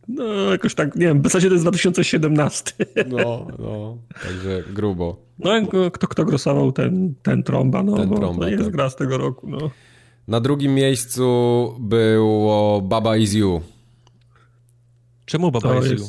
No, 0.08 0.24
jakoś 0.52 0.76
tak, 0.76 0.96
nie 0.96 1.08
wiem, 1.08 1.22
w 1.22 1.24
zasadzie 1.24 1.48
to 1.48 1.54
jest 1.54 1.64
2017. 1.64 2.72
No, 3.08 3.48
no, 3.60 3.98
także 4.24 4.64
grubo. 4.74 5.18
No, 5.40 5.52
kto, 5.92 6.08
kto 6.08 6.26
głosował 6.26 6.72
ten, 6.72 7.14
ten 7.24 7.44
trąba, 7.44 7.84
no, 7.84 7.98
ten 7.98 8.10
trąba, 8.10 8.46
to 8.46 8.50
jest 8.50 8.64
tak. 8.64 8.74
gra 8.74 8.90
z 8.90 8.96
tego 8.96 9.18
roku, 9.18 9.50
no. 9.50 9.58
Na 10.28 10.40
drugim 10.40 10.74
miejscu 10.74 11.24
było 11.80 12.82
Baba 12.82 13.18
Is 13.18 13.34
You. 13.34 13.62
Czemu 15.26 15.52
Baba 15.52 15.70
to 15.70 15.86
Is 15.86 15.92
You? 15.92 16.08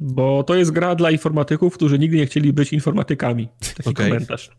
Bo 0.00 0.42
to 0.42 0.54
jest 0.54 0.70
gra 0.70 0.94
dla 0.94 1.10
informatyków, 1.10 1.74
którzy 1.74 1.98
nigdy 1.98 2.16
nie 2.16 2.26
chcieli 2.26 2.52
być 2.52 2.72
informatykami. 2.72 3.48
Taki 3.76 3.90
okay. 3.90 4.06
komentarz. 4.06 4.50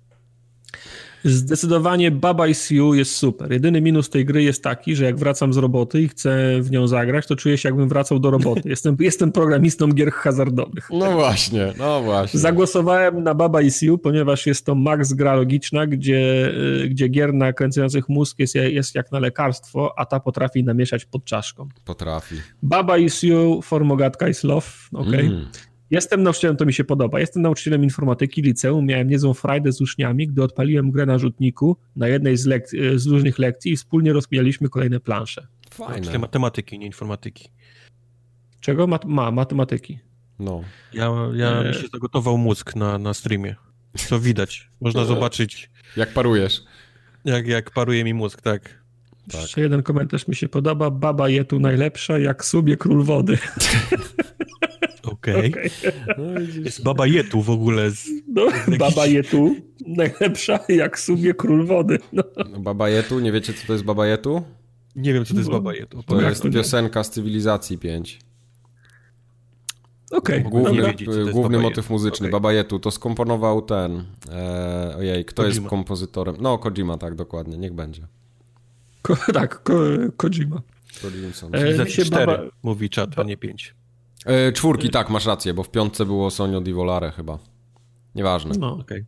Zdecydowanie 1.24 2.12
Baba 2.12 2.48
is 2.48 2.72
You 2.72 2.94
jest 2.94 3.16
super. 3.16 3.52
Jedyny 3.52 3.82
minus 3.82 4.10
tej 4.10 4.26
gry 4.26 4.44
jest 4.44 4.64
taki, 4.64 4.96
że 4.96 5.06
jak 5.06 5.18
wracam 5.18 5.54
z 5.54 5.58
roboty 5.58 6.02
i 6.02 6.08
chcę 6.08 6.62
w 6.62 6.72
nią 6.72 6.88
zagrać, 6.88 7.28
to 7.28 7.36
czuję 7.36 7.58
się 7.58 7.70
jakbym 7.70 7.90
wracał 7.90 8.20
do 8.20 8.32
roboty. 8.32 8.70
Jestem, 8.78 8.98
jestem 9.00 9.32
programistą 9.32 9.88
gier 9.88 10.12
hazardowych. 10.12 10.90
No 10.94 11.12
właśnie, 11.12 11.74
no 11.78 12.02
właśnie. 12.02 12.40
Zagłosowałem 12.40 13.24
na 13.24 13.34
Baba 13.34 13.62
is 13.62 13.82
You, 13.82 13.98
ponieważ 13.98 14.46
jest 14.46 14.66
to 14.66 14.76
max 14.76 15.14
gra 15.14 15.36
logiczna, 15.36 15.88
gdzie, 15.88 16.52
y, 16.84 16.88
gdzie 16.90 17.08
gier 17.08 17.34
nakręcających 17.34 18.10
mózg 18.10 18.40
jest, 18.40 18.56
jest 18.56 18.96
jak 18.96 19.12
na 19.12 19.20
lekarstwo, 19.20 19.94
a 20.00 20.06
ta 20.06 20.20
potrafi 20.20 20.64
namieszać 20.64 21.06
pod 21.06 21.26
czaszką. 21.26 21.68
Potrafi. 21.86 22.36
Baba 22.64 22.98
is 22.98 23.24
You, 23.24 23.62
Formogatka 23.62 24.28
is 24.28 24.44
Love, 24.44 24.68
ok. 24.94 25.14
Mm. 25.14 25.46
Jestem 25.92 26.24
nauczycielem, 26.24 26.58
to 26.58 26.66
mi 26.66 26.74
się 26.74 26.84
podoba. 26.84 27.20
Jestem 27.20 27.42
nauczycielem 27.42 27.84
informatyki 27.84 28.42
liceum. 28.42 28.86
Miałem 28.86 29.10
niezłą 29.10 29.34
frajdę 29.34 29.72
z 29.72 29.82
uczniami, 29.82 30.28
gdy 30.28 30.44
odpaliłem 30.44 30.92
grę 30.92 31.06
na 31.06 31.18
rzutniku 31.18 31.78
na 31.96 32.08
jednej 32.08 32.38
z, 32.38 32.48
lek- 32.48 32.98
z 32.98 33.08
różnych 33.08 33.40
lekcji 33.40 33.72
i 33.72 33.78
wspólnie 33.78 34.14
rozkminialiśmy 34.14 34.70
kolejne 34.70 35.00
plansze. 35.00 35.48
Fajne. 35.70 36.20
matematyki, 36.20 36.80
nie 36.80 36.86
informatyki. 36.86 37.50
Czego? 38.60 38.88
Mat- 38.88 39.06
ma, 39.06 39.32
matematyki. 39.32 40.00
No. 40.40 40.64
Ja, 40.94 41.12
ja 41.34 41.62
e... 41.62 41.68
mi 41.68 41.74
się 41.74 41.88
zagotował 41.94 42.38
mózg 42.38 42.76
na, 42.76 42.98
na 42.98 43.14
streamie. 43.14 43.56
Co 43.98 44.20
widać. 44.20 44.70
Można 44.82 45.06
zobaczyć. 45.06 45.70
Jak 45.98 46.14
parujesz. 46.14 46.64
Jak, 47.26 47.48
jak 47.48 47.72
paruje 47.72 48.04
mi 48.04 48.14
mózg, 48.14 48.42
tak. 48.42 48.84
tak. 49.32 49.42
Jeszcze 49.42 49.62
jeden 49.62 49.84
komentarz 49.84 50.28
mi 50.28 50.36
się 50.36 50.50
podoba. 50.50 50.92
Baba 50.92 51.30
je 51.30 51.46
tu 51.46 51.60
najlepsza, 51.60 52.20
jak 52.20 52.46
sobie 52.46 52.78
król 52.78 53.04
wody. 53.04 53.38
Okej. 55.12 55.52
Okay. 55.52 55.70
No, 56.18 56.40
jest 56.64 56.84
Baba 56.84 57.08
Jetu 57.08 57.42
w 57.42 57.50
ogóle. 57.50 57.92
Z, 57.92 58.10
no, 58.28 58.48
z 58.68 58.78
Baba 58.78 59.06
Jetu, 59.06 59.56
najlepsza 59.88 60.60
jak 60.70 61.00
sobie 61.00 61.34
król 61.34 61.66
wody. 61.66 62.00
No. 62.14 62.24
no. 62.52 62.60
Baba 62.60 62.90
Jetu, 62.90 63.20
nie 63.20 63.32
wiecie 63.32 63.54
co 63.54 63.68
to 63.68 63.74
jest 63.74 63.86
Baba 63.86 64.08
Jetu? 64.08 64.44
Nie 64.96 65.14
wiem 65.14 65.26
co 65.26 65.34
to 65.34 65.40
jest 65.40 65.52
Baba 65.52 65.74
Jetu. 65.74 66.04
To 66.04 66.22
jest 66.22 66.42
to 66.42 66.50
piosenka 66.50 67.04
z 67.04 67.12
Cywilizacji 67.12 67.78
5. 67.78 68.20
Okej. 70.12 70.40
Okay. 70.40 70.52
Główny, 70.52 70.82
wiedzieć, 70.82 71.10
główny 71.32 71.60
motyw 71.60 71.90
muzyczny, 71.90 72.28
okay. 72.28 72.32
Baba 72.32 72.54
Jetu, 72.54 72.80
to 72.80 72.92
skomponował 72.92 73.62
ten, 73.62 74.04
e, 74.32 74.96
ojej, 74.98 75.26
kto 75.26 75.44
Kojima. 75.44 75.56
jest 75.56 75.70
kompozytorem? 75.70 76.36
No, 76.40 76.58
Kojima, 76.58 76.98
tak, 76.98 77.16
dokładnie, 77.16 77.58
niech 77.58 77.74
będzie. 77.74 78.08
Ko 79.02 79.18
tak, 79.34 79.64
Ko 79.64 79.74
Kojima. 80.18 80.62
Kojima. 81.02 81.84
E, 81.84 81.90
się 81.90 82.06
baba... 82.06 82.40
mówi 82.64 82.90
czat, 82.90 83.20
a 83.20 83.24
nie 83.24 83.38
5. 83.38 83.76
E, 84.28 84.52
czwórki, 84.52 84.90
tak, 84.90 85.10
masz 85.10 85.26
rację, 85.26 85.54
bo 85.54 85.64
w 85.64 85.72
piątce 85.72 86.06
było 86.06 86.32
Sonio 86.32 86.62
Di 86.62 86.74
Volare 86.74 87.12
chyba. 87.12 87.40
Nieważne. 88.16 88.56
No, 88.60 88.74
okej. 88.74 88.82
Okay. 88.84 89.06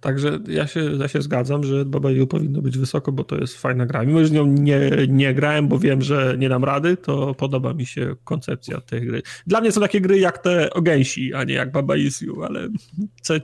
Także 0.00 0.38
ja 0.48 0.66
się, 0.66 0.80
ja 0.80 1.08
się 1.08 1.22
zgadzam, 1.22 1.64
że 1.64 1.84
Baba 1.84 2.10
Yu 2.10 2.26
powinno 2.26 2.62
być 2.62 2.78
wysoko, 2.78 3.12
bo 3.12 3.24
to 3.24 3.36
jest 3.36 3.60
fajna 3.60 3.86
gra. 3.86 4.04
Mimo, 4.04 4.20
że 4.20 4.26
z 4.26 4.32
nią 4.32 4.46
nie, 4.46 4.80
nie 5.08 5.34
grałem, 5.34 5.68
bo 5.68 5.78
wiem, 5.78 6.02
że 6.02 6.34
nie 6.38 6.48
dam 6.48 6.64
rady, 6.64 6.96
to 6.96 7.34
podoba 7.34 7.74
mi 7.74 7.86
się 7.86 8.16
koncepcja 8.24 8.80
tej 8.80 9.06
gry. 9.06 9.22
Dla 9.46 9.60
mnie 9.60 9.72
są 9.72 9.80
takie 9.80 10.00
gry 10.00 10.18
jak 10.18 10.38
te 10.38 10.70
o 10.70 10.82
gęsi, 10.82 11.34
a 11.34 11.44
nie 11.44 11.54
jak 11.54 11.72
Baba 11.72 11.96
Is 11.96 12.20
You, 12.20 12.42
ale 12.42 12.68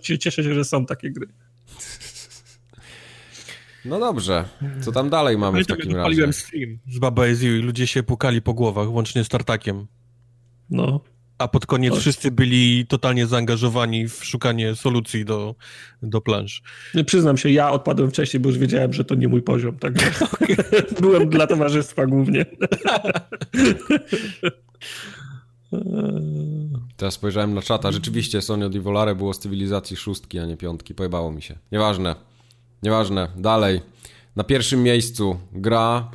cieszę 0.01 0.44
się, 0.44 0.55
że 0.55 0.65
są 0.65 0.86
takie 0.86 1.11
gry. 1.11 1.27
No 3.85 4.01
dobrze, 4.01 4.44
co 4.81 4.93
tam 4.93 5.11
dalej 5.11 5.39
mamy 5.39 5.65
w 5.65 5.66
takim 5.66 5.93
razie? 5.93 6.02
Paliłem 6.02 6.32
stream 6.32 6.78
z 6.90 6.98
Baba 6.98 7.28
Is 7.28 7.43
You 7.43 7.56
i 7.56 7.59
ludzie 7.59 7.86
się 7.86 8.02
pukali 8.02 8.43
po 8.43 8.55
głowach, 8.55 8.90
łącznie 8.90 9.24
z 9.24 9.28
Tartakiem. 9.28 9.86
No. 10.70 11.01
A 11.39 11.49
pod 11.49 11.66
koniec 11.66 11.95
wszyscy 11.97 12.31
byli 12.31 12.86
totalnie 12.86 13.27
zaangażowani 13.27 14.09
w 14.09 14.24
szukanie 14.24 14.74
solucji 14.74 15.24
do, 15.24 15.55
do 16.03 16.20
plansz. 16.20 16.62
Przyznam 17.07 17.36
się, 17.36 17.51
ja 17.51 17.70
odpadłem 17.70 18.11
wcześniej, 18.11 18.41
bo 18.41 18.49
już 18.49 18.59
wiedziałem, 18.59 18.93
że 18.93 19.05
to 19.05 19.15
nie 19.15 19.28
mój 19.28 19.43
poziom. 19.43 19.78
Także 19.78 20.12
byłem 21.01 21.28
dla 21.28 21.47
towarzystwa 21.47 22.07
głównie. 22.07 22.47
Teraz 26.97 27.15
spojrzałem 27.15 27.55
na 27.55 27.62
czata. 27.62 27.93
Rzeczywiście 27.93 28.43
Sonio 28.43 28.69
Di 28.69 28.81
Volare 28.81 29.15
było 29.15 29.35
z 29.35 29.39
cywilizacji 29.39 29.97
szóstki, 29.97 30.39
a 30.39 30.47
nie 30.47 30.57
piątki. 30.57 30.95
Pojebało 30.95 31.32
mi 31.32 31.43
się. 31.43 31.59
Nieważne. 31.73 32.16
Nieważne. 32.82 33.28
Dalej. 33.36 33.81
Na 34.36 34.45
pierwszym 34.45 34.82
miejscu 34.82 35.39
gra 35.53 36.11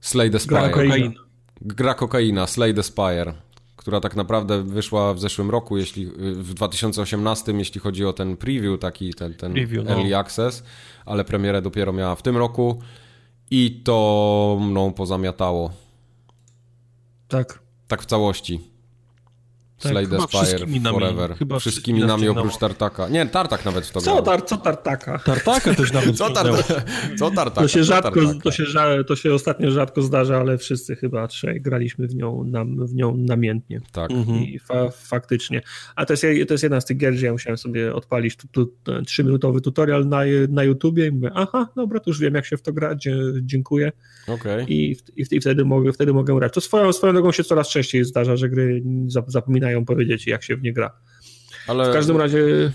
Slay 0.00 0.30
the 0.30 0.38
Spire. 0.38 0.70
Gra 0.70 1.23
gra 1.64 1.94
kokaina, 1.94 2.46
Slay 2.46 2.74
the 2.74 2.82
Spire, 2.82 3.34
która 3.76 4.00
tak 4.00 4.16
naprawdę 4.16 4.62
wyszła 4.62 5.14
w 5.14 5.20
zeszłym 5.20 5.50
roku, 5.50 5.76
jeśli, 5.76 6.06
w 6.16 6.54
2018, 6.54 7.52
jeśli 7.52 7.80
chodzi 7.80 8.04
o 8.04 8.12
ten 8.12 8.36
preview, 8.36 8.80
taki 8.80 9.14
ten, 9.14 9.34
ten 9.34 9.52
preview, 9.52 9.84
no. 9.84 9.90
early 9.90 10.10
no. 10.10 10.18
access, 10.18 10.62
ale 11.06 11.24
premierę 11.24 11.62
dopiero 11.62 11.92
miała 11.92 12.14
w 12.14 12.22
tym 12.22 12.36
roku 12.36 12.82
i 13.50 13.82
to 13.84 14.58
mną 14.60 14.92
pozamiatało. 14.92 15.70
Tak. 17.28 17.58
Tak 17.88 18.02
w 18.02 18.06
całości. 18.06 18.73
Tak, 19.84 19.92
Slay 19.92 20.06
the 20.06 20.20
Spire 20.20 20.80
Forever. 20.90 21.34
Chyba 21.36 21.58
wszystkimi 21.58 22.00
nami 22.00 22.28
oprócz 22.28 22.56
Tartaka. 22.56 23.08
Nie, 23.08 23.26
Tartak 23.26 23.64
nawet 23.64 23.86
w 23.86 23.92
to 23.92 24.00
co, 24.00 24.22
tar, 24.22 24.44
co 24.44 24.56
Tartaka? 24.56 25.18
Tartaka 25.18 25.74
też 25.74 25.92
nawet 25.98 26.16
co, 26.16 26.30
tar, 26.30 26.46
co 27.18 27.30
Tartaka? 27.30 27.60
To 27.60 27.68
się, 27.68 27.84
rzadko, 27.84 28.20
to, 28.44 28.50
się, 28.50 28.64
to 29.06 29.16
się 29.16 29.34
ostatnio 29.34 29.70
rzadko 29.70 30.02
zdarza, 30.02 30.36
ale 30.38 30.58
wszyscy 30.58 30.96
chyba 30.96 31.28
trzej 31.28 31.60
graliśmy 31.60 32.08
w 32.08 32.14
nią, 32.14 32.44
nam, 32.44 32.86
w 32.86 32.94
nią 32.94 33.16
namiętnie. 33.16 33.80
Tak. 33.92 34.10
Mhm. 34.10 34.38
I 34.38 34.58
fa, 34.58 34.90
faktycznie. 34.90 35.62
A 35.96 36.06
to 36.06 36.12
jest, 36.12 36.22
to 36.48 36.54
jest 36.54 36.62
jedna 36.62 36.80
z 36.80 36.84
tych 36.84 36.96
gier, 36.96 37.14
że 37.14 37.26
ja 37.26 37.32
musiałem 37.32 37.58
sobie 37.58 37.94
odpalić 37.94 38.36
tu, 38.36 38.48
tu, 38.48 38.74
trzyminutowy 39.06 39.60
tutorial 39.60 40.08
na, 40.08 40.20
na 40.48 40.64
YouTubie 40.64 41.06
i 41.06 41.10
mówię, 41.10 41.30
aha, 41.34 41.68
dobra, 41.76 42.00
to 42.00 42.10
już 42.10 42.20
wiem 42.20 42.34
jak 42.34 42.46
się 42.46 42.56
w 42.56 42.62
to 42.62 42.72
gra, 42.72 42.94
dziękuję. 43.42 43.92
Okay. 44.28 44.64
I, 44.68 44.96
i, 45.16 45.24
I 45.30 45.40
wtedy 45.40 45.64
mogę, 45.64 45.92
wtedy 45.92 46.12
mogę 46.12 46.34
grać. 46.34 46.54
To 46.54 46.60
swoją, 46.60 46.92
swoją 46.92 47.12
drogą 47.12 47.32
się 47.32 47.44
coraz 47.44 47.68
częściej 47.68 48.04
zdarza, 48.04 48.36
że 48.36 48.48
gry 48.48 48.82
zapominają 49.26 49.73
potrafią 49.74 49.84
powiedzieć, 49.84 50.26
jak 50.26 50.42
się 50.42 50.56
w 50.56 50.62
nie 50.62 50.72
gra. 50.72 50.90
Ale... 51.66 51.90
W 51.90 51.92
każdym 51.92 52.16
razie. 52.16 52.72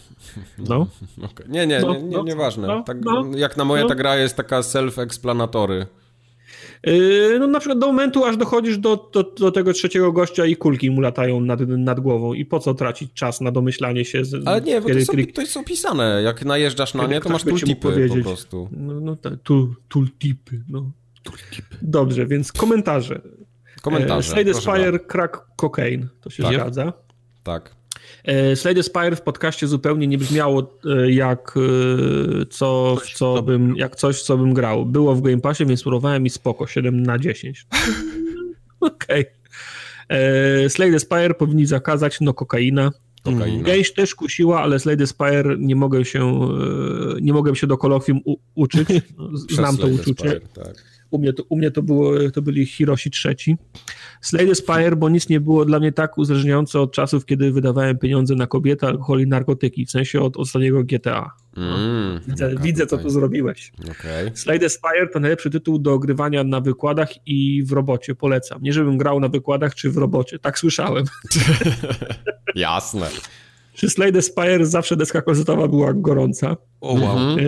No. 0.57 0.87
Okay. 1.31 1.47
Nie, 1.49 1.67
nie, 1.67 1.79
no, 1.79 1.93
nie, 1.93 2.03
nie, 2.03 2.17
no, 2.17 2.23
nieważne. 2.23 2.67
No, 2.67 2.83
tak, 2.83 2.97
no, 3.01 3.25
jak 3.35 3.57
na 3.57 3.65
moje, 3.65 3.85
ta 3.85 3.95
gra 3.95 4.15
jest 4.15 4.35
taka 4.35 4.61
self-explanatory. 4.61 5.85
Yy, 6.85 7.37
no 7.39 7.47
na 7.47 7.59
przykład 7.59 7.79
do 7.79 7.87
momentu, 7.87 8.25
aż 8.25 8.37
dochodzisz 8.37 8.77
do, 8.77 9.09
do, 9.13 9.23
do, 9.23 9.51
tego 9.51 9.73
trzeciego 9.73 10.11
gościa 10.11 10.45
i 10.45 10.55
kulki 10.55 10.91
mu 10.91 11.01
latają 11.01 11.41
nad, 11.41 11.59
nad 11.59 11.99
głową 11.99 12.33
i 12.33 12.45
po 12.45 12.59
co 12.59 12.73
tracić 12.73 13.13
czas 13.13 13.41
na 13.41 13.51
domyślanie 13.51 14.05
się? 14.05 14.25
Z, 14.25 14.47
Ale 14.47 14.61
nie, 14.61 14.81
bo 14.81 14.87
kiedy, 14.87 15.05
to, 15.05 15.13
jest, 15.17 15.33
to 15.33 15.41
jest 15.41 15.57
opisane. 15.57 16.21
Jak 16.23 16.45
najeżdżasz 16.45 16.93
na 16.93 17.07
nie, 17.07 17.21
to 17.21 17.29
masz 17.29 17.43
tooltipy 17.43 18.07
po 18.09 18.23
prostu. 18.23 18.69
No, 18.71 18.99
no 19.01 19.15
tak, 19.15 19.33
tooltipy, 19.89 20.63
no. 20.69 20.91
Dobrze, 21.81 22.27
więc 22.27 22.51
komentarze. 22.51 23.21
Komentarze. 23.81 24.31
Slade 24.31 24.53
Spire, 24.53 24.99
crack 24.99 25.37
cocaine, 25.55 26.07
to 26.21 26.29
się 26.29 26.43
tak. 26.43 26.53
zgadza. 26.53 26.93
Tak. 27.43 27.79
E, 28.23 28.55
Slade 28.55 28.83
Spire 28.83 29.15
w 29.15 29.21
podcaście 29.21 29.67
zupełnie 29.67 30.07
nie 30.07 30.17
brzmiało 30.17 30.79
e, 30.85 31.11
jak, 31.11 31.53
e, 31.57 32.45
co, 32.45 32.97
coś, 32.97 33.13
co 33.13 33.43
bym, 33.43 33.75
jak 33.75 33.95
coś, 33.95 34.21
co 34.21 34.37
bym 34.37 34.53
grał. 34.53 34.85
Było 34.85 35.15
w 35.15 35.21
Game 35.21 35.41
Passie, 35.41 35.65
więc 35.65 35.79
spróbowałem 35.79 36.25
i 36.25 36.29
spoko, 36.29 36.67
7 36.67 37.03
na 37.03 37.19
10. 37.19 37.67
Okej. 38.79 39.25
Okay. 39.25 40.69
Slade 40.69 40.99
Spire 40.99 41.33
powinni 41.33 41.65
zakazać, 41.65 42.21
no 42.21 42.33
kokaina. 42.33 42.91
Kokaina. 43.23 43.63
Gęś 43.63 43.93
też 43.93 44.15
kusiła, 44.15 44.61
ale 44.61 44.79
Slade 44.79 45.07
Spire 45.07 45.57
nie 45.59 45.75
mogę 45.75 46.05
się, 46.05 46.49
nie 47.21 47.33
mogę 47.33 47.55
się 47.55 47.67
do 47.67 47.77
kolokwium 47.77 48.19
uczyć. 48.55 48.87
Znam 49.55 49.77
to 49.77 49.87
uczucie. 49.87 50.29
Spire, 50.29 50.41
tak. 50.41 50.83
U 51.11 51.19
mnie 51.19 51.33
to, 51.33 51.43
u 51.49 51.57
mnie 51.57 51.71
to, 51.71 51.83
było, 51.83 52.31
to 52.33 52.41
byli 52.41 52.65
Hiroshi 52.65 53.11
trzeci. 53.11 53.57
Slade 54.21 54.55
Spire, 54.55 54.95
bo 54.95 55.09
nic 55.09 55.29
nie 55.29 55.39
było 55.39 55.65
dla 55.65 55.79
mnie 55.79 55.91
tak 55.91 56.17
uzależniające 56.17 56.79
od 56.79 56.91
czasów, 56.91 57.25
kiedy 57.25 57.51
wydawałem 57.51 57.97
pieniądze 57.97 58.35
na 58.35 58.47
kobiety, 58.47 58.85
alkohol 58.85 59.21
i 59.21 59.27
narkotyki, 59.27 59.85
w 59.85 59.91
sensie 59.91 60.21
od 60.21 60.37
ostatniego 60.37 60.83
GTA. 60.83 61.31
No. 61.57 61.75
Mm, 61.75 62.19
widzę, 62.27 62.45
okay, 62.45 62.63
widzę 62.63 62.87
co 62.87 62.97
tu 62.97 63.09
zrobiłeś. 63.09 63.71
Okay. 63.81 64.31
Slade 64.33 64.69
Spire 64.69 65.07
to 65.13 65.19
najlepszy 65.19 65.49
tytuł 65.49 65.79
do 65.79 65.93
ogrywania 65.93 66.43
na 66.43 66.61
wykładach 66.61 67.27
i 67.27 67.63
w 67.63 67.71
robocie, 67.71 68.15
polecam. 68.15 68.61
Nie 68.61 68.73
żebym 68.73 68.97
grał 68.97 69.19
na 69.19 69.27
wykładach 69.27 69.75
czy 69.75 69.91
w 69.91 69.97
robocie, 69.97 70.39
tak 70.39 70.59
słyszałem. 70.59 71.05
Jasne. 72.55 73.09
Przy 73.79 73.89
Slade 73.89 74.21
Spire 74.21 74.65
zawsze 74.65 74.95
deska 74.95 75.21
koncertowa 75.21 75.67
była 75.67 75.93
gorąca. 75.93 76.57
O 76.81 76.93
wow. 76.93 77.17
Mhm. 77.17 77.39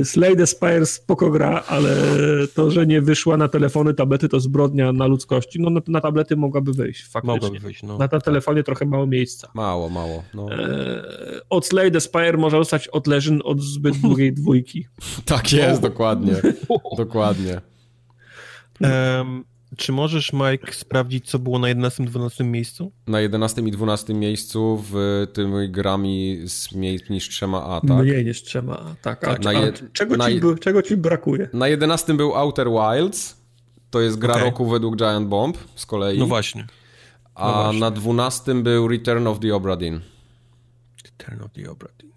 E, 0.00 0.04
Slade 0.04 0.46
Spire 0.46 0.86
spoko 0.86 1.30
gra, 1.30 1.62
ale 1.68 1.96
to, 2.54 2.70
że 2.70 2.86
nie 2.86 3.00
wyszła 3.00 3.36
na 3.36 3.48
telefony, 3.48 3.94
tablety 3.94 4.28
to 4.28 4.40
zbrodnia 4.40 4.92
na 4.92 5.06
ludzkości. 5.06 5.60
No 5.60 5.70
na, 5.70 5.80
na 5.88 6.00
tablety 6.00 6.36
mogłaby 6.36 6.72
wyjść 6.72 7.04
faktycznie. 7.04 7.34
Mogłaby 7.34 7.58
wyjść, 7.58 7.82
no. 7.82 7.98
Na, 7.98 8.08
na 8.12 8.20
telefonie 8.20 8.62
trochę 8.62 8.86
mało 8.86 9.06
miejsca. 9.06 9.48
Mało, 9.54 9.88
mało. 9.88 10.22
No. 10.34 10.52
E, 10.52 11.02
od 11.50 11.66
Slade 11.66 12.00
Spire 12.00 12.36
może 12.36 12.56
zostać 12.56 12.88
odleżyn 12.88 13.40
od 13.44 13.60
zbyt 13.60 13.96
długiej 13.96 14.32
dwójki. 14.32 14.86
tak 15.24 15.52
jest, 15.52 15.82
dokładnie. 15.82 16.34
dokładnie. 16.96 17.60
Um, 18.80 19.44
Czy 19.76 19.92
możesz, 19.92 20.32
Mike, 20.32 20.72
sprawdzić, 20.72 21.30
co 21.30 21.38
było 21.38 21.58
na 21.58 21.68
11 21.68 22.04
12 22.04 22.44
miejscu? 22.44 22.92
Na 23.06 23.20
11 23.20 23.62
i 23.62 23.70
12 23.70 24.14
miejscu 24.14 24.84
w 24.90 25.26
tym 25.32 25.72
grami 25.72 26.38
z 26.44 26.72
mniej 26.72 27.00
niż 27.10 27.28
trzema 27.28 27.64
A, 27.64 27.80
tak? 27.80 27.98
Mniej 27.98 28.24
niż 28.24 28.42
trzema 28.42 28.78
A, 28.78 28.94
tak. 29.02 29.28
A, 29.28 29.38
na 29.38 29.52
je, 29.52 29.72
czego, 29.92 30.16
na, 30.16 30.30
ci, 30.30 30.40
czego 30.60 30.82
ci 30.82 30.96
brakuje? 30.96 31.48
Na 31.52 31.68
11 31.68 32.14
był 32.14 32.34
Outer 32.34 32.68
Wilds, 32.70 33.36
to 33.90 34.00
jest 34.00 34.18
gra 34.18 34.34
okay. 34.34 34.44
roku 34.44 34.66
według 34.66 34.96
Giant 34.96 35.28
Bomb 35.28 35.58
z 35.74 35.86
kolei. 35.86 36.18
No 36.18 36.26
właśnie. 36.26 36.62
No 36.62 36.68
a 37.34 37.62
właśnie. 37.62 37.80
na 37.80 37.90
12 37.90 38.62
był 38.62 38.88
Return 38.88 39.26
of 39.26 39.40
the 39.40 39.54
Obra 39.54 39.76
Dinn. 39.76 40.00
Return 41.04 41.42
of 41.42 41.52
the 41.52 41.70
Obra 41.70 41.88
Dinn. 41.98 42.09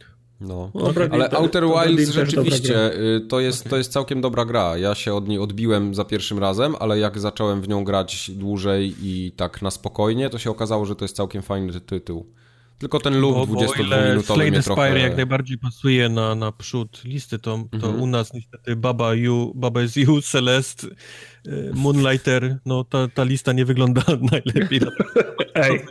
No, 0.43 0.71
Dobra, 0.75 1.07
ale 1.11 1.29
to, 1.29 1.37
Outer 1.37 1.63
Wilds 1.67 2.09
rzeczywiście 2.09 2.93
y, 2.93 3.21
to 3.29 3.39
jest, 3.39 3.61
okay. 3.61 3.69
to 3.69 3.77
jest 3.77 3.91
całkiem 3.91 4.21
dobra 4.21 4.45
gra. 4.45 4.77
Ja 4.77 4.95
się 4.95 5.13
od 5.13 5.27
niej 5.27 5.39
odbiłem 5.39 5.95
za 5.95 6.05
pierwszym 6.05 6.39
razem, 6.39 6.75
ale 6.79 6.99
jak 6.99 7.19
zacząłem 7.19 7.61
w 7.61 7.67
nią 7.67 7.83
grać 7.83 8.31
dłużej 8.31 8.95
i 9.01 9.31
tak 9.31 9.61
na 9.61 9.71
spokojnie, 9.71 10.29
to 10.29 10.37
się 10.37 10.51
okazało, 10.51 10.85
że 10.85 10.95
to 10.95 11.05
jest 11.05 11.15
całkiem 11.15 11.41
fajny 11.41 11.81
tytuł. 11.81 12.25
Tylko 12.77 12.99
ten 12.99 13.21
loop 13.21 13.49
22-minutowy 13.49 14.51
mnie 14.51 14.63
trochę... 14.63 14.99
jak 14.99 15.15
najbardziej 15.15 15.57
pasuje 15.57 16.09
na, 16.09 16.35
na 16.35 16.51
przód 16.51 17.03
listy, 17.03 17.39
to, 17.39 17.59
to 17.71 17.87
mhm. 17.87 18.01
u 18.01 18.07
nas 18.07 18.33
niestety 18.33 18.75
Baba, 18.75 19.13
you, 19.13 19.51
Baba 19.55 19.83
is 19.83 19.95
You, 19.95 20.21
Celeste, 20.21 20.87
Moonlighter, 21.73 22.57
no 22.65 22.83
ta, 22.83 23.07
ta 23.13 23.23
lista 23.23 23.53
nie 23.53 23.65
wygląda 23.65 24.01
najlepiej. 24.31 24.79
Ej, 25.55 25.85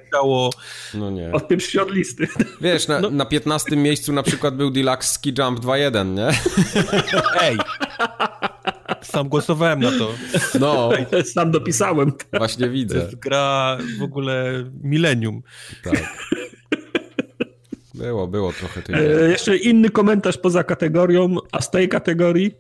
no 0.95 1.11
nie. 1.11 1.33
Odpieprz 1.33 1.67
się 1.67 1.83
od 1.83 1.91
listy. 1.91 2.29
Wiesz, 2.61 2.89
na, 2.89 3.01
no. 3.01 3.11
na 3.11 3.25
15 3.25 3.77
miejscu 3.77 4.13
na 4.13 4.23
przykład 4.23 4.57
był 4.57 4.71
Deluxe 4.71 5.15
Ski 5.15 5.35
Jump 5.39 5.61
2.1, 5.61 6.15
nie? 6.15 6.29
Ej! 7.43 7.59
Sam 9.03 9.29
głosowałem 9.29 9.81
na 9.81 9.91
to. 9.91 10.15
No. 10.61 10.91
Sam 11.25 11.51
dopisałem. 11.51 12.13
Właśnie 12.33 12.69
widzę. 12.69 12.95
To 12.95 13.05
jest 13.05 13.17
gra 13.17 13.79
w 13.99 14.03
ogóle 14.03 14.65
milenium. 14.83 15.43
Tak. 15.85 16.17
Było, 17.95 18.27
było 18.27 18.53
trochę 18.53 18.83
tej. 18.83 18.95
E, 18.95 19.29
jeszcze 19.31 19.57
inny 19.57 19.91
komentarz 19.91 20.39
poza 20.39 20.65
kategorią, 20.65 21.37
a 21.53 21.61
z 21.61 21.71
tej 21.71 21.89
kategorii, 21.89 22.55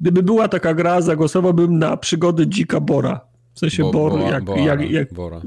gdyby 0.00 0.22
była 0.22 0.48
taka 0.48 0.74
gra, 0.74 1.00
zagłosowałbym 1.00 1.78
na 1.78 1.96
przygody 1.96 2.46
Dzika 2.46 2.80
Bora. 2.80 3.20
W 3.54 3.58
sensie 3.58 3.82
Bo, 3.82 3.92
Bor, 3.92 4.20
jak, 4.20 4.44
Boara, 4.44 4.62
jak, 4.62 4.90
jak 4.90 5.14
Bora. 5.14 5.40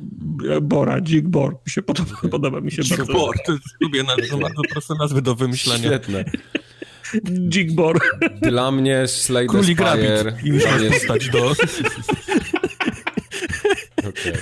Bora, 0.62 1.02
Dzik 1.02 1.28
Bor. 1.28 1.54
Mi 1.66 1.72
się 1.72 1.82
podoba, 1.82 2.12
podoba 2.32 2.62
mi 2.62 2.72
się 2.72 2.84
Dzik 2.84 2.98
bardzo. 2.98 3.14
Bor, 3.14 3.36
to 3.46 3.54
lubię 3.82 4.04
nazwy, 4.04 4.38
bardzo 4.38 4.62
proste 4.72 4.94
nazwy 5.00 5.22
do 5.22 5.36
wymyślenia. 5.36 5.88
Świetne. 5.88 6.26
Dzik 7.24 7.72
Bor. 7.72 8.00
Dla 8.42 8.72
mnie 8.72 9.08
Slay 9.08 9.48
the 9.48 9.64
Spire. 9.64 10.38
I 10.44 10.48
już 10.48 10.64
jest... 10.64 11.04
stać 11.04 11.30
do... 11.30 11.52
Okej. 13.98 14.34
Okay. 14.34 14.36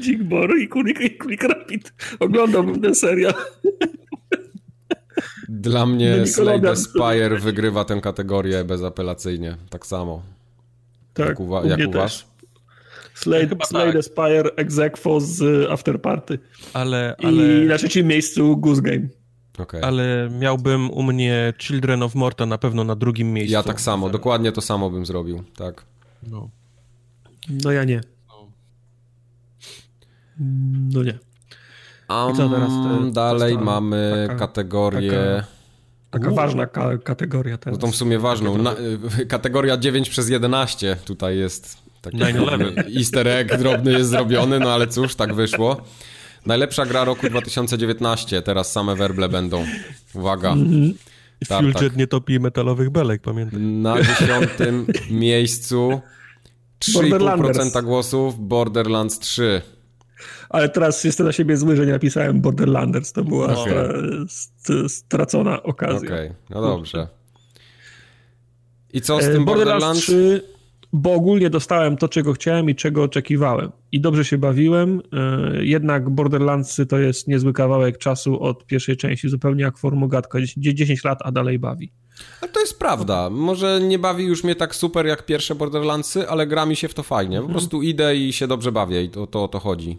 Dzik 0.00 0.22
Bor 0.22 0.58
i 0.58 0.68
Kulik, 0.68 1.00
i 1.30 1.36
Rapid. 1.36 1.92
Oglądałbym 2.20 2.80
tę 2.80 2.94
serial. 2.94 3.34
Dla 5.62 5.86
mnie 5.86 6.26
Slay 6.26 6.60
the 6.60 6.76
Spire 6.76 7.38
wygrywa 7.38 7.84
tę 7.84 8.00
kategorię 8.00 8.64
bezapelacyjnie. 8.64 9.56
Tak 9.70 9.86
samo. 9.86 10.22
Tak, 11.14 11.28
jak 11.28 11.40
u, 11.40 11.66
jak 11.66 11.88
u 11.88 11.92
was? 11.92 12.24
Slay, 13.14 13.48
Slay 13.66 13.92
tak. 13.92 13.92
the 13.92 14.02
Spire 14.02 14.50
Exequo 14.56 15.20
z 15.20 15.70
Afterparty. 15.70 16.38
Ale, 16.72 17.16
ale... 17.22 17.64
I 17.64 17.66
na 17.66 17.78
trzecim 17.78 18.06
miejscu 18.06 18.56
Goose 18.56 18.82
Game. 18.82 19.08
Okay. 19.58 19.82
Ale 19.84 20.30
miałbym 20.40 20.90
u 20.90 21.02
mnie 21.02 21.52
Children 21.58 22.02
of 22.02 22.14
Morta 22.14 22.46
na 22.46 22.58
pewno 22.58 22.84
na 22.84 22.96
drugim 22.96 23.32
miejscu. 23.32 23.52
Ja 23.52 23.62
tak 23.62 23.80
samo, 23.80 24.10
dokładnie 24.10 24.52
to 24.52 24.60
samo 24.60 24.90
bym 24.90 25.06
zrobił, 25.06 25.42
tak. 25.56 25.84
No, 26.22 26.50
no 27.64 27.72
ja 27.72 27.84
nie. 27.84 28.00
No 30.94 31.02
nie. 31.02 31.18
Um, 32.12 32.36
co 32.36 32.48
teraz 32.48 32.68
te, 32.70 33.10
dalej 33.12 33.58
mamy 33.58 34.24
taka, 34.26 34.38
kategorię... 34.38 35.10
Taka, 36.10 36.24
taka 36.24 36.30
ważna 36.30 36.66
ka 36.66 36.98
kategoria 36.98 37.58
teraz. 37.58 37.80
No 37.80 37.86
to 37.86 37.92
w 37.92 37.96
sumie 37.96 38.18
ważną. 38.18 38.58
Na, 38.58 38.74
kategoria 39.28 39.76
9 39.76 40.10
przez 40.10 40.28
11 40.28 40.96
tutaj 41.04 41.38
jest. 41.38 41.82
Taki 42.02 42.18
easter 42.98 43.28
egg 43.28 43.58
drobny 43.58 43.92
jest 43.92 44.10
zrobiony, 44.10 44.60
no 44.60 44.72
ale 44.72 44.86
cóż, 44.86 45.14
tak 45.14 45.34
wyszło. 45.34 45.76
Najlepsza 46.46 46.86
gra 46.86 47.04
roku 47.04 47.30
2019, 47.30 48.42
teraz 48.42 48.72
same 48.72 48.96
werble 48.96 49.28
będą. 49.28 49.66
Uwaga. 50.14 50.52
Mm 50.52 50.68
-hmm. 50.68 50.94
Fueljet 51.48 51.96
nie 51.96 52.06
topi 52.06 52.40
metalowych 52.40 52.90
belek, 52.90 53.22
pamiętaj. 53.22 53.60
Na 53.60 54.02
dziesiątym 54.02 54.86
miejscu 55.10 56.00
3,5% 56.80 57.82
głosów 57.82 58.48
Borderlands 58.48 59.18
3 59.18 59.62
ale 60.52 60.68
teraz 60.68 61.04
jestem 61.04 61.26
na 61.26 61.32
siebie 61.32 61.56
zły, 61.56 61.76
że 61.76 61.86
nie 61.86 61.92
napisałem 61.92 62.40
Borderlanders. 62.40 63.12
To 63.12 63.24
była 63.24 63.56
okay. 63.56 64.88
stracona 64.88 65.62
okazja. 65.62 66.08
Okej, 66.08 66.26
okay. 66.26 66.36
no 66.50 66.60
dobrze. 66.60 67.08
I 68.92 69.00
co 69.00 69.20
z 69.20 69.24
e, 69.24 69.32
tym 69.32 69.44
Borderlands? 69.44 70.06
Borderlands 70.06 70.06
3, 70.06 70.52
bo 70.92 71.12
ogólnie 71.12 71.50
dostałem 71.50 71.96
to, 71.96 72.08
czego 72.08 72.32
chciałem 72.32 72.70
i 72.70 72.74
czego 72.74 73.02
oczekiwałem. 73.02 73.72
I 73.92 74.00
dobrze 74.00 74.24
się 74.24 74.38
bawiłem. 74.38 75.02
E, 75.12 75.64
jednak 75.64 76.10
Borderlandsy 76.10 76.86
to 76.86 76.98
jest 76.98 77.28
niezły 77.28 77.52
kawałek 77.52 77.98
czasu 77.98 78.42
od 78.42 78.66
pierwszej 78.66 78.96
części, 78.96 79.28
zupełnie 79.28 79.62
jak 79.62 79.78
Formogatka. 79.78 80.38
10 80.56 81.04
lat, 81.04 81.18
a 81.22 81.32
dalej 81.32 81.58
bawi. 81.58 81.92
Ale 82.40 82.52
to 82.52 82.60
jest 82.60 82.78
prawda. 82.78 83.30
Może 83.30 83.80
nie 83.80 83.98
bawi 83.98 84.24
już 84.24 84.44
mnie 84.44 84.54
tak 84.54 84.74
super 84.74 85.06
jak 85.06 85.26
pierwsze 85.26 85.54
Borderlandsy, 85.54 86.28
ale 86.28 86.46
gra 86.46 86.66
mi 86.66 86.76
się 86.76 86.88
w 86.88 86.94
to 86.94 87.02
fajnie. 87.02 87.36
Po 87.36 87.44
mhm. 87.44 87.58
prostu 87.58 87.82
idę 87.82 88.16
i 88.16 88.32
się 88.32 88.46
dobrze 88.46 88.72
bawię 88.72 89.02
i 89.04 89.08
to, 89.08 89.26
to 89.26 89.44
o 89.44 89.48
to 89.48 89.58
chodzi. 89.58 89.98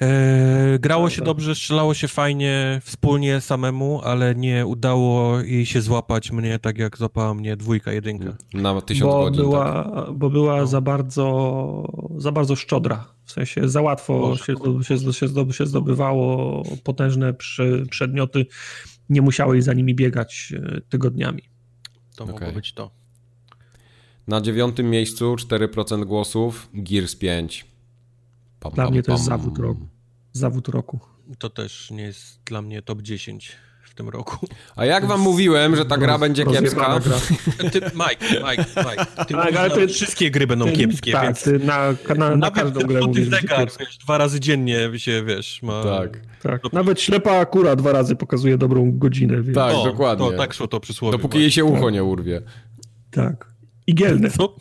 E, 0.00 0.78
grało 0.78 1.10
się 1.10 1.22
dobrze, 1.22 1.54
strzelało 1.54 1.94
się 1.94 2.08
fajnie 2.08 2.80
wspólnie 2.84 3.40
samemu, 3.40 4.00
ale 4.04 4.34
nie 4.34 4.66
udało 4.66 5.40
jej 5.40 5.66
się 5.66 5.80
złapać 5.80 6.32
mnie 6.32 6.58
tak 6.58 6.78
jak 6.78 6.98
złapała 6.98 7.34
mnie 7.34 7.56
dwójka, 7.56 7.92
jedynka. 7.92 8.36
Na 8.54 8.80
tysiąc 8.80 9.12
bo 9.12 9.22
godzin. 9.24 9.42
Była, 9.42 9.84
tak. 9.84 10.12
Bo 10.14 10.30
była 10.30 10.56
no. 10.56 10.66
za 10.66 10.80
bardzo 10.80 12.08
za 12.16 12.32
bardzo 12.32 12.56
szczodra. 12.56 13.14
W 13.24 13.32
sensie 13.32 13.68
za 13.68 13.82
łatwo 13.82 14.36
się, 14.36 14.54
się, 14.82 15.12
się, 15.12 15.52
się 15.52 15.66
zdobywało 15.66 16.62
potężne 16.84 17.34
przy, 17.34 17.86
przedmioty. 17.90 18.46
Nie 19.08 19.22
musiałeś 19.22 19.64
za 19.64 19.72
nimi 19.72 19.94
biegać 19.94 20.52
e, 20.56 20.80
tygodniami. 20.80 21.42
To 22.16 22.24
okay. 22.24 22.34
mogło 22.34 22.52
być 22.52 22.72
to. 22.72 22.90
Na 24.28 24.40
dziewiątym 24.40 24.90
miejscu 24.90 25.34
4% 25.34 26.04
głosów 26.04 26.68
Gears 26.74 27.16
5. 27.16 27.66
Pam, 28.60 28.72
dla 28.72 28.84
pam, 28.84 28.92
mnie 28.92 29.02
to 29.02 29.12
jest 29.12 29.24
zawód 29.24 29.58
roku. 29.58 29.88
Zawód 30.32 30.68
roku. 30.68 31.00
To 31.38 31.50
też 31.50 31.90
nie 31.90 32.02
jest 32.02 32.40
dla 32.44 32.62
mnie 32.62 32.82
top 32.82 33.02
10 33.02 33.56
w 33.82 33.94
tym 33.94 34.08
roku. 34.08 34.46
A 34.76 34.84
jak 34.84 35.06
wam 35.06 35.20
mówiłem, 35.20 35.76
że 35.76 35.84
ta 35.84 35.98
gra 35.98 36.18
będzie 36.18 36.44
kiepska? 36.44 37.00
Gra. 37.00 37.16
Ty, 37.72 37.80
Mike, 37.80 38.26
Mike, 38.50 38.64
Mike. 38.76 39.06
Ty 39.26 39.34
tak, 39.34 39.56
ale 39.56 39.70
ty, 39.70 39.88
wszystkie 39.88 40.30
gry 40.30 40.46
będą 40.46 40.64
ty, 40.64 40.72
kiepskie, 40.72 41.12
tak, 41.12 41.22
więc... 41.22 41.42
Ty 41.42 41.58
na, 41.58 41.94
na, 42.16 42.36
na 42.36 42.50
każdą 42.50 42.80
grę 42.80 43.00
mówisz, 43.00 43.28
zegar, 43.28 43.68
wiesz, 43.80 43.98
dwa 43.98 44.18
razy 44.18 44.40
dziennie 44.40 44.90
się, 44.96 45.24
wiesz, 45.24 45.62
ma... 45.62 45.82
Tak. 45.82 46.20
tak. 46.42 46.72
Nawet 46.72 47.00
ślepa 47.00 47.32
akura 47.32 47.76
dwa 47.76 47.92
razy 47.92 48.16
pokazuje 48.16 48.58
dobrą 48.58 48.98
godzinę. 48.98 49.42
Więc... 49.42 49.54
Tak, 49.54 49.74
o, 49.74 49.84
dokładnie. 49.84 50.30
To, 50.30 50.36
tak 50.36 50.54
szło 50.54 50.68
to 50.68 50.80
przysłowie. 50.80 51.12
Dopóki 51.12 51.28
właśnie. 51.28 51.40
jej 51.40 51.50
się 51.50 51.64
ucho 51.64 51.84
tak. 51.84 51.92
nie 51.92 52.04
urwie. 52.04 52.42
Tak. 53.10 53.52
Igielne. 53.86 54.30
Co? 54.30 54.56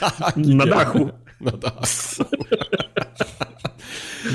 tak, 0.00 0.36
na 0.36 0.66
dachu. 0.66 1.10
No 1.40 1.50
tak. 1.50 1.74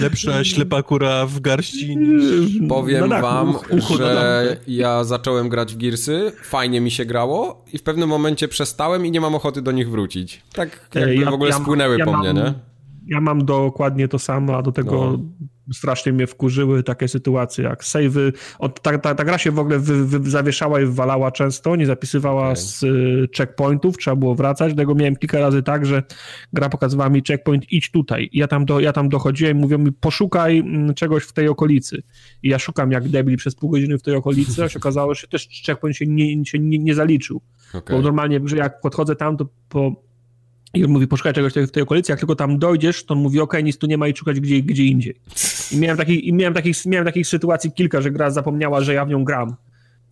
Lepsza 0.01 0.43
ślepa 0.43 0.83
kura 0.83 1.25
w 1.25 1.39
garści 1.39 1.97
niż... 1.97 2.23
Powiem 2.69 3.09
no 3.09 3.21
wam, 3.21 3.57
że 3.97 4.57
ja 4.67 5.03
zacząłem 5.03 5.49
grać 5.49 5.73
w 5.73 5.77
Gearsy, 5.77 6.31
fajnie 6.43 6.81
mi 6.81 6.91
się 6.91 7.05
grało 7.05 7.65
i 7.73 7.77
w 7.77 7.83
pewnym 7.83 8.09
momencie 8.09 8.47
przestałem 8.47 9.05
i 9.05 9.11
nie 9.11 9.21
mam 9.21 9.35
ochoty 9.35 9.61
do 9.61 9.71
nich 9.71 9.89
wrócić. 9.89 10.41
Tak 10.53 10.89
jakby 10.95 11.15
ja, 11.15 11.31
w 11.31 11.33
ogóle 11.33 11.49
ja, 11.49 11.57
spłynęły 11.57 11.97
ja 11.97 12.05
po 12.05 12.11
mam, 12.11 12.21
mnie, 12.21 12.33
nie? 12.33 12.53
Ja 13.07 13.21
mam 13.21 13.45
dokładnie 13.45 14.07
to 14.07 14.19
samo, 14.19 14.57
a 14.57 14.61
do 14.61 14.71
tego 14.71 15.17
no 15.17 15.19
strasznie 15.73 16.13
mnie 16.13 16.27
wkurzyły 16.27 16.83
takie 16.83 17.07
sytuacje 17.07 17.63
jak 17.63 17.83
savey. 17.83 18.33
Ta, 18.81 18.97
ta, 18.97 19.15
ta 19.15 19.25
gra 19.25 19.37
się 19.37 19.51
w 19.51 19.59
ogóle 19.59 19.79
wy, 19.79 20.05
wy, 20.05 20.29
zawieszała 20.29 20.81
i 20.81 20.85
wywalała 20.85 21.31
często, 21.31 21.75
nie 21.75 21.85
zapisywała 21.85 22.43
okay. 22.43 22.55
z 22.55 22.83
y, 22.83 23.27
checkpointów, 23.37 23.97
trzeba 23.97 24.15
było 24.15 24.35
wracać. 24.35 24.73
Dlatego 24.73 24.95
miałem 24.95 25.15
kilka 25.15 25.39
razy 25.39 25.63
tak, 25.63 25.85
że 25.85 26.03
gra 26.53 26.69
pokazywała 26.69 27.09
mi 27.09 27.23
checkpoint, 27.27 27.71
idź 27.71 27.91
tutaj. 27.91 28.29
I 28.31 28.37
ja 28.37 28.47
tam, 28.47 28.65
do, 28.65 28.79
ja 28.79 28.93
tam 28.93 29.09
dochodziłem 29.09 29.57
i 29.57 29.61
mówią 29.61 29.77
mi, 29.77 29.91
poszukaj 29.91 30.59
m, 30.59 30.93
czegoś 30.93 31.23
w 31.23 31.33
tej 31.33 31.47
okolicy. 31.47 32.03
I 32.43 32.49
ja 32.49 32.59
szukam 32.59 32.91
jak 32.91 33.09
debil 33.09 33.37
przez 33.37 33.55
pół 33.55 33.69
godziny 33.69 33.97
w 33.97 34.01
tej 34.01 34.15
okolicy, 34.15 34.63
a 34.63 34.69
się 34.69 34.79
okazało, 34.83 35.13
że 35.13 35.27
też 35.27 35.49
checkpoint 35.65 35.97
się 35.97 36.05
nie, 36.07 36.45
się 36.45 36.59
nie, 36.59 36.79
nie 36.79 36.95
zaliczył. 36.95 37.41
Okay. 37.73 37.97
Bo 37.97 38.01
normalnie, 38.01 38.39
że 38.45 38.57
jak 38.57 38.81
podchodzę 38.81 39.15
tam, 39.15 39.37
to 39.37 39.45
po 39.69 40.08
i 40.73 40.85
on 40.85 40.91
mówi, 40.91 41.07
poszukaj 41.07 41.33
czegoś 41.33 41.53
w 41.53 41.71
tej 41.71 41.83
okolicy, 41.83 42.11
jak 42.11 42.19
tylko 42.19 42.35
tam 42.35 42.59
dojdziesz, 42.59 43.05
to 43.05 43.13
on 43.13 43.19
mówi, 43.19 43.39
okej, 43.39 43.59
okay, 43.59 43.63
nic 43.63 43.77
tu 43.77 43.87
nie 43.87 43.97
ma 43.97 44.07
i 44.07 44.15
szukać 44.15 44.39
gdzie, 44.39 44.61
gdzie 44.61 44.83
indziej. 44.83 45.15
I 45.71 45.77
miałem 45.77 45.97
takich, 45.97 46.23
i 46.23 46.33
miałem 46.33 46.53
takich, 46.53 46.85
miałem 46.85 47.05
takich 47.05 47.27
sytuacji 47.27 47.71
kilka, 47.71 48.01
że 48.01 48.11
gra 48.11 48.31
zapomniała, 48.31 48.81
że 48.81 48.93
ja 48.93 49.05
w 49.05 49.09
nią 49.09 49.23
gram. 49.23 49.55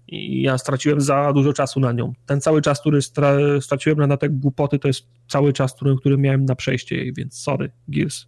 I 0.08 0.42
ja 0.42 0.58
straciłem 0.58 1.02
za 1.02 1.34
dużo 1.34 1.54
czasu 1.54 1.80
na 1.80 1.92
nią. 1.92 2.14
Ten 2.26 2.42
cały 2.42 2.62
czas, 2.62 2.80
który 2.80 3.02
stra 3.02 3.38
straciłem 3.62 4.00
na, 4.00 4.08
na 4.08 4.18
te 4.18 4.30
głupoty, 4.30 4.80
to 4.80 4.88
jest 4.88 5.06
cały 5.28 5.54
czas, 5.54 5.74
który, 5.74 5.96
który 5.98 6.18
miałem 6.18 6.46
na 6.46 6.56
przejście 6.56 6.96
jej, 6.96 7.14
więc 7.14 7.40
sorry, 7.40 7.72
Gears. 7.88 8.26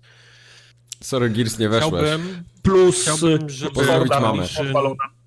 Sorry, 1.01 1.29
Gears 1.29 1.59
nie 1.59 1.69
weszłeś. 1.69 2.03
Chciałbym, 2.03 2.43
Plus 2.61 3.01
Chciałbym, 3.01 3.49
żeby 3.49 3.83
horda 3.83 4.19
mamy. 4.19 4.43
rozwalona. 4.59 5.18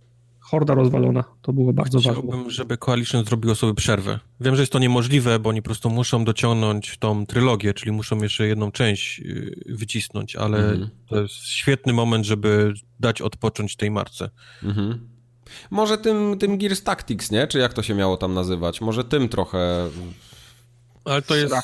Horda 0.53 0.75
rozwalona. 0.75 1.25
To 1.43 1.53
było 1.53 1.73
bardzo 1.73 1.99
Chciałbym, 1.99 2.23
ważne. 2.23 2.31
Chciałbym, 2.31 2.51
żeby 2.51 2.79
Coalition 2.79 3.25
zrobiło 3.25 3.55
sobie 3.55 3.75
przerwę. 3.75 4.19
Wiem, 4.41 4.57
że 4.57 4.63
jest 4.63 4.73
to 4.73 4.79
niemożliwe, 4.79 5.39
bo 5.39 5.51
oni 5.51 5.63
po 5.63 5.67
prostu 5.67 5.91
muszą 5.91 6.25
dociągnąć 6.25 6.99
tą 6.99 7.27
trylogię, 7.27 7.75
czyli 7.75 7.93
muszą 7.93 8.23
jeszcze 8.23 8.47
jedną 8.47 8.73
część 8.73 9.21
y, 9.21 9.65
wycisnąć, 9.69 10.37
ale 10.37 10.59
mhm. 10.59 10.91
to 11.09 11.23
jest 11.23 11.35
świetny 11.35 11.93
moment, 11.93 12.27
żeby 12.27 12.75
dać 13.01 13.23
odpocząć 13.23 13.77
tej 13.77 13.91
marce. 13.91 14.31
Mhm. 14.63 15.09
Może 15.71 15.99
tym, 15.99 16.37
tym 16.39 16.59
Gears 16.59 16.83
Tactics, 16.83 17.31
nie? 17.31 17.47
Czy 17.47 17.59
jak 17.59 17.73
to 17.73 17.83
się 17.83 17.95
miało 17.95 18.17
tam 18.17 18.35
nazywać? 18.35 18.81
Może 18.81 19.05
tym 19.05 19.29
trochę... 19.29 19.89
Ale 21.05 21.23
to 21.23 21.37
jest... 21.37 21.55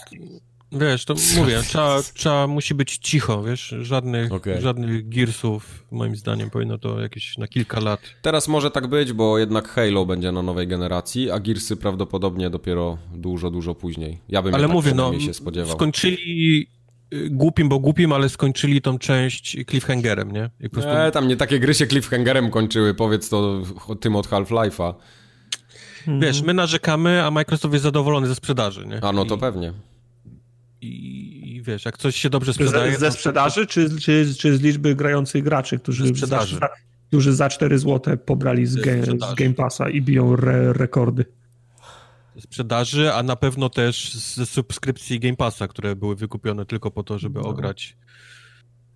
Wiesz, 0.72 1.04
to 1.04 1.14
mówię, 1.36 1.60
trzeba, 1.62 2.02
trzeba, 2.14 2.46
musi 2.46 2.74
być 2.74 2.98
cicho, 2.98 3.42
wiesz, 3.42 3.74
żadnych, 3.82 4.32
okay. 4.32 4.60
żadnych 4.60 5.08
Gearsów, 5.08 5.84
moim 5.90 6.16
zdaniem 6.16 6.50
powinno 6.50 6.78
to 6.78 7.00
jakieś 7.00 7.38
na 7.38 7.48
kilka 7.48 7.80
lat. 7.80 8.00
Teraz 8.22 8.48
może 8.48 8.70
tak 8.70 8.86
być, 8.86 9.12
bo 9.12 9.38
jednak 9.38 9.68
Halo 9.68 10.06
będzie 10.06 10.32
na 10.32 10.42
nowej 10.42 10.68
generacji, 10.68 11.30
a 11.30 11.40
Gearsy 11.40 11.76
prawdopodobnie 11.76 12.50
dopiero 12.50 12.98
dużo, 13.14 13.50
dużo 13.50 13.74
później. 13.74 14.18
Ja 14.28 14.42
bym 14.42 14.54
ale 14.54 14.68
mówię, 14.68 14.94
no, 14.94 15.20
się 15.20 15.34
spodziewał. 15.34 15.76
skończyli 15.76 16.66
y, 17.14 17.30
głupim, 17.30 17.68
bo 17.68 17.78
głupim, 17.78 18.12
ale 18.12 18.28
skończyli 18.28 18.82
tą 18.82 18.98
część 18.98 19.56
cliffhangerem, 19.70 20.32
nie? 20.32 20.50
I 20.60 20.70
prostu... 20.70 20.90
Nie, 20.90 21.10
tam 21.10 21.28
nie 21.28 21.36
takie 21.36 21.60
gry 21.60 21.74
się 21.74 21.86
cliffhangerem 21.86 22.50
kończyły, 22.50 22.94
powiedz 22.94 23.28
to 23.28 23.62
tym 24.00 24.16
od 24.16 24.28
Half-Life'a. 24.28 24.94
Wiesz, 26.20 26.42
my 26.42 26.54
narzekamy, 26.54 27.24
a 27.24 27.30
Microsoft 27.30 27.72
jest 27.72 27.82
zadowolony 27.82 28.26
ze 28.26 28.34
sprzedaży, 28.34 28.86
nie? 28.86 29.04
A 29.04 29.12
no 29.12 29.24
to 29.24 29.36
I... 29.36 29.38
pewnie 29.38 29.72
i, 30.80 31.56
i 31.56 31.62
wiesz, 31.62 31.84
jak 31.84 31.98
coś 31.98 32.16
się 32.16 32.30
dobrze 32.30 32.54
sprzedaje... 32.54 32.92
Ze, 32.92 32.98
ze 32.98 33.12
sprzedaży, 33.12 33.66
czy, 33.66 34.00
czy, 34.00 34.34
czy 34.34 34.56
z 34.56 34.60
liczby 34.60 34.94
grających 34.94 35.44
graczy, 35.44 35.78
którzy, 35.78 36.14
za, 36.14 36.46
którzy 37.08 37.32
za 37.34 37.48
4 37.48 37.78
zł 37.78 38.16
pobrali 38.16 38.66
z, 38.66 38.76
ge, 38.76 39.02
z 39.04 39.34
Game 39.34 39.54
Passa 39.54 39.88
i 39.88 40.02
biją 40.02 40.32
re, 40.32 40.72
rekordy? 40.72 41.24
sprzedaży, 42.40 43.12
a 43.14 43.22
na 43.22 43.36
pewno 43.36 43.68
też 43.68 44.14
ze 44.14 44.46
subskrypcji 44.46 45.20
Game 45.20 45.36
Passa, 45.36 45.68
które 45.68 45.96
były 45.96 46.16
wykupione 46.16 46.66
tylko 46.66 46.90
po 46.90 47.02
to, 47.02 47.18
żeby 47.18 47.40
no. 47.40 47.48
ograć 47.48 47.96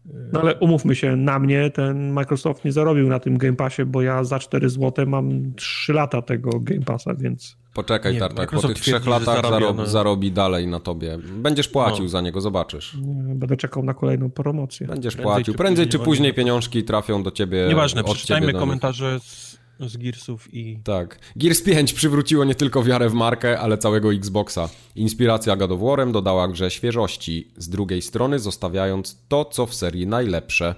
no 0.05 0.41
ale 0.41 0.55
umówmy 0.55 0.95
się, 0.95 1.17
na 1.17 1.39
mnie 1.39 1.71
ten 1.71 2.13
Microsoft 2.13 2.65
nie 2.65 2.73
zarobił 2.73 3.09
na 3.09 3.19
tym 3.19 3.39
Game 3.39 3.57
Passie, 3.57 3.85
bo 3.85 4.03
ja 4.03 4.25
za 4.25 4.39
4 4.39 4.69
zł 4.71 5.07
mam 5.07 5.55
3 5.55 5.93
lata 5.93 6.23
tego 6.23 6.61
Game 6.61 6.83
Passa, 6.83 7.15
więc... 7.15 7.62
Poczekaj, 7.75 8.15
nie, 8.15 8.21
Tartak, 8.21 8.51
po 8.51 8.63
tych 8.63 8.81
trzech 8.81 9.07
latach 9.07 9.43
zarobi, 9.43 9.87
zarobi, 9.87 10.33
dalej 10.33 10.67
na 10.67 10.81
tobie. 10.81 11.19
Będziesz 11.19 11.69
płacił 11.69 12.05
no. 12.05 12.09
za 12.09 12.21
niego, 12.21 12.41
zobaczysz. 12.41 12.97
Będę 13.35 13.57
czekał 13.57 13.83
na 13.83 13.95
kolejną 13.95 14.31
promocję. 14.31 14.87
Będziesz 14.87 15.15
prędzej 15.15 15.35
płacił. 15.35 15.55
Czy 15.55 15.59
Prędzej 15.59 15.89
czy 15.89 15.99
później 15.99 16.35
pieniążki 16.35 16.85
trafią 16.85 17.23
do 17.23 17.31
ciebie. 17.31 17.67
Nieważne, 17.69 18.05
przeczytajmy 18.05 18.53
komentarze 18.53 19.21
z, 19.21 19.59
z 19.81 19.97
Gearsów 19.97 20.55
i... 20.55 20.79
Tak. 20.85 21.19
Gears 21.37 21.63
5 21.63 21.93
przywróciło 21.93 22.45
nie 22.45 22.55
tylko 22.55 22.83
wiarę 22.83 23.09
w 23.09 23.15
markę, 23.15 23.61
ale 23.61 23.79
całego 23.79 24.13
Xboxa. 24.13 24.69
Inspiracja 24.97 25.57
God 25.57 25.71
of 25.71 25.81
War'em 25.81 26.13
dodała 26.13 26.49
grze 26.49 26.71
świeżości, 26.71 27.49
z 27.57 27.69
drugiej 27.69 28.03
strony 28.03 28.39
zostawiając 28.39 29.19
to, 29.29 29.45
co 29.45 29.67
w 29.67 29.75
serii 29.75 30.07
najlepsze. 30.07 30.75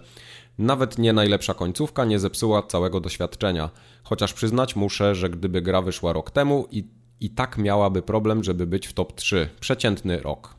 Nawet 0.58 0.98
nie 0.98 1.12
najlepsza 1.12 1.54
końcówka 1.54 2.04
nie 2.04 2.18
zepsuła 2.18 2.62
całego 2.62 3.00
doświadczenia. 3.00 3.70
Chociaż 4.02 4.32
przyznać 4.32 4.76
muszę, 4.76 5.14
że 5.14 5.30
gdyby 5.30 5.62
gra 5.62 5.82
wyszła 5.82 6.12
rok 6.12 6.30
temu 6.30 6.66
i, 6.70 6.88
i 7.20 7.30
tak 7.30 7.58
miałaby 7.58 8.02
problem, 8.02 8.44
żeby 8.44 8.66
być 8.66 8.86
w 8.86 8.92
top 8.92 9.12
3. 9.12 9.48
Przeciętny 9.60 10.20
rok. 10.20 10.54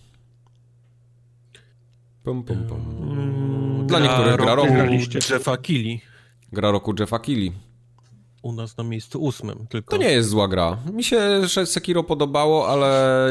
Pum, 2.26 2.43
pum, 2.43 2.68
pum. 2.68 2.81
Mm, 3.11 3.88
Dla 3.88 3.99
niektórych 3.99 4.35
gra 4.35 4.56
roku 4.56 4.73
Jeffa 5.31 5.57
Kili. 5.57 6.02
Gra 6.52 6.72
roku 6.72 6.93
Jeffa 6.99 7.19
Kili 7.19 7.52
u 8.45 8.52
nas 8.52 8.77
na 8.77 8.84
miejscu 8.84 9.22
ósmym. 9.22 9.68
Tylko... 9.69 9.97
To 9.97 10.03
nie 10.03 10.11
jest 10.11 10.30
zła 10.30 10.47
gra. 10.47 10.77
Mi 10.93 11.03
się 11.03 11.41
Sekiro 11.65 12.03
podobało, 12.03 12.68
ale 12.69 13.30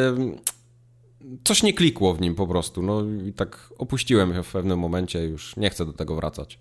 coś 1.44 1.62
nie 1.62 1.72
klikło 1.72 2.14
w 2.14 2.20
nim 2.20 2.34
po 2.34 2.46
prostu. 2.46 2.82
No 2.82 3.02
i 3.28 3.32
tak 3.32 3.68
opuściłem 3.78 4.34
się 4.34 4.42
w 4.42 4.52
pewnym 4.52 4.78
momencie, 4.78 5.24
już 5.24 5.56
nie 5.56 5.70
chcę 5.70 5.86
do 5.86 5.92
tego 5.92 6.16
wracać. 6.16 6.58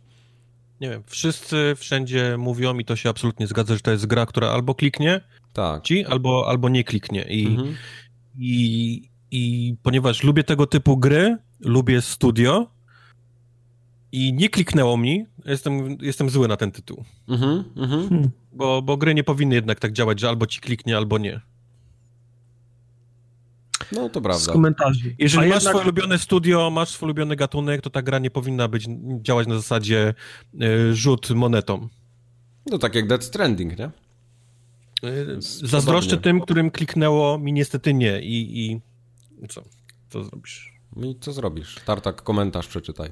Nie 0.81 0.89
wiem, 0.89 1.03
wszyscy 1.05 1.73
wszędzie 1.77 2.35
mówią 2.38 2.77
i 2.80 2.85
to 2.85 2.95
się 2.95 3.10
absolutnie 3.10 3.47
zgadza, 3.47 3.73
że 3.73 3.81
to 3.81 3.91
jest 3.91 4.05
gra, 4.05 4.26
która 4.26 4.49
albo 4.49 4.76
kliknie 4.76 5.22
tak. 5.53 5.84
ci, 5.84 6.05
albo, 6.05 6.47
albo 6.47 6.69
nie 6.69 6.84
kliknie. 6.84 7.26
I, 7.30 7.47
mhm. 7.47 7.76
i, 8.38 9.10
I 9.31 9.76
ponieważ 9.84 10.23
lubię 10.23 10.43
tego 10.43 10.68
typu 10.68 10.97
gry, 10.97 11.38
lubię 11.64 12.02
studio, 12.02 12.73
i 14.14 14.34
nie 14.34 14.49
kliknęło 14.49 14.98
mi. 14.98 15.26
Jestem, 15.45 15.98
jestem 16.02 16.30
zły 16.30 16.48
na 16.48 16.57
ten 16.57 16.72
tytuł. 16.72 17.03
Mhm, 17.27 17.64
mhm. 17.76 18.10
Hmm. 18.10 18.30
Bo, 18.52 18.81
bo 18.81 18.98
gry 18.98 19.15
nie 19.15 19.23
powinny 19.23 19.56
jednak 19.56 19.80
tak 19.80 19.94
działać, 19.94 20.19
że 20.19 20.30
albo 20.30 20.48
ci 20.48 20.60
kliknie, 20.60 20.98
albo 20.98 21.18
nie. 21.18 21.41
No 23.91 24.10
to 24.10 24.22
prawda. 24.22 24.44
Z 24.44 24.48
komentarzy. 24.48 25.15
Jeżeli 25.19 25.45
A 25.45 25.49
masz 25.49 25.56
jednak... 25.56 25.72
swoje 25.73 25.84
ulubione 25.84 26.19
studio, 26.19 26.69
masz 26.69 26.90
swój 26.90 27.06
ulubiony 27.06 27.35
gatunek, 27.35 27.81
to 27.81 27.90
ta 27.90 28.02
gra 28.02 28.19
nie 28.19 28.31
powinna 28.31 28.68
być 28.68 28.88
działać 29.22 29.48
na 29.48 29.56
zasadzie 29.56 30.14
y, 30.61 30.95
rzut 30.95 31.30
monetą. 31.30 31.88
No 32.72 32.77
tak 32.77 32.95
jak 32.95 33.07
Dead 33.07 33.23
Stranding, 33.23 33.77
nie? 33.80 33.85
Y, 35.10 35.38
zazdroszczę 35.41 36.18
tym, 36.18 36.41
którym 36.41 36.72
kliknęło, 36.72 37.40
mi 37.40 37.53
niestety 37.53 37.94
nie. 37.94 38.22
I, 38.22 38.65
i 38.65 38.81
co? 39.48 39.64
Co 40.10 40.23
zrobisz? 40.23 40.73
I 40.95 41.15
co 41.20 41.32
zrobisz? 41.34 41.76
Tartak, 41.86 42.22
komentarz 42.22 42.68
przeczytaj. 42.68 43.10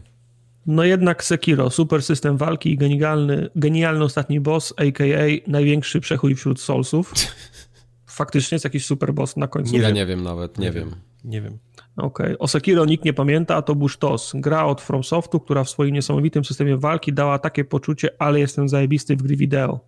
No 0.66 0.84
jednak 0.84 1.24
Sekiro, 1.24 1.70
super 1.70 2.04
system 2.04 2.38
walki 2.38 2.72
i 2.72 2.78
genialny, 2.78 3.50
genialny 3.56 4.04
ostatni 4.04 4.40
boss, 4.40 4.74
a.k.a. 4.78 5.52
największy 5.52 6.00
przechój 6.00 6.36
wśród 6.36 6.62
Soulsów. 6.62 7.14
Faktycznie 8.06 8.56
jest 8.56 8.66
jakiś 8.66 8.86
super 8.86 9.14
boss 9.14 9.38
na 9.38 9.48
końcu. 9.48 9.74
Nie 9.74 9.80
ja 9.80 9.90
nie 9.90 10.06
wiem 10.06 10.24
nawet, 10.24 10.58
nie, 10.58 10.66
nie 10.66 10.72
wiem. 10.72 10.90
wiem. 10.90 11.00
Nie 11.24 11.42
wiem. 11.42 11.58
Okej. 11.98 12.26
Okay. 12.26 12.38
O 12.38 12.48
Sekiro 12.48 12.86
nikt 12.86 13.06
nie 13.06 13.14
pamięta, 13.14 13.56
a 13.56 13.62
to 13.62 13.76
był 13.76 13.88
sztos. 13.88 14.32
Gra 14.36 14.66
od 14.66 14.82
FromSoftu, 14.82 15.40
która 15.40 15.64
w 15.64 15.70
swoim 15.70 15.94
niesamowitym 15.94 16.46
systemie 16.46 16.78
walki 16.78 17.14
dała 17.14 17.40
takie 17.40 17.66
poczucie, 17.66 18.10
ale 18.20 18.40
jestem 18.40 18.70
zajebisty 18.70 19.16
w 19.16 19.24
gry 19.24 19.36
wideo. 19.36 19.80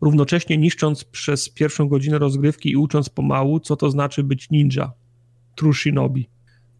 Równocześnie 0.00 0.56
niszcząc 0.56 1.04
przez 1.04 1.48
pierwszą 1.48 1.88
godzinę 1.88 2.18
rozgrywki 2.18 2.70
i 2.70 2.76
ucząc 2.76 3.08
pomału, 3.08 3.60
co 3.60 3.76
to 3.76 3.90
znaczy 3.90 4.24
być 4.24 4.50
ninja. 4.50 4.92
True 5.54 5.74
Shinobi. 5.74 6.28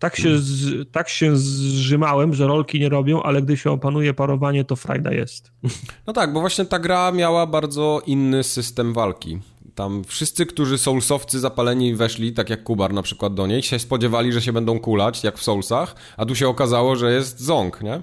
Tak 0.00 0.16
się, 0.16 0.38
z, 0.38 0.92
tak 0.92 1.08
się 1.08 1.36
zrzymałem, 1.36 2.34
że 2.34 2.46
rolki 2.46 2.80
nie 2.80 2.88
robią, 2.88 3.22
ale 3.22 3.42
gdy 3.42 3.56
się 3.56 3.70
opanuje 3.70 4.14
parowanie, 4.14 4.64
to 4.64 4.76
frajda 4.76 5.12
jest. 5.12 5.52
No 6.06 6.12
tak, 6.12 6.32
bo 6.32 6.40
właśnie 6.40 6.64
ta 6.64 6.78
gra 6.78 7.12
miała 7.12 7.46
bardzo 7.46 8.02
inny 8.06 8.44
system 8.44 8.92
walki. 8.92 9.38
Tam 9.74 10.04
wszyscy, 10.04 10.46
którzy 10.46 10.78
Soulsowcy 10.78 11.40
zapaleni 11.40 11.94
weszli, 11.94 12.32
tak 12.32 12.50
jak 12.50 12.62
Kubar 12.62 12.92
na 12.92 13.02
przykład 13.02 13.34
do 13.34 13.46
niej, 13.46 13.62
się 13.62 13.78
spodziewali, 13.78 14.32
że 14.32 14.42
się 14.42 14.52
będą 14.52 14.80
kulać, 14.80 15.24
jak 15.24 15.38
w 15.38 15.42
Soulsach, 15.42 15.94
a 16.16 16.26
tu 16.26 16.34
się 16.34 16.48
okazało, 16.48 16.96
że 16.96 17.12
jest 17.12 17.40
ząg, 17.40 17.82
nie? 17.82 18.00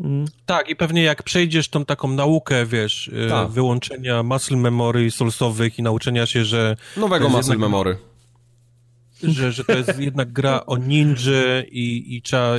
Mm. 0.00 0.24
Tak, 0.46 0.68
i 0.68 0.76
pewnie 0.76 1.02
jak 1.02 1.22
przejdziesz 1.22 1.68
tą 1.68 1.84
taką 1.84 2.08
naukę, 2.08 2.66
wiesz, 2.66 3.08
y, 3.08 3.28
tak. 3.30 3.48
wyłączenia 3.48 4.22
muscle 4.22 4.56
memory 4.56 5.10
soulsowych 5.10 5.78
i 5.78 5.82
nauczenia 5.82 6.26
się, 6.26 6.44
że... 6.44 6.76
Nowego 6.96 7.28
muscle 7.28 7.54
jednak... 7.54 7.58
memory 7.58 7.96
że, 9.32 9.52
że 9.52 9.64
to 9.64 9.72
jest 9.72 9.98
jednak 9.98 10.32
gra 10.32 10.66
o 10.66 10.76
ninży 10.76 11.66
i, 11.70 12.16
i 12.16 12.22
trzeba, 12.22 12.56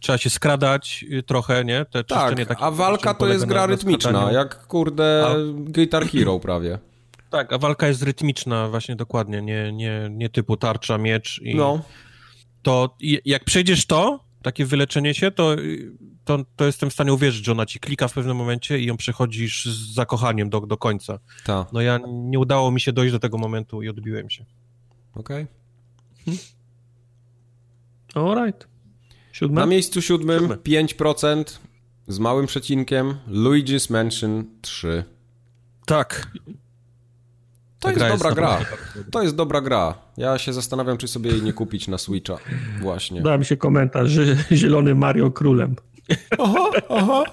trzeba 0.00 0.18
się 0.18 0.30
skradać 0.30 1.04
trochę, 1.26 1.64
nie? 1.64 1.84
Te 1.84 2.04
tak, 2.04 2.36
a 2.58 2.70
walka 2.70 3.14
to 3.14 3.28
jest 3.28 3.44
gra 3.44 3.66
rytmiczna, 3.66 4.32
jak 4.32 4.66
kurde 4.66 5.26
a... 5.26 5.34
Guitar 5.54 6.06
Hero 6.06 6.40
prawie. 6.40 6.78
Tak, 7.30 7.52
a 7.52 7.58
walka 7.58 7.88
jest 7.88 8.02
rytmiczna 8.02 8.68
właśnie 8.68 8.96
dokładnie, 8.96 9.42
nie, 9.42 9.72
nie, 9.72 10.08
nie 10.10 10.28
typu 10.28 10.56
tarcza, 10.56 10.98
miecz 10.98 11.40
i 11.42 11.54
no. 11.54 11.82
to 12.62 12.96
jak 13.24 13.44
przejdziesz 13.44 13.86
to, 13.86 14.20
takie 14.42 14.66
wyleczenie 14.66 15.14
się, 15.14 15.30
to, 15.30 15.56
to, 16.24 16.38
to 16.56 16.64
jestem 16.64 16.90
w 16.90 16.92
stanie 16.92 17.12
uwierzyć, 17.12 17.44
że 17.44 17.52
ona 17.52 17.66
ci 17.66 17.80
klika 17.80 18.08
w 18.08 18.12
pewnym 18.12 18.36
momencie 18.36 18.78
i 18.78 18.86
ją 18.86 18.96
przechodzisz 18.96 19.64
z 19.64 19.94
zakochaniem 19.94 20.50
do, 20.50 20.60
do 20.60 20.76
końca. 20.76 21.18
Ta. 21.44 21.66
No 21.72 21.80
ja 21.80 22.00
nie 22.06 22.38
udało 22.38 22.70
mi 22.70 22.80
się 22.80 22.92
dojść 22.92 23.12
do 23.12 23.18
tego 23.18 23.38
momentu 23.38 23.82
i 23.82 23.88
odbiłem 23.88 24.30
się. 24.30 24.44
Okej. 25.14 25.42
Okay. 25.42 25.63
Alright. 28.14 28.68
Siódme? 29.32 29.60
Na 29.60 29.66
miejscu 29.66 30.02
siódmym 30.02 30.40
Siódme. 30.40 30.56
5% 30.56 31.44
z 32.08 32.18
małym 32.18 32.46
przecinkiem 32.46 33.14
Luigi's 33.28 33.92
Mansion 33.92 34.44
3. 34.62 35.04
Tak. 35.86 36.28
To 37.80 37.90
jest 37.90 38.08
dobra 38.08 38.32
gra. 38.32 38.60
To 39.10 39.22
jest 39.22 39.36
dobra 39.36 39.60
gra. 39.60 39.94
Ja 40.16 40.38
się 40.38 40.52
zastanawiam, 40.52 40.98
czy 40.98 41.08
sobie 41.08 41.30
jej 41.30 41.42
nie 41.42 41.52
kupić 41.52 41.88
na 41.88 41.98
Switcha. 41.98 42.36
Właśnie. 42.80 43.22
Dał 43.22 43.38
mi 43.38 43.44
się 43.44 43.56
komentarz, 43.56 44.10
że 44.10 44.24
zielony 44.56 44.94
Mario 44.94 45.30
królem. 45.30 45.76
Oho, 46.38 46.70
oho. 46.88 47.24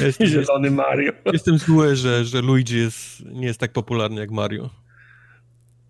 Jestem, 0.00 0.26
zielony 0.26 0.70
Mario. 0.70 1.12
Jestem 1.32 1.58
zły, 1.58 1.96
że, 1.96 2.24
że 2.24 2.40
Luigi 2.40 2.78
jest, 2.78 3.24
nie 3.24 3.46
jest 3.46 3.60
tak 3.60 3.72
popularny 3.72 4.20
jak 4.20 4.30
Mario. 4.30 4.70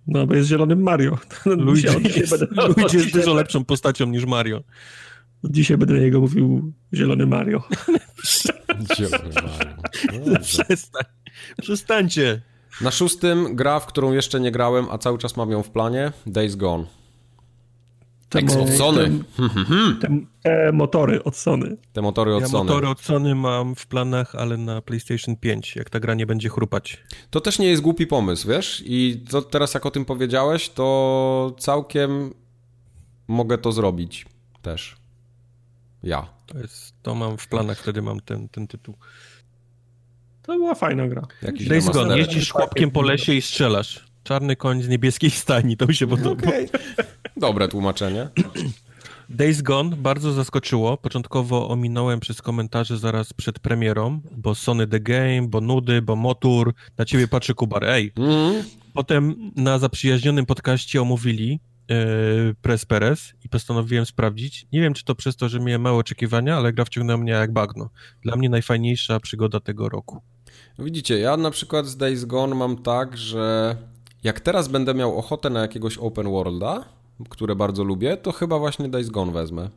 No, 0.09 0.27
bo 0.27 0.35
jest 0.35 0.49
zielonym 0.49 0.83
Mario. 0.83 1.19
Luigi, 1.47 1.87
jest, 2.21 2.31
będę, 2.31 2.47
Luigi 2.77 2.97
jest 2.97 3.13
dużo 3.19 3.35
lepszą 3.35 3.65
postacią 3.65 4.07
niż 4.07 4.25
Mario. 4.25 4.63
Dzisiaj 5.45 5.77
będę 5.77 5.95
na 5.95 6.01
niego 6.01 6.21
mówił 6.21 6.73
zielony 6.95 7.27
Mario. 7.27 7.63
zielony 8.97 9.31
Mario. 9.35 10.39
Przestań. 10.41 11.05
Przestańcie. 11.63 12.43
Na 12.81 12.91
szóstym 12.91 13.57
gra, 13.57 13.81
w 13.81 13.87
którą 13.87 14.13
jeszcze 14.13 14.41
nie 14.41 14.53
grałem, 14.53 14.87
a 14.91 14.99
cały 14.99 15.19
czas 15.19 15.37
mam 15.37 15.51
ją 15.51 15.63
w 15.63 15.71
planie, 15.71 16.13
Days 16.27 16.57
Gone. 16.57 16.85
Te, 18.29 18.61
od 18.61 18.71
Sony. 18.71 19.25
Te, 20.01 20.09
te, 20.43 20.73
motory 20.73 21.25
od 21.25 21.37
Sony. 21.37 21.77
Te 21.93 22.03
motory 22.03 22.35
od 22.35 22.41
ja 22.41 22.49
Sony. 22.49 22.65
motory 22.65 22.89
od 22.89 23.01
Sony 23.01 23.35
mam 23.35 23.75
w 23.75 23.87
planach, 23.87 24.35
ale 24.35 24.57
na 24.57 24.83
PlayStation 24.83 25.37
5, 25.37 25.77
jak 25.77 25.91
ta 25.91 26.01
gra 26.01 26.15
nie 26.15 26.27
będzie 26.27 26.49
chrupać. 26.49 27.05
To 27.31 27.41
też 27.41 27.59
nie 27.59 27.67
jest 27.67 27.83
głupi 27.83 28.07
pomysł, 28.07 28.49
wiesz? 28.49 28.83
I 28.87 29.25
to 29.31 29.43
teraz 29.43 29.75
jak 29.75 29.87
o 29.87 29.91
tym 29.91 30.05
powiedziałeś, 30.05 30.71
to 30.71 31.57
całkiem 31.59 32.35
mogę 33.29 33.59
to 33.59 33.73
zrobić 33.73 34.27
też. 34.63 34.97
Ja. 36.03 36.27
To, 36.47 36.59
jest, 36.59 37.03
to 37.03 37.15
mam 37.15 37.39
w 37.39 37.49
planach, 37.49 37.79
wtedy 37.79 38.03
mam 38.03 38.21
ten, 38.21 38.49
ten 38.49 38.67
tytuł. 38.67 38.95
To 40.43 40.53
była 40.53 40.75
fajna 40.75 41.09
gra. 41.09 41.23
Jakiś 41.43 41.69
Days 41.69 41.91
Gone, 41.91 42.19
jeździsz 42.19 42.53
chłopkiem 42.53 42.91
po 42.91 43.03
lesie 43.03 43.35
i 43.35 43.43
strzelasz. 43.43 44.08
Czarny 44.29 44.57
koń 44.57 44.83
z 44.83 44.89
niebieskiej 44.89 45.31
stajni, 45.31 45.77
to 45.77 45.87
mi 45.87 45.95
się 45.95 46.07
podoba. 46.07 46.49
Okay. 46.49 46.69
Dobre 47.37 47.69
tłumaczenie. 47.69 48.29
Days 49.29 49.63
Gone 49.63 49.97
bardzo 49.97 50.33
zaskoczyło. 50.33 50.97
Początkowo 50.97 51.69
ominąłem 51.69 52.21
przez 52.21 52.43
komentarze 52.43 52.99
zaraz 52.99 53.33
przed 53.33 53.59
premierą, 53.59 54.21
bo 54.37 54.55
Sony 54.55 54.87
The 54.87 55.01
Game, 55.01 55.43
bo 55.49 55.61
nudy, 55.61 56.03
bo 56.03 56.17
motor. 56.17 56.73
Na 56.99 57.05
ciebie 57.05 57.29
patrzy 57.29 57.55
Kubar, 57.55 57.85
ej. 57.85 58.13
Mm. 58.17 58.65
Potem 58.95 59.53
na 59.57 59.79
zaprzyjaźnionym 59.79 60.47
podcaście 60.47 61.03
omówili 61.03 61.61
yy, 61.89 61.97
Press 62.63 62.85
Perez 62.85 63.33
i 63.45 63.49
postanowiłem 63.49 64.07
sprawdzić. 64.07 64.67
Nie 64.73 64.81
wiem, 64.81 64.95
czy 64.95 65.05
to 65.05 65.15
przez 65.15 65.37
to, 65.37 65.49
że 65.49 65.61
miałem 65.61 65.81
małe 65.83 65.99
oczekiwania, 65.99 66.57
ale 66.57 66.73
gra 66.73 66.85
wciągnęła 66.85 67.19
mnie 67.19 67.33
jak 67.33 67.53
bagno. 67.53 67.91
Dla 68.23 68.37
mnie 68.37 68.49
najfajniejsza 68.49 69.21
przygoda 69.21 69.61
tego 69.61 69.89
roku. 69.89 70.23
Widzicie, 70.79 71.19
ja 71.19 71.37
na 71.37 71.51
przykład 71.51 71.87
z 71.87 71.97
Days 71.97 72.25
Gone 72.25 72.55
mam 72.55 72.83
tak, 72.83 73.17
że 73.17 73.77
jak 74.25 74.41
teraz 74.41 74.69
będę 74.69 74.95
miał 74.95 75.19
ochotę 75.19 75.51
na 75.51 75.61
jakiegoś 75.61 75.99
open 75.99 76.31
worlda, 76.31 76.85
które 77.29 77.57
bardzo 77.57 77.85
lubię, 77.85 78.17
to 78.17 78.33
chyba 78.33 78.59
właśnie 78.59 78.89
Days 78.89 79.11
Gone 79.11 79.33
wezmę. 79.33 79.71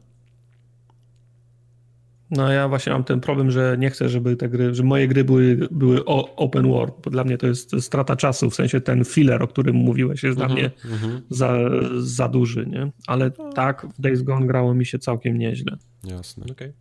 No 2.32 2.52
ja 2.52 2.68
właśnie 2.68 2.94
mam 2.94 3.03
ten 3.03 3.20
problem, 3.20 3.52
że 3.52 3.76
nie 3.80 3.90
chcę, 3.90 4.10
żeby 4.10 4.36
te 4.36 4.50
gry, 4.50 4.76
że 4.76 4.84
moje 4.84 5.08
gry 5.08 5.24
były, 5.24 5.68
były 5.72 6.06
open 6.36 6.68
world, 6.72 6.94
bo 7.03 7.11
dla 7.11 7.24
mnie 7.24 7.38
to 7.38 7.48
jest 7.48 7.76
strata 7.80 8.16
czasu, 8.16 8.50
w 8.50 8.56
sensie 8.56 8.82
ten 8.82 9.06
filler, 9.06 9.44
o 9.44 9.48
którym 9.48 9.76
mówiłeś, 9.76 10.24
jest 10.24 10.40
mm 10.40 10.52
-hmm, 10.52 10.53
dla 10.53 10.61
mnie 10.61 10.72
mm 10.86 11.00
-hmm. 11.00 11.22
za, 11.30 11.53
za 11.98 12.28
duży, 12.28 12.66
nie? 12.68 12.92
Ale 13.08 13.32
tak, 13.32 13.88
w 13.98 14.02
Days 14.02 14.22
Gone 14.22 14.48
grało 14.48 14.74
mi 14.74 14.86
się 14.86 15.00
całkiem 15.00 15.38
nieźle. 15.38 15.78
Jasne. 16.03 16.45
Okay. 16.52 16.74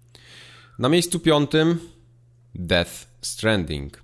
Na 0.79 0.89
miejscu 0.89 1.21
piątym 1.21 1.79
Death 2.55 3.07
Stranding. 3.21 4.03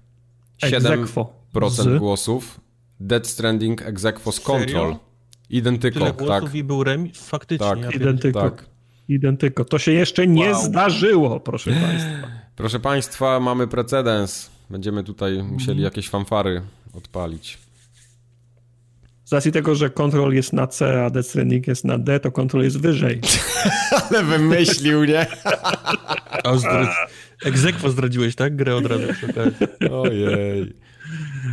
7% 0.62 1.70
z... 1.70 1.98
głosów. 1.98 2.60
Death 3.00 3.26
Stranding 3.26 3.82
Exequo 3.82 4.32
z 4.32 4.40
Control. 4.40 4.96
Identyko, 5.50 6.12
Tyle 6.12 6.28
tak. 6.28 6.54
i 6.54 6.64
był 6.64 6.84
remis? 6.84 7.18
Faktycznie. 7.18 7.66
Tak, 7.66 7.82
ja 7.82 7.90
identyko. 7.90 8.40
Tak. 8.40 8.66
Identyko. 9.08 9.64
To 9.64 9.78
się 9.78 9.92
jeszcze 9.92 10.26
nie 10.26 10.50
wow. 10.50 10.64
zdarzyło, 10.64 11.40
proszę 11.40 11.70
Państwa. 11.86 12.28
Proszę 12.56 12.80
Państwa, 12.80 13.40
mamy 13.40 13.66
precedens. 13.66 14.50
Będziemy 14.70 15.04
tutaj 15.04 15.42
musieli 15.42 15.78
mhm. 15.78 15.84
jakieś 15.84 16.08
fanfary 16.08 16.62
odpalić. 16.94 17.58
Z 19.24 19.32
racji 19.32 19.52
tego, 19.52 19.74
że 19.74 19.90
Control 19.90 20.34
jest 20.34 20.52
na 20.52 20.66
C, 20.66 21.04
a 21.04 21.10
Death 21.10 21.28
Stranding 21.28 21.66
jest 21.66 21.84
na 21.84 21.98
D, 21.98 22.20
to 22.20 22.32
Control 22.32 22.64
jest 22.64 22.80
wyżej. 22.80 23.20
Ale 24.10 24.24
wymyślił, 24.24 25.04
nie? 25.04 25.26
Zdradzi... 26.56 26.90
Egzekwo 27.44 27.90
zdradziłeś, 27.90 28.34
tak? 28.34 28.56
Grę 28.56 28.76
od 28.76 28.86
razu. 28.86 29.04
Ojej. 30.02 30.76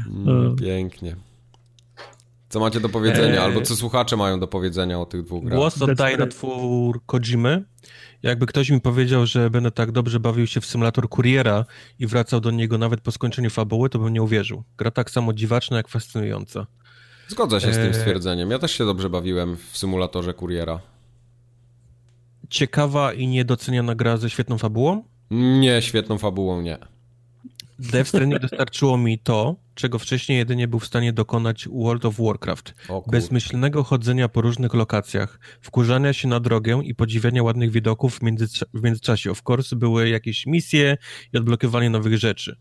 Mm, 0.08 0.56
pięknie. 0.56 1.16
Co 2.54 2.60
macie 2.60 2.80
do 2.80 2.90
powiedzenia, 2.90 3.44
albo 3.44 3.62
co 3.62 3.76
słuchacze 3.76 4.18
mają 4.18 4.40
do 4.40 4.48
powiedzenia 4.48 5.00
o 5.00 5.06
tych 5.06 5.24
dwóch 5.24 5.44
grach? 5.44 5.56
Głos 5.60 5.82
oddaję 5.82 6.18
na 6.18 6.28
twór 6.28 7.02
Kojimy. 7.06 7.64
Jakby 8.24 8.46
ktoś 8.46 8.70
mi 8.70 8.82
powiedział, 8.82 9.26
że 9.26 9.50
będę 9.50 9.72
tak 9.72 9.92
dobrze 9.92 10.20
bawił 10.20 10.48
się 10.48 10.62
w 10.62 10.66
symulator 10.66 11.10
kuriera 11.10 11.66
i 12.00 12.08
wracał 12.08 12.40
do 12.40 12.52
niego 12.52 12.78
nawet 12.78 13.02
po 13.02 13.12
skończeniu 13.12 13.50
fabuły, 13.50 13.90
to 13.90 14.00
bym 14.00 14.14
nie 14.14 14.24
uwierzył. 14.24 14.64
Gra 14.78 14.92
tak 14.92 15.12
samo 15.12 15.34
dziwaczna, 15.34 15.78
jak 15.78 15.88
fascynująca. 15.88 16.68
Zgodzę 17.28 17.62
się 17.62 17.74
z 17.74 17.76
tym 17.76 17.92
e, 17.92 17.94
stwierdzeniem. 17.94 18.52
Ja 18.52 18.60
też 18.60 18.72
się 18.72 18.86
dobrze 18.86 19.10
bawiłem 19.10 19.58
w 19.72 19.78
symulatorze 19.78 20.34
kuriera. 20.34 20.80
Ciekawa 22.50 23.14
i 23.14 23.28
niedoceniana 23.28 23.96
gra 23.96 24.18
ze 24.18 24.30
świetną 24.30 24.58
fabułą? 24.58 25.04
Nie, 25.32 25.82
świetną 25.82 26.18
fabułą 26.18 26.62
nie. 26.62 26.78
Death 27.92 28.10
Stranding 28.10 28.42
dostarczyło 28.42 28.98
mi 28.98 29.20
to, 29.20 29.56
czego 29.76 30.00
wcześniej 30.00 30.38
jedynie 30.38 30.68
był 30.68 30.80
w 30.80 30.86
stanie 30.86 31.14
dokonać 31.14 31.68
World 31.72 32.06
of 32.06 32.16
Warcraft. 32.20 32.74
Bezmyślnego 33.12 33.84
chodzenia 33.84 34.30
po 34.30 34.42
różnych 34.42 34.74
lokacjach, 34.74 35.40
wkurzania 35.62 36.14
się 36.14 36.28
na 36.28 36.40
drogę 36.40 36.82
i 36.84 36.96
podziwiania 36.96 37.44
ładnych 37.44 37.72
widoków 37.72 38.18
w, 38.18 38.22
między, 38.22 38.48
w 38.74 38.84
międzyczasie. 38.84 39.32
Of 39.32 39.42
course 39.50 39.76
były 39.76 40.10
jakieś 40.10 40.46
misje 40.46 40.98
i 41.34 41.38
odblokowanie 41.38 41.90
nowych 41.90 42.18
rzeczy. 42.18 42.58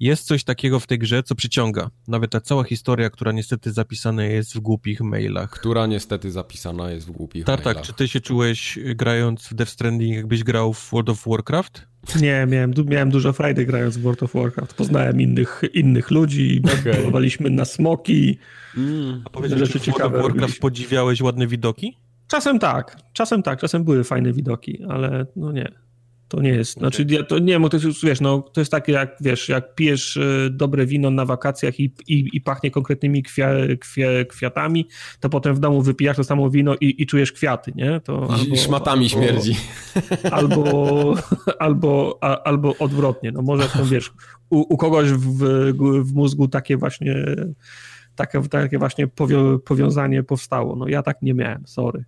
Jest 0.00 0.26
coś 0.26 0.44
takiego 0.44 0.80
w 0.80 0.86
tej 0.86 0.98
grze, 0.98 1.22
co 1.22 1.34
przyciąga. 1.34 1.90
Nawet 2.08 2.30
ta 2.30 2.40
cała 2.40 2.64
historia, 2.64 3.10
która 3.10 3.32
niestety 3.32 3.72
zapisana 3.72 4.24
jest 4.24 4.54
w 4.54 4.60
głupich 4.60 5.00
mailach. 5.00 5.50
Która 5.50 5.86
niestety 5.86 6.30
zapisana 6.30 6.90
jest 6.90 7.06
w 7.06 7.10
głupich 7.10 7.44
tak, 7.44 7.58
mailach. 7.58 7.74
Tak, 7.76 7.86
czy 7.86 7.92
ty 7.92 8.08
się 8.08 8.20
czułeś 8.20 8.78
grając 8.94 9.46
w 9.46 9.54
Death 9.54 9.72
Stranding, 9.72 10.16
jakbyś 10.16 10.44
grał 10.44 10.72
w 10.72 10.90
World 10.90 11.08
of 11.08 11.24
Warcraft? 11.26 11.86
Nie, 12.20 12.46
miałem, 12.48 12.74
miałem 12.86 13.10
dużo 13.10 13.32
frajdy 13.32 13.66
grając 13.66 13.96
w 13.96 14.02
World 14.02 14.22
of 14.22 14.34
Warcraft. 14.34 14.74
Poznałem 14.74 15.20
innych, 15.20 15.62
innych 15.74 16.10
ludzi, 16.10 16.62
okay. 16.64 17.50
na 17.50 17.64
smoki. 17.64 18.38
Mm. 18.76 19.22
A 19.24 19.30
powiedz, 19.30 19.52
rzeczy 19.52 19.80
czy 19.80 19.92
w 19.92 19.94
World 19.94 20.14
of 20.14 20.22
Warcraft 20.22 20.60
podziwiałeś 20.60 21.20
ładne 21.20 21.46
widoki? 21.46 21.96
Czasem 22.28 22.58
tak, 22.58 22.96
czasem 23.12 23.42
tak, 23.42 23.60
czasem 23.60 23.84
były 23.84 24.04
fajne 24.04 24.32
widoki, 24.32 24.82
ale 24.88 25.26
no 25.36 25.52
nie. 25.52 25.72
To 26.30 26.40
nie 26.40 26.50
jest, 26.50 26.72
znaczy 26.72 27.06
to 27.28 27.38
nie, 27.38 27.60
bo 27.60 27.68
to 27.68 27.76
jest, 27.76 28.04
wiesz, 28.04 28.20
no, 28.20 28.42
to 28.42 28.60
jest 28.60 28.70
takie 28.70 28.92
jak, 28.92 29.16
wiesz, 29.20 29.48
jak 29.48 29.74
pijesz 29.74 30.16
y, 30.16 30.48
dobre 30.52 30.86
wino 30.86 31.10
na 31.10 31.24
wakacjach 31.24 31.80
i, 31.80 31.94
i, 32.08 32.28
i 32.32 32.40
pachnie 32.40 32.70
konkretnymi 32.70 33.22
kwia, 33.22 33.50
kwia, 33.80 34.08
kwiatami, 34.28 34.88
to 35.20 35.28
potem 35.28 35.54
w 35.54 35.58
domu 35.58 35.82
wypijasz 35.82 36.16
to 36.16 36.24
samo 36.24 36.50
wino 36.50 36.74
i, 36.80 37.02
i 37.02 37.06
czujesz 37.06 37.32
kwiaty, 37.32 37.72
nie? 37.74 38.00
To 38.00 38.28
albo, 38.30 38.56
szmatami 38.56 39.04
albo, 39.04 39.08
śmierdzi. 39.08 39.56
Albo, 40.30 41.14
albo, 41.58 42.18
a, 42.20 42.42
albo 42.42 42.74
odwrotnie, 42.78 43.32
no 43.32 43.42
może 43.42 43.68
to, 43.68 43.84
wiesz, 43.84 44.12
u, 44.50 44.58
u 44.58 44.76
kogoś 44.76 45.08
w, 45.08 45.38
w 46.02 46.14
mózgu 46.14 46.48
takie 46.48 46.76
właśnie 46.76 47.24
takie, 48.14 48.48
takie 48.48 48.78
właśnie 48.78 49.06
powią, 49.08 49.58
powiązanie 49.58 50.22
powstało. 50.22 50.76
No 50.76 50.88
ja 50.88 51.02
tak 51.02 51.22
nie 51.22 51.34
miałem, 51.34 51.66
sorry. 51.66 52.04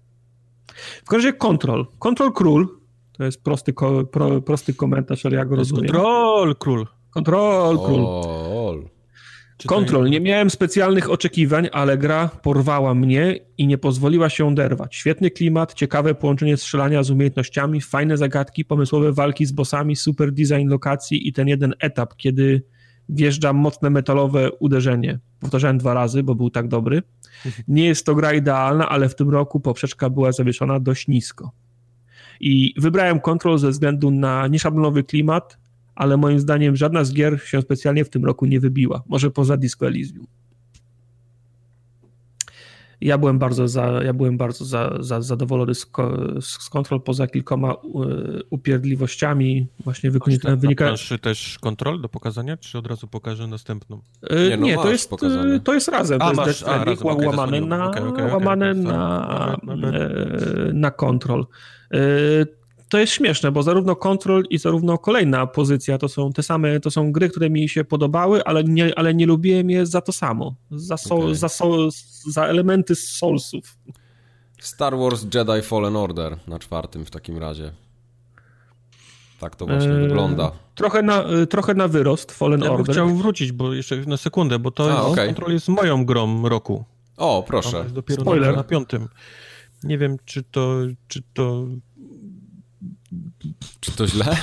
W 1.04 1.08
każdym 1.08 1.28
razie 1.28 1.38
kontrol. 1.38 1.86
Kontrol 1.98 2.32
król 2.32 2.81
to 3.22 3.26
jest 3.26 3.42
prosty, 3.42 3.72
ko, 3.72 4.04
pro, 4.04 4.40
prosty 4.40 4.74
komentarz, 4.74 5.26
ale 5.26 5.36
ja 5.36 5.44
go 5.44 5.56
rozumiem. 5.56 5.86
Kontrol 5.86 6.56
król. 6.56 6.86
Kontrol 7.10 7.78
król. 7.78 8.88
Kontrol. 9.66 10.10
Nie 10.10 10.20
miałem 10.20 10.50
specjalnych 10.50 11.10
oczekiwań, 11.10 11.68
ale 11.72 11.98
gra 11.98 12.28
porwała 12.28 12.94
mnie 12.94 13.38
i 13.58 13.66
nie 13.66 13.78
pozwoliła 13.78 14.28
się 14.28 14.46
oderwać. 14.46 14.96
Świetny 14.96 15.30
klimat, 15.30 15.74
ciekawe 15.74 16.14
połączenie 16.14 16.56
strzelania 16.56 17.02
z 17.02 17.10
umiejętnościami, 17.10 17.80
fajne 17.80 18.16
zagadki, 18.16 18.64
pomysłowe 18.64 19.12
walki 19.12 19.46
z 19.46 19.52
bossami, 19.52 19.96
super 19.96 20.32
design 20.32 20.68
lokacji 20.68 21.28
i 21.28 21.32
ten 21.32 21.48
jeden 21.48 21.74
etap, 21.80 22.16
kiedy 22.16 22.62
wjeżdża 23.08 23.52
mocne 23.52 23.90
metalowe 23.90 24.50
uderzenie. 24.52 25.18
Powtarzałem 25.40 25.78
dwa 25.78 25.94
razy, 25.94 26.22
bo 26.22 26.34
był 26.34 26.50
tak 26.50 26.68
dobry. 26.68 27.02
Nie 27.68 27.84
jest 27.86 28.06
to 28.06 28.14
gra 28.14 28.32
idealna, 28.32 28.88
ale 28.88 29.08
w 29.08 29.14
tym 29.14 29.30
roku 29.30 29.60
poprzeczka 29.60 30.10
była 30.10 30.32
zawieszona 30.32 30.80
dość 30.80 31.08
nisko. 31.08 31.52
I 32.42 32.74
wybrałem 32.76 33.20
Control 33.20 33.58
ze 33.58 33.70
względu 33.70 34.10
na 34.10 34.46
nieszablonowy 34.46 35.04
klimat, 35.04 35.58
ale 35.94 36.16
moim 36.16 36.40
zdaniem 36.40 36.76
żadna 36.76 37.04
z 37.04 37.12
gier 37.12 37.40
się 37.40 37.62
specjalnie 37.62 38.04
w 38.04 38.10
tym 38.10 38.24
roku 38.24 38.46
nie 38.46 38.60
wybiła. 38.60 39.02
Może 39.08 39.30
poza 39.30 39.56
Disco 39.56 39.86
Elysium. 39.86 40.26
Ja 43.02 43.18
byłem 43.18 43.38
bardzo, 43.38 43.68
za, 43.68 44.02
ja 44.04 44.12
byłem 44.12 44.36
bardzo 44.36 44.64
za, 44.64 44.96
za, 45.00 45.20
zadowolony 45.20 45.74
z, 45.74 45.86
z 46.40 46.68
kontrol 46.68 47.00
poza 47.00 47.26
kilkoma 47.26 47.74
upierdliwościami 48.50 49.66
właśnie 49.84 50.10
wynika... 50.10 50.56
wynika... 50.56 50.94
też 51.22 51.58
kontrol 51.58 52.00
do 52.00 52.08
pokazania, 52.08 52.56
czy 52.56 52.78
od 52.78 52.86
razu 52.86 53.06
pokażę 53.06 53.46
następną? 53.46 54.00
Nie, 54.50 54.56
no 54.56 54.66
nie 54.66 54.74
to, 54.74 54.90
jest, 54.90 55.10
pokazane. 55.10 55.60
to 55.60 55.74
jest 55.74 55.88
razem. 55.88 56.22
A, 56.22 56.34
to 56.34 56.46
jest 56.46 56.62
masz, 56.62 56.74
a, 56.74 56.84
razem, 56.84 57.06
okay, 57.06 57.26
łamane, 57.26 57.60
na, 57.60 57.88
okay, 57.88 58.08
okay, 58.08 58.32
łamane 58.32 58.74
na, 58.74 59.56
na 60.72 60.90
kontrol 60.90 61.46
to 62.92 62.98
jest 62.98 63.12
śmieszne, 63.12 63.52
bo 63.52 63.62
zarówno 63.62 63.96
Control 63.96 64.44
i 64.50 64.58
zarówno 64.58 64.98
kolejna 64.98 65.46
pozycja 65.46 65.98
to 65.98 66.08
są 66.08 66.32
te 66.32 66.42
same, 66.42 66.80
to 66.80 66.90
są 66.90 67.12
gry, 67.12 67.28
które 67.28 67.50
mi 67.50 67.68
się 67.68 67.84
podobały, 67.84 68.44
ale 68.44 68.64
nie, 68.64 68.98
ale 68.98 69.14
nie 69.14 69.26
lubiłem 69.26 69.70
je 69.70 69.86
za 69.86 70.00
to 70.00 70.12
samo, 70.12 70.54
za, 70.70 70.96
okay. 71.10 71.34
za, 71.34 71.48
za 72.30 72.46
elementy 72.46 72.94
z 72.94 73.08
Soulsów. 73.08 73.78
Star 74.60 74.96
Wars 74.96 75.26
Jedi 75.34 75.62
Fallen 75.62 75.96
Order 75.96 76.36
na 76.46 76.58
czwartym 76.58 77.04
w 77.04 77.10
takim 77.10 77.38
razie. 77.38 77.72
Tak 79.40 79.56
to 79.56 79.66
właśnie 79.66 79.92
eee, 79.92 80.08
wygląda. 80.08 80.52
Trochę 80.74 81.02
na, 81.02 81.24
trochę 81.50 81.74
na 81.74 81.88
wyrost 81.88 82.32
Fallen 82.32 82.60
ja 82.60 82.72
Order. 82.72 82.94
chciał 82.94 83.08
wrócić, 83.08 83.52
bo 83.52 83.74
jeszcze 83.74 83.96
na 83.96 84.16
sekundę, 84.16 84.58
bo 84.58 84.70
to 84.70 84.84
A, 84.84 84.86
jest, 84.86 85.12
okay. 85.12 85.26
Control 85.26 85.52
jest 85.52 85.68
moją 85.68 86.04
grą 86.04 86.48
roku. 86.48 86.84
O, 87.16 87.44
proszę. 87.46 87.76
jest 87.76 87.94
dopiero 87.94 88.22
Spoiler. 88.22 88.50
Na, 88.50 88.56
na 88.56 88.64
piątym. 88.64 89.08
Nie 89.82 89.98
wiem, 89.98 90.16
czy 90.24 90.42
to, 90.42 90.78
czy 91.08 91.22
to 91.34 91.66
czy 93.80 93.92
to 93.92 94.06
źle? 94.06 94.36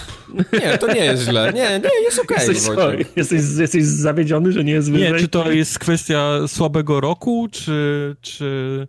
Nie, 0.54 0.78
to 0.78 0.94
nie 0.94 1.06
jest 1.06 1.24
źle. 1.24 1.54
Nie, 1.54 1.80
nie, 1.80 2.04
jest 2.04 2.20
okej. 2.20 2.38
Okay, 2.38 2.98
jesteś, 3.16 3.16
jesteś, 3.16 3.42
jesteś 3.60 3.86
zawiedziony, 3.86 4.52
że 4.52 4.64
nie 4.64 4.72
jest 4.72 4.92
wyżej? 4.92 5.14
Nie, 5.14 5.20
czy 5.20 5.28
to 5.28 5.52
jest 5.52 5.80
kwestia 5.80 6.40
słabego 6.48 7.02
roku, 7.02 7.48
czy, 7.52 8.16
czy... 8.22 8.88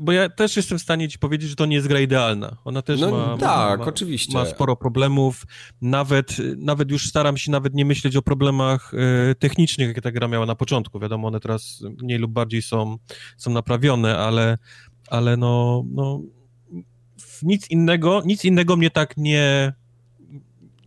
Bo 0.00 0.12
ja 0.12 0.28
też 0.28 0.56
jestem 0.56 0.78
w 0.78 0.82
stanie 0.82 1.08
ci 1.08 1.18
powiedzieć, 1.18 1.50
że 1.50 1.56
to 1.56 1.66
nie 1.66 1.76
jest 1.76 1.88
gra 1.88 2.00
idealna. 2.00 2.56
Ona 2.64 2.82
też 2.82 3.00
no, 3.00 3.10
ma, 3.10 3.38
tak, 3.38 3.80
ma, 3.80 3.86
oczywiście. 3.86 4.34
ma 4.34 4.46
sporo 4.46 4.76
problemów. 4.76 5.46
Nawet, 5.82 6.36
nawet 6.56 6.90
już 6.90 7.06
staram 7.06 7.36
się 7.36 7.50
nawet 7.50 7.74
nie 7.74 7.84
myśleć 7.84 8.16
o 8.16 8.22
problemach 8.22 8.92
e, 8.94 9.34
technicznych, 9.34 9.88
jakie 9.88 10.00
ta 10.00 10.12
gra 10.12 10.28
miała 10.28 10.46
na 10.46 10.54
początku. 10.54 11.00
Wiadomo, 11.00 11.28
one 11.28 11.40
teraz 11.40 11.84
mniej 12.02 12.18
lub 12.18 12.32
bardziej 12.32 12.62
są, 12.62 12.96
są 13.36 13.50
naprawione, 13.50 14.18
ale, 14.18 14.58
ale 15.08 15.36
no, 15.36 15.84
no 15.92 16.20
nic 17.42 17.70
innego, 17.70 18.22
nic 18.24 18.44
innego 18.44 18.76
mnie 18.76 18.90
tak 18.90 19.16
nie, 19.16 19.72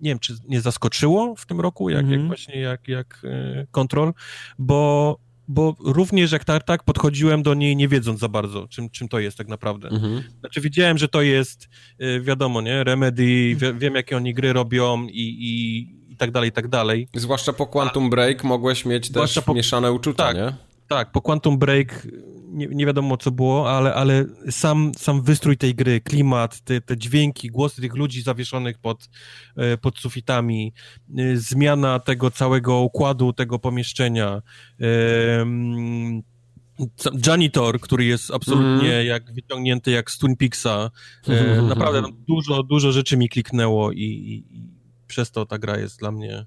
nie 0.01 0.11
wiem, 0.11 0.19
czy 0.19 0.35
nie 0.47 0.61
zaskoczyło 0.61 1.35
w 1.35 1.45
tym 1.45 1.61
roku, 1.61 1.89
jak, 1.89 1.99
mm 1.99 2.09
-hmm. 2.09 2.11
jak 2.11 2.21
mhm. 2.21 2.27
właśnie 2.27 2.59
jak, 2.59 2.87
jak 2.87 3.21
e, 3.23 3.67
Control, 3.71 4.13
bo, 4.59 5.17
bo 5.47 5.75
również 5.79 6.31
jak 6.31 6.45
tak, 6.45 6.63
tak 6.63 6.83
podchodziłem 6.83 7.43
do 7.43 7.53
niej 7.53 7.75
nie 7.75 7.87
wiedząc 7.87 8.19
za 8.19 8.29
bardzo, 8.29 8.67
czym, 8.67 8.89
czym 8.89 9.07
to 9.07 9.19
jest 9.19 9.37
tak 9.37 9.47
naprawdę. 9.47 9.87
Mm 9.87 10.01
-hmm. 10.01 10.21
Znaczy 10.39 10.61
wiedziałem, 10.61 10.97
że 10.97 11.07
to 11.07 11.21
jest, 11.21 11.69
e, 11.99 12.19
wiadomo, 12.19 12.61
nie, 12.61 12.83
Remedy, 12.83 13.55
wie, 13.55 13.73
wiem 13.73 13.95
jakie 13.95 14.17
oni 14.17 14.33
gry 14.33 14.53
robią 14.53 15.07
i, 15.07 15.21
i, 15.21 15.79
i 16.13 16.17
tak 16.17 16.31
dalej, 16.31 16.49
i 16.49 16.53
tak 16.53 16.67
dalej. 16.67 17.07
Zwłaszcza 17.13 17.53
po 17.53 17.67
Quantum 17.67 18.09
Break 18.09 18.43
mogłeś 18.43 18.85
mieć 18.85 19.11
też 19.11 19.39
po, 19.45 19.53
mieszane 19.53 19.91
uczucia, 19.91 20.23
tak, 20.23 20.35
nie? 20.35 20.53
Tak, 20.87 21.11
po 21.11 21.21
Quantum 21.21 21.57
Break 21.57 22.07
nie, 22.53 22.67
nie, 22.67 22.85
wiadomo 22.85 23.17
co 23.17 23.31
było, 23.31 23.71
ale, 23.71 23.93
ale 23.93 24.25
sam, 24.49 24.91
sam 24.97 25.21
wystrój 25.21 25.57
tej 25.57 25.75
gry, 25.75 26.01
klimat, 26.01 26.61
te, 26.61 26.81
te 26.81 26.97
dźwięki, 26.97 27.49
głosy 27.49 27.81
tych 27.81 27.95
ludzi 27.95 28.21
zawieszonych 28.21 28.77
pod, 28.77 29.09
e, 29.55 29.77
pod 29.77 29.99
sufitami, 29.99 30.73
e, 31.17 31.37
zmiana 31.37 31.99
tego 31.99 32.31
całego 32.31 32.79
układu, 32.79 33.33
tego 33.33 33.59
pomieszczenia. 33.59 34.41
Janitor, 37.27 37.79
który 37.79 38.05
jest 38.05 38.31
absolutnie 38.31 38.93
mm. 38.93 39.07
jak 39.07 39.33
wyciągnięty 39.33 39.91
jak 39.91 40.11
z 40.11 40.17
Twin. 40.17 40.35
E, 41.27 41.61
naprawdę 41.75 42.01
no, 42.01 42.09
dużo, 42.27 42.63
dużo 42.63 42.91
rzeczy 42.91 43.17
mi 43.17 43.29
kliknęło 43.29 43.91
i, 43.91 44.01
i, 44.01 44.57
i, 44.57 44.69
przez 45.07 45.31
to 45.31 45.45
ta 45.45 45.57
gra 45.57 45.77
jest 45.77 45.99
dla 45.99 46.11
mnie 46.11 46.45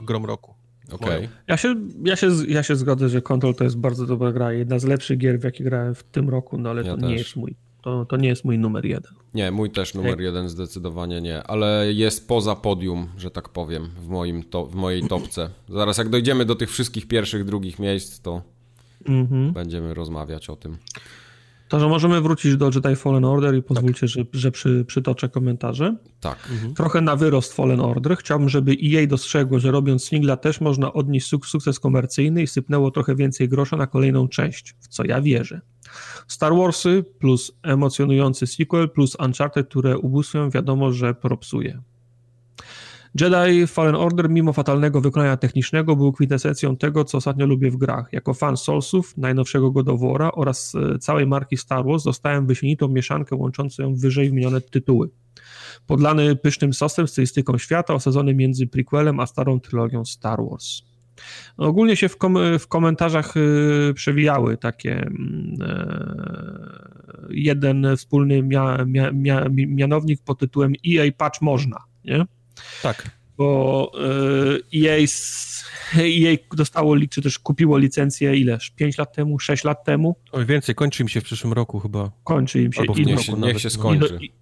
grom 0.00 0.24
roku. 0.24 0.59
Okay. 0.94 1.28
Ja, 1.48 1.56
się, 1.56 1.74
ja, 2.04 2.16
się, 2.16 2.28
ja 2.48 2.62
się 2.62 2.76
zgodzę, 2.76 3.08
że 3.08 3.22
Control 3.22 3.54
to 3.54 3.64
jest 3.64 3.76
bardzo 3.76 4.06
dobra 4.06 4.32
gra. 4.32 4.52
Jedna 4.52 4.78
z 4.78 4.84
lepszych 4.84 5.18
gier, 5.18 5.40
w 5.40 5.44
jakie 5.44 5.64
grałem 5.64 5.94
w 5.94 6.02
tym 6.02 6.28
roku, 6.28 6.58
no 6.58 6.70
ale 6.70 6.82
ja 6.82 6.94
to 6.94 7.00
też. 7.00 7.08
nie 7.10 7.16
jest 7.16 7.36
mój. 7.36 7.56
To, 7.82 8.04
to 8.04 8.16
nie 8.16 8.28
jest 8.28 8.44
mój 8.44 8.58
numer 8.58 8.86
jeden. 8.86 9.12
Nie, 9.34 9.50
mój 9.50 9.70
też 9.70 9.94
numer 9.94 10.20
jeden 10.20 10.48
zdecydowanie 10.48 11.20
nie, 11.20 11.42
ale 11.42 11.92
jest 11.92 12.28
poza 12.28 12.56
podium, 12.56 13.08
że 13.16 13.30
tak 13.30 13.48
powiem, 13.48 13.90
w, 13.96 14.08
moim 14.08 14.42
to, 14.42 14.66
w 14.66 14.74
mojej 14.74 15.02
topce. 15.02 15.50
Zaraz 15.68 15.98
jak 15.98 16.08
dojdziemy 16.08 16.44
do 16.44 16.54
tych 16.54 16.70
wszystkich 16.70 17.08
pierwszych, 17.08 17.44
drugich 17.44 17.78
miejsc, 17.78 18.20
to 18.20 18.42
mm 19.08 19.26
-hmm. 19.26 19.52
będziemy 19.52 19.94
rozmawiać 19.94 20.50
o 20.50 20.56
tym. 20.56 20.78
To, 21.70 21.80
że 21.80 21.88
możemy 21.88 22.20
wrócić 22.20 22.56
do 22.56 22.70
Jedi 22.74 22.96
Fallen 22.96 23.24
Order 23.24 23.54
i 23.54 23.62
pozwólcie, 23.62 24.00
tak. 24.00 24.08
że, 24.08 24.24
że 24.32 24.50
przy, 24.50 24.84
przytoczę 24.84 25.28
komentarze. 25.28 25.96
Tak. 26.20 26.38
Mhm. 26.52 26.74
Trochę 26.74 27.00
na 27.00 27.16
wyrost 27.16 27.52
Fallen 27.52 27.80
Order. 27.80 28.16
Chciałbym, 28.16 28.48
żeby 28.48 28.76
EA 28.84 29.06
dostrzegło, 29.06 29.58
że 29.58 29.70
robiąc 29.70 30.04
singla 30.04 30.36
też 30.36 30.60
można 30.60 30.92
odnieść 30.92 31.26
suk 31.26 31.46
sukces 31.46 31.80
komercyjny 31.80 32.42
i 32.42 32.46
sypnęło 32.46 32.90
trochę 32.90 33.14
więcej 33.14 33.48
grosza 33.48 33.76
na 33.76 33.86
kolejną 33.86 34.28
część, 34.28 34.74
w 34.80 34.88
co 34.88 35.04
ja 35.04 35.20
wierzę. 35.20 35.60
Star 36.28 36.54
Warsy 36.54 37.04
plus 37.18 37.52
emocjonujący 37.62 38.46
sequel 38.46 38.90
plus 38.90 39.16
Uncharted, 39.24 39.68
które 39.68 39.98
ubóstwią, 39.98 40.50
wiadomo, 40.50 40.92
że 40.92 41.14
propsuje. 41.14 41.82
Jedi 43.14 43.66
Fallen 43.66 43.94
Order, 43.94 44.30
mimo 44.30 44.52
fatalnego 44.52 45.00
wykonania 45.00 45.36
technicznego, 45.36 45.96
był 45.96 46.12
kwintesencją 46.12 46.76
tego, 46.76 47.04
co 47.04 47.18
ostatnio 47.18 47.46
lubię 47.46 47.70
w 47.70 47.76
grach. 47.76 48.08
Jako 48.12 48.34
fan 48.34 48.56
Soulsów, 48.56 49.16
najnowszego 49.16 49.70
God 49.70 49.88
of 49.88 50.00
War'a 50.00 50.30
oraz 50.34 50.74
e, 50.74 50.98
całej 50.98 51.26
marki 51.26 51.56
Star 51.56 51.84
Wars 51.84 52.04
dostałem 52.04 52.46
wyśmienitą 52.46 52.88
mieszankę 52.88 53.36
łączącą 53.36 53.94
wyżej 53.94 54.28
wymienione 54.28 54.60
tytuły. 54.60 55.10
Podlany 55.86 56.36
pysznym 56.36 56.74
sosem 56.74 57.08
stylistyką 57.08 57.58
świata, 57.58 57.94
osadzony 57.94 58.34
między 58.34 58.66
prequelem 58.66 59.20
a 59.20 59.26
starą 59.26 59.60
trylogią 59.60 60.04
Star 60.04 60.38
Wars. 60.50 60.82
Ogólnie 61.56 61.96
się 61.96 62.08
w, 62.08 62.16
kom 62.16 62.58
w 62.58 62.68
komentarzach 62.68 63.36
y, 63.36 63.92
przewijały 63.94 64.56
takie 64.56 65.00
y, 65.00 65.10
jeden 67.30 67.86
wspólny 67.96 68.42
mia 68.42 68.84
mia 68.84 69.12
mia 69.12 69.44
mianownik 69.50 70.22
pod 70.22 70.38
tytułem 70.38 70.72
EA 70.88 71.12
Patch 71.18 71.40
można, 71.42 71.76
nie? 72.04 72.24
Tak. 72.82 73.10
Bo 73.40 73.92
EA, 74.74 74.96
EA 75.98 76.36
dostało, 76.56 76.96
czy 77.10 77.22
też 77.22 77.38
kupiło 77.38 77.78
licencję 77.78 78.36
ileż? 78.36 78.70
5 78.70 78.98
lat 78.98 79.12
temu, 79.14 79.38
6 79.38 79.64
lat 79.64 79.84
temu? 79.84 80.16
Oj, 80.32 80.46
więcej, 80.46 80.74
kończy 80.74 81.02
im 81.02 81.08
się 81.08 81.20
w 81.20 81.24
przyszłym 81.24 81.52
roku 81.52 81.80
chyba. 81.80 82.10
Kończy 82.24 82.62
im 82.62 82.72
się. 82.72 82.80
Albo 82.80 82.94
w 82.94 83.00
niech, 83.00 83.20
się, 83.20 83.32
niech 83.32 83.60
się 83.60 83.70
skończy. 83.70 84.18
I, 84.20 84.32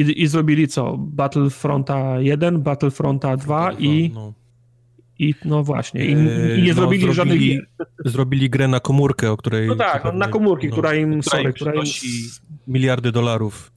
i, 0.00 0.22
I, 0.22 0.26
zrobili 0.26 0.68
co? 0.68 0.96
Battlefronta 0.98 2.20
1, 2.20 2.62
Battlefronta 2.62 3.36
2 3.36 3.72
i... 3.72 4.10
No. 4.14 4.32
I 5.20 5.34
no 5.44 5.62
właśnie, 5.64 6.04
i, 6.04 6.10
i 6.10 6.14
nie 6.14 6.22
no, 6.68 6.74
zrobili, 6.74 6.74
zrobili 6.74 7.14
żadnych 7.14 7.40
gier. 7.40 7.66
Zrobili 8.04 8.50
grę 8.50 8.68
na 8.68 8.80
komórkę, 8.80 9.30
o 9.30 9.36
której... 9.36 9.68
No 9.68 9.76
tak, 9.76 10.04
no, 10.04 10.12
na 10.12 10.28
komórki, 10.28 10.66
no, 10.66 10.72
która 10.72 10.94
im... 10.94 11.20
Która, 11.20 11.36
sorry, 11.36 11.52
która 11.52 11.74
im... 11.74 11.82
miliardy 12.66 13.12
dolarów. 13.12 13.72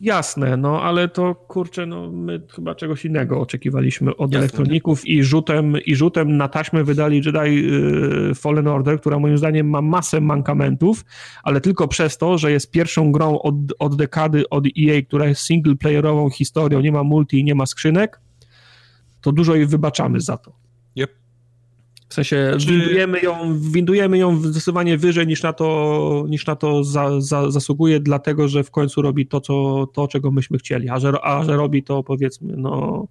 Jasne, 0.00 0.56
no 0.56 0.82
ale 0.82 1.08
to 1.08 1.34
kurczę, 1.34 1.86
no 1.86 2.10
my 2.10 2.42
chyba 2.54 2.74
czegoś 2.74 3.04
innego 3.04 3.40
oczekiwaliśmy 3.40 4.16
od 4.16 4.32
Jasne. 4.32 4.38
elektroników 4.38 5.06
i 5.06 5.24
rzutem, 5.24 5.76
i 5.86 5.96
rzutem 5.96 6.36
na 6.36 6.48
taśmę 6.48 6.84
wydali 6.84 7.16
Jedi 7.16 7.74
y, 8.30 8.34
Fallen 8.34 8.68
Order, 8.68 9.00
która 9.00 9.18
moim 9.18 9.38
zdaniem 9.38 9.70
ma 9.70 9.82
masę 9.82 10.20
mankamentów, 10.20 11.04
ale 11.42 11.60
tylko 11.60 11.88
przez 11.88 12.18
to, 12.18 12.38
że 12.38 12.52
jest 12.52 12.70
pierwszą 12.70 13.12
grą 13.12 13.38
od, 13.38 13.54
od 13.78 13.96
dekady 13.96 14.48
od 14.48 14.64
EA, 14.66 15.02
która 15.02 15.26
jest 15.26 15.40
single 15.40 15.76
playerową 15.76 16.30
historią, 16.30 16.80
nie 16.80 16.92
ma 16.92 17.02
multi, 17.02 17.44
nie 17.44 17.54
ma 17.54 17.66
skrzynek, 17.66 18.20
to 19.20 19.32
dużo 19.32 19.54
jej 19.54 19.66
wybaczamy 19.66 20.20
za 20.20 20.36
to. 20.36 20.66
W 22.08 22.14
sensie 22.14 22.52
Czy... 22.58 22.66
windujemy, 22.66 23.20
ją, 23.20 23.60
windujemy 23.60 24.18
ją 24.18 24.42
zdecydowanie 24.42 24.98
wyżej 24.98 25.26
niż 25.26 25.42
na 25.42 25.52
to, 25.52 26.24
niż 26.28 26.46
na 26.46 26.56
to 26.56 26.84
za, 26.84 27.20
za, 27.20 27.50
zasługuje, 27.50 28.00
dlatego 28.00 28.48
że 28.48 28.64
w 28.64 28.70
końcu 28.70 29.02
robi 29.02 29.26
to, 29.26 29.40
co, 29.40 29.86
to 29.92 30.08
czego 30.08 30.30
myśmy 30.30 30.58
chcieli. 30.58 30.88
A 30.88 31.00
że, 31.00 31.24
a 31.24 31.44
że 31.44 31.56
robi 31.56 31.82
to 31.82 32.02
powiedzmy, 32.02 32.54
no 32.56 33.06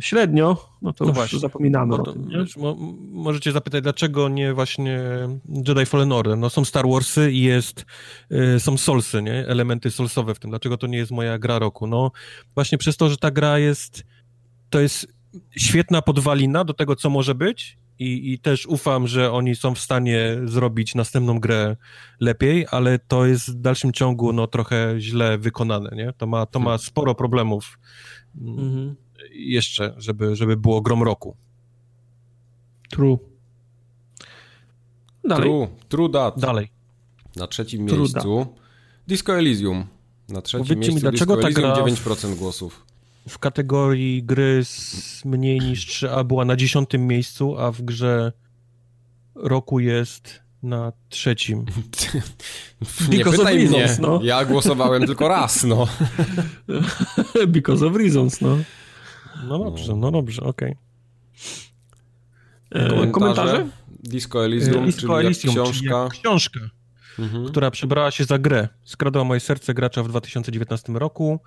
średnio, 0.00 0.56
no 0.82 0.92
to 0.92 1.04
no 1.04 1.08
już 1.10 1.16
właśnie. 1.16 1.38
zapominamy 1.38 1.96
to, 1.96 2.02
o 2.02 2.12
tym. 2.12 2.28
Wiesz, 2.28 2.56
mo, 2.56 2.76
możecie 3.00 3.52
zapytać, 3.52 3.82
dlaczego 3.82 4.28
nie 4.28 4.54
właśnie 4.54 5.00
Jedi 5.68 5.86
Fallen 5.86 6.12
Order? 6.12 6.38
No 6.38 6.50
są 6.50 6.64
Star 6.64 6.88
Warsy 6.88 7.32
i 7.32 7.42
jest, 7.42 7.86
y, 8.56 8.60
są 8.60 8.76
Soulsy, 8.76 9.22
nie? 9.22 9.46
Elementy 9.46 9.90
Soulsowe 9.90 10.34
w 10.34 10.38
tym. 10.38 10.50
Dlaczego 10.50 10.76
to 10.76 10.86
nie 10.86 10.98
jest 10.98 11.10
moja 11.10 11.38
gra 11.38 11.58
roku? 11.58 11.86
No 11.86 12.10
właśnie 12.54 12.78
przez 12.78 12.96
to, 12.96 13.08
że 13.08 13.16
ta 13.16 13.30
gra 13.30 13.58
jest, 13.58 14.04
to 14.70 14.80
jest 14.80 15.19
świetna 15.56 16.02
podwalina 16.02 16.64
do 16.64 16.74
tego, 16.74 16.96
co 16.96 17.10
może 17.10 17.34
być 17.34 17.78
i, 17.98 18.32
i 18.32 18.38
też 18.38 18.66
ufam, 18.66 19.06
że 19.06 19.32
oni 19.32 19.56
są 19.56 19.74
w 19.74 19.78
stanie 19.78 20.36
zrobić 20.44 20.94
następną 20.94 21.40
grę 21.40 21.76
lepiej, 22.20 22.66
ale 22.70 22.98
to 22.98 23.26
jest 23.26 23.50
w 23.50 23.60
dalszym 23.60 23.92
ciągu 23.92 24.32
no, 24.32 24.46
trochę 24.46 24.94
źle 24.98 25.38
wykonane, 25.38 25.90
nie? 25.96 26.12
To 26.12 26.26
ma, 26.26 26.46
to 26.46 26.58
ma 26.58 26.64
hmm. 26.64 26.78
sporo 26.78 27.14
problemów 27.14 27.78
mhm. 28.40 28.96
jeszcze, 29.32 29.94
żeby, 29.96 30.36
żeby 30.36 30.56
było 30.56 30.80
grom 30.80 31.02
roku. 31.02 31.36
True. 32.90 33.18
Dalej. 35.24 35.42
True, 35.42 35.68
true 35.88 36.08
dat. 36.08 36.38
Dalej. 36.38 36.68
Na 37.36 37.46
trzecim 37.46 37.86
True 37.86 37.98
miejscu 37.98 38.46
Disco 39.08 39.38
Elysium. 39.38 39.84
Na 40.28 40.42
trzecim 40.42 40.66
Powiedzcie 40.66 40.88
mi, 40.88 40.94
miejscu 40.94 41.10
dlaczego 41.10 41.36
Disco 41.36 41.42
ta 41.42 41.48
Elysium 41.48 41.94
gra 41.94 42.04
9% 42.04 42.34
głosów. 42.34 42.86
W 43.28 43.38
kategorii 43.38 44.22
gry 44.22 44.64
z 44.64 45.24
mniej 45.24 45.60
niż 45.60 45.86
3A 45.86 46.24
była 46.24 46.44
na 46.44 46.56
dziesiątym 46.56 47.06
miejscu, 47.06 47.58
a 47.58 47.72
w 47.72 47.82
grze 47.82 48.32
roku 49.34 49.80
jest 49.80 50.40
na 50.62 50.92
trzecim. 51.08 51.64
Nie 53.10 53.18
Because 53.18 53.30
of 53.30 53.36
pytaj 53.38 53.58
mnie, 53.68 53.78
reasons, 53.78 53.98
no. 53.98 54.20
ja 54.22 54.44
głosowałem 54.44 55.06
tylko 55.06 55.28
raz, 55.28 55.64
no. 55.64 55.86
Because 57.48 57.86
of 57.86 57.96
reasons, 57.96 58.40
no. 58.40 58.58
No 59.48 59.58
dobrze, 59.58 59.96
no 59.96 60.10
dobrze, 60.10 60.42
okej. 60.42 60.76
E, 62.74 63.06
komentarze? 63.06 63.66
Disco 64.02 64.44
Elysium, 64.44 64.86
Disco 64.86 65.00
czyli 65.00 65.26
Elysium, 65.26 65.54
jak 65.56 65.66
czyli 65.66 65.78
książka. 65.86 66.02
jak 66.02 66.12
książka, 66.12 66.60
Mhm. 67.18 67.46
która 67.48 67.70
przebrała 67.70 68.10
się 68.10 68.24
za 68.24 68.38
grę. 68.38 68.68
Skradła 68.84 69.24
moje 69.24 69.40
serce 69.40 69.74
gracza 69.74 70.02
w 70.02 70.08
2019 70.08 70.92
roku, 70.98 71.40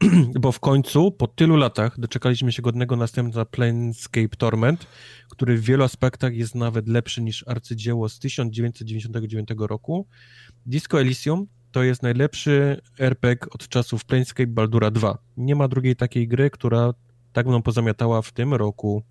bo 0.40 0.52
w 0.52 0.60
końcu, 0.60 1.12
po 1.12 1.26
tylu 1.26 1.56
latach, 1.56 2.00
doczekaliśmy 2.00 2.52
się 2.52 2.62
godnego 2.62 2.96
następca 2.96 3.44
Planescape 3.44 4.36
Torment, 4.38 4.86
który 5.28 5.56
w 5.56 5.60
wielu 5.60 5.84
aspektach 5.84 6.34
jest 6.34 6.54
nawet 6.54 6.88
lepszy 6.88 7.22
niż 7.22 7.44
arcydzieło 7.48 8.08
z 8.08 8.18
1999 8.18 9.48
roku. 9.58 10.06
Disco 10.66 11.00
Elysium 11.00 11.46
to 11.72 11.82
jest 11.82 12.02
najlepszy 12.02 12.80
RPG 12.98 13.46
od 13.50 13.68
czasów 13.68 14.04
Planescape 14.04 14.46
Baldura 14.46 14.90
2. 14.90 15.18
Nie 15.36 15.54
ma 15.54 15.68
drugiej 15.68 15.96
takiej 15.96 16.28
gry, 16.28 16.50
która 16.50 16.94
tak 17.32 17.46
mną 17.46 17.62
pozamiatała 17.62 18.22
w 18.22 18.32
tym 18.32 18.54
roku. 18.54 19.02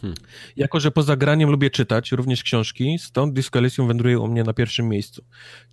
Hmm. 0.00 0.16
Jako, 0.56 0.80
że 0.80 0.90
poza 0.90 1.16
graniem 1.16 1.50
lubię 1.50 1.70
czytać, 1.70 2.12
również 2.12 2.42
książki, 2.42 2.98
stąd 2.98 3.34
Disco 3.34 3.58
Elysium 3.58 3.88
wędruje 3.88 4.18
u 4.18 4.28
mnie 4.28 4.44
na 4.44 4.52
pierwszym 4.52 4.88
miejscu. 4.88 5.24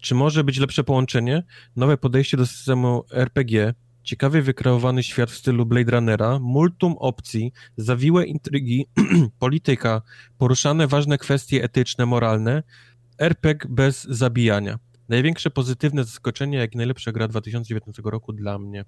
Czy 0.01 0.15
może 0.15 0.43
być 0.43 0.57
lepsze 0.57 0.83
połączenie? 0.83 1.43
Nowe 1.75 1.97
podejście 1.97 2.37
do 2.37 2.45
systemu 2.45 3.03
RPG, 3.11 3.73
ciekawie 4.03 4.41
wykreowany 4.41 5.03
świat 5.03 5.31
w 5.31 5.35
stylu 5.37 5.65
Blade 5.65 5.91
Runnera, 5.91 6.39
multum 6.39 6.95
opcji, 6.99 7.53
zawiłe 7.77 8.25
intrygi, 8.25 8.85
polityka, 9.39 10.01
poruszane 10.37 10.87
ważne 10.87 11.17
kwestie 11.17 11.63
etyczne, 11.63 12.05
moralne, 12.05 12.63
RPG 13.17 13.69
bez 13.69 14.03
zabijania. 14.03 14.79
Największe 15.09 15.49
pozytywne 15.49 16.03
zaskoczenie, 16.03 16.57
jak 16.57 16.73
i 16.73 16.77
najlepsza 16.77 17.11
gra 17.11 17.27
2019 17.27 18.01
roku 18.05 18.33
dla 18.33 18.59
mnie. 18.59 18.85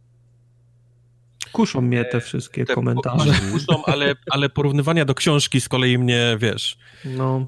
Kuszą 1.51 1.82
mnie 1.82 2.06
te 2.06 2.22
wszystkie 2.22 2.66
Te 2.66 2.74
komentarze. 2.74 3.33
Kuszą, 3.51 3.85
ale, 3.85 4.16
ale 4.32 4.50
porównywania 4.50 5.06
do 5.06 5.16
książki 5.16 5.61
z 5.61 5.69
kolei 5.69 5.98
mnie, 5.98 6.38
wiesz... 6.40 6.77
No, 7.06 7.48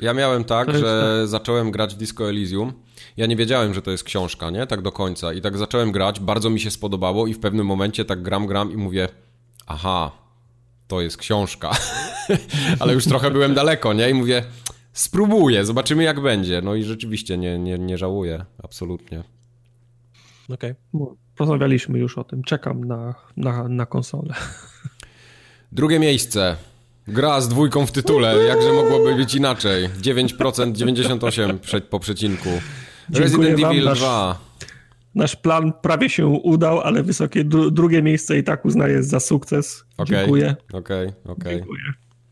Ja 0.00 0.14
miałem 0.14 0.44
tak, 0.44 0.78
że 0.78 1.22
zacząłem 1.28 1.70
grać 1.70 1.94
w 1.94 1.98
Disco 1.98 2.28
Elysium. 2.28 2.72
Ja 3.16 3.26
nie 3.26 3.36
wiedziałem, 3.36 3.74
że 3.74 3.82
to 3.82 3.90
jest 3.90 4.04
książka, 4.04 4.50
nie? 4.50 4.66
Tak 4.66 4.82
do 4.82 4.92
końca. 4.92 5.32
I 5.32 5.40
tak 5.40 5.58
zacząłem 5.58 5.92
grać, 5.92 6.20
bardzo 6.20 6.50
mi 6.50 6.60
się 6.60 6.70
spodobało 6.70 7.26
i 7.26 7.34
w 7.34 7.40
pewnym 7.40 7.66
momencie 7.66 8.04
tak 8.04 8.22
gram, 8.22 8.46
gram 8.46 8.72
i 8.72 8.76
mówię 8.76 9.08
aha, 9.66 10.10
to 10.88 11.00
jest 11.00 11.16
książka. 11.16 11.70
Ale 12.80 12.94
już 12.94 13.04
trochę 13.04 13.30
byłem 13.30 13.54
daleko, 13.54 13.92
nie? 13.92 14.10
I 14.10 14.14
mówię 14.14 14.42
spróbuję, 14.92 15.64
zobaczymy 15.64 16.02
jak 16.02 16.20
będzie. 16.20 16.62
No 16.62 16.74
i 16.74 16.82
rzeczywiście 16.82 17.38
nie, 17.38 17.58
nie, 17.58 17.78
nie 17.78 17.98
żałuję, 17.98 18.44
absolutnie. 18.62 19.24
Okej. 20.48 20.74
bo 20.92 21.16
rozmawialiśmy 21.38 21.98
już 21.98 22.18
o 22.18 22.24
tym. 22.24 22.42
Czekam 22.42 22.84
na, 22.84 23.14
na, 23.36 23.68
na 23.68 23.86
konsolę. 23.86 24.34
Drugie 25.72 25.98
miejsce. 25.98 26.56
Gra 27.08 27.40
z 27.40 27.48
dwójką 27.48 27.86
w 27.86 27.92
tytule. 27.92 28.36
Jakże 28.44 28.72
mogłoby 28.72 29.14
być 29.14 29.34
inaczej? 29.34 29.88
9%, 29.88 30.72
98 30.72 31.58
przed, 31.58 31.84
po 31.84 32.00
przecinku. 32.00 32.48
Dziękuję 33.10 33.48
Resident 33.48 33.60
wam, 33.60 33.70
Evil 33.72 33.84
nasz- 33.84 33.98
2. 33.98 34.38
Nasz 35.14 35.36
plan 35.36 35.72
prawie 35.82 36.10
się 36.10 36.26
udał, 36.26 36.80
ale 36.80 37.02
wysokie 37.02 37.44
dru 37.44 37.70
drugie 37.70 38.02
miejsce 38.02 38.38
i 38.38 38.44
tak 38.44 38.64
uznaję 38.64 39.02
za 39.02 39.20
sukces. 39.20 39.84
Okej. 39.96 40.16
Dziękuję. 40.18 40.56
Okej, 40.72 41.12
okej. 41.24 41.56
Dziękuję. 41.56 41.82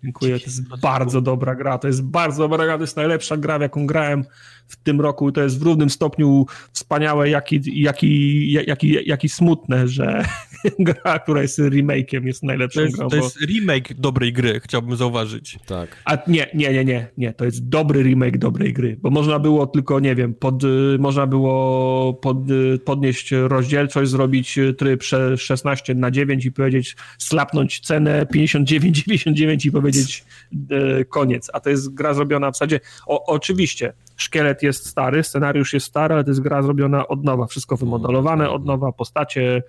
Dziękuję. 0.04 0.38
To 0.38 0.44
jest 0.44 0.68
bardzo 0.80 1.20
dobra 1.20 1.54
gra. 1.54 1.78
To 1.78 1.86
jest 1.86 2.02
bardzo 2.02 2.42
dobra 2.48 2.64
gra. 2.64 2.76
To 2.78 2.82
jest 2.82 2.96
najlepsza 2.96 3.36
gra, 3.36 3.58
w 3.58 3.62
jaką 3.62 3.86
grałem 3.86 4.24
w 4.68 4.76
tym 4.76 5.00
roku. 5.00 5.32
To 5.32 5.40
jest 5.42 5.58
w 5.58 5.62
równym 5.62 5.90
stopniu 5.90 6.46
wspaniałe, 6.72 7.30
jak 7.30 7.52
i, 7.52 7.80
jak 7.82 8.02
i, 8.02 8.52
jak 8.52 8.84
i, 8.84 9.08
jak 9.08 9.24
i 9.24 9.28
smutne, 9.28 9.88
że 9.88 10.24
gra, 10.78 11.18
która 11.18 11.42
jest 11.42 11.58
remake'iem, 11.58 12.26
jest 12.26 12.42
najlepszą 12.42 12.80
To, 12.80 12.84
jest, 12.84 12.96
grą. 12.96 13.08
to 13.08 13.16
bo... 13.16 13.24
jest 13.24 13.40
remake 13.40 13.94
dobrej 13.94 14.32
gry, 14.32 14.60
chciałbym 14.60 14.96
zauważyć. 14.96 15.58
Tak. 15.66 15.96
A 16.04 16.18
nie, 16.26 16.46
nie, 16.54 16.72
nie, 16.72 16.84
nie, 16.84 17.08
nie. 17.18 17.32
To 17.32 17.44
jest 17.44 17.68
dobry 17.68 18.02
remake 18.02 18.38
dobrej 18.38 18.72
gry, 18.72 18.96
bo 19.02 19.10
można 19.10 19.38
było 19.38 19.66
tylko, 19.66 20.00
nie 20.00 20.14
wiem, 20.14 20.34
pod, 20.34 20.64
y, 20.64 20.96
można 20.98 21.26
było 21.26 22.14
pod, 22.14 22.50
y, 22.50 22.78
podnieść 22.84 23.30
rozdzielczość, 23.30 24.10
zrobić 24.10 24.58
y, 24.58 24.74
tryb 24.74 25.02
sze- 25.02 25.36
16 25.36 25.94
na 25.94 26.10
9 26.10 26.44
i 26.46 26.52
powiedzieć, 26.52 26.96
slapnąć 27.18 27.80
cenę 27.80 28.26
59,99 28.34 29.66
i 29.66 29.72
powiedzieć 29.72 30.24
e, 30.70 31.04
koniec. 31.04 31.50
A 31.52 31.60
to 31.60 31.70
jest 31.70 31.94
gra 31.94 32.14
zrobiona 32.14 32.50
w 32.50 32.54
zasadzie, 32.54 32.80
o, 33.06 33.26
oczywiście, 33.26 33.92
szkielet 34.18 34.62
jest 34.62 34.86
stary, 34.86 35.22
scenariusz 35.22 35.72
jest 35.74 35.86
stary, 35.86 36.14
ale 36.14 36.24
to 36.24 36.30
jest 36.30 36.40
gra 36.40 36.62
zrobiona 36.62 37.08
od 37.08 37.24
nowa, 37.24 37.46
wszystko 37.46 37.76
wymodelowane 37.76 38.50
od 38.50 38.64
nowa, 38.64 38.92
postacie, 38.92 39.62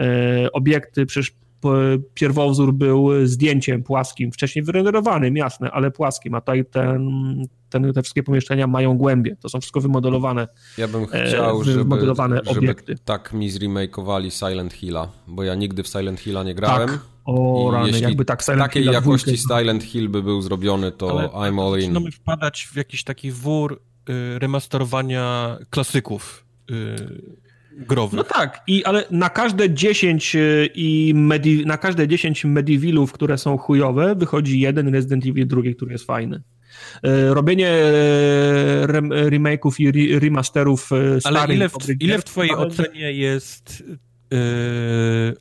e, 0.00 0.52
obiekty, 0.52 1.06
przecież 1.06 1.30
p- 1.60 1.68
pierwowzór 2.14 2.72
był 2.74 3.10
zdjęciem 3.26 3.82
płaskim, 3.82 4.32
wcześniej 4.32 4.64
wyrenderowanym, 4.64 5.36
jasne, 5.36 5.70
ale 5.70 5.90
płaskim, 5.90 6.34
a 6.34 6.40
tutaj 6.40 6.64
ten, 6.64 7.10
ten, 7.70 7.92
te 7.92 8.02
wszystkie 8.02 8.22
pomieszczenia 8.22 8.66
mają 8.66 8.96
głębie, 8.96 9.36
to 9.40 9.48
są 9.48 9.60
wszystko 9.60 9.80
wymodelowane. 9.80 10.48
Ja 10.78 10.88
bym 10.88 11.06
E, 11.12 11.26
chciał, 11.28 11.64
żeby, 11.64 11.78
wymodelowane 11.78 12.36
żeby 12.46 12.58
obiekty. 12.58 12.94
tak 13.04 13.32
mi 13.32 13.50
zremakeowali 13.50 14.30
Silent 14.30 14.72
Hilla, 14.72 15.08
bo 15.26 15.42
ja 15.42 15.54
nigdy 15.54 15.82
w 15.82 15.88
Silent 15.88 16.20
Hilla 16.20 16.42
nie 16.42 16.54
grałem. 16.54 16.88
Tak, 16.88 16.98
o 17.24 17.68
I 17.70 17.74
rany, 17.74 18.00
jakby 18.00 18.24
tak 18.24 18.42
w 18.42 18.44
Silent 18.44 18.62
takiej 18.62 18.82
Hilla 18.82 18.92
jakości 18.92 19.36
Silent 19.38 19.84
Hill 19.84 20.08
by 20.08 20.22
był 20.22 20.42
zrobiony, 20.42 20.92
to 20.92 21.10
Ale 21.10 21.28
I'm 21.50 21.60
all 21.66 21.74
in. 21.74 21.80
Zaczynamy 21.80 22.10
wpadać 22.10 22.68
w 22.72 22.76
jakiś 22.76 23.04
taki 23.04 23.30
wór 23.30 23.80
remasterowania 24.38 25.58
klasyków 25.70 26.44
y, 26.70 26.74
growych. 27.76 28.16
No 28.16 28.24
tak, 28.24 28.62
i, 28.66 28.84
ale 28.84 29.04
na 29.10 29.30
każde 29.30 29.74
10 29.74 30.36
y, 30.36 30.68
i 30.74 31.12
medi, 31.14 31.66
na 31.66 31.78
każde 31.78 32.08
10 32.08 32.44
Medivilów, 32.44 33.12
które 33.12 33.38
są 33.38 33.58
chujowe, 33.58 34.14
wychodzi 34.14 34.60
jeden 34.60 34.94
Resident 34.94 35.26
Evil 35.26 35.46
drugi, 35.46 35.74
który 35.74 35.92
jest 35.92 36.06
fajny. 36.06 36.42
Y, 37.06 37.34
Robienie 37.34 37.68
y, 37.68 38.86
rem, 38.86 39.08
remake'ów 39.10 39.80
i 39.80 39.88
re, 39.88 40.20
remasterów 40.20 40.92
y, 40.92 41.20
starych 41.20 41.42
Ale 41.42 41.54
ile 41.54 41.68
w, 41.68 41.76
ile 42.00 42.18
w 42.18 42.24
twojej 42.24 42.54
ocenie 42.54 43.12
jest 43.12 43.84
y, 44.34 45.36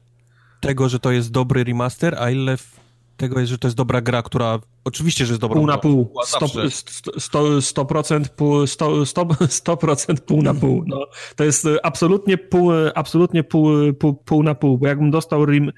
tego, 0.59 0.89
że 0.89 0.99
to 0.99 1.11
jest 1.11 1.31
dobry 1.31 1.63
remaster, 1.63 2.15
a 2.19 2.31
ile 2.31 2.57
w 2.57 2.80
tego 3.21 3.39
jest, 3.39 3.49
że 3.49 3.57
to 3.57 3.67
jest 3.67 3.77
dobra 3.77 4.01
gra, 4.01 4.21
która 4.21 4.59
oczywiście, 4.85 5.25
że 5.25 5.31
jest 5.31 5.41
dobra 5.41 5.57
Pół 5.57 5.67
na 5.67 5.77
pół. 5.77 6.05
była 6.05 6.23
100%, 6.23 6.39
zawsze. 6.39 6.59
100%, 7.19 7.57
100%, 7.59 8.29
pół, 8.29 8.67
100, 8.67 9.05
100, 9.05 9.25
100% 9.25 10.19
pół 10.19 10.41
na 10.41 10.53
pół. 10.53 10.83
No, 10.87 11.05
to 11.35 11.43
jest 11.43 11.67
absolutnie 11.83 12.37
pół, 12.37 12.71
absolutnie 12.95 13.43
pół, 13.43 13.93
pół, 13.99 14.13
pół 14.13 14.43
na 14.43 14.55
pół, 14.55 14.77
bo 14.77 14.87
jakbym 14.87 15.11
dostał, 15.11 15.45
rem, 15.45 15.71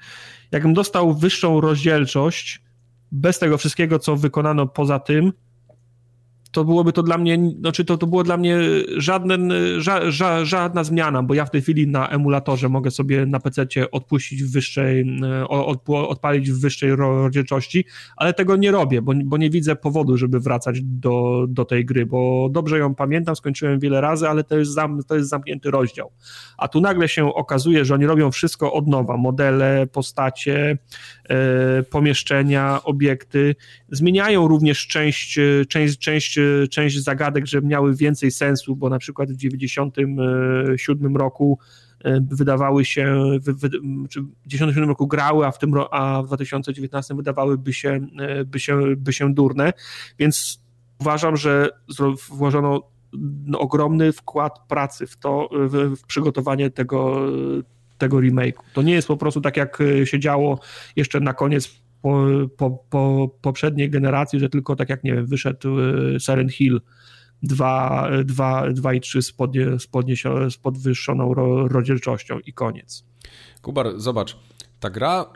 jakbym 0.52 0.74
dostał 0.74 1.14
wyższą 1.14 1.60
rozdzielczość, 1.60 2.62
bez 3.12 3.38
tego 3.38 3.58
wszystkiego, 3.58 3.98
co 3.98 4.16
wykonano 4.16 4.66
poza 4.66 4.98
tym, 4.98 5.32
to 6.54 6.64
byłoby 6.64 6.92
to 6.92 7.02
dla 7.02 7.18
mnie, 7.18 7.38
znaczy 7.60 7.84
to, 7.84 7.98
to 7.98 8.06
było 8.06 8.24
dla 8.24 8.36
mnie 8.36 8.58
żaden, 8.96 9.52
ża, 9.78 10.10
ża, 10.10 10.44
żadna 10.44 10.84
zmiana, 10.84 11.22
bo 11.22 11.34
ja 11.34 11.44
w 11.44 11.50
tej 11.50 11.62
chwili 11.62 11.88
na 11.88 12.08
emulatorze 12.08 12.68
mogę 12.68 12.90
sobie 12.90 13.26
na 13.26 13.40
PC 13.40 13.66
odpuścić 13.90 14.44
w 14.44 14.52
wyższej, 14.52 15.20
od, 15.48 15.88
odpalić 15.88 16.50
w 16.50 16.60
wyższej 16.60 16.96
rozdzielczości, 16.96 17.84
ale 18.16 18.34
tego 18.34 18.56
nie 18.56 18.70
robię, 18.70 19.02
bo, 19.02 19.12
bo 19.24 19.36
nie 19.36 19.50
widzę 19.50 19.76
powodu, 19.76 20.16
żeby 20.16 20.40
wracać 20.40 20.80
do, 20.82 21.46
do 21.48 21.64
tej 21.64 21.84
gry, 21.84 22.06
bo 22.06 22.48
dobrze 22.50 22.78
ją 22.78 22.94
pamiętam, 22.94 23.36
skończyłem 23.36 23.78
wiele 23.80 24.00
razy, 24.00 24.28
ale 24.28 24.44
to 24.44 24.58
jest, 24.58 24.72
zam, 24.72 25.02
to 25.02 25.16
jest 25.16 25.28
zamknięty 25.28 25.70
rozdział. 25.70 26.10
A 26.58 26.68
tu 26.68 26.80
nagle 26.80 27.08
się 27.08 27.34
okazuje, 27.34 27.84
że 27.84 27.94
oni 27.94 28.06
robią 28.06 28.30
wszystko 28.30 28.72
od 28.72 28.86
nowa, 28.86 29.16
modele, 29.16 29.86
postacie, 29.92 30.78
e, 31.28 31.82
pomieszczenia, 31.82 32.80
obiekty, 32.84 33.56
zmieniają 33.90 34.48
również 34.48 34.86
część, 34.86 35.38
e, 35.38 35.64
część, 35.68 35.98
część, 35.98 36.38
część 36.70 37.02
zagadek, 37.02 37.46
żeby 37.46 37.66
miały 37.66 37.94
więcej 37.94 38.30
sensu, 38.30 38.76
bo 38.76 38.88
na 38.88 38.98
przykład 38.98 39.32
w 39.32 39.36
97 39.36 41.16
roku 41.16 41.58
e, 42.04 42.20
wydawały 42.20 42.84
się, 42.84 43.30
czy 44.10 44.20
w 44.22 44.46
97 44.46 44.88
roku 44.88 45.06
grały, 45.06 45.46
a 45.46 45.50
w 45.50 45.58
tym 45.58 45.74
a 45.90 46.22
w 46.22 46.26
2019 46.26 47.14
wydawałyby 47.14 47.72
się, 47.72 48.06
e, 48.18 48.44
by 48.44 48.60
się, 48.60 48.80
by 48.96 49.12
się 49.12 49.34
durne, 49.34 49.72
więc 50.18 50.62
uważam, 50.98 51.36
że 51.36 51.68
włożono 52.28 52.82
no, 53.46 53.58
ogromny 53.58 54.12
wkład 54.12 54.58
pracy 54.68 55.06
w 55.06 55.16
to, 55.16 55.48
w, 55.52 55.96
w 55.96 56.06
przygotowanie 56.06 56.70
tego, 56.70 57.26
tego 57.98 58.16
remake'u. 58.16 58.58
To 58.74 58.82
nie 58.82 58.92
jest 58.92 59.08
po 59.08 59.16
prostu 59.16 59.40
tak, 59.40 59.56
jak 59.56 59.78
się 60.04 60.18
działo 60.18 60.60
jeszcze 60.96 61.20
na 61.20 61.34
koniec 61.34 61.83
po, 62.04 62.26
po, 62.56 62.70
po 62.90 63.30
poprzedniej 63.40 63.90
generacji, 63.90 64.40
że 64.40 64.48
tylko 64.48 64.76
tak 64.76 64.88
jak, 64.88 65.04
nie 65.04 65.14
wiem, 65.14 65.26
wyszedł 65.26 65.80
y, 65.80 66.20
Silent 66.20 66.52
Hill 66.52 66.80
2, 67.42 68.08
2, 68.24 68.72
2 68.72 68.94
i 68.94 69.00
3 69.00 69.22
z, 69.22 69.32
podnie, 69.32 69.78
z, 69.78 69.86
podniesio, 69.86 70.50
z 70.50 70.56
podwyższoną 70.56 71.34
ro, 71.34 71.68
rozdzielczością 71.68 72.38
i 72.38 72.52
koniec. 72.52 73.04
Kubar, 73.62 73.86
zobacz, 73.96 74.36
ta 74.80 74.90
gra 74.90 75.32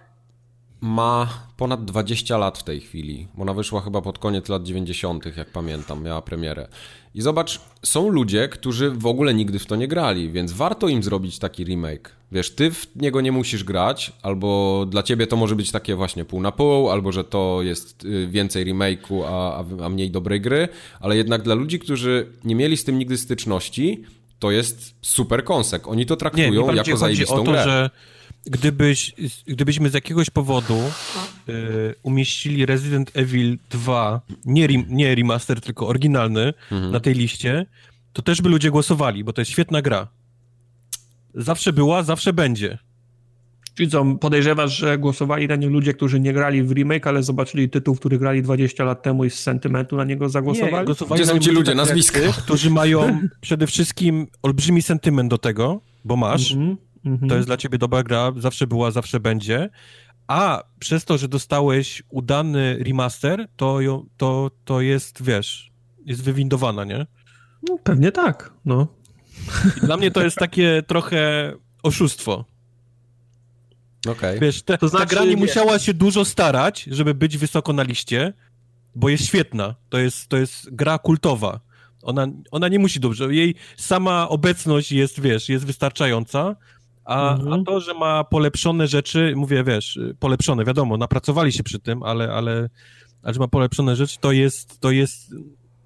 ma 0.80 1.28
ponad 1.56 1.84
20 1.84 2.38
lat 2.38 2.58
w 2.58 2.62
tej 2.62 2.80
chwili. 2.80 3.28
Ona 3.38 3.54
wyszła 3.54 3.80
chyba 3.80 4.02
pod 4.02 4.18
koniec 4.18 4.48
lat 4.48 4.62
90., 4.62 5.36
jak 5.36 5.50
pamiętam, 5.50 6.02
miała 6.02 6.22
premierę. 6.22 6.68
I 7.14 7.22
zobacz, 7.22 7.60
są 7.82 8.08
ludzie, 8.08 8.48
którzy 8.48 8.90
w 8.90 9.06
ogóle 9.06 9.34
nigdy 9.34 9.58
w 9.58 9.66
to 9.66 9.76
nie 9.76 9.88
grali, 9.88 10.30
więc 10.30 10.52
warto 10.52 10.88
im 10.88 11.02
zrobić 11.02 11.38
taki 11.38 11.64
remake. 11.64 12.12
Wiesz, 12.32 12.50
ty 12.50 12.70
w 12.70 12.86
niego 12.96 13.20
nie 13.20 13.32
musisz 13.32 13.64
grać, 13.64 14.12
albo 14.22 14.86
dla 14.88 15.02
ciebie 15.02 15.26
to 15.26 15.36
może 15.36 15.56
być 15.56 15.70
takie 15.70 15.94
właśnie 15.94 16.24
pół 16.24 16.40
na 16.40 16.52
pół, 16.52 16.90
albo 16.90 17.12
że 17.12 17.24
to 17.24 17.58
jest 17.62 18.04
y, 18.04 18.28
więcej 18.28 18.66
remake'u, 18.66 19.24
a, 19.26 19.64
a 19.84 19.88
mniej 19.88 20.10
dobrej 20.10 20.40
gry, 20.40 20.68
ale 21.00 21.16
jednak 21.16 21.42
dla 21.42 21.54
ludzi, 21.54 21.78
którzy 21.78 22.32
nie 22.44 22.54
mieli 22.54 22.76
z 22.76 22.84
tym 22.84 22.98
nigdy 22.98 23.18
styczności, 23.18 24.04
to 24.38 24.50
jest 24.50 24.94
super 25.02 25.44
konsek. 25.44 25.88
Oni 25.88 26.06
to 26.06 26.16
traktują 26.16 26.70
nie, 26.70 26.76
jako 26.76 26.96
zajebistą 26.96 27.34
o 27.34 27.44
to, 27.44 27.50
grę. 27.50 27.64
Że 27.64 27.90
gdybyś, 28.50 29.14
gdybyśmy 29.46 29.90
z 29.90 29.94
jakiegoś 29.94 30.30
powodu 30.30 30.78
y, 31.48 31.94
umieścili 32.02 32.66
Resident 32.66 33.10
Evil 33.14 33.58
2, 33.70 34.20
nie, 34.44 34.68
nie 34.88 35.14
remaster, 35.14 35.60
tylko 35.60 35.88
oryginalny 35.88 36.54
mhm. 36.72 36.92
na 36.92 37.00
tej 37.00 37.14
liście, 37.14 37.66
to 38.12 38.22
też 38.22 38.42
by 38.42 38.48
ludzie 38.48 38.70
głosowali, 38.70 39.24
bo 39.24 39.32
to 39.32 39.40
jest 39.40 39.50
świetna 39.50 39.82
gra. 39.82 40.08
Zawsze 41.34 41.72
była, 41.72 42.02
zawsze 42.02 42.32
będzie. 42.32 42.78
Czyli 43.74 43.90
co, 43.90 44.04
podejrzewasz, 44.04 44.76
że 44.76 44.98
głosowali 44.98 45.48
na 45.48 45.56
nie 45.56 45.68
ludzie, 45.68 45.94
którzy 45.94 46.20
nie 46.20 46.32
grali 46.32 46.62
w 46.62 46.72
remake, 46.72 47.06
ale 47.06 47.22
zobaczyli 47.22 47.70
tytuł, 47.70 47.96
który 47.96 48.18
grali 48.18 48.42
20 48.42 48.84
lat 48.84 49.02
temu 49.02 49.24
i 49.24 49.30
z 49.30 49.38
sentymentu 49.38 49.96
na 49.96 50.04
niego 50.04 50.28
zagłosowali? 50.28 50.76
Nie, 50.76 50.84
głosowali 50.84 51.22
Gdzie 51.22 51.32
są 51.32 51.38
ci 51.38 51.50
ludzie, 51.50 51.74
nazwiska? 51.74 52.18
Którzy 52.44 52.70
mają 52.70 53.20
przede 53.40 53.66
wszystkim 53.66 54.26
olbrzymi 54.42 54.82
sentyment 54.82 55.30
do 55.30 55.38
tego, 55.38 55.80
bo 56.04 56.16
masz, 56.16 56.52
mm 56.52 56.68
-hmm. 56.68 56.76
Mhm. 57.04 57.28
To 57.28 57.36
jest 57.36 57.48
dla 57.48 57.56
ciebie 57.56 57.78
dobra 57.78 58.02
gra, 58.02 58.32
zawsze 58.36 58.66
była, 58.66 58.90
zawsze 58.90 59.20
będzie. 59.20 59.70
A 60.26 60.62
przez 60.78 61.04
to, 61.04 61.18
że 61.18 61.28
dostałeś 61.28 62.02
udany 62.10 62.78
remaster, 62.80 63.48
to, 63.56 63.78
to, 64.16 64.50
to 64.64 64.80
jest, 64.80 65.22
wiesz, 65.22 65.72
jest 66.04 66.22
wywindowana, 66.22 66.84
nie? 66.84 67.06
No, 67.68 67.78
pewnie 67.84 68.12
tak, 68.12 68.52
no. 68.64 68.86
Dla 69.82 69.96
mnie 69.96 70.10
to 70.10 70.24
jest 70.24 70.36
takie 70.36 70.82
trochę 70.86 71.52
oszustwo. 71.82 72.44
Okej. 74.00 74.12
Okay. 74.12 74.38
Wiesz, 74.40 74.62
te, 74.62 74.78
to 74.78 74.88
znaczy, 74.88 75.06
ta 75.06 75.10
gra 75.10 75.24
nie 75.24 75.36
musiała 75.36 75.78
się 75.78 75.94
dużo 75.94 76.24
starać, 76.24 76.82
żeby 76.82 77.14
być 77.14 77.38
wysoko 77.38 77.72
na 77.72 77.82
liście, 77.82 78.32
bo 78.94 79.08
jest 79.08 79.26
świetna. 79.26 79.74
To 79.88 79.98
jest, 79.98 80.28
to 80.28 80.36
jest 80.36 80.74
gra 80.74 80.98
kultowa. 80.98 81.60
Ona, 82.02 82.26
ona 82.50 82.68
nie 82.68 82.78
musi 82.78 83.00
dobrze. 83.00 83.34
Jej 83.34 83.54
sama 83.76 84.28
obecność 84.28 84.92
jest, 84.92 85.20
wiesz, 85.20 85.48
jest 85.48 85.66
wystarczająca, 85.66 86.56
a, 87.08 87.34
mhm. 87.34 87.52
a 87.52 87.64
to, 87.64 87.80
że 87.80 87.94
ma 87.94 88.24
polepszone 88.24 88.86
rzeczy, 88.86 89.32
mówię, 89.36 89.64
wiesz, 89.64 89.98
polepszone, 90.18 90.64
wiadomo, 90.64 90.96
napracowali 90.96 91.52
się 91.52 91.62
przy 91.62 91.78
tym, 91.78 92.02
ale, 92.02 92.32
ale, 92.32 92.68
ale 93.22 93.34
że 93.34 93.40
ma 93.40 93.48
polepszone 93.48 93.96
rzeczy, 93.96 94.16
to 94.20 94.32
jest, 94.32 94.80
to 94.80 94.90
jest 94.90 95.34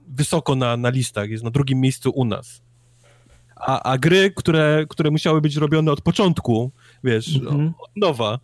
wysoko 0.08 0.54
na, 0.54 0.76
na 0.76 0.90
listach, 0.90 1.30
jest 1.30 1.44
na 1.44 1.50
drugim 1.50 1.80
miejscu 1.80 2.10
u 2.10 2.24
nas. 2.24 2.62
A, 3.56 3.82
a 3.82 3.98
gry, 3.98 4.32
które, 4.36 4.84
które 4.88 5.10
musiały 5.10 5.40
być 5.40 5.56
robione 5.56 5.92
od 5.92 6.00
początku, 6.00 6.72
wiesz, 7.04 7.36
mhm. 7.36 7.74
od 7.78 7.90
nowa, 7.96 8.38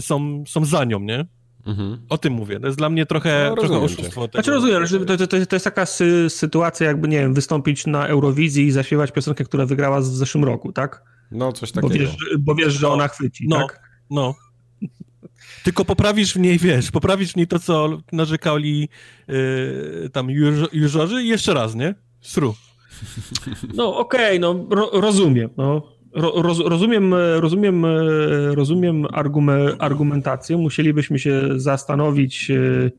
są, 0.00 0.44
są 0.46 0.64
za 0.64 0.84
nią, 0.84 1.00
nie? 1.00 1.26
Mhm. 1.66 1.98
O 2.08 2.18
tym 2.18 2.32
mówię. 2.32 2.60
To 2.60 2.66
jest 2.66 2.78
dla 2.78 2.90
mnie 2.90 3.06
trochę, 3.06 3.46
no, 3.50 3.56
trochę 3.56 3.78
oszustwo. 3.78 4.28
Znaczy 4.32 4.50
rozumiem, 4.50 4.86
że 4.86 5.00
to, 5.00 5.16
to, 5.16 5.26
to, 5.26 5.56
jest 5.56 5.64
taka 5.64 5.86
sy 5.86 6.30
sytuacja, 6.30 6.86
jakby, 6.86 7.08
nie 7.08 7.18
wiem, 7.18 7.34
wystąpić 7.34 7.86
na 7.86 8.06
Eurowizji 8.06 8.66
i 8.66 8.70
zaśpiewać 8.70 9.12
piosenkę, 9.12 9.44
która 9.44 9.66
wygrała 9.66 10.00
w 10.00 10.04
zeszłym 10.04 10.44
roku, 10.44 10.72
tak? 10.72 11.17
No, 11.30 11.52
coś 11.52 11.72
takiego. 11.72 11.94
Bo 11.94 12.00
wiesz, 12.00 12.16
bo 12.38 12.54
wiesz 12.54 12.74
że 12.74 12.88
ona 12.88 13.08
chwyci, 13.08 13.46
no, 13.48 13.56
tak? 13.56 13.82
No, 14.10 14.34
tylko 15.64 15.84
poprawisz 15.84 16.34
w 16.34 16.38
niej, 16.38 16.58
wiesz, 16.58 16.90
poprawisz 16.90 17.32
w 17.32 17.36
niej 17.36 17.46
to, 17.46 17.58
co 17.58 17.98
narzekali 18.12 18.88
yy, 19.28 20.10
tam 20.12 20.30
jużorzy 20.72 21.22
i 21.22 21.28
jeszcze 21.28 21.54
raz, 21.54 21.74
nie? 21.74 21.94
Sru. 22.20 22.54
No 23.74 23.96
okej, 23.96 24.38
okay, 24.38 24.38
no 24.38 24.66
ro, 24.70 24.90
rozumiem, 24.92 25.50
no. 25.56 25.98
Roz, 26.14 26.58
rozumiem, 26.58 27.14
rozumiem, 27.14 27.86
rozumiem 28.50 29.06
argumentację. 29.78 30.56
Musielibyśmy 30.56 31.18
się 31.18 31.42
zastanowić 31.56 32.48
yy, 32.48 32.56
yy, 32.56 32.92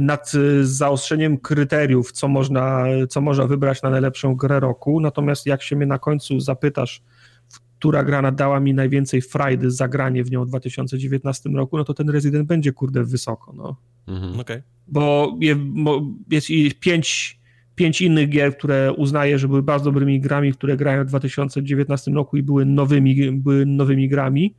nad 0.00 0.32
zaostrzeniem 0.62 1.38
kryteriów, 1.38 2.12
co 2.12 2.28
można, 2.28 2.84
co 3.08 3.20
można 3.20 3.46
wybrać 3.46 3.82
na 3.82 3.90
najlepszą 3.90 4.34
grę 4.34 4.60
roku. 4.60 5.00
Natomiast 5.00 5.46
jak 5.46 5.62
się 5.62 5.76
mnie 5.76 5.86
na 5.86 5.98
końcu 5.98 6.40
zapytasz, 6.40 7.02
która 7.78 8.04
gra 8.04 8.22
nadała 8.22 8.60
mi 8.60 8.74
najwięcej 8.74 9.22
frajdy 9.22 9.70
za 9.70 9.88
granie 9.88 10.24
w 10.24 10.30
nią 10.30 10.44
w 10.44 10.48
2019 10.48 11.50
roku, 11.50 11.78
no 11.78 11.84
to 11.84 11.94
ten 11.94 12.10
Resident 12.10 12.48
będzie 12.48 12.72
kurde 12.72 13.04
wysoko. 13.04 13.52
No. 13.52 13.76
Mhm. 14.08 14.40
Okay. 14.40 14.62
Bo, 14.88 15.36
je, 15.40 15.56
bo 15.56 16.02
jest 16.30 16.48
pięć, 16.80 17.38
pięć 17.74 18.00
innych 18.00 18.28
gier, 18.28 18.56
które 18.56 18.92
uznaję, 18.92 19.38
że 19.38 19.48
były 19.48 19.62
bardzo 19.62 19.84
dobrymi 19.84 20.20
grami, 20.20 20.52
które 20.52 20.76
grają 20.76 21.04
w 21.04 21.06
2019 21.06 22.10
roku 22.10 22.36
i 22.36 22.42
były 22.42 22.64
nowymi, 22.64 23.32
były 23.32 23.66
nowymi 23.66 24.08
grami, 24.08 24.54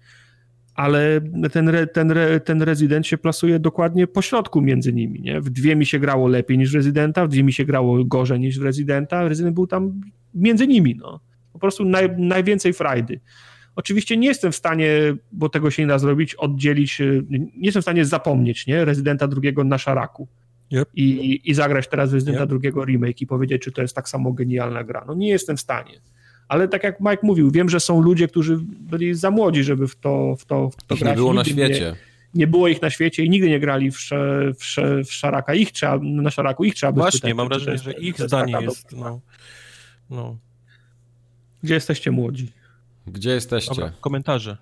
ale 0.80 1.22
ten, 1.52 1.72
ten, 1.94 2.14
ten 2.46 2.62
Resident 2.62 3.08
się 3.08 3.18
plasuje 3.18 3.60
dokładnie 3.60 4.08
po 4.08 4.22
środku 4.22 4.62
między 4.62 4.94
nimi. 4.94 5.22
Nie? 5.22 5.42
W 5.42 5.50
dwie 5.50 5.76
mi 5.76 5.86
się 5.86 6.00
grało 6.00 6.28
lepiej 6.28 6.58
niż 6.58 6.72
w 6.72 6.76
Residenta, 6.76 7.26
w 7.26 7.30
dwie 7.30 7.44
mi 7.44 7.54
się 7.54 7.66
grało 7.66 8.06
gorzej 8.06 8.40
niż 8.40 8.60
w 8.60 8.64
Residenta, 8.64 9.28
Resident 9.28 9.56
był 9.56 9.68
tam 9.68 10.02
między 10.34 10.68
nimi. 10.68 10.96
No. 10.96 11.20
Po 11.54 11.60
prostu 11.60 11.86
naj, 11.86 12.10
najwięcej 12.18 12.74
frajdy. 12.74 13.20
Oczywiście 13.76 14.18
nie 14.18 14.28
jestem 14.28 14.52
w 14.52 14.56
stanie, 14.56 15.16
bo 15.32 15.50
tego 15.50 15.72
się 15.72 15.84
nie 15.84 15.88
da 15.88 16.00
zrobić, 16.00 16.36
oddzielić, 16.36 17.02
y, 17.02 17.26
nie 17.30 17.50
jestem 17.56 17.82
w 17.82 17.86
stanie 17.86 18.06
zapomnieć 18.06 18.68
nie? 18.68 18.86
Rezydenta 18.86 19.28
drugiego 19.28 19.64
na 19.64 19.78
szaraku. 19.78 20.28
Yep. 20.72 20.90
I, 20.94 21.42
I 21.44 21.54
zagrać 21.54 21.88
teraz 21.88 22.14
Rezydenta 22.14 22.42
yep. 22.42 22.50
drugiego 22.50 22.86
remake 22.86 23.22
i 23.22 23.28
powiedzieć, 23.28 23.62
czy 23.62 23.72
to 23.72 23.82
jest 23.82 23.96
tak 23.96 24.10
samo 24.10 24.34
genialna 24.34 24.84
gra. 24.84 25.04
No 25.08 25.14
nie 25.14 25.30
jestem 25.30 25.58
w 25.58 25.62
stanie. 25.62 26.02
Ale 26.50 26.68
tak 26.68 26.84
jak 26.84 27.00
Mike 27.00 27.20
mówił, 27.24 27.52
wiem, 27.52 27.70
że 27.70 27.80
są 27.80 28.02
ludzie, 28.02 28.28
którzy 28.28 28.60
byli 28.62 29.16
za 29.16 29.32
młodzi, 29.32 29.64
żeby 29.64 29.88
w 29.88 29.96
to, 29.96 30.36
w 30.36 30.46
to, 30.46 30.70
w 30.70 30.84
to 30.84 30.96
grać. 30.96 31.10
nie 31.10 31.16
było 31.16 31.34
na 31.34 31.46
świecie. 31.46 31.96
Nie, 32.34 32.40
nie, 32.40 32.48
było 32.48 32.68
ich 32.68 32.82
na 32.82 32.90
świecie 32.90 33.24
i 33.24 33.30
nigdy 33.30 33.50
nie 33.50 33.60
grali 33.60 33.92
w, 33.92 33.98
w, 34.60 34.76
w 35.06 35.14
szaraka. 35.14 35.54
Ich 35.54 35.72
trzeba, 35.72 36.00
na 36.02 36.32
szaraku 36.32 36.64
ich 36.64 36.76
trzeba 36.76 36.92
Właśnie, 36.92 37.36
mam 37.36 37.48
wrażenie, 37.48 37.78
że 37.78 37.92
ich 37.92 38.22
zdanie 38.22 38.58
jest, 38.62 38.92
no, 38.92 39.20
no. 40.10 40.38
Gdzie 41.64 41.74
jesteście 41.74 42.12
młodzi? 42.12 42.52
Gdzie 43.08 43.30
jesteście? 43.30 43.76
Dobra, 43.76 43.92
komentarze. 44.02 44.58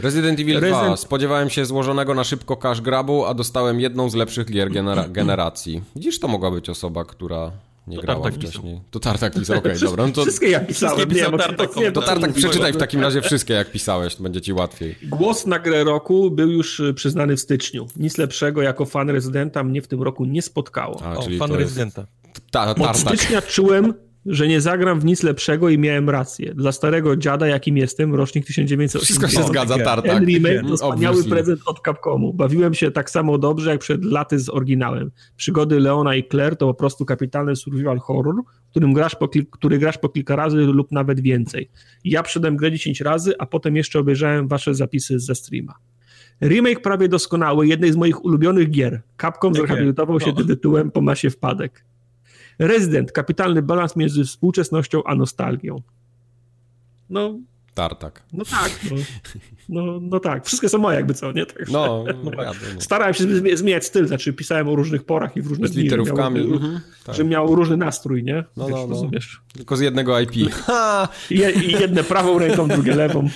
Resident 0.00 0.40
Evil 0.40 0.60
Resident... 0.60 0.86
2. 0.86 0.96
Spodziewałem 0.96 1.50
się 1.50 1.66
złożonego 1.66 2.14
na 2.14 2.24
szybko 2.24 2.56
cash 2.56 2.80
grabu, 2.80 3.24
a 3.24 3.34
dostałem 3.34 3.80
jedną 3.80 4.10
z 4.10 4.14
lepszych 4.14 4.50
gier 4.50 4.70
genera 4.70 5.08
generacji. 5.18 5.82
Widzisz, 5.96 6.20
to 6.20 6.28
mogła 6.28 6.50
być 6.50 6.70
osoba, 6.70 7.04
która 7.04 7.52
nie 7.88 7.96
to 7.96 8.02
grała 8.02 8.30
wcześniej. 8.30 8.74
Pisał. 8.74 8.80
To 8.90 9.00
Tartak 9.00 9.34
pisał, 9.34 9.58
okej, 9.58 9.72
okay, 9.72 9.88
dobra. 9.88 10.06
No 10.06 10.12
to... 10.12 10.22
Wszystkie 10.22 10.48
jak 10.50 10.66
pisałem. 10.66 10.96
Wszystkie 10.96 11.14
pisał 11.14 11.32
nie, 11.32 11.38
Tartak. 11.38 11.76
Nie, 11.76 11.92
to 11.92 12.02
Tartak 12.02 12.32
przeczytaj 12.32 12.72
w 12.72 12.76
takim 12.76 13.00
razie 13.00 13.22
wszystkie 13.22 13.54
jak 13.54 13.70
pisałeś, 13.70 14.14
to 14.14 14.22
będzie 14.22 14.40
ci 14.40 14.52
łatwiej. 14.52 14.96
Głos 15.02 15.46
na 15.46 15.58
grę 15.58 15.84
roku 15.84 16.30
był 16.30 16.50
już 16.50 16.80
y, 16.80 16.94
przyznany 16.94 17.36
w 17.36 17.40
styczniu. 17.40 17.86
Nic 17.96 18.18
lepszego 18.18 18.62
jako 18.62 18.84
fan 18.84 19.10
Rezydenta 19.10 19.64
mnie 19.64 19.82
w 19.82 19.88
tym 19.88 20.02
roku 20.02 20.24
nie 20.24 20.42
spotkało. 20.42 21.02
A, 21.02 21.16
o, 21.16 21.22
czyli 21.22 21.38
fan 21.38 21.52
Rezydenta. 21.52 22.06
Ta, 22.50 22.74
Od 22.74 22.96
stycznia 22.96 23.42
czułem, 23.42 23.94
że 24.28 24.48
nie 24.48 24.60
zagram 24.60 25.00
w 25.00 25.04
nic 25.04 25.22
lepszego 25.22 25.68
i 25.68 25.78
miałem 25.78 26.10
rację. 26.10 26.54
Dla 26.54 26.72
starego 26.72 27.16
dziada, 27.16 27.46
jakim 27.46 27.76
jestem, 27.76 28.14
rocznik 28.14 28.46
1980. 28.46 29.04
Wszystko 29.04 29.28
się 29.28 29.48
zgadza, 29.48 29.78
tartak. 29.78 30.12
Ten 30.12 30.26
remake 30.26 30.68
to 30.68 30.76
wspaniały 30.76 31.24
prezent 31.24 31.60
od 31.66 31.80
Capcomu. 31.84 32.34
Bawiłem 32.34 32.74
się 32.74 32.90
tak 32.90 33.10
samo 33.10 33.38
dobrze, 33.38 33.70
jak 33.70 33.80
przed 33.80 34.04
laty 34.04 34.38
z 34.38 34.48
oryginałem. 34.48 35.10
Przygody 35.36 35.80
Leona 35.80 36.16
i 36.16 36.28
Claire 36.28 36.56
to 36.56 36.66
po 36.66 36.74
prostu 36.74 37.04
kapitalny 37.04 37.56
survival 37.56 37.98
horror, 37.98 38.34
którym 38.70 38.92
grasz 38.92 39.14
po, 39.14 39.28
który 39.50 39.78
grasz 39.78 39.98
po 39.98 40.08
kilka 40.08 40.36
razy 40.36 40.56
lub 40.56 40.92
nawet 40.92 41.20
więcej. 41.20 41.70
Ja 42.04 42.22
przedem 42.22 42.56
grę 42.56 42.72
10 42.72 43.00
razy, 43.00 43.34
a 43.38 43.46
potem 43.46 43.76
jeszcze 43.76 43.98
obejrzałem 43.98 44.48
wasze 44.48 44.74
zapisy 44.74 45.18
ze 45.18 45.34
streama. 45.34 45.74
Remake 46.42 46.80
prawie 46.80 47.08
doskonały, 47.08 47.66
jednej 47.66 47.92
z 47.92 47.96
moich 47.96 48.24
ulubionych 48.24 48.70
gier. 48.70 49.02
Capcom 49.20 49.54
zrehabilitował 49.54 50.20
się 50.20 50.32
no. 50.38 50.44
tytułem 50.44 50.90
po 50.90 51.00
masie 51.00 51.30
wpadek. 51.30 51.84
Rezydent, 52.58 53.12
kapitalny 53.12 53.62
balans 53.62 53.96
między 53.96 54.24
współczesnością 54.24 55.04
a 55.04 55.14
nostalgią. 55.14 55.82
No, 57.10 57.38
Tartak. 57.78 58.22
No 58.32 58.44
tak, 58.44 58.80
no, 59.68 59.86
no, 59.86 60.00
no 60.02 60.20
tak. 60.20 60.46
Wszystkie 60.46 60.68
są 60.68 60.78
moje 60.78 60.96
jakby 60.96 61.14
co, 61.14 61.32
nie? 61.32 61.46
Tak, 61.46 61.68
no, 61.70 62.04
no 62.24 62.30
tak. 62.30 62.56
Starałem 62.78 63.14
się 63.14 63.24
zmieniać 63.56 63.86
styl, 63.86 64.06
znaczy 64.06 64.32
pisałem 64.32 64.68
o 64.68 64.76
różnych 64.76 65.04
porach 65.04 65.36
i 65.36 65.42
w 65.42 65.46
różnych 65.46 65.70
Z 65.70 65.76
literówkami. 65.76 66.40
Miał, 66.40 66.54
mhm, 66.54 66.80
tak. 67.04 67.14
że 67.14 67.24
miał 67.24 67.54
różny 67.54 67.76
nastrój, 67.76 68.24
nie? 68.24 68.44
No, 68.56 68.66
Wiesz, 68.66 68.74
no, 68.74 68.86
no. 68.86 68.88
Rozumiesz? 68.88 69.40
Tylko 69.56 69.76
z 69.76 69.80
jednego 69.80 70.20
IP. 70.20 70.32
I, 71.30 71.34
I 71.34 71.72
jedne 71.72 72.04
prawą 72.04 72.38
ręką, 72.38 72.68
drugie 72.68 72.94
lewą. 72.94 73.28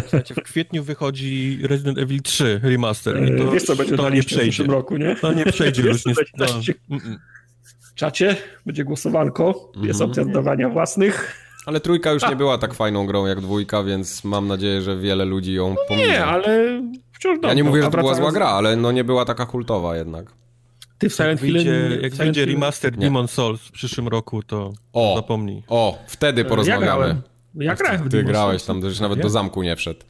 Słuchajcie, 0.00 0.34
w 0.34 0.42
kwietniu 0.42 0.84
wychodzi 0.84 1.58
Resident 1.62 1.98
Evil 1.98 2.22
3 2.22 2.60
remaster. 2.62 3.34
I 3.34 3.38
to, 3.38 3.50
Wiesz 3.50 3.62
co 3.62 3.76
będzie 3.76 3.96
to 3.96 4.10
nie 4.10 4.22
przejdzie. 4.22 4.44
w 4.44 4.48
przyszłym 4.48 4.70
roku, 4.70 4.96
nie? 4.96 5.16
To 5.16 5.32
nie 5.32 5.44
przejdzie 5.44 5.82
już. 5.82 6.06
Nie, 6.06 6.14
no. 6.38 6.46
W 7.96 7.98
czacie 7.98 8.36
będzie 8.66 8.84
głosowanko, 8.84 9.72
jest 9.82 10.00
mhm. 10.00 10.10
opcja 10.10 10.24
dodawania 10.24 10.68
własnych. 10.68 11.42
Ale 11.66 11.80
trójka 11.80 12.12
już 12.12 12.28
nie 12.28 12.36
była 12.36 12.58
tak 12.58 12.74
fajną 12.74 13.06
grą 13.06 13.26
jak 13.26 13.40
dwójka, 13.40 13.82
więc 13.82 14.24
mam 14.24 14.48
nadzieję, 14.48 14.82
że 14.82 14.96
wiele 14.96 15.24
ludzi 15.24 15.54
ją 15.54 15.70
no 15.70 15.76
pominie. 15.88 16.08
Nie, 16.08 16.24
ale 16.24 16.82
wciąż 17.12 17.38
Ja 17.42 17.54
nie 17.54 17.64
mówię, 17.64 17.82
że 17.82 17.90
to 17.90 17.98
była 17.98 18.14
zła 18.14 18.32
gra, 18.32 18.46
ale 18.46 18.76
no 18.76 18.92
nie 18.92 19.04
była 19.04 19.24
taka 19.24 19.46
kultowa 19.46 19.96
jednak. 19.96 20.32
Ty 20.98 21.08
w 21.08 21.14
Silent 21.14 21.40
Hill... 21.40 21.66
Jak, 22.02 22.14
wyjdzie 22.14 22.44
remaster 22.44 22.98
nie. 22.98 23.06
Demon 23.06 23.28
Souls 23.28 23.60
w 23.60 23.72
przyszłym 23.72 24.08
roku, 24.08 24.42
to 24.42 24.72
o, 24.92 25.12
zapomnij. 25.16 25.62
O, 25.68 25.98
wtedy 26.06 26.44
porozmawiamy. 26.44 26.86
Ja 26.86 26.92
grałem, 26.96 27.22
ja 27.54 27.74
grałem 27.74 28.02
w 28.02 28.10
Ty 28.10 28.22
grałeś 28.22 28.62
tam, 28.62 28.90
że 28.90 29.02
nawet 29.02 29.20
do 29.20 29.30
zamku 29.30 29.62
nie 29.62 29.76
wszedł. 29.76 30.00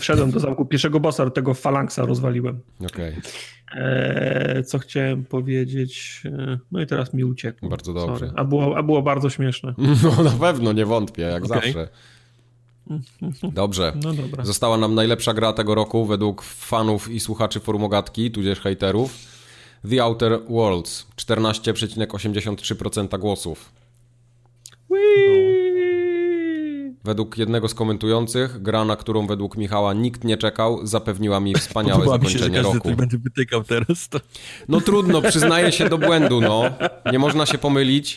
Wszedłem 0.00 0.30
do 0.30 0.40
zamku 0.40 0.66
pierwszego 0.66 1.00
bossa, 1.00 1.30
tego 1.30 1.54
falangsa 1.54 2.06
rozwaliłem. 2.06 2.60
Okej. 2.86 3.10
Okay. 3.10 3.22
Eee, 3.74 4.64
co 4.64 4.78
chciałem 4.78 5.24
powiedzieć? 5.24 6.22
Eee, 6.24 6.58
no 6.72 6.80
i 6.80 6.86
teraz 6.86 7.14
mi 7.14 7.24
uciekło. 7.24 7.68
Bardzo 7.68 7.92
dobrze. 7.92 8.32
A 8.36 8.44
było, 8.44 8.76
a 8.76 8.82
było 8.82 9.02
bardzo 9.02 9.30
śmieszne. 9.30 9.74
No 10.02 10.22
na 10.22 10.30
pewno, 10.30 10.72
nie 10.72 10.86
wątpię, 10.86 11.22
jak 11.22 11.44
okay. 11.44 11.60
zawsze. 11.60 11.88
Dobrze. 13.52 13.92
No 14.02 14.14
dobra. 14.14 14.44
Została 14.44 14.76
nam 14.76 14.94
najlepsza 14.94 15.34
gra 15.34 15.52
tego 15.52 15.74
roku 15.74 16.06
według 16.06 16.42
fanów 16.42 17.10
i 17.10 17.20
słuchaczy 17.20 17.60
forumogatki, 17.60 18.30
tudzież 18.30 18.60
hejterów. 18.60 19.34
The 19.90 20.04
Outer 20.04 20.40
Worlds. 20.48 21.06
14,83% 21.16 23.18
głosów. 23.18 23.72
Whee! 24.90 25.63
Według 27.04 27.38
jednego 27.38 27.68
z 27.68 27.74
komentujących, 27.74 28.62
gra, 28.62 28.84
na 28.84 28.96
którą 28.96 29.26
według 29.26 29.56
Michała 29.56 29.94
nikt 29.94 30.24
nie 30.24 30.36
czekał, 30.36 30.86
zapewniła 30.86 31.40
mi 31.40 31.54
wspaniałe 31.54 32.04
Podoba 32.04 32.16
zakończenie 32.16 32.48
mi 32.50 32.56
się, 32.56 32.62
że 32.62 32.74
roku. 32.74 32.94
Będę 32.96 33.18
wytykał 33.18 33.64
teraz. 33.64 34.08
To... 34.08 34.20
No 34.68 34.80
trudno, 34.80 35.22
przyznaję 35.22 35.72
się 35.72 35.88
do 35.88 35.98
błędu, 35.98 36.40
no. 36.40 36.62
Nie 37.12 37.18
można 37.18 37.46
się 37.46 37.58
pomylić. 37.58 38.16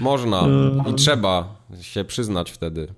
Można 0.00 0.48
i 0.90 0.94
trzeba 0.94 1.56
się 1.80 2.04
przyznać 2.04 2.50
wtedy. 2.50 2.88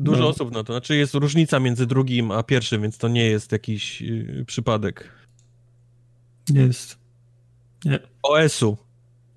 Dużo 0.00 0.20
no. 0.20 0.28
osób 0.28 0.52
no 0.52 0.64
to, 0.64 0.72
znaczy 0.72 0.96
jest 0.96 1.14
różnica 1.14 1.60
między 1.60 1.86
drugim 1.86 2.30
a 2.30 2.42
pierwszym, 2.42 2.82
więc 2.82 2.98
to 2.98 3.08
nie 3.08 3.24
jest 3.24 3.52
jakiś 3.52 4.00
yy, 4.00 4.44
przypadek. 4.46 5.08
Jest. 6.50 6.98
Nie. 7.84 7.98
OS-u. 8.22 8.76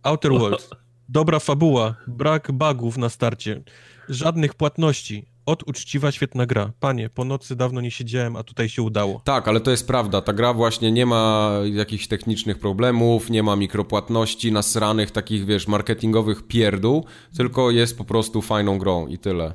Outer 0.04 0.32
Worlds. 0.32 0.70
Dobra 1.10 1.40
fabuła, 1.40 1.96
brak 2.08 2.52
bugów 2.52 2.98
na 2.98 3.10
starcie. 3.10 3.62
Żadnych 4.10 4.54
płatności. 4.56 5.26
Od 5.46 5.64
uczciwa, 5.68 6.12
świetna 6.12 6.46
gra. 6.46 6.72
Panie, 6.80 7.10
po 7.10 7.26
nocy 7.26 7.56
dawno 7.56 7.82
nie 7.82 7.92
siedziałem, 7.92 8.36
a 8.36 8.44
tutaj 8.44 8.70
się 8.70 8.82
udało. 8.82 9.22
Tak, 9.24 9.48
ale 9.48 9.60
to 9.60 9.72
jest 9.72 9.88
prawda. 9.88 10.22
Ta 10.22 10.34
gra 10.34 10.54
właśnie 10.54 10.92
nie 10.92 11.06
ma 11.06 11.52
jakichś 11.72 12.08
technicznych 12.08 12.60
problemów, 12.60 13.30
nie 13.30 13.44
ma 13.44 13.56
mikropłatności, 13.56 14.52
nasranych 14.52 15.12
takich, 15.12 15.46
wiesz, 15.46 15.68
marketingowych 15.68 16.48
pierdół, 16.48 17.06
tylko 17.38 17.72
jest 17.72 17.98
po 17.98 18.06
prostu 18.06 18.42
fajną 18.42 18.78
grą 18.78 19.08
i 19.08 19.18
tyle. 19.18 19.54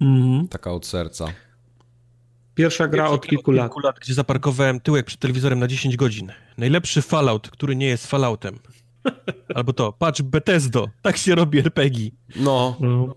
Mhm. 0.00 0.48
Taka 0.48 0.72
od 0.72 0.86
serca. 0.86 1.26
Pierwsza 2.54 2.88
gra 2.88 3.02
Pierwsza 3.02 3.14
od 3.14 3.26
kilku, 3.26 3.50
lat. 3.52 3.66
kilku 3.66 3.80
lat. 3.80 3.96
Gdzie 4.00 4.14
zaparkowałem 4.14 4.80
tyłek 4.80 5.06
przed 5.06 5.20
telewizorem 5.20 5.58
na 5.58 5.66
10 5.68 5.96
godzin. 5.96 6.32
Najlepszy 6.58 7.02
Fallout, 7.02 7.50
który 7.50 7.76
nie 7.76 7.86
jest 7.86 8.06
Falloutem. 8.06 8.58
Albo 9.54 9.72
to, 9.72 9.92
patrz, 9.92 10.22
Bethesdo, 10.22 10.86
tak 11.02 11.16
się 11.16 11.34
robi 11.34 11.58
RPG. 11.58 12.10
No. 12.36 12.76
no. 12.80 13.14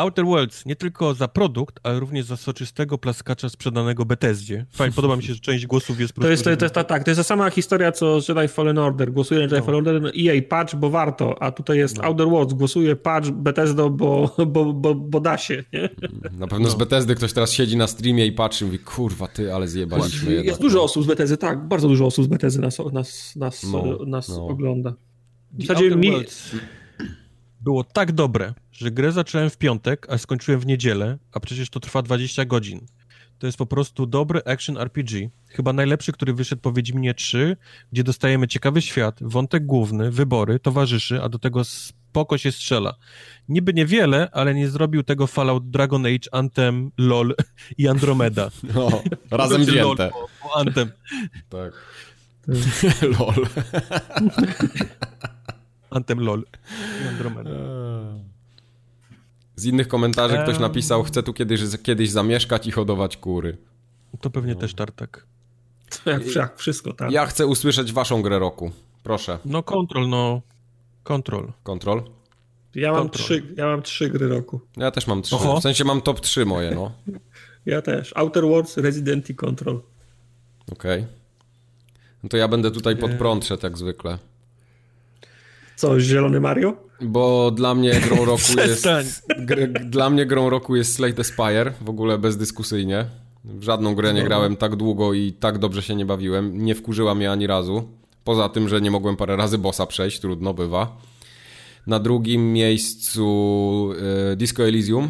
Outer 0.00 0.24
Worlds 0.24 0.66
nie 0.66 0.76
tylko 0.76 1.14
za 1.14 1.28
produkt, 1.28 1.80
ale 1.82 2.00
również 2.00 2.26
za 2.26 2.36
soczystego 2.36 2.98
plaskacza 2.98 3.48
sprzedanego 3.48 4.04
Bethesdzie. 4.04 4.66
Fajnie, 4.72 4.94
podoba 4.94 5.16
mi 5.16 5.22
się, 5.22 5.34
że 5.34 5.40
część 5.40 5.66
głosów 5.66 6.00
jest... 6.00 6.14
To 6.14 6.28
jest, 6.28 6.44
to, 6.44 6.50
jest, 6.50 6.74
to, 6.74 6.84
tak, 6.84 7.04
to 7.04 7.10
jest 7.10 7.18
ta 7.18 7.24
sama 7.24 7.50
historia, 7.50 7.92
co 7.92 8.18
Jedi 8.28 8.48
Fallen 8.48 8.78
Order. 8.78 9.12
Głosuję 9.12 9.40
Jedi 9.40 9.54
no. 9.54 9.62
Fallen 9.62 9.88
Order, 9.88 10.12
EA, 10.18 10.42
patch, 10.48 10.74
bo 10.74 10.90
warto, 10.90 11.42
a 11.42 11.52
tutaj 11.52 11.78
jest 11.78 11.98
no. 11.98 12.04
Outer 12.04 12.26
Worlds, 12.26 12.54
głosuję 12.54 12.96
patch 12.96 13.30
Bethesda, 13.30 13.88
bo, 13.88 14.34
bo, 14.46 14.72
bo, 14.72 14.94
bo 14.94 15.20
da 15.20 15.38
się, 15.38 15.64
nie? 15.72 15.88
Na 16.32 16.46
pewno 16.46 16.64
no. 16.64 16.70
z 16.70 16.74
Bethesdy 16.74 17.14
ktoś 17.14 17.32
teraz 17.32 17.52
siedzi 17.52 17.76
na 17.76 17.86
streamie 17.86 18.26
i 18.26 18.32
patrzy 18.32 18.64
i 18.64 18.66
mówi, 18.66 18.78
kurwa, 18.78 19.26
ty, 19.26 19.54
ale 19.54 19.68
zjebaliśmy 19.68 20.32
Jest 20.32 20.44
jednak. 20.44 20.60
dużo 20.60 20.82
osób 20.82 21.04
z 21.04 21.06
Bethesdy, 21.06 21.36
tak, 21.36 21.68
bardzo 21.68 21.88
dużo 21.88 22.06
osób 22.06 22.24
z 22.24 22.28
Bethesdy 22.28 22.60
nas, 22.60 22.78
nas, 22.92 23.36
nas, 23.36 23.62
no, 23.72 23.98
nas 24.06 24.28
no. 24.28 24.46
ogląda. 24.46 24.94
W 25.52 25.66
zasadzie 25.66 25.96
mi... 25.96 26.12
było 27.60 27.84
tak 27.84 28.12
dobre, 28.12 28.54
że 28.80 28.90
grę 28.90 29.12
zacząłem 29.12 29.50
w 29.50 29.58
piątek, 29.58 30.06
a 30.10 30.18
skończyłem 30.18 30.60
w 30.60 30.66
niedzielę, 30.66 31.18
a 31.32 31.40
przecież 31.40 31.70
to 31.70 31.80
trwa 31.80 32.02
20 32.02 32.44
godzin. 32.44 32.86
To 33.38 33.46
jest 33.46 33.58
po 33.58 33.66
prostu 33.66 34.06
dobry 34.06 34.40
action 34.44 34.78
RPG. 34.78 35.30
Chyba 35.48 35.72
najlepszy, 35.72 36.12
który 36.12 36.34
wyszedł 36.34 36.62
po 36.62 36.72
Wiedźminie 36.72 37.14
3, 37.14 37.56
gdzie 37.92 38.04
dostajemy 38.04 38.48
ciekawy 38.48 38.82
świat, 38.82 39.18
wątek 39.20 39.66
główny, 39.66 40.10
wybory, 40.10 40.58
towarzyszy, 40.58 41.22
a 41.22 41.28
do 41.28 41.38
tego 41.38 41.64
spoko 41.64 42.38
się 42.38 42.52
strzela. 42.52 42.94
Niby 43.48 43.74
niewiele, 43.74 44.28
ale 44.32 44.54
nie 44.54 44.68
zrobił 44.68 45.02
tego 45.02 45.26
Fallout 45.26 45.70
Dragon 45.70 46.06
Age, 46.06 46.28
Anthem, 46.32 46.90
LOL 46.98 47.34
i 47.78 47.88
Andromeda. 47.88 48.50
No, 48.74 49.02
razem 49.30 49.62
wzięte. 49.62 49.82
LOL, 49.82 49.96
bo, 49.96 50.28
bo 50.42 50.56
Anthem. 50.56 50.90
Tak. 51.48 51.72
LOL. 53.18 53.46
Anthem 55.90 56.20
LOL 56.20 56.44
Z 59.60 59.64
innych 59.64 59.88
komentarzy 59.88 60.38
ktoś 60.42 60.58
napisał, 60.58 61.02
chcę 61.02 61.22
tu 61.22 61.32
kiedyś, 61.32 61.60
kiedyś 61.82 62.10
zamieszkać 62.10 62.66
i 62.66 62.70
hodować 62.70 63.16
kury. 63.16 63.56
To 64.20 64.30
pewnie 64.30 64.54
no. 64.54 64.60
też 64.60 64.74
Tartak. 64.74 65.26
Jak, 66.06 66.34
jak 66.34 66.58
wszystko, 66.58 66.92
tak. 66.92 67.12
Ja 67.12 67.26
chcę 67.26 67.46
usłyszeć 67.46 67.92
waszą 67.92 68.22
grę 68.22 68.38
roku. 68.38 68.70
Proszę. 69.02 69.38
No 69.44 69.62
kontrol, 69.62 70.08
no. 70.08 70.42
Kontrol. 71.02 71.52
Kontrol? 71.62 72.02
Ja 72.74 72.92
mam, 72.92 73.10
trzy, 73.10 73.42
ja 73.56 73.66
mam 73.66 73.82
trzy 73.82 74.10
gry 74.10 74.28
roku. 74.28 74.60
Ja 74.76 74.90
też 74.90 75.06
mam 75.06 75.22
trzy. 75.22 75.34
Oho. 75.34 75.60
W 75.60 75.62
sensie 75.62 75.84
mam 75.84 76.00
top 76.00 76.20
trzy 76.20 76.46
moje, 76.46 76.74
no. 76.74 76.92
ja 77.66 77.82
też. 77.82 78.12
Outer 78.16 78.44
Worlds, 78.44 78.76
Resident 78.76 79.30
i 79.30 79.34
Control. 79.34 79.80
Okej. 80.72 81.00
Okay. 81.00 81.12
No 82.22 82.28
to 82.28 82.36
ja 82.36 82.48
będę 82.48 82.70
tutaj 82.70 82.96
pod 82.96 83.10
prąd 83.10 83.46
szedł 83.46 83.66
jak 83.66 83.78
zwykle. 83.78 84.18
Co, 85.80 86.00
Zielony 86.00 86.40
Mario? 86.40 86.76
Bo 87.00 87.50
dla 87.50 87.74
mnie 87.74 88.00
grą 88.00 88.24
roku 88.32 88.42
jest... 88.56 88.88
Gr, 89.38 89.72
dla 89.84 90.10
mnie 90.10 90.26
grą 90.26 90.50
roku 90.50 90.76
jest 90.76 90.94
Slate 90.94 91.20
Aspire, 91.20 91.72
w 91.80 91.88
ogóle 91.88 92.18
bezdyskusyjnie. 92.18 93.04
W 93.44 93.62
żadną 93.62 93.94
grę 93.94 94.14
nie 94.14 94.24
grałem 94.24 94.56
tak 94.56 94.76
długo 94.76 95.14
i 95.14 95.32
tak 95.32 95.58
dobrze 95.58 95.82
się 95.82 95.96
nie 95.96 96.06
bawiłem. 96.06 96.64
Nie 96.64 96.74
wkurzyła 96.74 97.14
mnie 97.14 97.30
ani 97.30 97.46
razu. 97.46 97.82
Poza 98.24 98.48
tym, 98.48 98.68
że 98.68 98.80
nie 98.80 98.90
mogłem 98.90 99.16
parę 99.16 99.36
razy 99.36 99.58
bossa 99.58 99.86
przejść, 99.86 100.20
trudno 100.20 100.54
bywa. 100.54 100.96
Na 101.86 101.98
drugim 101.98 102.52
miejscu 102.52 103.90
y, 104.32 104.36
Disco 104.36 104.68
Elysium 104.68 105.08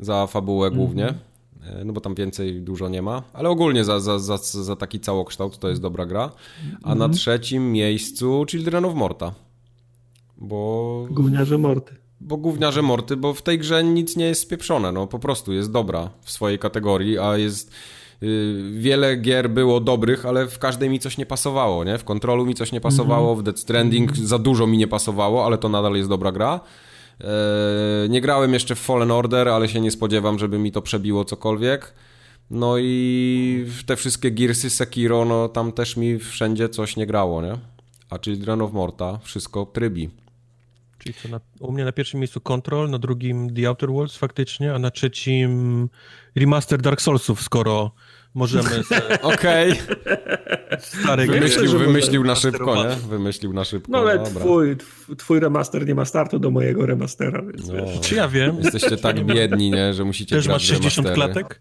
za 0.00 0.26
fabułę 0.26 0.66
mm 0.66 0.74
-hmm. 0.74 0.82
głównie. 0.82 1.06
E, 1.06 1.84
no 1.84 1.92
bo 1.92 2.00
tam 2.00 2.14
więcej 2.14 2.60
dużo 2.62 2.88
nie 2.88 3.02
ma, 3.02 3.22
ale 3.32 3.48
ogólnie 3.48 3.84
za, 3.84 4.00
za, 4.00 4.18
za, 4.18 4.36
za 4.38 4.76
taki 4.76 5.00
całokształt 5.00 5.58
to 5.58 5.68
jest 5.68 5.82
dobra 5.82 6.06
gra. 6.06 6.32
A 6.82 6.88
na 6.88 7.04
mhm. 7.04 7.12
trzecim 7.12 7.72
miejscu 7.72 8.44
Children 8.48 8.84
of 8.84 8.94
Morta. 8.94 9.47
Bo... 10.38 11.06
Gówniarze 11.10 11.58
Morty. 11.58 11.94
Bo 12.20 12.36
gówniarze 12.36 12.82
Morty, 12.82 13.16
bo 13.16 13.34
w 13.34 13.42
tej 13.42 13.58
grze 13.58 13.84
nic 13.84 14.16
nie 14.16 14.24
jest 14.24 14.40
spieprzone, 14.40 14.92
no 14.92 15.06
po 15.06 15.18
prostu 15.18 15.52
jest 15.52 15.72
dobra 15.72 16.10
w 16.22 16.30
swojej 16.30 16.58
kategorii, 16.58 17.18
a 17.18 17.36
jest... 17.36 17.72
Yy, 18.20 18.72
wiele 18.72 19.16
gier 19.16 19.50
było 19.50 19.80
dobrych, 19.80 20.26
ale 20.26 20.46
w 20.46 20.58
każdej 20.58 20.90
mi 20.90 20.98
coś 20.98 21.18
nie 21.18 21.26
pasowało, 21.26 21.84
nie? 21.84 21.98
W 21.98 22.04
Kontrolu 22.04 22.46
mi 22.46 22.54
coś 22.54 22.72
nie 22.72 22.80
pasowało, 22.80 23.36
w 23.36 23.42
Dead 23.42 23.58
Stranding 23.58 24.16
za 24.16 24.38
dużo 24.38 24.66
mi 24.66 24.78
nie 24.78 24.88
pasowało, 24.88 25.46
ale 25.46 25.58
to 25.58 25.68
nadal 25.68 25.94
jest 25.94 26.08
dobra 26.08 26.32
gra. 26.32 26.60
E, 27.20 28.08
nie 28.08 28.20
grałem 28.20 28.52
jeszcze 28.52 28.74
w 28.74 28.78
Fallen 28.78 29.10
Order, 29.10 29.48
ale 29.48 29.68
się 29.68 29.80
nie 29.80 29.90
spodziewam, 29.90 30.38
żeby 30.38 30.58
mi 30.58 30.72
to 30.72 30.82
przebiło 30.82 31.24
cokolwiek. 31.24 31.94
No 32.50 32.74
i 32.78 33.66
te 33.86 33.96
wszystkie 33.96 34.30
Gearsy, 34.30 34.70
Sekiro, 34.70 35.24
no 35.24 35.48
tam 35.48 35.72
też 35.72 35.96
mi 35.96 36.18
wszędzie 36.18 36.68
coś 36.68 36.96
nie 36.96 37.06
grało, 37.06 37.42
nie? 37.42 37.58
A 38.10 38.18
Children 38.18 38.62
of 38.62 38.72
Morta 38.72 39.18
wszystko 39.22 39.66
trybi. 39.66 40.10
Czyli 41.08 41.20
co, 41.22 41.28
na, 41.28 41.40
u 41.60 41.72
mnie 41.72 41.84
na 41.84 41.92
pierwszym 41.92 42.20
miejscu 42.20 42.40
Control, 42.40 42.90
na 42.90 42.98
drugim 42.98 43.54
The 43.54 43.68
Outer 43.68 43.90
Worlds 43.90 44.16
faktycznie, 44.16 44.74
a 44.74 44.78
na 44.78 44.90
trzecim 44.90 45.88
remaster 46.36 46.82
Dark 46.82 47.00
Soulsów, 47.00 47.42
skoro 47.42 47.92
możemy... 48.34 48.70
Okej. 49.22 49.72
Okay. 51.04 51.26
Wymyślił, 51.26 51.78
wymyślił 51.78 52.24
na 52.24 52.34
szybko, 52.34 52.84
nie? 52.84 52.96
Wymyślił 53.08 53.52
na 53.52 53.64
szybko. 53.64 53.92
No 53.92 53.98
ale 53.98 54.24
twój, 54.24 54.76
twój 55.18 55.40
remaster 55.40 55.86
nie 55.86 55.94
ma 55.94 56.04
startu 56.04 56.38
do 56.38 56.50
mojego 56.50 56.86
remastera, 56.86 57.42
więc 57.42 57.68
no. 57.68 57.74
wiesz. 57.74 58.00
Czy 58.00 58.14
ja 58.14 58.28
wiem? 58.28 58.56
Jesteście 58.62 58.96
tak 58.96 59.24
biedni, 59.34 59.70
nie? 59.70 59.94
Że 59.94 60.04
musicie 60.04 60.36
Też 60.36 60.46
grać 60.46 60.54
masz 60.54 60.68
60 60.68 61.10
klatek? 61.10 61.60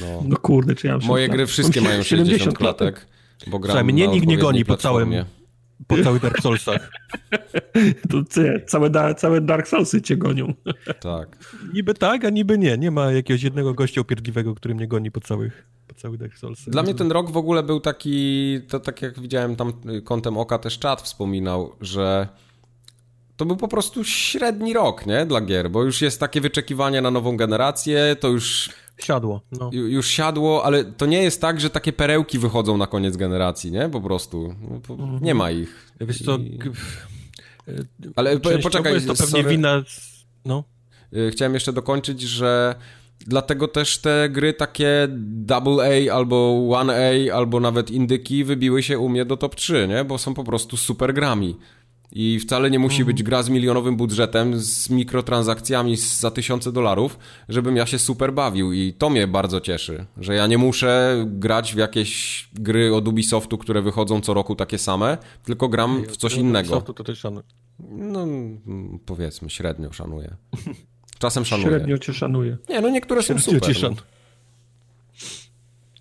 No. 0.00 0.24
no 0.28 0.36
kurde, 0.36 0.74
czy 0.74 0.86
ja 0.86 0.98
mam 0.98 1.06
Moje 1.06 1.28
gry 1.28 1.46
wszystkie 1.46 1.80
mają 1.80 2.02
60 2.02 2.58
klatek. 2.58 3.06
Bo 3.46 3.58
gram 3.58 3.72
Słuchaj, 3.72 3.92
mnie 3.92 4.08
nikt 4.08 4.26
nie 4.26 4.38
goni 4.38 4.64
po 4.64 4.76
całym 4.76 5.24
po 5.86 6.02
całych 6.04 6.22
Dark 6.22 6.40
Soulsach. 6.40 6.90
to 8.10 8.22
całe, 8.66 9.14
całe 9.14 9.40
Dark 9.40 9.68
Soulsy 9.68 10.02
cię 10.02 10.16
gonią. 10.16 10.54
Tak. 11.00 11.38
Niby 11.72 11.94
tak, 11.94 12.24
a 12.24 12.30
niby 12.30 12.58
nie. 12.58 12.78
Nie 12.78 12.90
ma 12.90 13.12
jakiegoś 13.12 13.42
jednego 13.42 13.74
gościa 13.74 14.00
upierdliwego, 14.00 14.54
który 14.54 14.74
mnie 14.74 14.88
goni 14.88 15.10
po 15.10 15.20
całych, 15.20 15.66
po 15.86 15.94
całych 15.94 16.20
Dark 16.20 16.38
Soulsach. 16.38 16.68
Dla 16.70 16.82
mnie 16.82 16.94
ten 16.94 17.12
rok 17.12 17.30
w 17.30 17.36
ogóle 17.36 17.62
był 17.62 17.80
taki, 17.80 18.60
to 18.68 18.80
tak 18.80 19.02
jak 19.02 19.20
widziałem 19.20 19.56
tam 19.56 19.72
kątem 20.04 20.38
oka 20.38 20.58
też 20.58 20.78
czat 20.78 21.02
wspominał, 21.02 21.72
że 21.80 22.28
to 23.36 23.44
był 23.46 23.56
po 23.56 23.68
prostu 23.68 24.04
średni 24.04 24.72
rok, 24.72 25.06
nie, 25.06 25.26
dla 25.26 25.40
gier, 25.40 25.70
bo 25.70 25.82
już 25.82 26.02
jest 26.02 26.20
takie 26.20 26.40
wyczekiwanie 26.40 27.00
na 27.00 27.10
nową 27.10 27.36
generację, 27.36 28.16
to 28.20 28.28
już 28.28 28.70
Siadło. 29.04 29.40
No. 29.52 29.70
Już 29.72 30.06
siadło, 30.06 30.64
ale 30.64 30.84
to 30.84 31.06
nie 31.06 31.22
jest 31.22 31.40
tak, 31.40 31.60
że 31.60 31.70
takie 31.70 31.92
perełki 31.92 32.38
wychodzą 32.38 32.76
na 32.76 32.86
koniec 32.86 33.16
generacji, 33.16 33.72
nie? 33.72 33.88
Po 33.88 34.00
prostu. 34.00 34.54
No, 34.70 34.94
mhm. 34.94 35.24
Nie 35.24 35.34
ma 35.34 35.50
ich. 35.50 35.92
Wiesz 36.00 36.22
co... 36.22 36.36
I... 36.36 36.58
Ale 38.16 38.40
poczekaj, 38.62 38.94
jest 38.94 39.06
to 39.06 39.14
pewnie 39.14 39.42
sorry. 39.42 39.50
wina... 39.50 39.82
No. 40.44 40.64
Y, 41.16 41.30
chciałem 41.30 41.54
jeszcze 41.54 41.72
dokończyć, 41.72 42.20
że 42.20 42.74
dlatego 43.18 43.68
też 43.68 43.98
te 43.98 44.28
gry 44.28 44.52
takie 44.52 45.08
double 45.10 45.84
A 45.84 46.14
albo 46.14 46.68
one 46.70 46.94
A 46.94 47.34
albo 47.34 47.60
nawet 47.60 47.90
indyki 47.90 48.44
wybiły 48.44 48.82
się 48.82 48.98
u 48.98 49.08
mnie 49.08 49.24
do 49.24 49.36
top 49.36 49.54
3, 49.54 49.88
nie? 49.88 50.04
Bo 50.04 50.18
są 50.18 50.34
po 50.34 50.44
prostu 50.44 50.76
super 50.76 51.14
grami. 51.14 51.56
I 52.12 52.40
wcale 52.40 52.70
nie 52.70 52.78
musi 52.78 53.04
być 53.04 53.22
gra 53.22 53.42
z 53.42 53.48
milionowym 53.48 53.96
budżetem, 53.96 54.58
z 54.58 54.90
mikrotransakcjami 54.90 55.96
za 55.96 56.30
tysiące 56.30 56.72
dolarów, 56.72 57.18
żebym 57.48 57.76
ja 57.76 57.86
się 57.86 57.98
super 57.98 58.32
bawił. 58.32 58.72
I 58.72 58.92
to 58.92 59.10
mnie 59.10 59.26
bardzo 59.26 59.60
cieszy, 59.60 60.06
że 60.16 60.34
ja 60.34 60.46
nie 60.46 60.58
muszę 60.58 61.24
grać 61.26 61.74
w 61.74 61.76
jakieś 61.76 62.48
gry 62.52 62.94
od 62.94 63.08
Ubisoftu, 63.08 63.58
które 63.58 63.82
wychodzą 63.82 64.20
co 64.20 64.34
roku 64.34 64.56
takie 64.56 64.78
same, 64.78 65.18
tylko 65.44 65.68
gram 65.68 66.04
w 66.08 66.16
coś 66.16 66.34
innego. 66.34 66.68
Ubisoftu 66.68 66.94
to 66.94 67.04
też 67.04 67.18
szanuję. 67.18 67.44
No, 67.88 68.26
powiedzmy, 69.06 69.50
średnio 69.50 69.92
szanuję. 69.92 70.36
Czasem 71.18 71.44
szanuję. 71.44 71.68
Średnio 71.68 71.98
cię 71.98 72.14
szanuję. 72.14 72.56
Nie, 72.68 72.80
no 72.80 72.90
niektóre 72.90 73.22
są 73.22 73.38
super. 73.38 73.62
Cię 73.62 73.74
szan... 73.74 73.94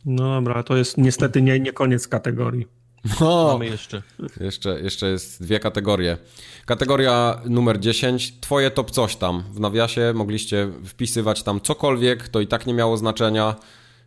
No 0.05 0.33
dobra, 0.33 0.63
to 0.63 0.77
jest 0.77 0.97
niestety 0.97 1.41
nie, 1.41 1.59
nie 1.59 1.73
koniec 1.73 2.07
kategorii. 2.07 2.78
No, 3.21 3.47
Mamy 3.51 3.65
jeszcze. 3.65 4.01
jeszcze. 4.39 4.79
Jeszcze 4.81 5.09
jest 5.09 5.43
dwie 5.43 5.59
kategorie. 5.59 6.17
Kategoria 6.65 7.41
numer 7.45 7.79
10. 7.79 8.39
Twoje 8.39 8.71
top 8.71 8.91
coś 8.91 9.15
tam. 9.15 9.43
W 9.51 9.59
nawiasie 9.59 10.13
mogliście 10.15 10.71
wpisywać 10.85 11.43
tam 11.43 11.61
cokolwiek, 11.61 12.27
to 12.27 12.41
i 12.41 12.47
tak 12.47 12.65
nie 12.65 12.73
miało 12.73 12.97
znaczenia. 12.97 13.55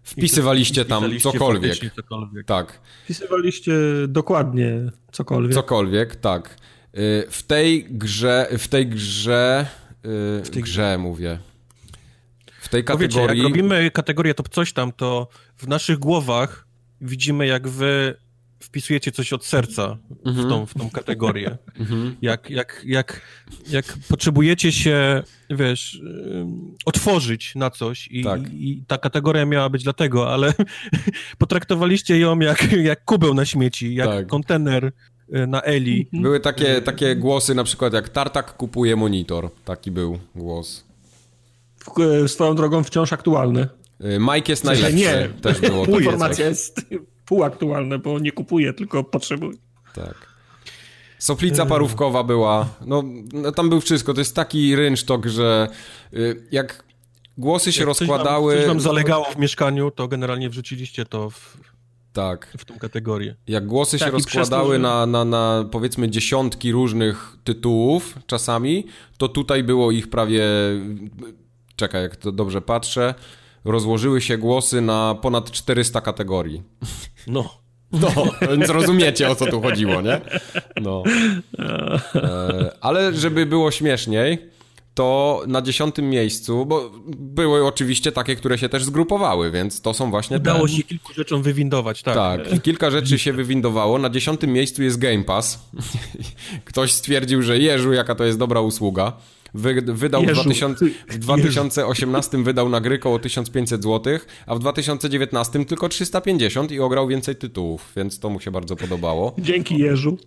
Wpisywaliście 0.03 0.85
tam 0.85 1.05
cokolwiek. 1.21 1.95
cokolwiek. 1.97 2.47
Tak. 2.47 2.81
Wpisywaliście 3.05 3.73
dokładnie 4.09 4.91
cokolwiek. 5.12 5.55
Cokolwiek, 5.55 6.17
tak. 6.17 6.57
Y, 6.99 7.27
w 7.31 7.43
tej 7.43 7.85
grze, 7.85 8.49
w 8.59 8.69
tej 8.69 8.87
grze, 8.87 9.67
y, 10.41 10.45
w 10.45 10.51
tej 10.51 10.62
grze 10.62 10.99
mówię. 10.99 11.39
W 12.61 12.69
tej 12.69 12.85
kategorii... 12.85 13.29
Wiecie, 13.29 13.37
jak 13.37 13.49
robimy 13.49 13.91
kategorię 13.91 14.35
top 14.35 14.49
coś 14.49 14.73
tam, 14.73 14.93
to 14.93 15.29
w 15.57 15.69
naszych 15.69 15.99
głowach 15.99 16.67
widzimy, 17.01 17.47
jak 17.47 17.69
wy 17.69 18.17
wpisujecie 18.62 19.12
coś 19.12 19.32
od 19.32 19.44
serca 19.44 19.99
w 20.24 20.28
mhm. 20.28 20.49
tą, 20.49 20.66
w 20.66 20.74
tą 20.74 20.91
kategorię. 20.91 21.58
Mhm. 21.78 22.16
Jak, 22.23 22.50
jak, 22.50 22.82
jak, 22.86 23.20
jak 23.70 23.84
potrzebujecie 24.08 24.73
się, 24.73 25.23
wiesz, 25.50 26.02
otworzyć 26.86 27.55
na 27.55 27.70
coś 27.70 28.08
i, 28.10 28.24
tak. 28.24 28.41
i 28.52 28.84
ta 28.86 28.99
kategoria 28.99 29.47
miała 29.47 29.68
być 29.68 29.82
dlatego, 29.82 30.32
ale 30.32 30.55
potraktowaliście 31.39 32.18
ją 32.18 32.39
jak, 32.39 32.73
jak 32.73 33.05
kubeł 33.05 33.34
na 33.34 33.44
śmieci, 33.44 33.94
jak 33.94 34.08
tak. 34.08 34.26
kontener 34.26 34.84
y, 34.84 35.47
na 35.47 35.62
Eli. 35.62 36.00
Mhm. 36.00 36.23
Były 36.23 36.41
takie, 36.41 36.82
takie 36.82 37.16
głosy 37.16 37.55
na 37.55 37.65
przykład 37.65 37.92
jak 37.92 38.08
Tartak 38.08 38.57
kupuje 38.57 38.97
monitor. 38.97 39.50
Taki 39.65 39.91
był 39.91 40.18
głos. 40.34 40.84
W, 41.78 42.28
swoją 42.28 42.55
drogą 42.55 42.84
wciąż 42.84 43.12
aktualny. 43.12 43.68
Y, 44.05 44.18
Mike 44.20 44.52
jest 44.52 44.65
najlepszy. 44.65 44.97
Nie, 44.97 45.28
też 45.42 45.60
było. 45.60 45.86
Informacja 45.99 46.49
jest 46.49 46.86
półaktualne, 47.26 47.99
bo 47.99 48.18
nie 48.18 48.33
kupuję, 48.33 48.73
tylko 48.73 49.05
potrzebuję. 49.05 49.59
Tak. 49.94 50.33
Soplica 51.18 51.67
parówkowa 51.67 52.25
była, 52.25 52.68
no, 52.86 53.02
no, 53.33 53.52
tam 53.52 53.68
był 53.68 53.81
wszystko, 53.81 54.15
to 54.15 54.20
jest 54.20 54.36
taki 54.36 54.76
rynsztok, 54.76 55.26
że 55.26 55.68
y, 56.15 56.47
jak 56.52 56.84
głosy 57.39 57.73
się 57.73 57.81
jak 57.81 57.86
rozkładały... 57.86 58.57
Coś 58.57 58.73
coś 58.73 58.83
zalegało 58.83 59.25
w 59.25 59.39
mieszkaniu, 59.39 59.91
to 59.91 60.09
generalnie 60.09 60.51
wrzuciliście 60.51 61.05
to 61.05 61.31
w, 61.31 61.57
tak. 62.12 62.55
w 62.59 62.65
tą 62.65 62.78
kategorię. 62.78 63.36
Jak 63.47 63.67
głosy 63.67 63.99
tak, 63.99 64.09
się 64.09 64.12
rozkładały 64.12 64.68
to, 64.68 64.73
że... 64.73 64.78
na, 64.78 65.07
na, 65.07 65.25
na 65.25 65.65
powiedzmy 65.70 66.10
dziesiątki 66.10 66.73
różnych 66.73 67.36
tytułów 67.44 68.18
czasami, 68.26 68.86
to 69.18 69.28
tutaj 69.28 69.65
było 69.65 69.91
ich 69.91 70.10
prawie... 70.10 70.42
Czekaj, 71.76 72.02
jak 72.02 72.17
to 72.17 72.33
dobrze 72.33 72.62
patrzę 72.62 73.15
rozłożyły 73.65 74.20
się 74.20 74.39
głosy 74.39 74.81
na 74.81 75.15
ponad 75.23 75.50
400 75.50 76.00
kategorii. 76.00 76.62
No. 77.26 77.62
No, 77.92 78.08
więc 78.50 78.70
rozumiecie 78.70 79.28
o 79.28 79.34
co 79.34 79.47
tu 79.47 79.60
chodziło, 79.60 80.00
nie? 80.00 80.20
No. 80.81 81.02
E, 82.15 82.70
ale 82.81 83.15
żeby 83.15 83.47
było 83.47 83.70
śmieszniej, 83.70 84.39
to 84.94 85.42
na 85.47 85.62
dziesiątym 85.62 86.10
miejscu, 86.10 86.66
bo 86.66 86.91
były 87.18 87.66
oczywiście 87.66 88.12
takie, 88.12 88.36
które 88.36 88.58
się 88.58 88.68
też 88.68 88.84
zgrupowały, 88.84 89.50
więc 89.50 89.81
to 89.81 89.94
są 89.94 90.10
właśnie 90.10 90.36
Udało 90.36 90.66
te... 90.66 90.73
się 90.73 90.82
kilku 90.82 91.12
rzeczom 91.12 91.42
wywindować, 91.42 92.02
tak. 92.02 92.15
Tak, 92.15 92.62
kilka 92.62 92.91
rzeczy 92.91 93.18
się 93.18 93.32
wywindowało. 93.32 93.99
Na 93.99 94.10
dziesiątym 94.10 94.52
miejscu 94.52 94.82
jest 94.82 94.99
Game 94.99 95.24
Pass. 95.24 95.58
Ktoś 96.65 96.92
stwierdził, 96.92 97.42
że 97.42 97.58
Jeżu, 97.58 97.92
jaka 97.92 98.15
to 98.15 98.24
jest 98.24 98.39
dobra 98.39 98.60
usługa. 98.60 99.12
Wy, 99.55 99.83
wydał 99.83 100.23
Jeżu. 100.23 100.41
w, 100.41 100.45
2000, 100.45 100.87
w 101.09 101.19
2018 101.19 102.37
Jeżu. 102.37 102.45
wydał 102.45 102.69
na 102.69 102.81
gry 102.81 102.97
około 102.97 103.19
1500 103.19 103.83
zł, 103.83 104.19
a 104.47 104.55
w 104.55 104.59
2019 104.59 105.65
tylko 105.65 105.89
350 105.89 106.73
i 106.73 106.81
ograł 106.81 107.09
więcej 107.09 107.37
tytułów, 107.37 107.93
więc 107.97 108.19
to 108.19 108.31
mu 108.31 108.41
się 108.41 108.51
bardzo 108.51 108.77
podobało. 108.77 109.35
Dzięki 109.39 109.79
Jeżu. 109.79 110.19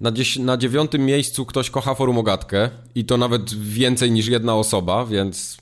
Na, 0.00 0.12
na 0.40 0.56
dziewiątym 0.56 1.04
miejscu 1.06 1.46
ktoś 1.46 1.70
kocha 1.70 1.94
forumogatkę 1.94 2.70
i 2.94 3.04
to 3.04 3.16
nawet 3.16 3.54
więcej 3.54 4.10
niż 4.10 4.26
jedna 4.26 4.54
osoba, 4.54 5.06
więc 5.06 5.58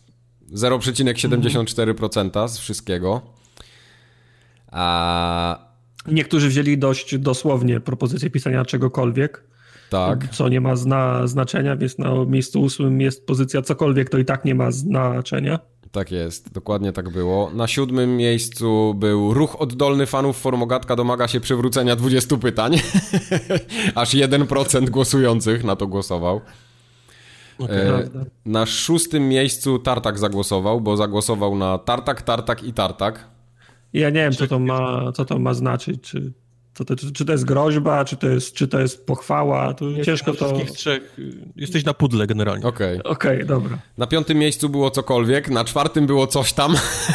0,74% 0.53 2.49
z 2.49 2.59
wszystkiego. 2.59 3.23
A... 4.71 5.67
Niektórzy 6.07 6.49
wzięli 6.49 6.79
dość 6.79 7.19
dosłownie 7.19 7.81
propozycję 7.81 8.31
pisania 8.31 8.65
czegokolwiek. 8.65 9.45
Tak. 9.91 10.29
Co 10.31 10.49
nie 10.49 10.61
ma 10.61 10.77
zna 10.77 11.27
znaczenia, 11.27 11.77
więc 11.77 11.99
na 11.99 12.25
miejscu 12.25 12.63
ósmym 12.63 13.01
jest 13.01 13.27
pozycja 13.27 13.63
cokolwiek, 13.63 14.11
to 14.11 14.19
i 14.19 14.25
tak 14.25 14.45
nie 14.45 14.55
ma 14.55 14.71
znaczenia. 14.71 15.59
Tak 15.93 16.11
jest, 16.11 16.53
dokładnie 16.53 16.93
tak 16.93 17.11
było. 17.11 17.51
Na 17.55 17.67
siódmym 17.67 18.17
miejscu 18.17 18.95
był 18.95 19.35
ruch 19.35 19.61
oddolny 19.61 20.07
fanów 20.07 20.39
Formogatka 20.39 20.97
domaga 20.97 21.29
się 21.29 21.41
przywrócenia 21.41 21.97
20 21.97 22.37
pytań. 22.37 22.77
Aż 23.95 24.15
1% 24.15 24.91
głosujących 24.91 25.65
na 25.65 25.77
to 25.77 25.87
głosował. 25.87 26.41
E, 27.61 28.09
na 28.47 28.67
szóstym 28.67 29.29
miejscu 29.29 29.79
Tartak 29.79 30.19
zagłosował, 30.19 30.81
bo 30.81 30.97
zagłosował 30.97 31.57
na 31.57 31.79
Tartak, 31.79 32.23
Tartak 32.23 32.65
i 32.65 32.73
Tartak. 32.73 33.29
Ja 33.93 34.11
nie 34.11 34.21
wiem, 34.21 34.33
co 34.33 34.47
to 34.47 34.59
ma, 34.59 35.13
co 35.13 35.25
to 35.25 35.39
ma 35.39 35.55
znaczyć. 35.55 36.01
Czy 36.03 36.33
to, 36.85 36.97
to, 36.97 37.07
czy 37.15 37.25
to 37.25 37.33
jest 37.33 37.45
groźba, 37.45 38.05
czy 38.05 38.17
to 38.17 38.29
jest, 38.29 38.55
czy 38.55 38.69
to 38.69 38.81
jest 38.81 39.07
pochwała, 39.07 39.75
to 39.75 39.91
jest 39.91 40.07
ciężko 40.07 40.35
to... 40.35 40.61
trzech, 40.75 41.17
jesteś 41.57 41.85
na 41.85 41.95
pudle 41.95 42.27
generalnie. 42.27 42.67
Okej. 42.67 42.99
Okay. 42.99 43.13
Okej, 43.13 43.37
okay, 43.37 43.47
dobra. 43.47 43.79
Na 43.99 44.07
piątym 44.07 44.39
miejscu 44.39 44.69
było 44.69 44.91
cokolwiek, 44.91 45.51
na 45.51 45.65
czwartym 45.65 46.07
było 46.07 46.27
coś 46.27 46.53
tam, 46.53 46.75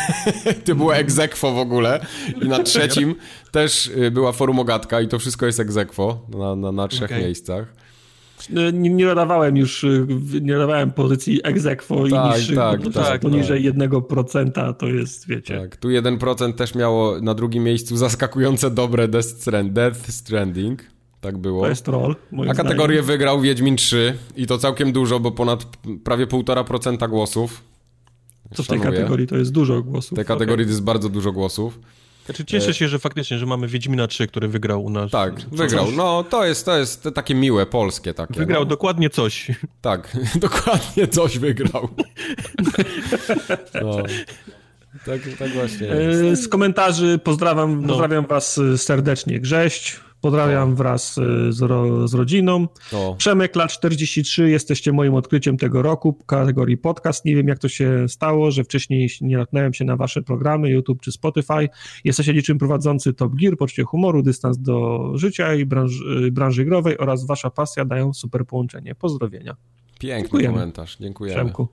to 0.65 0.75
było 0.75 0.95
egzekwo 0.95 1.51
w 1.53 1.57
ogóle 1.57 2.05
i 2.41 2.47
na 2.47 2.63
trzecim 2.63 3.15
też 3.51 3.87
y, 3.87 4.11
była 4.11 4.31
forumogatka 4.31 5.01
i 5.01 5.07
to 5.07 5.19
wszystko 5.19 5.45
jest 5.45 5.59
egzekwo 5.59 6.25
na, 6.29 6.55
na, 6.55 6.71
na 6.71 6.87
trzech 6.87 7.11
okay. 7.11 7.19
miejscach. 7.19 7.80
Nie, 8.49 8.89
nie 8.89 9.05
nadawałem 9.05 9.57
już, 9.57 9.85
nie 10.41 10.53
nadawałem 10.53 10.91
pozycji 10.91 11.39
egzekwo 11.43 12.09
tak, 12.09 12.33
i 12.33 12.37
niższych, 12.37 12.55
tak, 12.55 12.83
tak, 12.83 12.93
tak, 12.93 13.21
poniżej 13.21 13.63
tak. 13.65 13.75
1% 13.75 14.73
to 14.73 14.87
jest, 14.87 15.27
wiecie. 15.27 15.59
Tak, 15.61 15.77
tu 15.77 15.87
1% 15.87 16.53
też 16.53 16.75
miało 16.75 17.21
na 17.21 17.33
drugim 17.33 17.63
miejscu 17.63 17.97
zaskakujące 17.97 18.71
dobre 18.71 19.07
Death 19.07 20.09
Stranding. 20.09 20.83
Tak 21.21 21.37
było. 21.37 21.61
To 21.61 21.69
jest 21.69 21.85
troll. 21.85 22.15
A 22.49 22.53
kategorię 22.53 22.97
zdaniem. 22.97 23.05
wygrał 23.05 23.41
Wiedźmin 23.41 23.75
3 23.75 24.17
i 24.35 24.47
to 24.47 24.57
całkiem 24.57 24.91
dużo, 24.91 25.19
bo 25.19 25.31
ponad 25.31 25.65
prawie 26.03 26.27
1,5% 26.27 27.09
głosów. 27.09 27.61
Co 28.53 28.63
w 28.63 28.67
tej 28.67 28.79
kategorii 28.79 29.27
to 29.27 29.37
jest 29.37 29.51
dużo 29.51 29.81
głosów. 29.81 30.11
W 30.11 30.15
tej 30.15 30.25
kategorii 30.25 30.63
okay. 30.63 30.65
to 30.65 30.71
jest 30.71 30.83
bardzo 30.83 31.09
dużo 31.09 31.31
głosów. 31.31 31.79
Znaczy 32.31 32.45
cieszę 32.45 32.73
się, 32.73 32.87
że 32.87 32.99
faktycznie, 32.99 33.37
że 33.37 33.45
mamy 33.45 33.67
Wiedźmina 33.67 34.07
3, 34.07 34.27
który 34.27 34.47
wygrał 34.47 34.83
u 34.83 34.89
nas. 34.89 35.11
Tak, 35.11 35.33
wygrał. 35.51 35.91
No 35.91 36.23
to 36.23 36.45
jest, 36.45 36.65
to 36.65 36.77
jest 36.77 37.09
takie 37.15 37.35
miłe, 37.35 37.65
polskie 37.65 38.13
takie. 38.13 38.33
Wygrał 38.33 38.61
no. 38.61 38.65
dokładnie 38.65 39.09
coś. 39.09 39.51
Tak, 39.81 40.17
dokładnie 40.35 41.07
coś 41.07 41.39
wygrał. 41.39 41.89
No. 43.81 44.03
Tak, 45.05 45.21
tak 45.39 45.49
właśnie 45.49 45.87
jest. 45.87 46.21
E, 46.21 46.35
z 46.35 46.47
komentarzy 46.47 47.19
pozdrawiam, 47.23 47.81
no. 47.81 47.87
pozdrawiam 47.87 48.25
was 48.25 48.59
serdecznie. 48.77 49.39
Grześć, 49.39 49.99
Pozdrawiam 50.21 50.75
wraz 50.75 51.17
y, 51.17 51.53
z, 51.53 51.61
ro, 51.61 52.07
z 52.07 52.13
rodziną. 52.13 52.67
O. 52.93 53.15
Przemek, 53.17 53.55
lat 53.55 53.71
43, 53.71 54.49
jesteście 54.49 54.91
moim 54.91 55.13
odkryciem 55.13 55.57
tego 55.57 55.81
roku 55.81 56.17
w 56.23 56.25
kategorii 56.25 56.77
podcast. 56.77 57.25
Nie 57.25 57.35
wiem, 57.35 57.47
jak 57.47 57.59
to 57.59 57.69
się 57.69 58.09
stało, 58.09 58.51
że 58.51 58.63
wcześniej 58.63 59.09
nie 59.21 59.37
natknąłem 59.37 59.73
się 59.73 59.85
na 59.85 59.95
wasze 59.95 60.21
programy, 60.21 60.69
YouTube 60.69 61.01
czy 61.01 61.11
Spotify. 61.11 61.69
Jesteście 62.03 62.33
niczym 62.33 62.57
prowadzący 62.57 63.13
Top 63.13 63.35
Gear, 63.35 63.57
poczucie 63.57 63.83
humoru, 63.83 64.23
dystans 64.23 64.57
do 64.57 65.11
życia 65.15 65.53
i 65.55 65.65
branży, 65.65 66.31
branży 66.31 66.65
growej 66.65 66.97
oraz 66.97 67.25
wasza 67.25 67.49
pasja 67.49 67.85
dają 67.85 68.13
super 68.13 68.45
połączenie. 68.45 68.95
Pozdrowienia. 68.95 69.55
Piękny 69.99 70.21
Dziękujemy. 70.21 70.53
komentarz, 70.53 70.97
dziękujemy. 70.97 71.41
Przemku. 71.41 71.67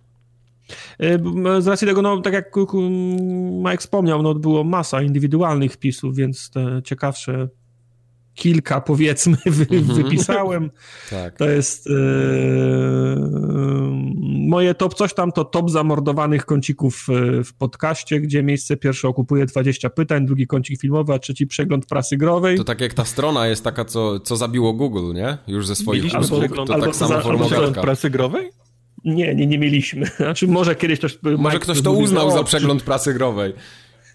Y, 1.02 1.62
z 1.62 1.67
racji 1.67 1.86
tego, 1.86 2.02
no 2.02 2.20
tak 2.20 2.33
jak 2.33 2.55
Mike 3.59 3.78
wspomniał, 3.78 4.23
no 4.23 4.35
było 4.35 4.65
masa 4.65 5.02
indywidualnych 5.02 5.73
wpisów, 5.73 6.17
więc 6.17 6.51
te 6.51 6.81
ciekawsze 6.85 7.49
kilka 8.39 8.81
powiedzmy 8.81 9.36
wy, 9.47 9.67
mm 9.70 9.84
-hmm. 9.84 9.94
wypisałem. 9.94 10.70
tak. 11.10 11.36
To 11.36 11.50
jest 11.50 11.86
yy, 11.86 11.97
moje 14.49 14.75
top 14.75 14.94
coś 14.94 15.15
tam 15.15 15.33
to 15.33 15.44
top 15.44 15.70
zamordowanych 15.70 16.47
kącików 16.47 17.07
e, 17.08 17.44
w 17.44 17.55
podcaście, 17.55 18.20
gdzie 18.20 18.42
miejsce 18.42 18.76
pierwsze 18.76 19.08
okupuje 19.08 19.47
20 19.47 19.91
pytań, 19.91 20.26
drugi 20.26 20.47
kącik 20.47 20.81
filmowy, 20.81 21.12
a 21.12 21.18
trzeci 21.18 21.47
przegląd 21.47 21.86
prasy 21.86 22.17
growej. 22.17 22.57
To 22.57 22.65
tak 22.65 22.81
jak 22.81 22.94
ta 22.94 23.05
strona 23.05 23.47
jest 23.47 23.65
taka, 23.65 23.84
co, 23.84 24.20
co 24.20 24.36
zabiło 24.36 24.73
Google, 24.73 25.15
nie? 25.15 25.39
Już 25.47 25.67
ze 25.67 25.75
swoich 25.75 26.15
albo, 26.15 26.39
przegląd, 26.39 26.68
to 26.68 26.75
albo 26.75 26.86
tak 26.86 26.97
samo 26.97 27.15
za, 27.15 27.20
formogatka. 27.20 27.81
prasy 27.81 28.10
growej? 28.10 28.50
Nie, 29.05 29.34
nie, 29.34 29.47
nie 29.47 29.58
mieliśmy. 29.58 30.07
Znaczy 30.17 30.49
może 30.49 30.75
kiedyś 30.75 30.99
ktoś... 30.99 31.18
Może 31.23 31.39
Mike 31.39 31.58
ktoś 31.58 31.83
to 31.83 31.92
uznał 31.92 32.31
za 32.31 32.44
przegląd 32.44 32.83
prasy 32.83 33.15
growej. 33.15 33.52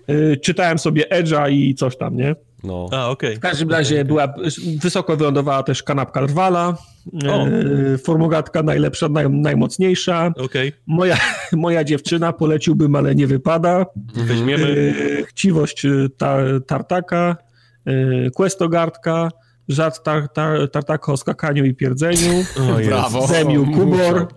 Yy, 0.07 0.37
czytałem 0.37 0.79
sobie 0.79 1.05
Edge'a 1.11 1.51
i 1.51 1.75
coś 1.75 1.97
tam, 1.97 2.17
nie? 2.17 2.35
No. 2.63 2.89
A, 2.91 3.09
okay. 3.09 3.35
W 3.35 3.39
każdym 3.39 3.71
razie 3.71 4.05
była, 4.05 4.33
wysoko 4.81 5.17
wylądowała 5.17 5.63
też 5.63 5.83
kanapka 5.83 6.21
Rwala, 6.21 6.77
e, 7.23 7.97
formogatka 7.97 8.63
najlepsza, 8.63 9.09
naj, 9.09 9.29
najmocniejsza. 9.29 10.31
Okay. 10.37 10.71
Moja, 10.87 11.17
moja 11.51 11.83
dziewczyna 11.83 12.33
poleciłbym, 12.33 12.95
ale 12.95 13.15
nie 13.15 13.27
wypada. 13.27 13.85
Weźmiemy. 14.15 14.93
E, 15.19 15.23
chciwość 15.23 15.85
e, 15.85 15.89
ta, 16.17 16.37
Tartaka, 16.67 17.37
e, 17.85 18.31
Questogardka, 18.31 19.29
żart 19.67 20.03
tar, 20.03 20.29
tar, 20.29 20.69
Tartaka 20.71 21.11
o 21.13 21.17
skakaniu 21.17 21.65
i 21.65 21.73
pierdzeniu. 21.73 22.45
Brawo. 22.85 23.27
Zemił 23.27 23.65
Kubor. 23.71 24.27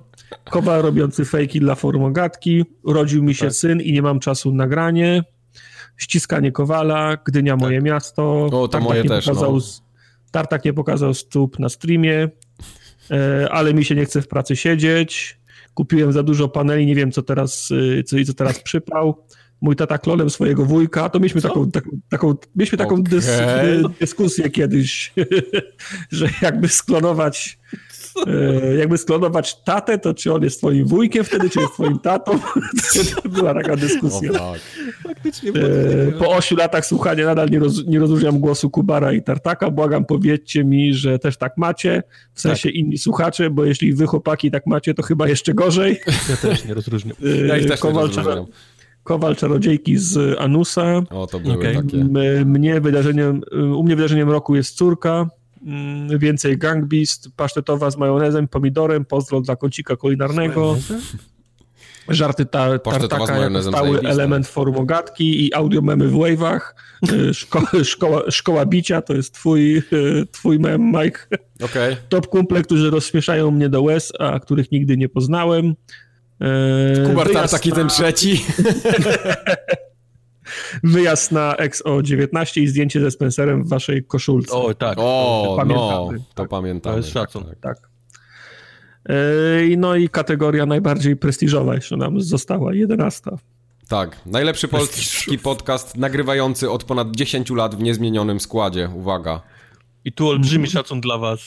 Kowal 0.50 0.82
robiący 0.82 1.24
fejki 1.24 1.60
dla 1.60 1.74
formogatki. 1.74 2.64
Urodził 2.82 3.22
mi 3.22 3.34
się 3.34 3.46
tak. 3.46 3.54
syn 3.54 3.80
i 3.80 3.92
nie 3.92 4.02
mam 4.02 4.20
czasu 4.20 4.52
na 4.52 4.66
granie. 4.66 5.24
Ściskanie 5.96 6.52
Kowala, 6.52 7.16
Gdynia 7.24 7.56
Moje 7.56 7.78
tak. 7.78 7.84
Miasto. 7.84 8.46
O, 8.46 8.68
to 8.68 8.80
moje 8.80 9.04
też, 9.04 9.24
pokazał, 9.24 9.56
no. 9.56 9.62
Tartak 10.30 10.64
nie 10.64 10.72
pokazał 10.72 11.14
stóp 11.14 11.58
na 11.58 11.68
streamie, 11.68 12.28
e, 13.10 13.48
ale 13.50 13.74
mi 13.74 13.84
się 13.84 13.94
nie 13.94 14.04
chce 14.04 14.22
w 14.22 14.28
pracy 14.28 14.56
siedzieć. 14.56 15.40
Kupiłem 15.74 16.12
za 16.12 16.22
dużo 16.22 16.48
paneli, 16.48 16.86
nie 16.86 16.94
wiem 16.94 17.12
co 17.12 17.22
teraz, 17.22 17.68
e, 17.98 18.02
co, 18.02 18.16
co 18.26 18.34
teraz 18.34 18.62
przypał. 18.62 19.24
Mój 19.60 19.76
tata 19.76 19.98
klonem 19.98 20.30
swojego 20.30 20.64
wujka, 20.64 21.08
to 21.08 21.18
mieliśmy 21.18 21.42
taką, 21.42 21.70
taką, 21.70 21.90
taką, 22.08 22.34
mieliśmy 22.56 22.78
taką 22.78 22.94
okay. 22.94 23.04
dys, 23.04 23.30
dyskusję 24.00 24.50
kiedyś, 24.50 25.12
że 26.10 26.28
jakby 26.42 26.68
sklonować 26.68 27.58
jakby 28.78 28.98
sklonować 28.98 29.62
tatę, 29.62 29.98
to 29.98 30.14
czy 30.14 30.34
on 30.34 30.42
jest 30.42 30.58
twoim 30.58 30.86
wujkiem 30.86 31.24
wtedy, 31.24 31.50
czy 31.50 31.60
jest 31.60 31.72
twoim 31.72 31.98
tatą? 31.98 32.38
to 33.22 33.28
była 33.28 33.54
taka 33.54 33.76
dyskusja. 33.76 34.32
Tak. 34.32 34.60
Faktycznie 35.02 35.50
e, 35.50 36.12
po 36.12 36.30
ośmiu 36.30 36.56
latach 36.56 36.86
słuchania 36.86 37.26
nadal 37.26 37.50
nie, 37.50 37.58
roz, 37.58 37.86
nie 37.86 37.98
rozróżniam 37.98 38.38
głosu 38.38 38.70
Kubara 38.70 39.12
i 39.12 39.22
Tartaka. 39.22 39.70
Błagam, 39.70 40.04
powiedzcie 40.04 40.64
mi, 40.64 40.94
że 40.94 41.18
też 41.18 41.36
tak 41.36 41.52
macie, 41.56 42.02
w 42.34 42.40
sensie 42.40 42.68
tak. 42.68 42.76
inni 42.76 42.98
słuchacze, 42.98 43.50
bo 43.50 43.64
jeśli 43.64 43.92
wy 43.92 44.06
chłopaki 44.06 44.50
tak 44.50 44.66
macie, 44.66 44.94
to 44.94 45.02
chyba 45.02 45.28
jeszcze 45.28 45.54
gorzej. 45.54 46.00
Ja 46.30 46.36
też 46.36 46.64
nie 46.64 46.74
rozróżniam. 46.74 47.16
E, 47.24 47.46
ja 47.46 47.56
ich 47.56 47.66
też 47.66 47.80
Kowal, 47.80 48.08
nie 48.08 48.16
rozróżniam. 48.16 48.46
Kowal 49.02 49.36
Czarodziejki 49.36 49.96
z 49.96 50.40
Anusa. 50.40 51.02
O, 51.10 51.26
to 51.26 51.40
były 51.40 51.54
okay. 51.54 51.74
takie. 51.74 52.04
Mnie 52.44 52.80
wydarzeniem, 52.80 53.42
u 53.76 53.82
mnie 53.82 53.96
wydarzeniem 53.96 54.30
roku 54.30 54.56
jest 54.56 54.76
córka, 54.76 55.26
więcej 56.18 56.58
Gangbeast, 56.58 57.28
pasztetowa 57.36 57.90
z 57.90 57.96
majonezem, 57.96 58.48
pomidorem, 58.48 59.04
pozdro 59.04 59.40
dla 59.40 59.56
kącika 59.56 59.96
kulinarnego. 59.96 60.76
Żarty 62.08 62.46
ta, 62.46 62.78
tartaka 62.78 63.38
jako 63.38 63.62
stały 63.62 64.00
element 64.00 64.46
forum 64.46 64.86
i 65.18 65.54
audio 65.54 65.82
memy 65.82 66.08
w 66.08 66.14
wave'ach. 66.14 66.60
Y, 67.12 67.34
szko 67.34 67.62
szkoła, 67.84 68.22
szkoła 68.30 68.66
bicia 68.66 69.02
to 69.02 69.14
jest 69.14 69.34
twój, 69.34 69.76
y, 69.92 70.26
twój 70.32 70.58
mem, 70.58 70.82
Mike. 70.82 71.20
Okay. 71.64 71.96
Top 72.08 72.26
kumple, 72.26 72.62
którzy 72.62 72.90
rozśmieszają 72.90 73.50
mnie 73.50 73.68
do 73.68 73.82
łez, 73.82 74.12
a 74.18 74.40
których 74.40 74.72
nigdy 74.72 74.96
nie 74.96 75.08
poznałem. 75.08 75.74
Eee, 76.40 77.06
Kubar 77.06 77.32
Tartaki 77.32 77.68
na... 77.68 77.76
ten 77.76 77.88
trzeci. 77.88 78.44
wyjazd 80.84 81.32
na 81.32 81.54
XO19 81.54 82.60
i 82.60 82.66
zdjęcie 82.68 83.00
ze 83.00 83.10
Spencerem 83.10 83.64
w 83.64 83.68
waszej 83.68 84.04
koszulce. 84.04 84.52
O, 84.52 84.74
tak. 84.74 84.98
O, 85.00 85.54
pamiętamy. 85.58 86.18
No, 86.18 86.24
to 86.34 86.42
tak. 86.42 86.48
pamiętamy. 86.48 86.94
To 86.94 86.98
jest 86.98 87.12
szacun. 87.12 87.44
Tak. 87.44 87.58
tak. 87.60 87.88
No 89.76 89.96
i 89.96 90.08
kategoria 90.08 90.66
najbardziej 90.66 91.16
prestiżowa 91.16 91.74
jeszcze 91.74 91.96
nam 91.96 92.20
została, 92.20 92.74
11. 92.74 93.30
Tak, 93.88 94.20
najlepszy 94.26 94.68
polski 94.68 95.38
podcast 95.38 95.96
nagrywający 95.96 96.70
od 96.70 96.84
ponad 96.84 97.16
10 97.16 97.50
lat 97.50 97.74
w 97.74 97.82
niezmienionym 97.82 98.40
składzie. 98.40 98.90
Uwaga. 98.94 99.42
I 100.04 100.12
tu 100.12 100.28
olbrzymi 100.28 100.66
szacun 100.66 101.00
dla 101.00 101.18
was. 101.18 101.40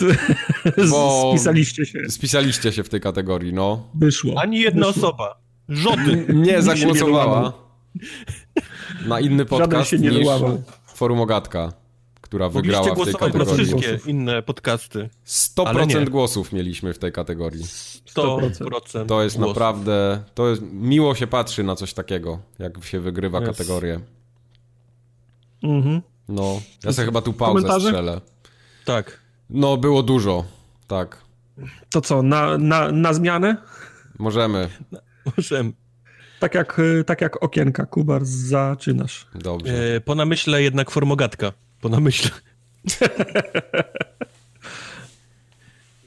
Bo 0.90 1.30
spisaliście 1.30 1.86
się. 1.86 1.98
Spisaliście 2.08 2.72
się 2.72 2.82
w 2.82 2.88
tej 2.88 3.00
kategorii, 3.00 3.52
no. 3.52 3.88
Wyszło. 3.94 4.40
Ani 4.40 4.60
jedna 4.60 4.86
Wyszło. 4.86 5.08
osoba. 5.08 5.40
Żody. 5.68 6.26
Nie 6.34 6.62
zagłosowała 6.62 7.69
na 9.06 9.20
inny 9.20 9.44
podcast 9.44 9.90
się 9.90 9.98
nie 9.98 10.10
niż 10.10 10.28
Forum 10.86 11.20
Ogatka, 11.20 11.72
która 12.20 12.48
wygrała 12.48 12.94
w 12.94 13.04
tej 13.04 13.14
kategorii. 13.14 13.38
na 13.38 13.54
wszystkie 13.54 14.10
inne 14.10 14.42
podcasty. 14.42 15.08
100% 15.26 16.08
głosów 16.08 16.52
mieliśmy 16.52 16.94
w 16.94 16.98
tej 16.98 17.12
kategorii. 17.12 17.64
100%. 17.64 19.06
To 19.06 19.22
jest 19.22 19.36
głosów. 19.36 19.48
naprawdę, 19.48 20.22
to 20.34 20.48
jest, 20.48 20.62
miło 20.72 21.14
się 21.14 21.26
patrzy 21.26 21.62
na 21.62 21.76
coś 21.76 21.94
takiego, 21.94 22.38
jak 22.58 22.84
się 22.84 23.00
wygrywa 23.00 23.38
yes. 23.40 23.46
kategorię. 23.46 24.00
Mhm. 25.62 26.02
No, 26.28 26.60
ja 26.84 26.92
sobie 26.92 27.06
chyba 27.06 27.22
tu 27.22 27.32
pauzę 27.32 27.54
Komentarze? 27.54 27.88
strzelę. 27.88 28.20
Tak. 28.84 29.20
No, 29.50 29.76
było 29.76 30.02
dużo, 30.02 30.44
tak. 30.86 31.18
To 31.90 32.00
co, 32.00 32.22
na, 32.22 32.58
na, 32.58 32.92
na 32.92 33.12
zmianę? 33.12 33.56
Możemy. 34.18 34.68
Możemy. 35.36 35.72
Tak 36.40 36.54
jak, 36.54 36.78
y, 36.78 37.04
tak 37.04 37.20
jak 37.20 37.42
okienka, 37.42 37.86
Kubar, 37.86 38.24
zaczynasz. 38.24 39.26
Dobrze. 39.34 39.96
E, 39.96 40.00
po 40.00 40.14
namyśle 40.14 40.62
jednak 40.62 40.90
formogatka. 40.90 41.52
Po 41.80 41.88
namyśle. 41.88 42.30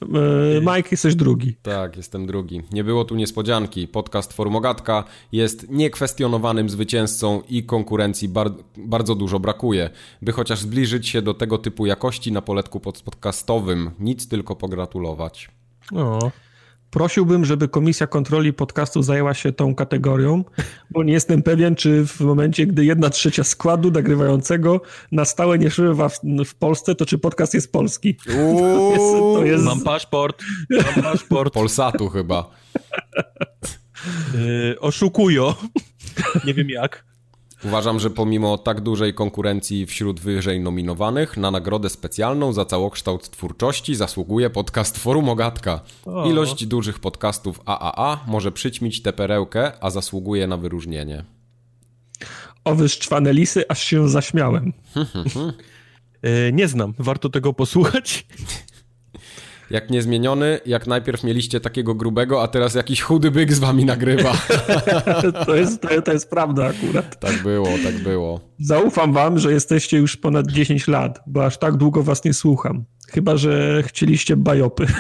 E, 0.04 0.62
Mike, 0.62 0.90
jesteś 0.92 1.16
drugi. 1.16 1.56
Tak, 1.62 1.98
jestem 1.98 2.26
drugi. 2.26 2.62
Nie 2.72 2.84
było 2.84 3.06
tu 3.06 3.16
niespodzianki. 3.16 3.88
Podcast 3.88 4.34
Formogatka 4.34 5.04
jest 5.32 5.70
niekwestionowanym 5.70 6.70
zwycięzcą 6.70 7.42
i 7.50 7.64
konkurencji 7.64 8.30
bar 8.30 8.52
bardzo 8.78 9.16
dużo 9.16 9.40
brakuje. 9.40 9.90
By 10.22 10.32
chociaż 10.32 10.60
zbliżyć 10.60 11.08
się 11.08 11.22
do 11.22 11.34
tego 11.34 11.58
typu 11.58 11.86
jakości 11.86 12.32
na 12.32 12.42
poletku 12.42 12.80
podcastowym, 12.80 13.92
nic 14.00 14.28
tylko 14.28 14.56
pogratulować. 14.56 15.52
O. 15.96 16.32
Prosiłbym, 16.94 17.46
żeby 17.46 17.68
Komisja 17.68 18.08
Kontroli 18.08 18.54
Podcastu 18.54 19.04
zajęła 19.04 19.34
się 19.34 19.52
tą 19.52 19.76
kategorią, 19.76 20.44
bo 20.92 21.04
nie 21.04 21.14
jestem 21.14 21.44
pewien, 21.44 21.76
czy 21.76 22.08
w 22.08 22.20
momencie, 22.20 22.66
gdy 22.66 22.86
jedna 22.86 23.10
trzecia 23.10 23.44
składu 23.44 23.92
nagrywającego 23.92 24.82
na 25.12 25.26
stałe 25.26 25.60
nie 25.60 25.70
przebywa 25.70 26.10
w, 26.10 26.20
w, 26.46 26.56
Polsce, 26.56 26.96
to 26.96 27.06
czy 27.06 27.18
podcast 27.18 27.54
jest 27.54 27.72
polski. 27.72 28.16
To 28.26 28.92
jest, 28.92 29.12
to 29.36 29.46
jest... 29.46 29.64
Mam 29.64 29.82
paszport. 29.82 30.44
Mam 30.70 31.04
paszport. 31.04 31.54
Polsatu 31.54 32.10
chyba. 32.10 32.50
Yy, 34.34 34.80
oszukują. 34.80 35.54
nie 36.46 36.54
wiem 36.54 36.70
jak. 36.70 37.06
Uważam, 37.66 38.00
że 38.00 38.10
pomimo 38.10 38.58
tak 38.58 38.82
dużej 38.82 39.14
konkurencji 39.14 39.86
wśród 39.86 40.20
wyżej 40.20 40.60
nominowanych, 40.60 41.38
na 41.38 41.52
nagrodę 41.52 41.90
specjalną 41.90 42.54
za 42.54 42.66
całokształt 42.66 43.30
twórczości 43.30 43.96
zasługuje 43.96 44.50
podcast 44.50 44.98
Forum 44.98 45.30
Ogatka. 45.30 45.80
O. 46.06 46.30
Ilość 46.30 46.66
dużych 46.66 47.00
podcastów 47.00 47.62
AAA 47.66 48.24
może 48.28 48.52
przyćmić 48.52 49.02
tę 49.02 49.14
perełkę, 49.14 49.72
a 49.82 49.90
zasługuje 49.90 50.48
na 50.48 50.58
wyróżnienie. 50.58 51.24
Owy 52.66 52.90
szczwane 52.90 53.34
lisy, 53.34 53.64
aż 53.70 53.84
się 53.84 54.10
zaśmiałem. 54.10 54.74
E, 56.24 56.52
nie 56.52 56.68
znam, 56.68 56.94
warto 57.00 57.30
tego 57.30 57.54
posłuchać. 57.54 58.26
Jak 59.74 59.90
niezmieniony, 59.90 60.60
jak 60.66 60.88
najpierw 60.88 61.24
mieliście 61.24 61.60
takiego 61.60 61.96
grubego, 61.96 62.44
a 62.44 62.48
teraz 62.48 62.76
jakiś 62.76 63.02
chudy 63.02 63.32
byk 63.32 63.54
z 63.54 63.60
wami 63.60 63.86
nagrywa. 63.86 64.34
To 65.46 65.56
jest, 65.56 65.82
to, 65.82 66.02
to 66.02 66.14
jest 66.14 66.30
prawda 66.30 66.66
akurat. 66.66 67.20
tak 67.20 67.44
było, 67.44 67.68
tak 67.84 68.00
było. 68.00 68.40
Zaufam 68.60 69.14
wam, 69.14 69.40
że 69.40 69.52
jesteście 69.52 69.98
już 69.98 70.18
ponad 70.18 70.48
10 70.52 70.88
lat, 70.88 71.20
bo 71.28 71.46
aż 71.46 71.58
tak 71.58 71.78
długo 71.78 72.04
was 72.04 72.26
nie 72.26 72.34
słucham. 72.34 72.84
Chyba, 73.10 73.38
że 73.38 73.84
chcieliście 73.84 74.36
bajopy. 74.36 74.86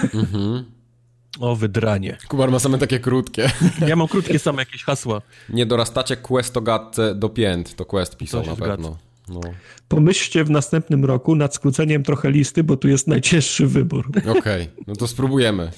O, 1.39 1.55
wydranie. 1.55 2.17
Kubar 2.27 2.51
ma 2.51 2.59
same 2.59 2.77
takie 2.77 2.99
krótkie. 2.99 3.51
Ja 3.87 3.95
mam 3.95 4.07
krótkie 4.07 4.39
same 4.39 4.61
jakieś 4.61 4.83
hasła. 4.83 5.21
Nie 5.49 5.65
dorastacie 5.65 6.17
questogatce 6.17 7.15
do 7.15 7.29
pięt, 7.29 7.75
to 7.75 7.85
Quest 7.85 8.17
pisał 8.17 8.45
na 8.45 8.55
pewno. 8.55 8.97
No. 9.29 9.41
Pomyślcie 9.87 10.43
w 10.43 10.49
następnym 10.49 11.05
roku 11.05 11.35
nad 11.35 11.55
skróceniem 11.55 12.03
trochę 12.03 12.31
listy, 12.31 12.63
bo 12.63 12.77
tu 12.77 12.87
jest 12.87 13.07
najcięższy 13.07 13.67
wybór. 13.67 14.11
Okej, 14.37 14.69
no 14.87 14.95
to 14.95 15.07
spróbujemy. 15.07 15.71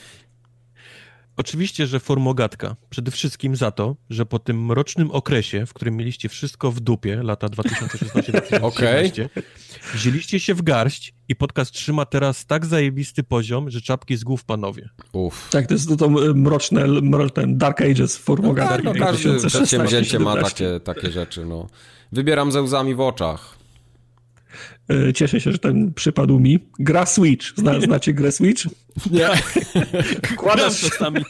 Oczywiście, 1.38 1.88
że 1.88 2.00
formogatka. 2.00 2.76
Przede 2.90 3.12
wszystkim 3.12 3.56
za 3.56 3.72
to, 3.72 3.96
że 4.10 4.26
po 4.26 4.40
tym 4.40 4.66
mrocznym 4.66 5.12
okresie, 5.12 5.66
w 5.66 5.74
którym 5.74 5.96
mieliście 5.98 6.30
wszystko 6.30 6.72
w 6.72 6.80
dupie, 6.80 7.24
lata 7.24 7.48
2016-2017, 7.48 8.62
Okej. 8.62 9.12
wzięliście 9.94 10.40
się 10.40 10.54
w 10.54 10.62
garść 10.62 11.14
i 11.30 11.36
podcast 11.36 11.72
trzyma 11.72 12.06
teraz 12.06 12.46
tak 12.46 12.66
zajebisty 12.66 13.24
poziom, 13.24 13.70
że 13.70 13.82
czapki 13.82 14.18
z 14.18 14.24
głów 14.24 14.44
panowie. 14.44 14.90
Uff. 15.14 15.50
Tak, 15.52 15.68
to 15.68 15.74
jest 15.74 15.90
to, 15.90 15.96
to 15.96 16.10
mroczne, 16.34 16.88
mroczne 16.88 17.44
Dark 17.48 17.82
Ages 17.82 18.18
formoga. 18.18 18.68
Tak, 18.68 18.84
no, 18.84 18.94
każdy 18.94 19.48
przedsięwzięcie 19.48 20.20
ma 20.20 20.42
takie, 20.42 20.80
takie 20.80 21.12
rzeczy. 21.12 21.46
No. 21.46 21.68
Wybieram 22.12 22.52
ze 22.52 22.62
łzami 22.62 22.96
w 22.96 23.00
oczach. 23.00 23.55
E, 24.90 25.14
Cieszę 25.14 25.42
się, 25.42 25.52
że 25.52 25.58
ten 25.58 25.94
przypadł 25.94 26.40
mi. 26.40 26.60
Gra 26.80 27.06
Switch. 27.06 27.46
Zna, 27.58 27.80
znacie 27.82 28.14
grę 28.14 28.32
Switch? 28.32 28.64
Nie. 29.12 29.30
Wkładasz, 30.28 30.82
czasami. 30.82 31.22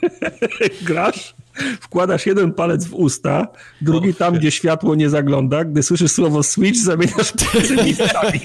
grasz, 0.88 1.36
wkładasz 1.82 2.26
jeden 2.26 2.54
palec 2.54 2.86
w 2.86 2.94
usta, 2.94 3.48
drugi 3.82 4.10
O, 4.10 4.14
tam, 4.14 4.34
shit. 4.34 4.40
gdzie 4.42 4.52
światło 4.52 4.96
nie 4.96 5.10
zagląda. 5.10 5.64
Gdy 5.66 5.84
słyszysz 5.84 6.12
słowo 6.12 6.44
Switch, 6.44 6.80
zamieniasz 6.80 7.32
palce 7.54 7.76
miejscami. 7.76 8.40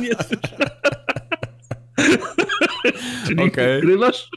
Nie, 0.00 0.10
Czyli 3.26 3.42
Okej. 3.42 3.80
grywasz? 3.80 4.28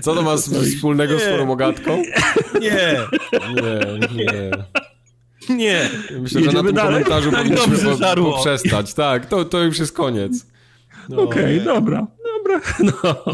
Co 0.00 0.14
to 0.14 0.22
ma 0.22 0.36
wspólnego 0.36 1.18
z 1.18 1.22
Nie. 1.22 1.30
forumogatką? 1.30 2.02
nie, 2.60 2.96
Nie, 3.54 4.08
nie. 4.24 4.50
nie. 5.56 5.90
Myślę, 6.20 6.40
że 6.40 6.46
na 6.46 6.52
Jedziemy 6.52 6.66
tym 6.68 6.74
dalej? 6.76 7.04
komentarzu 7.04 7.30
Tak 7.30 7.40
powinniśmy 7.40 7.96
po, 8.14 8.32
poprzestać. 8.32 8.94
Tak, 8.94 9.26
to, 9.26 9.44
to 9.44 9.62
już 9.62 9.78
jest 9.78 9.92
koniec. 9.92 10.46
No, 11.08 11.22
Okej, 11.22 11.60
dobra, 11.60 12.06
dobra. 12.36 12.60
No. 12.80 13.24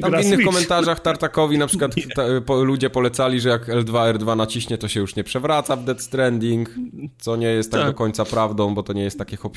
Tam 0.00 0.10
Gra 0.10 0.20
w 0.20 0.24
innych 0.24 0.34
Switch. 0.34 0.44
komentarzach 0.52 1.00
Tartakowi 1.00 1.58
na 1.58 1.66
przykład 1.66 1.92
ta, 2.16 2.22
po, 2.46 2.64
ludzie 2.64 2.90
polecali, 2.90 3.40
że 3.40 3.48
jak 3.48 3.68
L2, 3.68 4.14
R2 4.14 4.36
naciśnie, 4.36 4.78
to 4.78 4.88
się 4.88 5.00
już 5.00 5.16
nie 5.16 5.24
przewraca 5.24 5.76
w 5.76 5.84
Dead 5.84 6.02
Stranding, 6.02 6.70
co 7.18 7.36
nie 7.36 7.46
jest 7.46 7.70
tak, 7.72 7.80
Tak. 7.80 7.90
do 7.90 7.94
końca 7.94 8.24
prawdą, 8.24 8.74
bo 8.74 8.82
to 8.82 8.92
nie 8.92 9.02
jest 9.02 9.18
taki 9.18 9.36
hop 9.36 9.56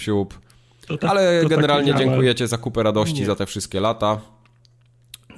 tak- 1.00 1.12
Ale 1.12 1.40
tak 1.42 1.50
generalnie 1.50 1.92
nie 1.92 1.98
działa. 2.00 2.06
dziękuję 2.12 2.36
za 2.48 2.58
kupę 2.58 2.84
radości 2.84 3.20
Nie. 3.20 3.26
za 3.26 3.36
te 3.36 3.46
wszystkie 3.46 3.80
lata. 3.80 4.20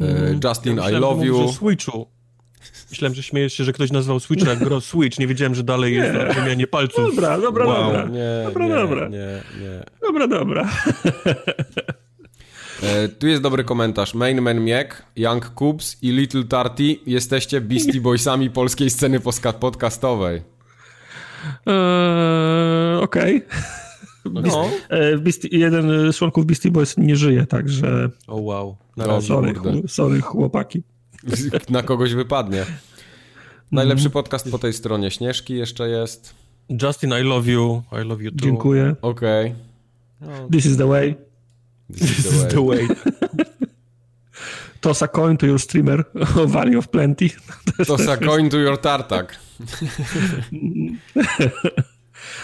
E, 0.01 0.39
Justin, 0.43 0.72
I 0.73 0.75
Myślałem, 0.75 0.93
że 0.93 0.99
love 0.99 1.25
you. 1.25 1.53
Switchu. 1.53 2.07
Myślałem, 2.89 3.15
że 3.15 3.23
śmiejesz 3.23 3.53
się, 3.53 3.63
że 3.63 3.73
ktoś 3.73 3.91
nazwał 3.91 4.19
Switcha 4.19 4.49
jak 4.49 4.59
gro 4.59 4.81
Switch. 4.81 5.19
Nie 5.19 5.27
wiedziałem, 5.27 5.55
że 5.55 5.63
dalej 5.63 5.93
jest 5.95 6.13
na 6.13 6.25
wymianie 6.33 6.67
palców. 6.67 7.15
Dobra, 7.15 7.37
dobra, 7.41 7.65
Wow. 7.65 7.83
dobra. 7.83 8.03
Nie, 8.07 8.43
Dobra, 8.45 8.67
nie, 8.67 8.73
dobra. 8.75 9.07
nie, 9.07 9.17
nie. 9.61 9.83
Dobra, 10.01 10.27
dobra. 10.27 10.69
E, 12.83 13.07
tu 13.09 13.27
jest 13.27 13.41
dobry 13.41 13.63
komentarz. 13.63 14.13
Main 14.13 14.41
Man 14.41 14.59
Miek, 14.63 15.03
Young 15.15 15.51
Cubs 15.55 15.97
i 16.03 16.11
Little 16.11 16.43
Tarty 16.43 16.95
jesteście 17.05 17.61
Beastie 17.61 18.01
Boysami 18.01 18.49
polskiej 18.49 18.89
sceny 18.89 19.19
podcastowej. 19.59 20.41
Eee, 21.65 23.03
Okej. 23.03 23.45
No. 24.25 24.69
E, 24.89 25.17
Beastie- 25.17 25.47
Jeden 25.51 26.11
z 26.13 26.15
członków 26.17 26.45
Beastie 26.45 26.71
Boys 26.71 26.97
nie 26.97 27.15
żyje, 27.15 27.45
także 27.45 28.09
O 28.27 28.35
wow. 28.35 28.77
Na 28.97 29.05
No, 29.05 29.11
razie. 29.15 29.27
sorry, 29.27 29.53
sorry 29.87 30.21
chłopaki. 30.21 30.83
Na 31.69 31.83
kogoś 31.83 32.14
wypadnie. 32.14 32.65
Najlepszy 33.72 34.09
podcast 34.09 34.51
po 34.51 34.59
tej 34.59 34.73
stronie 34.73 35.11
Śnieżki 35.11 35.53
jeszcze 35.53 35.89
jest. 35.89 36.33
Justin, 36.81 37.09
I 37.22 37.23
love 37.23 37.48
you. 37.51 37.83
I 37.91 38.06
love 38.07 38.23
you 38.23 38.31
too. 38.31 38.38
Dziękuję. 38.41 38.95
Okej. 39.01 39.56
This 40.51 40.65
is 40.65 40.77
the 40.77 40.88
way. 40.88 41.15
This 41.93 42.01
is 42.01 42.15
This 42.17 42.33
is 42.33 42.41
the 42.41 42.48
the 42.48 42.61
way. 42.65 42.88
way. 42.88 42.98
Toss 44.81 45.03
a 45.03 45.07
coin 45.07 45.38
to 45.38 45.45
your 45.45 45.59
streamer. 45.61 46.03
O 46.39 46.48
Valley 46.48 46.75
of 46.75 46.88
Plenty. 46.88 47.30
To 47.88 47.98
sa 47.98 48.17
coin 48.17 48.49
to 48.49 48.57
your 48.57 48.77
tartak. 48.77 49.39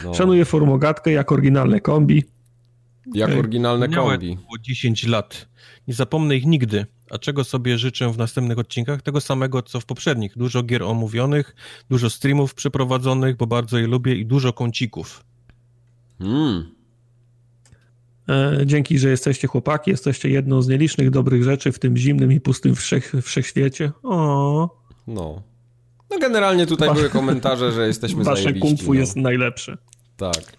No, 0.04 0.14
Szanuję 0.14 0.46
formogatkę 0.46 1.12
jak 1.12 1.32
oryginalne 1.32 1.82
kombi. 1.82 2.24
Jak 3.14 3.32
oryginalne 3.32 3.88
Miałem 3.88 4.10
kombi. 4.10 4.36
było 4.36 4.58
10 4.62 5.08
lat. 5.08 5.48
Nie 5.88 5.94
zapomnę 5.94 6.36
ich 6.36 6.46
nigdy. 6.46 6.86
A 7.10 7.18
czego 7.18 7.44
sobie 7.44 7.78
życzę 7.78 8.12
w 8.12 8.18
następnych 8.18 8.60
odcinkach? 8.60 9.02
Tego 9.02 9.22
samego, 9.22 9.62
co 9.62 9.80
w 9.80 9.86
poprzednich. 9.86 10.38
Dużo 10.38 10.64
gier 10.64 10.84
omówionych, 10.84 11.56
dużo 11.90 12.10
streamów 12.10 12.54
przeprowadzonych, 12.54 13.38
bo 13.38 13.48
bardzo 13.48 13.78
je 13.78 13.88
lubię 13.88 14.16
i 14.16 14.26
dużo 14.26 14.54
kącików. 14.54 15.24
Mm. 16.20 16.76
E, 18.30 18.58
Dzięki, 18.66 19.00
że 19.00 19.10
jesteście 19.10 19.48
chłopaki. 19.48 19.92
Jesteście 19.92 20.30
jedną 20.30 20.62
z 20.62 20.68
nielicznych 20.68 21.10
dobrych 21.10 21.44
rzeczy 21.44 21.72
w 21.72 21.80
tym 21.80 21.98
zimnym 21.98 22.32
i 22.32 22.42
pustym 22.42 22.76
wszech, 22.76 23.14
wszechświecie. 23.22 23.92
O, 24.04 24.70
No. 25.08 25.44
No 26.12 26.20
generalnie 26.20 26.66
tutaj 26.68 26.94
były 26.94 27.10
komentarze, 27.10 27.72
że 27.72 27.88
jesteśmy 27.88 28.24
wasze 28.24 28.44
zajebiści. 28.44 28.68
kung 28.68 28.82
fu 28.82 28.94
no. 28.94 29.00
jest 29.00 29.16
najlepsze. 29.16 29.78
Tak. 30.18 30.58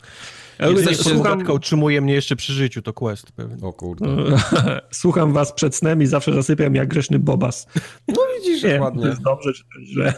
Ale 0.58 0.72
Jesteście- 0.72 1.10
słucham, 1.10 1.50
utrzymuje 1.50 2.00
mnie 2.00 2.14
jeszcze 2.14 2.36
przy 2.36 2.52
życiu, 2.52 2.82
to 2.82 2.92
quest 2.92 3.32
pewnie. 3.32 3.66
O 3.66 3.72
kurde. 3.72 4.06
słucham 4.90 5.32
was 5.32 5.52
przed 5.52 5.74
snem 5.76 6.02
i 6.02 6.06
zawsze 6.06 6.32
zasypiam 6.34 6.74
jak 6.74 6.88
grzeszny 6.88 7.18
bobas. 7.18 7.66
No 8.08 8.22
widzisz, 8.38 8.62
Nie, 8.62 8.68
jak 8.68 8.78
to 8.78 8.84
ładnie. 8.84 9.06
jest 9.06 9.22
dobrze 9.22 9.52
czy 9.52 9.62
to 9.62 9.80
jest 9.80 9.92
źle. 9.92 10.14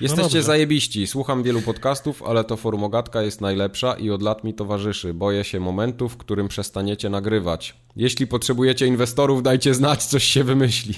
Jesteście 0.00 0.22
dobrze. 0.22 0.42
zajebiści. 0.42 1.06
Słucham 1.06 1.42
wielu 1.42 1.62
podcastów, 1.62 2.22
ale 2.22 2.44
to 2.44 2.56
Forumogatka 2.56 3.22
jest 3.22 3.40
najlepsza 3.40 3.94
i 3.94 4.10
od 4.10 4.22
lat 4.22 4.44
mi 4.44 4.54
towarzyszy. 4.54 5.14
Boję 5.14 5.44
się 5.44 5.60
momentu, 5.60 6.08
w 6.08 6.16
którym 6.16 6.48
przestaniecie 6.48 7.10
nagrywać. 7.10 7.76
Jeśli 7.96 8.26
potrzebujecie 8.26 8.86
inwestorów, 8.86 9.42
dajcie 9.42 9.74
znać, 9.74 10.04
coś 10.04 10.24
się 10.24 10.44
wymyśli. 10.44 10.94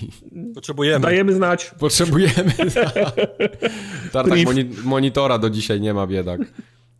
Potrzebujemy. 0.54 1.00
Dajemy 1.02 1.34
znać. 1.34 1.70
Potrzebujemy. 1.78 2.52
Tartak 4.12 4.44
moni 4.44 4.64
monitora 4.84 5.38
do 5.38 5.50
dzisiaj 5.50 5.80
nie 5.80 5.94
ma, 5.94 6.06
biedak. 6.06 6.40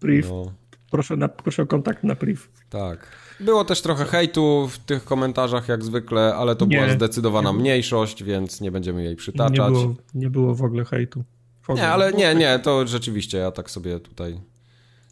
Priv. 0.01 0.29
No, 0.31 0.53
Proszę, 0.91 1.17
na, 1.17 1.29
proszę 1.29 1.63
o 1.63 1.67
kontakt 1.67 2.05
na 2.05 2.15
priv. 2.17 2.41
tak. 2.71 3.07
Było 3.41 3.65
też 3.65 3.83
trochę 3.83 4.05
hejtu 4.05 4.69
w 4.69 4.79
tych 4.79 5.05
komentarzach, 5.05 5.69
jak 5.69 5.85
zwykle, 5.85 6.35
ale 6.35 6.57
to 6.57 6.67
Nie. 6.67 6.77
była 6.81 6.93
zdecydowana 6.93 7.53
mniejszość, 7.53 8.23
więc 8.25 8.61
nie 8.61 8.71
będziemy 8.71 9.01
jej 9.03 9.11
Nie 9.11 9.17
przytaczać. 9.17 9.73
było, 9.73 9.95
nie 10.15 10.31
było 10.31 10.55
w 10.55 10.63
ogóle 10.63 10.85
hejtu. 10.85 11.25
W 11.63 11.71
ogóle. 11.71 11.83
Nie, 11.87 11.91
ale 11.93 12.13
nie, 12.13 12.35
nie, 12.35 12.59
to 12.59 12.87
rzeczywiście 12.87 13.39
ja 13.39 13.51
tak 13.51 13.71
sobie 13.71 14.01
tutaj. 14.01 14.41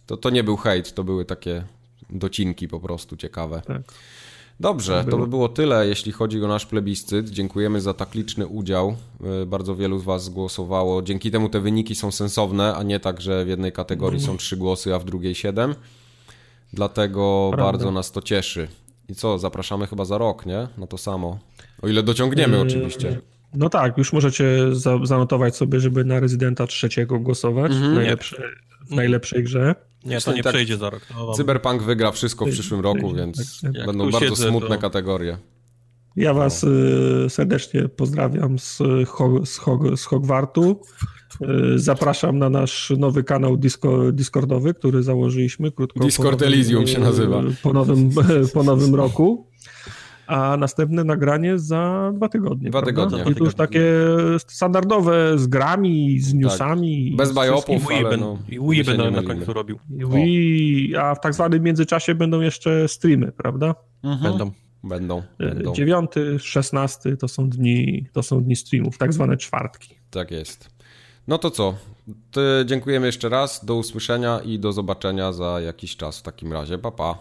To, 0.07 0.17
to 0.17 0.31
nie 0.31 0.45
był 0.45 0.57
hejt, 0.57 0.95
to 0.95 1.05
były 1.05 1.25
takie 1.25 1.65
docinki 2.11 2.69
po 2.69 2.81
prostu 2.81 3.17
ciekawe. 3.17 3.63
Tak. 3.67 3.83
Dobrze, 4.61 5.05
to 5.11 5.19
by 5.19 5.27
było 5.27 5.49
tyle, 5.49 5.87
jeśli 5.89 6.13
chodzi 6.13 6.45
o 6.45 6.49
nasz 6.49 6.67
plebiscyt. 6.67 7.29
Dziękujemy 7.31 7.81
za 7.81 7.95
tak 7.95 8.15
liczny 8.15 8.47
udział. 8.47 8.97
Y, 9.43 9.47
Bardzo 9.47 9.77
wielu 9.77 9.99
z 9.99 10.05
Was 10.05 10.25
zgłosowało. 10.25 11.03
Dzięki 11.03 11.31
temu 11.31 11.49
te 11.49 11.61
wyniki 11.61 11.95
są 11.95 12.11
sensowne, 12.11 12.75
a 12.77 12.83
nie 12.83 13.01
tak, 13.01 13.21
że 13.21 13.45
w 13.45 13.49
jednej 13.49 13.73
kategorii 13.73 14.21
są 14.21 14.37
trzy 14.37 14.57
głosy, 14.57 14.95
a 14.95 14.99
w 14.99 15.05
drugiej 15.05 15.35
siedem. 15.35 15.75
Dlatego 16.73 17.49
Prawda. 17.53 17.73
bardzo 17.73 17.91
nas 17.91 18.13
to 18.13 18.23
cieszy. 18.23 18.69
I 19.09 19.15
co, 19.15 19.39
zapraszamy 19.39 19.87
chyba 19.87 20.05
za 20.05 20.19
rok, 20.19 20.47
nie? 20.47 20.69
Na 20.79 20.87
to 20.87 20.99
samo. 20.99 21.39
O 21.83 21.89
ile 21.89 22.03
dociągniemy, 22.03 22.57
Yy, 22.57 22.63
oczywiście. 22.63 23.21
No 23.55 23.69
tak, 23.69 23.99
już 23.99 24.13
możecie 24.13 24.75
za, 24.75 24.99
zanotować 25.07 25.57
sobie, 25.57 25.81
żeby 25.81 26.05
na 26.05 26.21
rezydenta 26.21 26.67
trzeciego 26.67 27.19
głosować 27.19 27.73
Mhm. 27.73 28.17
W 28.89 28.95
najlepszej 28.95 29.43
grze. 29.45 29.75
Nie, 30.05 30.21
to 30.21 30.33
nie 30.33 30.43
Tak. 30.43 30.53
przejdzie 30.53 30.77
za 30.77 30.91
rok. 30.91 31.07
Wam... 31.27 31.35
Cyberpunk 31.35 31.83
wygra 31.83 32.13
wszystko 32.13 32.47
w 32.47 32.51
przyszłym 32.51 32.81
roku, 32.81 33.15
więc 33.15 33.61
tak, 33.61 33.75
jak 33.75 33.87
będą 33.87 34.11
bardzo 34.11 34.29
siedzę, 34.29 34.49
smutne 34.49 34.77
to- 34.77 34.83
kategorie. 34.83 35.39
Ja 36.17 36.35
was 36.35 36.65
y, 36.65 37.27
serdecznie 37.29 37.89
pozdrawiam 37.89 38.59
z, 38.59 38.79
Ho 39.07 39.47
z, 39.47 39.57
Ho 39.57 39.97
z 39.97 40.05
Hogwartu. 40.05 40.81
Y, 41.43 41.79
zapraszam 41.79 42.39
na 42.39 42.51
nasz 42.51 42.93
nowy 42.99 43.25
kanał 43.25 43.57
Disco 43.57 44.13
Discordowy, 44.13 44.75
który 44.75 45.03
założyliśmy 45.03 45.73
krótko. 45.73 46.01
Discord 46.01 46.43
Elysium 46.43 46.87
się 46.87 46.99
nazywa. 46.99 47.43
Po 47.63 47.73
nowym, 47.73 48.11
po 48.55 48.63
nowym 48.63 48.95
roku. 48.95 49.47
A 50.29 50.57
następne 50.57 51.05
nagranie 51.05 51.59
za 51.59 52.13
dwa 52.15 52.29
tygodnie. 52.29 52.71
Dwa 52.71 52.83
tygodnie. 52.83 53.25
I 53.31 53.35
to 53.35 53.45
już 53.45 53.55
takie 53.55 53.85
standardowe 54.39 55.39
z 55.39 55.47
grami, 55.47 56.21
z 56.21 56.27
tak. 56.27 56.41
newsami. 56.41 57.11
Tak. 57.11 57.17
Bez 57.17 57.33
bajopów, 57.33 57.87
ale 58.05 58.17
no, 58.17 58.39
I 58.49 58.61
Wii 58.61 58.85
będą 58.85 59.11
na 59.11 59.23
końcu 59.23 59.53
robił. 59.53 59.79
Wii, 59.91 60.97
a 60.97 61.15
w 61.15 61.21
tak 61.21 61.35
zwanym 61.35 61.63
międzyczasie 61.63 62.15
będą 62.15 62.41
jeszcze 62.41 62.89
streamy, 62.89 63.33
prawda? 63.33 63.75
Mhm. 64.03 64.23
Będą. 64.23 64.51
Będą, 64.85 65.23
będą. 65.39 65.75
9, 65.75 66.11
16 66.39 67.17
to 67.17 67.29
są 67.29 67.51
dni, 67.51 68.07
to 68.13 68.23
są 68.23 68.45
dni 68.45 68.57
streamów, 68.57 68.99
tak 68.99 69.13
zwane 69.13 69.37
czwartki. 69.37 69.95
Tak 70.11 70.31
jest. 70.31 70.71
No 71.29 71.39
to 71.39 71.51
co? 71.51 71.75
To 72.31 72.41
dziękujemy 72.65 73.07
jeszcze 73.07 73.29
raz. 73.29 73.65
Do 73.65 73.75
usłyszenia 73.75 74.41
i 74.41 74.59
do 74.59 74.73
zobaczenia 74.73 75.33
za 75.33 75.61
jakiś 75.61 75.97
czas 75.97 76.19
w 76.19 76.23
takim 76.23 76.53
razie. 76.53 76.79
Pa, 76.79 76.91
pa. 76.91 77.19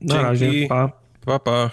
Na 0.00 0.14
Dzięki. 0.14 0.24
razie. 0.24 0.66
Pa. 0.68 0.92
Pa, 1.24 1.38
pa. 1.38 1.70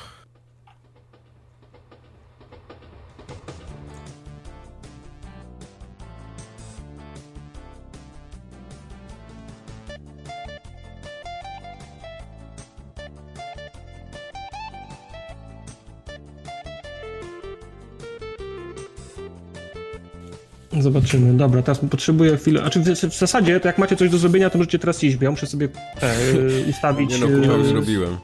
Zobaczymy. 20.80 21.34
Dobra, 21.34 21.62
teraz 21.62 21.80
potrzebuję 21.80 22.38
chwilę. 22.38 22.64
A 22.64 22.70
czy 22.70 22.80
w, 22.80 22.84
w, 22.86 23.18
zasadzie, 23.18 23.60
to 23.60 23.68
jak 23.68 23.78
macie 23.78 23.96
coś 23.96 24.10
do 24.10 24.18
zrobienia, 24.18 24.50
to 24.50 24.58
możecie 24.58 24.80
teraz 24.80 25.04
iść, 25.04 25.18
bo 25.18 25.24
ja 25.24 25.32
muszę 25.32 25.48
sobie 25.48 25.70
te, 26.00 26.16
ustawić. 26.72 27.12
Nie 27.12 27.18
no, 27.18 27.28
kurwa, 27.28 27.54
już 27.54 27.66
y, 27.66 27.70
zrobiłem. 27.70 28.18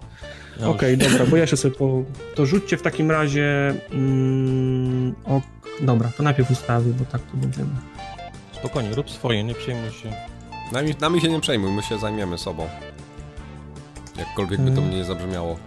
Okej, 0.58 0.96
okay, 0.96 0.98
dobra, 0.98 1.26
bo 1.26 1.38
ja 1.38 1.48
się 1.48 1.58
sobie 1.58 1.76
po... 1.76 2.04
To 2.36 2.46
rzućcie 2.46 2.78
w 2.78 2.82
takim 2.82 3.12
razie... 3.12 3.74
Mm, 3.92 5.16
o, 5.26 5.42
dobra, 5.82 6.12
to 6.18 6.24
najpierw 6.24 6.52
ustawię, 6.52 6.94
bo 6.94 7.06
tak 7.06 7.22
to 7.22 7.38
będziemy. 7.38 7.70
Spokojnie, 8.54 8.96
rób 8.96 9.10
swoje, 9.10 9.44
nie 9.44 9.56
przejmuj 9.56 9.92
się. 9.92 10.14
Nami, 10.72 10.96
nami 11.02 11.22
się 11.22 11.30
nie 11.30 11.40
przejmuj, 11.40 11.72
my 11.72 11.84
się 11.84 12.00
zajmiemy 12.00 12.38
sobą. 12.38 12.68
Jakkolwiek 14.18 14.62
by 14.62 14.68
to 14.68 14.74
hmm. 14.74 14.88
mnie 14.88 14.98
nie 14.98 15.06
zabrzmiało. 15.06 15.58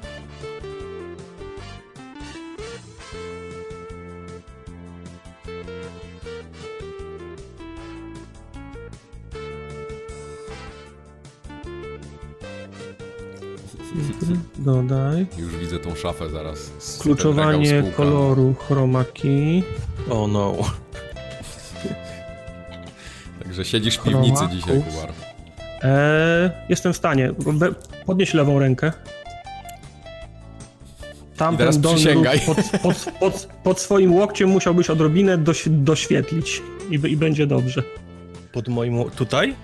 Dodaj. 14.59 15.27
Już 15.39 15.57
widzę 15.57 15.79
tą 15.79 15.95
szafę 15.95 16.31
zaraz. 16.31 16.71
Kluczowanie 17.03 17.83
koloru 17.97 18.55
chroma 18.69 19.05
key. 19.05 19.63
Oh 20.11 20.27
no. 20.33 20.55
Także 23.43 23.65
siedzisz 23.65 23.97
w 23.97 24.03
piwnicy 24.03 24.45
dzisiaj, 24.51 24.83
Kubar. 24.83 25.13
Eee, 25.83 26.51
jestem 26.69 26.93
w 26.93 26.97
stanie. 26.97 27.33
Podnieś 28.07 28.35
lewą 28.35 28.59
rękę. 28.59 28.93
Tam 31.37 31.57
teraz 31.57 31.79
przysięgaj. 31.79 32.41
Pod, 32.41 32.57
pod, 32.83 33.13
pod, 33.21 33.49
pod, 33.63 33.81
swoim 33.81 34.15
łokciem 34.15 34.49
musiałbyś 34.49 34.91
odrobinę 34.91 35.39
doś, 35.39 35.65
doświetlić 35.67 36.63
i, 36.91 36.95
i 36.95 37.17
będzie 37.17 37.47
dobrze. 37.47 37.83
Pod 38.53 38.69
moim... 38.69 39.11
tutaj? 39.11 39.55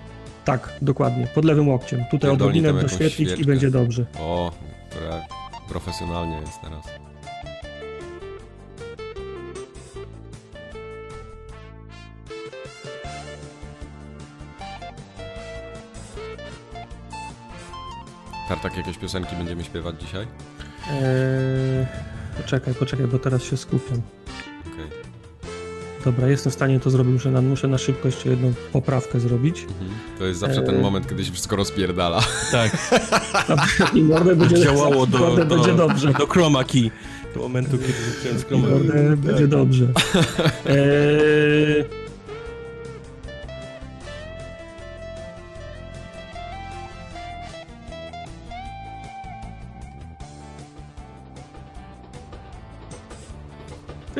Tak, 0.45 0.73
dokładnie, 0.81 1.27
pod 1.27 1.45
lewym 1.45 1.69
łokciem. 1.69 2.03
Tutaj 2.11 2.31
odrobinę 2.31 2.73
doświetlić 2.73 3.39
i 3.39 3.45
będzie 3.45 3.71
dobrze. 3.71 4.05
O, 4.19 4.51
profesjonalnie 5.69 6.35
jest 6.35 6.61
teraz. 6.61 6.85
Tartak, 18.47 18.77
jakieś 18.77 18.97
piosenki 18.97 19.35
będziemy 19.35 19.63
śpiewać 19.63 20.01
dzisiaj? 20.01 20.27
Eee, 20.91 21.85
poczekaj, 22.37 22.73
poczekaj, 22.73 23.07
bo 23.07 23.19
teraz 23.19 23.43
się 23.43 23.57
skupiam. 23.57 24.01
Dobra, 26.05 26.27
jestem 26.27 26.51
w 26.51 26.55
stanie 26.55 26.79
to 26.79 26.89
zrobić, 26.89 27.13
muszę 27.13 27.31
na, 27.31 27.41
muszę 27.41 27.67
na 27.67 27.77
szybko 27.77 28.07
jeszcze 28.07 28.29
jedną 28.29 28.53
poprawkę 28.73 29.19
zrobić. 29.19 29.61
Mhm. 29.63 29.89
To 30.19 30.25
jest 30.25 30.39
zawsze 30.39 30.61
ten 30.61 30.75
e, 30.75 30.81
moment, 30.81 31.09
kiedy 31.09 31.25
się 31.25 31.31
wszystko 31.31 31.55
rozpierdala. 31.55 32.23
Tak. 32.51 32.77
I 33.95 34.03
mordę 34.03 34.35
będzie, 34.35 34.59
działało 34.59 35.05
do, 35.05 35.35
do, 35.35 35.45
będzie 35.45 35.73
dobrze. 35.73 36.13
Do 36.13 36.27
chroma 36.27 36.63
key. 36.63 36.91
Do 37.33 37.39
momentu, 37.39 37.71
kiedy 37.77 37.93
zacząłem 38.15 38.39
z 38.39 38.43
chroma 38.43 38.67
key. 38.67 39.17
będzie 39.17 39.47
dobrze. 39.47 39.85
Eee... 40.65 42.00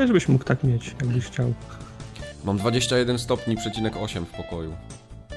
Też 0.01 0.11
byś 0.11 0.27
mógł 0.27 0.43
tak 0.43 0.63
mieć, 0.63 0.95
jakbyś 1.01 1.25
chciał. 1.25 1.53
Mam 2.43 2.57
21 2.57 3.19
stopni, 3.19 3.57
przecinek 3.57 3.97
8 3.97 4.25
w 4.25 4.29
pokoju. 4.29 4.73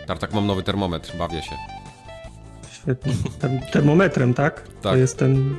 Tartak, 0.06 0.32
mam 0.32 0.46
nowy 0.46 0.62
termometr, 0.62 1.16
bawię 1.16 1.42
się. 1.42 1.56
Świetnie. 2.72 3.12
termometrem, 3.72 4.34
tak? 4.34 4.62
Tak. 4.62 4.68
To 4.82 4.96
jest 4.96 5.18
ten... 5.18 5.56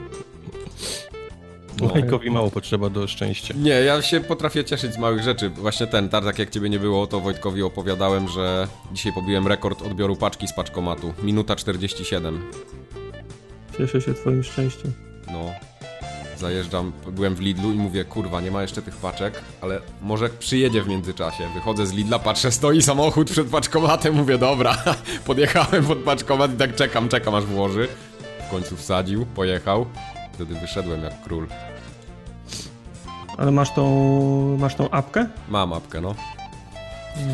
No. 1.82 1.88
Wojtkowi 1.88 2.32
mało 2.32 2.52
potrzeba 2.52 2.90
do 2.90 3.08
szczęścia. 3.08 3.54
Nie, 3.58 3.70
ja 3.70 4.02
się 4.02 4.22
potrafię 4.22 4.64
cieszyć 4.64 4.94
z 4.94 4.98
małych 4.98 5.24
rzeczy. 5.24 5.50
Właśnie 5.50 5.88
ten, 5.88 6.10
Tartak, 6.10 6.40
jak 6.40 6.50
ciebie 6.50 6.70
nie 6.70 6.80
było, 6.80 7.08
to 7.08 7.20
Wojtkowi 7.20 7.64
opowiadałem, 7.64 8.28
że 8.28 8.68
dzisiaj 8.94 9.14
pobiłem 9.14 9.48
rekord 9.48 9.82
odbioru 9.82 10.16
paczki 10.16 10.48
z 10.48 10.54
paczkomatu. 10.54 11.14
Minuta 11.24 11.56
47. 11.56 12.42
Cieszę 13.78 14.02
się 14.02 14.14
twoim 14.14 14.44
szczęściem. 14.44 14.94
No, 15.28 15.52
Zajeżdżam, 16.38 16.92
byłem 17.12 17.36
w 17.36 17.40
Lidlu 17.40 17.72
i 17.72 17.76
mówię, 17.76 18.06
kurwa, 18.06 18.42
nie 18.42 18.52
ma 18.52 18.62
jeszcze 18.62 18.82
tych 18.82 18.96
paczek, 18.96 19.42
ale 19.62 19.82
może 20.02 20.30
przyjedzie 20.30 20.82
w 20.82 20.88
międzyczasie. 20.88 21.44
Wychodzę 21.54 21.88
z 21.88 21.94
Lidla, 21.94 22.20
patrzę, 22.20 22.52
stoi 22.52 22.82
samochód 22.82 23.32
przed 23.32 23.48
paczkomatem, 23.48 24.16
mówię, 24.16 24.38
dobra, 24.38 24.78
podjechałem 25.26 25.86
pod 25.86 25.98
paczkomat 25.98 26.54
i 26.54 26.58
tak 26.58 26.76
czekam, 26.76 27.10
czekam 27.10 27.36
aż 27.36 27.46
włoży. 27.46 27.88
W 28.48 28.52
końcu 28.52 28.76
wsadził, 28.78 29.26
pojechał, 29.26 29.86
wtedy 30.34 30.56
wyszedłem 30.56 31.04
jak 31.04 31.24
król. 31.24 31.48
Ale 33.38 33.52
masz 33.52 33.74
tą, 33.74 34.58
masz 34.60 34.76
tą 34.76 34.90
apkę? 34.90 35.28
Mam 35.50 35.74
apkę, 35.74 36.02
no. 36.02 36.16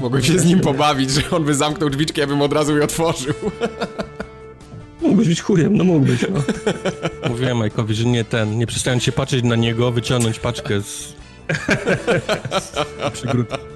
Mogłem 0.01 0.23
się 0.23 0.39
z 0.39 0.45
nim 0.45 0.59
pobawić, 0.59 1.11
że 1.11 1.29
on 1.31 1.43
by 1.43 1.55
zamknął 1.55 1.89
drzwiczki, 1.89 2.21
ja 2.21 2.27
bym 2.27 2.41
od 2.41 2.53
razu 2.53 2.77
je 2.77 2.83
otworzył. 2.83 3.33
Mógłbyś 5.01 5.27
być 5.27 5.41
chujem, 5.41 5.77
no 5.77 5.83
mógłbyś, 5.83 6.25
no. 6.33 6.43
Mówiłem 7.29 7.57
Majkowi, 7.57 7.95
że 7.95 8.05
nie 8.05 8.25
ten, 8.25 8.57
nie 8.57 8.67
przestając 8.67 9.03
się 9.03 9.11
patrzeć 9.11 9.43
na 9.43 9.55
niego, 9.55 9.91
wyciągnąć 9.91 10.39
paczkę 10.39 10.81
z... 10.81 11.15
z 12.59 13.11
przygródki. 13.13 13.70